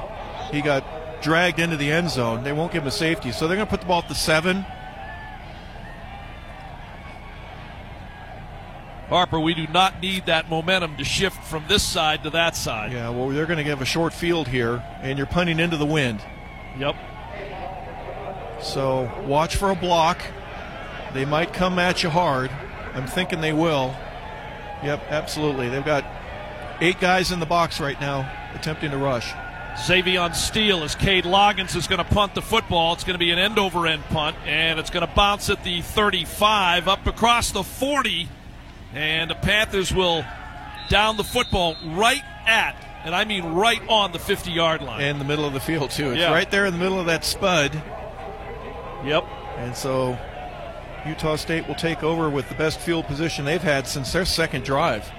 He 0.50 0.62
got 0.62 0.84
dragged 1.20 1.58
into 1.58 1.76
the 1.76 1.92
end 1.92 2.08
zone. 2.08 2.44
They 2.44 2.52
won't 2.52 2.72
give 2.72 2.84
him 2.84 2.89
a 2.89 2.90
safety, 2.90 3.31
so 3.31 3.47
they're 3.47 3.58
going 3.58 3.66
to 3.66 3.70
put 3.70 3.82
the 3.82 3.86
ball 3.86 4.00
at 4.00 4.08
the 4.08 4.14
seven. 4.14 4.64
Harper, 9.12 9.39
we 9.39 9.52
do 9.52 9.66
not 9.66 10.00
need 10.00 10.24
that 10.24 10.49
momentum 10.49 10.97
to 10.97 11.05
shift 11.05 11.44
from 11.44 11.65
this 11.68 11.82
side 11.82 12.23
to 12.23 12.31
that 12.31 12.57
side. 12.57 12.92
Yeah, 12.92 13.10
well, 13.10 13.28
they're 13.28 13.44
going 13.44 13.58
to 13.58 13.65
give 13.65 13.82
a 13.82 13.84
short 13.84 14.15
field 14.15 14.49
here, 14.49 14.82
and 15.02 15.18
you're 15.18 15.26
punting 15.26 15.60
into 15.60 15.76
the 15.76 15.84
wind. 15.84 16.20
Yep. 16.78 16.97
So 18.62 19.12
watch 19.26 19.57
for 19.57 19.70
a 19.70 19.74
block. 19.74 20.23
They 21.12 21.26
might 21.26 21.52
come 21.52 21.78
at 21.78 22.02
you 22.02 22.08
hard. 22.08 22.50
I'm 22.94 23.07
thinking 23.07 23.42
they 23.42 23.52
will. 23.52 23.94
Yep, 24.82 25.02
absolutely. 25.10 25.68
They've 25.68 25.84
got 25.84 26.07
eight 26.81 26.99
guys 26.99 27.32
in 27.32 27.39
the 27.39 27.44
box 27.44 27.81
right 27.81 28.00
now 28.00 28.31
attempting 28.55 28.92
to 28.92 28.97
rush. 28.97 29.31
Xavier 29.78 30.32
Steele 30.32 30.82
as 30.84 30.94
Cade 30.94 31.24
Loggins 31.24 31.76
is 31.76 31.86
going 31.86 31.99
to 31.99 32.05
punt 32.05 32.34
the 32.34 32.41
football. 32.41 32.94
It's 32.94 33.05
going 33.05 33.15
to 33.15 33.18
be 33.18 33.31
an 33.31 33.39
end 33.39 33.58
over 33.58 33.86
end 33.86 34.05
punt, 34.05 34.36
and 34.47 34.78
it's 34.78 34.89
going 34.89 35.07
to 35.07 35.15
bounce 35.15 35.50
at 35.50 35.62
the 35.65 35.82
35 35.82 36.89
up 36.89 37.07
across 37.07 37.50
the 37.50 37.62
40. 37.62 38.28
And 38.94 39.30
the 39.30 39.34
Panthers 39.34 39.92
will 39.92 40.24
down 40.88 41.16
the 41.16 41.24
football 41.24 41.76
right 41.84 42.22
at, 42.46 42.76
and 43.04 43.14
I 43.14 43.24
mean 43.24 43.44
right 43.54 43.80
on 43.88 44.12
the 44.12 44.18
50 44.18 44.50
yard 44.50 44.82
line. 44.82 45.00
In 45.02 45.18
the 45.18 45.24
middle 45.24 45.44
of 45.46 45.52
the 45.54 45.60
field, 45.60 45.90
too. 45.90 46.10
It's 46.10 46.20
Yeah. 46.20 46.30
right 46.32 46.50
there 46.50 46.66
in 46.66 46.72
the 46.72 46.78
middle 46.78 47.00
of 47.00 47.06
that 47.06 47.24
spud. 47.24 47.80
Yep. 49.04 49.24
And 49.58 49.74
so 49.76 50.18
Utah 51.06 51.36
State 51.36 51.66
will 51.66 51.74
take 51.74 52.02
over 52.02 52.28
with 52.28 52.48
the 52.48 52.54
best 52.54 52.78
field 52.80 53.06
position 53.06 53.44
they've 53.44 53.62
had 53.62 53.86
since 53.88 54.12
their 54.12 54.24
second 54.24 54.64
drive. 54.64 55.10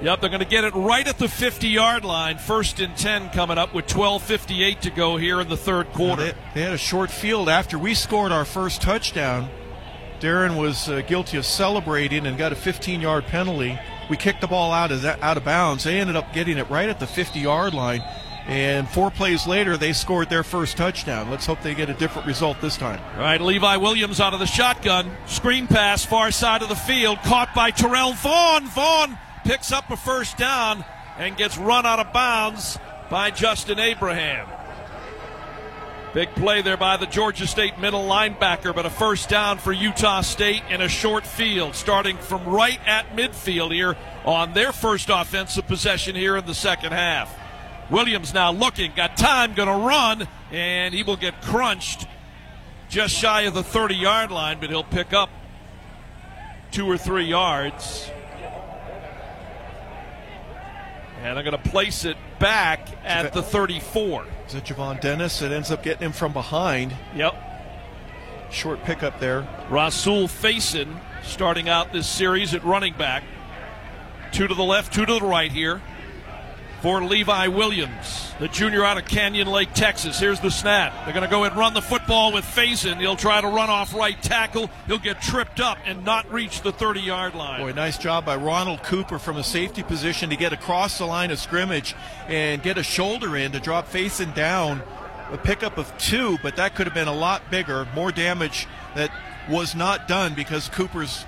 Yep, 0.00 0.20
they're 0.20 0.30
going 0.30 0.40
to 0.42 0.46
get 0.46 0.62
it 0.62 0.74
right 0.76 1.06
at 1.08 1.18
the 1.18 1.28
50 1.28 1.66
yard 1.68 2.04
line. 2.04 2.38
First 2.38 2.78
and 2.78 2.96
10 2.96 3.30
coming 3.30 3.58
up 3.58 3.74
with 3.74 3.86
12.58 3.88 4.80
to 4.80 4.90
go 4.90 5.16
here 5.16 5.40
in 5.40 5.48
the 5.48 5.56
third 5.56 5.92
quarter. 5.92 6.22
They, 6.26 6.32
they 6.54 6.62
had 6.62 6.72
a 6.72 6.78
short 6.78 7.10
field 7.10 7.48
after 7.48 7.76
we 7.78 7.94
scored 7.94 8.30
our 8.30 8.44
first 8.44 8.80
touchdown. 8.80 9.48
Darren 10.20 10.58
was 10.58 10.88
uh, 10.88 11.02
guilty 11.02 11.36
of 11.36 11.46
celebrating 11.46 12.26
and 12.26 12.36
got 12.36 12.52
a 12.52 12.56
15 12.56 13.00
yard 13.00 13.24
penalty. 13.26 13.78
We 14.10 14.16
kicked 14.16 14.40
the 14.40 14.46
ball 14.46 14.72
out 14.72 14.90
of, 14.90 15.02
that, 15.02 15.22
out 15.22 15.36
of 15.36 15.44
bounds. 15.44 15.84
They 15.84 16.00
ended 16.00 16.16
up 16.16 16.32
getting 16.32 16.58
it 16.58 16.68
right 16.70 16.88
at 16.88 16.98
the 17.00 17.06
50 17.06 17.40
yard 17.40 17.74
line. 17.74 18.02
And 18.46 18.88
four 18.88 19.10
plays 19.10 19.46
later, 19.46 19.76
they 19.76 19.92
scored 19.92 20.30
their 20.30 20.42
first 20.42 20.78
touchdown. 20.78 21.30
Let's 21.30 21.44
hope 21.44 21.60
they 21.60 21.74
get 21.74 21.90
a 21.90 21.94
different 21.94 22.26
result 22.26 22.58
this 22.62 22.78
time. 22.78 22.98
All 23.16 23.20
right, 23.20 23.40
Levi 23.40 23.76
Williams 23.76 24.20
out 24.20 24.32
of 24.32 24.40
the 24.40 24.46
shotgun. 24.46 25.10
Screen 25.26 25.66
pass, 25.66 26.04
far 26.04 26.30
side 26.30 26.62
of 26.62 26.70
the 26.70 26.74
field, 26.74 27.18
caught 27.24 27.54
by 27.54 27.70
Terrell 27.70 28.14
Vaughn. 28.14 28.66
Vaughn 28.68 29.18
picks 29.44 29.70
up 29.70 29.90
a 29.90 29.98
first 29.98 30.38
down 30.38 30.82
and 31.18 31.36
gets 31.36 31.58
run 31.58 31.84
out 31.84 31.98
of 31.98 32.10
bounds 32.14 32.78
by 33.10 33.30
Justin 33.30 33.78
Abraham. 33.78 34.48
Big 36.14 36.30
play 36.36 36.62
there 36.62 36.78
by 36.78 36.96
the 36.96 37.04
Georgia 37.06 37.46
State 37.46 37.78
middle 37.78 38.02
linebacker, 38.08 38.74
but 38.74 38.86
a 38.86 38.90
first 38.90 39.28
down 39.28 39.58
for 39.58 39.72
Utah 39.72 40.22
State 40.22 40.62
in 40.70 40.80
a 40.80 40.88
short 40.88 41.26
field, 41.26 41.74
starting 41.74 42.16
from 42.16 42.46
right 42.46 42.80
at 42.86 43.14
midfield 43.14 43.72
here 43.72 43.94
on 44.24 44.54
their 44.54 44.72
first 44.72 45.10
offensive 45.10 45.66
possession 45.66 46.16
here 46.16 46.38
in 46.38 46.46
the 46.46 46.54
second 46.54 46.92
half. 46.92 47.36
Williams 47.90 48.32
now 48.32 48.50
looking, 48.50 48.92
got 48.96 49.18
time, 49.18 49.52
going 49.52 49.68
to 49.68 49.86
run, 49.86 50.26
and 50.50 50.94
he 50.94 51.02
will 51.02 51.16
get 51.16 51.42
crunched 51.42 52.06
just 52.88 53.14
shy 53.14 53.42
of 53.42 53.52
the 53.52 53.62
30 53.62 53.94
yard 53.94 54.30
line, 54.30 54.58
but 54.60 54.70
he'll 54.70 54.84
pick 54.84 55.12
up 55.12 55.28
two 56.70 56.90
or 56.90 56.96
three 56.96 57.26
yards. 57.26 58.10
And 61.22 61.38
I'm 61.38 61.44
going 61.44 61.60
to 61.60 61.70
place 61.70 62.04
it 62.04 62.16
back 62.38 62.88
at 63.04 63.32
the 63.32 63.42
34. 63.42 64.24
Is 64.46 64.54
it 64.54 64.64
Javon 64.64 65.00
Dennis 65.00 65.40
that 65.40 65.52
ends 65.52 65.70
up 65.70 65.82
getting 65.82 66.06
him 66.06 66.12
from 66.12 66.32
behind? 66.32 66.94
Yep. 67.14 67.34
Short 68.50 68.82
pickup 68.84 69.20
there. 69.20 69.42
Rahsul 69.68 70.24
Faison 70.24 71.00
starting 71.22 71.68
out 71.68 71.92
this 71.92 72.08
series 72.08 72.54
at 72.54 72.64
running 72.64 72.94
back. 72.94 73.24
Two 74.32 74.46
to 74.46 74.54
the 74.54 74.64
left, 74.64 74.92
two 74.92 75.04
to 75.06 75.14
the 75.14 75.20
right 75.20 75.50
here 75.50 75.82
for 76.80 77.02
Levi 77.02 77.48
Williams, 77.48 78.32
the 78.38 78.46
junior 78.48 78.84
out 78.84 78.98
of 78.98 79.04
Canyon 79.04 79.48
Lake, 79.48 79.72
Texas. 79.74 80.20
Here's 80.20 80.40
the 80.40 80.50
snap. 80.50 80.92
They're 81.04 81.12
going 81.12 81.24
to 81.24 81.30
go 81.30 81.44
and 81.44 81.56
run 81.56 81.74
the 81.74 81.82
football 81.82 82.32
with 82.32 82.44
Faison. 82.44 82.98
He'll 82.98 83.16
try 83.16 83.40
to 83.40 83.48
run 83.48 83.68
off 83.68 83.94
right 83.94 84.20
tackle. 84.22 84.70
He'll 84.86 84.98
get 84.98 85.20
tripped 85.20 85.60
up 85.60 85.78
and 85.84 86.04
not 86.04 86.30
reach 86.32 86.62
the 86.62 86.70
30 86.70 87.00
yard 87.00 87.34
line. 87.34 87.60
Boy, 87.60 87.72
nice 87.72 87.98
job 87.98 88.24
by 88.24 88.36
Ronald 88.36 88.82
Cooper 88.84 89.18
from 89.18 89.36
a 89.36 89.44
safety 89.44 89.82
position 89.82 90.30
to 90.30 90.36
get 90.36 90.52
across 90.52 90.98
the 90.98 91.06
line 91.06 91.30
of 91.30 91.38
scrimmage 91.38 91.96
and 92.28 92.62
get 92.62 92.78
a 92.78 92.82
shoulder 92.82 93.36
in 93.36 93.52
to 93.52 93.60
drop 93.60 93.90
Faison 93.90 94.32
down. 94.34 94.82
A 95.32 95.36
pickup 95.36 95.76
of 95.76 95.96
two, 95.98 96.38
but 96.42 96.56
that 96.56 96.74
could 96.74 96.86
have 96.86 96.94
been 96.94 97.08
a 97.08 97.14
lot 97.14 97.50
bigger, 97.50 97.86
more 97.94 98.10
damage 98.10 98.66
that 98.94 99.10
was 99.50 99.74
not 99.74 100.08
done 100.08 100.34
because 100.34 100.68
Cooper's 100.68 101.24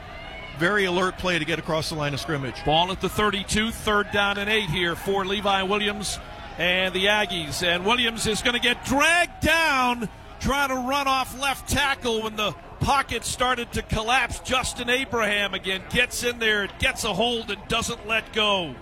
very 0.60 0.84
alert 0.84 1.16
play 1.16 1.38
to 1.38 1.44
get 1.46 1.58
across 1.58 1.88
the 1.88 1.94
line 1.94 2.12
of 2.12 2.20
scrimmage. 2.20 2.62
Ball 2.66 2.92
at 2.92 3.00
the 3.00 3.08
32, 3.08 3.70
third 3.70 4.10
down 4.12 4.36
and 4.36 4.50
eight 4.50 4.68
here 4.68 4.94
for 4.94 5.24
Levi 5.24 5.62
Williams 5.62 6.18
and 6.58 6.94
the 6.94 7.06
Aggies. 7.06 7.66
And 7.66 7.86
Williams 7.86 8.26
is 8.26 8.42
going 8.42 8.52
to 8.52 8.60
get 8.60 8.84
dragged 8.84 9.40
down, 9.40 10.06
trying 10.38 10.68
to 10.68 10.74
run 10.74 11.08
off 11.08 11.40
left 11.40 11.66
tackle 11.66 12.24
when 12.24 12.36
the 12.36 12.52
pocket 12.78 13.24
started 13.24 13.72
to 13.72 13.80
collapse. 13.80 14.40
Justin 14.40 14.90
Abraham 14.90 15.54
again 15.54 15.80
gets 15.88 16.24
in 16.24 16.38
there, 16.38 16.68
gets 16.78 17.04
a 17.04 17.14
hold, 17.14 17.50
and 17.50 17.66
doesn't 17.68 18.06
let 18.06 18.30
go. 18.34 18.74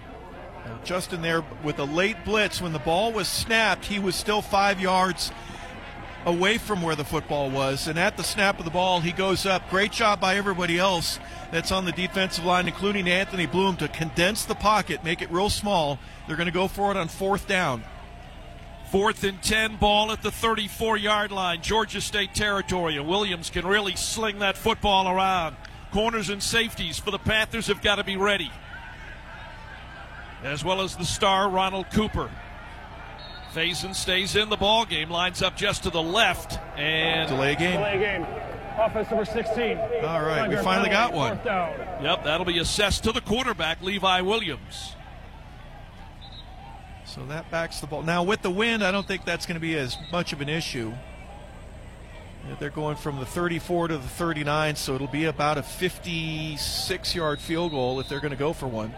Justin 0.82 1.23
there 1.23 1.44
with 1.62 1.78
a 1.78 1.84
late 1.84 2.24
blitz. 2.24 2.60
When 2.60 2.73
the 2.73 2.81
ball 2.81 3.12
was 3.12 3.28
snapped, 3.28 3.84
he 3.84 4.00
was 4.00 4.16
still 4.16 4.42
five 4.42 4.81
yards 4.81 5.31
away 6.26 6.58
from 6.58 6.82
where 6.82 6.97
the 6.97 7.05
football 7.05 7.50
was. 7.50 7.88
And 7.88 7.98
at 7.98 8.16
the 8.16 8.22
snap 8.22 8.58
of 8.58 8.64
the 8.64 8.70
ball, 8.70 9.00
he 9.00 9.12
goes 9.12 9.47
up. 9.47 9.68
Great 9.70 9.92
job 9.92 10.20
by 10.20 10.36
everybody 10.36 10.78
else 10.78 11.18
that's 11.50 11.72
on 11.72 11.84
the 11.84 11.92
defensive 11.92 12.44
line, 12.44 12.66
including 12.66 13.08
Anthony 13.08 13.47
Bloom, 13.47 13.76
to 13.76 13.88
condense 13.88 14.44
the 14.44 14.55
pocket, 14.55 15.05
make 15.05 15.22
it 15.22 15.30
real 15.30 15.50
small. 15.50 15.98
They're 16.26 16.36
going 16.36 16.47
to 16.47 16.52
go 16.52 16.68
for 16.68 16.90
it 16.90 16.97
on 16.97 17.08
fourth 17.08 17.47
down. 17.47 17.84
Fourth 18.90 19.22
and 19.22 19.42
10 19.42 19.76
ball 19.76 20.12
at 20.12 20.22
the 20.22 20.30
34 20.30 20.97
yard 20.97 21.30
line, 21.30 21.60
Georgia 21.60 22.00
State 22.00 22.34
territory. 22.34 22.97
And 22.97 23.06
Williams 23.06 23.50
can 23.50 23.66
really 23.66 23.97
sling 23.97 24.38
that 24.38 24.56
football 24.56 25.08
around. 25.08 25.56
Corners 25.92 26.30
and 26.30 26.42
safeties 26.42 26.98
for 26.98 27.10
the 27.10 27.18
Panthers 27.18 27.66
have 27.66 27.82
got 27.82 27.97
to 27.97 28.05
be 28.05 28.16
ready. 28.16 28.50
As 30.42 30.64
well 30.64 30.80
as 30.80 30.97
the 30.97 31.05
star, 31.05 31.50
Ronald 31.50 31.90
Cooper. 31.90 32.30
Faison 33.55 33.94
stays 33.94 34.36
in 34.36 34.51
the 34.51 34.57
ball 34.57 34.85
game, 34.85 35.10
lines 35.10 35.43
up 35.43 35.57
just 35.57 35.85
to 35.85 35.91
the 35.91 36.02
left, 36.02 36.59
and 36.77 37.28
delay 37.28 37.55
game. 37.57 37.77
Delay 37.78 37.99
game. 37.99 38.27
Offense 38.78 39.10
number 39.10 39.25
16. 39.25 39.78
All 40.05 40.23
right, 40.23 40.49
we 40.49 40.57
finally 40.57 40.91
got 40.91 41.12
one. 41.12 41.41
Yep, 41.44 42.25
that'll 42.25 42.47
be 42.47 42.59
assessed 42.59 43.05
to 43.05 43.12
the 43.12 43.20
quarterback, 43.20 43.83
Levi 43.83 44.20
Williams. 44.20 44.94
So 47.05 47.25
that 47.27 47.51
backs 47.51 47.81
the 47.81 47.86
ball. 47.86 48.02
Now 48.02 48.23
with 48.23 48.43
the 48.43 48.51
wind, 48.51 48.85
I 48.85 48.93
don't 48.93 49.07
think 49.07 49.25
that's 49.25 49.47
going 49.47 49.57
to 49.57 49.60
be 49.60 49.77
as 49.77 49.97
much 50.12 50.33
of 50.33 50.41
an 50.41 50.49
issue. 50.49 50.93
They're 52.60 52.70
going 52.70 52.97
from 52.97 53.18
the 53.18 53.27
34 53.27 53.89
to 53.89 53.99
the 53.99 54.09
39, 54.09 54.77
so 54.77 54.94
it'll 54.94 55.07
be 55.07 55.25
about 55.25 55.59
a 55.59 55.62
56-yard 55.62 57.41
field 57.41 57.73
goal 57.73 58.01
if 58.01 58.09
they're 58.09 58.20
going 58.20 58.31
to 58.31 58.39
go 58.39 58.52
for 58.52 58.67
one. 58.67 58.94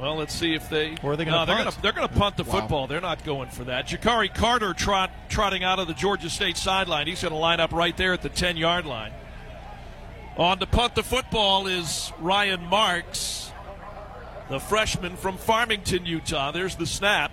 Well, 0.00 0.16
let's 0.16 0.34
see 0.34 0.54
if 0.54 0.70
they. 0.70 0.96
Or 1.02 1.12
are 1.12 1.16
they 1.16 1.24
going 1.26 1.46
to 1.46 1.52
they're 1.52 1.64
punt? 1.64 1.82
They're 1.82 1.92
going 1.92 2.08
to 2.08 2.14
punt 2.14 2.36
the 2.38 2.44
Wow. 2.44 2.60
football. 2.60 2.86
They're 2.86 3.00
not 3.02 3.22
going 3.24 3.50
for 3.50 3.64
that. 3.64 3.86
Jakari 3.86 4.32
Carter 4.34 4.72
trot, 4.72 5.10
trotting 5.28 5.62
out 5.62 5.78
of 5.78 5.88
the 5.88 5.94
Georgia 5.94 6.30
State 6.30 6.56
sideline. 6.56 7.06
He's 7.06 7.20
going 7.20 7.32
to 7.32 7.38
line 7.38 7.60
up 7.60 7.72
right 7.72 7.96
there 7.96 8.14
at 8.14 8.22
the 8.22 8.30
10 8.30 8.56
yard 8.56 8.86
line. 8.86 9.12
On 10.36 10.58
to 10.58 10.66
punt 10.66 10.94
the 10.94 11.02
football 11.02 11.66
is 11.66 12.12
Ryan 12.18 12.64
Marks, 12.64 13.52
the 14.48 14.58
freshman 14.58 15.16
from 15.16 15.36
Farmington, 15.36 16.06
Utah. 16.06 16.50
There's 16.50 16.76
the 16.76 16.86
snap. 16.86 17.30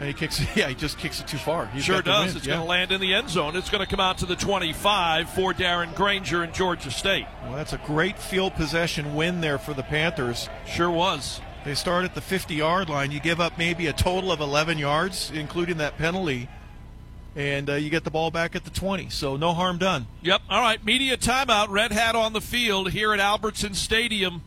And 0.00 0.08
he 0.08 0.14
kicks. 0.14 0.40
Yeah, 0.56 0.68
he 0.68 0.74
just 0.74 0.98
kicks 0.98 1.20
it 1.20 1.28
too 1.28 1.36
far. 1.36 1.66
He's 1.66 1.84
sure 1.84 2.02
does. 2.02 2.34
It's 2.34 2.46
yeah. 2.46 2.54
going 2.54 2.64
to 2.64 2.68
land 2.68 2.90
in 2.90 3.00
the 3.00 3.14
end 3.14 3.28
zone. 3.28 3.54
It's 3.54 3.70
going 3.70 3.84
to 3.84 3.88
come 3.88 4.00
out 4.00 4.18
to 4.18 4.26
the 4.26 4.34
25 4.34 5.30
for 5.30 5.52
Darren 5.52 5.94
Grainger 5.94 6.42
in 6.42 6.52
Georgia 6.52 6.90
State. 6.90 7.26
Well, 7.44 7.52
that's 7.52 7.74
a 7.74 7.80
great 7.86 8.18
field 8.18 8.54
possession 8.54 9.14
win 9.14 9.40
there 9.40 9.58
for 9.58 9.74
the 9.74 9.82
Panthers. 9.84 10.48
Sure 10.66 10.90
was. 10.90 11.40
They 11.64 11.74
start 11.74 12.04
at 12.04 12.14
the 12.14 12.20
50 12.20 12.54
yard 12.54 12.88
line. 12.88 13.10
You 13.10 13.20
give 13.20 13.40
up 13.40 13.58
maybe 13.58 13.86
a 13.86 13.92
total 13.92 14.32
of 14.32 14.40
11 14.40 14.78
yards, 14.78 15.30
including 15.34 15.76
that 15.76 15.98
penalty, 15.98 16.48
and 17.36 17.68
uh, 17.68 17.74
you 17.74 17.90
get 17.90 18.04
the 18.04 18.10
ball 18.10 18.30
back 18.30 18.56
at 18.56 18.64
the 18.64 18.70
20. 18.70 19.10
So 19.10 19.36
no 19.36 19.52
harm 19.52 19.78
done. 19.78 20.06
Yep. 20.22 20.40
All 20.48 20.62
right. 20.62 20.84
Media 20.84 21.16
timeout. 21.16 21.68
Red 21.68 21.92
hat 21.92 22.16
on 22.16 22.32
the 22.32 22.40
field 22.40 22.92
here 22.92 23.12
at 23.12 23.20
Albertson 23.20 23.74
Stadium 23.74 24.42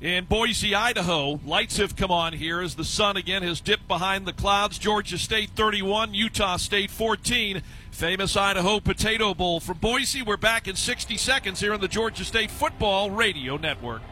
in 0.00 0.24
Boise, 0.24 0.74
Idaho. 0.74 1.40
Lights 1.44 1.76
have 1.76 1.94
come 1.94 2.10
on 2.10 2.32
here 2.32 2.60
as 2.60 2.74
the 2.74 2.84
sun 2.84 3.16
again 3.16 3.42
has 3.42 3.60
dipped 3.60 3.86
behind 3.86 4.26
the 4.26 4.32
clouds. 4.32 4.78
Georgia 4.78 5.18
State 5.18 5.50
31, 5.50 6.14
Utah 6.14 6.56
State 6.56 6.90
14. 6.90 7.62
Famous 7.90 8.36
Idaho 8.36 8.80
Potato 8.80 9.32
Bowl 9.32 9.60
from 9.60 9.78
Boise. 9.78 10.22
We're 10.22 10.36
back 10.36 10.68
in 10.68 10.76
60 10.76 11.16
seconds 11.16 11.60
here 11.60 11.72
on 11.72 11.80
the 11.80 11.88
Georgia 11.88 12.24
State 12.24 12.50
Football 12.50 13.10
Radio 13.10 13.56
Network. 13.56 14.02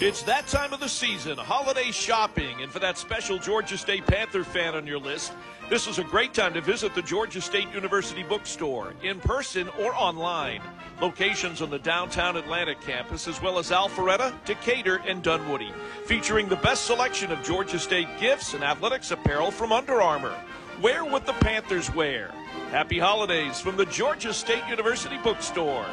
It's 0.00 0.22
that 0.22 0.46
time 0.46 0.72
of 0.72 0.80
the 0.80 0.88
season, 0.88 1.36
holiday 1.36 1.90
shopping. 1.90 2.62
And 2.62 2.72
for 2.72 2.78
that 2.78 2.96
special 2.96 3.38
Georgia 3.38 3.76
State 3.76 4.06
Panther 4.06 4.44
fan 4.44 4.74
on 4.74 4.86
your 4.86 4.98
list, 4.98 5.32
this 5.68 5.86
is 5.86 5.98
a 5.98 6.04
great 6.04 6.32
time 6.32 6.54
to 6.54 6.62
visit 6.62 6.94
the 6.94 7.02
Georgia 7.02 7.40
State 7.42 7.68
University 7.74 8.22
bookstore 8.22 8.94
in 9.02 9.20
person 9.20 9.68
or 9.78 9.94
online. 9.94 10.62
Locations 11.02 11.60
on 11.60 11.68
the 11.68 11.78
downtown 11.78 12.36
Atlanta 12.36 12.74
campus, 12.74 13.28
as 13.28 13.42
well 13.42 13.58
as 13.58 13.70
Alpharetta, 13.70 14.32
Decatur, 14.46 15.02
and 15.06 15.22
Dunwoody, 15.22 15.72
featuring 16.06 16.48
the 16.48 16.56
best 16.56 16.86
selection 16.86 17.30
of 17.30 17.42
Georgia 17.42 17.78
State 17.78 18.08
gifts 18.18 18.54
and 18.54 18.64
athletics 18.64 19.10
apparel 19.10 19.50
from 19.50 19.70
Under 19.70 20.00
Armour. 20.00 20.34
Wear 20.80 21.04
what 21.04 21.26
the 21.26 21.34
Panthers 21.34 21.94
wear. 21.94 22.32
Happy 22.70 22.98
holidays 22.98 23.60
from 23.60 23.76
the 23.76 23.86
Georgia 23.86 24.32
State 24.32 24.66
University 24.66 25.18
bookstore. 25.18 25.86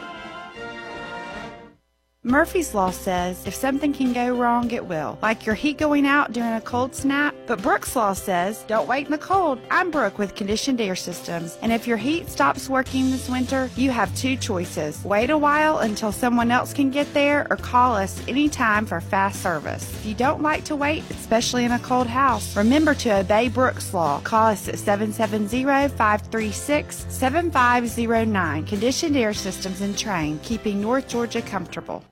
Murphy's 2.27 2.73
Law 2.73 2.91
says 2.91 3.41
if 3.47 3.55
something 3.55 3.93
can 3.93 4.11
go 4.11 4.35
wrong, 4.35 4.69
it 4.71 4.85
will. 4.85 5.17
Like 5.21 5.45
your 5.45 5.55
heat 5.55 5.77
going 5.77 6.05
out 6.05 6.33
during 6.33 6.51
a 6.51 6.59
cold 6.59 6.93
snap. 6.93 7.33
But 7.45 7.61
Brooks 7.61 7.95
Law 7.95 8.11
says 8.11 8.65
don't 8.67 8.85
wait 8.85 9.05
in 9.05 9.13
the 9.13 9.17
cold. 9.17 9.61
I'm 9.71 9.91
Brooke 9.91 10.17
with 10.17 10.35
Conditioned 10.35 10.81
Air 10.81 10.97
Systems. 10.97 11.57
And 11.61 11.71
if 11.71 11.87
your 11.87 11.95
heat 11.95 12.27
stops 12.27 12.67
working 12.67 13.11
this 13.11 13.29
winter, 13.29 13.69
you 13.77 13.91
have 13.91 14.13
two 14.13 14.35
choices. 14.35 15.01
Wait 15.05 15.29
a 15.29 15.37
while 15.37 15.77
until 15.77 16.11
someone 16.11 16.51
else 16.51 16.73
can 16.73 16.91
get 16.91 17.13
there 17.13 17.47
or 17.49 17.55
call 17.55 17.95
us 17.95 18.21
anytime 18.27 18.85
for 18.85 18.99
fast 18.99 19.41
service. 19.41 19.89
If 19.99 20.05
you 20.05 20.13
don't 20.13 20.41
like 20.41 20.65
to 20.65 20.75
wait, 20.75 21.09
especially 21.11 21.63
in 21.63 21.71
a 21.71 21.79
cold 21.79 22.07
house, 22.07 22.57
remember 22.57 22.93
to 22.95 23.19
obey 23.19 23.47
Brooks 23.47 23.93
Law. 23.93 24.19
Call 24.25 24.47
us 24.47 24.67
at 24.67 24.79
770 24.79 25.63
536 25.95 27.05
7509. 27.07 28.65
Conditioned 28.65 29.15
Air 29.15 29.33
Systems 29.33 29.79
and 29.79 29.95
Trane, 29.95 30.43
keeping 30.43 30.81
North 30.81 31.07
Georgia 31.07 31.41
comfortable. 31.41 32.03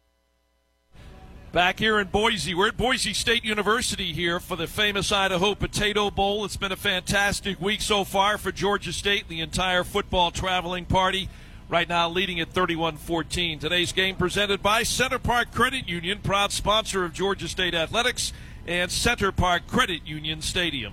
Back 1.56 1.80
here 1.80 2.00
in 2.00 2.10
Boise, 2.10 2.54
we're 2.54 2.68
at 2.68 2.76
Boise 2.76 3.14
State 3.14 3.46
University 3.46 4.12
here 4.12 4.42
for 4.42 4.58
the 4.58 4.68
famous 4.68 5.10
Idaho 5.10 5.56
Potato 5.56 6.12
Bowl. 6.12 6.44
It's 6.44 6.58
been 6.58 6.74
a 6.74 6.76
fantastic 6.76 7.62
week 7.62 7.80
so 7.80 8.04
far 8.04 8.38
for 8.38 8.52
Georgia 8.52 8.92
State 8.92 9.22
and 9.22 9.30
the 9.30 9.40
entire 9.40 9.86
football 9.86 10.32
traveling 10.32 10.84
party. 10.84 11.30
Right 11.70 11.88
now, 11.88 12.10
leading 12.10 12.42
at 12.42 12.50
31 12.50 12.98
14. 12.98 13.60
Today's 13.60 13.94
game 13.94 14.18
presented 14.18 14.62
by 14.62 14.84
Center 14.84 15.18
Parc 15.18 15.54
Credit 15.54 15.88
Union, 15.88 16.20
proud 16.22 16.52
sponsor 16.52 17.06
of 17.06 17.14
Georgia 17.14 17.48
State 17.48 17.74
Athletics, 17.74 18.34
and 18.68 18.92
Center 18.92 19.32
Parc 19.32 19.66
Credit 19.66 20.06
Union 20.06 20.42
Stadium. 20.42 20.92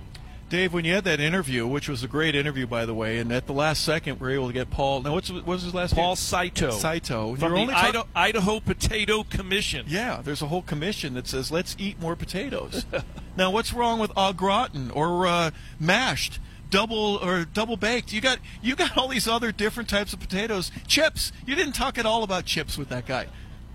Dave, 0.53 0.71
when 0.71 0.85
you 0.85 0.93
had 0.93 1.03
that 1.05 1.19
interview, 1.19 1.65
which 1.65 1.89
was 1.89 2.03
a 2.03 2.07
great 2.07 2.35
interview, 2.35 2.67
by 2.67 2.85
the 2.85 2.93
way, 2.93 3.17
and 3.17 3.31
at 3.31 3.47
the 3.47 3.53
last 3.53 3.83
second, 3.83 4.19
we 4.19 4.27
are 4.27 4.31
able 4.35 4.45
to 4.45 4.53
get 4.53 4.69
Paul. 4.69 5.01
Now, 5.01 5.13
what's 5.13 5.31
what's 5.31 5.63
his 5.63 5.73
last 5.73 5.95
Paul 5.95 6.03
name? 6.03 6.07
Paul 6.09 6.15
Saito. 6.15 6.69
Saito. 6.69 7.35
From 7.35 7.41
You're 7.41 7.49
the 7.49 7.61
only 7.61 7.73
talk- 7.73 7.83
Idaho, 7.85 8.07
Idaho 8.13 8.59
Potato 8.59 9.23
Commission. 9.23 9.87
Yeah, 9.89 10.21
there's 10.23 10.43
a 10.43 10.45
whole 10.45 10.61
commission 10.61 11.15
that 11.15 11.25
says 11.25 11.49
let's 11.49 11.75
eat 11.79 11.99
more 11.99 12.15
potatoes. 12.15 12.85
now, 13.35 13.49
what's 13.49 13.73
wrong 13.73 13.97
with 13.97 14.11
au 14.15 14.31
gratin 14.31 14.91
or 14.91 15.25
uh, 15.25 15.49
mashed? 15.79 16.39
Double 16.69 17.15
or 17.15 17.45
double 17.45 17.75
baked. 17.75 18.13
You 18.13 18.21
got 18.21 18.37
you 18.61 18.75
got 18.75 18.95
all 18.95 19.07
these 19.07 19.27
other 19.27 19.51
different 19.51 19.89
types 19.89 20.13
of 20.13 20.19
potatoes. 20.19 20.71
Chips. 20.85 21.31
You 21.47 21.55
didn't 21.55 21.73
talk 21.73 21.97
at 21.97 22.05
all 22.05 22.21
about 22.21 22.45
chips 22.45 22.77
with 22.77 22.89
that 22.89 23.07
guy. 23.07 23.25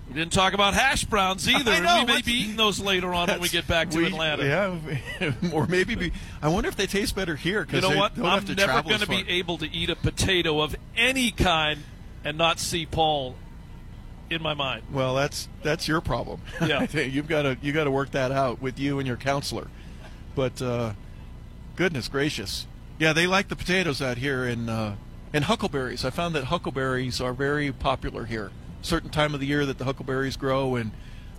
We 0.09 0.15
didn't 0.15 0.33
talk 0.33 0.55
about 0.55 0.73
hash 0.73 1.05
browns 1.05 1.47
either. 1.47 1.70
I 1.70 1.81
know, 1.81 2.05
we 2.07 2.15
may 2.15 2.23
be 2.23 2.33
eating 2.33 2.57
those 2.57 2.81
later 2.81 3.12
on 3.12 3.28
when 3.28 3.41
we 3.41 3.49
get 3.49 3.67
back 3.67 3.91
to 3.91 3.99
We- 3.99 4.07
Atlanta. 4.07 4.45
Yeah, 4.45 5.33
or 5.53 5.67
maybe 5.67 5.95
be. 5.95 6.12
I 6.41 6.49
wonder 6.49 6.69
if 6.69 6.77
they 6.77 6.87
taste 6.87 7.15
better 7.15 7.37
here 7.37 7.67
You 7.70 7.81
know 7.83 7.91
what? 7.91 8.12
I'm 8.19 8.45
never 8.55 8.83
going 8.83 9.01
to 9.01 9.07
be 9.07 9.25
able 9.28 9.59
to 9.59 9.70
eat 9.70 9.91
a 9.91 9.97
potato 9.97 10.61
of 10.61 10.75
any 10.97 11.31
kind 11.31 11.81
and 12.25 12.39
not 12.39 12.59
see 12.59 12.87
Paul 12.87 13.37
in 14.31 14.43
my 14.43 14.55
mind. 14.55 14.85
Well, 14.93 15.15
that's 15.15 15.49
that's 15.62 15.87
your 15.87 16.01
problem. 16.01 16.41
Yeah. 16.67 16.87
You've 16.91 17.28
got 17.28 17.43
to 17.43 17.57
you 17.61 17.73
got 17.73 17.85
to 17.85 17.91
work 17.91 18.11
that 18.12 18.33
out 18.33 18.61
with 18.62 18.78
you 18.78 18.99
and 18.99 19.07
your 19.07 19.17
counselor. 19.17 19.69
But 20.35 20.61
uh, 20.62 20.93
goodness 21.77 22.09
gracious, 22.09 22.67
yeah, 22.99 23.12
they 23.12 23.27
like 23.27 23.49
the 23.49 23.57
potatoes 23.57 24.01
out 24.01 24.19
here 24.19 24.47
in 24.47 24.69
uh, 24.69 24.97
and 25.33 25.45
huckleberries. 25.45 26.05
I 26.05 26.11
found 26.11 26.35
that 26.35 26.45
huckleberries 26.45 27.20
are 27.20 27.33
very 27.33 27.73
popular 27.73 28.25
here. 28.25 28.51
Certain 28.82 29.10
time 29.10 29.34
of 29.34 29.40
the 29.40 29.47
year 29.47 29.66
that 29.66 29.78
the 29.78 29.84
huckleberries 29.84 30.36
grow, 30.36 30.76
and 30.76 30.92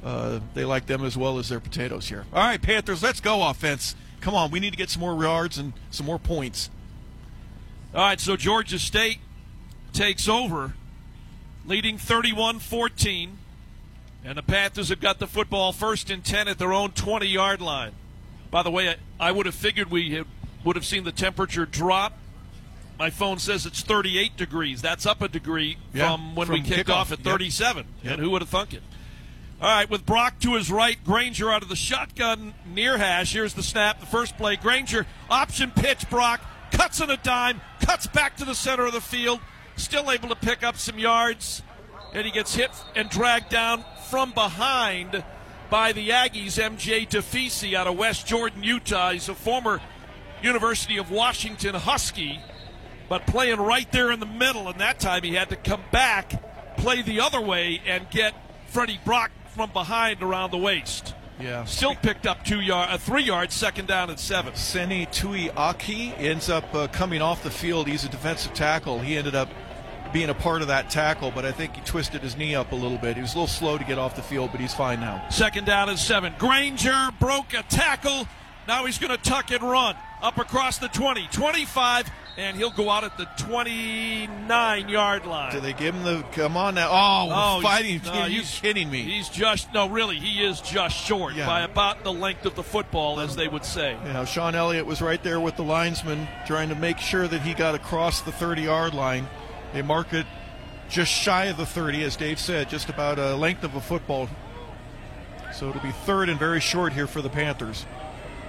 uh, 0.03 0.39
they 0.53 0.65
like 0.65 0.85
them 0.85 1.03
as 1.03 1.17
well 1.17 1.39
as 1.39 1.49
their 1.49 1.59
potatoes 1.59 2.09
here. 2.09 2.25
All 2.33 2.43
right, 2.43 2.61
Panthers, 2.61 3.01
let's 3.01 3.21
go 3.21 3.47
offense. 3.47 3.95
Come 4.21 4.35
on, 4.35 4.51
we 4.51 4.59
need 4.59 4.71
to 4.71 4.77
get 4.77 4.89
some 4.89 5.01
more 5.01 5.21
yards 5.21 5.57
and 5.57 5.73
some 5.91 6.05
more 6.05 6.19
points. 6.19 6.69
All 7.93 8.01
right, 8.01 8.19
so 8.19 8.35
Georgia 8.35 8.77
State 8.77 9.19
takes 9.93 10.27
over, 10.27 10.73
leading 11.65 11.97
31 11.97 12.59
14. 12.59 13.37
And 14.25 14.37
the 14.37 14.43
Panthers 14.43 14.89
have 14.89 14.99
got 14.99 15.19
the 15.19 15.27
football 15.27 15.71
first 15.71 16.09
and 16.09 16.23
10 16.23 16.47
at 16.47 16.57
their 16.57 16.73
own 16.73 16.91
20 16.91 17.25
yard 17.25 17.61
line. 17.61 17.93
By 18.51 18.63
the 18.63 18.71
way, 18.71 18.95
I, 19.19 19.31
would 19.31 19.45
have 19.45 19.55
figured 19.55 19.89
we 19.89 20.23
would 20.63 20.75
have 20.75 20.85
seen 20.85 21.03
the 21.03 21.11
temperature 21.11 21.65
drop. 21.65 22.17
My 22.99 23.09
phone 23.09 23.39
says 23.39 23.65
it's 23.65 23.81
38 23.81 24.35
degrees. 24.35 24.81
That's 24.81 25.05
up 25.05 25.21
a 25.21 25.29
degree 25.29 25.77
Yeah, 25.93 26.11
from 26.11 26.35
when 26.35 26.47
from 26.47 26.53
we 26.55 26.61
kicked 26.61 26.89
kickoff. 26.89 26.93
off 26.95 27.11
at 27.13 27.19
37. 27.19 27.85
Yep. 28.03 28.13
And 28.13 28.21
who 28.21 28.29
would 28.31 28.41
have 28.41 28.49
thunk 28.49 28.73
it? 28.73 28.83
All 29.61 29.69
right, 29.69 29.89
with 29.89 30.05
Brock 30.05 30.39
to 30.41 30.55
his 30.55 30.69
right, 30.71 30.97
Grainger 31.03 31.51
out 31.51 31.63
of 31.63 31.69
the 31.69 31.75
shotgun 31.75 32.53
near 32.65 32.97
hash. 32.97 33.33
Here's 33.33 33.53
the 33.53 33.63
snap, 33.63 33.99
the 33.99 34.05
first 34.05 34.37
play. 34.37 34.55
Grainger, 34.57 35.05
option 35.29 35.71
pitch, 35.71 36.09
Brock, 36.09 36.41
cuts 36.71 37.01
on 37.01 37.09
a 37.09 37.17
dime, 37.17 37.59
cuts 37.81 38.07
back 38.07 38.37
to 38.37 38.45
the 38.45 38.55
center 38.55 38.85
of 38.85 38.93
the 38.93 39.01
field, 39.01 39.39
still 39.75 40.11
able 40.11 40.29
to 40.29 40.35
pick 40.35 40.63
up 40.63 40.77
some 40.77 40.97
yards, 40.97 41.61
and 42.13 42.25
he 42.25 42.31
gets 42.31 42.55
hit 42.55 42.71
and 42.95 43.09
dragged 43.09 43.49
down 43.49 43.83
from 44.09 44.31
behind 44.31 45.23
by 45.69 45.91
the 45.91 46.07
Aggies, 46.09 46.57
MJ 46.57 47.05
Tafisi 47.07 47.73
out 47.75 47.85
of 47.87 47.97
West 47.97 48.25
Jordan, 48.25 48.63
Utah. 48.63 49.11
He's 49.11 49.27
a 49.29 49.35
former 49.35 49.81
University 50.41 50.97
of 50.97 51.11
Washington 51.11 51.75
Husky, 51.75 52.39
but 53.09 53.25
playing 53.25 53.59
right 53.59 53.91
there 53.91 54.11
in 54.11 54.19
the 54.19 54.25
middle, 54.25 54.67
and 54.67 54.79
that 54.79 54.99
time 54.99 55.23
he 55.23 55.33
had 55.33 55.49
to 55.49 55.55
come 55.55 55.81
back, 55.91 56.77
play 56.77 57.01
the 57.01 57.19
other 57.19 57.41
way, 57.41 57.81
and 57.85 58.09
get 58.09 58.33
Freddie 58.67 58.99
Brock 59.03 59.31
from 59.47 59.71
behind 59.71 60.21
around 60.21 60.51
the 60.51 60.57
waist. 60.57 61.15
Yeah. 61.39 61.63
Still 61.65 61.95
picked 61.95 62.27
up 62.27 62.43
two 62.43 62.59
yard, 62.59 62.89
uh, 62.91 62.97
three 62.97 63.23
yard 63.23 63.51
second 63.51 63.87
down 63.87 64.09
and 64.09 64.19
seven. 64.19 64.55
Seni 64.55 65.05
Tuiaki 65.07 66.17
ends 66.19 66.49
up 66.49 66.73
uh, 66.75 66.87
coming 66.87 67.21
off 67.21 67.43
the 67.43 67.49
field. 67.49 67.87
He's 67.87 68.03
a 68.03 68.09
defensive 68.09 68.53
tackle. 68.53 68.99
He 68.99 69.15
ended 69.15 69.35
up 69.35 69.49
being 70.11 70.29
a 70.29 70.33
part 70.33 70.61
of 70.61 70.67
that 70.67 70.89
tackle, 70.89 71.31
but 71.31 71.45
I 71.45 71.51
think 71.51 71.75
he 71.75 71.81
twisted 71.81 72.21
his 72.21 72.35
knee 72.35 72.55
up 72.55 72.71
a 72.71 72.75
little 72.75 72.97
bit. 72.97 73.15
He 73.15 73.21
was 73.21 73.33
a 73.33 73.37
little 73.37 73.47
slow 73.47 73.77
to 73.77 73.83
get 73.83 73.97
off 73.97 74.15
the 74.15 74.21
field, 74.21 74.51
but 74.51 74.59
he's 74.59 74.73
fine 74.73 74.99
now. 74.99 75.27
Second 75.29 75.65
down 75.65 75.87
and 75.87 75.99
seven. 75.99 76.33
Grainger 76.37 77.09
broke 77.19 77.53
a 77.53 77.63
tackle. 77.63 78.27
Now 78.67 78.85
he's 78.85 78.97
going 78.97 79.15
to 79.15 79.23
tuck 79.23 79.51
and 79.51 79.63
run 79.63 79.95
up 80.21 80.37
across 80.37 80.77
the 80.77 80.87
20, 80.89 81.27
25, 81.31 82.09
and 82.39 82.55
he'll 82.55 82.71
go 82.71 82.89
out 82.89 83.03
at 83.03 83.17
the 83.17 83.25
29 83.37 84.89
yard 84.89 85.25
line. 85.25 85.51
Do 85.51 85.59
they 85.59 85.73
give 85.73 85.93
him 85.93 86.03
the 86.03 86.23
come 86.31 86.55
on 86.55 86.75
now? 86.75 86.87
Oh, 86.89 87.27
we're 87.27 87.33
Oh, 87.35 87.61
fighting! 87.61 88.01
no, 88.05 88.11
Are 88.13 88.29
you 88.29 88.41
kidding 88.43 88.89
me? 88.89 89.03
He's 89.03 89.27
just 89.29 89.73
no, 89.73 89.89
really, 89.89 90.17
he 90.17 90.43
is 90.45 90.61
just 90.61 90.95
short 90.95 91.33
Yeah. 91.33 91.45
by 91.45 91.61
about 91.61 92.03
the 92.03 92.13
length 92.13 92.45
of 92.45 92.55
the 92.55 92.63
football, 92.63 93.19
as 93.19 93.35
they 93.35 93.47
would 93.47 93.65
say. 93.65 93.97
Know, 94.13 94.23
Shawn 94.25 94.55
Elliott 94.55 94.85
was 94.85 95.01
right 95.01 95.21
there 95.21 95.39
with 95.39 95.57
the 95.57 95.63
linesman, 95.63 96.27
trying 96.47 96.69
to 96.69 96.75
make 96.75 96.99
sure 96.99 97.27
that 97.27 97.41
he 97.41 97.53
got 97.53 97.75
across 97.75 98.21
the 98.21 98.31
30-yard 98.31 98.93
line. 98.93 99.27
They 99.73 99.81
mark 99.81 100.13
it 100.13 100.25
just 100.89 101.11
shy 101.11 101.45
of 101.45 101.57
the 101.57 101.65
30, 101.65 102.03
as 102.03 102.15
Dave 102.15 102.39
said, 102.39 102.69
just 102.69 102.89
about 102.89 103.19
a 103.19 103.35
length 103.35 103.63
of 103.63 103.75
a 103.75 103.81
football. 103.81 104.29
So 105.53 105.69
it'll 105.69 105.81
be 105.81 105.91
third 105.91 106.29
and 106.29 106.39
very 106.39 106.59
short 106.61 106.93
here 106.93 107.05
for 107.07 107.21
the 107.21 107.29
Panthers. 107.29 107.85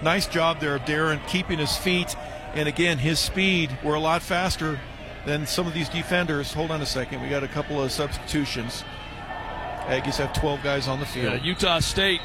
Nice 0.03 0.27
job 0.27 0.61
there 0.61 0.77
of 0.77 0.83
Darren 0.83 1.21
keeping 1.27 1.59
his 1.59 1.77
feet, 1.77 2.15
and 2.55 2.69
again, 2.69 2.99
his 2.99 3.19
speed. 3.19 3.77
We're 3.83 3.95
a 3.95 4.01
lot 4.01 4.23
faster 4.23 4.79
than 5.27 5.47
some 5.47 5.67
of 5.67 5.75
these 5.75 5.89
defenders. 5.89 6.53
Hold 6.53 6.71
on 6.71 6.81
a 6.81 6.87
second, 6.87 7.23
we 7.23 7.29
got 7.29 7.45
a 7.45 7.49
couple 7.49 7.83
of 7.83 7.93
substitutions. 7.93 8.85
Aggies 9.87 10.17
have 10.17 10.33
12 10.35 10.63
guys 10.63 10.89
on 10.89 11.01
the 11.01 11.07
Yeah, 11.07 11.31
field. 11.33 11.45
Utah 11.45 11.79
State. 11.81 12.21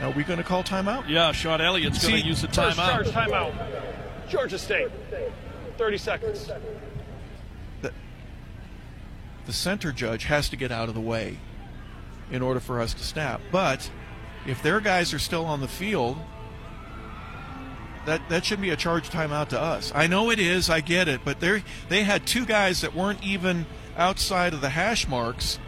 Are 0.00 0.10
we 0.10 0.24
going 0.24 0.38
to 0.38 0.44
call 0.44 0.62
timeout? 0.62 1.08
Yeah, 1.08 1.32
Shawn 1.32 1.60
Elliott's 1.60 2.02
going 2.06 2.20
to 2.20 2.26
use 2.26 2.42
the 2.42 2.48
First 2.48 2.76
charge 2.76 3.06
timeout. 3.08 3.52
timeout. 3.52 4.28
Georgia 4.28 4.58
State. 4.58 4.88
30 5.78 5.98
seconds. 5.98 6.50
the 7.82 9.52
center 9.52 9.92
judge 9.92 10.24
has 10.24 10.48
to 10.48 10.56
get 10.56 10.72
out 10.72 10.88
of 10.88 10.94
the 10.96 11.00
way 11.00 11.38
in 12.32 12.42
order 12.42 12.58
for 12.58 12.80
us 12.80 12.92
to 12.94 13.04
snap. 13.04 13.40
But 13.52 13.88
if 14.44 14.60
their 14.60 14.80
guys 14.80 15.14
are 15.14 15.20
still 15.20 15.44
on 15.44 15.60
the 15.60 15.68
field, 15.68 16.16
that 18.06 18.28
that 18.28 18.44
should 18.44 18.60
be 18.60 18.70
a 18.70 18.76
charge 18.76 19.10
timeout 19.10 19.48
to 19.48 19.60
us. 19.60 19.92
I 19.94 20.06
know 20.06 20.30
it 20.30 20.38
is, 20.38 20.70
I 20.70 20.80
get 20.80 21.08
it, 21.08 21.20
but 21.24 21.40
they 21.40 21.62
they 21.88 22.04
had 22.04 22.26
two 22.26 22.46
guys 22.46 22.80
that 22.80 22.94
weren't 22.94 23.22
even 23.22 23.66
outside 23.96 24.54
of 24.54 24.60
the 24.60 24.70
hash 24.70 25.06
marks 25.06 25.58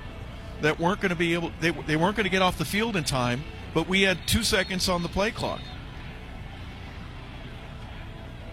that 0.60 0.80
weren't 0.80 1.00
going 1.00 1.10
to 1.10 1.16
be 1.16 1.34
able 1.34 1.52
they 1.60 1.70
they 1.70 1.96
weren't 1.96 2.16
going 2.16 2.24
to 2.24 2.30
get 2.30 2.42
off 2.42 2.56
the 2.56 2.64
field 2.64 2.96
in 2.96 3.04
time, 3.04 3.44
but 3.74 3.88
we 3.88 4.02
had 4.02 4.26
2 4.26 4.42
seconds 4.42 4.88
on 4.88 5.02
the 5.02 5.08
play 5.08 5.30
clock. 5.30 5.60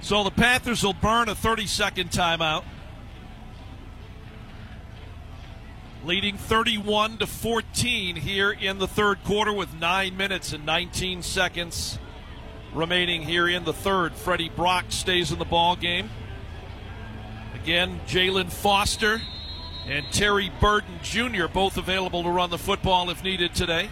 So 0.02 0.24
the 0.24 0.32
Panthers 0.32 0.84
will 0.84 0.94
burn 0.94 1.30
a 1.30 1.36
30 1.36 1.66
second 1.66 2.10
timeout. 2.12 2.64
Leading 6.04 6.38
31 6.38 7.18
to 7.18 7.26
14 7.26 8.16
here 8.16 8.52
in 8.52 8.78
the 8.78 8.88
third 8.88 9.24
quarter 9.24 9.52
with 9.52 9.74
9 9.74 10.16
minutes 10.16 10.54
and 10.54 10.64
19 10.64 11.24
seconds 11.24 11.98
remaining 12.76 13.22
here 13.22 13.48
in 13.48 13.64
the 13.64 13.74
third. 13.74 14.14
Freddie 14.14 14.50
Brock 14.50 14.86
stays 14.90 15.32
in 15.32 15.40
the 15.40 15.46
ball 15.46 15.76
game. 15.76 16.10
Again, 17.56 18.00
Jalen 18.08 18.52
Foster 18.52 19.22
and 19.88 20.06
Terry 20.12 20.52
Burden 20.60 21.00
Jr. 21.02 21.48
both 21.48 21.78
available 21.78 22.24
to 22.24 22.30
run 22.30 22.50
the 22.50 22.58
football 22.58 23.10
if 23.10 23.24
needed 23.24 23.56
today. 23.56 23.90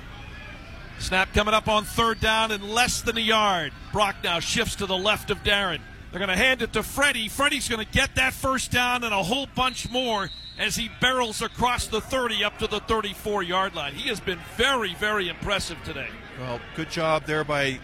Snap 1.00 1.34
coming 1.34 1.54
up 1.54 1.68
on 1.68 1.84
third 1.84 2.20
down 2.20 2.52
in 2.52 2.70
less 2.70 3.02
than 3.02 3.18
a 3.18 3.22
yard. 3.22 3.74
Brock 3.92 4.18
now 4.24 4.40
shifts 4.40 4.76
to 4.76 4.86
the 4.86 4.98
left 4.98 5.32
of 5.32 5.44
Darren. 5.44 5.80
They're 6.12 6.20
going 6.20 6.30
to 6.30 6.36
hand 6.36 6.62
it 6.62 6.74
to 6.74 6.84
Freddie. 6.84 7.28
Freddie's 7.28 7.68
going 7.68 7.84
to 7.84 7.92
get 7.92 8.16
that 8.16 8.34
first 8.34 8.72
down 8.72 9.04
and 9.04 9.14
a 9.14 9.24
whole 9.24 9.48
bunch 9.56 9.90
more 9.90 10.30
as 10.60 10.76
he 10.76 10.90
barrels 11.02 11.42
across 11.42 11.88
the 11.88 12.00
30 12.00 12.44
up 12.44 12.60
to 12.60 12.68
the 12.68 12.80
34 12.82 13.42
yard 13.44 13.74
line. 13.76 13.94
He 13.94 14.10
has 14.10 14.20
been 14.20 14.40
very, 14.56 14.94
very 14.96 15.30
impressive 15.30 15.78
today. 15.84 16.10
Well, 16.40 16.60
good 16.76 16.92
job 16.92 17.26
there 17.26 17.44
by 17.44 17.80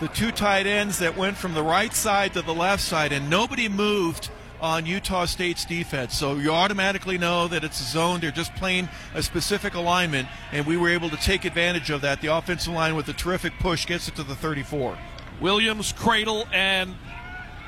the 0.00 0.08
two 0.08 0.30
tight 0.30 0.66
ends 0.66 0.98
that 0.98 1.16
went 1.16 1.36
from 1.36 1.54
the 1.54 1.62
right 1.62 1.92
side 1.92 2.34
to 2.34 2.42
the 2.42 2.54
left 2.54 2.82
side, 2.82 3.12
and 3.12 3.28
nobody 3.28 3.68
moved 3.68 4.30
on 4.60 4.86
Utah 4.86 5.24
State's 5.24 5.64
defense. 5.64 6.16
So 6.16 6.34
you 6.34 6.50
automatically 6.50 7.18
know 7.18 7.48
that 7.48 7.64
it's 7.64 7.80
a 7.80 7.84
zone. 7.84 8.20
They're 8.20 8.30
just 8.30 8.54
playing 8.54 8.88
a 9.14 9.22
specific 9.22 9.74
alignment, 9.74 10.28
and 10.52 10.66
we 10.66 10.76
were 10.76 10.88
able 10.88 11.10
to 11.10 11.16
take 11.16 11.44
advantage 11.44 11.90
of 11.90 12.00
that. 12.02 12.20
The 12.20 12.28
offensive 12.28 12.72
line 12.72 12.94
with 12.94 13.08
a 13.08 13.12
terrific 13.12 13.52
push 13.60 13.86
gets 13.86 14.08
it 14.08 14.16
to 14.16 14.22
the 14.22 14.34
34. 14.34 14.96
Williams, 15.40 15.92
Credle, 15.92 16.46
and 16.52 16.94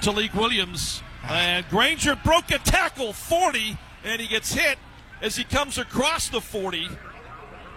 Tailique 0.00 0.34
Williams. 0.34 1.02
And 1.28 1.68
Grainger 1.68 2.16
broke 2.16 2.50
a 2.50 2.58
tackle 2.58 3.12
40, 3.12 3.76
and 4.04 4.20
he 4.20 4.26
gets 4.26 4.52
hit 4.52 4.78
as 5.20 5.36
he 5.36 5.44
comes 5.44 5.78
across 5.78 6.28
the 6.28 6.40
40. 6.40 6.88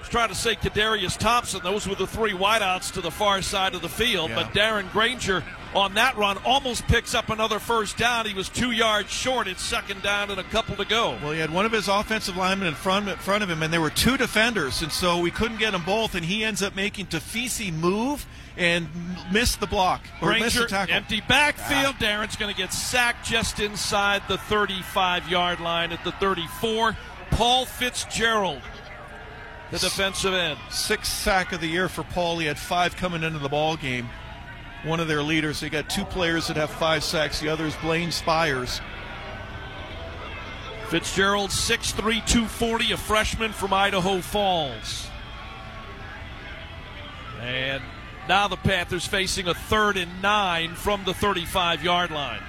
Was 0.04 0.10
trying 0.10 0.28
to 0.28 0.36
say 0.36 0.56
Kadarius 0.56 1.18
Thompson. 1.18 1.62
Those 1.64 1.88
were 1.88 1.96
the 1.96 2.06
three 2.06 2.34
wideouts 2.34 2.92
to 2.94 3.00
the 3.02 3.10
far 3.10 3.42
side 3.42 3.74
of 3.74 3.82
the 3.82 3.88
field. 3.88 4.32
Yeah. 4.32 4.36
But 4.44 4.54
Darren 4.54 4.92
Grainger 4.92 5.46
on 5.74 5.94
that 5.94 6.18
run 6.18 6.38
almost 6.46 6.86
picks 6.88 7.16
up 7.16 7.30
another 7.30 7.58
first 7.58 7.96
down. 7.96 8.26
He 8.26 8.34
was 8.34 8.50
two 8.50 8.72
yards 8.72 9.10
short. 9.10 9.48
It's 9.48 9.62
second 9.64 10.04
down 10.04 10.30
and 10.30 10.42
a 10.42 10.44
couple 10.44 10.76
to 10.76 10.84
go. 10.84 11.18
Well, 11.24 11.32
he 11.32 11.40
had 11.40 11.52
one 11.52 11.66
of 11.66 11.72
his 11.72 11.88
offensive 11.88 12.36
linemen 12.36 12.68
in 12.68 12.74
front, 12.74 13.08
in 13.08 13.16
front 13.16 13.44
of 13.44 13.50
him, 13.50 13.64
and 13.64 13.72
there 13.72 13.80
were 13.80 13.90
two 13.90 14.18
defenders, 14.18 14.82
and 14.82 14.92
so 14.92 15.20
we 15.20 15.32
couldn't 15.32 15.58
get 15.58 15.72
them 15.72 15.84
both, 15.86 16.16
and 16.16 16.26
he 16.26 16.44
ends 16.44 16.62
up 16.62 16.76
making 16.76 17.06
Tafisi 17.06 17.74
move 17.74 18.26
and 18.58 18.90
miss 19.32 19.56
the 19.56 19.68
block 19.68 20.02
or 20.22 20.34
miss 20.34 20.54
the 20.54 20.60
Grainger, 20.60 20.68
tackle. 20.68 20.96
empty 20.96 21.22
backfield. 21.30 21.96
Ah. 21.98 22.04
Darren's 22.04 22.36
going 22.36 22.54
to 22.54 22.58
get 22.58 22.74
sacked 22.74 23.26
just 23.26 23.62
inside 23.62 24.22
the 24.28 24.38
35 24.38 25.30
yard 25.30 25.62
line 25.62 25.94
at 25.94 26.04
the 26.04 26.12
34. 26.12 26.98
Paul 27.32 27.66
Fitzgerald, 27.66 28.62
the 29.74 29.80
defensive 29.80 30.34
end. 30.34 30.60
Sixth 30.70 31.12
sack 31.12 31.52
of 31.52 31.62
the 31.62 31.68
year 31.68 31.90
for 31.90 32.04
Paul. 32.04 32.38
He 32.38 32.46
had 32.46 32.60
five 32.60 32.96
coming 32.96 33.24
into 33.24 33.40
the 33.40 33.50
ball 33.50 33.76
game. 33.76 34.08
One 34.84 35.00
of 35.00 35.08
their 35.08 35.24
leaders. 35.24 35.60
They 35.60 35.70
got 35.70 35.90
two 35.90 36.06
players 36.06 36.48
that 36.48 36.58
have 36.58 36.70
five 36.70 37.04
sacks. 37.04 37.40
The 37.40 37.50
other 37.50 37.66
is 37.66 37.76
Blaine 37.78 38.12
Spires. 38.12 38.82
Fitzgerald, 40.90 41.50
6'3, 41.50 41.96
240, 41.96 42.92
a 42.92 42.98
freshman 42.98 43.52
from 43.52 43.74
Idaho 43.74 44.22
Falls. 44.22 45.10
And 47.42 47.82
now 48.30 48.48
the 48.48 48.58
Panthers 48.58 49.08
facing 49.08 49.48
a 49.48 49.54
third 49.54 49.98
and 49.98 50.22
nine 50.22 50.76
from 50.76 51.04
the 51.04 51.14
35 51.14 51.84
yard 51.84 52.12
line. 52.12 52.42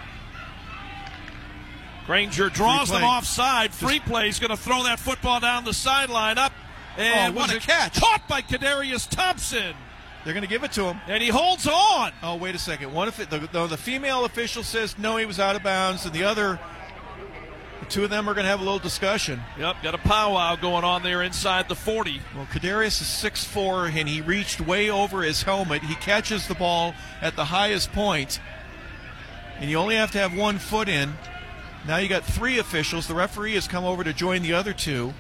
Grainger 2.07 2.51
draws 2.51 2.91
them 2.91 3.03
offside. 3.03 3.73
Free 3.73 3.99
play. 3.99 4.27
He's 4.27 4.39
going 4.39 4.51
to 4.51 4.59
throw 4.59 4.83
that 4.85 5.01
football 5.01 5.41
down 5.41 5.65
the 5.65 5.73
sideline 5.73 6.37
up. 6.37 6.53
And 6.97 7.35
Oh, 7.35 7.41
what 7.41 7.55
a 7.55 7.59
catch. 7.59 8.01
Caught 8.01 8.29
by 8.29 8.43
Kadarius 8.43 9.09
Thompson. 9.09 9.75
They're 10.25 10.33
going 10.33 10.45
to 10.45 10.49
give 10.49 10.65
it 10.65 10.73
to 10.73 10.85
him. 10.85 11.01
And 11.07 11.23
he 11.23 11.29
holds 11.29 11.67
on. 11.67 12.13
Oh, 12.23 12.37
wait 12.37 12.55
a 12.55 12.59
second. 12.59 12.93
One 12.95 13.09
of 13.09 13.17
the, 13.17 13.47
the, 13.53 13.67
the 13.67 13.77
female 13.77 14.25
official 14.25 14.63
says 14.63 14.97
no, 14.99 15.17
he 15.19 15.27
was 15.27 15.39
out 15.39 15.55
of 15.55 15.63
bounds, 15.63 16.07
and 16.07 16.15
the 16.15 16.25
other, 16.25 16.59
the 17.81 17.87
two 17.87 18.05
of 18.05 18.11
them 18.11 18.27
are 18.27 18.33
going 18.33 18.45
to 18.45 18.51
have 18.51 18.61
a 18.61 18.65
little 18.65 18.79
discussion. 18.79 19.41
Yep, 19.59 19.77
got 19.83 19.95
a 19.95 19.99
powwow 19.99 20.57
going 20.57 20.83
on 20.83 21.03
there 21.03 21.23
inside 21.23 21.69
the 21.69 21.75
40. 21.75 22.23
Well, 22.35 22.47
Kadarius 22.47 23.03
is 23.03 23.09
6'4", 23.09 23.95
and 23.95 24.09
he 24.09 24.23
reached 24.23 24.63
way 24.63 24.89
over 24.89 25.23
his 25.23 25.43
helmet. 25.43 25.83
He 25.83 25.95
catches 25.97 26.49
the 26.49 26.55
ball 26.55 26.95
at 27.21 27.37
the 27.37 27.45
highest 27.45 27.93
point, 27.93 28.41
and 29.59 29.69
you 29.69 29.77
only 29.77 29.97
have 29.97 30.11
to 30.13 30.19
have 30.19 30.35
one 30.35 30.59
foot 30.59 30.89
in. 30.89 31.13
Now 31.87 31.99
you 31.99 32.09
got 32.09 32.25
three 32.25 32.59
officials. 32.59 33.07
The 33.09 33.15
referee 33.15 33.55
has 33.57 33.69
come 33.69 33.85
over 33.85 34.03
to 34.05 34.15
join 34.15 34.41
the 34.41 34.55
other 34.55 34.73
two. 34.73 35.13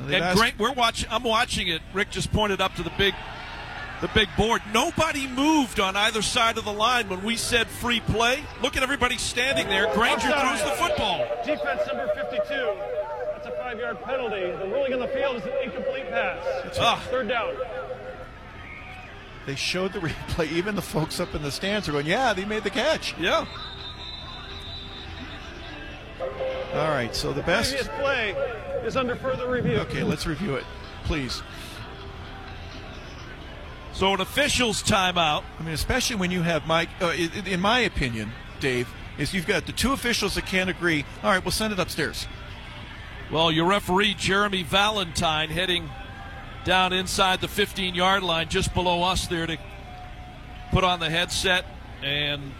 Now, 0.00 0.14
And 0.14 0.24
asked- 0.24 0.38
great, 0.38 0.58
we're 0.58 0.72
watching. 0.72 1.08
I'm 1.10 1.22
watching 1.22 1.68
it. 1.68 1.80
Rick 1.92 2.10
just 2.10 2.32
pointed 2.32 2.60
up 2.60 2.74
to 2.76 2.82
the 2.82 2.90
big, 2.98 3.14
the 4.00 4.08
big 4.08 4.28
board. 4.36 4.60
Nobody 4.72 5.26
moved 5.26 5.80
on 5.80 5.96
either 5.96 6.22
side 6.22 6.58
of 6.58 6.64
the 6.64 6.72
line 6.72 7.08
when 7.08 7.22
we 7.22 7.36
said 7.36 7.66
free 7.68 8.00
play. 8.00 8.44
Look 8.62 8.76
at 8.76 8.82
everybody 8.82 9.16
standing 9.16 9.68
there. 9.68 9.92
Grainger 9.94 10.28
throws 10.30 10.62
the 10.62 10.70
football. 10.72 11.26
Defense 11.44 11.80
number 11.86 12.08
52. 12.14 12.74
That's 13.32 13.46
a 13.46 13.50
five 13.62 13.78
yard 13.78 14.02
penalty. 14.04 14.40
The 14.42 14.68
ruling 14.70 14.92
on 14.92 15.00
the 15.00 15.08
field 15.08 15.36
is 15.36 15.44
an 15.44 15.52
incomplete 15.64 16.10
pass. 16.10 16.38
Ah. 16.78 17.02
Third 17.10 17.28
down. 17.28 17.54
They 19.46 19.54
showed 19.54 19.92
the 19.92 20.00
replay. 20.00 20.50
Even 20.50 20.74
the 20.74 20.82
folks 20.82 21.20
up 21.20 21.34
in 21.34 21.42
the 21.42 21.52
stands 21.52 21.88
are 21.88 21.92
going, 21.92 22.06
"Yeah, 22.06 22.32
they 22.32 22.44
made 22.44 22.64
the 22.64 22.70
catch." 22.70 23.14
Yeah. 23.18 23.46
All 26.20 26.88
right. 26.88 27.14
So 27.14 27.32
the 27.32 27.42
best. 27.42 27.74
Previous 27.74 27.96
play 27.98 28.30
is 28.84 28.96
under 28.96 29.16
further 29.16 29.50
review. 29.50 29.78
Okay, 29.78 30.02
let's 30.02 30.26
review 30.26 30.54
it, 30.54 30.64
please. 31.04 31.42
So 33.92 34.12
an 34.12 34.20
official's 34.20 34.82
timeout. 34.82 35.42
I 35.58 35.62
mean, 35.62 35.72
especially 35.72 36.16
when 36.16 36.30
you 36.30 36.42
have 36.42 36.66
Mike. 36.66 36.90
Uh, 37.00 37.12
in, 37.12 37.46
in 37.46 37.60
my 37.60 37.80
opinion, 37.80 38.30
Dave, 38.60 38.92
is 39.18 39.32
you've 39.32 39.46
got 39.46 39.66
the 39.66 39.72
two 39.72 39.92
officials 39.92 40.34
that 40.34 40.46
can't 40.46 40.68
agree. 40.68 41.04
All 41.22 41.30
right, 41.30 41.42
we'll 41.42 41.52
send 41.52 41.72
it 41.72 41.78
upstairs. 41.78 42.26
Well, 43.30 43.50
your 43.50 43.66
referee 43.66 44.14
Jeremy 44.14 44.62
Valentine 44.62 45.48
heading 45.48 45.88
down 46.64 46.92
inside 46.92 47.40
the 47.40 47.48
15 47.48 47.94
yard 47.94 48.22
line, 48.22 48.48
just 48.48 48.74
below 48.74 49.02
us 49.02 49.26
there 49.26 49.46
to 49.46 49.56
put 50.72 50.84
on 50.84 51.00
the 51.00 51.08
headset 51.08 51.64
and 52.02 52.52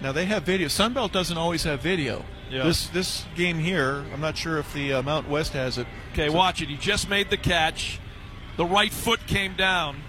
Now 0.00 0.12
they 0.12 0.26
have 0.26 0.42
video. 0.42 0.68
Sunbelt 0.68 1.12
doesn't 1.12 1.38
always 1.38 1.64
have 1.64 1.80
video. 1.80 2.24
Yeah. 2.50 2.64
This 2.64 2.86
this 2.88 3.24
game 3.36 3.58
here, 3.58 4.04
I'm 4.12 4.20
not 4.20 4.36
sure 4.36 4.58
if 4.58 4.72
the 4.72 4.94
uh, 4.94 5.02
Mount 5.02 5.28
West 5.28 5.52
has 5.52 5.78
it. 5.78 5.86
okay, 6.12 6.28
So- 6.28 6.34
watch 6.34 6.62
it. 6.62 6.68
He 6.68 6.76
just 6.76 7.08
made 7.08 7.30
the 7.30 7.36
catch. 7.36 8.00
The 8.56 8.64
right 8.64 8.92
foot 8.92 9.26
came 9.26 9.54
down 9.54 10.02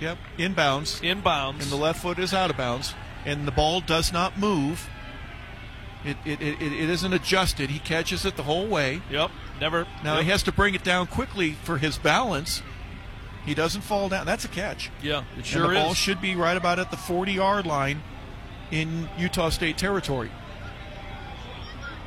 Yep, 0.00 0.18
inbounds, 0.38 1.00
inbounds. 1.02 1.60
and 1.62 1.70
the 1.70 1.76
left 1.76 2.00
foot 2.02 2.18
is 2.18 2.32
out 2.32 2.50
of 2.50 2.56
bounds, 2.56 2.94
and 3.26 3.46
the 3.46 3.52
ball 3.52 3.80
does 3.80 4.12
not 4.12 4.38
move. 4.38 4.88
It 6.04 6.16
it, 6.24 6.40
it, 6.40 6.60
it 6.62 6.90
isn't 6.90 7.12
adjusted. 7.12 7.70
He 7.70 7.78
catches 7.78 8.24
it 8.24 8.36
the 8.36 8.42
whole 8.42 8.66
way. 8.66 9.02
Yep, 9.10 9.30
never. 9.60 9.86
Now 10.02 10.14
yep. 10.16 10.24
he 10.24 10.30
has 10.30 10.42
to 10.44 10.52
bring 10.52 10.74
it 10.74 10.82
down 10.82 11.06
quickly 11.06 11.52
for 11.52 11.78
his 11.78 11.98
balance. 11.98 12.62
He 13.44 13.54
doesn't 13.54 13.82
fall 13.82 14.08
down. 14.08 14.24
That's 14.26 14.44
a 14.44 14.48
catch. 14.48 14.90
Yeah, 15.02 15.20
it 15.20 15.24
and 15.36 15.46
sure 15.46 15.68
the 15.68 15.74
ball 15.74 15.92
is. 15.92 15.96
should 15.96 16.20
be 16.20 16.34
right 16.34 16.56
about 16.56 16.78
at 16.78 16.90
the 16.90 16.96
40 16.96 17.32
yard 17.32 17.66
line 17.66 18.02
in 18.70 19.08
Utah 19.18 19.50
State 19.50 19.78
territory. 19.78 20.30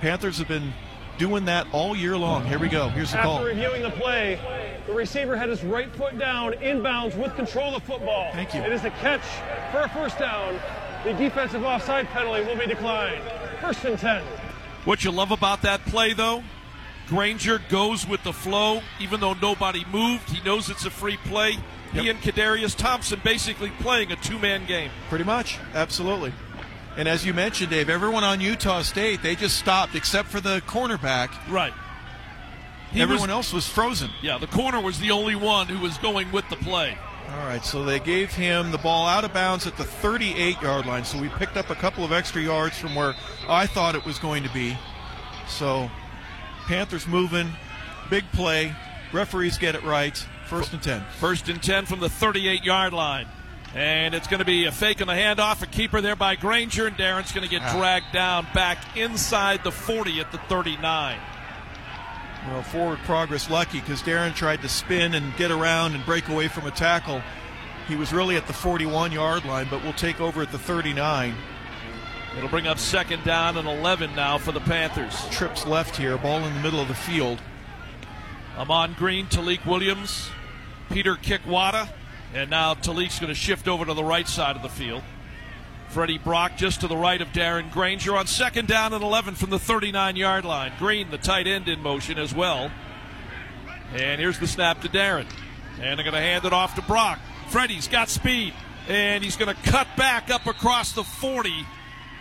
Panthers 0.02 0.38
have 0.40 0.48
been 0.48 0.74
doing 1.18 1.46
that 1.46 1.68
all 1.72 1.96
year 1.96 2.18
long. 2.18 2.46
Here 2.46 2.60
we 2.60 2.68
go. 2.68 2.90
Here's 2.90 3.12
the 3.12 3.18
After 3.18 3.30
call. 3.30 3.44
reviewing 3.46 3.82
the 3.82 3.92
play, 3.92 4.40
the 4.86 4.94
receiver 4.94 5.38
had 5.38 5.50
his 5.50 5.64
right 5.64 5.94
foot 5.96 6.18
down, 6.20 6.54
inbounds 6.54 7.16
with 7.18 7.36
control 7.36 7.76
of 7.76 7.82
the 7.82 7.92
football. 7.92 8.32
Thank 8.34 8.54
you. 8.54 8.62
It 8.62 8.72
is 8.72 8.84
a 8.84 8.90
catch 8.92 9.24
for 9.72 9.82
a 9.82 9.90
first 9.90 10.20
down. 10.20 10.60
The 11.04 11.14
defensive 11.14 11.64
offside 11.64 12.08
penalty 12.08 12.44
will 12.46 12.58
be 12.58 12.66
declined. 12.66 13.22
First 13.62 13.86
and 13.86 13.98
10. 13.98 14.24
What 14.84 15.04
you 15.04 15.12
love 15.12 15.32
about 15.32 15.62
that 15.62 15.84
play, 15.86 16.14
though, 16.14 16.44
Grainger 17.08 17.62
goes 17.70 18.08
with 18.08 18.24
the 18.24 18.34
flow, 18.34 18.82
even 19.00 19.20
though 19.20 19.34
nobody 19.34 19.86
moved. 19.92 20.30
He 20.30 20.44
knows 20.44 20.70
it's 20.70 20.86
a 20.86 20.90
free 20.90 21.18
play. 21.26 21.58
He 21.94 22.10
and 22.10 22.20
Kadarius 22.20 22.76
Thompson 22.76 23.22
basically 23.24 23.70
playing 23.80 24.12
a 24.12 24.16
two-man 24.18 24.66
game. 24.66 24.92
Pretty 25.10 25.24
much. 25.24 25.60
Absolutely. 25.74 26.34
And 26.98 27.08
as 27.08 27.26
you 27.26 27.34
mentioned, 27.34 27.72
Dave, 27.72 27.90
everyone 27.90 28.24
on 28.24 28.40
Utah 28.40 28.82
State, 28.82 29.22
they 29.22 29.36
just 29.36 29.58
stopped 29.58 29.96
except 29.96 30.30
for 30.30 30.40
the 30.40 30.62
cornerback. 30.68 31.30
Right. 31.50 31.74
He 32.92 33.02
Everyone 33.02 33.24
was- 33.30 33.32
else 33.32 33.54
was 33.54 33.68
frozen. 33.68 34.10
Yeah, 34.22 34.38
the 34.38 34.48
corner 34.48 34.80
was 34.80 35.00
the 35.00 35.12
only 35.12 35.36
one 35.36 35.68
who 35.68 35.80
was 35.80 35.98
going 35.98 36.32
with 36.32 36.48
the 36.50 36.56
play. 36.56 36.98
All 37.38 37.46
right, 37.48 37.66
so 37.66 37.84
they 37.84 38.00
gave 38.00 38.32
him 38.34 38.72
the 38.72 38.78
ball 38.78 39.08
out 39.08 39.26
of 39.26 39.34
bounds 39.34 39.68
at 39.68 39.76
the 39.76 39.84
38 39.84 40.62
yard 40.62 40.86
line. 40.86 41.04
So 41.04 41.18
we 41.20 41.28
picked 41.30 41.58
up 41.58 41.70
a 41.70 41.76
couple 41.76 42.06
of 42.06 42.12
extra 42.14 42.42
yards 42.42 42.78
from 42.78 42.96
where 42.96 43.16
I 43.50 43.66
thought 43.66 43.96
it 43.96 44.06
was 44.06 44.20
going 44.20 44.44
to 44.44 44.50
be. 44.54 44.78
So 45.48 45.90
Panthers 46.68 47.08
moving, 47.08 47.52
big 48.10 48.24
play. 48.32 48.74
Referees 49.12 49.58
get 49.58 49.76
it 49.76 49.84
right. 49.84 50.16
First 50.48 50.72
and 50.74 50.82
10. 50.82 51.04
First 51.20 51.50
and 51.50 51.62
10 51.62 51.86
from 51.88 52.00
the 52.00 52.10
38 52.10 52.64
yard 52.64 52.94
line. 52.94 53.28
And 53.76 54.16
it's 54.16 54.28
going 54.28 54.40
to 54.40 54.46
be 54.46 54.66
a 54.66 54.72
fake 54.72 55.02
on 55.02 55.08
the 55.08 55.14
handoff, 55.14 55.62
a 55.62 55.66
keeper 55.68 56.00
there 56.00 56.16
by 56.16 56.38
Grainger, 56.38 56.88
and 56.88 56.98
Darren's 56.98 57.34
going 57.34 57.44
to 57.44 57.50
get 57.50 57.62
Ah. 57.62 57.78
dragged 57.78 58.14
down 58.14 58.48
back 58.54 58.78
inside 58.96 59.64
the 59.66 59.72
40 59.72 60.22
at 60.22 60.32
the 60.32 60.38
39. 60.38 61.18
Well, 62.48 62.64
forward 62.64 63.00
progress 63.00 63.50
lucky 63.50 63.82
because 63.82 64.02
Darren 64.02 64.34
tried 64.34 64.62
to 64.62 64.70
spin 64.70 65.14
and 65.14 65.36
get 65.36 65.52
around 65.52 65.94
and 65.96 66.06
break 66.06 66.30
away 66.30 66.48
from 66.48 66.66
a 66.68 66.72
tackle. 66.72 67.22
He 67.90 67.96
was 67.98 68.14
really 68.14 68.38
at 68.38 68.48
the 68.48 68.54
41 68.54 69.12
yard 69.12 69.44
line, 69.46 69.68
but 69.70 69.84
we'll 69.84 69.94
take 69.94 70.22
over 70.22 70.42
at 70.42 70.52
the 70.52 70.58
39. 70.60 71.36
It'll 72.38 72.50
bring 72.50 72.68
up 72.68 72.80
second 72.80 73.24
down 73.24 73.58
and 73.58 73.68
11 73.68 74.16
now 74.16 74.38
for 74.38 74.52
the 74.54 74.60
Panthers. 74.62 75.28
Trips 75.32 75.66
left 75.66 75.98
here, 75.98 76.18
ball 76.18 76.44
in 76.46 76.54
the 76.54 76.60
middle 76.62 76.80
of 76.80 76.88
the 76.88 76.94
field. 76.96 77.40
Amon 78.58 78.94
Green, 78.98 79.26
Tailique 79.28 79.66
Williams, 79.66 80.30
Peter 80.92 81.16
Kikwata, 81.16 81.90
and 82.34 82.50
now 82.50 82.74
Tailique's 82.74 83.20
going 83.20 83.34
to 83.34 83.40
shift 83.40 83.68
over 83.68 83.86
to 83.86 83.94
the 83.94 84.04
right 84.04 84.28
side 84.28 84.56
of 84.56 84.62
the 84.62 84.70
field. 84.70 85.04
Freddie 85.90 86.18
Brock 86.18 86.58
just 86.58 86.82
to 86.82 86.88
the 86.88 86.98
right 86.98 87.22
of 87.22 87.30
Darren 87.30 87.72
Grainger 87.72 88.18
on 88.18 88.28
second 88.28 88.68
down 88.68 88.94
and 88.94 89.04
11 89.04 89.36
from 89.36 89.50
the 89.50 89.60
39 89.60 90.16
yard 90.16 90.44
line. 90.44 90.74
Green, 90.78 91.10
the 91.10 91.18
tight 91.18 91.48
end, 91.48 91.70
in 91.70 91.82
motion 91.82 92.18
as 92.18 92.36
well. 92.36 92.70
And 93.94 94.20
here's 94.20 94.40
the 94.40 94.48
snap 94.48 94.82
to 94.82 94.90
Darren. 94.90 95.26
And 95.80 95.98
they're 95.98 96.04
going 96.04 96.14
to 96.14 96.20
hand 96.20 96.44
it 96.46 96.52
off 96.52 96.76
to 96.76 96.82
Brock. 96.82 97.20
Freddie's 97.50 97.88
got 97.88 98.10
speed. 98.10 98.54
And 98.90 99.24
he's 99.24 99.38
going 99.38 99.56
to 99.56 99.62
cut 99.64 99.88
back 99.96 100.30
up 100.30 100.48
across 100.48 100.92
the 100.92 101.04
40 101.04 101.66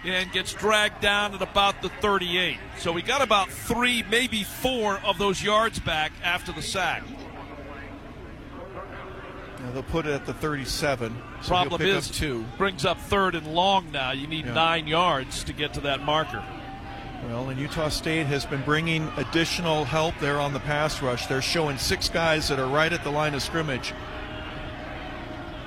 and 0.05 0.31
gets 0.33 0.53
dragged 0.53 1.01
down 1.01 1.35
at 1.35 1.43
about 1.43 1.83
the 1.83 1.89
38. 1.89 2.59
So 2.79 2.93
we 2.93 3.03
got 3.03 3.23
about 3.23 3.51
three, 3.51 4.05
maybe 4.11 4.45
four 4.45 4.99
of 5.05 5.19
those 5.19 5.43
yards 5.43 5.79
back 5.79 6.13
after 6.23 6.53
the 6.53 6.63
sack. 6.63 7.03
Now 9.65 9.71
they'll 9.73 9.83
put 9.83 10.05
it 10.05 10.13
at 10.13 10.27
the 10.27 10.35
37. 10.35 11.17
So 11.41 11.49
Problem 11.49 11.81
is, 11.81 12.11
up 12.11 12.15
two. 12.15 12.45
brings 12.59 12.85
up 12.85 13.01
third 13.01 13.35
and 13.35 13.47
long 13.55 13.91
now. 13.93 14.11
You 14.13 14.27
need 14.27 14.45
Yeah. 14.45 14.53
nine 14.53 14.87
yards 14.87 15.43
to 15.45 15.55
get 15.55 15.73
to 15.75 15.81
that 15.81 16.03
marker. 16.03 16.43
Well, 17.29 17.49
and 17.49 17.59
Utah 17.59 17.89
State 17.89 18.27
has 18.27 18.45
been 18.45 18.61
bringing 18.61 19.11
additional 19.17 19.87
help 19.87 20.19
there 20.21 20.39
on 20.39 20.53
the 20.53 20.61
pass 20.61 21.01
rush. 21.01 21.27
They're 21.27 21.41
showing 21.41 21.79
six 21.79 22.11
guys 22.11 22.49
that 22.49 22.59
are 22.59 22.67
right 22.67 22.93
at 22.93 23.03
the 23.05 23.11
line 23.11 23.33
of 23.33 23.43
scrimmage. 23.43 23.95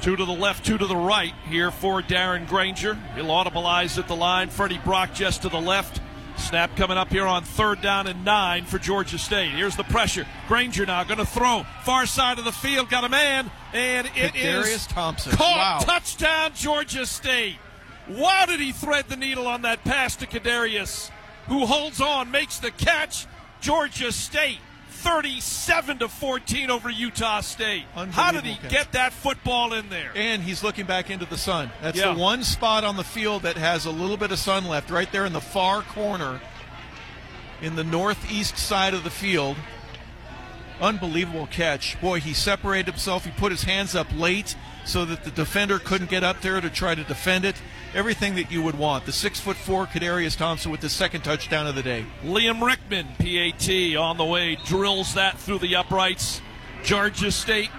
Two 0.01 0.15
to 0.15 0.25
the 0.25 0.31
left, 0.31 0.63
two 0.63 0.77
to 0.77 0.85
the 0.85 0.95
right 0.95 1.33
here 1.49 1.71
for 1.71 2.03
Darren 2.03 2.47
Grainger. 2.47 2.93
He'll 3.15 3.25
audibilize 3.25 3.97
at 3.97 4.07
the 4.07 4.15
line. 4.15 4.49
Freddie 4.49 4.77
Brock 4.77 5.15
just 5.15 5.41
to 5.41 5.49
the 5.49 5.59
left. 5.59 6.01
Snap 6.37 6.75
coming 6.77 6.97
up 6.97 7.09
here 7.09 7.25
on 7.25 7.43
third 7.43 7.81
down 7.81 8.07
and 8.07 8.23
nine 8.23 8.65
for 8.65 8.79
Georgia 8.79 9.17
State. 9.17 9.51
Here's 9.51 9.75
the 9.75 9.83
pressure. 9.83 10.25
Grainger 10.47 10.85
now 10.85 11.03
going 11.03 11.17
to 11.17 11.25
throw. 11.25 11.65
Far 11.83 12.05
side 12.05 12.39
of 12.39 12.45
the 12.45 12.51
field, 12.51 12.89
got 12.89 13.03
a 13.03 13.09
man, 13.09 13.51
and 13.73 14.07
it 14.15 14.35
is 14.35 14.65
Kadarius 14.65 14.87
Thompson. 14.87 15.31
Caught. 15.33 15.57
Wow. 15.57 15.79
Touchdown, 15.81 16.51
Georgia 16.55 17.05
State. 17.05 17.57
Wow, 18.09 18.45
did 18.47 18.59
he 18.59 18.71
thread 18.71 19.05
the 19.09 19.17
needle 19.17 19.47
on 19.47 19.63
that 19.63 19.83
pass 19.83 20.15
to 20.17 20.27
Kadarius, 20.27 21.11
who 21.47 21.65
holds 21.65 21.99
on, 21.99 22.31
makes 22.31 22.59
the 22.59 22.71
catch. 22.71 23.25
Georgia 23.59 24.11
State 24.11 24.59
37 24.97 25.99
to 25.99 26.07
14 26.09 26.69
over 26.71 26.89
Utah 26.89 27.41
State. 27.41 27.85
How 27.93 28.31
did 28.31 28.43
he 28.43 28.55
catch. 28.55 28.71
get 28.71 28.91
that 28.93 29.13
football 29.13 29.73
in 29.73 29.89
there? 29.89 30.11
And 30.15 30.41
he's 30.41 30.63
looking 30.63 30.85
back 30.85 31.09
into 31.09 31.25
the 31.25 31.37
sun. 31.37 31.71
That's 31.81 31.97
Yeah. 31.97 32.13
the 32.13 32.19
one 32.19 32.43
spot 32.43 32.83
on 32.83 32.97
the 32.97 33.03
field 33.03 33.43
that 33.43 33.57
has 33.57 33.85
a 33.85 33.91
little 33.91 34.17
bit 34.17 34.31
of 34.31 34.39
sun 34.39 34.65
left, 34.65 34.89
right 34.89 35.11
there 35.11 35.25
in 35.25 35.33
the 35.33 35.41
far 35.41 35.81
corner, 35.83 36.41
in 37.61 37.75
the 37.75 37.83
northeast 37.83 38.57
side 38.57 38.93
of 38.93 39.03
the 39.03 39.09
field. 39.11 39.55
Unbelievable 40.81 41.47
catch. 41.47 41.99
Boy, 42.01 42.19
he 42.19 42.33
separated 42.33 42.87
himself. 42.91 43.25
He 43.25 43.31
put 43.31 43.51
his 43.51 43.63
hands 43.63 43.95
up 43.95 44.07
late 44.15 44.55
so 44.85 45.05
that 45.05 45.23
the 45.23 45.31
defender 45.31 45.79
couldn't 45.79 46.09
get 46.09 46.23
up 46.23 46.41
there 46.41 46.59
to 46.61 46.69
try 46.69 46.93
to 46.95 47.03
defend 47.03 47.45
it. 47.45 47.55
Everything 47.93 48.35
that 48.35 48.51
you 48.51 48.61
would 48.61 48.77
want. 48.77 49.05
The 49.05 49.11
six 49.11 49.39
foot 49.39 49.57
four 49.57 49.85
Kadarius 49.85 50.37
Thompson 50.37 50.71
with 50.71 50.81
the 50.81 50.89
second 50.89 51.23
touchdown 51.23 51.67
of 51.67 51.75
the 51.75 51.83
day. 51.83 52.05
Liam 52.23 52.65
Rickman, 52.65 53.07
PAT, 53.17 53.95
on 53.97 54.17
the 54.17 54.25
way, 54.25 54.57
drills 54.65 55.13
that 55.15 55.39
through 55.39 55.59
the 55.59 55.75
uprights. 55.75 56.41
Georgia 56.83 57.31
State 57.31 57.71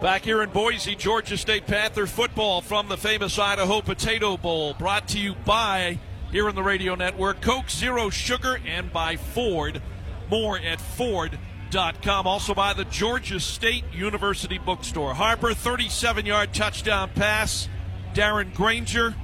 Back 0.01 0.23
here 0.23 0.43
in 0.43 0.51
Boise, 0.51 0.95
Georgia 0.95 1.37
State 1.37 1.67
Panther 1.67 2.07
football 2.07 2.61
from 2.61 2.89
the 2.89 2.97
famous 2.97 3.37
Idaho 3.37 3.81
Potato 3.81 4.37
Bowl, 4.37 4.75
brought 4.75 5.09
to 5.09 5.19
you 5.19 5.35
by 5.45 5.99
here 6.31 6.49
in 6.49 6.55
the 6.55 6.63
radio 6.63 6.95
network 6.95 7.41
Coke 7.41 7.69
Zero 7.69 8.09
Sugar 8.09 8.61
and 8.65 8.93
by 8.93 9.17
Ford. 9.17 9.83
More 10.31 10.57
at 10.57 10.81
Ford.com. 10.81 12.29
Also 12.29 12.55
by 12.55 12.75
the 12.75 12.85
Georgia 12.85 13.41
State 13.41 13.83
University 13.93 14.59
Bookstore. 14.59 15.15
Harper, 15.15 15.53
37 15.53 16.27
yard 16.27 16.55
touchdown 16.55 17.11
pass. 17.17 17.69
Darren 18.15 18.55
Grainger. 18.55 19.17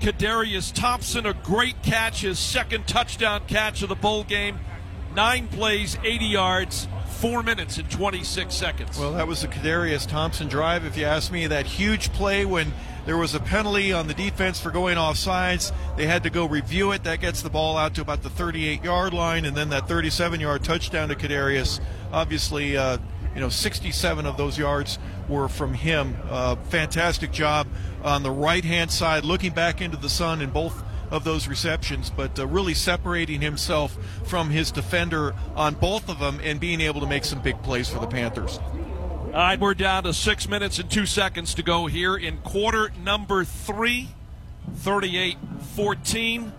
Kadarius 0.00 0.72
Thompson, 0.72 1.26
a 1.26 1.34
great 1.34 1.80
catch, 1.82 2.22
his 2.22 2.38
second 2.38 2.88
touchdown 2.88 3.42
catch 3.46 3.82
of 3.82 3.90
the 3.90 3.94
bowl 3.94 4.24
game. 4.24 4.58
Nine 5.14 5.46
plays, 5.46 5.98
80 6.02 6.24
yards, 6.24 6.88
four 7.22 7.44
minutes 7.44 7.78
and 7.78 7.88
26 7.88 8.52
seconds. 8.52 8.98
Well, 8.98 9.12
that 9.12 9.28
was 9.28 9.42
the 9.42 9.46
Kadarius 9.46 10.08
Thompson 10.08 10.48
drive, 10.48 10.84
if 10.84 10.96
you 10.96 11.04
ask 11.04 11.30
me. 11.30 11.46
That 11.46 11.66
huge 11.66 12.12
play 12.12 12.44
when 12.44 12.72
there 13.06 13.16
was 13.16 13.32
a 13.36 13.38
penalty 13.38 13.92
on 13.92 14.08
the 14.08 14.14
defense 14.14 14.58
for 14.58 14.72
going 14.72 14.98
off 14.98 15.16
sides. 15.16 15.72
They 15.96 16.06
had 16.06 16.24
to 16.24 16.30
go 16.30 16.46
review 16.46 16.90
it. 16.90 17.04
That 17.04 17.20
gets 17.20 17.40
the 17.40 17.48
ball 17.48 17.76
out 17.76 17.94
to 17.94 18.00
about 18.00 18.24
the 18.24 18.28
38 18.28 18.82
yard 18.82 19.14
line, 19.14 19.44
and 19.44 19.56
then 19.56 19.68
that 19.68 19.86
37 19.86 20.40
yard 20.40 20.64
touchdown 20.64 21.10
to 21.10 21.14
Kadarius. 21.14 21.78
Obviously, 22.12 22.76
uh, 22.76 22.98
you 23.36 23.40
know, 23.40 23.50
67 23.50 24.26
of 24.26 24.36
those 24.36 24.58
yards 24.58 24.98
were 25.28 25.46
from 25.46 25.74
him. 25.74 26.16
Uh, 26.28 26.56
fantastic 26.70 27.30
job 27.30 27.68
on 28.02 28.24
the 28.24 28.32
right 28.32 28.64
hand 28.64 28.90
side, 28.90 29.24
looking 29.24 29.52
back 29.52 29.80
into 29.80 29.96
the 29.96 30.10
sun 30.10 30.42
in 30.42 30.50
both 30.50 30.82
of 31.12 31.24
those 31.24 31.46
receptions, 31.46 32.10
but 32.10 32.38
uh, 32.38 32.46
really 32.46 32.74
separating 32.74 33.40
himself 33.40 33.96
from 34.24 34.50
his 34.50 34.72
defender 34.72 35.34
on 35.54 35.74
both 35.74 36.08
of 36.08 36.18
them 36.18 36.40
and 36.42 36.58
being 36.58 36.80
able 36.80 37.00
to 37.02 37.06
make 37.06 37.24
some 37.24 37.40
big 37.40 37.62
plays 37.62 37.88
for 37.88 38.00
the 38.00 38.06
Panthers. 38.06 38.58
All 38.58 39.38
right, 39.38 39.60
we're 39.60 39.74
down 39.74 40.04
to 40.04 40.14
six 40.14 40.48
minutes 40.48 40.78
and 40.78 40.90
two 40.90 41.06
seconds 41.06 41.54
to 41.54 41.62
go 41.62 41.86
here 41.86 42.16
in 42.16 42.38
quarter 42.38 42.90
number 43.02 43.44
three, 43.44 44.08
38 44.74 45.36
14. 45.74 46.52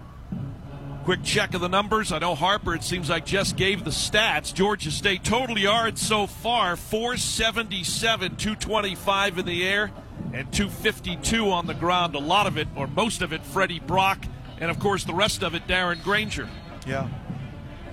Quick 1.03 1.23
check 1.23 1.53
of 1.53 1.59
the 1.59 1.67
numbers. 1.67 2.11
I 2.11 2.19
know 2.19 2.33
Harper, 2.33 2.73
it 2.73 2.83
seems 2.83 3.09
like 3.09 3.25
just 3.25 3.57
gave 3.57 3.83
the 3.83 3.89
stats. 3.89 4.53
Georgia 4.53 4.89
State 4.89 5.23
total 5.23 5.57
yards 5.57 6.01
so 6.01 6.27
far 6.27 6.77
477, 6.77 8.37
225 8.37 9.39
in 9.39 9.45
the 9.45 9.67
air, 9.67 9.91
and 10.31 10.51
252 10.53 11.51
on 11.51 11.67
the 11.67 11.73
ground. 11.73 12.15
A 12.15 12.19
lot 12.19 12.47
of 12.47 12.57
it, 12.57 12.67
or 12.75 12.87
most 12.87 13.21
of 13.21 13.33
it, 13.33 13.43
Freddie 13.43 13.81
Brock, 13.81 14.25
and 14.59 14.69
of 14.71 14.79
course 14.79 15.03
the 15.03 15.13
rest 15.13 15.43
of 15.43 15.55
it, 15.55 15.67
Darren 15.67 16.03
Grainger. 16.03 16.49
Yeah. 16.87 17.07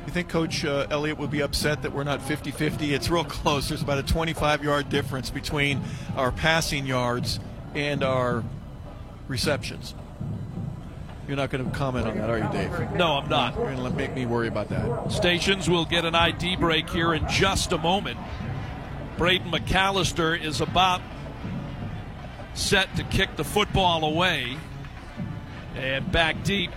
You 0.06 0.12
think 0.12 0.28
Coach 0.28 0.64
uh, 0.64 0.86
Elliott 0.90 1.18
would 1.18 1.30
be 1.30 1.40
upset 1.40 1.82
that 1.82 1.92
we're 1.92 2.04
not 2.04 2.22
50 2.22 2.50
50? 2.50 2.94
It's 2.94 3.08
real 3.10 3.24
close. 3.24 3.68
There's 3.68 3.82
about 3.82 3.98
a 3.98 4.02
25 4.02 4.64
yard 4.64 4.88
difference 4.88 5.30
between 5.30 5.82
our 6.16 6.32
passing 6.32 6.86
yards 6.86 7.38
and 7.74 8.02
our 8.02 8.42
receptions. 9.28 9.94
You're 11.28 11.36
not 11.36 11.50
going 11.50 11.64
to 11.64 11.70
comment 11.70 12.08
on 12.08 12.18
that, 12.18 12.28
are 12.28 12.38
you, 12.38 12.48
Dave? 12.50 12.90
No, 12.96 13.12
I'm 13.12 13.28
not. 13.28 13.54
You're 13.54 13.72
going 13.76 13.88
to 13.88 13.96
make 13.96 14.12
me 14.16 14.26
worry 14.26 14.48
about 14.48 14.68
that. 14.70 15.12
Stations 15.12 15.70
will 15.70 15.84
get 15.84 16.04
an 16.04 16.16
ID 16.16 16.56
break 16.56 16.90
here 16.90 17.14
in 17.14 17.28
just 17.28 17.70
a 17.70 17.78
moment. 17.78 18.18
Braden 19.16 19.48
McAllister 19.52 20.42
is 20.42 20.60
about 20.60 21.00
set 22.54 22.96
to 22.96 23.04
kick 23.04 23.36
the 23.36 23.44
football 23.44 24.04
away. 24.04 24.56
And 25.80 26.12
back 26.12 26.44
deep 26.44 26.70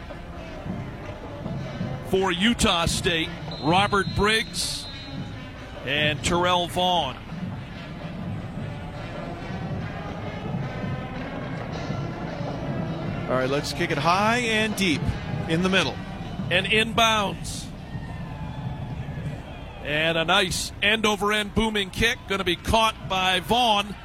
for 2.10 2.32
Utah 2.32 2.86
State, 2.86 3.28
Robert 3.62 4.08
Briggs 4.16 4.86
and 5.86 6.24
Terrell 6.24 6.68
Vaughn. 6.68 7.18
All 13.24 13.40
right, 13.40 13.50
let's 13.50 13.74
kick 13.74 13.92
it 13.92 13.98
high 13.98 14.38
and 14.38 14.74
deep 14.78 15.02
in 15.50 15.64
the 15.64 15.70
middle. 15.70 15.98
And 16.50 16.66
inbounds. 16.66 17.66
And 19.84 20.18
a 20.18 20.24
nice 20.24 20.72
end 20.82 21.06
over 21.06 21.34
end 21.34 21.54
booming 21.54 21.90
kick. 21.90 22.20
Going 22.30 22.40
to 22.40 22.46
be 22.46 22.56
caught 22.56 23.10
by 23.10 23.42
Vaughn. 23.42 23.96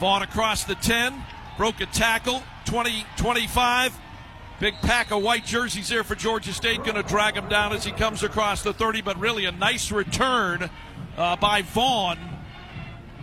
Vaughn 0.00 0.22
across 0.22 0.64
the 0.64 0.74
10. 0.74 1.14
Broke 1.56 1.80
a 1.80 1.86
tackle. 1.86 2.42
20 2.64 3.04
25. 3.16 3.92
Big 4.62 4.80
pack 4.80 5.10
of 5.10 5.20
white 5.24 5.44
jerseys 5.44 5.88
there 5.88 6.04
for 6.04 6.14
Georgia 6.14 6.52
State. 6.52 6.84
Going 6.84 6.94
to 6.94 7.02
drag 7.02 7.34
him 7.34 7.48
down 7.48 7.72
as 7.72 7.82
he 7.82 7.90
comes 7.90 8.22
across 8.22 8.62
the 8.62 8.72
30. 8.72 9.02
But 9.02 9.18
really 9.18 9.44
a 9.44 9.50
nice 9.50 9.90
return 9.90 10.70
uh, 11.16 11.34
by 11.34 11.62
Vaughn 11.62 12.16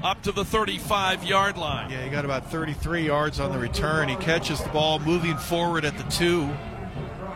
up 0.03 0.21
to 0.23 0.33
the 0.33 0.43
35 0.43 1.23
yard 1.23 1.57
line. 1.57 1.91
Yeah, 1.91 2.03
he 2.03 2.09
got 2.09 2.25
about 2.25 2.51
33 2.51 3.05
yards 3.05 3.39
on 3.39 3.53
the 3.53 3.57
return. 3.57 4.09
He 4.09 4.17
catches 4.17 4.61
the 4.61 4.67
ball 4.71 4.99
moving 4.99 5.37
forward 5.37 5.85
at 5.85 5.97
the 5.97 6.03
two. 6.11 6.41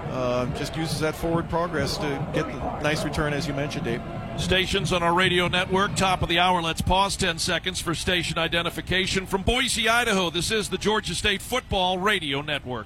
Uh, 0.09 0.48
just 0.57 0.75
uses 0.75 0.99
that 0.99 1.15
forward 1.15 1.49
progress 1.49 1.95
to 1.95 2.27
get 2.33 2.45
the 2.45 2.82
nice 2.82 3.06
return, 3.06 3.32
as 3.32 3.48
you 3.48 3.53
mentioned, 3.53 3.85
Dave. 3.85 4.01
Stations 4.35 4.91
on 4.91 5.01
our 5.01 5.14
radio 5.14 5.48
network, 5.48 5.95
top 5.95 6.22
of 6.22 6.27
the 6.27 6.40
hour. 6.40 6.61
Let's 6.61 6.82
pause 6.82 7.15
10 7.15 7.40
seconds 7.40 7.80
for 7.80 7.95
station 7.95 8.38
identification. 8.38 9.27
From 9.27 9.43
Boise, 9.43 9.88
Idaho, 9.88 10.30
this 10.30 10.51
is 10.51 10.67
the 10.67 10.77
Georgia 10.77 11.15
State 11.15 11.41
Football 11.41 11.99
Radio 11.99 12.41
Network. 12.41 12.85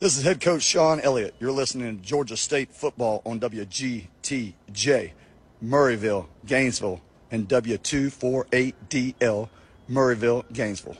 This 0.00 0.18
is 0.18 0.24
head 0.24 0.40
coach 0.40 0.62
Shawn 0.62 1.00
Elliott. 1.00 1.36
You're 1.38 1.52
listening 1.52 1.96
to 1.96 2.02
Georgia 2.02 2.36
State 2.36 2.72
football 2.72 3.22
on 3.24 3.38
WGTJ, 3.38 5.12
Murrayville, 5.64 6.26
Gainesville, 6.44 7.00
and 7.30 7.48
W248DL, 7.48 9.48
Murrayville, 9.88 10.52
Gainesville. 10.52 10.96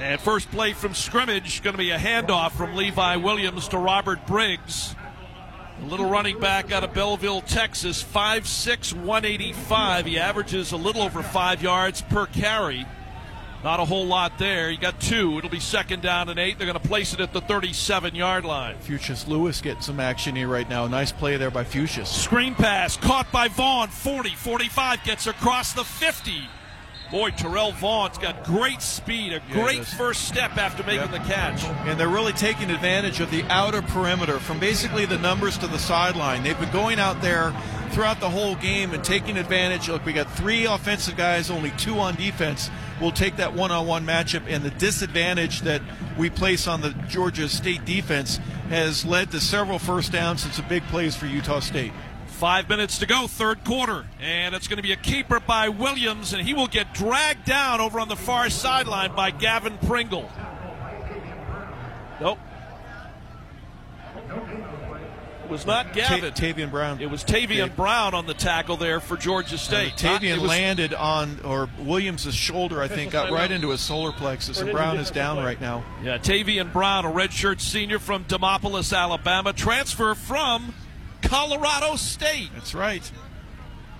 And 0.00 0.18
first 0.22 0.50
play 0.50 0.72
from 0.72 0.94
scrimmage 0.94 1.62
going 1.62 1.74
to 1.74 1.78
be 1.78 1.90
a 1.90 1.98
handoff 1.98 2.52
from 2.52 2.74
Levi 2.74 3.16
Williams 3.16 3.68
to 3.68 3.76
Robert 3.78 4.26
Briggs. 4.26 4.94
A 5.82 5.84
little 5.84 6.08
running 6.08 6.40
back 6.40 6.72
out 6.72 6.82
of 6.82 6.94
Bellville, 6.94 7.42
Texas, 7.42 8.02
5'6, 8.02 8.94
185. 8.94 10.06
He 10.06 10.18
averages 10.18 10.72
a 10.72 10.78
little 10.78 11.02
over 11.02 11.22
five 11.22 11.62
yards 11.62 12.00
per 12.00 12.24
carry. 12.26 12.86
Not 13.64 13.78
a 13.78 13.84
whole 13.84 14.06
lot 14.06 14.38
there. 14.38 14.70
You 14.70 14.78
got 14.78 15.00
two. 15.00 15.38
It'll 15.38 15.50
be 15.50 15.60
second 15.60 16.02
down 16.02 16.28
and 16.28 16.38
eight. 16.38 16.58
They're 16.58 16.66
going 16.66 16.80
to 16.80 16.88
place 16.88 17.14
it 17.14 17.20
at 17.20 17.32
the 17.32 17.40
37 17.40 18.14
yard 18.14 18.44
line. 18.44 18.76
Fuchs 18.78 19.28
Lewis 19.28 19.60
getting 19.60 19.82
some 19.82 20.00
action 20.00 20.34
here 20.34 20.48
right 20.48 20.68
now. 20.68 20.88
Nice 20.88 21.12
play 21.12 21.36
there 21.36 21.50
by 21.50 21.62
Fuchs. 21.62 22.08
Screen 22.08 22.54
pass 22.56 22.96
caught 22.96 23.30
by 23.30 23.46
Vaughn. 23.48 23.88
40, 23.88 24.30
45 24.30 25.04
gets 25.04 25.26
across 25.28 25.74
the 25.74 25.84
50. 25.84 26.42
Boy, 27.12 27.30
Terrell 27.30 27.72
Vaughn's 27.72 28.16
got 28.16 28.42
great 28.42 28.80
speed, 28.80 29.34
a 29.34 29.42
Yeah, 29.46 29.52
great 29.52 29.84
first 29.84 30.26
step 30.26 30.56
after 30.56 30.82
making 30.82 31.10
the 31.10 31.18
catch. 31.18 31.62
And 31.86 32.00
they're 32.00 32.08
really 32.08 32.32
taking 32.32 32.70
advantage 32.70 33.20
of 33.20 33.30
the 33.30 33.44
outer 33.44 33.82
perimeter 33.82 34.38
from 34.38 34.58
basically 34.58 35.04
the 35.04 35.18
numbers 35.18 35.58
to 35.58 35.66
the 35.66 35.78
sideline. 35.78 36.42
They've 36.42 36.58
been 36.58 36.72
going 36.72 36.98
out 36.98 37.20
there 37.20 37.52
throughout 37.90 38.18
the 38.20 38.30
whole 38.30 38.54
game 38.56 38.94
and 38.94 39.04
taking 39.04 39.36
advantage. 39.36 39.90
Look, 39.90 40.06
we 40.06 40.14
got 40.14 40.30
three 40.32 40.64
offensive 40.64 41.14
guys, 41.14 41.50
only 41.50 41.70
two 41.72 41.98
on 41.98 42.14
defense. 42.14 42.70
We'll 43.00 43.12
take 43.12 43.36
that 43.36 43.54
one 43.54 43.70
on 43.70 43.86
one 43.86 44.06
matchup, 44.06 44.44
and 44.48 44.62
the 44.62 44.70
disadvantage 44.70 45.62
that 45.62 45.82
we 46.16 46.30
place 46.30 46.68
on 46.68 46.80
the 46.80 46.90
Georgia 47.08 47.48
State 47.48 47.84
defense 47.84 48.38
has 48.68 49.04
led 49.04 49.30
to 49.32 49.40
several 49.40 49.78
first 49.78 50.12
downs 50.12 50.44
and 50.44 50.54
some 50.54 50.68
big 50.68 50.82
plays 50.84 51.16
for 51.16 51.26
Utah 51.26 51.60
State. 51.60 51.92
Five 52.26 52.68
minutes 52.68 52.98
to 52.98 53.06
go, 53.06 53.26
third 53.26 53.64
quarter. 53.64 54.06
And 54.20 54.54
it's 54.54 54.66
going 54.66 54.78
to 54.78 54.82
be 54.82 54.92
a 54.92 54.96
keeper 54.96 55.40
by 55.40 55.68
Williams, 55.68 56.32
and 56.32 56.46
he 56.46 56.54
will 56.54 56.66
get 56.66 56.92
dragged 56.94 57.44
down 57.44 57.80
over 57.80 58.00
on 58.00 58.08
the 58.08 58.16
far 58.16 58.50
sideline 58.50 59.14
by 59.14 59.30
Gavin 59.30 59.78
Pringle. 59.78 60.30
Nope. 62.20 62.38
It 65.41 65.41
was 65.52 65.66
not 65.66 65.92
Gavin. 65.92 66.32
Ta- 66.32 66.40
Tavian 66.40 66.70
Brown. 66.70 67.00
It 67.00 67.10
was 67.10 67.22
Tavian 67.24 67.76
Brown 67.76 68.14
on 68.14 68.26
the 68.26 68.34
tackle 68.34 68.76
there 68.76 68.98
for 69.00 69.16
Georgia 69.16 69.58
State. 69.58 70.02
Not- 70.02 70.20
Tavian 70.20 70.38
was- 70.40 70.48
landed 70.48 70.94
on, 70.94 71.38
or 71.44 71.68
Williams' 71.78 72.34
shoulder, 72.34 72.82
I 72.82 72.88
think, 72.88 73.12
got 73.12 73.30
right 73.30 73.50
into 73.50 73.68
his 73.70 73.80
solar 73.80 74.12
plexus, 74.12 74.58
and 74.60 74.72
Brown 74.72 74.96
is 74.96 75.10
down 75.10 75.38
right 75.38 75.60
now. 75.60 75.84
Yeah, 76.02 76.18
Tavian 76.18 76.72
Brown, 76.72 77.04
a 77.04 77.10
redshirt 77.10 77.60
senior 77.60 77.98
from 77.98 78.24
Demopolis, 78.24 78.96
Alabama, 78.96 79.52
transfer 79.52 80.14
from 80.14 80.74
Colorado 81.20 81.96
State. 81.96 82.50
That's 82.54 82.74
right. 82.74 83.08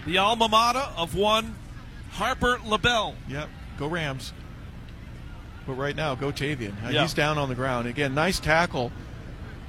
The 0.06 0.18
alma 0.18 0.48
mater 0.48 0.86
of 0.97 1.14
one 1.14 1.55
Harper 2.12 2.58
LeBel. 2.64 3.14
Yep, 3.28 3.48
go 3.78 3.86
Rams. 3.86 4.32
But 5.66 5.74
right 5.74 5.94
now, 5.94 6.14
go 6.16 6.32
Tavian. 6.32 6.72
Uh, 6.84 6.89
Yeah. 6.90 7.02
He's 7.02 7.14
down 7.14 7.39
on 7.39 7.48
the 7.48 7.55
ground. 7.55 7.86
Again, 7.86 8.14
nice 8.14 8.40
tackle. 8.40 8.90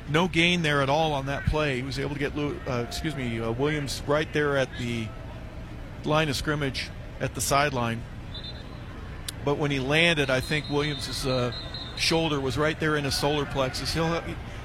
No 0.09 0.27
gain 0.27 0.61
there 0.61 0.81
at 0.81 0.89
all 0.89 1.13
on 1.13 1.27
that 1.27 1.45
play. 1.45 1.77
He 1.77 1.83
was 1.83 1.97
able 1.97 2.15
to 2.15 2.19
get, 2.19 2.37
uh, 2.37 2.85
excuse 2.87 3.15
me, 3.15 3.39
uh, 3.39 3.51
Williams 3.51 4.01
right 4.05 4.31
there 4.33 4.57
at 4.57 4.69
the 4.77 5.07
line 6.03 6.29
of 6.29 6.35
scrimmage 6.35 6.89
at 7.19 7.35
the 7.35 7.41
sideline. 7.41 8.03
But 9.45 9.57
when 9.57 9.71
he 9.71 9.79
landed, 9.79 10.29
I 10.29 10.39
think 10.39 10.69
Williams' 10.69 11.25
uh, 11.25 11.53
shoulder 11.95 12.39
was 12.39 12.57
right 12.57 12.79
there 12.79 12.95
in 12.95 13.03
his 13.03 13.15
solar 13.15 13.45
plexus. 13.45 13.93
He'll 13.93 14.21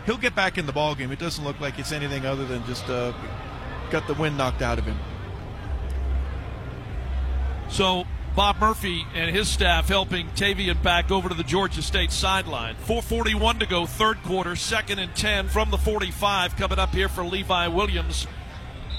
he'll 0.07 0.17
get 0.19 0.35
back 0.35 0.59
in 0.59 0.67
the 0.67 0.73
ball 0.73 0.95
game. 0.95 1.13
It 1.13 1.19
doesn't 1.19 1.45
look 1.45 1.61
like 1.61 1.79
it's 1.79 1.93
anything 1.93 2.27
other 2.27 2.45
than 2.47 2.65
just 2.67 2.89
uh, 2.89 3.13
got 3.91 4.07
the 4.07 4.15
wind 4.15 4.37
knocked 4.39 4.63
out 4.63 4.79
of 4.79 4.85
him. 4.85 4.99
So 7.69 8.07
Bob 8.39 8.61
Murphy 8.61 9.05
and 9.17 9.35
his 9.35 9.49
staff 9.49 9.89
helping 9.89 10.29
Tavian 10.37 10.81
back 10.81 11.11
over 11.11 11.29
to 11.29 11.35
the 11.35 11.43
Georgia 11.43 11.83
State 11.83 12.13
sideline. 12.13 12.77
441 12.77 13.59
to 13.59 13.67
go, 13.67 13.85
third 13.85 14.23
quarter, 14.23 14.55
second 14.55 15.01
and 15.01 15.13
10 15.17 15.49
from 15.49 15.73
the 15.73 15.77
45 15.77 16.55
coming 16.55 16.79
up 16.79 16.95
here 16.95 17.09
for 17.09 17.25
Levi 17.25 17.67
Williams 17.67 18.29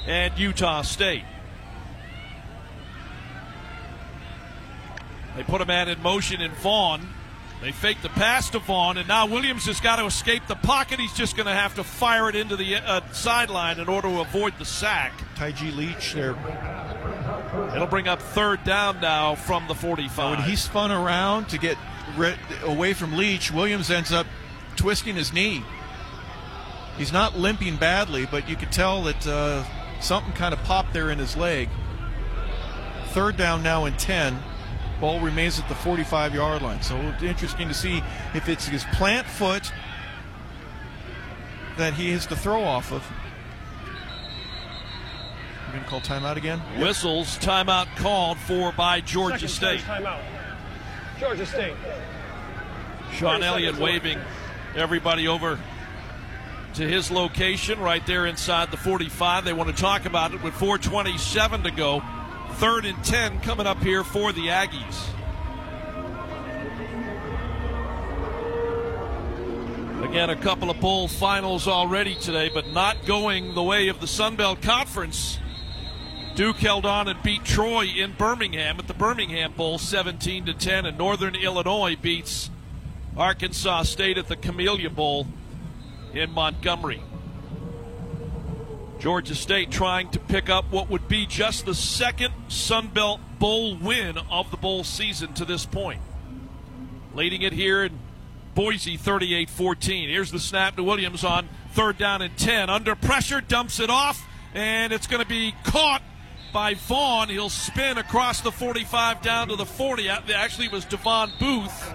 and 0.05 0.37
Utah 0.37 0.81
State. 0.81 1.23
They 5.37 5.43
put 5.43 5.61
a 5.61 5.65
man 5.65 5.87
in 5.87 6.03
motion 6.03 6.41
in 6.41 6.51
Vaughn. 6.55 7.07
They 7.61 7.73
fake 7.73 8.01
the 8.01 8.09
pass 8.09 8.49
to 8.51 8.59
Vaughn, 8.59 8.97
and 8.97 9.07
now 9.07 9.25
Williams 9.25 9.65
has 9.65 9.81
got 9.81 9.97
to 9.97 10.05
escape 10.05 10.47
the 10.47 10.55
pocket. 10.55 10.97
He's 10.99 11.13
just 11.13 11.35
going 11.35 11.47
to 11.47 11.53
have 11.53 11.75
to 11.75 11.83
fire 11.83 12.29
it 12.29 12.35
into 12.35 12.55
the 12.55 12.77
uh, 12.77 13.01
sideline 13.11 13.79
in 13.79 13.89
order 13.89 14.07
to 14.07 14.21
avoid 14.21 14.53
the 14.57 14.65
sack. 14.65 15.11
Taiji 15.35 15.75
Leach 15.75 16.13
there. 16.13 16.37
It'll 17.75 17.87
bring 17.87 18.07
up 18.07 18.21
third 18.21 18.63
down 18.63 19.01
now 19.01 19.35
from 19.35 19.67
the 19.67 19.75
45. 19.75 20.37
When 20.37 20.49
he 20.49 20.55
spun 20.55 20.91
around 20.91 21.49
to 21.49 21.57
get 21.57 21.77
re- 22.15 22.37
away 22.63 22.93
from 22.93 23.17
Leach, 23.17 23.51
Williams 23.51 23.91
ends 23.91 24.13
up 24.13 24.25
twisting 24.77 25.15
his 25.15 25.33
knee. 25.33 25.61
He's 26.97 27.11
not 27.11 27.37
limping 27.37 27.75
badly, 27.75 28.25
but 28.25 28.47
you 28.47 28.55
could 28.55 28.71
tell 28.71 29.03
that 29.03 29.27
uh, 29.27 29.65
something 29.99 30.31
kind 30.31 30.53
of 30.53 30.63
popped 30.63 30.93
there 30.93 31.09
in 31.09 31.17
his 31.17 31.35
leg. 31.35 31.67
Third 33.07 33.35
down 33.35 33.63
now 33.63 33.83
in 33.85 33.97
10. 33.97 34.39
Ball 34.99 35.19
remains 35.21 35.59
at 35.59 35.67
the 35.69 35.75
45 35.75 36.35
yard 36.35 36.61
line. 36.61 36.81
So 36.81 36.97
it'll 36.97 37.19
be 37.19 37.27
interesting 37.27 37.67
to 37.67 37.73
see 37.73 38.03
if 38.33 38.49
it's 38.49 38.67
his 38.67 38.83
plant 38.93 39.27
foot 39.27 39.71
that 41.77 41.93
he 41.93 42.11
has 42.11 42.25
to 42.27 42.35
throw 42.35 42.63
off 42.63 42.91
of. 42.91 43.03
We're 45.67 45.73
going 45.73 45.83
to 45.83 45.89
call 45.89 46.01
timeout 46.01 46.35
again? 46.35 46.59
Whistles, 46.79 47.37
timeout 47.37 47.95
called 47.95 48.37
for 48.39 48.71
by 48.71 49.01
Georgia 49.01 49.47
Second 49.47 49.79
State. 49.79 49.81
Timeout. 49.81 50.19
Georgia 51.19 51.45
State. 51.45 51.75
Shawn 53.13 53.41
30 53.41 53.45
Elliott 53.45 53.75
seconds 53.75 53.79
waving 53.79 54.19
everybody 54.75 55.27
over 55.27 55.59
to 56.75 56.87
his 56.87 57.11
location 57.11 57.79
right 57.79 58.05
there 58.05 58.25
inside 58.25 58.71
the 58.71 58.77
45. 58.77 59.45
They 59.45 59.53
want 59.53 59.69
to 59.69 59.75
talk 59.75 60.05
about 60.05 60.33
it 60.33 60.43
with 60.43 60.53
427 60.53 61.63
to 61.63 61.71
go. 61.71 62.01
Third 62.59 62.83
and 62.83 63.01
10 63.05 63.39
coming 63.39 63.65
up 63.65 63.81
here 63.81 64.03
for 64.03 64.33
the 64.33 64.47
Aggies. 64.47 65.07
Again, 70.03 70.29
a 70.29 70.35
couple 70.35 70.69
of 70.69 70.77
bowl 70.81 71.07
finals 71.07 71.69
already 71.69 72.15
today, 72.15 72.51
but 72.53 72.67
not 72.67 73.05
going 73.05 73.55
the 73.55 73.63
way 73.63 73.87
of 73.87 74.01
the 74.01 74.07
Sun 74.07 74.35
Belt 74.35 74.61
Conference. 74.61 75.39
Duke 76.35 76.57
held 76.57 76.85
on 76.85 77.07
and 77.07 77.23
beat 77.23 77.45
Troy 77.45 77.85
in 77.85 78.11
Birmingham 78.17 78.77
at 78.77 78.87
the 78.87 78.93
Birmingham 78.93 79.53
Bowl 79.53 79.77
17 79.77 80.47
to 80.47 80.53
10 80.53 80.85
and 80.85 80.97
Northern 80.97 81.35
Illinois 81.35 81.95
beats 81.95 82.49
Arkansas 83.15 83.83
State 83.83 84.17
at 84.17 84.27
the 84.27 84.35
Camellia 84.35 84.89
Bowl 84.89 85.27
in 86.13 86.29
Montgomery. 86.31 87.01
Georgia 88.99 89.33
State 89.33 89.71
trying 89.71 90.09
to 90.09 90.19
pick 90.19 90.49
up 90.49 90.71
what 90.71 90.89
would 90.89 91.07
be 91.07 91.25
just 91.25 91.65
the 91.65 91.73
second 91.73 92.33
Sun 92.49 92.89
Belt 92.89 93.21
Bowl 93.39 93.77
win 93.77 94.17
of 94.29 94.51
the 94.51 94.57
bowl 94.57 94.83
season 94.83 95.33
to 95.35 95.45
this 95.45 95.65
point. 95.65 96.01
Leading 97.13 97.41
it 97.41 97.53
here 97.53 97.85
in 97.85 97.97
Boise 98.55 98.97
38 98.97 99.49
14. 99.49 100.09
Here's 100.09 100.31
the 100.31 100.39
snap 100.39 100.75
to 100.75 100.83
Williams 100.83 101.23
on 101.23 101.47
third 101.71 101.97
down 101.97 102.21
and 102.21 102.37
10. 102.37 102.69
Under 102.69 102.93
pressure, 102.93 103.39
dumps 103.39 103.79
it 103.79 103.89
off, 103.89 104.27
and 104.53 104.91
it's 104.91 105.07
going 105.07 105.23
to 105.23 105.29
be 105.29 105.55
caught 105.63 106.01
by 106.51 106.73
Vaughn. 106.73 107.29
He'll 107.29 107.47
spin 107.47 107.97
across 107.97 108.41
the 108.41 108.51
45 108.51 109.21
down 109.21 109.47
to 109.47 109.55
the 109.55 109.65
40. 109.65 110.09
Actually, 110.09 110.65
it 110.65 110.73
was 110.73 110.83
Davon 110.83 111.31
Booth. 111.39 111.93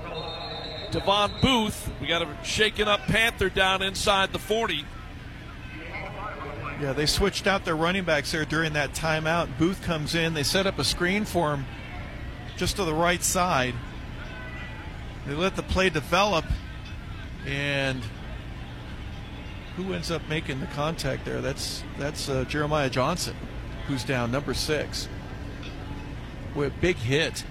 Davon 0.90 1.32
Booth. 1.42 1.90
We 2.00 2.06
got 2.06 2.22
a 2.22 2.44
shaken 2.44 2.88
up 2.88 3.00
Panther 3.00 3.50
down 3.50 3.82
inside 3.82 4.32
the 4.32 4.38
40. 4.38 4.86
Yeah, 6.80 6.92
they 6.92 7.06
switched 7.06 7.46
out 7.46 7.64
their 7.64 7.76
running 7.76 8.04
backs 8.04 8.32
there 8.32 8.44
during 8.44 8.72
that 8.72 8.92
timeout. 8.92 9.58
Booth 9.58 9.82
comes 9.82 10.14
in. 10.14 10.34
They 10.34 10.42
set 10.42 10.66
up 10.66 10.78
a 10.78 10.84
screen 10.84 11.24
for 11.24 11.54
him 11.54 11.66
just 12.56 12.76
to 12.76 12.84
the 12.84 12.94
right 12.94 13.22
side. 13.22 13.74
They 15.26 15.34
let 15.34 15.56
the 15.56 15.62
play 15.62 15.88
develop, 15.88 16.44
and 17.46 18.02
who 19.76 19.94
ends 19.94 20.10
up 20.10 20.28
making 20.28 20.60
the 20.60 20.66
contact 20.66 21.24
there? 21.24 21.40
That's 21.40 21.82
that's 21.98 22.28
uh, 22.28 22.44
Jeremiah 22.44 22.90
Johnson, 22.90 23.36
who's 23.86 24.04
down 24.04 24.30
number 24.30 24.52
six. 24.52 25.08
With 26.54 26.72
a 26.76 26.80
big 26.80 26.96
hit. 26.96 27.44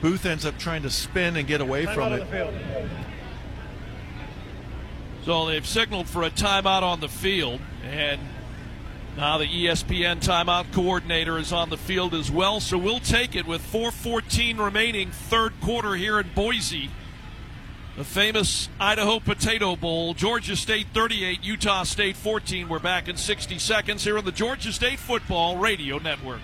Booth 0.00 0.26
ends 0.26 0.46
up 0.46 0.56
trying 0.58 0.82
to 0.82 0.90
spin 0.90 1.36
and 1.36 1.48
get 1.48 1.60
away 1.60 1.84
Time 1.84 1.94
from 1.94 2.12
it. 2.12 2.18
the 2.20 2.26
field. 2.26 2.54
So 5.24 5.46
they've 5.46 5.66
signaled 5.66 6.08
for 6.08 6.22
a 6.22 6.30
timeout 6.30 6.82
on 6.82 7.00
the 7.00 7.08
field, 7.08 7.60
and 7.82 8.20
now 9.18 9.36
the 9.36 9.46
ESPN 9.46 10.22
timeout 10.22 10.72
coordinator 10.72 11.38
is 11.38 11.52
on 11.52 11.70
the 11.70 11.76
field 11.76 12.14
as 12.14 12.30
well. 12.30 12.60
So 12.60 12.78
we'll 12.78 13.00
take 13.00 13.34
it 13.34 13.46
with 13.46 13.60
4:14 13.60 14.58
remaining, 14.58 15.10
third 15.10 15.60
quarter 15.60 15.96
here 15.96 16.20
in 16.20 16.28
Boise. 16.36 16.88
The 17.96 18.04
famous 18.04 18.68
Idaho 18.78 19.18
Potato 19.18 19.74
Bowl, 19.74 20.14
Georgia 20.14 20.54
State 20.54 20.86
38, 20.94 21.42
Utah 21.42 21.82
State 21.82 22.16
14. 22.16 22.68
We're 22.68 22.78
back 22.78 23.08
in 23.08 23.16
60 23.16 23.58
seconds 23.58 24.04
here 24.04 24.18
on 24.18 24.24
the 24.24 24.30
Georgia 24.30 24.72
State 24.72 25.00
Football 25.00 25.56
Radio 25.56 25.98
Network. 25.98 26.40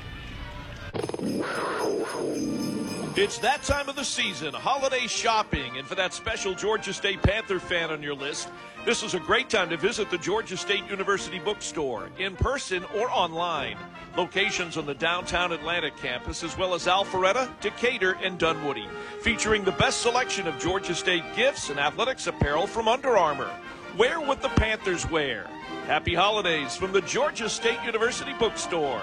It's 3.16 3.38
that 3.38 3.62
time 3.62 3.88
of 3.88 3.94
the 3.94 4.04
season, 4.04 4.52
holiday 4.52 5.06
shopping, 5.06 5.78
and 5.78 5.86
for 5.86 5.94
that 5.94 6.12
special 6.12 6.54
Georgia 6.54 6.92
State 6.92 7.22
Panther 7.22 7.60
fan 7.60 7.90
on 7.92 8.02
your 8.02 8.14
list, 8.14 8.48
this 8.84 9.02
is 9.02 9.14
a 9.14 9.20
great 9.20 9.48
time 9.48 9.70
to 9.70 9.76
visit 9.76 10.10
the 10.10 10.18
Georgia 10.18 10.56
State 10.56 10.88
University 10.90 11.38
bookstore, 11.38 12.10
in 12.18 12.36
person 12.36 12.84
or 12.96 13.10
online. 13.10 13.78
Locations 14.16 14.76
on 14.76 14.84
the 14.84 14.94
downtown 14.94 15.52
Atlanta 15.52 15.90
campus, 15.90 16.44
as 16.44 16.56
well 16.58 16.74
as 16.74 16.86
Alpharetta, 16.86 17.48
Decatur, 17.60 18.16
and 18.22 18.38
Dunwoody, 18.38 18.86
featuring 19.22 19.64
the 19.64 19.72
best 19.72 20.02
selection 20.02 20.46
of 20.46 20.58
Georgia 20.58 20.94
State 20.94 21.24
gifts 21.34 21.70
and 21.70 21.80
athletics 21.80 22.26
apparel 22.26 22.66
from 22.66 22.86
Under 22.86 23.16
Armour. 23.16 23.50
Wear 23.96 24.20
what 24.20 24.42
the 24.42 24.48
Panthers 24.50 25.08
wear. 25.10 25.46
Happy 25.86 26.14
holidays 26.14 26.76
from 26.76 26.92
the 26.92 27.02
Georgia 27.02 27.48
State 27.48 27.82
University 27.84 28.32
bookstore. 28.38 29.02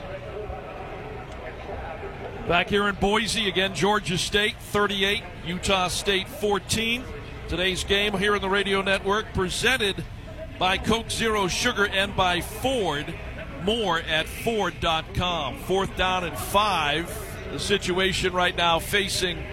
Back 2.50 2.70
here 2.70 2.88
in 2.88 2.96
Boise, 2.96 3.48
again, 3.48 3.76
Georgia 3.76 4.18
State 4.18 4.56
38, 4.58 5.22
Utah 5.46 5.86
State 5.86 6.26
14. 6.26 7.04
Today's 7.46 7.84
game 7.84 8.18
here 8.18 8.34
in 8.34 8.42
the 8.42 8.48
radio 8.48 8.82
network 8.82 9.32
presented 9.34 10.04
by 10.58 10.76
Coke 10.76 11.12
Zero 11.12 11.46
Sugar 11.46 11.86
and 11.86 12.16
by 12.16 12.40
Ford. 12.40 13.14
More 13.62 14.00
at 14.00 14.26
Ford.com. 14.26 15.58
Fourth 15.58 15.96
down 15.96 16.24
and 16.24 16.36
five. 16.36 17.16
The 17.52 17.60
situation 17.60 18.32
right 18.32 18.56
now 18.56 18.80
facing 18.80 19.44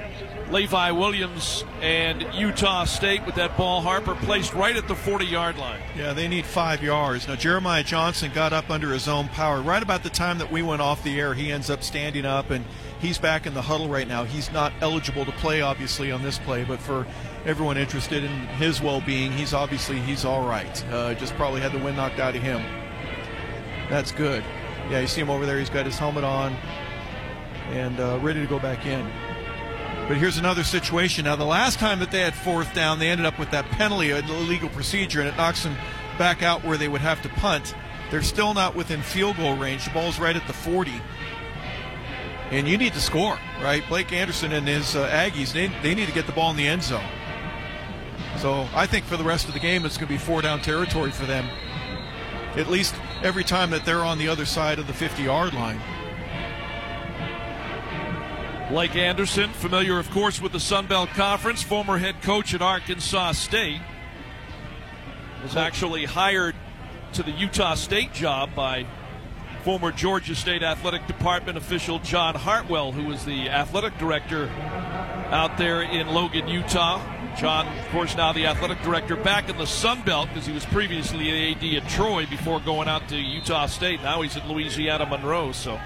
Levi 0.50 0.92
Williams 0.92 1.66
and 1.82 2.26
Utah 2.34 2.86
State 2.86 3.26
with 3.26 3.36
that 3.36 3.58
ball. 3.58 3.82
Harper 3.82 4.16
placed 4.16 4.54
right 4.54 4.76
at 4.76 4.88
the 4.88 4.96
40 4.96 5.26
yard 5.26 5.58
line. 5.58 5.82
Yeah, 5.96 6.14
they 6.14 6.28
need 6.28 6.46
five 6.46 6.82
yards. 6.82 7.28
Now, 7.28 7.36
Jeremiah 7.36 7.84
Johnson 7.84 8.32
got 8.34 8.54
up 8.54 8.70
under 8.70 8.92
his 8.92 9.08
own 9.08 9.28
power. 9.30 9.62
Right 9.62 9.84
about 9.84 10.04
the 10.04 10.10
time 10.10 10.38
that 10.38 10.52
we 10.52 10.62
went 10.62 10.82
off 10.82 11.04
the 11.04 11.20
air, 11.20 11.34
he 11.34 11.52
ends 11.52 11.70
up 11.70 11.84
standing 11.84 12.26
up 12.26 12.50
and 12.50 12.66
he's 13.00 13.18
back 13.18 13.46
in 13.46 13.54
the 13.54 13.62
huddle 13.62 13.90
right 13.90 14.08
now. 14.08 14.24
He's 14.24 14.52
not 14.52 14.74
eligible 14.82 15.26
to 15.26 15.32
play, 15.34 15.62
obviously, 15.62 16.12
on 16.12 16.24
this 16.24 16.38
play, 16.40 16.64
but 16.64 16.80
for 16.80 17.06
everyone 17.46 17.78
interested 17.78 18.24
in 18.24 18.32
his 18.32 18.82
well 18.82 19.02
being, 19.02 19.32
he's 19.32 19.54
obviously 19.54 20.00
he's 20.00 20.26
all 20.26 20.48
right. 20.48 20.84
Uh, 20.92 21.14
just 21.14 21.36
probably 21.36 21.62
had 21.62 21.72
the 21.72 21.80
wind 21.80 21.98
knocked 21.98 22.20
out 22.20 22.36
of 22.36 22.42
him. 22.42 22.62
That's 23.90 24.12
good. 24.12 24.44
Yeah, 24.90 25.00
you 25.00 25.08
see 25.08 25.22
him 25.22 25.30
over 25.30 25.46
there. 25.46 25.60
He's 25.60 25.70
got 25.70 25.86
his 25.86 25.98
helmet 25.98 26.24
on 26.24 26.56
and 27.72 28.00
uh, 28.00 28.20
ready 28.22 28.42
to 28.42 28.48
go 28.48 28.60
back 28.60 28.86
in. 28.86 29.10
But 30.08 30.18
here's 30.18 30.38
another 30.38 30.64
situation. 30.64 31.26
Now, 31.26 31.36
the 31.36 31.44
last 31.44 31.80
time 31.80 32.00
that 32.00 32.12
they 32.12 32.22
had 32.22 32.34
fourth 32.34 32.74
down, 32.74 33.00
they 33.00 33.10
ended 33.10 33.26
up 33.26 33.38
with 33.38 33.52
that 33.52 33.66
penalty, 33.66 34.12
an 34.12 34.24
illegal 34.30 34.70
procedure, 34.70 35.20
and 35.20 35.28
it 35.28 35.36
knocks 35.36 35.64
them 35.64 35.76
back 36.18 36.42
out 36.42 36.64
where 36.64 36.78
they 36.78 36.88
would 36.88 37.02
have 37.02 37.22
to 37.24 37.30
punt. 37.30 37.76
They're 38.10 38.24
still 38.24 38.54
not 38.54 38.74
within 38.74 39.02
field 39.02 39.36
goal 39.36 39.58
range. 39.58 39.84
The 39.84 39.92
ball's 39.92 40.18
right 40.18 40.36
at 40.36 40.48
the 40.48 40.54
40. 40.54 40.94
And 42.52 42.68
you 42.68 42.78
need 42.78 42.94
to 42.94 43.02
score, 43.02 43.38
right? 43.62 43.84
Blake 43.90 44.14
Anderson 44.14 44.54
and 44.54 44.68
his 44.68 44.96
uh, 44.96 45.10
Aggies, 45.10 45.52
they, 45.52 45.68
they 45.84 45.94
need 45.94 46.08
to 46.08 46.14
get 46.14 46.28
the 46.28 46.32
ball 46.32 46.50
in 46.52 46.56
the 46.56 46.68
end 46.68 46.82
zone. 46.82 47.04
So 48.38 48.68
I 48.74 48.86
think 48.86 49.06
for 49.06 49.18
the 49.18 49.24
rest 49.24 49.48
of 49.48 49.54
the 49.54 49.60
game, 49.60 49.86
it's 49.86 49.98
going 49.98 50.08
to 50.08 50.14
be 50.14 50.18
four 50.18 50.42
down 50.42 50.62
territory 50.62 51.12
for 51.12 51.26
them. 51.26 51.46
At 52.56 52.70
least 52.70 52.96
every 53.22 53.44
time 53.44 53.72
that 53.72 53.84
they're 53.84 54.04
on 54.04 54.18
the 54.18 54.30
other 54.30 54.46
side 54.46 54.80
of 54.80 54.88
the 54.88 54.94
50 54.94 55.24
yard 55.24 55.54
line. 55.54 55.82
Blake 58.70 58.96
Anderson, 58.96 59.50
familiar, 59.52 59.98
of 59.98 60.10
course, 60.12 60.42
with 60.42 60.52
the 60.52 60.60
Sun 60.60 60.88
Belt 60.88 61.10
Conference, 61.12 61.64
former 61.64 61.98
head 61.98 62.22
coach 62.22 62.54
at 62.54 62.62
Arkansas 62.62 63.32
State, 63.32 63.80
was 65.42 65.56
actually 65.56 66.04
hired 66.04 66.56
to 67.14 67.24
the 67.24 67.32
Utah 67.32 67.76
State 67.76 68.14
job 68.14 68.54
by 68.54 68.86
former 69.64 69.92
Georgia 69.92 70.36
State 70.36 70.64
Athletic 70.64 71.08
Department 71.08 71.58
official 71.58 72.00
John 72.00 72.36
Hartwell, 72.36 72.92
who 72.92 73.06
was 73.06 73.26
the 73.26 73.50
athletic 73.50 73.98
director 73.98 74.50
out 75.30 75.58
there 75.58 75.82
in 75.82 76.08
Logan, 76.08 76.48
Utah. 76.48 77.02
John, 77.38 77.68
of 77.68 77.88
course, 77.90 78.16
now 78.16 78.34
the 78.34 78.48
athletic 78.48 78.82
director 78.82 79.16
back 79.16 79.50
in 79.50 79.58
the 79.58 79.68
Sun 79.68 80.02
Belt 80.04 80.30
because 80.30 80.48
he 80.48 80.54
was 80.54 80.66
previously 80.66 81.30
the 81.30 81.52
AD 81.52 81.84
at 81.84 81.90
Troy 81.90 82.26
before 82.26 82.60
going 82.60 82.88
out 82.88 83.08
to 83.10 83.16
Utah 83.16 83.68
State. 83.68 84.02
Now 84.02 84.22
he's 84.22 84.36
at 84.36 84.48
Louisiana 84.48 85.06
Monroe, 85.06 85.52
so 85.52 85.80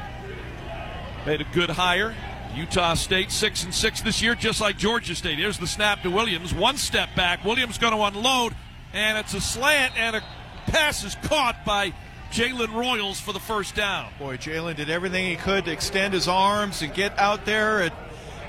made 1.25 1.41
a 1.41 1.47
good 1.53 1.69
hire. 1.69 2.15
Utah 2.55 2.93
State 2.93 3.31
six 3.31 3.63
and 3.63 3.73
six 3.73 4.01
this 4.01 4.21
year, 4.21 4.35
just 4.35 4.61
like 4.61 4.77
Georgia 4.77 5.15
State. 5.15 5.39
Here's 5.39 5.57
the 5.57 5.67
snap 5.67 6.03
to 6.03 6.11
Williams. 6.11 6.53
One 6.53 6.77
step 6.77 7.09
back. 7.15 7.43
Williams 7.43 7.77
going 7.77 7.93
to 7.93 8.01
unload, 8.01 8.55
and 8.93 9.17
it's 9.17 9.33
a 9.33 9.41
slant, 9.41 9.97
and 9.97 10.17
a 10.17 10.23
pass 10.67 11.03
is 11.03 11.15
caught 11.23 11.65
by 11.65 11.93
Jalen 12.31 12.73
Royals 12.73 13.19
for 13.19 13.33
the 13.33 13.39
first 13.39 13.75
down. 13.75 14.11
Boy, 14.17 14.37
Jalen 14.37 14.75
did 14.77 14.89
everything 14.89 15.25
he 15.27 15.35
could 15.35 15.65
to 15.65 15.71
extend 15.71 16.13
his 16.13 16.27
arms 16.27 16.81
and 16.81 16.93
get 16.93 17.17
out 17.19 17.45
there 17.45 17.81
at 17.83 17.93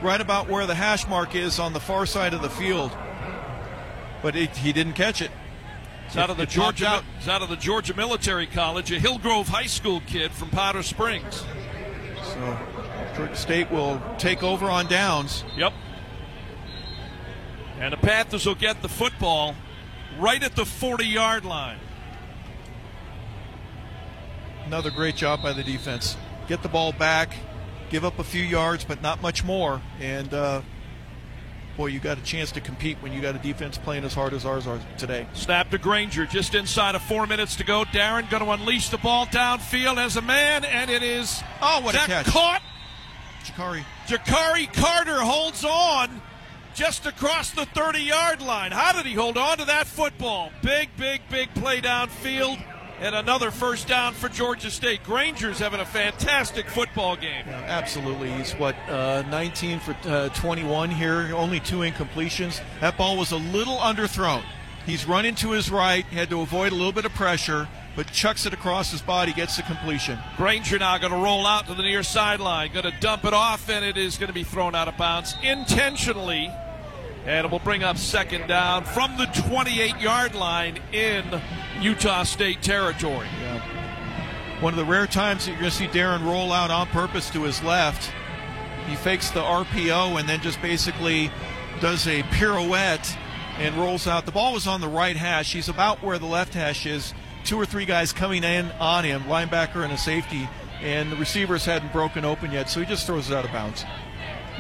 right 0.00 0.20
about 0.20 0.48
where 0.48 0.66
the 0.66 0.74
hash 0.74 1.06
mark 1.08 1.34
is 1.34 1.58
on 1.58 1.72
the 1.72 1.80
far 1.80 2.06
side 2.06 2.32
of 2.34 2.42
the 2.42 2.50
field. 2.50 2.92
But 4.22 4.36
it, 4.36 4.56
he 4.56 4.72
didn't 4.72 4.92
catch 4.94 5.20
it. 5.20 5.30
It's 6.06 6.16
out 6.16 6.30
of 6.30 6.36
the 6.36 6.44
It 6.44 6.50
Georgia. 6.50 6.86
out. 6.86 7.04
It's 7.18 7.26
out 7.28 7.42
of 7.42 7.48
the 7.48 7.56
Georgia 7.56 7.94
Military 7.94 8.46
College, 8.46 8.92
a 8.92 8.98
Hillgrove 9.00 9.48
High 9.48 9.66
School 9.66 10.00
kid 10.06 10.30
from 10.30 10.50
Powder 10.50 10.82
Springs. 10.82 11.44
So 12.22 12.58
Georgia 13.16 13.36
State 13.36 13.70
will 13.70 14.00
take 14.18 14.42
over 14.44 14.66
on 14.66 14.86
downs. 14.86 15.44
Yep. 15.56 15.72
And 17.80 17.92
the 17.92 17.96
Panthers 17.96 18.46
will 18.46 18.54
get 18.54 18.80
the 18.82 18.88
football 18.88 19.56
right 20.18 20.42
at 20.42 20.54
the 20.54 20.64
40 20.64 21.04
yard 21.04 21.44
line. 21.44 21.78
Another 24.72 24.90
great 24.90 25.16
job 25.16 25.42
by 25.42 25.52
the 25.52 25.62
defense. 25.62 26.16
Get 26.48 26.62
the 26.62 26.68
ball 26.70 26.92
back, 26.94 27.34
give 27.90 28.06
up 28.06 28.18
a 28.18 28.24
few 28.24 28.42
yards, 28.42 28.84
but 28.84 29.02
not 29.02 29.20
much 29.20 29.44
more. 29.44 29.82
And 30.00 30.32
uh, 30.32 30.62
boy, 31.76 31.88
you 31.88 32.00
got 32.00 32.16
a 32.16 32.22
chance 32.22 32.52
to 32.52 32.62
compete 32.62 32.96
when 33.02 33.12
you 33.12 33.20
got 33.20 33.34
a 33.36 33.38
defense 33.38 33.76
playing 33.76 34.04
as 34.04 34.14
hard 34.14 34.32
as 34.32 34.46
ours 34.46 34.66
are 34.66 34.80
today. 34.96 35.26
Snap 35.34 35.68
to 35.72 35.78
Grainger 35.78 36.24
just 36.24 36.54
inside 36.54 36.94
of 36.94 37.02
four 37.02 37.26
minutes 37.26 37.54
to 37.56 37.64
go. 37.64 37.84
Darren 37.84 38.30
going 38.30 38.42
to 38.42 38.50
unleash 38.50 38.88
the 38.88 38.96
ball 38.96 39.26
downfield 39.26 39.98
as 39.98 40.16
a 40.16 40.22
man, 40.22 40.64
and 40.64 40.90
it 40.90 41.02
is. 41.02 41.42
Oh, 41.60 41.82
what 41.82 41.94
a 41.94 41.98
catch. 41.98 42.24
caught. 42.24 42.62
Jakari. 43.44 43.84
Jakari 44.06 44.72
Carter 44.72 45.20
holds 45.20 45.66
on, 45.66 46.22
just 46.74 47.04
across 47.04 47.50
the 47.50 47.66
30 47.66 47.98
yard 48.00 48.40
line. 48.40 48.72
How 48.72 48.94
did 48.94 49.04
he 49.04 49.12
hold 49.12 49.36
on 49.36 49.58
to 49.58 49.66
that 49.66 49.86
football? 49.86 50.50
Big, 50.62 50.88
big, 50.96 51.20
big 51.28 51.52
play 51.56 51.82
downfield. 51.82 52.71
And 53.02 53.16
another 53.16 53.50
first 53.50 53.88
down 53.88 54.14
for 54.14 54.28
Georgia 54.28 54.70
State. 54.70 55.02
Grainger's 55.02 55.58
having 55.58 55.80
a 55.80 55.84
fantastic 55.84 56.68
football 56.68 57.16
game. 57.16 57.44
Yeah, 57.48 57.64
absolutely. 57.66 58.30
He's 58.30 58.52
what 58.52 58.76
uh, 58.88 59.24
19 59.28 59.80
for 59.80 59.96
uh, 60.04 60.28
21 60.28 60.90
here. 60.90 61.34
Only 61.34 61.58
two 61.58 61.78
incompletions. 61.78 62.60
That 62.80 62.96
ball 62.96 63.16
was 63.16 63.32
a 63.32 63.38
little 63.38 63.78
underthrown. 63.78 64.44
He's 64.86 65.04
running 65.04 65.34
to 65.36 65.50
his 65.50 65.68
right. 65.68 66.04
Had 66.04 66.30
to 66.30 66.42
avoid 66.42 66.70
a 66.70 66.76
little 66.76 66.92
bit 66.92 67.04
of 67.04 67.12
pressure, 67.14 67.66
but 67.96 68.06
chucks 68.12 68.46
it 68.46 68.52
across 68.52 68.92
his 68.92 69.02
body, 69.02 69.32
gets 69.32 69.56
the 69.56 69.64
completion. 69.64 70.16
Grainger 70.36 70.78
now 70.78 70.96
going 70.98 71.12
to 71.12 71.18
roll 71.18 71.44
out 71.44 71.66
to 71.66 71.74
the 71.74 71.82
near 71.82 72.04
sideline, 72.04 72.72
going 72.72 72.84
to 72.84 73.00
dump 73.00 73.24
it 73.24 73.34
off, 73.34 73.68
and 73.68 73.84
it 73.84 73.96
is 73.96 74.16
going 74.16 74.28
to 74.28 74.32
be 74.32 74.44
thrown 74.44 74.76
out 74.76 74.86
of 74.86 74.96
bounds 74.96 75.34
intentionally. 75.42 76.52
And 77.24 77.46
it 77.46 77.50
will 77.50 77.60
bring 77.60 77.82
up 77.82 77.98
second 77.98 78.48
down 78.48 78.84
from 78.84 79.16
the 79.16 79.26
28 79.26 79.98
yard 79.98 80.34
line 80.34 80.78
in 80.92 81.24
Utah 81.80 82.24
State 82.24 82.62
territory. 82.62 83.28
Yeah. 83.40 84.60
One 84.60 84.72
of 84.72 84.78
the 84.78 84.84
rare 84.84 85.06
times 85.06 85.44
that 85.44 85.52
you're 85.52 85.60
going 85.60 85.70
to 85.70 85.76
see 85.76 85.86
Darren 85.88 86.24
roll 86.24 86.52
out 86.52 86.70
on 86.70 86.86
purpose 86.88 87.30
to 87.30 87.42
his 87.42 87.62
left. 87.62 88.12
He 88.88 88.96
fakes 88.96 89.30
the 89.30 89.40
RPO 89.40 90.18
and 90.18 90.28
then 90.28 90.40
just 90.40 90.60
basically 90.60 91.30
does 91.80 92.06
a 92.06 92.22
pirouette 92.24 93.16
and 93.58 93.74
rolls 93.76 94.06
out. 94.06 94.26
The 94.26 94.32
ball 94.32 94.52
was 94.52 94.66
on 94.66 94.80
the 94.80 94.88
right 94.88 95.16
hash. 95.16 95.52
He's 95.52 95.68
about 95.68 96.02
where 96.02 96.18
the 96.18 96.26
left 96.26 96.54
hash 96.54 96.86
is. 96.86 97.14
Two 97.44 97.58
or 97.58 97.66
three 97.66 97.84
guys 97.84 98.12
coming 98.12 98.44
in 98.44 98.70
on 98.72 99.04
him, 99.04 99.22
linebacker 99.22 99.82
and 99.82 99.92
a 99.92 99.98
safety, 99.98 100.48
and 100.80 101.10
the 101.10 101.16
receivers 101.16 101.64
hadn't 101.64 101.92
broken 101.92 102.24
open 102.24 102.52
yet, 102.52 102.70
so 102.70 102.78
he 102.78 102.86
just 102.86 103.04
throws 103.04 103.30
it 103.30 103.34
out 103.34 103.44
of 103.44 103.50
bounds. 103.50 103.84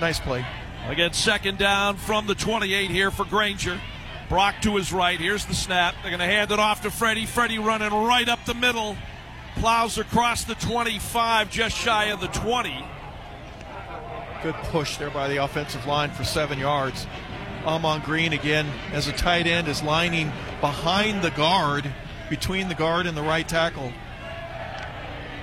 Nice 0.00 0.18
play. 0.18 0.44
Again, 0.88 1.12
second 1.12 1.58
down 1.58 1.96
from 1.96 2.26
the 2.26 2.34
28 2.34 2.90
here 2.90 3.10
for 3.10 3.24
Grainger. 3.24 3.80
Brock 4.28 4.56
to 4.62 4.76
his 4.76 4.92
right. 4.92 5.18
Here's 5.18 5.44
the 5.44 5.54
snap. 5.54 5.94
They're 6.02 6.10
going 6.10 6.20
to 6.20 6.26
hand 6.26 6.50
it 6.50 6.58
off 6.58 6.82
to 6.82 6.90
Freddie. 6.90 7.26
Freddie 7.26 7.58
running 7.58 7.92
right 7.92 8.28
up 8.28 8.44
the 8.44 8.54
middle. 8.54 8.96
Plows 9.56 9.98
across 9.98 10.44
the 10.44 10.54
25, 10.56 11.50
just 11.50 11.76
shy 11.76 12.06
of 12.06 12.20
the 12.20 12.28
20. 12.28 12.84
Good 14.42 14.54
push 14.54 14.96
there 14.96 15.10
by 15.10 15.28
the 15.28 15.36
offensive 15.36 15.86
line 15.86 16.10
for 16.10 16.24
seven 16.24 16.58
yards. 16.58 17.06
Amon 17.64 18.00
Green 18.00 18.32
again 18.32 18.66
as 18.92 19.06
a 19.06 19.12
tight 19.12 19.46
end 19.46 19.68
is 19.68 19.82
lining 19.82 20.32
behind 20.60 21.22
the 21.22 21.30
guard, 21.30 21.92
between 22.28 22.68
the 22.68 22.74
guard 22.74 23.06
and 23.06 23.16
the 23.16 23.22
right 23.22 23.46
tackle. 23.46 23.92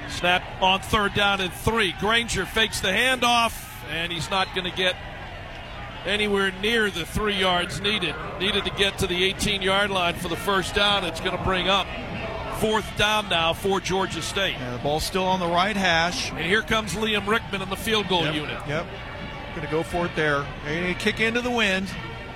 Snap 0.09 0.43
on 0.61 0.81
third 0.81 1.13
down 1.13 1.39
and 1.39 1.53
three. 1.53 1.93
Grainger 1.99 2.45
fakes 2.45 2.81
the 2.81 2.89
handoff, 2.89 3.69
and 3.89 4.11
he's 4.11 4.29
not 4.29 4.53
going 4.53 4.69
to 4.69 4.75
get 4.75 4.95
anywhere 6.05 6.51
near 6.61 6.89
the 6.89 7.05
three 7.05 7.35
yards 7.35 7.81
needed. 7.81 8.15
Needed 8.39 8.65
to 8.65 8.71
get 8.71 8.97
to 8.99 9.07
the 9.07 9.23
18 9.23 9.61
yard 9.61 9.89
line 9.89 10.15
for 10.15 10.27
the 10.27 10.35
first 10.35 10.75
down. 10.75 11.05
It's 11.05 11.19
going 11.19 11.37
to 11.37 11.43
bring 11.43 11.67
up 11.67 11.87
fourth 12.59 12.97
down 12.97 13.29
now 13.29 13.53
for 13.53 13.79
Georgia 13.79 14.21
State. 14.21 14.55
And 14.57 14.77
the 14.77 14.83
ball's 14.83 15.03
still 15.03 15.23
on 15.23 15.39
the 15.39 15.47
right 15.47 15.75
hash. 15.75 16.31
And 16.31 16.39
here 16.39 16.61
comes 16.61 16.93
Liam 16.93 17.27
Rickman 17.27 17.61
in 17.61 17.69
the 17.69 17.75
field 17.75 18.07
goal 18.09 18.25
yep, 18.25 18.35
unit. 18.35 18.59
Yep. 18.67 18.85
Going 19.55 19.65
to 19.65 19.71
go 19.71 19.83
for 19.83 20.05
it 20.05 20.15
there. 20.15 20.45
Going 20.65 20.93
to 20.93 20.99
kick 20.99 21.19
into 21.19 21.41
the 21.41 21.51
wind, 21.51 21.89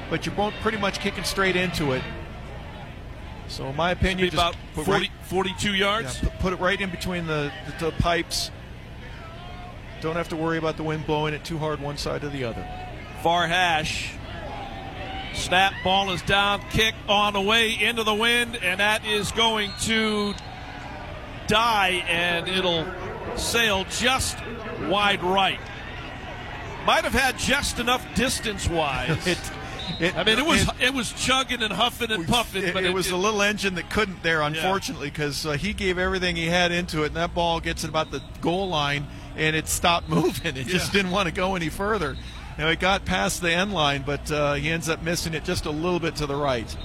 but 0.10 0.26
you're 0.26 0.52
pretty 0.62 0.78
much 0.78 1.00
kicking 1.00 1.24
straight 1.24 1.56
into 1.56 1.92
it. 1.92 2.02
So, 3.48 3.68
in 3.68 3.76
my 3.76 3.92
opinion, 3.92 4.34
about 4.34 4.56
40, 4.74 4.92
right, 4.92 5.12
42 5.24 5.74
yards. 5.74 6.24
Yeah, 6.24 6.30
put 6.40 6.54
it 6.54 6.60
right 6.60 6.80
in 6.80 6.90
between 6.90 7.28
the, 7.28 7.52
the, 7.80 7.86
the 7.86 7.92
pipes. 7.92 8.50
Don't 10.02 10.16
have 10.16 10.30
to 10.30 10.36
worry 10.36 10.58
about 10.58 10.78
the 10.78 10.84
wind 10.84 11.06
blowing 11.06 11.34
it 11.34 11.44
too 11.44 11.58
hard 11.58 11.80
one 11.80 11.98
side 11.98 12.24
or 12.24 12.30
the 12.30 12.46
other. 12.46 12.68
Far 13.24 13.48
hash. 13.48 14.12
Snap 15.34 15.74
ball 15.82 16.12
is 16.12 16.22
down, 16.24 16.60
kick 16.72 16.94
on 17.08 17.32
the 17.32 17.40
way 17.40 17.72
into 17.72 18.04
the 18.04 18.14
wind, 18.14 18.60
and 18.62 18.82
that 18.82 19.06
is 19.06 19.32
going 19.32 19.72
to 19.84 20.34
die, 21.48 22.04
and 22.10 22.50
it'll 22.50 22.86
sail 23.38 23.86
just 23.86 24.38
wide 24.90 25.24
right. 25.24 25.60
Might 26.86 27.06
have 27.06 27.14
had 27.14 27.40
just 27.40 27.80
enough 27.80 28.06
distance 28.14 28.68
wise. 28.68 29.10
it, 29.26 29.40
it, 30.02 30.18
I 30.18 30.26
mean, 30.26 30.38
it 30.38 30.46
was 30.46 30.64
it, 30.64 30.82
it, 30.82 30.94
was 30.94 31.14
chugging 31.14 31.64
and 31.64 31.72
huffing 31.72 32.12
and 32.12 32.28
puffing. 32.28 32.66
It, 32.66 32.74
but 32.74 32.84
it 32.84 32.94
was 32.94 33.10
a 33.10 33.16
little 33.16 33.42
engine 33.42 33.76
that 33.76 33.90
couldn't 33.90 34.22
there, 34.22 34.42
unfortunately, 34.42 35.10
because 35.10 35.46
yeah. 35.46 35.52
uh, 35.52 35.58
he 35.58 35.72
gave 35.72 35.98
everything 35.98 36.36
he 36.36 36.48
had 36.48 36.74
into 36.74 37.04
it, 37.04 37.08
and 37.08 37.16
that 37.16 37.34
ball 37.34 37.62
gets 37.62 37.86
at 37.86 37.90
about 37.90 38.12
the 38.12 38.22
goal 38.42 38.68
line, 38.68 39.08
and 39.38 39.56
it 39.56 39.70
stopped 39.70 40.10
moving. 40.10 40.58
It 40.58 40.68
yeah. 40.68 40.74
just 40.74 40.92
didn't 40.92 41.12
want 41.12 41.30
to 41.30 41.34
go 41.34 41.56
any 41.56 41.70
further. 41.70 42.18
Now 42.58 42.70
he 42.70 42.76
got 42.76 43.06
past 43.06 43.42
the 43.42 43.52
end 43.52 43.74
line, 43.74 44.04
but 44.06 44.32
uh, 44.32 44.54
he 44.54 44.70
ends 44.70 44.90
up 44.90 45.02
missing 45.02 45.34
it 45.34 45.44
just 45.44 45.66
a 45.66 45.72
little 45.72 46.00
bit 46.00 46.16
to 46.18 46.26
the 46.26 46.36
right. 46.36 46.76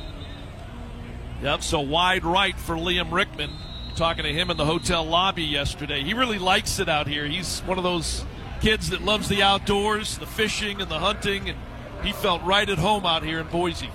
Yep, 1.42 1.62
so 1.62 1.80
wide 1.80 2.24
right 2.24 2.58
for 2.58 2.74
Liam 2.74 3.12
Rickman. 3.12 3.50
Talking 3.94 4.24
to 4.24 4.32
him 4.32 4.50
in 4.50 4.56
the 4.56 4.64
hotel 4.64 5.04
lobby 5.04 5.42
yesterday. 5.42 6.02
He 6.02 6.14
really 6.14 6.38
likes 6.38 6.78
it 6.78 6.88
out 6.88 7.06
here. 7.06 7.26
He's 7.26 7.60
one 7.60 7.78
of 7.78 7.84
those 7.84 8.24
kids 8.60 8.90
that 8.90 9.02
loves 9.02 9.28
the 9.28 9.42
outdoors, 9.42 10.18
the 10.18 10.26
fishing 10.26 10.80
and 10.80 10.90
the 10.90 10.98
hunting, 10.98 11.48
and 11.50 11.58
he 12.02 12.12
felt 12.12 12.42
right 12.42 12.68
at 12.68 12.78
home 12.78 13.04
out 13.04 13.22
here 13.22 13.40
in 13.40 13.46
Boise. 13.48 13.90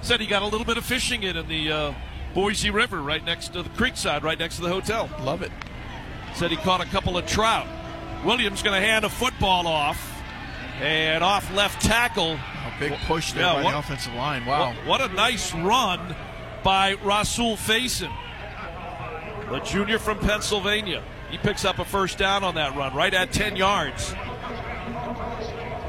Said 0.00 0.20
he 0.20 0.26
got 0.26 0.42
a 0.42 0.46
little 0.46 0.66
bit 0.66 0.78
of 0.78 0.84
fishing 0.84 1.22
in 1.22 1.36
in 1.36 1.48
the 1.48 1.70
uh, 1.70 1.94
Boise 2.34 2.70
River 2.70 3.00
right 3.00 3.24
next 3.24 3.52
to 3.52 3.62
the 3.62 3.68
creekside, 3.70 4.22
right 4.22 4.38
next 4.38 4.56
to 4.56 4.62
the 4.62 4.68
hotel. 4.68 5.08
Love 5.20 5.42
it. 5.42 5.52
Said 6.34 6.50
he 6.50 6.56
caught 6.56 6.80
a 6.80 6.86
couple 6.86 7.16
of 7.16 7.26
trout. 7.26 7.66
Williams 8.24 8.62
going 8.62 8.80
to 8.80 8.86
hand 8.86 9.04
a 9.04 9.10
football 9.10 9.66
off. 9.66 10.11
And 10.82 11.22
off 11.22 11.52
left 11.54 11.80
tackle. 11.80 12.32
A 12.32 12.74
big 12.80 12.92
push 13.06 13.32
there 13.32 13.44
yeah, 13.44 13.54
by 13.54 13.62
what, 13.62 13.70
the 13.70 13.78
offensive 13.78 14.14
line. 14.14 14.44
Wow. 14.44 14.74
What, 14.84 15.00
what 15.00 15.10
a 15.10 15.14
nice 15.14 15.54
run 15.54 16.16
by 16.64 16.94
Rahsul 16.96 17.54
Faison, 17.54 18.12
the 19.48 19.60
junior 19.60 19.98
from 19.98 20.18
Pennsylvania. 20.18 21.02
He 21.30 21.38
picks 21.38 21.64
up 21.64 21.78
a 21.78 21.84
first 21.84 22.18
down 22.18 22.42
on 22.44 22.56
that 22.56 22.76
run, 22.76 22.94
right 22.94 23.14
at 23.14 23.32
10 23.32 23.56
yards. 23.56 24.12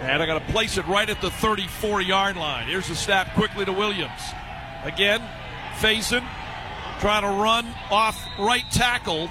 And 0.04 0.22
I 0.22 0.26
got 0.26 0.46
to 0.46 0.54
place 0.54 0.78
it 0.78 0.86
right 0.86 1.10
at 1.10 1.22
the 1.22 1.32
34 1.32 2.02
yard 2.02 2.36
line. 2.36 2.68
Here's 2.68 2.88
the 2.88 2.96
snap 2.96 3.34
quickly 3.34 3.66
to 3.66 3.74
Williams. 3.74 4.22
Again, 4.84 5.22
Faison 5.80 6.24
trying 7.00 7.24
to 7.24 7.30
run 7.30 7.66
off 7.90 8.24
right 8.38 8.64
tackle, 8.72 9.30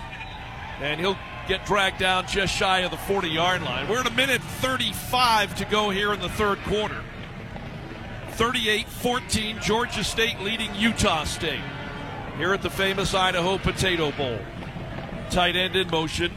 and 0.81 0.99
he'll 0.99 1.17
get 1.49 1.67
dragged 1.67 1.99
down 1.99 2.27
just 2.27 2.55
shy 2.55 2.81
of 2.81 2.91
the 2.91 2.97
40 2.97 3.29
yard 3.29 3.63
line. 3.63 3.89
We're 3.89 4.01
at 4.01 4.07
a 4.07 4.15
minute 4.15 4.43
35 4.43 5.57
to 5.57 5.65
go 5.67 5.91
here 5.91 6.13
in 6.13 6.21
the 6.21 6.29
third 6.29 6.59
quarter. 6.65 7.03
38 8.33 8.89
14, 8.89 9.59
Georgia 9.61 10.03
State 10.05 10.41
leading 10.41 10.75
Utah 10.75 11.25
State 11.25 11.61
here 12.37 12.53
at 12.53 12.63
the 12.63 12.71
famous 12.71 13.15
Idaho 13.15 13.59
Potato 13.59 14.11
Bowl. 14.13 14.39
Tight 15.31 15.57
end 15.57 15.77
in 15.77 15.89
motion. 15.91 16.33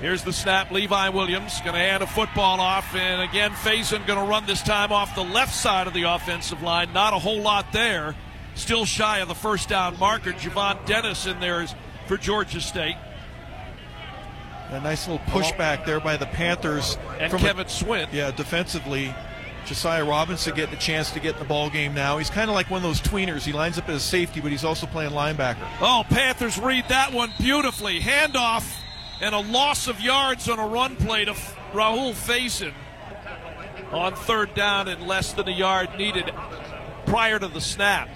Here's 0.00 0.22
the 0.22 0.32
snap. 0.32 0.70
Levi 0.70 1.08
Williams 1.08 1.60
going 1.60 1.72
to 1.72 1.80
hand 1.80 2.02
a 2.02 2.06
football 2.06 2.60
off. 2.60 2.94
And 2.94 3.20
again, 3.28 3.50
Faison 3.50 4.06
going 4.06 4.18
to 4.18 4.30
run 4.30 4.46
this 4.46 4.62
time 4.62 4.92
off 4.92 5.14
the 5.16 5.24
left 5.24 5.54
side 5.54 5.88
of 5.88 5.94
the 5.94 6.04
offensive 6.04 6.62
line. 6.62 6.92
Not 6.92 7.14
a 7.14 7.18
whole 7.18 7.40
lot 7.40 7.72
there. 7.72 8.14
Still 8.54 8.84
shy 8.84 9.18
of 9.18 9.28
the 9.28 9.34
first 9.34 9.68
down 9.68 9.98
marker. 9.98 10.32
Javon 10.32 10.84
Dennis 10.86 11.26
in 11.26 11.40
there 11.40 11.66
for 12.06 12.16
Georgia 12.16 12.60
State. 12.60 12.96
A 14.70 14.80
nice 14.80 15.08
little 15.08 15.24
pushback 15.26 15.86
there 15.86 16.00
by 16.00 16.16
the 16.16 16.26
Panthers. 16.26 16.98
And 17.18 17.32
Kevin 17.32 17.66
a, 17.66 17.68
Swint. 17.68 18.12
Yeah, 18.12 18.30
defensively. 18.30 19.14
Josiah 19.64 20.04
Robinson 20.04 20.54
getting 20.54 20.74
a 20.74 20.78
chance 20.78 21.10
to 21.10 21.20
get 21.20 21.34
in 21.34 21.40
the 21.40 21.44
ball 21.44 21.68
game 21.68 21.94
now. 21.94 22.18
He's 22.18 22.30
kind 22.30 22.48
of 22.48 22.54
like 22.54 22.70
one 22.70 22.78
of 22.78 22.82
those 22.82 23.00
tweeners. 23.00 23.44
He 23.44 23.52
lines 23.52 23.78
up 23.78 23.88
as 23.88 23.96
a 23.96 24.00
safety, 24.00 24.40
but 24.40 24.50
he's 24.50 24.64
also 24.64 24.86
playing 24.86 25.12
linebacker. 25.12 25.66
Oh, 25.80 26.04
Panthers 26.08 26.58
read 26.58 26.84
that 26.88 27.12
one 27.12 27.32
beautifully. 27.38 28.00
Handoff 28.00 28.78
and 29.20 29.34
a 29.34 29.40
loss 29.40 29.86
of 29.86 30.00
yards 30.00 30.48
on 30.48 30.58
a 30.58 30.66
run 30.66 30.96
play 30.96 31.24
to 31.24 31.32
Rahsul 31.72 32.12
Faison 32.12 32.72
on 33.92 34.14
third 34.14 34.54
down 34.54 34.88
and 34.88 35.06
less 35.06 35.32
than 35.32 35.48
a 35.48 35.52
yard 35.52 35.90
needed 35.98 36.30
prior 37.06 37.38
to 37.38 37.48
the 37.48 37.60
snap. 37.60 38.08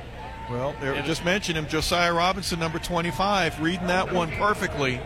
Well, 0.50 0.74
there, 0.80 1.00
just 1.02 1.24
mentioned 1.24 1.56
him, 1.56 1.66
Josiah 1.66 2.12
Robinson, 2.12 2.58
number 2.58 2.78
25, 2.78 3.60
reading 3.60 3.86
that 3.86 4.12
one 4.12 4.30
perfectly 4.32 5.00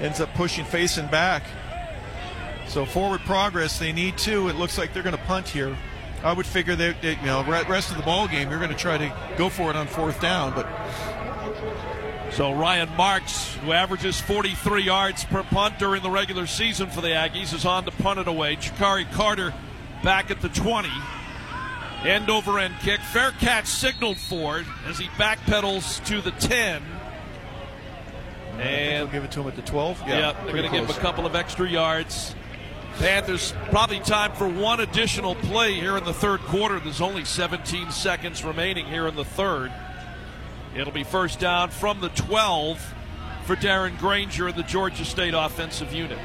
ends 0.00 0.20
up 0.20 0.32
pushing 0.34 0.64
Faison 0.64 1.10
back. 1.10 1.42
So 2.68 2.84
forward 2.84 3.20
progress, 3.22 3.78
they 3.78 3.92
need 3.92 4.16
to. 4.18 4.48
It 4.48 4.56
looks 4.56 4.78
like 4.78 4.92
they're 4.92 5.02
going 5.02 5.16
to 5.16 5.22
punt 5.24 5.48
here. 5.48 5.76
I 6.22 6.32
would 6.32 6.46
figure 6.46 6.76
that 6.76 7.02
you 7.02 7.16
know 7.24 7.42
rest 7.44 7.90
of 7.90 7.96
the 7.96 8.02
ball 8.02 8.28
game, 8.28 8.50
you're 8.50 8.58
going 8.58 8.70
to 8.70 8.76
try 8.76 8.98
to 8.98 9.12
go 9.36 9.48
for 9.48 9.70
it 9.70 9.76
on 9.76 9.86
fourth 9.86 10.20
down, 10.20 10.54
but. 10.54 10.66
So 12.32 12.52
Ryan 12.52 12.88
Marks, 12.96 13.56
who 13.56 13.72
averages 13.72 14.20
43 14.20 14.84
yards 14.84 15.24
per 15.24 15.42
punt 15.42 15.80
during 15.80 16.00
the 16.00 16.10
regular 16.10 16.46
season 16.46 16.88
for 16.88 17.00
the 17.00 17.08
Aggies, 17.08 17.52
is 17.52 17.64
on 17.64 17.84
to 17.86 17.90
punt 17.90 18.20
it 18.20 18.28
away. 18.28 18.54
Jakari 18.54 19.10
Carter 19.12 19.52
back 20.04 20.30
at 20.30 20.40
the 20.40 20.48
20. 20.48 20.88
End 22.04 22.30
over 22.30 22.58
end 22.58 22.74
kick. 22.80 23.00
Fair 23.00 23.32
catch 23.32 23.66
signaled 23.66 24.16
for 24.16 24.62
as 24.86 24.98
he 24.98 25.06
backpedals 25.18 26.04
to 26.06 26.20
the 26.20 26.30
10. 26.30 26.82
And 28.60 29.04
we'll 29.04 29.12
give 29.12 29.24
it 29.24 29.32
to 29.32 29.40
him 29.40 29.48
at 29.48 29.56
the 29.56 29.62
12. 29.62 30.02
Yeah, 30.02 30.18
yeah 30.18 30.32
they're 30.44 30.52
going 30.52 30.64
to 30.64 30.70
give 30.70 30.84
him 30.84 30.96
a 30.96 31.00
couple 31.00 31.24
of 31.24 31.34
extra 31.34 31.68
yards. 31.68 32.34
Panthers 32.98 33.54
probably 33.70 34.00
time 34.00 34.32
for 34.32 34.46
one 34.46 34.80
additional 34.80 35.34
play 35.34 35.72
here 35.74 35.96
in 35.96 36.04
the 36.04 36.12
third 36.12 36.40
quarter. 36.40 36.78
There's 36.78 37.00
only 37.00 37.24
17 37.24 37.90
seconds 37.90 38.44
remaining 38.44 38.84
here 38.86 39.06
in 39.06 39.16
the 39.16 39.24
third. 39.24 39.72
It'll 40.76 40.92
be 40.92 41.04
first 41.04 41.40
down 41.40 41.70
from 41.70 42.00
the 42.00 42.10
12 42.10 42.94
for 43.44 43.56
Darren 43.56 43.98
Grainger 43.98 44.48
and 44.48 44.56
the 44.56 44.62
Georgia 44.64 45.04
State 45.04 45.34
offensive 45.34 45.92
unit. 45.92 46.18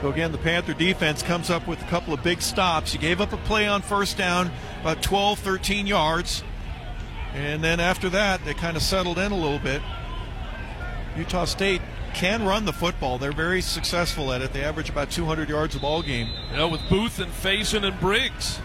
So 0.00 0.08
again, 0.08 0.32
the 0.32 0.38
Panther 0.38 0.72
defense 0.72 1.22
comes 1.22 1.50
up 1.50 1.66
with 1.66 1.82
a 1.82 1.86
couple 1.86 2.14
of 2.14 2.22
big 2.22 2.40
stops. 2.40 2.94
You 2.94 3.00
gave 3.00 3.20
up 3.20 3.34
a 3.34 3.36
play 3.36 3.66
on 3.66 3.82
first 3.82 4.16
down, 4.16 4.50
about 4.80 5.02
12, 5.02 5.40
13 5.40 5.86
yards. 5.86 6.42
And 7.34 7.62
then 7.62 7.80
after 7.80 8.08
that, 8.10 8.44
they 8.44 8.54
kind 8.54 8.76
of 8.76 8.82
settled 8.82 9.18
in 9.18 9.32
a 9.32 9.36
little 9.36 9.58
bit. 9.58 9.82
Utah 11.16 11.44
State 11.44 11.80
can 12.14 12.44
run 12.44 12.64
the 12.64 12.72
football. 12.72 13.18
They're 13.18 13.32
very 13.32 13.60
successful 13.62 14.32
at 14.32 14.42
it. 14.42 14.52
They 14.52 14.64
average 14.64 14.90
about 14.90 15.10
200 15.10 15.48
yards 15.48 15.76
a 15.76 15.80
ball 15.80 16.02
game. 16.02 16.28
You 16.50 16.56
know, 16.56 16.68
with 16.68 16.80
Booth 16.88 17.18
and 17.18 17.32
Faison 17.32 17.84
and 17.84 17.98
Briggs. 18.00 18.60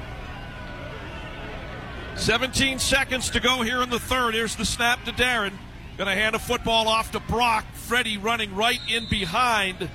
17 2.15 2.79
seconds 2.79 3.29
to 3.31 3.39
go 3.39 3.61
here 3.61 3.81
in 3.81 3.89
the 3.89 3.99
third. 3.99 4.33
Here's 4.33 4.55
the 4.55 4.65
snap 4.65 5.03
to 5.05 5.11
Darren. 5.11 5.53
Going 5.97 6.07
to 6.07 6.15
hand 6.15 6.35
a 6.35 6.39
football 6.39 6.87
off 6.87 7.11
to 7.11 7.19
Brock. 7.19 7.65
Freddie 7.73 8.17
running 8.17 8.55
right 8.55 8.79
in 8.89 9.07
behind 9.09 9.89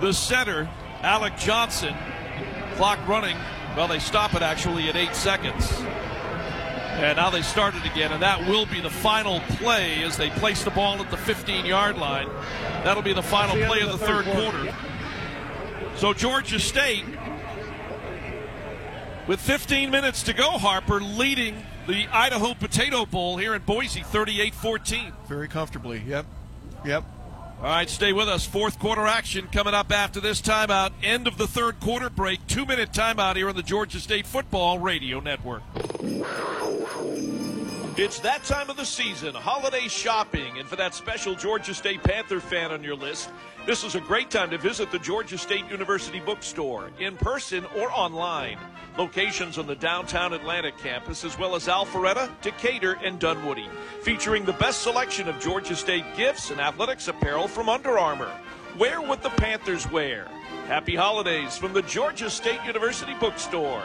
the 0.00 0.12
center, 0.12 0.68
Alec 1.02 1.36
Johnson. 1.36 1.94
Clock 2.74 3.06
running. 3.06 3.36
Well, 3.76 3.88
they 3.88 3.98
stop 3.98 4.34
it 4.34 4.42
actually 4.42 4.88
at 4.88 4.96
eight 4.96 5.14
seconds. 5.14 5.70
And 6.96 7.16
now 7.16 7.28
they 7.28 7.42
started 7.42 7.84
again, 7.84 8.10
and 8.10 8.22
that 8.22 8.40
will 8.48 8.64
be 8.64 8.80
the 8.80 8.90
final 8.90 9.40
play 9.40 10.02
as 10.02 10.16
they 10.16 10.30
place 10.30 10.64
the 10.64 10.70
ball 10.70 10.98
at 11.02 11.10
the 11.10 11.16
15 11.18 11.66
yard 11.66 11.98
line. 11.98 12.28
That'll 12.84 13.02
be 13.02 13.12
the 13.12 13.22
final 13.22 13.54
play 13.66 13.82
of 13.82 13.92
the, 13.92 13.98
third, 13.98 14.24
quarter. 14.24 14.74
So 15.96 16.14
Georgia 16.14 16.58
State, 16.58 17.04
with 19.26 19.40
15 19.40 19.90
minutes 19.90 20.22
to 20.22 20.32
go, 20.32 20.52
Harper 20.52 21.00
leading 21.00 21.62
the 21.86 22.06
Idaho 22.08 22.54
Potato 22.54 23.04
Bowl 23.04 23.36
here 23.36 23.54
in 23.54 23.62
Boise 23.62 24.02
38 24.02 24.54
14. 24.54 25.12
Very 25.28 25.48
comfortably. 25.48 26.02
Yep. 26.06 26.26
Yep. 26.84 27.04
All 27.58 27.64
right, 27.64 27.88
stay 27.88 28.12
with 28.12 28.28
us. 28.28 28.46
Fourth 28.46 28.78
quarter 28.78 29.06
action 29.06 29.48
coming 29.50 29.72
up 29.72 29.90
after 29.90 30.20
this 30.20 30.42
timeout. 30.42 30.90
End 31.02 31.26
of 31.26 31.38
the 31.38 31.46
third 31.46 31.80
quarter 31.80 32.10
break. 32.10 32.46
Two 32.46 32.66
minute 32.66 32.92
timeout 32.92 33.36
here 33.36 33.48
on 33.48 33.56
the 33.56 33.62
Georgia 33.62 33.98
State 33.98 34.26
Football 34.26 34.78
Radio 34.78 35.20
Network. 35.20 35.62
It's 37.98 38.18
that 38.20 38.44
time 38.44 38.68
of 38.68 38.76
the 38.76 38.84
season, 38.84 39.34
holiday 39.34 39.88
shopping, 39.88 40.58
and 40.58 40.68
for 40.68 40.76
that 40.76 40.94
special 40.94 41.34
Georgia 41.34 41.72
State 41.72 42.02
Panther 42.02 42.40
fan 42.40 42.72
on 42.72 42.84
your 42.84 42.94
list, 42.94 43.30
this 43.66 43.82
is 43.82 43.96
a 43.96 44.00
great 44.00 44.30
time 44.30 44.48
to 44.50 44.58
visit 44.58 44.92
the 44.92 44.98
Georgia 44.98 45.36
State 45.36 45.68
University 45.68 46.20
bookstore 46.20 46.90
in 47.00 47.16
person 47.16 47.66
or 47.76 47.90
online. 47.90 48.58
Locations 48.96 49.58
on 49.58 49.66
the 49.66 49.74
downtown 49.74 50.32
Atlanta 50.32 50.70
campus, 50.70 51.24
as 51.24 51.36
well 51.36 51.56
as 51.56 51.66
Alpharetta, 51.66 52.30
Decatur, 52.42 52.96
and 53.04 53.18
Dunwoody, 53.18 53.68
featuring 54.02 54.44
the 54.44 54.52
best 54.54 54.82
selection 54.82 55.28
of 55.28 55.40
Georgia 55.40 55.74
State 55.74 56.04
gifts 56.16 56.50
and 56.50 56.60
athletics 56.60 57.08
apparel 57.08 57.48
from 57.48 57.68
Under 57.68 57.98
Armour. 57.98 58.32
Wear 58.78 59.02
what 59.02 59.22
the 59.22 59.30
Panthers 59.30 59.90
wear. 59.90 60.28
Happy 60.68 60.94
holidays 60.94 61.56
from 61.56 61.72
the 61.72 61.82
Georgia 61.82 62.30
State 62.30 62.62
University 62.64 63.14
bookstore. 63.14 63.82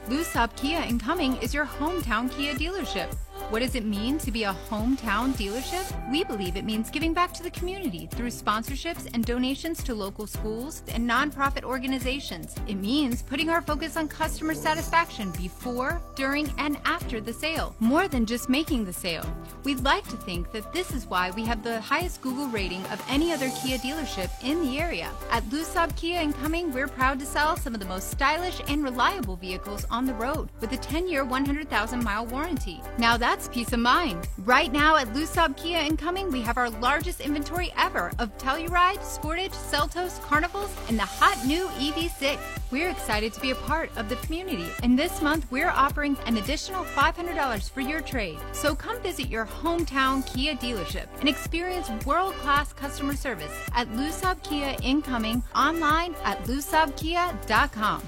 Lou 0.08 0.24
Sobh 0.24 0.56
Kia 0.56 0.82
in 0.82 1.00
Cumming 1.00 1.36
is 1.38 1.52
your 1.52 1.66
hometown 1.66 2.30
Kia 2.30 2.54
dealership. 2.54 3.12
What 3.50 3.60
does 3.60 3.76
it 3.76 3.86
mean 3.86 4.18
to 4.20 4.32
be 4.32 4.44
a 4.44 4.56
hometown 4.70 5.32
dealership? 5.34 5.86
We 6.10 6.24
believe 6.24 6.58
it 6.58 6.66
means 6.66 6.90
giving 6.90 7.14
back 7.14 7.32
to 7.36 7.44
the 7.44 7.52
community 7.52 8.10
through 8.12 8.30
sponsorships 8.30 9.08
and 9.14 9.24
donations 9.24 9.84
to 9.84 9.94
local 9.94 10.26
schools 10.26 10.82
and 10.88 11.08
nonprofit 11.08 11.64
organizations. 11.64 12.56
It 12.68 12.76
means 12.76 13.22
putting 13.22 13.52
our 13.52 13.62
focus 13.62 13.98
on 13.98 14.08
customer 14.08 14.56
satisfaction 14.56 15.30
before, 15.38 16.02
during, 16.16 16.52
and 16.58 16.80
after 16.86 17.22
the 17.22 17.32
sale, 17.32 17.76
more 17.80 18.08
than 18.08 18.26
just 18.26 18.50
making 18.50 18.84
the 18.84 18.92
sale. 18.92 19.26
We'd 19.64 19.82
like 19.82 20.08
to 20.08 20.18
think 20.18 20.52
that 20.52 20.74
this 20.74 20.92
is 20.92 21.06
why 21.06 21.30
we 21.30 21.46
have 21.46 21.62
the 21.62 21.80
highest 21.82 22.24
Google 22.24 22.48
rating 22.48 22.84
of 22.88 23.04
any 23.08 23.32
other 23.32 23.52
Kia 23.62 23.78
dealership 23.78 24.32
in 24.44 24.64
the 24.64 24.80
area. 24.80 25.12
At 25.30 25.48
Lou 25.52 25.64
Sobh 25.64 25.96
Kia 25.96 26.20
in 26.20 26.34
Cumming, 26.34 26.72
we're 26.72 26.88
proud 26.88 27.20
to 27.20 27.26
sell 27.28 27.56
some 27.58 27.76
of 27.76 27.80
the 27.80 27.86
most 27.86 28.10
stylish 28.10 28.60
and 28.68 28.84
reliable 28.84 29.36
vehicles 29.36 29.86
on 29.92 30.08
the 30.08 30.16
road 30.16 30.50
with 30.62 30.72
a 30.74 30.78
10 30.78 31.08
year, 31.08 31.24
100,000 31.24 32.04
mile 32.04 32.26
warranty. 32.26 32.82
Now 32.98 33.18
that's 33.18 33.35
peace 33.52 33.74
of 33.74 33.80
mind. 33.80 34.28
Right 34.40 34.72
now 34.72 34.96
at 34.96 35.14
Lou 35.14 35.26
Sobh 35.26 35.58
Kia 35.58 35.80
in 35.80 35.98
Cumming, 35.98 36.32
we 36.32 36.42
have 36.42 36.58
our 36.58 36.70
largest 36.70 37.20
inventory 37.20 37.72
ever 37.78 38.12
of 38.18 38.36
Telluride, 38.38 39.00
Sportage, 39.00 39.52
Seltos, 39.52 40.22
Carnivals, 40.22 40.74
and 40.88 40.98
the 40.98 41.04
hot 41.04 41.46
new 41.46 41.68
EV6. 41.68 42.40
We're 42.72 42.90
excited 42.90 43.34
to 43.34 43.42
be 43.42 43.52
a 43.52 43.56
part 43.56 43.90
of 43.98 44.10
the 44.10 44.16
community, 44.18 44.68
and 44.84 44.98
this 44.98 45.22
month 45.22 45.46
we're 45.52 45.70
offering 45.70 46.18
an 46.26 46.38
additional 46.38 46.86
$500 46.86 47.70
for 47.70 47.82
your 47.82 48.02
trade. 48.02 48.40
So 48.54 48.74
come 48.74 49.00
visit 49.02 49.28
your 49.28 49.46
hometown 49.46 50.26
Kia 50.34 50.56
dealership 50.56 51.08
and 51.20 51.28
experience 51.28 51.90
world-class 52.06 52.74
customer 52.74 53.16
service 53.16 53.52
at 53.74 53.92
Lou 53.96 54.10
Sobh 54.10 54.42
Kia 54.44 54.76
in 54.82 55.02
Cumming 55.02 55.44
online 55.54 56.16
at 56.24 56.42
lousobhkia.com. 56.46 58.02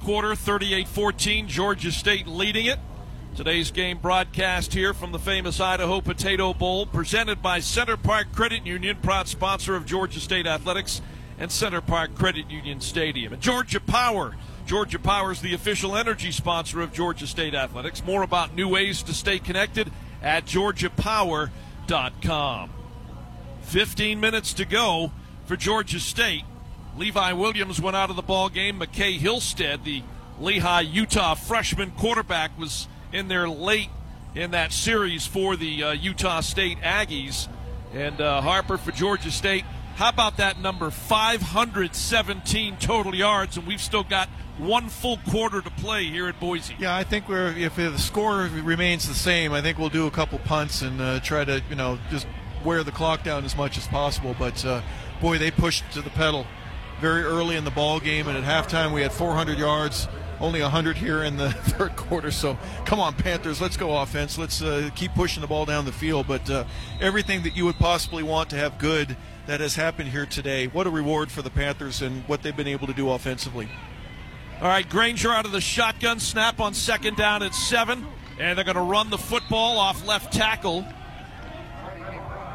Quarter, 0.00 0.34
38 0.34 0.88
14, 0.88 1.48
Georgia 1.48 1.92
State 1.92 2.26
leading 2.26 2.66
it. 2.66 2.78
Today's 3.34 3.70
game 3.70 3.98
broadcast 3.98 4.74
here 4.74 4.92
from 4.92 5.12
the 5.12 5.18
famous 5.18 5.58
Idaho 5.58 6.00
Potato 6.00 6.52
Bowl, 6.52 6.84
presented 6.84 7.40
by 7.40 7.60
Center 7.60 7.96
Parc 7.96 8.32
Credit 8.32 8.66
Union, 8.66 8.98
proud 9.02 9.26
sponsor 9.26 9.74
of 9.74 9.86
Georgia 9.86 10.20
State 10.20 10.46
Athletics 10.46 11.00
and 11.38 11.50
Center 11.50 11.80
Parc 11.80 12.14
Credit 12.14 12.50
Union 12.50 12.80
Stadium. 12.80 13.32
And 13.32 13.40
Georgia 13.40 13.80
Power. 13.80 14.36
Georgia 14.66 14.98
Power 14.98 15.32
is 15.32 15.40
the 15.40 15.54
official 15.54 15.96
energy 15.96 16.30
sponsor 16.30 16.82
of 16.82 16.92
Georgia 16.92 17.26
State 17.26 17.54
Athletics. 17.54 18.04
More 18.04 18.22
about 18.22 18.54
new 18.54 18.68
ways 18.68 19.02
to 19.04 19.14
stay 19.14 19.38
connected 19.38 19.90
at 20.22 20.44
georgiapower.com. 20.44 22.70
15 23.62 24.20
minutes 24.20 24.52
to 24.52 24.64
go 24.64 25.12
for 25.46 25.56
Georgia 25.56 26.00
State. 26.00 26.44
Levi 26.96 27.32
Williams 27.32 27.80
went 27.80 27.96
out 27.96 28.10
of 28.10 28.16
the 28.16 28.22
ball 28.22 28.48
game. 28.48 28.80
McCae 28.80 29.18
Hillstead, 29.18 29.84
the 29.84 30.02
Lehi, 30.40 30.92
Utah 30.92 31.34
freshman 31.34 31.90
quarterback, 31.92 32.58
was 32.58 32.88
in 33.12 33.28
there 33.28 33.48
late 33.48 33.90
in 34.34 34.50
that 34.52 34.72
series 34.72 35.26
for 35.26 35.56
the 35.56 35.82
uh, 35.82 35.92
Utah 35.92 36.40
State 36.40 36.78
Aggies. 36.78 37.48
And 37.94 38.20
uh, 38.20 38.40
Harper 38.40 38.78
for 38.78 38.92
Georgia 38.92 39.30
State. 39.30 39.64
How 39.96 40.08
about 40.08 40.38
that 40.38 40.58
number? 40.58 40.90
517 40.90 42.76
total 42.78 43.14
yards, 43.14 43.58
and 43.58 43.66
we've 43.66 43.80
still 43.80 44.04
got 44.04 44.28
one 44.58 44.88
full 44.88 45.18
quarter 45.28 45.60
to 45.60 45.70
play 45.70 46.04
here 46.04 46.28
at 46.28 46.40
Boise. 46.40 46.74
Yeah, 46.78 46.96
I 46.96 47.04
think 47.04 47.28
we're 47.28 47.52
if 47.56 47.76
the 47.76 47.98
score 47.98 48.48
remains 48.62 49.06
the 49.06 49.14
same, 49.14 49.52
I 49.52 49.60
think 49.60 49.78
we'll 49.78 49.90
do 49.90 50.06
a 50.06 50.10
couple 50.10 50.38
punts 50.40 50.82
and 50.82 51.00
uh, 51.00 51.20
try 51.20 51.44
to 51.44 51.62
you 51.68 51.76
know 51.76 51.98
just 52.10 52.26
wear 52.64 52.82
the 52.82 52.92
clock 52.92 53.22
down 53.22 53.44
as 53.44 53.56
much 53.56 53.76
as 53.76 53.86
possible. 53.86 54.34
But 54.38 54.64
uh, 54.64 54.80
boy, 55.20 55.36
they 55.38 55.50
pushed 55.50 55.84
to 55.92 56.00
the 56.00 56.10
pedal 56.10 56.46
very 57.02 57.24
early 57.24 57.56
in 57.56 57.64
the 57.64 57.70
ball 57.72 57.98
game, 57.98 58.28
and 58.28 58.38
at 58.38 58.44
halftime 58.44 58.94
we 58.94 59.02
had 59.02 59.12
400 59.12 59.58
yards. 59.58 60.06
Only 60.40 60.62
100 60.62 60.96
here 60.96 61.24
in 61.24 61.36
the 61.36 61.50
third 61.52 61.96
quarter. 61.96 62.30
So 62.30 62.56
come 62.84 63.00
on, 63.00 63.14
Panthers, 63.14 63.60
let's 63.60 63.76
go 63.76 63.98
offense. 63.98 64.38
Let's 64.38 64.62
uh, 64.62 64.88
keep 64.94 65.12
pushing 65.14 65.40
the 65.40 65.48
ball 65.48 65.66
down 65.66 65.84
the 65.84 65.92
field. 65.92 66.28
But 66.28 66.48
uh, 66.48 66.64
everything 67.00 67.42
that 67.42 67.56
you 67.56 67.64
would 67.64 67.74
possibly 67.74 68.22
want 68.22 68.50
to 68.50 68.56
have 68.56 68.78
good 68.78 69.16
that 69.46 69.58
has 69.58 69.74
happened 69.74 70.10
here 70.10 70.26
today. 70.26 70.68
What 70.68 70.86
a 70.86 70.90
reward 70.90 71.32
for 71.32 71.42
the 71.42 71.50
Panthers 71.50 72.02
and 72.02 72.22
what 72.28 72.42
they've 72.42 72.56
been 72.56 72.68
able 72.68 72.86
to 72.86 72.94
do 72.94 73.10
offensively. 73.10 73.68
All 74.60 74.68
right, 74.68 74.88
Grainger 74.88 75.32
out 75.32 75.44
of 75.44 75.50
the 75.50 75.60
shotgun 75.60 76.20
snap 76.20 76.60
on 76.60 76.72
second 76.72 77.16
down 77.16 77.42
at 77.42 77.52
seven, 77.52 78.06
and 78.38 78.56
they're 78.56 78.64
going 78.64 78.76
to 78.76 78.80
run 78.80 79.10
the 79.10 79.18
football 79.18 79.76
off 79.78 80.06
left 80.06 80.32
tackle 80.32 80.86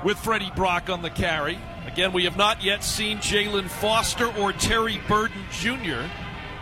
with 0.05 0.17
Freddie 0.17 0.51
Brock 0.55 0.89
on 0.89 1.01
the 1.01 1.09
carry. 1.09 1.59
Again, 1.87 2.11
we 2.13 2.25
have 2.25 2.37
not 2.37 2.63
yet 2.63 2.83
seen 2.83 3.17
Jalen 3.19 3.69
Foster 3.69 4.27
or 4.37 4.51
Terry 4.51 4.99
Burden 5.07 5.41
Jr. 5.51 6.03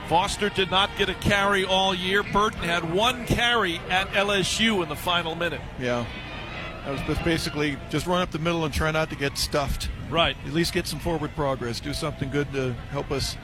Foster 0.07 0.49
did 0.49 0.69
not 0.69 0.91
get 0.97 1.09
a 1.09 1.15
carry 1.15 1.65
all 1.65 1.95
year. 1.95 2.21
Burton 2.21 2.61
had 2.61 2.93
one 2.93 3.25
carry 3.25 3.79
at 3.89 4.07
LSU 4.09 4.83
in 4.83 4.87
the 4.87 4.95
final 4.95 5.33
minute. 5.33 5.61
Yeah. 5.79 6.05
That 6.85 7.07
was 7.07 7.17
basically 7.19 7.77
just 7.89 8.05
run 8.05 8.21
up 8.21 8.29
the 8.29 8.37
middle 8.37 8.63
and 8.65 8.73
try 8.73 8.91
not 8.91 9.09
to 9.09 9.15
get 9.15 9.37
stuffed. 9.39 9.89
Right. 10.11 10.37
At 10.45 10.53
least 10.53 10.73
get 10.73 10.85
some 10.85 10.99
forward 10.99 11.31
progress. 11.35 11.79
Do 11.79 11.93
something 11.93 12.29
good 12.29 12.51
to 12.53 12.73
help 12.91 13.09
us 13.09 13.35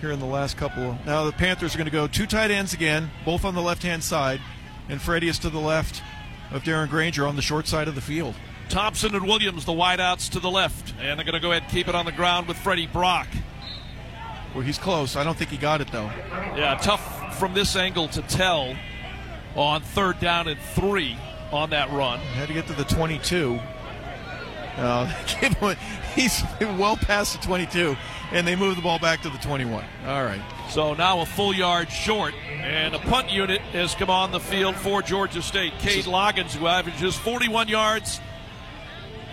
here 0.00 0.10
in 0.10 0.20
the 0.20 0.26
last 0.26 0.56
couple. 0.56 0.98
Now 1.04 1.24
the 1.24 1.32
Panthers 1.32 1.74
are 1.74 1.78
going 1.78 1.84
to 1.84 1.92
go 1.92 2.06
two 2.06 2.26
tight 2.26 2.50
ends 2.50 2.72
again, 2.72 3.10
both 3.26 3.44
on 3.44 3.54
the 3.54 3.60
left 3.60 3.82
hand 3.82 4.02
side, 4.02 4.40
and 4.88 5.02
Freddie 5.02 5.28
is 5.28 5.38
to 5.40 5.50
the 5.50 5.60
left 5.60 6.02
of 6.50 6.62
Darren 6.62 6.88
Grainger 6.88 7.26
on 7.26 7.36
the 7.36 7.42
short 7.42 7.66
side 7.68 7.88
of 7.88 7.94
the 7.94 8.00
field. 8.00 8.34
Thompson 8.68 9.14
and 9.14 9.26
Williams, 9.26 9.64
the 9.64 9.72
wideouts 9.72 10.30
to 10.30 10.40
the 10.40 10.50
left, 10.50 10.94
and 11.00 11.18
they're 11.18 11.24
going 11.24 11.34
to 11.34 11.40
go 11.40 11.52
ahead 11.52 11.62
and 11.62 11.72
keep 11.72 11.88
it 11.88 11.94
on 11.94 12.04
the 12.06 12.12
ground 12.12 12.48
with 12.48 12.56
Freddie 12.56 12.86
Brock. 12.86 13.28
Well, 14.54 14.62
he's 14.62 14.78
close. 14.78 15.16
I 15.16 15.24
don't 15.24 15.36
think 15.36 15.50
he 15.50 15.56
got 15.56 15.80
it 15.80 15.90
though. 15.90 16.10
Yeah, 16.56 16.78
tough 16.80 17.38
from 17.38 17.54
this 17.54 17.74
angle 17.74 18.08
to 18.08 18.22
tell 18.22 18.76
on 19.56 19.82
third 19.82 20.20
down 20.20 20.48
and 20.48 20.60
three 20.60 21.16
on 21.52 21.70
that 21.70 21.90
run. 21.90 22.20
Had 22.20 22.48
to 22.48 22.54
get 22.54 22.66
to 22.68 22.72
the 22.72 22.84
22. 22.84 23.58
Uh, 24.76 25.06
he's 26.14 26.42
well 26.60 26.96
past 26.96 27.40
the 27.40 27.46
22, 27.46 27.96
and 28.32 28.46
they 28.46 28.56
move 28.56 28.76
the 28.76 28.82
ball 28.82 28.98
back 28.98 29.22
to 29.22 29.30
the 29.30 29.38
21. 29.38 29.84
All 30.06 30.24
right. 30.24 30.40
So 30.70 30.94
now 30.94 31.20
a 31.20 31.26
full 31.26 31.54
yard 31.54 31.90
short, 31.90 32.34
and 32.50 32.94
a 32.94 32.98
punt 32.98 33.30
unit 33.30 33.60
has 33.72 33.94
come 33.94 34.10
on 34.10 34.32
the 34.32 34.40
field 34.40 34.76
for 34.76 35.02
Georgia 35.02 35.42
State. 35.42 35.72
Cade 35.78 36.04
Loggins, 36.04 36.52
who 36.52 36.66
averages 36.66 37.16
41 37.16 37.68
yards 37.68 38.20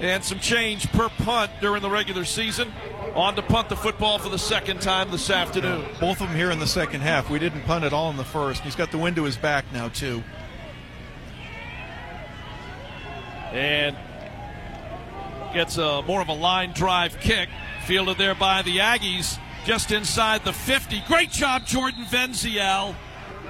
and 0.02 0.24
some 0.24 0.40
change 0.40 0.92
per 0.92 1.10
punt 1.10 1.52
during 1.62 1.82
the 1.84 1.90
regular 1.90 2.26
season, 2.26 2.74
on 3.14 3.36
to 3.36 3.42
punt 3.44 3.70
the 3.70 3.76
football 3.76 4.18
for 4.18 4.30
the 4.30 4.40
second 4.40 4.82
time 4.82 5.12
this 5.12 5.30
afternoon. 5.30 5.86
Both 6.00 6.22
of 6.22 6.28
them 6.28 6.36
here 6.36 6.50
in 6.50 6.58
the 6.58 6.68
second 6.68 7.02
half. 7.02 7.30
We 7.30 7.38
didn't 7.38 7.62
punt 7.62 7.86
at 7.86 7.94
all 7.94 8.10
in 8.10 8.18
the 8.18 8.24
first. 8.24 8.64
He's 8.64 8.76
got 8.76 8.92
the 8.92 8.98
wind 8.98 9.16
to 9.18 9.24
his 9.24 9.38
back 9.38 9.64
now, 9.72 9.90
too. 9.90 10.24
And 13.52 13.96
gets 15.54 15.78
a 15.78 16.02
more 16.02 16.22
of 16.22 16.30
a 16.30 16.34
line 16.34 16.72
drive 16.72 17.20
kick, 17.20 17.50
fielded 17.86 18.18
there 18.18 18.34
by 18.34 18.64
the 18.64 18.78
Aggies, 18.78 19.38
just 19.66 19.92
inside 19.92 20.44
the 20.44 20.54
50. 20.54 21.04
Great 21.08 21.30
job, 21.30 21.68
Jordan 21.68 22.06
Venzial, 22.06 22.96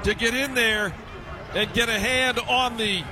to 0.04 0.14
get 0.16 0.34
in 0.34 0.54
there 0.54 0.94
and 1.54 1.72
get 1.74 1.88
a 1.88 2.00
hand 2.00 2.40
on 2.40 2.76
the 2.76 3.04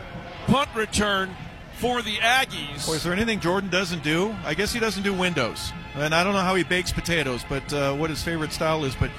punt 0.47 0.69
return 0.75 1.35
for 1.79 2.01
the 2.01 2.15
Aggies. 2.17 2.85
Boy, 2.85 2.93
is 2.93 3.03
there 3.03 3.13
anything 3.13 3.39
Jordan 3.39 3.69
doesn't 3.69 4.03
do? 4.03 4.35
I 4.43 4.53
guess 4.53 4.73
he 4.73 4.79
doesn't 4.79 5.03
do 5.03 5.13
windows. 5.13 5.71
And 5.95 6.13
I 6.13 6.23
don't 6.23 6.33
know 6.33 6.41
how 6.41 6.55
he 6.55 6.63
bakes 6.63 6.91
potatoes, 6.91 7.45
but 7.47 7.73
uh, 7.73 7.95
what 7.95 8.09
his 8.09 8.21
favorite 8.21 8.51
style 8.51 8.83
is. 8.83 8.95
But 8.95 9.11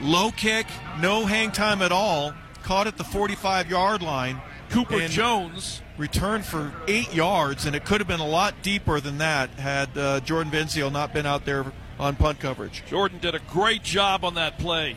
low 0.00 0.32
kick, 0.32 0.66
no 1.00 1.24
hang 1.24 1.52
time 1.52 1.82
at 1.82 1.92
all, 1.92 2.34
caught 2.64 2.88
at 2.88 2.96
the 2.96 3.04
45 3.04 3.70
yard 3.70 4.02
line. 4.02 4.40
Cooper 4.70 5.06
Jones 5.06 5.82
returned 5.96 6.44
for 6.44 6.72
eight 6.88 7.14
yards, 7.14 7.64
and 7.64 7.76
it 7.76 7.84
could 7.84 8.00
have 8.00 8.08
been 8.08 8.20
a 8.20 8.26
lot 8.26 8.54
deeper 8.62 8.98
than 8.98 9.18
that 9.18 9.50
had 9.50 9.96
uh, 9.96 10.18
Jordan 10.20 10.50
Venzial 10.50 10.90
not 10.90 11.12
been 11.12 11.26
out 11.26 11.44
there 11.44 11.64
on 12.00 12.16
punt 12.16 12.40
coverage. 12.40 12.82
Jordan 12.88 13.20
did 13.20 13.36
a 13.36 13.38
great 13.38 13.84
job 13.84 14.24
on 14.24 14.34
that 14.34 14.58
play, 14.58 14.96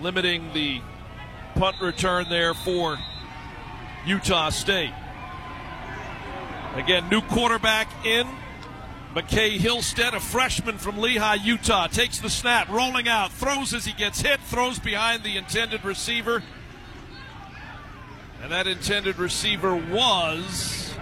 limiting 0.00 0.52
the 0.52 0.80
punt 1.56 1.80
return 1.80 2.28
there 2.28 2.54
for 2.54 2.96
Utah 4.06 4.50
State. 4.50 4.92
Again, 6.74 7.08
new 7.08 7.20
quarterback 7.22 7.88
in. 8.04 8.26
McCae 9.14 9.58
Hillstead, 9.58 10.12
a 10.12 10.20
freshman 10.20 10.78
from 10.78 10.96
Lehi, 10.96 11.42
Utah, 11.42 11.86
takes 11.86 12.18
the 12.18 12.30
snap, 12.30 12.68
rolling 12.68 13.08
out, 13.08 13.32
throws 13.32 13.72
as 13.72 13.84
he 13.84 13.92
gets 13.92 14.20
hit, 14.20 14.38
throws 14.40 14.78
behind 14.78 15.24
the 15.24 15.36
intended 15.36 15.84
receiver. 15.84 16.42
And 18.42 18.52
that 18.52 18.66
intended 18.66 19.18
receiver 19.18 19.74
was. 19.74 20.94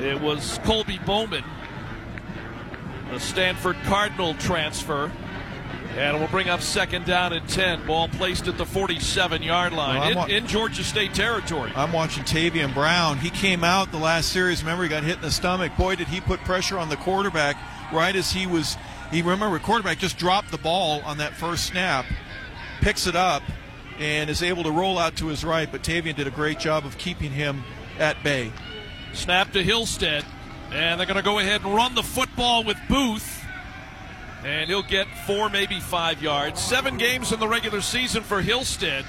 It 0.00 0.20
was 0.20 0.58
Colby 0.64 0.98
Bowman, 1.04 1.44
the 3.10 3.20
Stanford 3.20 3.76
Cardinal 3.84 4.34
transfer. 4.34 5.12
And 5.96 6.18
we'll 6.18 6.28
bring 6.28 6.48
up 6.48 6.60
second 6.60 7.04
down 7.04 7.32
and 7.32 7.46
10. 7.48 7.86
Ball 7.86 8.08
placed 8.08 8.46
at 8.46 8.56
the 8.56 8.64
47 8.64 9.42
yard 9.42 9.72
line 9.72 10.14
Well, 10.14 10.26
in, 10.26 10.30
in 10.30 10.46
Georgia 10.46 10.84
State 10.84 11.14
territory. 11.14 11.72
I'm 11.74 11.92
watching 11.92 12.22
Tavian 12.24 12.72
Brown. 12.72 13.18
He 13.18 13.30
came 13.30 13.64
out 13.64 13.90
the 13.90 13.98
last 13.98 14.32
series. 14.32 14.62
Remember, 14.62 14.84
he 14.84 14.88
got 14.88 15.02
hit 15.02 15.16
in 15.16 15.22
the 15.22 15.30
stomach. 15.30 15.76
Boy, 15.76 15.96
did 15.96 16.08
he 16.08 16.20
put 16.20 16.40
pressure 16.40 16.78
on 16.78 16.88
the 16.88 16.96
quarterback 16.96 17.56
right 17.92 18.14
as 18.14 18.30
he 18.30 18.46
was. 18.46 18.76
He 19.10 19.22
remember 19.22 19.58
the 19.58 19.64
quarterback 19.64 19.98
just 19.98 20.16
dropped 20.16 20.50
the 20.50 20.58
ball 20.58 21.02
on 21.04 21.18
that 21.18 21.34
first 21.34 21.66
snap, 21.66 22.06
picks 22.80 23.06
it 23.06 23.16
up, 23.16 23.42
and 23.98 24.30
is 24.30 24.42
able 24.42 24.62
to 24.62 24.70
roll 24.70 24.98
out 24.98 25.16
to 25.16 25.26
his 25.26 25.44
right. 25.44 25.70
But 25.70 25.82
Tavian 25.82 26.14
did 26.14 26.26
a 26.26 26.30
great 26.30 26.58
job 26.58 26.86
of 26.86 26.96
keeping 26.98 27.32
him 27.32 27.64
at 27.98 28.22
bay. 28.22 28.52
Snap 29.12 29.52
to 29.52 29.64
Hillstead. 29.64 30.24
And 30.72 31.00
they're 31.00 31.06
going 31.06 31.16
to 31.16 31.22
go 31.22 31.40
ahead 31.40 31.62
and 31.64 31.74
run 31.74 31.96
the 31.96 32.02
football 32.02 32.62
with 32.62 32.76
Booth. 32.88 33.39
And 34.44 34.70
he'll 34.70 34.82
get 34.82 35.06
four, 35.26 35.50
maybe 35.50 35.80
five 35.80 36.22
yards. 36.22 36.60
Seven 36.60 36.96
games 36.96 37.32
in 37.32 37.40
the 37.40 37.48
regular 37.48 37.80
season 37.80 38.22
for 38.22 38.42
Hillstead. 38.42 39.04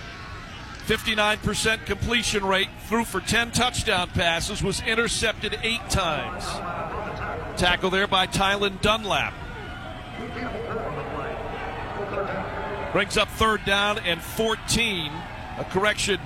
59% 0.85 1.85
completion 1.85 2.43
rate, 2.43 2.67
threw 2.87 3.05
for 3.05 3.21
10 3.21 3.51
touchdown 3.51 4.09
passes, 4.09 4.61
was 4.61 4.81
intercepted 4.81 5.57
eight 5.63 5.89
times. 5.89 6.43
Tackle 7.59 7.91
there 7.91 8.07
by 8.07 8.27
Tylen 8.27 8.81
Dunlap. 8.81 9.33
Brings 12.91 13.15
up 13.15 13.29
third 13.29 13.63
down 13.63 13.99
and 13.99 14.21
14. 14.21 15.11
A 15.59 15.63
correction 15.65 16.19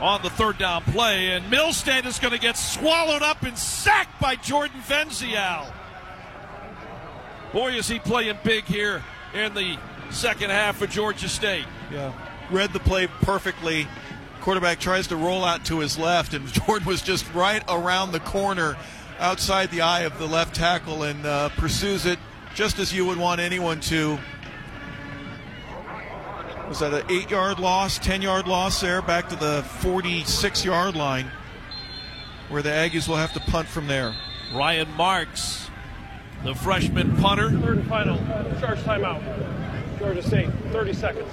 on 0.00 0.22
the 0.22 0.30
third 0.30 0.58
down 0.58 0.82
play, 0.84 1.32
and 1.32 1.44
Hillstead 1.46 2.06
is 2.06 2.18
going 2.18 2.32
to 2.32 2.40
get 2.40 2.56
swallowed 2.56 3.22
up 3.22 3.42
and 3.42 3.58
sacked 3.58 4.20
by 4.20 4.36
Jordan 4.36 4.80
Venzial. 4.80 5.70
Boy, 7.54 7.74
is 7.74 7.86
he 7.86 8.00
playing 8.00 8.36
big 8.42 8.64
here 8.64 9.00
in 9.32 9.54
the 9.54 9.78
second 10.10 10.50
half 10.50 10.82
of 10.82 10.90
Georgia 10.90 11.28
State. 11.28 11.66
Yeah. 11.92 12.12
Read 12.50 12.72
the 12.72 12.80
play 12.80 13.06
perfectly. 13.06 13.86
Quarterback 14.40 14.80
tries 14.80 15.06
to 15.06 15.16
roll 15.16 15.44
out 15.44 15.64
to 15.66 15.78
his 15.78 15.96
left, 15.96 16.34
and 16.34 16.52
Jordan 16.52 16.84
was 16.84 17.00
just 17.00 17.32
right 17.32 17.62
around 17.68 18.10
the 18.10 18.18
corner 18.18 18.76
outside 19.20 19.70
the 19.70 19.82
eye 19.82 20.00
of 20.00 20.18
the 20.18 20.26
left 20.26 20.56
tackle 20.56 21.04
and 21.04 21.24
uh, 21.24 21.48
pursues 21.50 22.06
it 22.06 22.18
just 22.56 22.80
as 22.80 22.92
you 22.92 23.06
would 23.06 23.18
want 23.18 23.40
anyone 23.40 23.78
to. 23.82 24.18
Was 26.68 26.80
that 26.80 26.92
an 26.92 27.04
eight 27.08 27.30
yard 27.30 27.60
loss, 27.60 28.00
10 28.00 28.20
yard 28.20 28.48
loss 28.48 28.80
there, 28.80 29.00
back 29.00 29.28
to 29.28 29.36
the 29.36 29.62
46 29.78 30.64
yard 30.64 30.96
line, 30.96 31.30
where 32.48 32.62
the 32.62 32.70
Aggies 32.70 33.06
will 33.06 33.14
have 33.14 33.32
to 33.34 33.40
punt 33.40 33.68
from 33.68 33.86
there. 33.86 34.12
Ryan 34.52 34.90
Marks, 34.96 35.70
the 36.44 36.54
freshman 36.54 37.16
punter. 37.16 37.50
Third 37.50 37.78
and 37.78 37.88
final. 37.88 38.18
Charge 38.60 38.78
timeout. 38.80 39.22
Georgia 39.98 40.22
State, 40.22 40.50
30 40.70 40.92
seconds. 40.92 41.32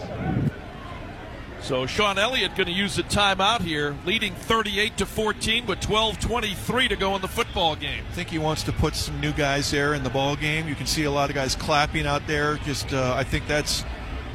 So 1.61 1.85
Sean 1.85 2.17
Elliott 2.17 2.55
going 2.55 2.67
to 2.67 2.73
use 2.73 2.97
a 2.97 3.03
timeout 3.03 3.61
here, 3.61 3.95
leading 4.05 4.33
38 4.33 4.97
to 4.97 5.05
14 5.05 5.67
with 5.67 5.79
12:23 5.79 6.89
to 6.89 6.95
go 6.95 7.15
in 7.15 7.21
the 7.21 7.27
football 7.27 7.75
game. 7.75 8.03
I 8.09 8.13
think 8.13 8.29
he 8.29 8.39
wants 8.39 8.63
to 8.63 8.71
put 8.71 8.95
some 8.95 9.19
new 9.19 9.31
guys 9.31 9.69
there 9.69 9.93
in 9.93 10.03
the 10.03 10.09
ball 10.09 10.35
game. 10.35 10.67
You 10.67 10.73
can 10.73 10.87
see 10.87 11.03
a 11.03 11.11
lot 11.11 11.29
of 11.29 11.35
guys 11.35 11.55
clapping 11.55 12.07
out 12.07 12.25
there. 12.25 12.57
Just, 12.65 12.93
uh, 12.93 13.13
I 13.15 13.23
think 13.23 13.47
that's, 13.47 13.85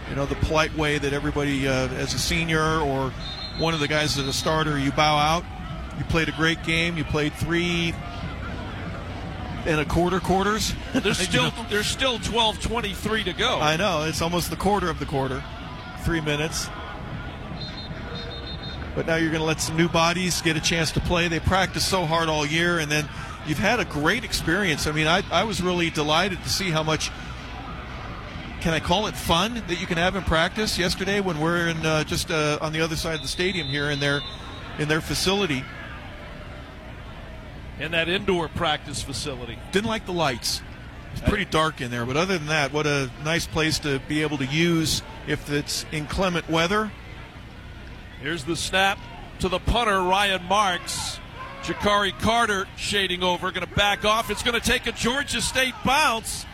you 0.09 0.15
know, 0.15 0.25
the 0.25 0.37
polite 0.37 0.77
way 0.77 0.99
that 0.99 1.13
everybody, 1.13 1.67
uh, 1.67 1.89
as 1.95 2.15
a 2.15 2.19
senior 2.19 2.79
or 2.79 3.13
one 3.59 3.75
of 3.75 3.81
the 3.81 3.89
guys 3.89 4.17
as 4.19 4.29
a 4.29 4.33
starter, 4.33 4.79
you 4.79 4.93
bow 4.93 5.17
out. 5.17 5.45
You 5.99 6.05
played 6.05 6.29
a 6.29 6.33
great 6.33 6.63
game. 6.63 6.97
You 6.97 7.05
played 7.05 7.33
three 7.33 7.93
and 9.67 9.81
a 9.81 9.85
quarter 9.85 10.21
quarters. 10.21 10.73
There's 10.95 11.19
still 11.19 11.53
there's 11.69 11.87
still 11.87 12.19
12:23 12.19 13.25
to 13.25 13.33
go. 13.33 13.59
I 13.61 13.77
know 13.77 14.05
it's 14.05 14.23
almost 14.23 14.51
the 14.51 14.57
quarter 14.57 14.89
of 14.89 14.99
the 14.99 15.07
quarter, 15.07 15.43
three 16.05 16.21
minutes. 16.21 16.69
But 18.95 19.07
now 19.07 19.17
you're 19.17 19.31
going 19.31 19.43
to 19.43 19.47
let 19.47 19.61
some 19.61 19.77
new 19.77 19.91
bodies 19.91 20.41
get 20.41 20.57
a 20.57 20.61
chance 20.61 20.91
to 20.93 21.01
play. 21.01 21.29
They 21.29 21.39
practiced 21.39 21.91
so 21.91 22.07
hard 22.07 22.31
all 22.31 22.47
year, 22.47 22.79
and 22.79 22.91
then 22.91 23.07
you've 23.47 23.59
had 23.59 23.79
a 23.79 23.85
great 23.85 24.25
experience. 24.25 24.87
I 24.87 24.93
mean, 24.93 25.07
I, 25.07 25.23
I 25.31 25.45
was 25.45 25.61
really 25.61 25.91
delighted 25.91 26.43
to 26.43 26.49
see 26.49 26.71
how 26.71 26.83
much. 26.83 27.11
Can 28.63 28.73
I 28.73 28.81
call 28.81 29.07
it 29.07 29.15
fun 29.15 29.63
that 29.69 29.81
you 29.81 29.87
can 29.87 29.99
have 29.99 30.17
in 30.17 30.23
practice? 30.23 30.79
Yesterday, 30.79 31.21
when 31.21 31.39
we're 31.41 31.69
in 31.69 31.85
uh, 31.85 32.05
just 32.05 32.31
uh, 32.31 32.59
on 32.63 32.73
the 32.73 32.81
other 32.81 32.97
side 32.97 33.17
of 33.17 33.23
the 33.23 33.29
stadium 33.29 33.67
here 33.67 33.91
in 33.91 34.01
their 34.01 34.23
in 34.79 34.89
their 34.89 35.03
facility, 35.03 35.63
in 37.79 37.93
that 37.93 38.09
indoor 38.09 38.49
practice 38.49 39.03
facility. 39.03 39.59
Didn't 39.73 39.89
like 39.89 40.07
the 40.07 40.13
lights. 40.13 40.63
It's 41.13 41.27
pretty 41.27 41.47
dark 41.47 41.81
in 41.81 41.91
there, 41.91 42.05
but 42.05 42.17
other 42.17 42.37
than 42.37 42.49
that, 42.49 42.73
what 42.73 42.87
a 42.87 43.11
nice 43.25 43.47
place 43.47 43.79
to 43.81 43.99
be 44.01 44.21
able 44.23 44.37
to 44.39 44.45
use 44.45 45.03
if 45.27 45.51
it's 45.51 45.87
inclement 45.91 46.49
weather. 46.51 46.91
Here's 48.21 48.45
the 48.45 48.57
snap 48.57 48.99
to 49.39 49.49
the 49.49 49.59
punter, 49.59 50.03
Ryan 50.03 50.43
Marks. 50.45 51.19
Jakari 51.63 52.17
Carter 52.21 52.67
shading 52.77 53.23
over, 53.23 53.51
going 53.51 53.67
to 53.67 53.75
back 53.75 54.05
off. 54.05 54.31
It's 54.31 54.43
going 54.43 54.61
to 54.61 54.65
take 54.65 54.87
a 54.87 54.93
Georgia 54.93 55.41
State 55.41 55.75
bounce. 55.85 56.47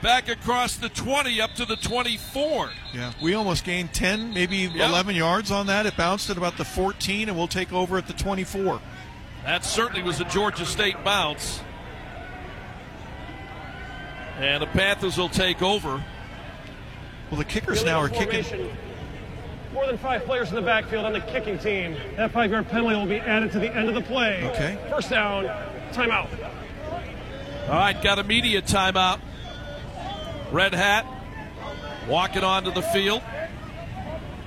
back 0.00 0.28
across 0.28 0.76
the 0.76 0.90
20 0.90 1.40
up 1.40 1.54
to 1.54 1.64
the 1.64 1.76
24. 1.76 2.70
Yeah, 2.92 3.12
we 3.22 3.34
almost 3.34 3.64
gained 3.64 3.92
10, 3.94 4.32
maybe 4.34 4.66
11 4.66 5.16
yards 5.16 5.50
on 5.50 5.66
that. 5.68 5.86
It 5.86 5.96
bounced 5.96 6.28
at 6.30 6.36
about 6.36 6.56
the 6.58 6.64
14, 6.64 7.28
and 7.28 7.36
we'll 7.36 7.48
take 7.48 7.72
over 7.72 7.96
at 7.96 8.06
the 8.06 8.12
24. 8.12 8.80
That 9.44 9.64
certainly 9.64 10.02
was 10.02 10.20
a 10.20 10.24
Georgia 10.24 10.64
State 10.64 11.02
bounce. 11.04 11.60
And 14.38 14.62
the 14.62 14.66
Panthers 14.66 15.16
will 15.16 15.28
take 15.28 15.62
over. 15.62 16.02
Well, 17.30 17.38
the 17.38 17.44
kickers 17.44 17.84
now 17.84 17.98
are 17.98 18.08
kicking. 18.08 18.44
More 19.72 19.86
than 19.86 19.98
five 19.98 20.24
players 20.24 20.48
in 20.50 20.54
the 20.54 20.62
backfield 20.62 21.04
on 21.04 21.12
the 21.12 21.20
kicking 21.20 21.58
team. 21.58 21.96
That 22.16 22.30
five 22.30 22.50
yard 22.50 22.68
penalty 22.68 22.96
will 22.96 23.06
be 23.06 23.18
added 23.18 23.52
to 23.52 23.58
the 23.58 23.74
end 23.74 23.88
of 23.88 23.94
the 23.94 24.00
play. 24.00 24.48
Okay. 24.50 24.78
First 24.88 25.10
down, 25.10 25.44
timeout. 25.92 26.28
All 27.68 27.70
right, 27.70 28.00
got 28.02 28.18
a 28.18 28.24
media 28.24 28.62
timeout. 28.62 29.20
Red 30.52 30.74
hat 30.74 31.06
walking 32.08 32.44
onto 32.44 32.70
the 32.70 32.82
field, 32.82 33.22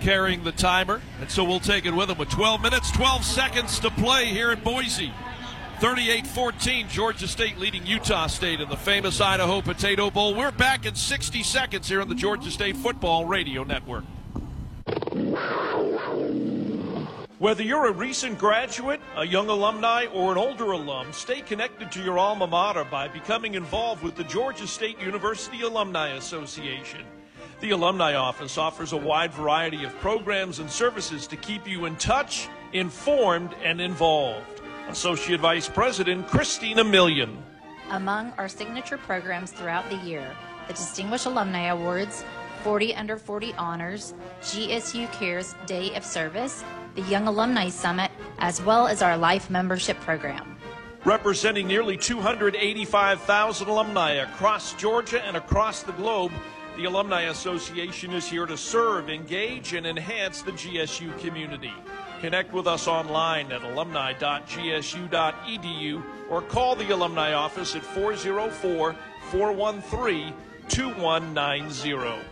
carrying 0.01 0.43
the 0.43 0.51
timer. 0.51 1.01
And 1.19 1.29
so 1.29 1.43
we'll 1.43 1.59
take 1.59 1.85
it 1.85 1.93
with 1.93 2.09
him 2.09 2.17
with 2.17 2.29
12 2.29 2.61
minutes, 2.61 2.91
12 2.91 3.23
seconds 3.23 3.79
to 3.79 3.89
play 3.91 4.25
here 4.25 4.51
in 4.51 4.59
Boise. 4.61 5.13
38 5.79 6.25
14, 6.25 6.87
Georgia 6.89 7.27
State 7.27 7.59
leading 7.59 7.85
Utah 7.85 8.25
State 8.25 8.61
in 8.61 8.67
the 8.67 8.77
famous 8.77 9.21
Idaho 9.21 9.61
Potato 9.61 10.09
Bowl. 10.09 10.33
We're 10.33 10.51
back 10.51 10.87
in 10.87 10.95
60 10.95 11.43
seconds 11.43 11.87
here 11.87 12.01
on 12.01 12.09
the 12.09 12.15
Georgia 12.15 12.49
State 12.49 12.75
Football 12.77 13.25
Radio 13.25 13.63
Network. 13.63 14.03
Whether 17.37 17.61
you're 17.61 17.85
a 17.85 17.91
recent 17.91 18.39
graduate, 18.39 18.99
a 19.15 19.23
young 19.23 19.49
alumni, 19.49 20.07
or 20.07 20.31
an 20.31 20.39
older 20.39 20.71
alum, 20.71 21.13
stay 21.13 21.41
connected 21.41 21.91
to 21.91 22.01
your 22.01 22.17
alma 22.17 22.47
mater 22.47 22.83
by 22.83 23.07
becoming 23.07 23.53
involved 23.53 24.01
with 24.01 24.15
the 24.15 24.23
Georgia 24.23 24.65
State 24.65 24.99
University 24.99 25.61
Alumni 25.61 26.15
Association. 26.15 27.05
The 27.59 27.71
Alumni 27.71 28.13
Office 28.13 28.59
offers 28.59 28.93
a 28.93 28.97
wide 28.97 29.33
variety 29.33 29.83
of 29.83 29.97
programs 29.99 30.59
and 30.59 30.69
services 30.69 31.25
to 31.25 31.35
keep 31.35 31.67
you 31.67 31.85
in 31.85 31.95
touch, 31.95 32.49
informed, 32.73 33.55
and 33.63 33.81
involved. 33.81 34.61
Associate 34.89 35.39
Vice 35.39 35.67
President 35.67 36.27
Christina 36.27 36.83
Million. 36.83 37.35
Among 37.89 38.31
our 38.37 38.47
signature 38.47 38.99
programs 38.99 39.51
throughout 39.51 39.89
the 39.89 39.95
year, 39.97 40.29
the 40.67 40.73
Distinguished 40.73 41.25
Alumni 41.25 41.69
Awards, 41.69 42.23
40 42.61 42.93
Under 42.93 43.17
40 43.17 43.53
Honors, 43.53 44.13
GSU 44.41 45.11
Cares 45.13 45.55
Day 45.65 45.95
of 45.95 46.05
Service, 46.05 46.63
the 46.93 47.01
Young 47.03 47.27
Alumni 47.27 47.69
Summit, 47.69 48.11
as 48.37 48.61
well 48.61 48.87
as 48.87 49.01
our 49.01 49.17
Life 49.17 49.49
Membership 49.49 49.99
Program. 50.01 50.57
Representing 51.05 51.67
nearly 51.67 51.97
285,000 51.97 53.67
alumni 53.67 54.11
across 54.11 54.73
Georgia 54.73 55.23
and 55.25 55.37
across 55.37 55.81
the 55.81 55.93
globe, 55.93 56.31
the 56.77 56.85
Alumni 56.85 57.23
Association 57.23 58.13
is 58.13 58.29
here 58.29 58.45
to 58.45 58.55
serve, 58.55 59.09
engage, 59.09 59.73
and 59.73 59.87
enhance 59.87 60.43
the 60.43 60.51
GSU 60.51 61.17
community. 61.19 61.73
Connect 62.21 62.53
with 62.53 62.67
us 62.67 62.87
online 62.87 63.51
at 63.51 63.63
alumni.gsu.edu 63.63 66.03
or 66.29 66.43
call 66.43 66.75
the 66.75 66.93
alumni 66.93 67.33
office 67.33 67.75
at 67.75 67.81
404 67.81 68.95
413 69.31 70.33
2190. 70.69 72.23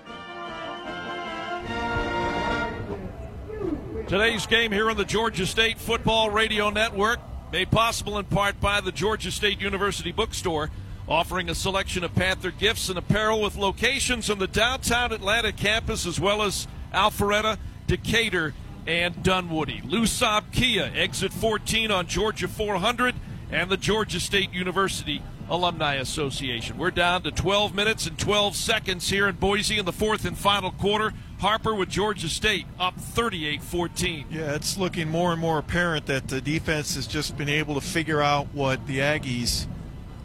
Today's 4.07 4.45
game 4.45 4.71
here 4.71 4.91
on 4.91 4.97
the 4.97 5.05
Georgia 5.05 5.47
State 5.47 5.79
Football 5.79 6.29
Radio 6.29 6.69
Network, 6.69 7.19
made 7.51 7.71
possible 7.71 8.19
in 8.19 8.25
part 8.25 8.61
by 8.61 8.79
the 8.79 8.91
Georgia 8.91 9.31
State 9.31 9.59
University 9.59 10.11
Bookstore, 10.11 10.69
offering 11.07 11.49
a 11.49 11.55
selection 11.55 12.03
of 12.03 12.15
Panther 12.15 12.51
gifts 12.51 12.89
and 12.89 12.97
apparel 12.97 13.41
with 13.41 13.55
locations 13.55 14.29
on 14.29 14.39
the 14.39 14.47
downtown 14.47 15.11
Atlanta 15.11 15.51
campus 15.51 16.05
as 16.05 16.19
well 16.19 16.41
as 16.41 16.67
Alpharetta, 16.93 17.57
Decatur, 17.87 18.53
and 18.87 19.21
Dunwoody. 19.23 19.81
Lou 19.83 20.03
Sobh 20.03 20.51
Kia, 20.51 20.91
exit 20.95 21.33
14 21.33 21.91
on 21.91 22.07
Georgia 22.07 22.47
400, 22.47 23.15
and 23.51 23.69
the 23.69 23.77
Georgia 23.77 24.19
State 24.19 24.53
University 24.53 25.21
Alumni 25.49 25.95
Association. 25.95 26.77
We're 26.77 26.91
down 26.91 27.21
to 27.23 27.31
12 27.31 27.75
minutes 27.75 28.07
and 28.07 28.17
12 28.17 28.55
seconds 28.55 29.09
here 29.09 29.27
in 29.27 29.35
Boise 29.35 29.77
in 29.77 29.85
the 29.85 29.93
fourth 29.93 30.25
and 30.25 30.37
final 30.37 30.71
quarter. 30.71 31.13
Harper 31.39 31.75
with 31.75 31.89
Georgia 31.89 32.29
State 32.29 32.65
up 32.79 32.95
38 32.97 33.61
14. 33.61 34.25
Yeah, 34.31 34.55
it's 34.55 34.77
looking 34.77 35.09
more 35.09 35.31
and 35.31 35.41
more 35.41 35.59
apparent 35.59 36.07
that 36.07 36.29
the 36.29 36.41
defense 36.41 36.95
has 36.95 37.05
just 37.05 37.37
been 37.37 37.49
able 37.49 37.75
to 37.75 37.81
figure 37.81 38.21
out 38.21 38.47
what 38.53 38.87
the 38.87 38.99
Aggies 38.99 39.67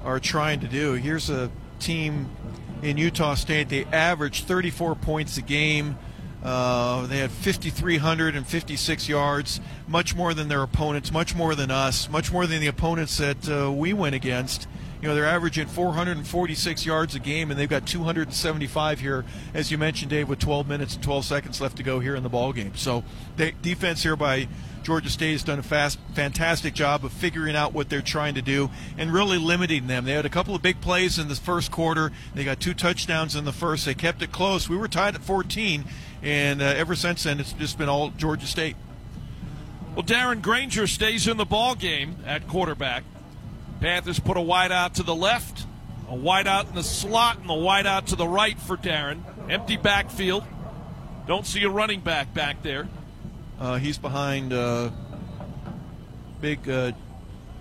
are 0.05 0.21
trying 0.21 0.61
to 0.61 0.69
do. 0.69 0.95
Here's 0.95 1.31
a 1.31 1.51
team 1.79 2.29
in 2.83 2.97
Utah 2.97 3.35
State, 3.35 3.69
they 3.69 3.85
averaged 3.87 4.47
34 4.47 4.95
points 4.95 5.37
a 5.37 5.43
game. 5.43 5.99
Uh, 6.43 7.07
they 7.07 7.19
had 7.19 7.31
5,356 7.31 9.09
yards, 9.09 9.61
much 9.87 10.15
more 10.15 10.33
than 10.33 10.49
their 10.49 10.63
opponents, 10.63 11.13
much 11.13 11.35
more 11.35 11.55
than 11.55 11.71
us, 11.71 12.09
much 12.09 12.33
more 12.33 12.47
than 12.47 12.61
the 12.61 12.67
opponents 12.67 13.19
that 13.19 13.49
uh, 13.51 13.71
we 13.71 13.93
went 13.93 14.15
against. 14.15 14.67
You 15.03 15.09
know, 15.09 15.15
they're 15.15 15.27
averaging 15.27 15.67
446 15.67 16.87
yards 16.87 17.15
a 17.15 17.19
game, 17.19 17.51
and 17.51 17.61
they've 17.61 17.69
got 17.69 17.87
275 17.87 19.01
here, 19.01 19.25
as 19.53 19.71
you 19.71 19.77
mentioned, 19.77 20.11
Dave, 20.11 20.29
with 20.29 20.39
12 20.39 20.69
minutes 20.69 20.95
and 20.95 21.05
12 21.05 21.25
seconds 21.27 21.61
left 21.61 21.77
to 21.77 21.83
go 21.83 22.01
here 22.01 22.17
in 22.17 22.23
the 22.23 22.29
ball 22.29 22.53
game. 22.53 22.73
So, 22.75 23.05
the 23.37 23.53
defense 23.63 24.03
here 24.03 24.17
by 24.17 24.49
Georgia 24.83 25.11
State 25.11 25.33
has 25.33 25.43
done 25.43 25.59
a 25.59 25.63
fast, 25.63 25.99
fantastic 26.15 26.75
job 26.75 27.05
of 27.05 27.13
figuring 27.13 27.57
out 27.57 27.73
what 27.73 27.89
they're 27.89 28.01
trying 28.01 28.35
to 28.35 28.43
do 28.43 28.71
and 28.97 29.13
really 29.13 29.39
limiting 29.39 29.87
them. 29.87 30.05
They 30.05 30.13
had 30.13 30.27
a 30.27 30.31
couple 30.31 30.55
of 30.55 30.63
big 30.63 30.81
plays 30.81 31.19
in 31.19 31.29
the 31.29 31.35
first 31.35 31.71
quarter. 31.71 32.13
They 32.35 32.45
got 32.45 32.61
two 32.61 32.75
touchdowns 32.75 33.37
in 33.37 33.45
the 33.45 33.53
first. 33.53 33.85
They 33.85 33.95
kept 33.95 34.23
it 34.23 34.33
close. 34.33 34.69
We 34.69 34.77
were 34.77 34.89
tied 34.89 35.15
at 35.15 35.23
14, 35.23 35.85
and 36.23 36.63
uh, 36.63 36.65
ever 36.65 36.95
since 36.95 37.25
then, 37.25 37.41
it's 37.41 37.53
just 37.53 37.79
been 37.79 37.89
all 37.89 38.11
Georgia 38.11 38.47
State. 38.47 38.77
Well, 39.95 40.05
Darren 40.05 40.41
Grainger 40.41 40.87
stays 40.87 41.27
in 41.27 41.37
the 41.37 41.45
ball 41.45 41.75
game 41.75 42.17
at 42.25 42.47
quarterback. 42.47 43.05
Panthers 43.81 44.21
put 44.21 44.37
a 44.37 44.41
wide 44.41 44.73
out 44.73 44.95
to 44.97 45.03
the 45.03 45.15
left, 45.15 45.67
a 46.09 46.15
wide 46.15 46.47
out 46.47 46.69
in 46.69 46.75
the 46.75 46.83
slot, 46.83 47.39
and 47.39 47.51
a 47.51 47.55
wide 47.55 47.87
out 47.87 48.09
to 48.09 48.17
the 48.17 48.29
right 48.29 48.59
for 48.59 48.77
Darren. 48.77 49.23
Empty 49.51 49.77
backfield. 49.79 50.45
Don't 51.27 51.47
see 51.47 51.65
a 51.65 51.71
running 51.71 52.01
back 52.01 52.33
back 52.35 52.63
there. 52.63 52.89
Uh, 53.61 53.77
he's 53.77 53.99
behind 53.99 54.55
uh, 54.55 54.91
big 56.41 56.69
uh, 56.69 56.93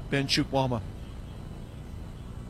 Ben 0.09 0.27
Chukwuma. 0.27 0.81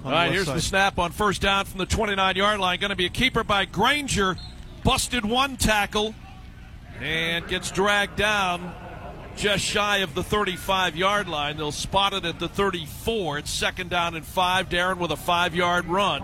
All 0.06 0.12
right, 0.12 0.32
here's 0.32 0.46
side. 0.46 0.58
the 0.58 0.62
snap 0.62 1.00
on 1.00 1.12
first 1.12 1.42
down 1.42 1.66
from 1.66 1.80
the 1.80 1.86
29 1.86 2.36
yard 2.36 2.60
line. 2.60 2.80
Going 2.80 2.92
to 2.92 2.96
be 2.96 3.08
a 3.08 3.10
keeper 3.10 3.44
by 3.44 3.66
Grainger. 3.66 4.38
Busted 4.84 5.26
one 5.26 5.58
tackle 5.58 6.16
and 7.02 7.48
gets 7.48 7.72
dragged 7.72 8.16
down 8.16 8.74
just 9.36 9.64
shy 9.64 9.98
of 9.98 10.14
the 10.16 10.24
35 10.24 10.96
yard 10.96 11.28
line. 11.28 11.58
They'll 11.58 11.72
spot 11.72 12.14
it 12.14 12.26
at 12.26 12.40
the 12.40 12.48
34. 12.48 13.40
It's 13.40 13.50
second 13.50 13.90
down 13.90 14.16
and 14.16 14.26
five. 14.26 14.70
Darren 14.70 15.00
with 15.00 15.12
a 15.12 15.18
five 15.18 15.56
yard 15.56 15.86
run 15.86 16.22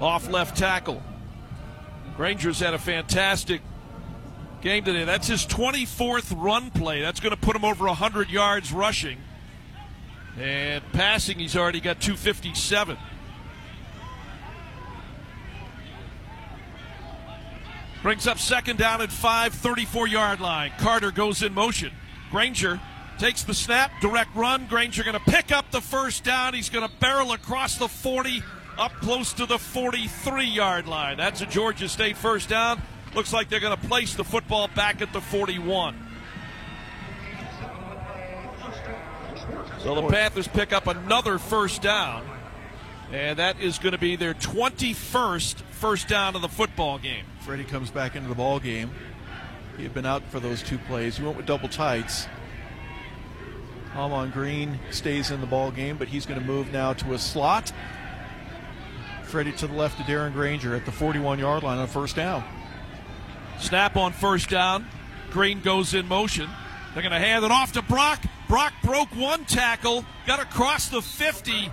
off 0.00 0.28
left 0.30 0.56
tackle. 0.56 1.02
Grainger's 2.16 2.60
had 2.60 2.74
a 2.74 2.78
fantastic 2.78 3.60
game 4.66 4.82
today. 4.82 5.04
That's 5.04 5.28
his 5.28 5.46
24th 5.46 6.34
run 6.42 6.72
play. 6.72 7.00
That's 7.00 7.20
going 7.20 7.30
to 7.30 7.40
put 7.40 7.54
him 7.54 7.64
over 7.64 7.84
100 7.84 8.30
yards 8.30 8.72
rushing. 8.72 9.16
And 10.40 10.82
passing, 10.92 11.38
he's 11.38 11.56
already 11.56 11.78
got 11.78 12.00
257. 12.00 12.98
Brings 18.02 18.26
up 18.26 18.40
second 18.40 18.78
down 18.78 19.00
at 19.02 19.12
five, 19.12 19.54
34 19.54 20.08
yard 20.08 20.40
line. 20.40 20.72
Carter 20.78 21.12
goes 21.12 21.44
in 21.44 21.54
motion. 21.54 21.92
Grainger 22.32 22.80
takes 23.18 23.44
the 23.44 23.54
snap, 23.54 23.92
direct 24.00 24.34
run. 24.34 24.66
Grainger 24.66 25.04
going 25.04 25.14
to 25.14 25.30
pick 25.30 25.52
up 25.52 25.70
the 25.70 25.80
first 25.80 26.24
down. 26.24 26.54
He's 26.54 26.70
going 26.70 26.86
to 26.86 26.92
barrel 26.96 27.30
across 27.30 27.78
the 27.78 27.86
40, 27.86 28.42
up 28.78 28.90
close 28.94 29.32
to 29.34 29.46
the 29.46 29.60
43 29.60 30.44
yard 30.44 30.88
line. 30.88 31.18
That's 31.18 31.40
a 31.40 31.46
Georgia 31.46 31.88
State 31.88 32.16
first 32.16 32.48
down. 32.48 32.82
Looks 33.16 33.32
like 33.32 33.48
they're 33.48 33.60
going 33.60 33.74
to 33.74 33.86
place 33.88 34.14
the 34.14 34.24
football 34.24 34.68
back 34.68 35.00
at 35.00 35.10
the 35.14 35.22
41. 35.22 35.96
So 39.78 39.94
the 39.94 40.06
Panthers 40.08 40.46
pick 40.46 40.74
up 40.74 40.86
another 40.86 41.38
first 41.38 41.80
down, 41.80 42.28
and 43.10 43.38
that 43.38 43.58
is 43.58 43.78
going 43.78 43.92
to 43.92 43.98
be 43.98 44.16
their 44.16 44.34
21st 44.34 45.54
first 45.54 46.08
down 46.08 46.36
of 46.36 46.42
the 46.42 46.48
football 46.48 46.98
game. 46.98 47.24
Freddie 47.40 47.64
comes 47.64 47.90
back 47.90 48.16
into 48.16 48.28
the 48.28 48.34
ball 48.34 48.60
game. 48.60 48.90
He 49.78 49.84
had 49.84 49.94
been 49.94 50.04
out 50.04 50.22
for 50.24 50.38
those 50.38 50.62
two 50.62 50.76
plays. 50.76 51.16
He 51.16 51.24
went 51.24 51.38
with 51.38 51.46
double 51.46 51.70
tights. 51.70 52.28
Amon 53.94 54.30
Green 54.30 54.78
stays 54.90 55.30
in 55.30 55.40
the 55.40 55.46
ball 55.46 55.70
game, 55.70 55.96
but 55.96 56.08
he's 56.08 56.26
going 56.26 56.38
to 56.38 56.46
move 56.46 56.70
now 56.70 56.92
to 56.92 57.14
a 57.14 57.18
slot. 57.18 57.72
Freddie 59.22 59.52
to 59.52 59.66
the 59.66 59.74
left 59.74 59.98
of 59.98 60.04
Darren 60.04 60.34
Grainger 60.34 60.74
at 60.74 60.84
the 60.84 60.92
41 60.92 61.38
yard 61.38 61.62
line 61.62 61.78
on 61.78 61.86
first 61.86 62.14
down. 62.14 62.44
Snap 63.58 63.96
on 63.96 64.12
first 64.12 64.50
down. 64.50 64.86
Green 65.30 65.60
goes 65.60 65.94
in 65.94 66.06
motion. 66.06 66.48
They're 66.92 67.02
going 67.02 67.12
to 67.12 67.18
hand 67.18 67.44
it 67.44 67.50
off 67.50 67.72
to 67.72 67.82
Brock. 67.82 68.22
Brock 68.48 68.72
broke 68.82 69.14
one 69.16 69.44
tackle, 69.44 70.04
got 70.26 70.40
across 70.40 70.88
the 70.88 71.02
50, 71.02 71.70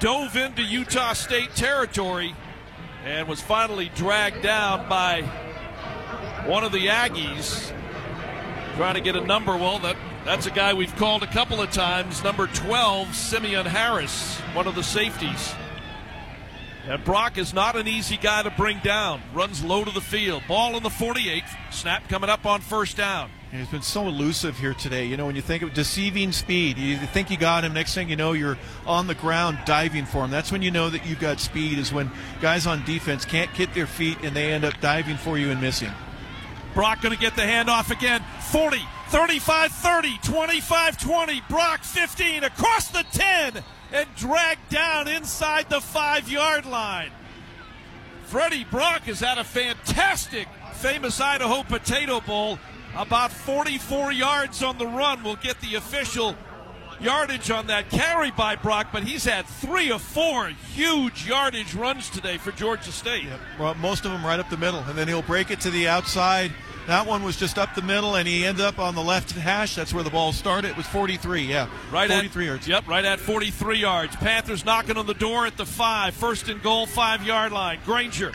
dove 0.00 0.36
into 0.36 0.62
Utah 0.62 1.14
State 1.14 1.54
territory, 1.56 2.34
and 3.04 3.26
was 3.26 3.40
finally 3.40 3.90
dragged 3.94 4.42
down 4.42 4.88
by 4.88 5.22
one 6.46 6.62
of 6.62 6.72
the 6.72 6.86
Aggies 6.86 7.72
trying 8.76 8.94
to 8.94 9.00
get 9.00 9.16
a 9.16 9.20
number. 9.20 9.56
Well, 9.56 9.80
that 9.80 9.96
that's 10.24 10.46
a 10.46 10.50
guy 10.50 10.72
we've 10.72 10.94
called 10.96 11.22
a 11.22 11.26
couple 11.26 11.60
of 11.60 11.72
times. 11.72 12.22
Number 12.22 12.46
12, 12.46 13.14
Simeon 13.14 13.66
Harris, 13.66 14.38
one 14.52 14.68
of 14.68 14.74
the 14.74 14.84
safeties. 14.84 15.54
And 16.88 17.04
Brock 17.04 17.36
is 17.36 17.52
not 17.52 17.76
an 17.76 17.86
easy 17.86 18.16
guy 18.16 18.42
to 18.42 18.50
bring 18.50 18.78
down. 18.78 19.20
Runs 19.34 19.62
low 19.62 19.84
to 19.84 19.90
the 19.90 20.00
field. 20.00 20.42
Ball 20.48 20.74
in 20.74 20.82
the 20.82 20.88
48. 20.88 21.44
Snap 21.70 22.08
coming 22.08 22.30
up 22.30 22.46
on 22.46 22.62
first 22.62 22.96
down. 22.96 23.30
And 23.52 23.60
he's 23.60 23.68
been 23.68 23.82
so 23.82 24.06
elusive 24.06 24.56
here 24.56 24.72
today. 24.72 25.04
You 25.04 25.18
know, 25.18 25.26
when 25.26 25.36
you 25.36 25.42
think 25.42 25.62
of 25.62 25.74
deceiving 25.74 26.32
speed, 26.32 26.78
you 26.78 26.96
think 26.96 27.30
you 27.30 27.36
got 27.36 27.62
him. 27.62 27.74
Next 27.74 27.94
thing 27.94 28.08
you 28.08 28.16
know, 28.16 28.32
you're 28.32 28.56
on 28.86 29.06
the 29.06 29.14
ground 29.14 29.58
diving 29.66 30.06
for 30.06 30.24
him. 30.24 30.30
That's 30.30 30.50
when 30.50 30.62
you 30.62 30.70
know 30.70 30.88
that 30.88 31.04
you've 31.04 31.20
got 31.20 31.40
speed. 31.40 31.78
Is 31.78 31.92
when 31.92 32.10
guys 32.40 32.66
on 32.66 32.82
defense 32.86 33.26
can't 33.26 33.52
get 33.54 33.74
their 33.74 33.86
feet 33.86 34.16
and 34.22 34.34
they 34.34 34.50
end 34.50 34.64
up 34.64 34.80
diving 34.80 35.18
for 35.18 35.36
you 35.36 35.50
and 35.50 35.60
missing. 35.60 35.92
Brock 36.72 37.02
going 37.02 37.14
to 37.14 37.20
get 37.20 37.36
the 37.36 37.42
handoff 37.42 37.90
again. 37.90 38.24
40, 38.50 38.78
35 39.08 39.72
30, 39.72 40.18
25 40.22 40.98
20. 40.98 41.42
Brock 41.50 41.82
15 41.82 42.44
across 42.44 42.88
the 42.88 43.04
10 43.12 43.62
and 43.92 44.08
dragged 44.16 44.68
down 44.68 45.08
inside 45.08 45.68
the 45.68 45.80
five 45.80 46.30
yard 46.30 46.66
line. 46.66 47.10
Freddie 48.24 48.64
Brock 48.64 49.02
has 49.02 49.20
had 49.20 49.38
a 49.38 49.44
fantastic 49.44 50.48
famous 50.74 51.20
Idaho 51.20 51.62
Potato 51.62 52.20
Bowl. 52.20 52.58
About 52.96 53.32
44 53.32 54.12
yards 54.12 54.62
on 54.62 54.78
the 54.78 54.86
run 54.86 55.22
will 55.22 55.36
get 55.36 55.60
the 55.60 55.76
official 55.76 56.36
yardage 57.00 57.50
on 57.50 57.68
that 57.68 57.90
carry 57.90 58.30
by 58.30 58.56
Brock, 58.56 58.88
but 58.92 59.02
he's 59.02 59.24
had 59.24 59.46
three 59.46 59.90
or 59.90 59.98
four 59.98 60.48
huge 60.48 61.26
yardage 61.26 61.74
runs 61.74 62.10
today 62.10 62.38
for 62.38 62.52
Georgia 62.52 62.92
State. 62.92 63.24
Yep. 63.24 63.40
Well, 63.58 63.74
most 63.76 64.04
of 64.04 64.12
them 64.12 64.24
right 64.24 64.40
up 64.40 64.50
the 64.50 64.56
middle, 64.56 64.80
and 64.80 64.98
then 64.98 65.08
he'll 65.08 65.22
break 65.22 65.50
it 65.50 65.60
to 65.60 65.70
the 65.70 65.88
outside. 65.88 66.52
That 66.88 67.06
one 67.06 67.22
was 67.22 67.36
just 67.36 67.58
up 67.58 67.74
the 67.74 67.82
middle, 67.82 68.14
and 68.14 68.26
he 68.26 68.46
ended 68.46 68.64
up 68.64 68.78
on 68.78 68.94
the 68.94 69.02
left 69.02 69.32
hash. 69.32 69.74
That's 69.74 69.92
where 69.92 70.02
the 70.02 70.08
ball 70.08 70.32
started. 70.32 70.70
It 70.70 70.76
was 70.78 70.86
43, 70.86 71.42
yeah. 71.42 71.68
Right 71.92 72.08
43 72.08 72.44
at, 72.44 72.48
yards. 72.48 72.66
Yep, 72.66 72.88
right 72.88 73.04
at 73.04 73.20
43 73.20 73.76
yards. 73.76 74.16
Panthers 74.16 74.64
knocking 74.64 74.96
on 74.96 75.06
the 75.06 75.12
door 75.12 75.44
at 75.44 75.58
the 75.58 75.66
five. 75.66 76.14
First 76.14 76.48
and 76.48 76.62
goal, 76.62 76.86
five 76.86 77.22
yard 77.24 77.52
line. 77.52 77.80
Grainger, 77.84 78.32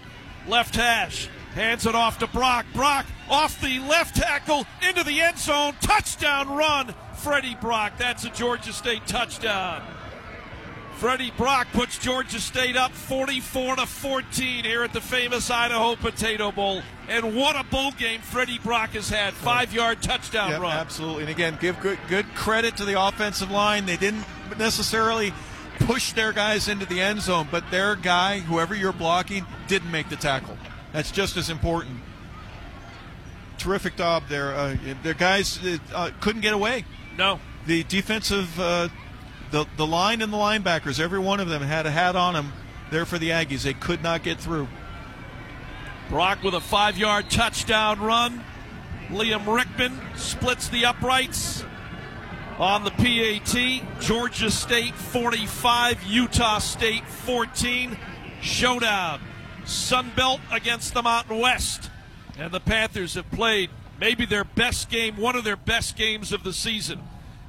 left 0.47 0.75
hash. 0.75 1.29
Hands 1.55 1.83
it 1.83 1.95
off 1.95 2.19
to 2.19 2.27
Brock. 2.27 2.67
Brock 2.75 3.07
off 3.27 3.59
the 3.59 3.79
left 3.79 4.15
tackle 4.15 4.67
into 4.87 5.03
the 5.03 5.19
end 5.19 5.39
zone. 5.39 5.73
Touchdown 5.81 6.47
run. 6.55 6.93
Freddie 7.15 7.57
Brock. 7.59 7.93
That's 7.97 8.23
a 8.23 8.29
Georgia 8.29 8.71
State 8.71 9.07
touchdown. 9.07 9.81
Freddie 11.03 11.33
Brock 11.35 11.67
puts 11.73 11.97
Georgia 11.97 12.39
State 12.39 12.77
up 12.77 12.93
44 12.93 13.75
to 13.75 13.85
14 13.85 14.63
here 14.63 14.83
at 14.83 14.93
the 14.93 15.01
famous 15.01 15.51
Idaho 15.51 15.97
Potato 15.97 16.49
Bowl. 16.49 16.81
And 17.09 17.35
what 17.35 17.57
a 17.57 17.65
bowl 17.65 17.91
game 17.91 18.21
Freddie 18.21 18.57
Brock 18.59 18.91
has 18.91 19.09
had. 19.09 19.33
Five 19.33 19.73
yard 19.73 20.01
touchdown 20.01 20.51
Yep, 20.51 20.61
run. 20.61 20.77
Absolutely. 20.77 21.23
And 21.23 21.29
again, 21.29 21.57
give 21.59 21.77
good, 21.81 21.99
good 22.07 22.25
credit 22.35 22.77
to 22.77 22.85
the 22.85 22.97
offensive 22.97 23.51
line. 23.51 23.85
They 23.85 23.97
didn't 23.97 24.23
necessarily 24.57 25.33
push 25.79 26.13
their 26.13 26.31
guys 26.31 26.69
into 26.69 26.85
the 26.85 27.01
end 27.01 27.21
zone, 27.21 27.49
but 27.51 27.69
their 27.69 27.97
guy, 27.97 28.39
whoever 28.39 28.73
you're 28.73 28.93
blocking, 28.93 29.45
didn't 29.67 29.91
make 29.91 30.07
the 30.07 30.15
tackle. 30.15 30.57
That's 30.93 31.11
just 31.11 31.35
as 31.35 31.49
important. 31.49 31.97
Terrific 33.57 33.97
job 33.97 34.23
there. 34.29 34.55
Uh, 34.55 34.77
their 35.03 35.15
guys 35.15 35.59
uh, 35.93 36.11
couldn't 36.21 36.43
get 36.43 36.53
away. 36.53 36.85
No. 37.17 37.41
The 37.65 37.83
defensive, 37.83 38.57
uh, 38.57 38.87
the 39.53 39.67
the 39.77 39.87
line 39.87 40.21
and 40.21 40.33
the 40.33 40.37
linebackers, 40.37 40.99
every 40.99 41.19
one 41.19 41.39
of 41.39 41.47
them 41.47 41.61
had 41.61 41.85
a 41.85 41.91
hat 41.91 42.17
on 42.17 42.33
them 42.33 42.51
there 42.89 43.05
for 43.05 43.19
the 43.19 43.29
Aggies. 43.29 43.61
They 43.61 43.75
could 43.75 44.03
not 44.03 44.23
get 44.23 44.39
through. 44.39 44.67
Brock 46.09 46.43
with 46.43 46.55
a 46.55 46.59
five 46.59 46.97
yard 46.97 47.29
touchdown 47.29 48.01
run. 48.01 48.43
Liam 49.09 49.45
Rickman 49.45 50.01
splits 50.15 50.69
the 50.69 50.85
uprights 50.85 51.63
on 52.57 52.83
the 52.83 52.91
PAT. 52.91 54.01
Georgia 54.01 54.49
State 54.49 54.95
45, 54.95 56.03
Utah 56.03 56.57
State 56.57 57.05
14. 57.07 57.97
Showdown. 58.41 59.21
Sunbelt 59.65 60.39
against 60.51 60.93
the 60.93 61.03
Mountain 61.03 61.39
West. 61.39 61.91
And 62.37 62.51
the 62.51 62.59
Panthers 62.59 63.13
have 63.13 63.29
played 63.29 63.69
maybe 63.99 64.25
their 64.25 64.43
best 64.43 64.89
game, 64.89 65.15
one 65.15 65.35
of 65.35 65.43
their 65.43 65.55
best 65.55 65.95
games 65.95 66.33
of 66.33 66.43
the 66.43 66.53
season. 66.53 67.01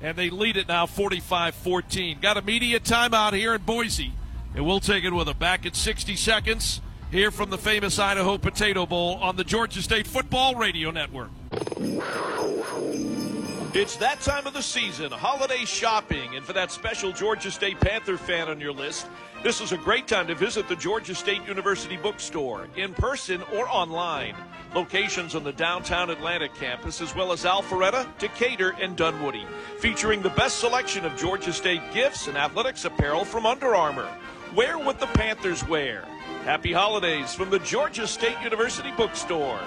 And 0.05 0.18
they 0.18 0.28
lead 0.28 0.58
it 0.58 0.68
now 0.68 0.84
45 0.84 1.55
14. 1.55 2.18
Got 2.20 2.36
a 2.36 2.42
media 2.42 2.78
timeout 2.78 3.33
here 3.33 3.55
in 3.55 3.62
Boise. 3.62 4.12
And 4.55 4.66
we'll 4.66 4.78
take 4.78 5.02
it 5.02 5.15
with 5.15 5.26
them. 5.26 5.39
Back 5.39 5.65
at 5.65 5.74
60 5.74 6.15
seconds 6.16 6.83
here 7.10 7.31
from 7.31 7.49
the 7.49 7.57
famous 7.57 7.99
Idaho 7.99 8.36
Potato 8.36 8.84
Bowl 8.84 9.15
on 9.15 9.36
the 9.36 9.44
Georgia 9.44 9.81
State 9.81 10.07
Football 10.07 10.57
Radio 10.57 10.91
Network. 10.91 11.31
It's 13.73 13.97
that 13.97 14.20
time 14.20 14.47
of 14.47 14.52
the 14.52 14.62
season, 14.62 15.10
holiday 15.10 15.65
shopping, 15.65 16.36
and 16.36 16.44
for 16.44 16.52
that 16.52 16.70
special 16.70 17.10
Georgia 17.10 17.50
State 17.50 17.81
Panther 17.81 18.18
fan 18.18 18.49
on 18.49 18.60
your 18.60 18.73
list, 18.73 19.07
this 19.44 19.60
is 19.60 19.73
a 19.73 19.76
great 19.76 20.08
time 20.08 20.26
to 20.26 20.34
visit 20.34 20.66
the 20.68 20.74
Georgia 20.74 21.14
State 21.14 21.47
University 21.47 21.98
bookstore 21.98 22.66
in 22.76 22.94
person 22.94 23.42
or 23.55 23.68
online. 23.68 24.34
Locations 24.74 25.34
on 25.34 25.44
the 25.44 25.52
downtown 25.52 26.08
Atlanta 26.08 26.48
campus, 26.48 27.02
as 27.02 27.14
well 27.14 27.31
as 27.31 27.44
Alpharetta, 27.44 28.08
Decatur, 28.18 28.74
and 28.81 28.97
Dunwoody, 28.97 29.44
featuring 29.78 30.23
the 30.23 30.31
best 30.31 30.60
selection 30.60 31.05
of 31.05 31.14
Georgia 31.14 31.52
State 31.52 31.82
gifts 31.92 32.26
and 32.26 32.39
athletics 32.39 32.86
apparel 32.86 33.26
from 33.26 33.44
Under 33.44 33.74
Armour. 33.74 34.08
Wear 34.56 34.78
what 34.78 34.98
the 34.98 35.06
Panthers 35.08 35.62
wear. 35.68 36.06
Happy 36.44 36.73
holidays 36.73 37.34
from 37.34 37.50
the 37.50 37.58
Georgia 37.58 38.06
State 38.06 38.40
University 38.42 38.92
bookstore. 38.97 39.60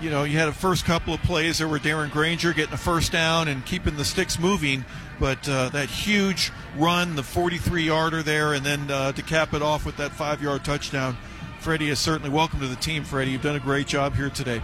you 0.00 0.10
know, 0.10 0.24
you 0.24 0.38
had 0.38 0.48
a 0.48 0.52
first 0.52 0.84
couple 0.84 1.12
of 1.12 1.22
plays 1.22 1.58
there 1.58 1.68
were 1.68 1.78
Darren 1.78 2.10
Grainger 2.10 2.52
getting 2.52 2.72
a 2.72 2.78
first 2.78 3.12
down 3.12 3.48
and 3.48 3.64
keeping 3.66 3.96
the 3.96 4.04
sticks 4.04 4.38
moving, 4.38 4.84
but 5.18 5.46
uh, 5.48 5.68
that 5.70 5.90
huge 5.90 6.52
run, 6.76 7.16
the 7.16 7.22
43 7.22 7.82
yarder 7.82 8.22
there, 8.22 8.54
and 8.54 8.64
then 8.64 8.90
uh, 8.90 9.12
to 9.12 9.22
cap 9.22 9.52
it 9.52 9.62
off 9.62 9.84
with 9.84 9.98
that 9.98 10.12
five 10.12 10.42
yard 10.42 10.64
touchdown. 10.64 11.16
Freddie 11.60 11.90
is 11.90 11.98
certainly 11.98 12.30
welcome 12.30 12.60
to 12.60 12.66
the 12.66 12.76
team, 12.76 13.04
Freddie. 13.04 13.32
You've 13.32 13.42
done 13.42 13.56
a 13.56 13.60
great 13.60 13.86
job 13.86 14.14
here 14.14 14.30
today. 14.30 14.62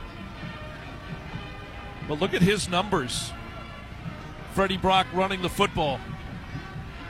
But 2.08 2.20
look 2.20 2.32
at 2.32 2.40
his 2.40 2.68
numbers. 2.70 3.32
Freddie 4.55 4.78
Brock 4.78 5.06
running 5.12 5.42
the 5.42 5.50
football. 5.50 6.00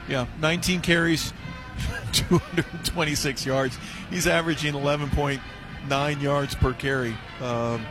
Yeah, 0.08 0.26
19 0.40 0.80
carries, 0.80 1.32
226 2.12 3.46
yards. 3.46 3.78
He's 4.10 4.26
averaging 4.26 4.72
11.9 4.72 6.22
yards 6.22 6.54
per 6.56 6.72
carry. 6.72 7.16
Um, 7.40 7.84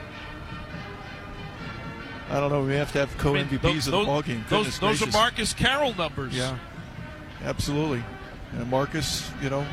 I 2.29 2.39
don't 2.39 2.51
know. 2.51 2.63
We 2.63 2.73
have 2.73 2.91
to 2.93 2.99
have 2.99 3.17
co 3.17 3.35
I 3.35 3.43
mean, 3.43 3.47
MVPs 3.47 3.61
those, 3.61 3.87
of 3.87 3.91
the 3.91 4.05
ball 4.05 4.21
game. 4.21 4.45
Those, 4.49 4.79
those 4.79 5.01
are 5.01 5.11
Marcus 5.11 5.53
Carroll 5.53 5.93
numbers. 5.93 6.35
Yeah, 6.35 6.57
absolutely. 7.43 8.03
And 8.53 8.69
Marcus, 8.69 9.29
you 9.41 9.49
know, 9.49 9.65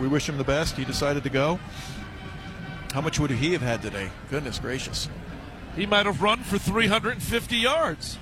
we 0.00 0.08
wish 0.08 0.28
him 0.28 0.36
the 0.36 0.44
best. 0.44 0.76
He 0.76 0.84
decided 0.84 1.22
to 1.22 1.30
go. 1.30 1.58
How 2.92 3.00
much 3.00 3.18
would 3.18 3.30
he 3.30 3.52
have 3.52 3.62
had 3.62 3.82
today? 3.82 4.10
Goodness 4.30 4.58
gracious. 4.58 5.08
He 5.74 5.86
might 5.86 6.06
have 6.06 6.22
run 6.22 6.42
for 6.44 6.58
350 6.58 7.56
yards. 7.56 8.18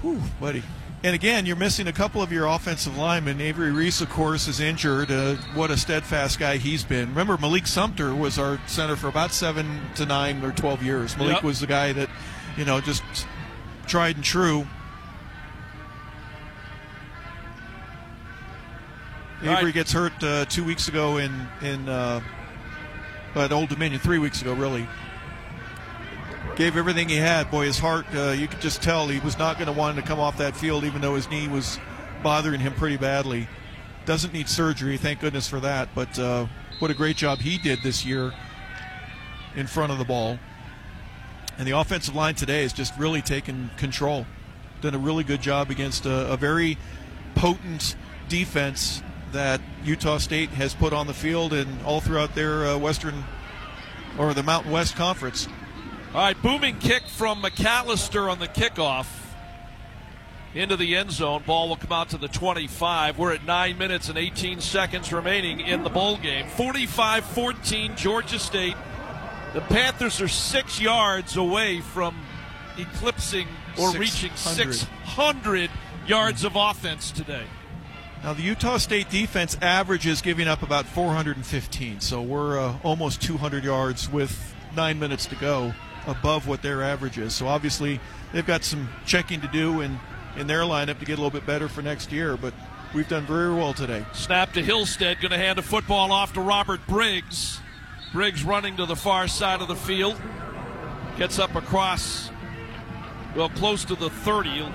Whew, 0.00 0.22
buddy. 0.40 0.62
And 1.04 1.14
again, 1.14 1.46
you're 1.46 1.54
missing 1.54 1.86
a 1.86 1.92
couple 1.92 2.22
of 2.22 2.32
your 2.32 2.46
offensive 2.46 2.96
linemen. 2.98 3.40
Avery 3.40 3.70
Reese, 3.70 4.00
of 4.00 4.10
course, 4.10 4.48
is 4.48 4.58
injured. 4.58 5.12
Uh, 5.12 5.36
what 5.54 5.70
a 5.70 5.76
steadfast 5.76 6.40
guy 6.40 6.56
he's 6.56 6.82
been. 6.82 7.10
Remember, 7.10 7.38
Malik 7.38 7.68
Sumter 7.68 8.12
was 8.14 8.36
our 8.36 8.58
center 8.66 8.96
for 8.96 9.06
about 9.06 9.32
seven 9.32 9.80
to 9.94 10.04
nine 10.04 10.44
or 10.44 10.50
12 10.50 10.82
years. 10.82 11.16
Malik 11.16 11.36
Yep. 11.36 11.44
was 11.44 11.60
the 11.60 11.68
guy 11.68 11.92
that, 11.92 12.10
you 12.56 12.64
know, 12.64 12.80
just 12.80 13.04
tried 13.86 14.16
and 14.16 14.24
true. 14.24 14.66
Avery 19.40 19.70
gets 19.70 19.92
hurt 19.92 20.12
uh, 20.24 20.46
two 20.46 20.64
weeks 20.64 20.88
ago 20.88 21.18
in 21.18 21.46
in 21.62 21.88
uh, 21.88 22.20
at 23.36 23.52
Old 23.52 23.68
Dominion, 23.68 24.00
three 24.00 24.18
weeks 24.18 24.42
ago, 24.42 24.52
really. 24.52 24.88
Gave 26.58 26.76
everything 26.76 27.08
he 27.08 27.14
had. 27.14 27.52
Boy, 27.52 27.66
his 27.66 27.78
heart, 27.78 28.04
uh, 28.12 28.30
you 28.30 28.48
could 28.48 28.60
just 28.60 28.82
tell 28.82 29.06
he 29.06 29.20
was 29.20 29.38
not 29.38 29.58
going 29.58 29.68
to 29.68 29.72
want 29.72 29.94
to 29.96 30.02
come 30.02 30.18
off 30.18 30.38
that 30.38 30.56
field, 30.56 30.82
even 30.82 31.00
though 31.00 31.14
his 31.14 31.30
knee 31.30 31.46
was 31.46 31.78
bothering 32.24 32.58
him 32.58 32.74
pretty 32.74 32.96
badly. 32.96 33.46
Doesn't 34.06 34.32
need 34.32 34.48
surgery, 34.48 34.96
thank 34.96 35.20
goodness 35.20 35.46
for 35.46 35.60
that. 35.60 35.88
But 35.94 36.18
uh, 36.18 36.48
what 36.80 36.90
a 36.90 36.94
great 36.94 37.16
job 37.16 37.38
he 37.38 37.58
did 37.58 37.84
this 37.84 38.04
year 38.04 38.32
in 39.54 39.68
front 39.68 39.92
of 39.92 39.98
the 39.98 40.04
ball. 40.04 40.36
And 41.58 41.68
the 41.68 41.78
offensive 41.78 42.16
line 42.16 42.34
today 42.34 42.62
has 42.62 42.72
just 42.72 42.92
really 42.98 43.22
taken 43.22 43.70
control. 43.76 44.26
Done 44.80 44.96
a 44.96 44.98
really 44.98 45.22
good 45.22 45.40
job 45.40 45.70
against 45.70 46.06
a, 46.06 46.32
a 46.32 46.36
very 46.36 46.76
potent 47.36 47.94
defense 48.28 49.00
that 49.30 49.60
Utah 49.84 50.18
State 50.18 50.50
has 50.50 50.74
put 50.74 50.92
on 50.92 51.06
the 51.06 51.14
field 51.14 51.52
and 51.52 51.80
all 51.86 52.00
throughout 52.00 52.34
their 52.34 52.66
uh, 52.66 52.78
Western 52.78 53.22
or 54.18 54.34
the 54.34 54.42
Mountain 54.42 54.72
West 54.72 54.96
Conference. 54.96 55.46
All 56.14 56.22
right, 56.22 56.42
booming 56.42 56.78
kick 56.78 57.02
from 57.06 57.42
McAllister 57.42 58.30
on 58.30 58.38
the 58.38 58.48
kickoff 58.48 59.06
into 60.54 60.74
the 60.74 60.96
end 60.96 61.12
zone. 61.12 61.42
Ball 61.46 61.68
will 61.68 61.76
come 61.76 61.92
out 61.92 62.08
to 62.10 62.16
the 62.16 62.28
25. 62.28 63.18
We're 63.18 63.34
at 63.34 63.44
9 63.44 63.76
minutes 63.76 64.08
and 64.08 64.16
18 64.16 64.62
seconds 64.62 65.12
remaining 65.12 65.60
in 65.60 65.84
the 65.84 65.90
bowl 65.90 66.16
game. 66.16 66.48
45 66.48 67.26
14, 67.26 67.96
Georgia 67.96 68.38
State. 68.38 68.74
The 69.52 69.60
Panthers 69.60 70.22
are 70.22 70.28
six 70.28 70.80
yards 70.80 71.36
away 71.36 71.82
from 71.82 72.18
eclipsing 72.78 73.46
or 73.78 73.90
reaching 73.92 74.34
600. 74.34 74.74
600 74.76 75.70
yards 76.06 76.42
of 76.42 76.56
offense 76.56 77.10
today. 77.10 77.44
Now, 78.22 78.32
the 78.32 78.42
Utah 78.42 78.78
State 78.78 79.10
defense 79.10 79.58
averages 79.60 80.22
giving 80.22 80.48
up 80.48 80.62
about 80.62 80.86
415, 80.86 82.00
so 82.00 82.22
we're 82.22 82.58
uh, 82.58 82.78
almost 82.82 83.20
200 83.20 83.62
yards 83.62 84.10
with 84.10 84.54
nine 84.74 84.98
minutes 84.98 85.26
to 85.26 85.36
go 85.36 85.74
above 86.08 86.48
what 86.48 86.62
their 86.62 86.82
average 86.82 87.18
is. 87.18 87.34
So 87.34 87.46
obviously, 87.46 88.00
they've 88.32 88.46
got 88.46 88.64
some 88.64 88.88
checking 89.06 89.40
to 89.42 89.48
do 89.48 89.82
in, 89.82 90.00
in 90.36 90.46
their 90.46 90.62
lineup 90.62 90.98
to 90.98 91.04
get 91.04 91.18
a 91.18 91.22
little 91.22 91.30
bit 91.30 91.46
better 91.46 91.68
for 91.68 91.82
next 91.82 92.10
year, 92.10 92.36
but 92.36 92.54
we've 92.94 93.08
done 93.08 93.26
very 93.26 93.54
well 93.54 93.74
today. 93.74 94.04
Snap 94.14 94.52
to 94.54 94.62
Hillstead, 94.62 95.20
going 95.20 95.30
to 95.30 95.38
hand 95.38 95.58
a 95.58 95.62
football 95.62 96.10
off 96.10 96.32
to 96.32 96.40
Robert 96.40 96.80
Briggs. 96.88 97.60
Briggs 98.12 98.42
running 98.42 98.76
to 98.78 98.86
the 98.86 98.96
far 98.96 99.28
side 99.28 99.60
of 99.60 99.68
the 99.68 99.76
field. 99.76 100.18
Gets 101.18 101.38
up 101.38 101.54
across, 101.54 102.30
well, 103.36 103.50
close 103.50 103.84
to 103.84 103.94
the 103.94 104.08
30. 104.08 104.66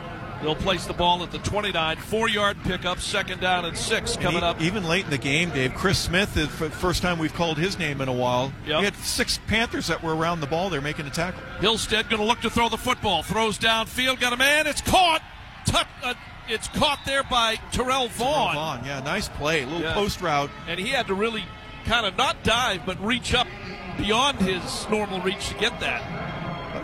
They'll 0.44 0.56
place 0.56 0.86
the 0.86 0.94
ball 0.94 1.24
at 1.24 1.32
the 1.32 1.40
29. 1.40 1.98
Four 1.98 2.28
yard 2.30 2.58
pickup, 2.64 3.00
second 3.00 3.40
down 3.40 3.64
and 3.64 3.78
six 3.78 4.16
And 4.16 4.24
coming 4.24 4.44
up. 4.44 4.60
Even 4.62 4.84
late 4.84 5.06
in 5.06 5.10
the 5.10 5.18
game, 5.18 5.50
Dave, 5.52 5.74
Chris 5.74 5.98
Smith 5.98 6.36
is 6.36 6.48
the 6.60 6.70
first 6.70 7.02
time 7.02 7.18
we've 7.18 7.34
called 7.34 7.58
his 7.58 7.80
name 7.80 8.02
in 8.02 8.10
a 8.10 8.14
while. 8.14 8.52
Yep. 8.68 8.80
We 8.80 8.86
had 8.86 8.96
six 8.98 9.40
Panthers 9.48 9.88
that 9.88 10.04
were 10.04 10.14
around 10.16 10.42
the 10.42 10.48
ball 10.48 10.70
there 10.70 10.82
making 10.82 11.08
a 11.08 11.10
tackle. 11.10 11.42
Hillstead 11.60 12.10
going 12.10 12.22
to 12.22 12.28
look 12.28 12.42
to 12.42 12.50
throw 12.50 12.68
the 12.68 12.78
football. 12.78 13.24
Throws 13.24 13.58
downfield, 13.58 14.20
got 14.20 14.34
a 14.34 14.38
man. 14.38 14.68
It's 14.68 14.82
caught. 14.82 15.22
Tut, 15.66 15.88
uh, 16.04 16.14
it's 16.50 16.68
caught 16.68 17.00
there 17.06 17.24
by 17.24 17.56
Terrell 17.72 18.10
Vaughn. 18.10 18.56
Vaughn, 18.56 18.86
yeah, 18.86 19.00
nice 19.00 19.30
play. 19.30 19.64
A 19.64 19.66
little 19.66 19.82
Yeah. 19.82 19.94
post 19.94 20.20
route. 20.22 20.50
And 20.68 20.78
he 20.78 20.90
had 20.90 21.08
to 21.08 21.14
really 21.14 21.46
kind 21.86 22.06
of 22.06 22.18
not 22.18 22.44
dive, 22.44 22.86
but 22.86 23.02
reach 23.02 23.34
up 23.34 23.48
beyond 23.98 24.40
his 24.42 24.88
normal 24.90 25.22
reach 25.22 25.48
to 25.50 25.54
get 25.56 25.80
that. 25.80 26.02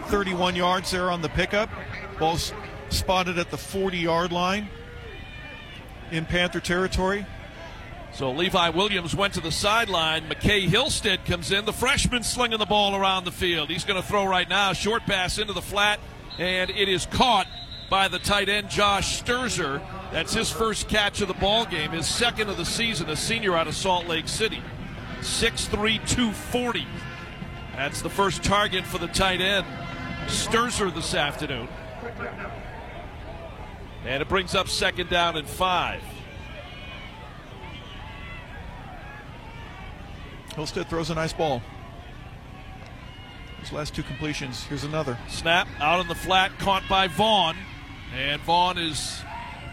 31 0.08 0.56
yards 0.56 0.92
there 0.92 1.12
on 1.12 1.22
the 1.22 1.30
pickup. 1.30 1.70
Ball's 2.18 2.54
spotted 2.92 3.38
at 3.38 3.52
the 3.52 3.58
40 3.58 3.98
yard 3.98 4.32
line 4.32 4.70
in 6.12 6.26
Panther 6.26 6.60
territory. 6.60 7.26
So 8.14 8.32
Levi 8.32 8.70
Williams 8.70 9.16
went 9.16 9.36
to 9.36 9.42
the 9.42 9.52
sideline. 9.52 10.28
McCae 10.28 10.68
Hillstead 10.68 11.26
comes 11.26 11.52
in. 11.52 11.66
The 11.66 11.74
freshman 11.74 12.24
slinging 12.24 12.60
the 12.60 12.66
ball 12.66 12.96
around 12.96 13.26
the 13.26 13.32
field. 13.32 13.70
He's 13.70 13.86
going 13.86 14.02
to 14.02 14.08
throw 14.08 14.26
right 14.26 14.50
now. 14.50 14.74
Short 14.74 15.04
pass 15.04 15.38
into 15.38 15.54
the 15.54 15.62
flat, 15.62 16.00
and 16.38 16.70
it 16.72 16.90
is 16.90 17.06
caught 17.06 17.48
by 17.90 18.08
the 18.08 18.20
tight 18.20 18.50
end 18.50 18.70
Josh 18.70 19.22
Sterzer. 19.22 19.82
That's 20.12 20.34
his 20.34 20.52
first 20.52 20.90
catch 20.90 21.22
of 21.22 21.28
the 21.28 21.34
ball 21.36 21.66
game, 21.66 21.92
his 21.92 22.08
second 22.08 22.50
of 22.50 22.58
the 22.58 22.66
season, 22.66 23.10
a 23.10 23.16
senior 23.16 23.56
out 23.56 23.68
of 23.68 23.76
Salt 23.76 24.08
Lake 24.08 24.28
City. 24.28 24.62
6'3", 25.22 25.70
240. 26.08 26.88
That's 27.76 28.02
the 28.02 28.10
first 28.10 28.44
target 28.44 28.86
for 28.86 28.98
the 28.98 29.08
tight 29.08 29.42
end, 29.42 29.66
Sterzer, 30.28 30.94
this 30.94 31.14
afternoon. 31.14 31.68
And 34.06 34.22
it 34.22 34.30
brings 34.30 34.56
up 34.56 34.68
second 34.68 35.10
down 35.10 35.38
and 35.38 35.48
five. 35.48 36.02
Hillstead 40.52 40.88
throws 40.90 41.10
a 41.10 41.16
nice 41.16 41.34
ball. 41.34 41.62
His 43.60 43.72
last 43.72 43.94
two 43.94 44.04
completions. 44.04 44.64
Here's 44.64 44.84
another. 44.84 45.18
Snap 45.28 45.68
out 45.80 46.00
in 46.00 46.08
the 46.08 46.16
flat, 46.16 46.58
caught 46.60 46.84
by 46.90 47.08
Vaughn. 47.08 47.56
And 48.16 48.42
Vaughn 48.42 48.78
is 48.78 49.22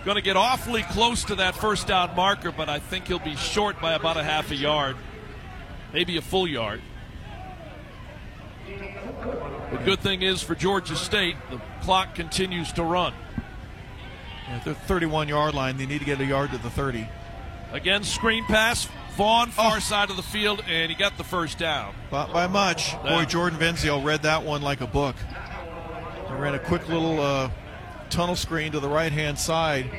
going 0.04 0.16
to 0.16 0.22
get 0.22 0.36
awfully 0.36 0.82
close 0.82 1.24
to 1.24 1.34
that 1.36 1.56
first 1.56 1.86
down 1.88 2.14
marker, 2.14 2.52
but 2.52 2.68
I 2.68 2.78
think 2.78 3.08
he'll 3.08 3.18
be 3.18 3.34
short 3.34 3.80
by 3.80 3.94
about 3.94 4.16
a 4.16 4.22
half 4.22 4.50
a 4.52 4.54
yard, 4.54 4.96
maybe 5.92 6.16
a 6.16 6.22
full 6.22 6.46
yard. 6.46 6.80
The 8.68 9.80
good 9.84 9.98
thing 9.98 10.22
is 10.22 10.42
for 10.42 10.54
Georgia 10.54 10.94
State, 10.94 11.34
the 11.50 11.60
clock 11.82 12.14
continues 12.14 12.72
to 12.74 12.84
run. 12.84 13.14
At 14.48 14.64
the 14.64 14.74
31 14.74 15.28
yard 15.28 15.54
line, 15.54 15.76
they 15.76 15.86
need 15.86 15.98
to 15.98 16.04
get 16.04 16.20
a 16.20 16.24
yard 16.24 16.52
to 16.52 16.58
the 16.58 16.70
30. 16.70 17.08
Again, 17.72 18.04
screen 18.04 18.44
pass, 18.44 18.88
Vaughn, 19.16 19.50
far 19.50 19.80
side 19.80 20.10
of 20.10 20.16
the 20.16 20.22
field, 20.22 20.62
and 20.68 20.90
he 20.90 20.96
got 20.96 21.16
the 21.16 21.24
first 21.24 21.58
down. 21.58 21.94
Not 22.12 22.32
by 22.32 22.46
much. 22.46 22.92
Yeah. 22.92 23.16
Boy, 23.16 23.24
Jordan 23.24 23.58
Venzio 23.58 24.04
read 24.04 24.22
that 24.22 24.44
one 24.44 24.62
like 24.62 24.82
a 24.82 24.86
book. 24.86 25.16
He 26.28 26.34
ran 26.34 26.54
a 26.54 26.58
quick 26.58 26.88
little 26.88 27.20
uh, 27.20 27.50
tunnel 28.10 28.36
screen 28.36 28.72
to 28.72 28.80
the 28.80 28.88
right 28.88 29.12
hand 29.12 29.38
side. 29.38 29.90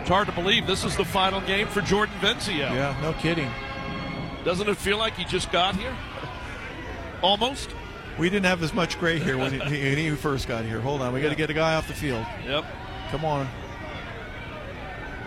It's 0.00 0.08
hard 0.08 0.26
to 0.26 0.32
believe 0.32 0.66
this 0.66 0.84
is 0.84 0.96
the 0.96 1.04
final 1.04 1.40
game 1.42 1.68
for 1.68 1.80
Jordan 1.80 2.14
Venzio. 2.20 2.70
Yeah, 2.70 2.98
no 3.00 3.12
kidding. 3.14 3.50
Doesn't 4.44 4.68
it 4.68 4.76
feel 4.76 4.98
like 4.98 5.14
he 5.14 5.24
just 5.24 5.52
got 5.52 5.76
here? 5.76 5.94
Almost. 7.22 7.70
We 8.20 8.28
didn't 8.28 8.44
have 8.44 8.62
as 8.62 8.74
much 8.74 9.00
gray 9.00 9.18
here 9.18 9.38
when 9.38 9.50
he, 9.50 9.58
when 9.58 9.96
he 9.96 10.10
first 10.10 10.46
got 10.46 10.66
here. 10.66 10.78
Hold 10.78 11.00
on, 11.00 11.14
we 11.14 11.22
got 11.22 11.30
to 11.30 11.34
get 11.34 11.48
a 11.48 11.54
guy 11.54 11.74
off 11.76 11.88
the 11.88 11.94
field. 11.94 12.26
Yep. 12.44 12.66
Come 13.10 13.24
on. 13.24 13.48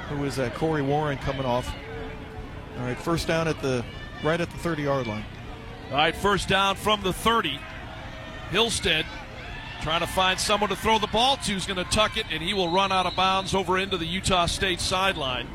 Who 0.09 0.23
is 0.25 0.35
that? 0.35 0.53
Corey 0.53 0.83
Warren 0.83 1.17
coming 1.17 1.43
off. 1.43 1.73
All 2.77 2.85
right, 2.85 2.95
first 2.95 3.27
down 3.27 3.47
at 3.47 3.59
the 3.63 3.83
right 4.23 4.39
at 4.39 4.47
the 4.51 4.57
30 4.57 4.83
yard 4.83 5.07
line. 5.07 5.25
All 5.89 5.97
right, 5.97 6.15
first 6.15 6.47
down 6.47 6.75
from 6.75 7.01
the 7.01 7.11
30. 7.11 7.59
Hillstead 8.51 9.05
trying 9.81 10.01
to 10.01 10.07
find 10.07 10.39
someone 10.39 10.69
to 10.69 10.75
throw 10.75 10.99
the 10.99 11.07
ball 11.07 11.38
to. 11.38 11.51
He's 11.51 11.65
going 11.65 11.83
to 11.83 11.91
tuck 11.91 12.15
it, 12.15 12.27
and 12.31 12.43
he 12.43 12.53
will 12.53 12.72
run 12.72 12.91
out 12.91 13.07
of 13.07 13.15
bounds 13.15 13.55
over 13.55 13.80
into 13.80 13.97
the 13.97 14.05
Utah 14.05 14.45
State 14.45 14.80
sideline. 14.80 15.47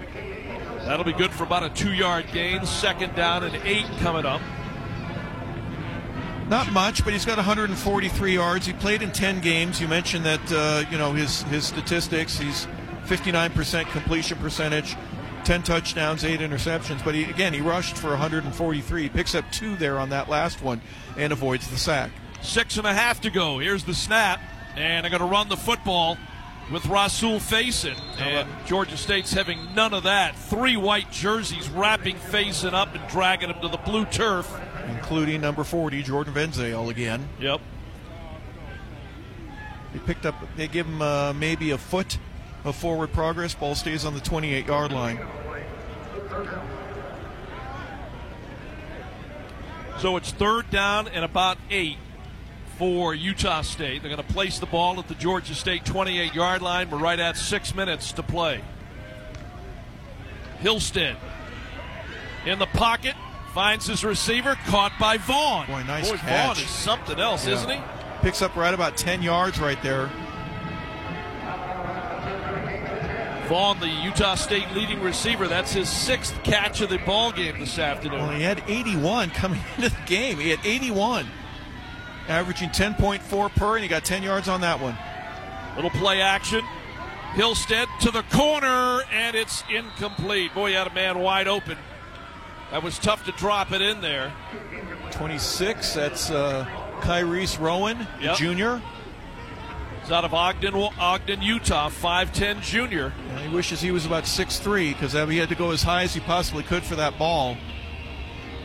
That'll 0.80 1.04
be 1.04 1.12
good 1.12 1.30
for 1.30 1.44
about 1.44 1.62
a 1.62 1.70
two 1.70 1.92
yard 1.92 2.26
gain. 2.32 2.66
Second 2.66 3.14
down 3.14 3.44
and 3.44 3.54
eight 3.64 3.86
coming 4.00 4.26
up. 4.26 4.40
Not 6.48 6.72
much, 6.72 7.04
but 7.04 7.12
he's 7.12 7.26
got 7.26 7.36
143 7.36 8.32
yards. 8.32 8.66
He 8.66 8.72
played 8.72 9.02
in 9.02 9.12
10 9.12 9.40
games. 9.40 9.82
You 9.82 9.88
mentioned 9.88 10.24
that 10.24 10.40
uh, 10.50 10.88
you 10.90 10.96
know 10.96 11.12
his 11.12 11.42
his 11.42 11.66
statistics. 11.66 12.38
He's 12.38 12.66
59% 13.04 13.90
completion 13.90 14.38
percentage, 14.38 14.96
10 15.44 15.62
touchdowns, 15.62 16.24
eight 16.24 16.40
interceptions. 16.40 17.04
But 17.04 17.14
he, 17.14 17.24
again, 17.24 17.52
he 17.52 17.60
rushed 17.60 17.98
for 17.98 18.08
143. 18.10 19.02
He 19.02 19.08
picks 19.10 19.34
up 19.34 19.44
two 19.52 19.76
there 19.76 19.98
on 19.98 20.08
that 20.10 20.30
last 20.30 20.62
one 20.62 20.80
and 21.18 21.34
avoids 21.34 21.68
the 21.68 21.76
sack. 21.76 22.10
Six 22.40 22.78
and 22.78 22.86
a 22.86 22.94
half 22.94 23.20
to 23.22 23.30
go. 23.30 23.58
Here's 23.58 23.84
the 23.84 23.94
snap, 23.94 24.40
and 24.74 25.04
I'm 25.04 25.10
going 25.10 25.20
to 25.20 25.28
run 25.28 25.48
the 25.48 25.56
football 25.56 26.16
with 26.70 26.84
Rahsul 26.84 27.38
Faison. 27.38 27.96
And 28.20 28.48
Georgia 28.66 28.96
State's 28.96 29.32
having 29.32 29.74
none 29.74 29.92
of 29.92 30.04
that. 30.04 30.36
Three 30.36 30.76
white 30.76 31.10
jerseys 31.10 31.68
wrapping 31.68 32.16
Faison 32.16 32.72
up 32.72 32.94
and 32.94 33.06
dragging 33.08 33.50
him 33.50 33.60
to 33.60 33.68
the 33.68 33.78
blue 33.78 34.04
turf. 34.06 34.50
Including 34.90 35.40
number 35.40 35.64
40, 35.64 36.02
Jordan 36.02 36.34
Venzale 36.34 36.88
again. 36.90 37.28
Yep. 37.40 37.60
They 39.92 39.98
picked 40.00 40.26
up, 40.26 40.34
they 40.56 40.68
give 40.68 40.86
him 40.86 41.00
uh, 41.00 41.32
maybe 41.32 41.70
a 41.70 41.78
foot 41.78 42.18
of 42.64 42.76
forward 42.76 43.12
progress. 43.12 43.54
Ball 43.54 43.74
stays 43.74 44.04
on 44.04 44.14
the 44.14 44.20
28 44.20 44.66
yard 44.66 44.92
line. 44.92 45.18
So 49.98 50.16
it's 50.16 50.30
third 50.30 50.70
down 50.70 51.08
and 51.08 51.24
about 51.24 51.58
eight. 51.70 51.96
for 52.76 53.12
Utah 53.12 53.62
State. 53.62 54.02
They're 54.02 54.14
going 54.14 54.24
to 54.24 54.32
place 54.32 54.60
the 54.60 54.66
ball 54.66 55.00
at 55.00 55.08
the 55.08 55.16
Georgia 55.16 55.54
State 55.56 55.84
28 55.84 56.32
yard 56.34 56.62
line. 56.62 56.88
We're 56.90 56.98
right 56.98 57.18
at 57.18 57.36
six 57.36 57.74
minutes 57.74 58.12
to 58.12 58.22
play. 58.22 58.60
Hillstead 60.60 61.16
in 62.46 62.60
the 62.60 62.66
pocket, 62.66 63.14
finds 63.54 63.86
his 63.86 64.04
receiver, 64.04 64.56
caught 64.66 64.92
by 64.98 65.16
Vaughn. 65.18 65.66
Boy, 65.66 65.82
nice 65.84 66.10
Boy, 66.10 66.16
catch. 66.18 66.56
Vaughn 66.56 66.64
is 66.64 66.70
something 66.70 67.18
else, 67.18 67.46
Yeah. 67.46 67.54
isn't 67.54 67.70
he? 67.70 67.80
Picks 68.22 68.42
up 68.42 68.54
right 68.56 68.74
about 68.74 68.96
10 68.96 69.22
yards 69.22 69.58
right 69.58 69.80
there. 69.82 70.10
Vaughn, 73.48 73.80
the 73.80 73.88
Utah 73.88 74.34
State 74.34 74.70
leading 74.72 75.00
receiver, 75.00 75.48
that's 75.48 75.72
his 75.72 75.88
sixth 75.88 76.42
catch 76.44 76.82
of 76.82 76.90
the 76.90 76.98
ball 76.98 77.32
game 77.32 77.58
this 77.58 77.78
afternoon. 77.78 78.20
Well, 78.20 78.30
he 78.36 78.42
had 78.42 78.62
81 78.68 79.30
coming 79.30 79.60
into 79.76 79.88
the 79.88 79.96
game. 80.04 80.36
He 80.38 80.50
had 80.50 80.60
81, 80.64 81.26
averaging 82.28 82.68
10.4 82.70 83.54
per, 83.54 83.74
and 83.76 83.82
he 83.82 83.88
got 83.88 84.04
10 84.04 84.22
yards 84.22 84.48
on 84.48 84.60
that 84.60 84.78
one. 84.80 84.98
Little 85.76 85.90
play 85.90 86.20
action. 86.20 86.62
Hillstead 87.34 87.86
to 88.00 88.10
the 88.10 88.22
corner, 88.24 89.00
and 89.12 89.34
it's 89.34 89.62
incomplete. 89.70 90.52
Boy, 90.54 90.70
he 90.70 90.74
had 90.74 90.86
a 90.86 90.92
man 90.94 91.18
wide 91.20 91.48
open. 91.48 91.78
That 92.70 92.82
was 92.82 92.98
tough 92.98 93.24
to 93.24 93.32
drop 93.32 93.72
it 93.72 93.80
in 93.80 94.00
there. 94.00 94.32
26, 95.12 95.94
that's 95.94 96.30
uh, 96.30 96.66
Kyrese 97.00 97.58
Rowan, 97.58 98.06
Yep. 98.20 98.36
junior. 98.36 98.82
He's 100.02 100.12
out 100.12 100.24
of 100.24 100.34
Ogden, 100.34 100.74
Ogden, 100.74 101.42
Utah, 101.42 101.88
5'10 101.88 102.60
junior. 102.62 103.12
And 103.30 103.40
he 103.40 103.54
wishes 103.54 103.80
he 103.80 103.90
was 103.90 104.06
about 104.06 104.24
6'3 104.24 104.92
because 104.92 105.12
he 105.12 105.38
had 105.38 105.48
to 105.48 105.54
go 105.54 105.70
as 105.70 105.82
high 105.82 106.02
as 106.02 106.14
he 106.14 106.20
possibly 106.20 106.62
could 106.62 106.82
for 106.82 106.96
that 106.96 107.18
ball. 107.18 107.56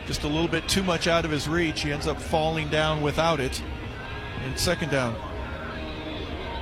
Just 0.06 0.22
a 0.22 0.28
little 0.28 0.48
bit 0.48 0.68
too 0.68 0.82
much 0.82 1.06
out 1.06 1.24
of 1.24 1.30
his 1.30 1.48
reach. 1.48 1.82
He 1.82 1.92
ends 1.92 2.06
up 2.06 2.20
falling 2.20 2.68
down 2.68 3.00
without 3.02 3.40
it. 3.40 3.62
And 4.44 4.58
second 4.58 4.90
down. 4.90 5.16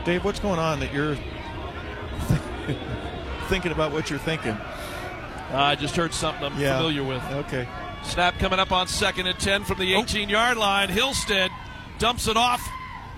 Dave, 0.05 0.25
what's 0.25 0.41
going 0.41 0.59
on 0.61 0.79
that 0.81 0.93
you're 0.95 1.17
thinking 3.49 3.73
about 3.73 3.93
what 3.93 4.11
you're 4.11 4.19
thinking? 4.21 4.57
I 5.53 5.75
just 5.75 5.97
heard 5.97 6.15
something 6.15 6.45
I'm 6.45 6.59
Yeah. 6.59 6.77
familiar 6.79 7.05
with. 7.05 7.23
Okay. 7.33 7.69
Snap 8.05 8.39
coming 8.39 8.59
up 8.59 8.73
on 8.73 8.89
second 8.89 9.27
and 9.27 9.39
10 9.39 9.65
from 9.65 9.79
the 9.79 9.95
18 9.95 10.29
yard 10.29 10.57
line. 10.57 10.89
Hillstead 10.89 11.51
dumps 11.99 12.27
it 12.27 12.37
off 12.37 12.61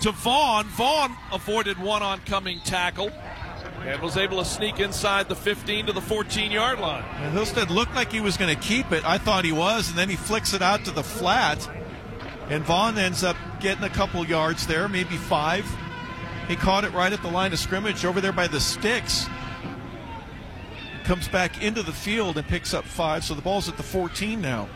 to 0.00 0.10
Vaughn. 0.12 0.66
Vaughn 0.68 1.16
avoided 1.32 1.78
one 1.78 2.02
oncoming 2.02 2.60
tackle 2.60 3.10
and 3.86 4.00
was 4.02 4.16
able 4.16 4.38
to 4.38 4.44
sneak 4.44 4.80
inside 4.80 5.28
the 5.28 5.34
15 5.36 5.86
to 5.86 5.92
the 5.92 6.00
14 6.00 6.50
yard 6.50 6.80
line. 6.80 7.04
And 7.22 7.36
Hillstead 7.36 7.70
looked 7.70 7.94
like 7.94 8.12
he 8.12 8.20
was 8.20 8.36
going 8.36 8.54
to 8.54 8.60
keep 8.60 8.92
it. 8.92 9.04
I 9.06 9.16
thought 9.18 9.44
he 9.44 9.52
was, 9.52 9.88
and 9.88 9.98
then 9.98 10.08
he 10.08 10.16
flicks 10.16 10.52
it 10.54 10.62
out 10.62 10.84
to 10.86 10.90
the 10.90 11.02
flat. 11.04 11.66
And 12.50 12.62
Vaughn 12.64 12.98
ends 12.98 13.24
up 13.24 13.36
getting 13.60 13.84
a 13.84 13.88
couple 13.88 14.24
yards 14.26 14.66
there, 14.66 14.86
maybe 14.88 15.16
five. 15.16 15.64
He 16.48 16.56
caught 16.56 16.84
it 16.84 16.92
right 16.92 17.10
at 17.12 17.22
the 17.22 17.28
line 17.30 17.54
of 17.54 17.58
scrimmage 17.58 18.04
over 18.04 18.20
there 18.20 18.32
by 18.32 18.46
the 18.48 18.60
sticks. 18.60 19.26
Comes 21.04 21.28
back 21.28 21.62
into 21.62 21.82
the 21.82 21.92
field 21.92 22.38
and 22.38 22.46
picks 22.48 22.72
up 22.72 22.84
five. 22.84 23.24
So 23.24 23.34
the 23.34 23.42
ball's 23.42 23.68
at 23.68 23.76
the 23.76 23.82
14 23.82 24.40
now. 24.40 24.68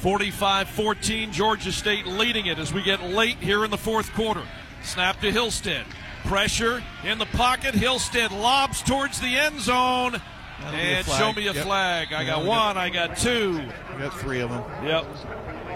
45 0.00 0.68
14, 0.68 1.32
Georgia 1.32 1.72
State 1.72 2.06
leading 2.06 2.46
it 2.46 2.58
as 2.58 2.74
we 2.74 2.82
get 2.82 3.02
late 3.02 3.36
here 3.38 3.64
in 3.64 3.70
the 3.70 3.78
fourth 3.78 4.12
quarter. 4.12 4.42
Snap 4.82 5.20
to 5.20 5.30
Hillstead. 5.30 5.84
Pressure 6.24 6.82
in 7.04 7.18
the 7.18 7.26
pocket. 7.26 7.74
Hillstead 7.74 8.30
lobs 8.32 8.82
towards 8.82 9.20
the 9.20 9.28
end 9.36 9.60
zone. 9.60 10.20
That'll 10.60 10.78
And 10.78 11.06
show 11.06 11.32
me 11.32 11.46
a 11.48 11.52
Yep. 11.52 11.64
flag. 11.64 12.12
I 12.12 12.22
Yeah, 12.22 12.26
got 12.30 12.42
we 12.42 12.48
one, 12.48 12.76
I 12.76 12.90
got 12.90 13.16
two. 13.16 13.64
I 13.94 13.98
got 13.98 14.20
three 14.20 14.40
of 14.40 14.50
them. 14.50 14.62
Yep. 14.84 15.06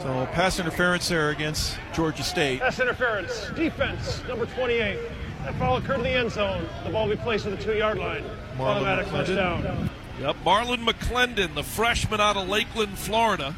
So 0.03 0.28
pass 0.33 0.59
interference 0.59 1.09
there 1.09 1.31
against 1.31 1.78
Georgia 1.95 2.23
State. 2.23 2.61
Pass 2.61 2.81
interference. 2.81 3.49
Defense, 3.57 4.23
number 4.28 4.47
28. 4.47 4.99
That 5.45 5.55
foul 5.55 5.77
occurred 5.78 5.99
in 5.99 6.03
the 6.03 6.11
end 6.11 6.33
zone. 6.33 6.69
The 6.85 6.91
ball 6.91 7.07
will 7.09 7.17
be 7.17 7.23
placed 7.23 7.47
at 7.47 7.57
the 7.57 7.65
two-yard 7.65 7.99
line. 7.99 8.25
Marlon 8.59 8.76
Automatic 8.76 9.07
McClendon. 9.09 9.89
Yep. 10.20 10.36
Marlon 10.44 10.86
McClendon, 10.89 11.55
the 11.55 11.62
freshman 11.62 12.20
out 12.20 12.36
of 12.36 12.49
Lakeland, 12.49 12.99
Florida. 12.99 13.55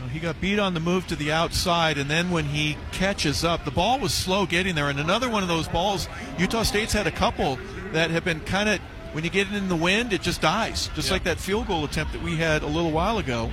Well, 0.00 0.08
He 0.08 0.18
got 0.20 0.40
beat 0.40 0.58
on 0.58 0.74
the 0.74 0.80
move 0.80 1.06
to 1.08 1.16
the 1.16 1.32
outside, 1.32 1.98
and 1.98 2.08
then 2.10 2.30
when 2.30 2.46
he 2.46 2.76
catches 2.92 3.44
up, 3.44 3.64
the 3.64 3.70
ball 3.70 3.98
was 3.98 4.14
slow 4.14 4.46
getting 4.46 4.74
there. 4.74 4.88
And 4.88 4.98
another 4.98 5.28
one 5.28 5.42
of 5.42 5.48
those 5.48 5.68
balls, 5.68 6.08
Utah 6.38 6.62
State's 6.62 6.92
had 6.92 7.06
a 7.06 7.10
couple 7.10 7.58
that 7.92 8.10
have 8.10 8.24
been 8.24 8.40
kind 8.40 8.68
of, 8.68 8.78
when 9.12 9.24
you 9.24 9.30
get 9.30 9.48
it 9.48 9.54
in 9.54 9.68
the 9.68 9.76
wind, 9.76 10.12
it 10.12 10.22
just 10.22 10.40
dies, 10.40 10.88
just 10.94 11.08
Yeah. 11.08 11.14
like 11.14 11.24
that 11.24 11.38
field 11.38 11.66
goal 11.66 11.84
attempt 11.84 12.12
that 12.12 12.22
we 12.22 12.36
had 12.36 12.62
a 12.62 12.66
little 12.66 12.90
while 12.92 13.18
ago. 13.18 13.50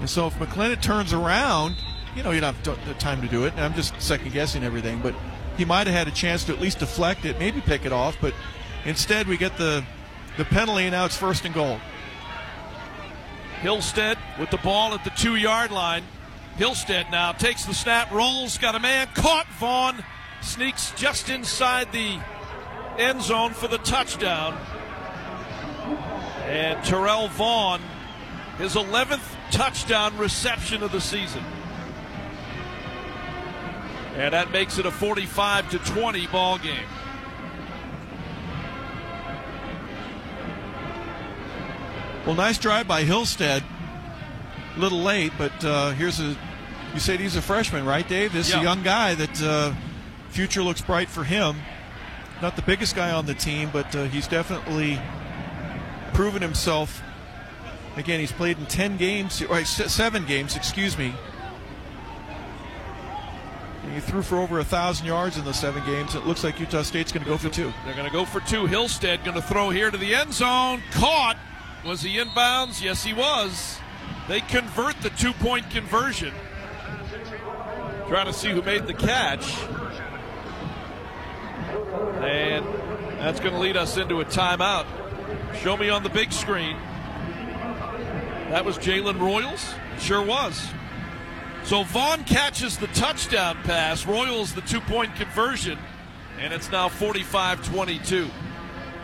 And 0.00 0.10
so 0.10 0.26
if 0.26 0.34
McClendon 0.38 0.80
turns 0.82 1.12
around, 1.12 1.76
you 2.14 2.22
know, 2.22 2.30
you 2.30 2.40
don't 2.40 2.54
have 2.54 2.76
t- 2.76 2.82
the 2.86 2.94
time 2.94 3.22
to 3.22 3.28
do 3.28 3.44
it. 3.44 3.52
And 3.54 3.64
I'm 3.64 3.74
just 3.74 3.98
second 4.00 4.32
guessing 4.32 4.62
everything, 4.64 5.00
but 5.02 5.14
he 5.56 5.64
might 5.64 5.86
have 5.86 5.96
had 5.96 6.08
a 6.08 6.12
chance 6.12 6.44
to 6.44 6.52
at 6.52 6.60
least 6.60 6.78
deflect 6.78 7.24
it, 7.24 7.38
maybe 7.38 7.60
pick 7.60 7.84
it 7.84 7.92
off. 7.92 8.16
But 8.20 8.34
instead, 8.84 9.26
we 9.26 9.36
get 9.36 9.56
the 9.56 9.84
the 10.36 10.44
penalty, 10.44 10.84
and 10.84 10.92
now 10.92 11.06
it's 11.06 11.16
first 11.16 11.44
and 11.44 11.54
goal. 11.54 11.78
Hillstead 13.60 14.18
with 14.38 14.50
the 14.50 14.58
ball 14.58 14.92
at 14.92 15.02
the 15.04 15.10
two 15.10 15.36
yard 15.36 15.70
line. 15.70 16.02
Hillstead 16.58 17.10
now 17.10 17.32
takes 17.32 17.64
the 17.64 17.74
snap, 17.74 18.10
rolls, 18.10 18.58
got 18.58 18.74
a 18.74 18.80
man 18.80 19.08
caught. 19.14 19.46
Vaughn 19.58 20.04
sneaks 20.42 20.92
just 20.92 21.28
inside 21.28 21.90
the 21.92 22.18
end 22.98 23.22
zone 23.22 23.52
for 23.52 23.68
the 23.68 23.78
touchdown. 23.78 24.58
And 26.44 26.82
Terrell 26.84 27.28
Vaughn, 27.28 27.80
his 28.58 28.74
11th 28.74 29.20
touchdown 29.50 30.16
reception 30.16 30.82
of 30.82 30.92
the 30.92 31.00
season. 31.00 31.42
And 34.16 34.32
that 34.32 34.50
makes 34.50 34.78
it 34.78 34.86
a 34.86 34.90
45 34.90 35.70
to 35.70 35.78
20 35.78 36.26
ball 36.28 36.58
game. 36.58 36.86
Well, 42.24 42.34
nice 42.34 42.58
drive 42.58 42.88
by 42.88 43.04
Hillstead. 43.04 43.62
A 44.76 44.78
little 44.78 45.00
late, 45.00 45.32
but 45.38 45.64
uh, 45.64 45.90
here's 45.92 46.18
a. 46.20 46.36
You 46.92 47.00
said 47.00 47.20
he's 47.20 47.36
a 47.36 47.42
freshman, 47.42 47.84
right, 47.84 48.06
Dave? 48.08 48.32
This 48.32 48.48
is 48.48 48.54
Yeah. 48.54 48.60
a 48.60 48.64
young 48.64 48.82
guy 48.82 49.14
that 49.14 49.42
uh, 49.42 49.72
future 50.30 50.62
looks 50.62 50.80
bright 50.80 51.08
for 51.08 51.24
him. 51.24 51.56
Not 52.42 52.56
the 52.56 52.62
biggest 52.62 52.96
guy 52.96 53.10
on 53.12 53.26
the 53.26 53.34
team, 53.34 53.70
but 53.72 53.94
uh, 53.94 54.04
he's 54.04 54.26
definitely 54.26 55.00
proven 56.14 56.42
himself. 56.42 57.00
Again, 57.96 58.18
he's 58.20 58.32
played 58.32 58.58
in 58.58 58.66
ten 58.66 58.96
games, 58.96 59.40
or 59.42 59.64
seven 59.64 60.24
games, 60.26 60.56
excuse 60.56 60.98
me. 60.98 61.14
He 63.92 64.00
threw 64.00 64.22
for 64.22 64.36
over 64.36 64.58
a 64.58 64.64
thousand 64.64 65.06
yards 65.06 65.38
in 65.38 65.44
the 65.44 65.54
seven 65.54 65.84
games. 65.86 66.14
It 66.14 66.26
looks 66.26 66.44
like 66.44 66.60
Utah 66.60 66.82
State's 66.82 67.12
going 67.12 67.24
to 67.24 67.30
go 67.30 67.38
for 67.38 67.48
two. 67.48 67.72
They're 67.84 67.94
going 67.94 68.06
to 68.06 68.12
go 68.12 68.24
for 68.24 68.40
two. 68.40 68.66
Hillstead 68.66 69.24
going 69.24 69.36
to 69.36 69.42
throw 69.42 69.70
here 69.70 69.90
to 69.90 69.96
the 69.96 70.14
end 70.14 70.34
zone. 70.34 70.82
Caught. 70.92 71.38
Was 71.84 72.02
he 72.02 72.18
inbounds? 72.18 72.82
Yes, 72.82 73.04
he 73.04 73.14
was. 73.14 73.78
They 74.28 74.40
convert 74.40 75.00
the 75.02 75.10
two 75.10 75.32
point 75.32 75.70
conversion. 75.70 76.34
Trying 78.08 78.26
to 78.26 78.32
see 78.32 78.50
who 78.50 78.60
made 78.62 78.86
the 78.86 78.94
catch. 78.94 79.56
And 82.22 82.64
that's 83.18 83.40
going 83.40 83.52
to 83.52 83.58
lead 83.58 83.76
us 83.76 83.96
into 83.96 84.20
a 84.20 84.24
timeout. 84.24 84.86
Show 85.62 85.76
me 85.76 85.88
on 85.88 86.02
the 86.02 86.10
big 86.10 86.32
screen. 86.32 86.76
That 88.50 88.64
was 88.64 88.78
Jalen 88.78 89.20
Royals. 89.20 89.74
Sure 89.98 90.22
was. 90.24 90.68
So 91.66 91.82
Vaughn 91.82 92.22
catches 92.22 92.76
the 92.76 92.86
touchdown 92.88 93.56
pass. 93.64 94.06
Royals 94.06 94.54
the 94.54 94.60
two 94.60 94.80
point 94.80 95.16
conversion. 95.16 95.76
And 96.38 96.52
it's 96.52 96.70
now 96.70 96.88
45 96.88 97.66
22. 97.66 98.30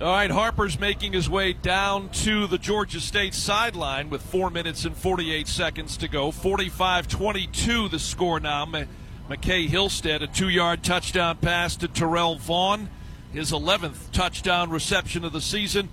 All 0.00 0.12
right, 0.12 0.30
Harper's 0.30 0.78
making 0.78 1.12
his 1.12 1.30
way 1.30 1.52
down 1.52 2.10
to 2.10 2.46
the 2.46 2.58
Georgia 2.58 3.00
State 3.00 3.32
sideline 3.32 4.10
with 4.10 4.22
4 4.22 4.50
minutes 4.50 4.84
and 4.84 4.96
48 4.96 5.48
seconds 5.48 5.96
to 5.98 6.08
go. 6.08 6.30
45 6.30 7.08
22 7.08 7.88
the 7.88 7.98
score 7.98 8.40
now. 8.40 8.66
McCae 8.66 9.68
Hillstead, 9.68 10.22
a 10.22 10.26
two 10.26 10.48
yard 10.48 10.82
touchdown 10.82 11.38
pass 11.38 11.76
to 11.76 11.88
Terrell 11.88 12.36
Vaughn, 12.36 12.90
his 13.32 13.52
11th 13.52 14.10
touchdown 14.12 14.68
reception 14.68 15.24
of 15.24 15.32
the 15.32 15.40
season. 15.40 15.88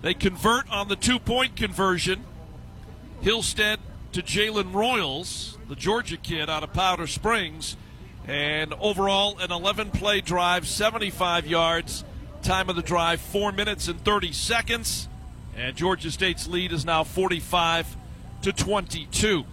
They 0.00 0.14
convert 0.14 0.70
on 0.70 0.88
the 0.88 0.96
two 0.96 1.18
point 1.18 1.56
conversion. 1.56 2.24
Hillstead 3.22 3.78
to 4.12 4.22
Jalen 4.22 4.72
Royals, 4.72 5.58
the 5.68 5.76
Georgia 5.76 6.16
kid 6.16 6.48
out 6.48 6.62
of 6.62 6.72
Powder 6.72 7.06
Springs. 7.06 7.76
And 8.26 8.72
overall, 8.74 9.38
an 9.38 9.50
11 9.50 9.90
play 9.90 10.20
drive, 10.20 10.66
75 10.66 11.46
yards. 11.46 12.04
Time 12.42 12.68
of 12.68 12.76
the 12.76 12.82
drive, 12.82 13.20
4 13.20 13.52
minutes 13.52 13.88
and 13.88 14.02
30 14.04 14.32
seconds. 14.32 15.08
And 15.56 15.76
Georgia 15.76 16.10
State's 16.10 16.48
lead 16.48 16.72
is 16.72 16.84
now 16.84 17.04
45 17.04 17.96
to 18.42 18.52
22. 18.52 19.44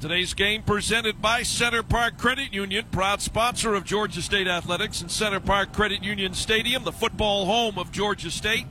Today's 0.00 0.34
game 0.34 0.62
presented 0.62 1.22
by 1.22 1.42
Center 1.42 1.82
Parc 1.82 2.18
Credit 2.18 2.52
Union, 2.52 2.84
proud 2.90 3.22
sponsor 3.22 3.74
of 3.74 3.84
Georgia 3.84 4.20
State 4.20 4.46
Athletics 4.46 5.00
and 5.00 5.10
Center 5.10 5.40
Parc 5.40 5.72
Credit 5.72 6.02
Union 6.02 6.34
Stadium, 6.34 6.84
the 6.84 6.92
football 6.92 7.46
home 7.46 7.78
of 7.78 7.90
Georgia 7.90 8.30
State. 8.30 8.66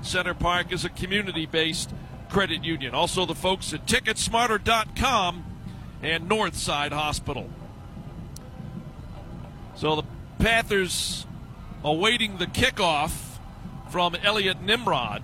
Center 0.00 0.32
Parc 0.32 0.72
is 0.72 0.84
a 0.84 0.88
community 0.88 1.44
based 1.44 1.90
credit 2.30 2.64
union. 2.64 2.94
Also, 2.94 3.26
the 3.26 3.34
folks 3.34 3.74
at 3.74 3.86
Ticketsmarter.com 3.86 5.44
and 6.02 6.28
Northside 6.28 6.92
Hospital. 6.92 7.50
So 9.78 9.94
the 9.94 10.02
Panthers 10.40 11.24
awaiting 11.84 12.38
the 12.38 12.46
kickoff 12.46 13.12
from 13.90 14.16
Elliot 14.16 14.60
Nimrod. 14.60 15.22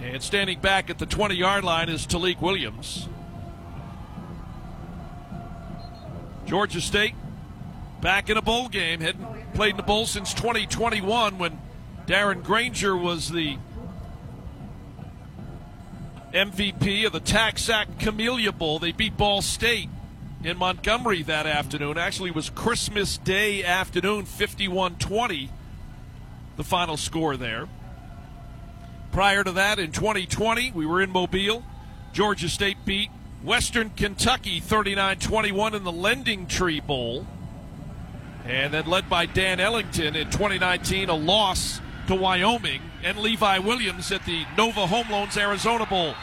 And 0.00 0.22
standing 0.22 0.60
back 0.60 0.90
at 0.90 1.00
the 1.00 1.06
20 1.06 1.34
yard 1.34 1.64
line 1.64 1.88
is 1.88 2.06
Tailique 2.06 2.40
Williams. 2.40 3.08
Georgia 6.46 6.80
State 6.80 7.14
back 8.00 8.30
in 8.30 8.36
a 8.36 8.42
bowl 8.42 8.68
game. 8.68 9.00
Hadn't 9.00 9.54
played 9.54 9.72
in 9.72 9.76
the 9.76 9.82
bowl 9.82 10.06
since 10.06 10.32
2021 10.34 11.38
when 11.38 11.60
Darren 12.06 12.44
Grainger 12.44 12.96
was 12.96 13.28
the 13.32 13.58
MVP 16.32 17.06
of 17.06 17.12
the 17.12 17.20
TaxAct 17.20 17.98
Camellia 17.98 18.52
Bowl. 18.52 18.78
They 18.78 18.92
beat 18.92 19.16
Ball 19.16 19.42
State 19.42 19.88
in 20.44 20.58
Montgomery 20.58 21.22
that 21.22 21.46
afternoon. 21.46 21.98
Actually, 21.98 22.30
was 22.30 22.50
Christmas 22.50 23.18
Day 23.18 23.64
afternoon, 23.64 24.24
51 24.24 24.96
20, 24.96 25.50
the 26.56 26.64
final 26.64 26.96
score 26.96 27.36
there. 27.36 27.68
Prior 29.12 29.44
to 29.44 29.52
that, 29.52 29.78
in 29.78 29.92
2020, 29.92 30.72
we 30.72 30.86
were 30.86 31.02
in 31.02 31.10
Mobile. 31.10 31.62
Georgia 32.12 32.48
State 32.48 32.78
beat 32.84 33.10
Western 33.42 33.90
Kentucky 33.90 34.60
39 34.60 35.18
21 35.18 35.74
in 35.74 35.84
the 35.84 35.92
Lending 35.92 36.46
Tree 36.46 36.80
Bowl. 36.80 37.26
And 38.44 38.74
then 38.74 38.86
led 38.86 39.08
by 39.08 39.26
Dan 39.26 39.60
Ellington 39.60 40.16
in 40.16 40.30
2019, 40.30 41.08
a 41.08 41.14
loss 41.14 41.80
to 42.08 42.14
Wyoming, 42.14 42.82
and 43.04 43.18
Levi 43.18 43.58
Williams 43.58 44.10
at 44.10 44.26
the 44.26 44.44
Nova 44.56 44.86
Home 44.86 45.08
Loans 45.10 45.36
Arizona 45.36 45.86
Bowl. 45.86 46.14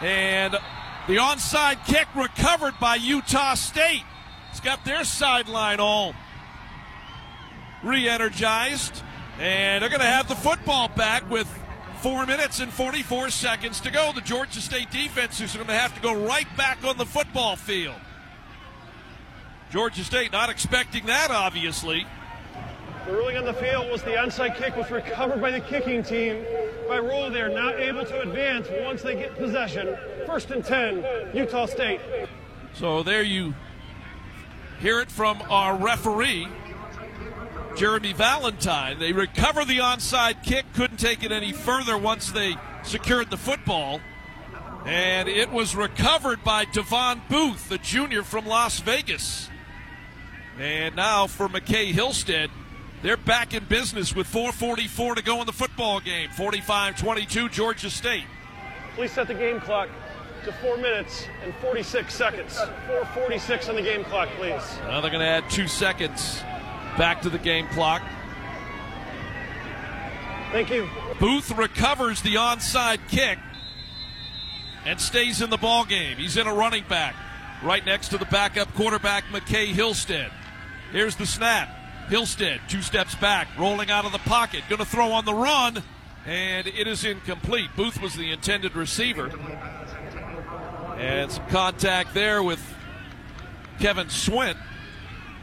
And 0.00 0.56
the 1.08 1.16
onside 1.16 1.84
kick 1.86 2.06
recovered 2.14 2.74
by 2.80 2.96
Utah 2.96 3.54
State. 3.54 4.04
It's 4.50 4.60
got 4.60 4.84
their 4.84 5.04
sideline 5.04 5.80
all 5.80 6.14
re 7.82 8.08
energized. 8.08 9.02
And 9.38 9.82
they're 9.82 9.88
going 9.88 10.00
to 10.00 10.06
have 10.06 10.28
the 10.28 10.36
football 10.36 10.88
back 10.88 11.28
with 11.30 11.48
four 12.00 12.26
minutes 12.26 12.60
and 12.60 12.72
44 12.72 13.30
seconds 13.30 13.80
to 13.80 13.90
go. 13.90 14.12
The 14.12 14.20
Georgia 14.20 14.60
State 14.60 14.90
defense 14.90 15.40
is 15.40 15.54
going 15.54 15.66
to 15.66 15.72
have 15.72 15.94
to 15.94 16.00
go 16.00 16.14
right 16.26 16.46
back 16.56 16.84
on 16.84 16.98
the 16.98 17.06
football 17.06 17.56
field. 17.56 17.96
Georgia 19.70 20.04
State 20.04 20.32
not 20.32 20.50
expecting 20.50 21.06
that, 21.06 21.30
obviously. 21.30 22.06
The 23.06 23.12
ruling 23.12 23.36
on 23.36 23.44
the 23.44 23.54
field 23.54 23.90
was 23.90 24.02
the 24.02 24.12
onside 24.12 24.56
kick 24.56 24.76
was 24.76 24.90
recovered 24.90 25.40
by 25.40 25.50
the 25.50 25.60
kicking 25.60 26.04
team. 26.04 26.44
By 26.88 26.96
rule, 26.96 27.30
they 27.30 27.40
are 27.40 27.48
not 27.48 27.80
able 27.80 28.04
to 28.04 28.20
advance 28.20 28.68
once 28.84 29.02
they 29.02 29.14
get 29.14 29.36
possession. 29.36 29.96
First 30.24 30.50
and 30.52 30.64
10, 30.64 31.04
Utah 31.34 31.66
State. 31.66 32.00
So 32.74 33.02
there 33.02 33.22
you 33.22 33.54
hear 34.78 35.00
it 35.00 35.10
from 35.10 35.42
our 35.50 35.76
referee, 35.76 36.46
Jeremy 37.76 38.12
Valentine. 38.12 39.00
They 39.00 39.12
recover 39.12 39.64
the 39.64 39.78
onside 39.78 40.44
kick, 40.44 40.66
couldn't 40.74 40.98
take 40.98 41.24
it 41.24 41.32
any 41.32 41.52
further 41.52 41.98
once 41.98 42.30
they 42.30 42.56
secured 42.84 43.30
the 43.30 43.36
football. 43.36 44.00
And 44.86 45.28
it 45.28 45.50
was 45.50 45.74
recovered 45.74 46.44
by 46.44 46.66
Davon 46.66 47.22
Booth, 47.28 47.68
the 47.68 47.78
junior 47.78 48.22
from 48.22 48.46
Las 48.46 48.78
Vegas. 48.80 49.48
And 50.58 50.94
now 50.96 51.26
for 51.26 51.48
McCae 51.48 51.92
Hillstead, 51.92 52.50
they're 53.02 53.16
back 53.16 53.54
in 53.54 53.64
business 53.64 54.14
with 54.14 54.26
4.44 54.26 55.16
to 55.16 55.22
go 55.22 55.40
in 55.40 55.46
the 55.46 55.52
football 55.52 56.00
game. 56.00 56.30
45 56.30 56.96
22, 56.98 57.48
Georgia 57.48 57.90
State. 57.90 58.24
Please 58.94 59.12
set 59.12 59.28
the 59.28 59.34
game 59.34 59.60
clock 59.60 59.88
to 60.44 60.52
4 60.52 60.76
minutes 60.76 61.26
and 61.44 61.54
46 61.56 62.12
seconds. 62.12 62.56
4.46 62.88 63.68
on 63.68 63.76
the 63.76 63.82
game 63.82 64.04
clock, 64.04 64.28
please. 64.36 64.62
Now 64.82 65.00
they're 65.00 65.10
going 65.10 65.20
to 65.20 65.26
add 65.26 65.48
two 65.50 65.68
seconds 65.68 66.42
back 66.98 67.22
to 67.22 67.30
the 67.30 67.38
game 67.38 67.66
clock. 67.68 68.02
Thank 70.52 70.70
you. 70.70 70.88
Booth 71.18 71.50
recovers 71.56 72.20
the 72.20 72.34
onside 72.34 72.98
kick 73.08 73.38
and 74.84 75.00
stays 75.00 75.40
in 75.40 75.50
the 75.50 75.56
ball 75.56 75.84
game. 75.84 76.18
He's 76.18 76.36
in 76.36 76.46
a 76.46 76.54
running 76.54 76.84
back 76.88 77.14
right 77.62 77.84
next 77.86 78.08
to 78.08 78.18
the 78.18 78.26
backup 78.26 78.72
quarterback, 78.74 79.24
McCae 79.26 79.72
Hillstead. 79.72 80.30
Here's 80.90 81.16
the 81.16 81.26
snap. 81.26 81.81
Hillstead, 82.08 82.60
two 82.68 82.82
steps 82.82 83.14
back, 83.14 83.48
rolling 83.58 83.90
out 83.90 84.04
of 84.04 84.12
the 84.12 84.18
pocket, 84.18 84.62
going 84.68 84.78
to 84.78 84.84
throw 84.84 85.12
on 85.12 85.24
the 85.24 85.34
run, 85.34 85.82
and 86.26 86.66
it 86.66 86.86
is 86.86 87.04
incomplete. 87.04 87.70
Booth 87.76 88.00
was 88.00 88.14
the 88.14 88.30
intended 88.30 88.76
receiver. 88.76 89.30
And 90.98 91.32
some 91.32 91.46
contact 91.48 92.14
there 92.14 92.42
with 92.42 92.62
Kevin 93.78 94.08
Swint. 94.08 94.56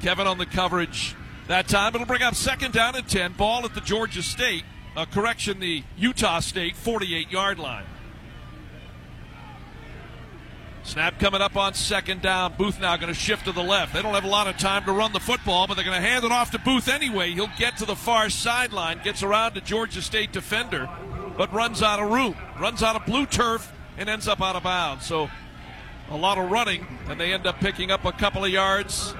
Kevin 0.01 0.27
on 0.27 0.37
the 0.37 0.45
coverage 0.45 1.15
that 1.47 1.67
time. 1.67 1.93
It'll 1.95 2.07
bring 2.07 2.21
up 2.21 2.35
second 2.35 2.71
down 2.71 2.95
and 2.95 3.07
10. 3.07 3.33
Ball 3.33 3.65
at 3.65 3.73
the 3.73 3.81
Georgia 3.81 4.21
State, 4.21 4.63
uh, 4.95 5.05
correction, 5.05 5.59
the 5.59 5.83
Utah 5.97 6.39
State 6.39 6.77
48 6.77 7.29
yard 7.31 7.59
line. 7.59 7.85
Snap 10.89 11.19
coming 11.19 11.39
up 11.39 11.55
on 11.55 11.75
second 11.75 12.23
down. 12.23 12.55
Booth 12.57 12.81
now 12.81 12.97
going 12.97 13.13
to 13.13 13.13
shift 13.13 13.45
to 13.45 13.51
the 13.51 13.61
left. 13.61 13.93
They 13.93 14.01
don't 14.01 14.15
have 14.15 14.23
a 14.23 14.27
lot 14.27 14.47
of 14.47 14.57
time 14.57 14.85
to 14.85 14.91
run 14.91 15.13
the 15.13 15.19
football, 15.19 15.67
but 15.67 15.75
they're 15.75 15.85
going 15.85 16.01
to 16.01 16.07
hand 16.07 16.25
it 16.25 16.31
off 16.31 16.49
to 16.49 16.57
Booth 16.57 16.87
anyway. 16.87 17.31
He'll 17.31 17.51
get 17.59 17.77
to 17.77 17.85
the 17.85 17.95
far 17.95 18.31
sideline, 18.31 18.99
gets 19.03 19.21
around 19.21 19.53
to 19.53 19.61
Georgia 19.61 20.01
State 20.01 20.31
defender, 20.31 20.89
but 21.37 21.53
runs 21.53 21.83
out 21.83 21.99
of 21.99 22.09
room, 22.09 22.35
runs 22.59 22.81
out 22.81 22.95
of 22.95 23.05
blue 23.05 23.27
turf, 23.27 23.71
and 23.99 24.09
ends 24.09 24.27
up 24.27 24.41
out 24.41 24.55
of 24.55 24.63
bounds. 24.63 25.05
So 25.05 25.29
a 26.09 26.17
lot 26.17 26.39
of 26.39 26.49
running, 26.49 26.87
and 27.07 27.19
they 27.19 27.33
end 27.33 27.45
up 27.45 27.59
picking 27.59 27.91
up 27.91 28.03
a 28.03 28.11
couple 28.11 28.43
of 28.43 28.49
yards. 28.49 29.13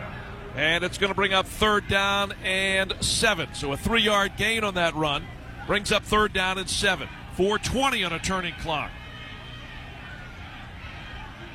And 0.56 0.84
it's 0.84 0.98
going 0.98 1.12
to 1.12 1.16
bring 1.16 1.36
up 1.36 1.46
third 1.46 1.88
down 1.88 2.34
and 2.44 2.96
seven. 3.00 3.54
So 3.54 3.74
a 3.74 3.78
three 3.78 4.02
yard 4.02 4.38
gain 4.38 4.64
on 4.64 4.74
that 4.74 4.96
run 4.96 5.24
brings 5.68 5.92
up 5.92 6.02
third 6.02 6.34
down 6.34 6.58
and 6.58 6.68
seven. 6.68 7.08
420 7.36 8.04
on 8.06 8.12
a 8.12 8.18
turning 8.18 8.56
clock. 8.56 8.90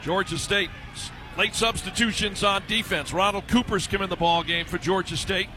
Georgia 0.05 0.37
State 0.37 0.69
late 1.39 1.55
substitutions 1.55 2.45
on 2.45 2.63
defense. 2.69 3.13
Ronald 3.15 3.49
Cooper's 3.49 3.87
come 3.87 4.03
in 4.03 4.11
the 4.11 4.17
ball 4.17 4.43
game 4.43 4.67
for 4.67 4.77
Georgia 4.77 5.17
State. 5.17 5.49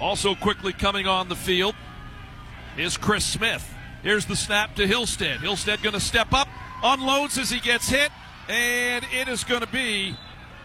Also 0.00 0.36
quickly 0.36 0.72
coming 0.72 1.08
on 1.08 1.28
the 1.28 1.34
field 1.34 1.74
is 2.78 2.96
Chris 2.96 3.26
Smith. 3.26 3.74
Here's 4.04 4.26
the 4.26 4.36
snap 4.36 4.76
to 4.76 4.86
Hillstead. 4.86 5.38
Hillstead 5.38 5.82
going 5.82 5.94
to 5.94 6.00
step 6.00 6.32
up, 6.32 6.46
unloads 6.84 7.38
as 7.38 7.50
he 7.50 7.58
gets 7.58 7.88
hit, 7.88 8.12
and 8.48 9.04
it 9.12 9.26
is 9.26 9.42
going 9.42 9.62
to 9.62 9.66
be 9.66 10.16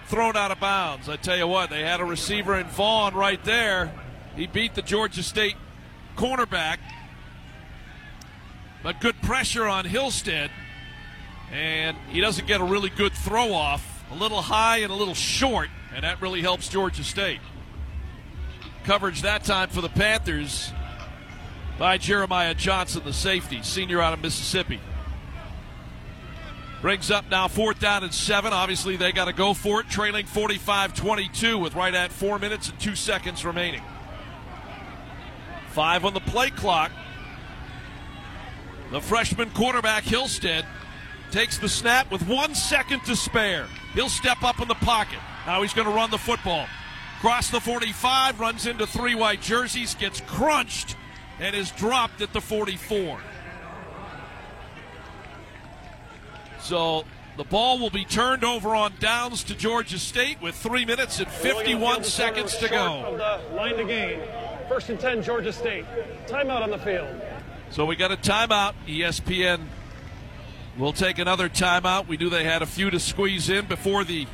thrown 0.05 0.37
out 0.37 0.51
of 0.51 0.59
bounds. 0.59 1.09
I 1.09 1.15
tell 1.15 1.37
you 1.37 1.47
what, 1.47 1.71
they 1.71 1.81
had 1.81 2.01
a 2.01 2.05
receiver 2.05 2.55
in 2.55 2.67
Vaughn 2.67 3.15
right 3.15 3.43
there. 3.43 3.91
He 4.35 4.45
beat 4.45 4.75
the 4.75 4.83
Georgia 4.83 5.23
State 5.23 5.55
cornerback, 6.15 6.77
but 8.83 9.01
good 9.01 9.19
pressure 9.23 9.65
on 9.65 9.85
Hillstead, 9.85 10.51
and 11.51 11.97
he 12.09 12.21
doesn't 12.21 12.47
get 12.47 12.61
a 12.61 12.63
really 12.63 12.89
good 12.89 13.13
throw 13.13 13.53
off. 13.53 13.87
A 14.11 14.15
little 14.15 14.41
high 14.41 14.77
and 14.77 14.91
a 14.91 14.95
little 14.95 15.13
short, 15.13 15.69
and 15.93 16.03
that 16.03 16.21
really 16.21 16.41
helps 16.41 16.67
Georgia 16.69 17.03
State. 17.03 17.39
Coverage 18.83 19.21
that 19.21 19.43
time 19.43 19.69
for 19.69 19.81
the 19.81 19.89
Panthers 19.89 20.71
by 21.77 21.97
Jeremiah 21.97 22.53
Johnson, 22.53 23.03
the 23.05 23.13
safety, 23.13 23.61
senior 23.63 24.01
out 24.01 24.13
of 24.13 24.21
Mississippi. 24.21 24.79
Brings 26.81 27.11
up 27.11 27.29
now 27.29 27.47
fourth 27.47 27.79
down 27.79 28.03
and 28.03 28.13
seven. 28.13 28.53
Obviously, 28.53 28.97
they 28.97 29.11
got 29.11 29.25
to 29.25 29.33
go 29.33 29.53
for 29.53 29.81
it, 29.81 29.89
trailing 29.89 30.25
45 30.25 30.95
22 30.95 31.57
with 31.59 31.75
right 31.75 31.93
at 31.93 32.11
four 32.11 32.39
minutes 32.39 32.69
and 32.69 32.79
two 32.79 32.95
seconds 32.95 33.45
remaining. 33.45 33.83
Five 35.69 36.03
on 36.03 36.13
the 36.13 36.19
play 36.19 36.49
clock. 36.49 36.91
The 38.91 38.99
freshman 38.99 39.51
quarterback, 39.51 40.03
Hillstead, 40.03 40.65
takes 41.31 41.57
the 41.57 41.69
snap 41.69 42.11
with 42.11 42.27
one 42.27 42.53
second 42.53 43.03
to 43.05 43.15
spare. 43.15 43.67
He'll 43.93 44.09
step 44.09 44.43
up 44.43 44.61
in 44.61 44.67
the 44.67 44.75
pocket. 44.75 45.19
Now 45.45 45.61
he's 45.61 45.73
going 45.73 45.87
to 45.87 45.93
run 45.93 46.11
the 46.11 46.17
football. 46.17 46.67
Cross 47.19 47.51
the 47.51 47.59
45, 47.59 48.39
runs 48.39 48.65
into 48.65 48.85
three 48.87 49.15
white 49.15 49.41
jerseys, 49.41 49.95
gets 49.95 50.21
crunched, 50.21 50.95
and 51.39 51.55
is 51.55 51.71
dropped 51.71 52.21
at 52.21 52.33
the 52.33 52.41
44. 52.41 53.19
So 56.59 57.05
the 57.37 57.43
ball 57.43 57.79
will 57.79 57.89
be 57.89 58.05
turned 58.05 58.43
over 58.43 58.75
on 58.75 58.93
downs 58.99 59.43
to 59.45 59.55
Georgia 59.55 59.99
State 59.99 60.41
with 60.41 60.55
three 60.55 60.85
minutes 60.85 61.19
and 61.19 61.27
51 61.27 62.03
seconds 62.03 62.57
to 62.57 62.67
go. 62.69 63.17
Line 63.55 63.77
to 63.77 63.85
gain. 63.85 64.19
First 64.67 64.89
and 64.89 64.99
10, 64.99 65.23
Georgia 65.23 65.51
State. 65.53 65.85
Timeout 66.27 66.61
on 66.61 66.69
the 66.69 66.77
field. 66.77 67.07
So 67.69 67.85
we 67.85 67.95
got 67.95 68.11
a 68.11 68.17
timeout. 68.17 68.73
ESPN 68.87 69.61
will 70.81 70.91
take 70.91 71.19
another 71.19 71.47
timeout. 71.47 72.07
We 72.07 72.17
knew 72.17 72.29
they 72.29 72.43
had 72.43 72.63
a 72.63 72.65
few 72.65 72.89
to 72.89 72.99
squeeze 72.99 73.49
in 73.49 73.67
before 73.67 74.03
the 74.03 74.25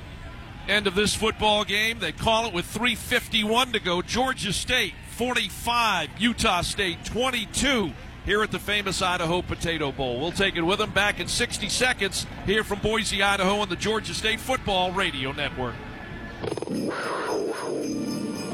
end 0.70 0.88
of 0.88 0.96
this 0.96 1.14
football 1.14 1.66
game. 1.66 2.00
They 2.00 2.14
call 2.14 2.46
it 2.46 2.54
with 2.54 2.66
3.51 2.74 3.74
to 3.74 3.80
go. 3.82 4.02
Georgia 4.02 4.54
State 4.54 4.94
45, 5.12 6.10
Utah 6.18 6.62
State 6.62 7.04
22 7.04 7.92
here 8.26 8.44
at 8.44 8.52
the 8.52 8.60
famous 8.60 9.02
Idaho 9.02 9.42
Potato 9.42 9.92
Bowl. 9.92 10.22
We'll 10.22 10.32
take 10.32 10.56
it 10.56 10.62
with 10.62 10.80
them 10.80 10.92
back 10.92 11.20
in 11.20 11.28
60 11.28 11.68
seconds 11.68 12.26
here 12.46 12.64
from 12.64 12.80
Boise, 12.80 13.22
Idaho 13.22 13.60
on 13.60 13.68
the 13.68 13.76
Georgia 13.76 14.14
State 14.14 14.40
Football 14.40 14.94
Radio 14.94 15.34
Network. 15.34 15.76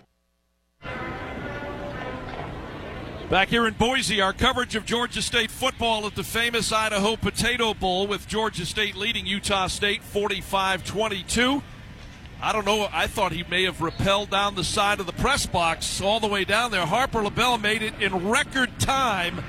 Back 3.30 3.50
here 3.50 3.68
in 3.68 3.76
Boise, 3.76 4.22
our 4.22 4.34
coverage 4.34 4.76
of 4.76 4.86
Georgia 4.88 5.22
State 5.22 5.52
football 5.52 6.08
at 6.08 6.16
the 6.16 6.24
famous 6.24 6.72
Idaho 6.72 7.16
Potato 7.16 7.76
Bowl 7.76 8.08
with 8.08 8.28
Georgia 8.28 8.66
State 8.66 8.96
leading 8.96 9.28
Utah 9.28 9.68
State 9.68 10.02
45 10.02 10.84
22. 10.84 11.62
I 12.42 12.52
don't 12.52 12.66
know. 12.66 12.90
I 12.92 13.06
thought 13.06 13.32
he 13.32 13.44
may 13.44 13.66
have 13.66 13.78
rappelled 13.78 14.32
down 14.32 14.56
the 14.56 14.64
side 14.64 15.00
of 15.00 15.06
the 15.06 15.14
press 15.14 15.46
box 15.46 16.02
all 16.02 16.20
the 16.20 16.26
way 16.26 16.44
down 16.44 16.72
there. 16.72 16.88
Harper 16.88 17.22
LeBel 17.22 17.62
made 17.62 17.84
it 17.84 17.94
in 18.02 18.30
record 18.30 18.72
time 18.80 19.44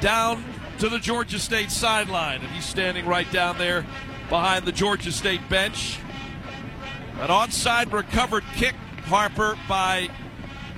down 0.00 0.44
to 0.80 0.88
the 0.88 0.98
Georgia 0.98 1.38
State 1.38 1.70
sideline, 1.70 2.40
and 2.40 2.50
he's 2.50 2.64
standing 2.64 3.06
right 3.06 3.30
down 3.30 3.58
there 3.58 3.86
behind 4.28 4.64
the 4.64 4.72
Georgia 4.72 5.12
State 5.12 5.48
bench. 5.48 6.00
An 7.20 7.28
onside 7.28 7.92
recovered 7.92 8.42
kick, 8.56 8.74
Harper, 9.04 9.56
by 9.68 10.10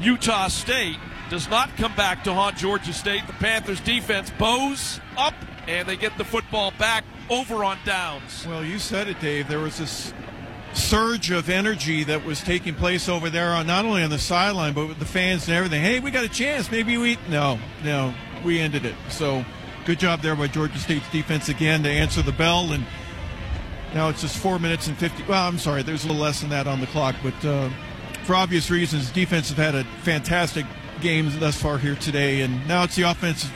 Utah 0.00 0.48
State 0.48 0.98
does 1.30 1.48
not 1.48 1.74
come 1.76 1.94
back 1.96 2.24
to 2.24 2.34
haunt 2.34 2.56
Georgia 2.56 2.92
State. 2.92 3.26
The 3.26 3.32
Panthers 3.34 3.80
defense 3.80 4.30
bows 4.38 5.00
up 5.16 5.34
and 5.66 5.88
they 5.88 5.96
get 5.96 6.16
the 6.18 6.24
football 6.24 6.72
back 6.78 7.04
over 7.28 7.64
on 7.64 7.78
downs. 7.84 8.46
Well, 8.48 8.64
you 8.64 8.78
said 8.78 9.08
it, 9.08 9.18
Dave. 9.20 9.48
There 9.48 9.58
was 9.58 9.78
this 9.78 10.12
surge 10.72 11.30
of 11.30 11.48
energy 11.48 12.04
that 12.04 12.24
was 12.24 12.40
taking 12.42 12.74
place 12.74 13.08
over 13.08 13.30
there 13.30 13.50
on 13.50 13.66
not 13.66 13.84
only 13.84 14.02
on 14.02 14.10
the 14.10 14.18
sideline 14.18 14.74
but 14.74 14.86
with 14.86 14.98
the 14.98 15.06
fans 15.06 15.48
and 15.48 15.56
everything. 15.56 15.82
Hey, 15.82 16.00
we 16.00 16.10
got 16.10 16.24
a 16.24 16.28
chance. 16.28 16.70
Maybe 16.70 16.98
we 16.98 17.18
no, 17.28 17.58
no, 17.82 18.14
we 18.44 18.60
ended 18.60 18.84
it. 18.84 18.94
So 19.08 19.44
good 19.86 19.98
job 19.98 20.20
there 20.20 20.36
by 20.36 20.48
Georgia 20.48 20.78
State's 20.78 21.10
defense 21.10 21.48
again 21.48 21.82
to 21.84 21.88
answer 21.88 22.20
the 22.20 22.32
bell 22.32 22.72
and 22.72 22.84
now 23.94 24.08
it's 24.08 24.20
just 24.20 24.36
four 24.36 24.58
minutes 24.58 24.88
and 24.88 24.98
50 24.98 25.22
well 25.28 25.46
i'm 25.46 25.58
sorry 25.58 25.82
there's 25.82 26.04
a 26.04 26.08
little 26.08 26.20
less 26.20 26.40
than 26.40 26.50
that 26.50 26.66
on 26.66 26.80
the 26.80 26.88
clock 26.88 27.14
but 27.22 27.44
uh, 27.44 27.70
for 28.26 28.34
obvious 28.34 28.70
reasons 28.70 29.10
defense 29.10 29.48
have 29.48 29.58
had 29.58 29.74
a 29.74 29.84
fantastic 30.02 30.66
game 31.00 31.30
thus 31.38 31.60
far 31.60 31.78
here 31.78 31.94
today 31.96 32.42
and 32.42 32.66
now 32.68 32.82
it's 32.82 32.96
the 32.96 33.02
offensive 33.02 33.52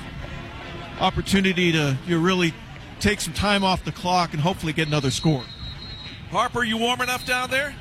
opportunity 1.01 1.73
to 1.73 1.97
you 2.07 2.19
really 2.19 2.55
take 3.01 3.21
some 3.21 3.35
time 3.35 3.65
off 3.65 3.85
the 3.85 3.93
clock 3.93 4.33
and 4.33 4.41
hopefully 4.41 4.73
get 4.73 4.87
another 4.87 5.11
score 5.11 5.45
Harper, 6.31 6.63
you 6.63 6.77
warm 6.77 7.01
enough 7.01 7.27
down 7.27 7.51
there? 7.51 7.75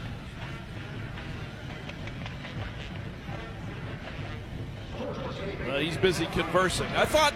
Uh, 5.00 5.78
he's 5.78 5.98
busy 5.98 6.26
conversing. 6.28 6.88
I 6.96 7.06
thought 7.06 7.36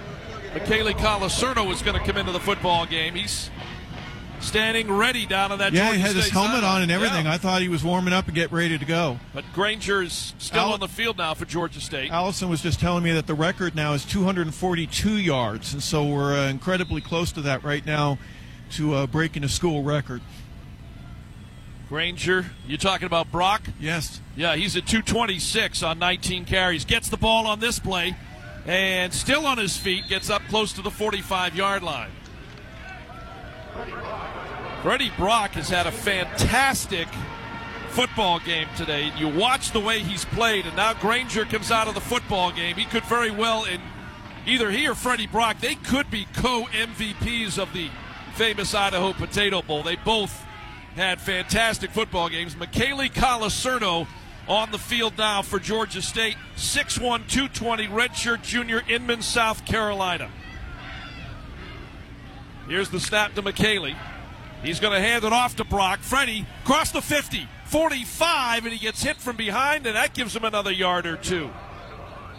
Mikele 0.56 0.94
Colasurdo 0.94 1.68
was 1.68 1.84
going 1.84 2.00
to 2.00 2.04
come 2.04 2.18
into 2.18 2.32
the 2.32 2.40
football 2.40 2.88
game. 2.88 3.14
He's 3.14 3.52
standing 4.44 4.92
ready 4.92 5.26
down 5.26 5.52
on 5.52 5.60
that. 5.60 5.74
yeah 5.74 5.86
Georgia 5.86 5.96
he 5.98 6.02
had 6.02 6.16
his 6.16 6.26
State 6.26 6.34
helmet 6.34 6.52
sideline. 6.56 6.76
on 6.76 6.82
and 6.84 6.92
everything 6.92 7.26
Yeah. 7.26 7.34
i 7.34 7.38
thought 7.38 7.62
he 7.62 7.70
was 7.70 7.84
warming 7.84 8.14
up 8.14 8.26
and 8.28 8.36
get 8.36 8.52
ready 8.52 8.78
to 8.78 8.86
go 8.86 9.20
But 9.34 9.46
Grainger's 9.54 10.34
still 10.38 10.74
on 10.74 10.80
the 10.80 10.88
field 10.88 11.18
now 11.18 11.34
for 11.34 11.46
Georgia 11.46 11.80
State. 11.82 12.12
allison 12.12 12.50
was 12.50 12.62
just 12.62 12.80
telling 12.80 13.04
me 13.04 13.12
that 13.14 13.28
the 13.28 13.34
record 13.36 13.76
now 13.76 13.94
is 13.94 14.06
242 14.06 15.18
yards 15.18 15.74
and 15.74 15.82
so 15.82 16.06
we're 16.06 16.34
uh, 16.38 16.50
incredibly 16.50 17.02
close 17.02 17.32
to 17.34 17.42
that 17.42 17.64
right 17.64 17.86
now 17.86 18.18
to 18.72 18.94
uh, 18.94 19.08
breaking 19.08 19.44
a 19.44 19.50
school 19.50 19.84
record 19.84 20.22
Grainger, 21.90 22.46
you 22.66 22.76
talking 22.78 23.06
about 23.06 23.32
Brock? 23.32 23.62
Yes. 23.80 24.20
Yeah, 24.36 24.56
he's 24.56 24.76
at 24.76 24.88
226 24.88 25.84
on 25.84 26.00
19 26.00 26.46
carries. 26.46 26.86
Gets 26.86 27.10
the 27.10 27.18
ball 27.18 27.46
on 27.46 27.60
this 27.60 27.78
play 27.78 28.16
and 28.66 29.14
still 29.14 29.46
on 29.46 29.60
his 29.60 29.78
feet, 29.78 30.06
gets 30.10 30.32
up 30.32 30.42
close 30.50 30.74
to 30.74 30.82
the 30.82 30.90
45 30.90 31.56
yard 31.56 31.84
line. 31.84 32.10
Freddie 34.84 35.14
Brock 35.16 35.52
has 35.52 35.70
had 35.70 35.88
a 35.88 35.94
fantastic 35.94 37.08
football 37.92 38.42
game 38.42 38.68
today. 38.76 39.14
You 39.16 39.30
watch 39.30 39.72
the 39.72 39.80
way 39.80 40.00
he's 40.00 40.26
played, 40.26 40.66
and 40.66 40.76
now 40.76 40.94
Grainger 40.94 41.46
comes 41.46 41.72
out 41.72 41.88
of 41.88 41.96
the 41.96 42.02
football 42.02 42.52
game. 42.52 42.76
He 42.76 42.84
could 42.84 43.06
very 43.06 43.32
well, 43.32 43.64
in 43.64 43.80
either 44.46 44.70
he 44.70 44.86
or 44.86 44.94
Freddie 44.94 45.28
Brock, 45.28 45.62
they 45.62 45.76
could 45.76 46.12
be 46.12 46.28
co 46.34 46.66
MVPs 46.74 47.58
of 47.58 47.72
the 47.72 47.90
famous 48.34 48.76
Idaho 48.76 49.14
Potato 49.14 49.62
Bowl. 49.62 49.84
They 49.84 49.96
both 49.96 50.44
had 50.96 51.22
fantastic 51.22 51.92
football 51.92 52.28
games. 52.28 52.56
Mikele 52.56 53.10
Colasurdo 53.10 54.06
on 54.50 54.72
the 54.72 54.80
field 54.80 55.18
now 55.18 55.44
for 55.44 55.60
Georgia 55.60 56.02
State. 56.02 56.36
6'1, 56.58 57.30
220, 57.30 57.88
redshirt 57.88 58.42
junior, 58.42 58.82
Inman, 58.90 59.22
South 59.22 59.64
Carolina. 59.64 60.30
Here's 62.68 62.90
the 62.90 63.00
snap 63.00 63.34
to 63.36 63.42
Mikele. 63.42 63.96
He's 64.64 64.80
going 64.80 64.94
to 64.94 65.00
hand 65.00 65.26
it 65.26 65.34
off 65.34 65.58
to 65.58 65.66
Brock. 65.66 66.00
Freddie, 66.00 66.46
cross 66.64 66.92
the 66.92 67.02
50, 67.02 67.48
45, 67.66 68.64
and 68.64 68.74
he 68.74 68.80
gets 68.80 69.04
hit 69.04 69.18
from 69.18 69.36
behind, 69.36 69.86
and 69.86 69.96
that 69.96 70.14
gives 70.14 70.36
him 70.36 70.46
another 70.46 70.72
yard 70.72 71.06
or 71.06 71.18
two. 71.18 71.50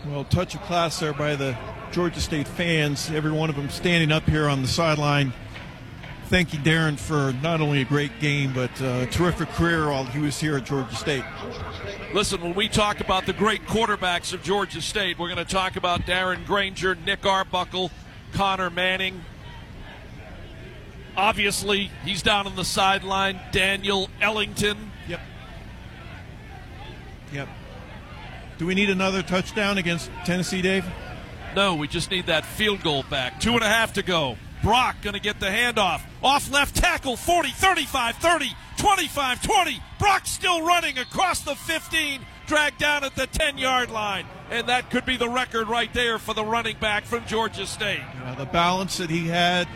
Well, 0.06 0.24
touch 0.24 0.54
of 0.54 0.62
class 0.62 1.00
there 1.00 1.12
by 1.12 1.36
the 1.36 1.56
Georgia 1.92 2.20
State 2.20 2.48
fans. 2.48 3.10
Every 3.10 3.30
one 3.30 3.50
of 3.50 3.56
them 3.56 3.68
standing 3.68 4.10
up 4.10 4.24
here 4.24 4.48
on 4.48 4.62
the 4.62 4.68
sideline. 4.68 5.32
Thank 6.26 6.54
you, 6.54 6.58
Darren, 6.60 6.98
for 6.98 7.34
not 7.42 7.60
only 7.60 7.82
a 7.82 7.84
great 7.84 8.18
game, 8.20 8.54
but 8.54 8.70
uh, 8.80 9.02
a 9.02 9.06
terrific 9.06 9.50
career 9.50 9.88
while 9.88 10.04
he 10.04 10.18
was 10.18 10.40
here 10.40 10.56
at 10.56 10.64
Georgia 10.64 10.96
State. 10.96 11.24
Listen, 12.14 12.40
when 12.40 12.54
we 12.54 12.68
talk 12.68 13.00
about 13.00 13.26
the 13.26 13.34
great 13.34 13.66
quarterbacks 13.66 14.32
of 14.32 14.42
Georgia 14.42 14.80
State, 14.80 15.18
we're 15.18 15.28
going 15.28 15.44
to 15.44 15.52
talk 15.52 15.76
about 15.76 16.02
Darren 16.02 16.46
Grainger, 16.46 16.94
Nick 16.94 17.26
Arbuckle, 17.26 17.90
Connor 18.32 18.70
Manning. 18.70 19.20
Obviously, 21.16 21.90
he's 22.04 22.22
down 22.22 22.46
on 22.46 22.56
the 22.56 22.64
sideline. 22.64 23.40
Daniel 23.52 24.08
Ellington. 24.20 24.90
Yep. 25.08 25.20
Yep. 27.32 27.48
Do 28.58 28.66
we 28.66 28.74
need 28.74 28.90
another 28.90 29.22
touchdown 29.22 29.78
against 29.78 30.10
Tennessee, 30.24 30.62
Dave? 30.62 30.84
No, 31.54 31.74
we 31.76 31.86
just 31.86 32.10
need 32.10 32.26
that 32.26 32.44
field 32.44 32.82
goal 32.82 33.04
back. 33.04 33.40
Two 33.40 33.52
and 33.52 33.62
a 33.62 33.68
half 33.68 33.92
to 33.94 34.02
go. 34.02 34.36
Brock 34.62 34.96
going 35.02 35.14
to 35.14 35.20
get 35.20 35.40
the 35.40 35.46
handoff. 35.46 36.00
Off 36.22 36.50
left 36.50 36.74
tackle, 36.74 37.16
40, 37.16 37.50
35, 37.50 38.16
30, 38.16 38.50
25, 38.78 39.42
20. 39.42 39.82
Brock 39.98 40.26
still 40.26 40.64
running 40.64 40.98
across 40.98 41.40
the 41.40 41.54
15, 41.54 42.22
dragged 42.46 42.78
down 42.78 43.04
at 43.04 43.14
the 43.14 43.26
10 43.26 43.58
yard 43.58 43.90
line. 43.90 44.26
And 44.50 44.68
that 44.68 44.90
could 44.90 45.04
be 45.04 45.16
the 45.16 45.28
record 45.28 45.68
right 45.68 45.92
there 45.92 46.18
for 46.18 46.34
the 46.34 46.44
running 46.44 46.76
back 46.78 47.04
from 47.04 47.24
Georgia 47.26 47.66
State. 47.66 48.02
The 48.38 48.46
balance 48.46 48.96
that 48.98 49.10
he 49.10 49.28
had, 49.28 49.68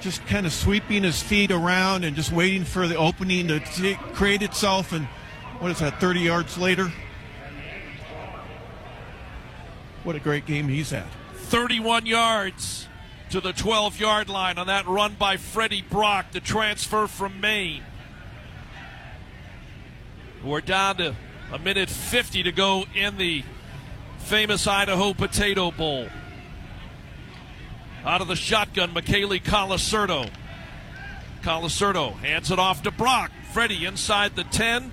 just 0.00 0.24
kind 0.26 0.46
of 0.46 0.52
sweeping 0.52 1.02
his 1.02 1.22
feet 1.22 1.50
around 1.50 2.04
and 2.04 2.14
just 2.14 2.32
waiting 2.32 2.64
for 2.64 2.86
the 2.86 2.96
opening 2.96 3.48
to 3.48 3.60
t- 3.60 3.94
create 4.14 4.42
itself. 4.42 4.92
And 4.92 5.06
what 5.58 5.70
is 5.70 5.78
that, 5.80 6.00
30 6.00 6.20
yards 6.20 6.56
later? 6.58 6.92
What 10.04 10.16
a 10.16 10.20
great 10.20 10.46
game 10.46 10.68
he's 10.68 10.90
had. 10.90 11.06
31 11.34 12.06
yards 12.06 12.88
to 13.30 13.40
the 13.40 13.52
12 13.52 14.00
yard 14.00 14.28
line 14.28 14.58
on 14.58 14.66
that 14.68 14.86
run 14.86 15.14
by 15.14 15.36
Freddie 15.36 15.82
Brock, 15.82 16.30
the 16.32 16.40
transfer 16.40 17.06
from 17.06 17.40
Maine. 17.40 17.82
We're 20.42 20.60
down 20.60 20.96
to 20.98 21.16
a 21.52 21.58
minute 21.58 21.90
50 21.90 22.44
to 22.44 22.52
go 22.52 22.84
in 22.94 23.16
the 23.18 23.44
famous 24.18 24.66
Idaho 24.66 25.12
Potato 25.12 25.70
Bowl. 25.70 26.08
Out 28.08 28.22
of 28.22 28.28
the 28.28 28.36
shotgun, 28.36 28.94
Mikele 28.94 29.42
Colasurdo. 29.42 30.30
Colasurdo 31.42 32.14
hands 32.14 32.50
it 32.50 32.58
off 32.58 32.82
to 32.84 32.90
Brock. 32.90 33.30
Freddie 33.52 33.84
inside 33.84 34.34
the 34.34 34.44
10. 34.44 34.90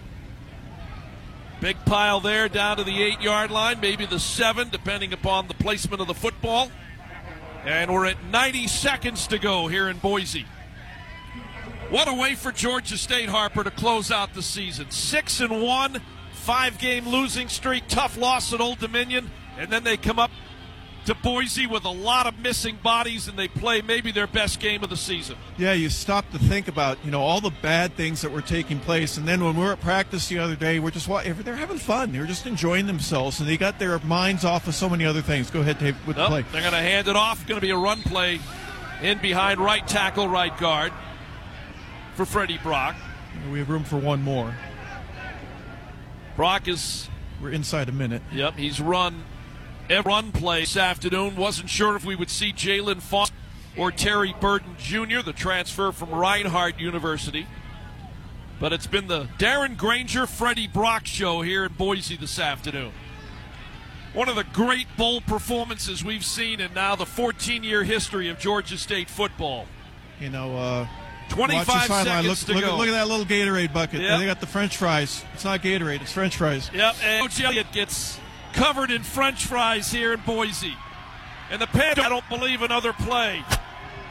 Big 1.61 1.77
pile 1.85 2.19
there 2.19 2.49
down 2.49 2.75
to 2.75 2.83
the 2.83 3.01
eight 3.01 3.21
yard 3.21 3.51
line, 3.51 3.79
maybe 3.79 4.05
the 4.05 4.19
seven, 4.19 4.67
depending 4.67 5.13
upon 5.13 5.47
the 5.47 5.53
placement 5.53 6.01
of 6.01 6.07
the 6.07 6.13
football. 6.13 6.69
And 7.63 7.93
we're 7.93 8.07
at 8.07 8.21
90 8.25 8.67
seconds 8.67 9.27
to 9.27 9.39
go 9.39 9.67
here 9.67 9.87
in 9.87 9.97
Boise. 9.99 10.45
What 11.89 12.09
a 12.09 12.13
way 12.13 12.35
for 12.35 12.51
Georgia 12.51 12.97
State 12.97 13.29
Harper 13.29 13.63
to 13.63 13.71
close 13.71 14.11
out 14.11 14.33
the 14.33 14.43
season. 14.43 14.91
Six 14.91 15.39
and 15.39 15.61
one, 15.61 16.01
five 16.33 16.79
game 16.79 17.07
losing 17.07 17.47
streak, 17.47 17.87
tough 17.87 18.17
loss 18.17 18.51
at 18.51 18.59
Old 18.59 18.79
Dominion, 18.79 19.31
and 19.57 19.71
then 19.71 19.85
they 19.85 19.95
come 19.95 20.19
up 20.19 20.31
to 21.06 21.14
Boise 21.16 21.67
with 21.67 21.85
a 21.85 21.90
lot 21.90 22.25
of 22.25 22.40
missing 22.40 22.77
bodies 22.82 23.27
and 23.27 23.38
they 23.38 23.48
play 23.48 23.82
maybe 23.82 24.11
their 24.11 24.27
best 24.27 24.59
game 24.59 24.84
of 24.84 24.90
the 24.90 24.98
season. 24.98 25.38
Yeah, 25.58 25.74
you 25.74 25.90
stop 25.90 26.30
to 26.32 26.40
think 26.40 26.67
about 26.67 26.98
you 27.06 27.11
know 27.11 27.22
all 27.22 27.42
the 27.42 27.51
bad 27.61 27.95
things 27.95 28.22
that 28.22 28.32
were 28.32 28.42
taking 28.42 28.80
place, 28.80 29.17
and 29.17 29.27
then 29.27 29.43
when 29.43 29.56
we 29.56 29.64
were 29.64 29.74
at 29.74 29.82
practice 29.82 30.27
the 30.27 30.40
other 30.40 30.56
day, 30.56 30.80
we're 30.80 30.92
just 30.92 31.08
they're 31.08 31.56
having 31.56 31.77
fun. 31.77 32.11
They're 32.11 32.25
just 32.25 32.45
enjoying 32.45 32.88
themselves, 32.88 33.40
and 33.40 33.48
they 33.48 33.58
got 33.58 33.80
their 33.80 33.98
minds 34.00 34.43
off 34.43 34.67
of 34.67 34.75
so 34.75 34.90
many 34.90 35.06
other 35.06 35.22
things. 35.22 35.50
Go 35.50 35.61
ahead, 35.61 35.80
Dave, 35.80 35.95
with 36.08 36.17
nope, 36.17 36.25
the 36.25 36.32
play. 36.32 36.45
They're 36.51 36.61
going 36.61 36.74
to 36.74 36.80
hand 36.80 37.08
it 37.08 37.16
off. 37.16 37.45
Going 37.45 37.59
to 37.59 37.66
be 37.66 37.72
a 37.72 37.77
run 37.77 38.01
play 38.01 38.40
in 39.01 39.19
behind 39.19 39.59
right 39.59 39.88
tackle, 39.88 40.27
right 40.27 40.56
guard 40.58 40.92
for 42.16 42.25
Freddie 42.25 42.58
Brock. 42.58 42.95
We 43.51 43.59
have 43.59 43.69
room 43.69 43.84
for 43.84 43.98
one 43.98 44.22
more. 44.22 44.56
Brock 46.35 46.67
is. 46.67 47.09
We're 47.42 47.51
inside 47.51 47.90
a 47.90 47.92
minute. 47.92 48.22
Yep, 48.32 48.56
he's 48.56 48.80
run 48.80 49.24
run 49.89 50.31
play 50.31 50.61
this 50.61 50.77
afternoon. 50.77 51.35
Wasn't 51.35 51.69
sure 51.69 51.95
if 51.95 52.05
we 52.05 52.15
would 52.15 52.30
see 52.30 52.51
Jalen 52.51 53.01
Foster 53.01 53.35
or 53.77 53.91
Terry 53.91 54.33
Burden 54.39 54.75
Jr., 54.77 55.22
the 55.22 55.33
transfer 55.33 55.91
from 55.91 56.11
Reinhardt 56.11 56.80
University. 56.80 57.47
But 58.59 58.72
it's 58.72 58.88
been 58.88 59.07
the 59.07 59.25
Darren 59.38 59.75
Grainger, 59.75 60.25
Freddie 60.27 60.67
Brock 60.67 61.05
show 61.05 61.41
here 61.41 61.65
in 61.65 61.73
Boise 61.73 62.15
this 62.15 62.39
afternoon. 62.39 62.93
One 64.14 64.30
of 64.30 64.38
the 64.38 64.45
great 64.45 64.88
bowl 64.95 65.19
performances 65.19 66.05
we've 66.05 66.23
seen 66.23 66.61
in 66.61 66.73
now 66.73 66.95
the 66.95 67.05
14 67.05 67.64
year 67.65 67.83
history 67.83 68.30
of 68.30 68.39
Georgia 68.39 68.77
State 68.77 69.09
football. 69.09 69.65
You 70.22 70.30
know, 70.30 70.55
uh, 70.55 70.88
25 71.30 71.67
watch 71.67 71.88
seconds 71.88 72.27
Look, 72.27 72.38
to 72.38 72.53
look, 72.53 72.64
go. 72.64 72.77
Look 72.77 72.88
at 72.88 72.91
that 72.91 73.09
little 73.09 73.25
Gatorade 73.25 73.73
bucket. 73.73 73.99
Yep. 73.99 74.19
They 74.19 74.25
got 74.25 74.39
the 74.39 74.47
French 74.47 74.77
fries. 74.77 75.25
It's 75.33 75.43
not 75.43 75.61
Gatorade, 75.61 76.01
it's 76.01 76.14
French 76.14 76.38
fries. 76.38 76.72
Yep, 76.73 76.95
and 77.03 77.22
Coach 77.23 77.41
Elliott 77.41 77.72
gets 77.73 78.17
covered 78.56 78.90
in 78.90 79.03
French 79.03 79.45
fries 79.45 79.92
here 79.92 80.14
in 80.14 80.22
Boise. 80.22 80.75
And 81.51 81.61
the 81.61 81.67
Panthers, 81.67 82.06
I 82.06 82.09
don't 82.09 82.27
believe 82.30 82.61
another 82.61 82.93
play. 82.93 83.43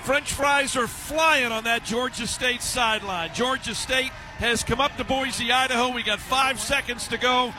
French 0.02 0.32
fries 0.32 0.76
are 0.76 0.86
flying 0.86 1.50
on 1.50 1.64
that 1.64 1.84
Georgia 1.84 2.26
State 2.26 2.60
sideline. 2.60 3.32
Georgia 3.32 3.74
State 3.74 4.10
has 4.36 4.62
come 4.62 4.80
up 4.80 4.94
to 4.98 5.04
Boise, 5.04 5.50
Idaho. 5.50 5.92
We 5.92 6.02
got 6.02 6.20
five 6.20 6.60
seconds 6.60 7.08
to 7.08 7.16
go. 7.16 7.54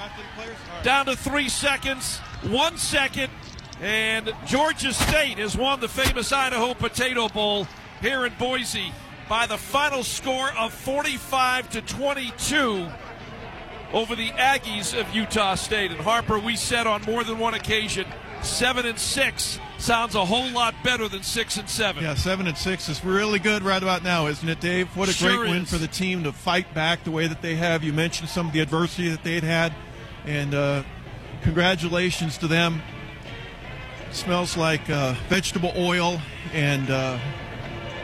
Down 0.84 1.08
to 1.08 1.16
three 1.16 1.50
seconds, 1.50 2.20
one 2.44 2.78
second, 2.78 3.32
and 3.82 4.32
Georgia 4.46 4.94
State 4.94 5.40
has 5.40 5.58
won 5.58 5.80
the 5.80 5.90
famous 5.90 6.32
Idaho 6.32 6.76
Potato 6.76 7.28
Bowl 7.30 7.68
here 8.00 8.28
in 8.28 8.34
Boise 8.38 8.92
by 9.28 9.48
the 9.48 9.58
final 9.58 10.04
score 10.04 10.52
of 10.52 10.72
45 10.72 11.72
to 11.72 11.82
22 11.82 12.88
over 13.96 14.16
the 14.16 14.30
Aggies 14.32 15.00
of 15.00 15.16
Utah 15.16 15.56
State. 15.56 15.90
And 15.90 16.00
Harper, 16.02 16.38
we 16.38 16.56
said 16.56 16.86
on 16.86 17.02
more 17.04 17.24
than 17.24 17.40
one 17.40 17.54
occasion, 17.56 18.06
seven 18.44 18.86
and 18.86 19.00
six 19.00 19.60
sounds 19.78 20.16
a 20.16 20.26
whole 20.26 20.50
lot 20.52 20.76
better 20.84 21.08
than 21.08 21.24
six 21.24 21.58
and 21.58 21.68
seven. 21.70 22.04
Yeah, 22.04 22.14
seven 22.14 22.46
and 22.46 22.58
six 22.58 22.90
is 22.90 23.04
really 23.04 23.40
good 23.40 23.64
right 23.64 23.82
about 23.82 24.04
now, 24.04 24.28
isn't 24.28 24.48
it, 24.48 24.60
Dave? 24.60 24.96
What 24.98 25.10
a 25.10 25.14
Sure 25.14 25.38
great 25.38 25.50
win 25.50 25.64
is. 25.64 25.70
for 25.72 25.78
the 25.78 25.88
team 25.88 26.24
to 26.26 26.34
fight 26.34 26.72
back 26.74 27.04
the 27.06 27.12
way 27.12 27.28
that 27.28 27.42
they 27.42 27.56
have. 27.56 27.84
You 27.84 27.94
mentioned 27.94 28.30
some 28.30 28.48
of 28.48 28.54
the 28.54 28.60
adversity 28.60 29.08
that 29.10 29.24
they'd 29.24 29.44
had, 29.44 29.74
and 30.26 30.54
uh, 30.54 30.84
congratulations 31.42 32.38
to 32.40 32.48
them. 32.48 32.82
Smells 34.12 34.56
like 34.58 34.90
uh, 34.90 35.14
vegetable 35.30 35.74
oil 35.78 36.22
and 36.54 36.90
uh, 36.90 37.18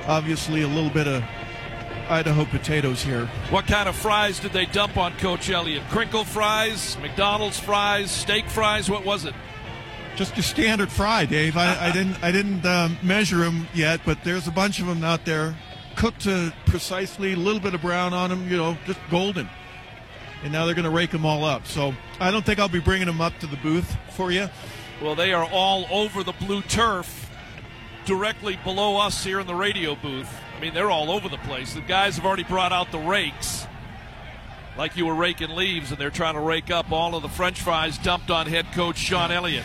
obviously 0.07 0.61
a 0.61 0.67
little 0.67 0.89
bit 0.89 1.07
of 1.07 1.23
Idaho 2.09 2.45
potatoes 2.45 3.01
here. 3.01 3.25
What 3.49 3.67
kind 3.67 3.87
of 3.87 3.95
fries 3.95 4.39
did 4.39 4.53
they 4.53 4.65
dump 4.65 4.97
on 4.97 5.13
Coach 5.17 5.49
Elliott? 5.49 5.83
Crinkle 5.89 6.23
fries, 6.23 6.97
McDonald's 7.01 7.59
fries, 7.59 8.11
steak 8.11 8.49
fries? 8.49 8.89
What 8.89 9.05
was 9.05 9.25
it? 9.25 9.33
Just 10.15 10.35
your 10.35 10.43
standard 10.43 10.91
fry, 10.91 11.25
Dave. 11.25 11.55
I, 11.55 11.87
I 11.87 11.91
didn't 11.91 12.21
I 12.23 12.31
didn't 12.31 12.65
um, 12.65 12.97
measure 13.01 13.37
them 13.37 13.67
yet, 13.73 14.01
but 14.05 14.23
there's 14.23 14.47
a 14.47 14.51
bunch 14.51 14.79
of 14.79 14.87
them 14.87 15.03
out 15.03 15.25
there, 15.25 15.55
cooked 15.95 16.21
to 16.21 16.53
precisely, 16.65 17.33
a 17.33 17.37
little 17.37 17.61
bit 17.61 17.73
of 17.73 17.81
brown 17.81 18.13
on 18.13 18.29
them, 18.29 18.49
you 18.49 18.57
know, 18.57 18.77
just 18.85 18.99
golden. 19.09 19.49
And 20.43 20.51
now 20.51 20.65
they're 20.65 20.75
going 20.75 20.85
to 20.85 20.91
rake 20.91 21.11
them 21.11 21.25
all 21.25 21.45
up. 21.45 21.65
So 21.67 21.93
I 22.19 22.31
don't 22.31 22.45
think 22.45 22.59
I'll 22.59 22.67
be 22.67 22.79
bringing 22.79 23.07
them 23.07 23.21
up 23.21 23.37
to 23.39 23.47
the 23.47 23.57
booth 23.57 23.95
for 24.11 24.31
you. 24.31 24.49
Well, 25.01 25.15
they 25.15 25.33
are 25.33 25.47
all 25.51 25.85
over 25.89 26.23
the 26.23 26.33
blue 26.33 26.61
turf, 26.63 27.31
directly 28.05 28.59
below 28.63 28.97
us 28.97 29.23
here 29.23 29.39
in 29.39 29.47
the 29.47 29.55
radio 29.55 29.95
booth. 29.95 30.31
I 30.61 30.63
mean, 30.63 30.75
they're 30.75 30.91
all 30.91 31.09
over 31.09 31.27
the 31.27 31.39
place. 31.39 31.73
The 31.73 31.81
guys 31.81 32.17
have 32.17 32.25
already 32.27 32.43
brought 32.43 32.71
out 32.71 32.91
the 32.91 32.99
rakes, 32.99 33.65
like 34.77 34.95
you 34.95 35.07
were 35.07 35.15
raking 35.15 35.49
leaves, 35.55 35.89
and 35.89 35.99
they're 35.99 36.11
trying 36.11 36.35
to 36.35 36.39
rake 36.39 36.69
up 36.69 36.91
all 36.91 37.15
of 37.15 37.23
the 37.23 37.29
French 37.29 37.59
fries 37.59 37.97
dumped 37.97 38.29
on 38.29 38.45
head 38.45 38.67
coach 38.73 38.99
Shawn 38.99 39.31
Elliott. 39.31 39.63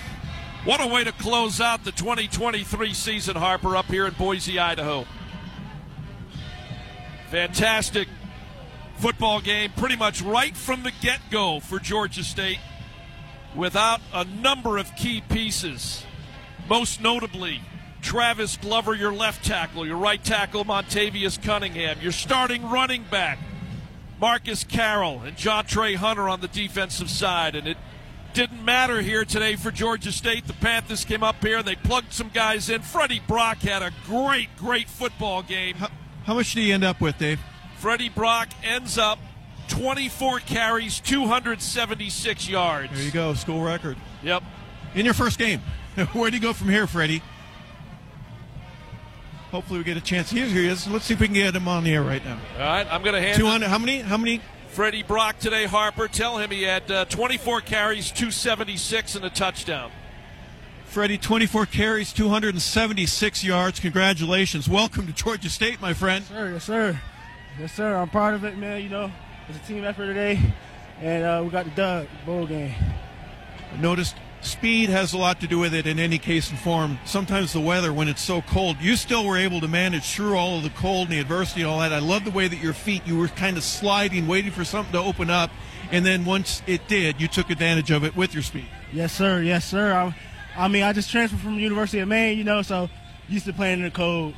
What 0.64 0.82
a 0.82 0.86
way 0.86 1.04
to 1.04 1.12
close 1.12 1.60
out 1.60 1.84
the 1.84 1.92
2023 1.92 2.94
season, 2.94 3.36
Harper, 3.36 3.76
up 3.76 3.84
here 3.84 4.06
in 4.06 4.14
Boise, 4.14 4.58
Idaho. 4.58 5.04
Fantastic 7.28 8.08
football 8.96 9.42
game, 9.42 9.72
pretty 9.76 9.96
much 9.96 10.22
right 10.22 10.56
from 10.56 10.82
the 10.82 10.92
get 11.02 11.20
go 11.30 11.60
for 11.60 11.78
Georgia 11.78 12.24
State, 12.24 12.60
without 13.54 14.00
a 14.14 14.24
number 14.24 14.78
of 14.78 14.96
key 14.96 15.22
pieces. 15.28 16.06
Most 16.70 17.02
notably, 17.02 17.60
Travis 18.06 18.56
Glover, 18.56 18.94
your 18.94 19.12
left 19.12 19.44
tackle, 19.44 19.84
your 19.84 19.96
right 19.96 20.22
tackle, 20.22 20.64
Montavious 20.64 21.42
Cunningham, 21.42 22.00
your 22.00 22.12
starting 22.12 22.70
running 22.70 23.02
back, 23.10 23.36
Marcus 24.20 24.62
Carroll, 24.62 25.22
and 25.22 25.36
Jontrey 25.36 25.96
Hunter 25.96 26.28
on 26.28 26.40
the 26.40 26.46
defensive 26.46 27.10
side. 27.10 27.56
And 27.56 27.66
it 27.66 27.76
didn't 28.32 28.64
matter 28.64 29.02
here 29.02 29.24
today 29.24 29.56
for 29.56 29.72
Georgia 29.72 30.12
State. 30.12 30.46
The 30.46 30.52
Panthers 30.52 31.04
came 31.04 31.24
up 31.24 31.42
here, 31.42 31.64
they 31.64 31.74
plugged 31.74 32.12
some 32.12 32.28
guys 32.32 32.70
in. 32.70 32.82
Freddie 32.82 33.20
Brock 33.26 33.58
had 33.58 33.82
a 33.82 33.90
great, 34.04 34.56
great 34.56 34.88
football 34.88 35.42
game. 35.42 35.74
How 35.74 36.34
much 36.34 36.54
do 36.54 36.60
you 36.60 36.74
end 36.74 36.84
up 36.84 37.00
with, 37.00 37.18
Dave? 37.18 37.40
Freddie 37.78 38.08
Brock 38.08 38.50
ends 38.62 38.98
up 38.98 39.18
24 39.66 40.38
carries, 40.40 41.00
276 41.00 42.48
yards. 42.48 42.92
There 42.92 43.02
you 43.02 43.10
go, 43.10 43.34
school 43.34 43.64
record. 43.64 43.96
Yep. 44.22 44.44
In 44.94 45.04
your 45.04 45.14
first 45.14 45.40
game. 45.40 45.60
Where 46.12 46.30
do 46.30 46.36
you 46.36 46.42
go 46.42 46.52
from 46.52 46.68
here, 46.68 46.86
Freddie? 46.86 47.20
Hopefully 49.50 49.78
we 49.78 49.84
get 49.84 49.96
a 49.96 50.00
chance. 50.00 50.30
Here 50.30 50.46
he 50.46 50.66
is. 50.66 50.88
Let's 50.88 51.04
see 51.04 51.14
if 51.14 51.20
we 51.20 51.26
can 51.26 51.34
get 51.34 51.54
him 51.54 51.68
on 51.68 51.84
the 51.84 51.94
air 51.94 52.02
right 52.02 52.24
now. 52.24 52.38
All 52.54 52.60
right, 52.60 52.86
I'm 52.90 53.02
going 53.02 53.14
to 53.14 53.20
hand 53.20 53.38
200. 53.38 53.68
How 53.68 53.78
many? 53.78 54.00
How 54.00 54.16
many? 54.16 54.40
Freddie 54.68 55.04
Brock 55.04 55.38
today, 55.38 55.64
Harper. 55.64 56.06
Tell 56.08 56.36
him 56.36 56.50
he 56.50 56.64
had 56.64 56.90
uh, 56.90 57.04
24 57.06 57.62
carries, 57.62 58.10
276, 58.10 59.14
and 59.14 59.24
a 59.24 59.30
touchdown. 59.30 59.90
Freddie, 60.84 61.16
24 61.16 61.66
carries, 61.66 62.12
276 62.12 63.44
yards. 63.44 63.80
Congratulations. 63.80 64.68
Welcome 64.68 65.06
to 65.06 65.12
Georgia 65.12 65.48
State, 65.48 65.80
my 65.80 65.94
friend. 65.94 66.24
Yes, 66.28 66.36
sir. 66.36 66.50
Yes, 66.50 66.64
sir. 66.64 67.00
Yes, 67.58 67.72
sir. 67.72 67.96
I'm 67.96 68.10
proud 68.10 68.34
of 68.34 68.44
it, 68.44 68.58
man. 68.58 68.82
You 68.82 68.90
know, 68.90 69.10
it's 69.48 69.56
a 69.56 69.62
team 69.62 69.84
effort 69.84 70.06
today, 70.06 70.38
and 71.00 71.24
uh, 71.24 71.40
we 71.42 71.50
got 71.50 71.64
the 71.64 71.70
dub 71.70 72.06
bowl 72.26 72.46
game. 72.46 72.74
I 73.72 73.76
noticed 73.78 74.16
speed 74.46 74.88
has 74.88 75.12
a 75.12 75.18
lot 75.18 75.40
to 75.40 75.46
do 75.46 75.58
with 75.58 75.74
it 75.74 75.86
in 75.86 75.98
any 75.98 76.18
case 76.18 76.50
and 76.50 76.58
form. 76.58 76.98
Sometimes 77.04 77.52
the 77.52 77.60
weather, 77.60 77.92
when 77.92 78.08
it's 78.08 78.22
so 78.22 78.40
cold, 78.42 78.76
you 78.80 78.96
still 78.96 79.26
were 79.26 79.36
able 79.36 79.60
to 79.60 79.68
manage 79.68 80.14
through 80.14 80.36
all 80.36 80.58
of 80.58 80.62
the 80.62 80.70
cold 80.70 81.08
and 81.08 81.16
the 81.16 81.20
adversity 81.20 81.62
and 81.62 81.70
all 81.70 81.80
that. 81.80 81.92
I 81.92 81.98
love 81.98 82.24
the 82.24 82.30
way 82.30 82.48
that 82.48 82.58
your 82.58 82.72
feet, 82.72 83.06
you 83.06 83.18
were 83.18 83.28
kind 83.28 83.56
of 83.56 83.64
sliding, 83.64 84.26
waiting 84.26 84.50
for 84.50 84.64
something 84.64 84.92
to 84.92 85.00
open 85.00 85.28
up, 85.28 85.50
and 85.90 86.06
then 86.06 86.24
once 86.24 86.62
it 86.66 86.88
did, 86.88 87.20
you 87.20 87.28
took 87.28 87.50
advantage 87.50 87.90
of 87.90 88.04
it 88.04 88.16
with 88.16 88.32
your 88.32 88.42
speed. 88.42 88.68
Yes, 88.92 89.12
sir. 89.12 89.42
Yes, 89.42 89.64
sir. 89.64 89.92
I, 89.92 90.16
I 90.56 90.68
mean, 90.68 90.82
I 90.82 90.92
just 90.92 91.10
transferred 91.10 91.40
from 91.40 91.56
the 91.56 91.62
University 91.62 91.98
of 91.98 92.08
Maine, 92.08 92.38
you 92.38 92.44
know, 92.44 92.62
so 92.62 92.88
used 93.28 93.44
to 93.46 93.52
playing 93.52 93.80
in 93.80 93.84
the 93.84 93.90
cold. 93.90 94.34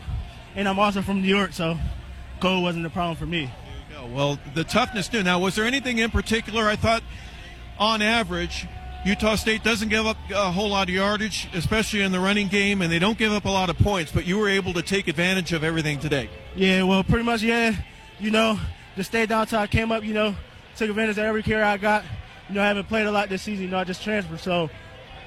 And 0.57 0.69
I'm 0.69 0.79
also 0.79 1.03
from 1.03 1.23
New 1.23 1.29
York, 1.29 1.53
so 1.53 1.79
cold 2.41 2.63
wasn't 2.63 2.87
a 2.87 2.91
problem 2.91 3.17
for 3.17 3.27
me. 3.27 3.51
Well, 4.13 4.39
the 4.55 4.65
toughness 4.65 5.09
too. 5.09 5.23
Now, 5.23 5.39
was 5.39 5.55
there 5.55 5.65
anything 5.65 5.99
in 5.99 6.11
particular? 6.11 6.65
I 6.65 6.77
thought, 6.77 7.03
on 7.79 8.01
average, 8.01 8.67
Utah 9.05 9.37
State 9.37 9.63
doesn't 9.63 9.89
give 9.89 10.07
up 10.07 10.17
a 10.35 10.51
whole 10.51 10.71
lot 10.71 10.89
of 10.89 10.95
yardage, 10.95 11.49
especially 11.55 12.03
in 12.03 12.13
the 12.13 12.19
running 12.21 12.49
game, 12.49 12.83
and 12.83 12.91
they 12.91 12.99
don't 12.99 13.17
give 13.17 13.33
up 13.33 13.45
a 13.45 13.51
lot 13.51 13.71
of 13.71 13.79
points. 13.79 14.11
But 14.11 14.27
you 14.27 14.39
were 14.39 14.49
able 14.49 14.73
to 14.75 14.83
take 14.83 15.09
advantage 15.09 15.53
of 15.53 15.63
everything 15.63 15.99
today. 15.99 16.29
Yeah, 16.57 16.83
well, 16.83 17.05
pretty 17.05 17.25
much, 17.25 17.43
yeah. 17.43 17.75
You 18.19 18.33
know, 18.33 18.59
down 19.11 19.47
till 19.47 19.59
I 19.61 19.67
came 19.69 19.93
up. 19.93 20.05
You 20.05 20.15
know, 20.15 20.35
took 20.77 20.91
advantage 20.91 21.19
of 21.19 21.25
every 21.25 21.43
carry 21.43 21.63
I 21.63 21.77
got. 21.77 22.05
You 22.49 22.57
know, 22.57 22.63
I 22.63 22.67
haven't 22.67 22.89
played 22.89 23.07
a 23.07 23.11
lot 23.11 23.29
this 23.29 23.43
season. 23.43 23.67
You 23.67 23.71
know, 23.71 23.79
I 23.79 23.85
just 23.85 24.03
transferred, 24.03 24.41
so 24.41 24.69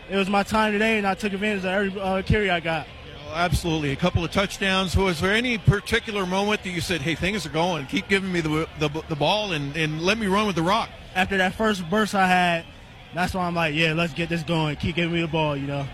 it 0.09 0.15
was 0.15 0.29
my 0.29 0.43
time 0.43 0.73
today, 0.73 0.97
and 0.97 1.07
I 1.07 1.13
took 1.13 1.31
advantage 1.33 1.63
of 1.63 1.65
every 1.65 2.01
uh, 2.01 2.21
carry 2.23 2.49
I 2.49 2.59
got. 2.59 2.87
Well, 3.25 3.35
absolutely, 3.35 3.91
a 3.91 3.95
couple 3.95 4.25
of 4.25 4.31
touchdowns. 4.31 4.97
Was 4.97 5.21
there 5.21 5.33
any 5.33 5.57
particular 5.57 6.25
moment 6.25 6.63
that 6.63 6.71
you 6.71 6.81
said, 6.81 7.01
"Hey, 7.01 7.15
things 7.15 7.45
are 7.45 7.49
going. 7.49 7.85
Keep 7.85 8.09
giving 8.09 8.31
me 8.31 8.41
the 8.41 8.67
the, 8.79 8.89
the 9.07 9.15
ball 9.15 9.53
and, 9.53 9.75
and 9.77 10.01
let 10.01 10.17
me 10.17 10.27
run 10.27 10.45
with 10.47 10.57
the 10.57 10.63
rock"? 10.63 10.89
After 11.15 11.37
that 11.37 11.55
first 11.55 11.89
burst 11.89 12.13
I 12.13 12.27
had, 12.27 12.65
that's 13.13 13.33
why 13.33 13.45
I'm 13.45 13.55
like, 13.55 13.75
yeah, 13.75 13.93
let's 13.93 14.13
get 14.13 14.29
this 14.29 14.43
going. 14.43 14.75
Keep 14.77 14.95
giving 14.95 15.13
me 15.13 15.21
the 15.21 15.27
ball, 15.27 15.55
you 15.55 15.67
know. 15.67 15.85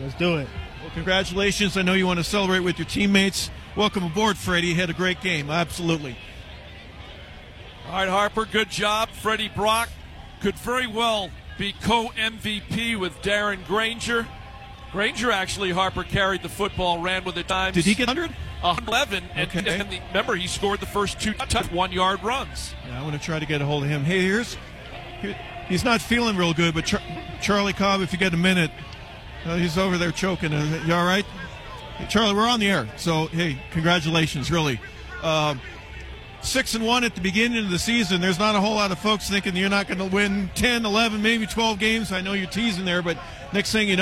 Let's 0.00 0.14
do 0.14 0.36
it. 0.38 0.48
Well, 0.82 0.90
congratulations. 0.94 1.76
I 1.76 1.82
know 1.82 1.94
you 1.94 2.06
want 2.06 2.18
to 2.18 2.24
celebrate 2.24 2.60
with 2.60 2.78
your 2.78 2.86
teammates. 2.86 3.50
Welcome 3.76 4.04
aboard, 4.04 4.36
Freddie. 4.36 4.68
You 4.68 4.74
had 4.74 4.90
a 4.90 4.94
great 4.94 5.20
game. 5.20 5.50
Absolutely. 5.50 6.16
All 7.86 7.92
right, 7.94 8.08
Harper, 8.08 8.44
good 8.44 8.70
job. 8.70 9.08
Freddie 9.10 9.48
Brock 9.48 9.88
could 10.40 10.54
very 10.56 10.86
well 10.86 11.30
be 11.58 11.72
co 11.82 12.08
MVP 12.16 12.98
with 12.98 13.20
Darren 13.22 13.64
Grainger. 13.66 14.26
Grainger 14.92 15.30
actually, 15.30 15.70
Harper 15.70 16.02
carried 16.04 16.42
the 16.42 16.48
football, 16.48 17.00
ran 17.00 17.24
with 17.24 17.34
the 17.34 17.42
times. 17.42 17.74
Did 17.74 17.84
he 17.84 17.94
get 17.94 18.08
100? 18.08 18.34
11. 18.86 19.24
And, 19.34 19.48
Okay. 19.48 19.80
and 19.80 19.90
the, 19.90 20.00
remember, 20.08 20.36
he 20.36 20.46
scored 20.46 20.80
the 20.80 20.86
first 20.86 21.20
two 21.20 21.32
touch, 21.32 21.70
one 21.72 21.92
yard 21.92 22.22
runs. 22.22 22.74
Yeah, 22.86 23.00
I 23.00 23.02
want 23.02 23.14
to 23.14 23.20
try 23.20 23.38
to 23.38 23.46
get 23.46 23.60
a 23.60 23.66
hold 23.66 23.82
of 23.84 23.88
him. 23.90 24.04
Hey, 24.04 24.22
here's. 24.22 24.56
Here, 25.20 25.36
he's 25.68 25.84
not 25.84 26.00
feeling 26.00 26.36
real 26.36 26.54
good, 26.54 26.74
but 26.74 26.84
Char- 26.84 27.02
Charlie 27.40 27.72
Cobb, 27.72 28.00
if 28.00 28.12
you 28.12 28.18
get 28.18 28.34
a 28.34 28.36
minute, 28.36 28.70
uh, 29.44 29.56
he's 29.56 29.76
over 29.78 29.98
there 29.98 30.12
choking. 30.12 30.52
Uh, 30.52 30.82
you 30.86 30.94
all 30.94 31.04
right? 31.04 31.24
Hey, 31.96 32.06
Charlie, 32.08 32.34
we're 32.34 32.46
on 32.48 32.60
the 32.60 32.70
air. 32.70 32.88
So, 32.96 33.26
hey, 33.26 33.60
congratulations, 33.72 34.50
really. 34.50 34.80
Um, 35.22 35.60
six 36.42 36.74
and 36.74 36.84
one 36.84 37.04
at 37.04 37.14
the 37.14 37.20
beginning 37.20 37.64
of 37.64 37.70
the 37.70 37.78
season. 37.78 38.20
There's 38.20 38.38
not 38.38 38.54
a 38.54 38.60
whole 38.60 38.74
lot 38.74 38.90
of 38.90 38.98
folks 38.98 39.28
thinking 39.28 39.56
you're 39.56 39.70
not 39.70 39.86
going 39.88 39.98
to 39.98 40.06
win 40.06 40.50
10, 40.54 40.84
11, 40.84 41.22
maybe 41.22 41.46
12 41.46 41.78
games. 41.78 42.12
I 42.12 42.20
know 42.20 42.32
you're 42.32 42.48
teasing 42.50 42.84
there, 42.84 43.02
but 43.02 43.16
next 43.52 43.72
thing 43.72 43.88
you 43.88 43.96
know, 43.96 44.00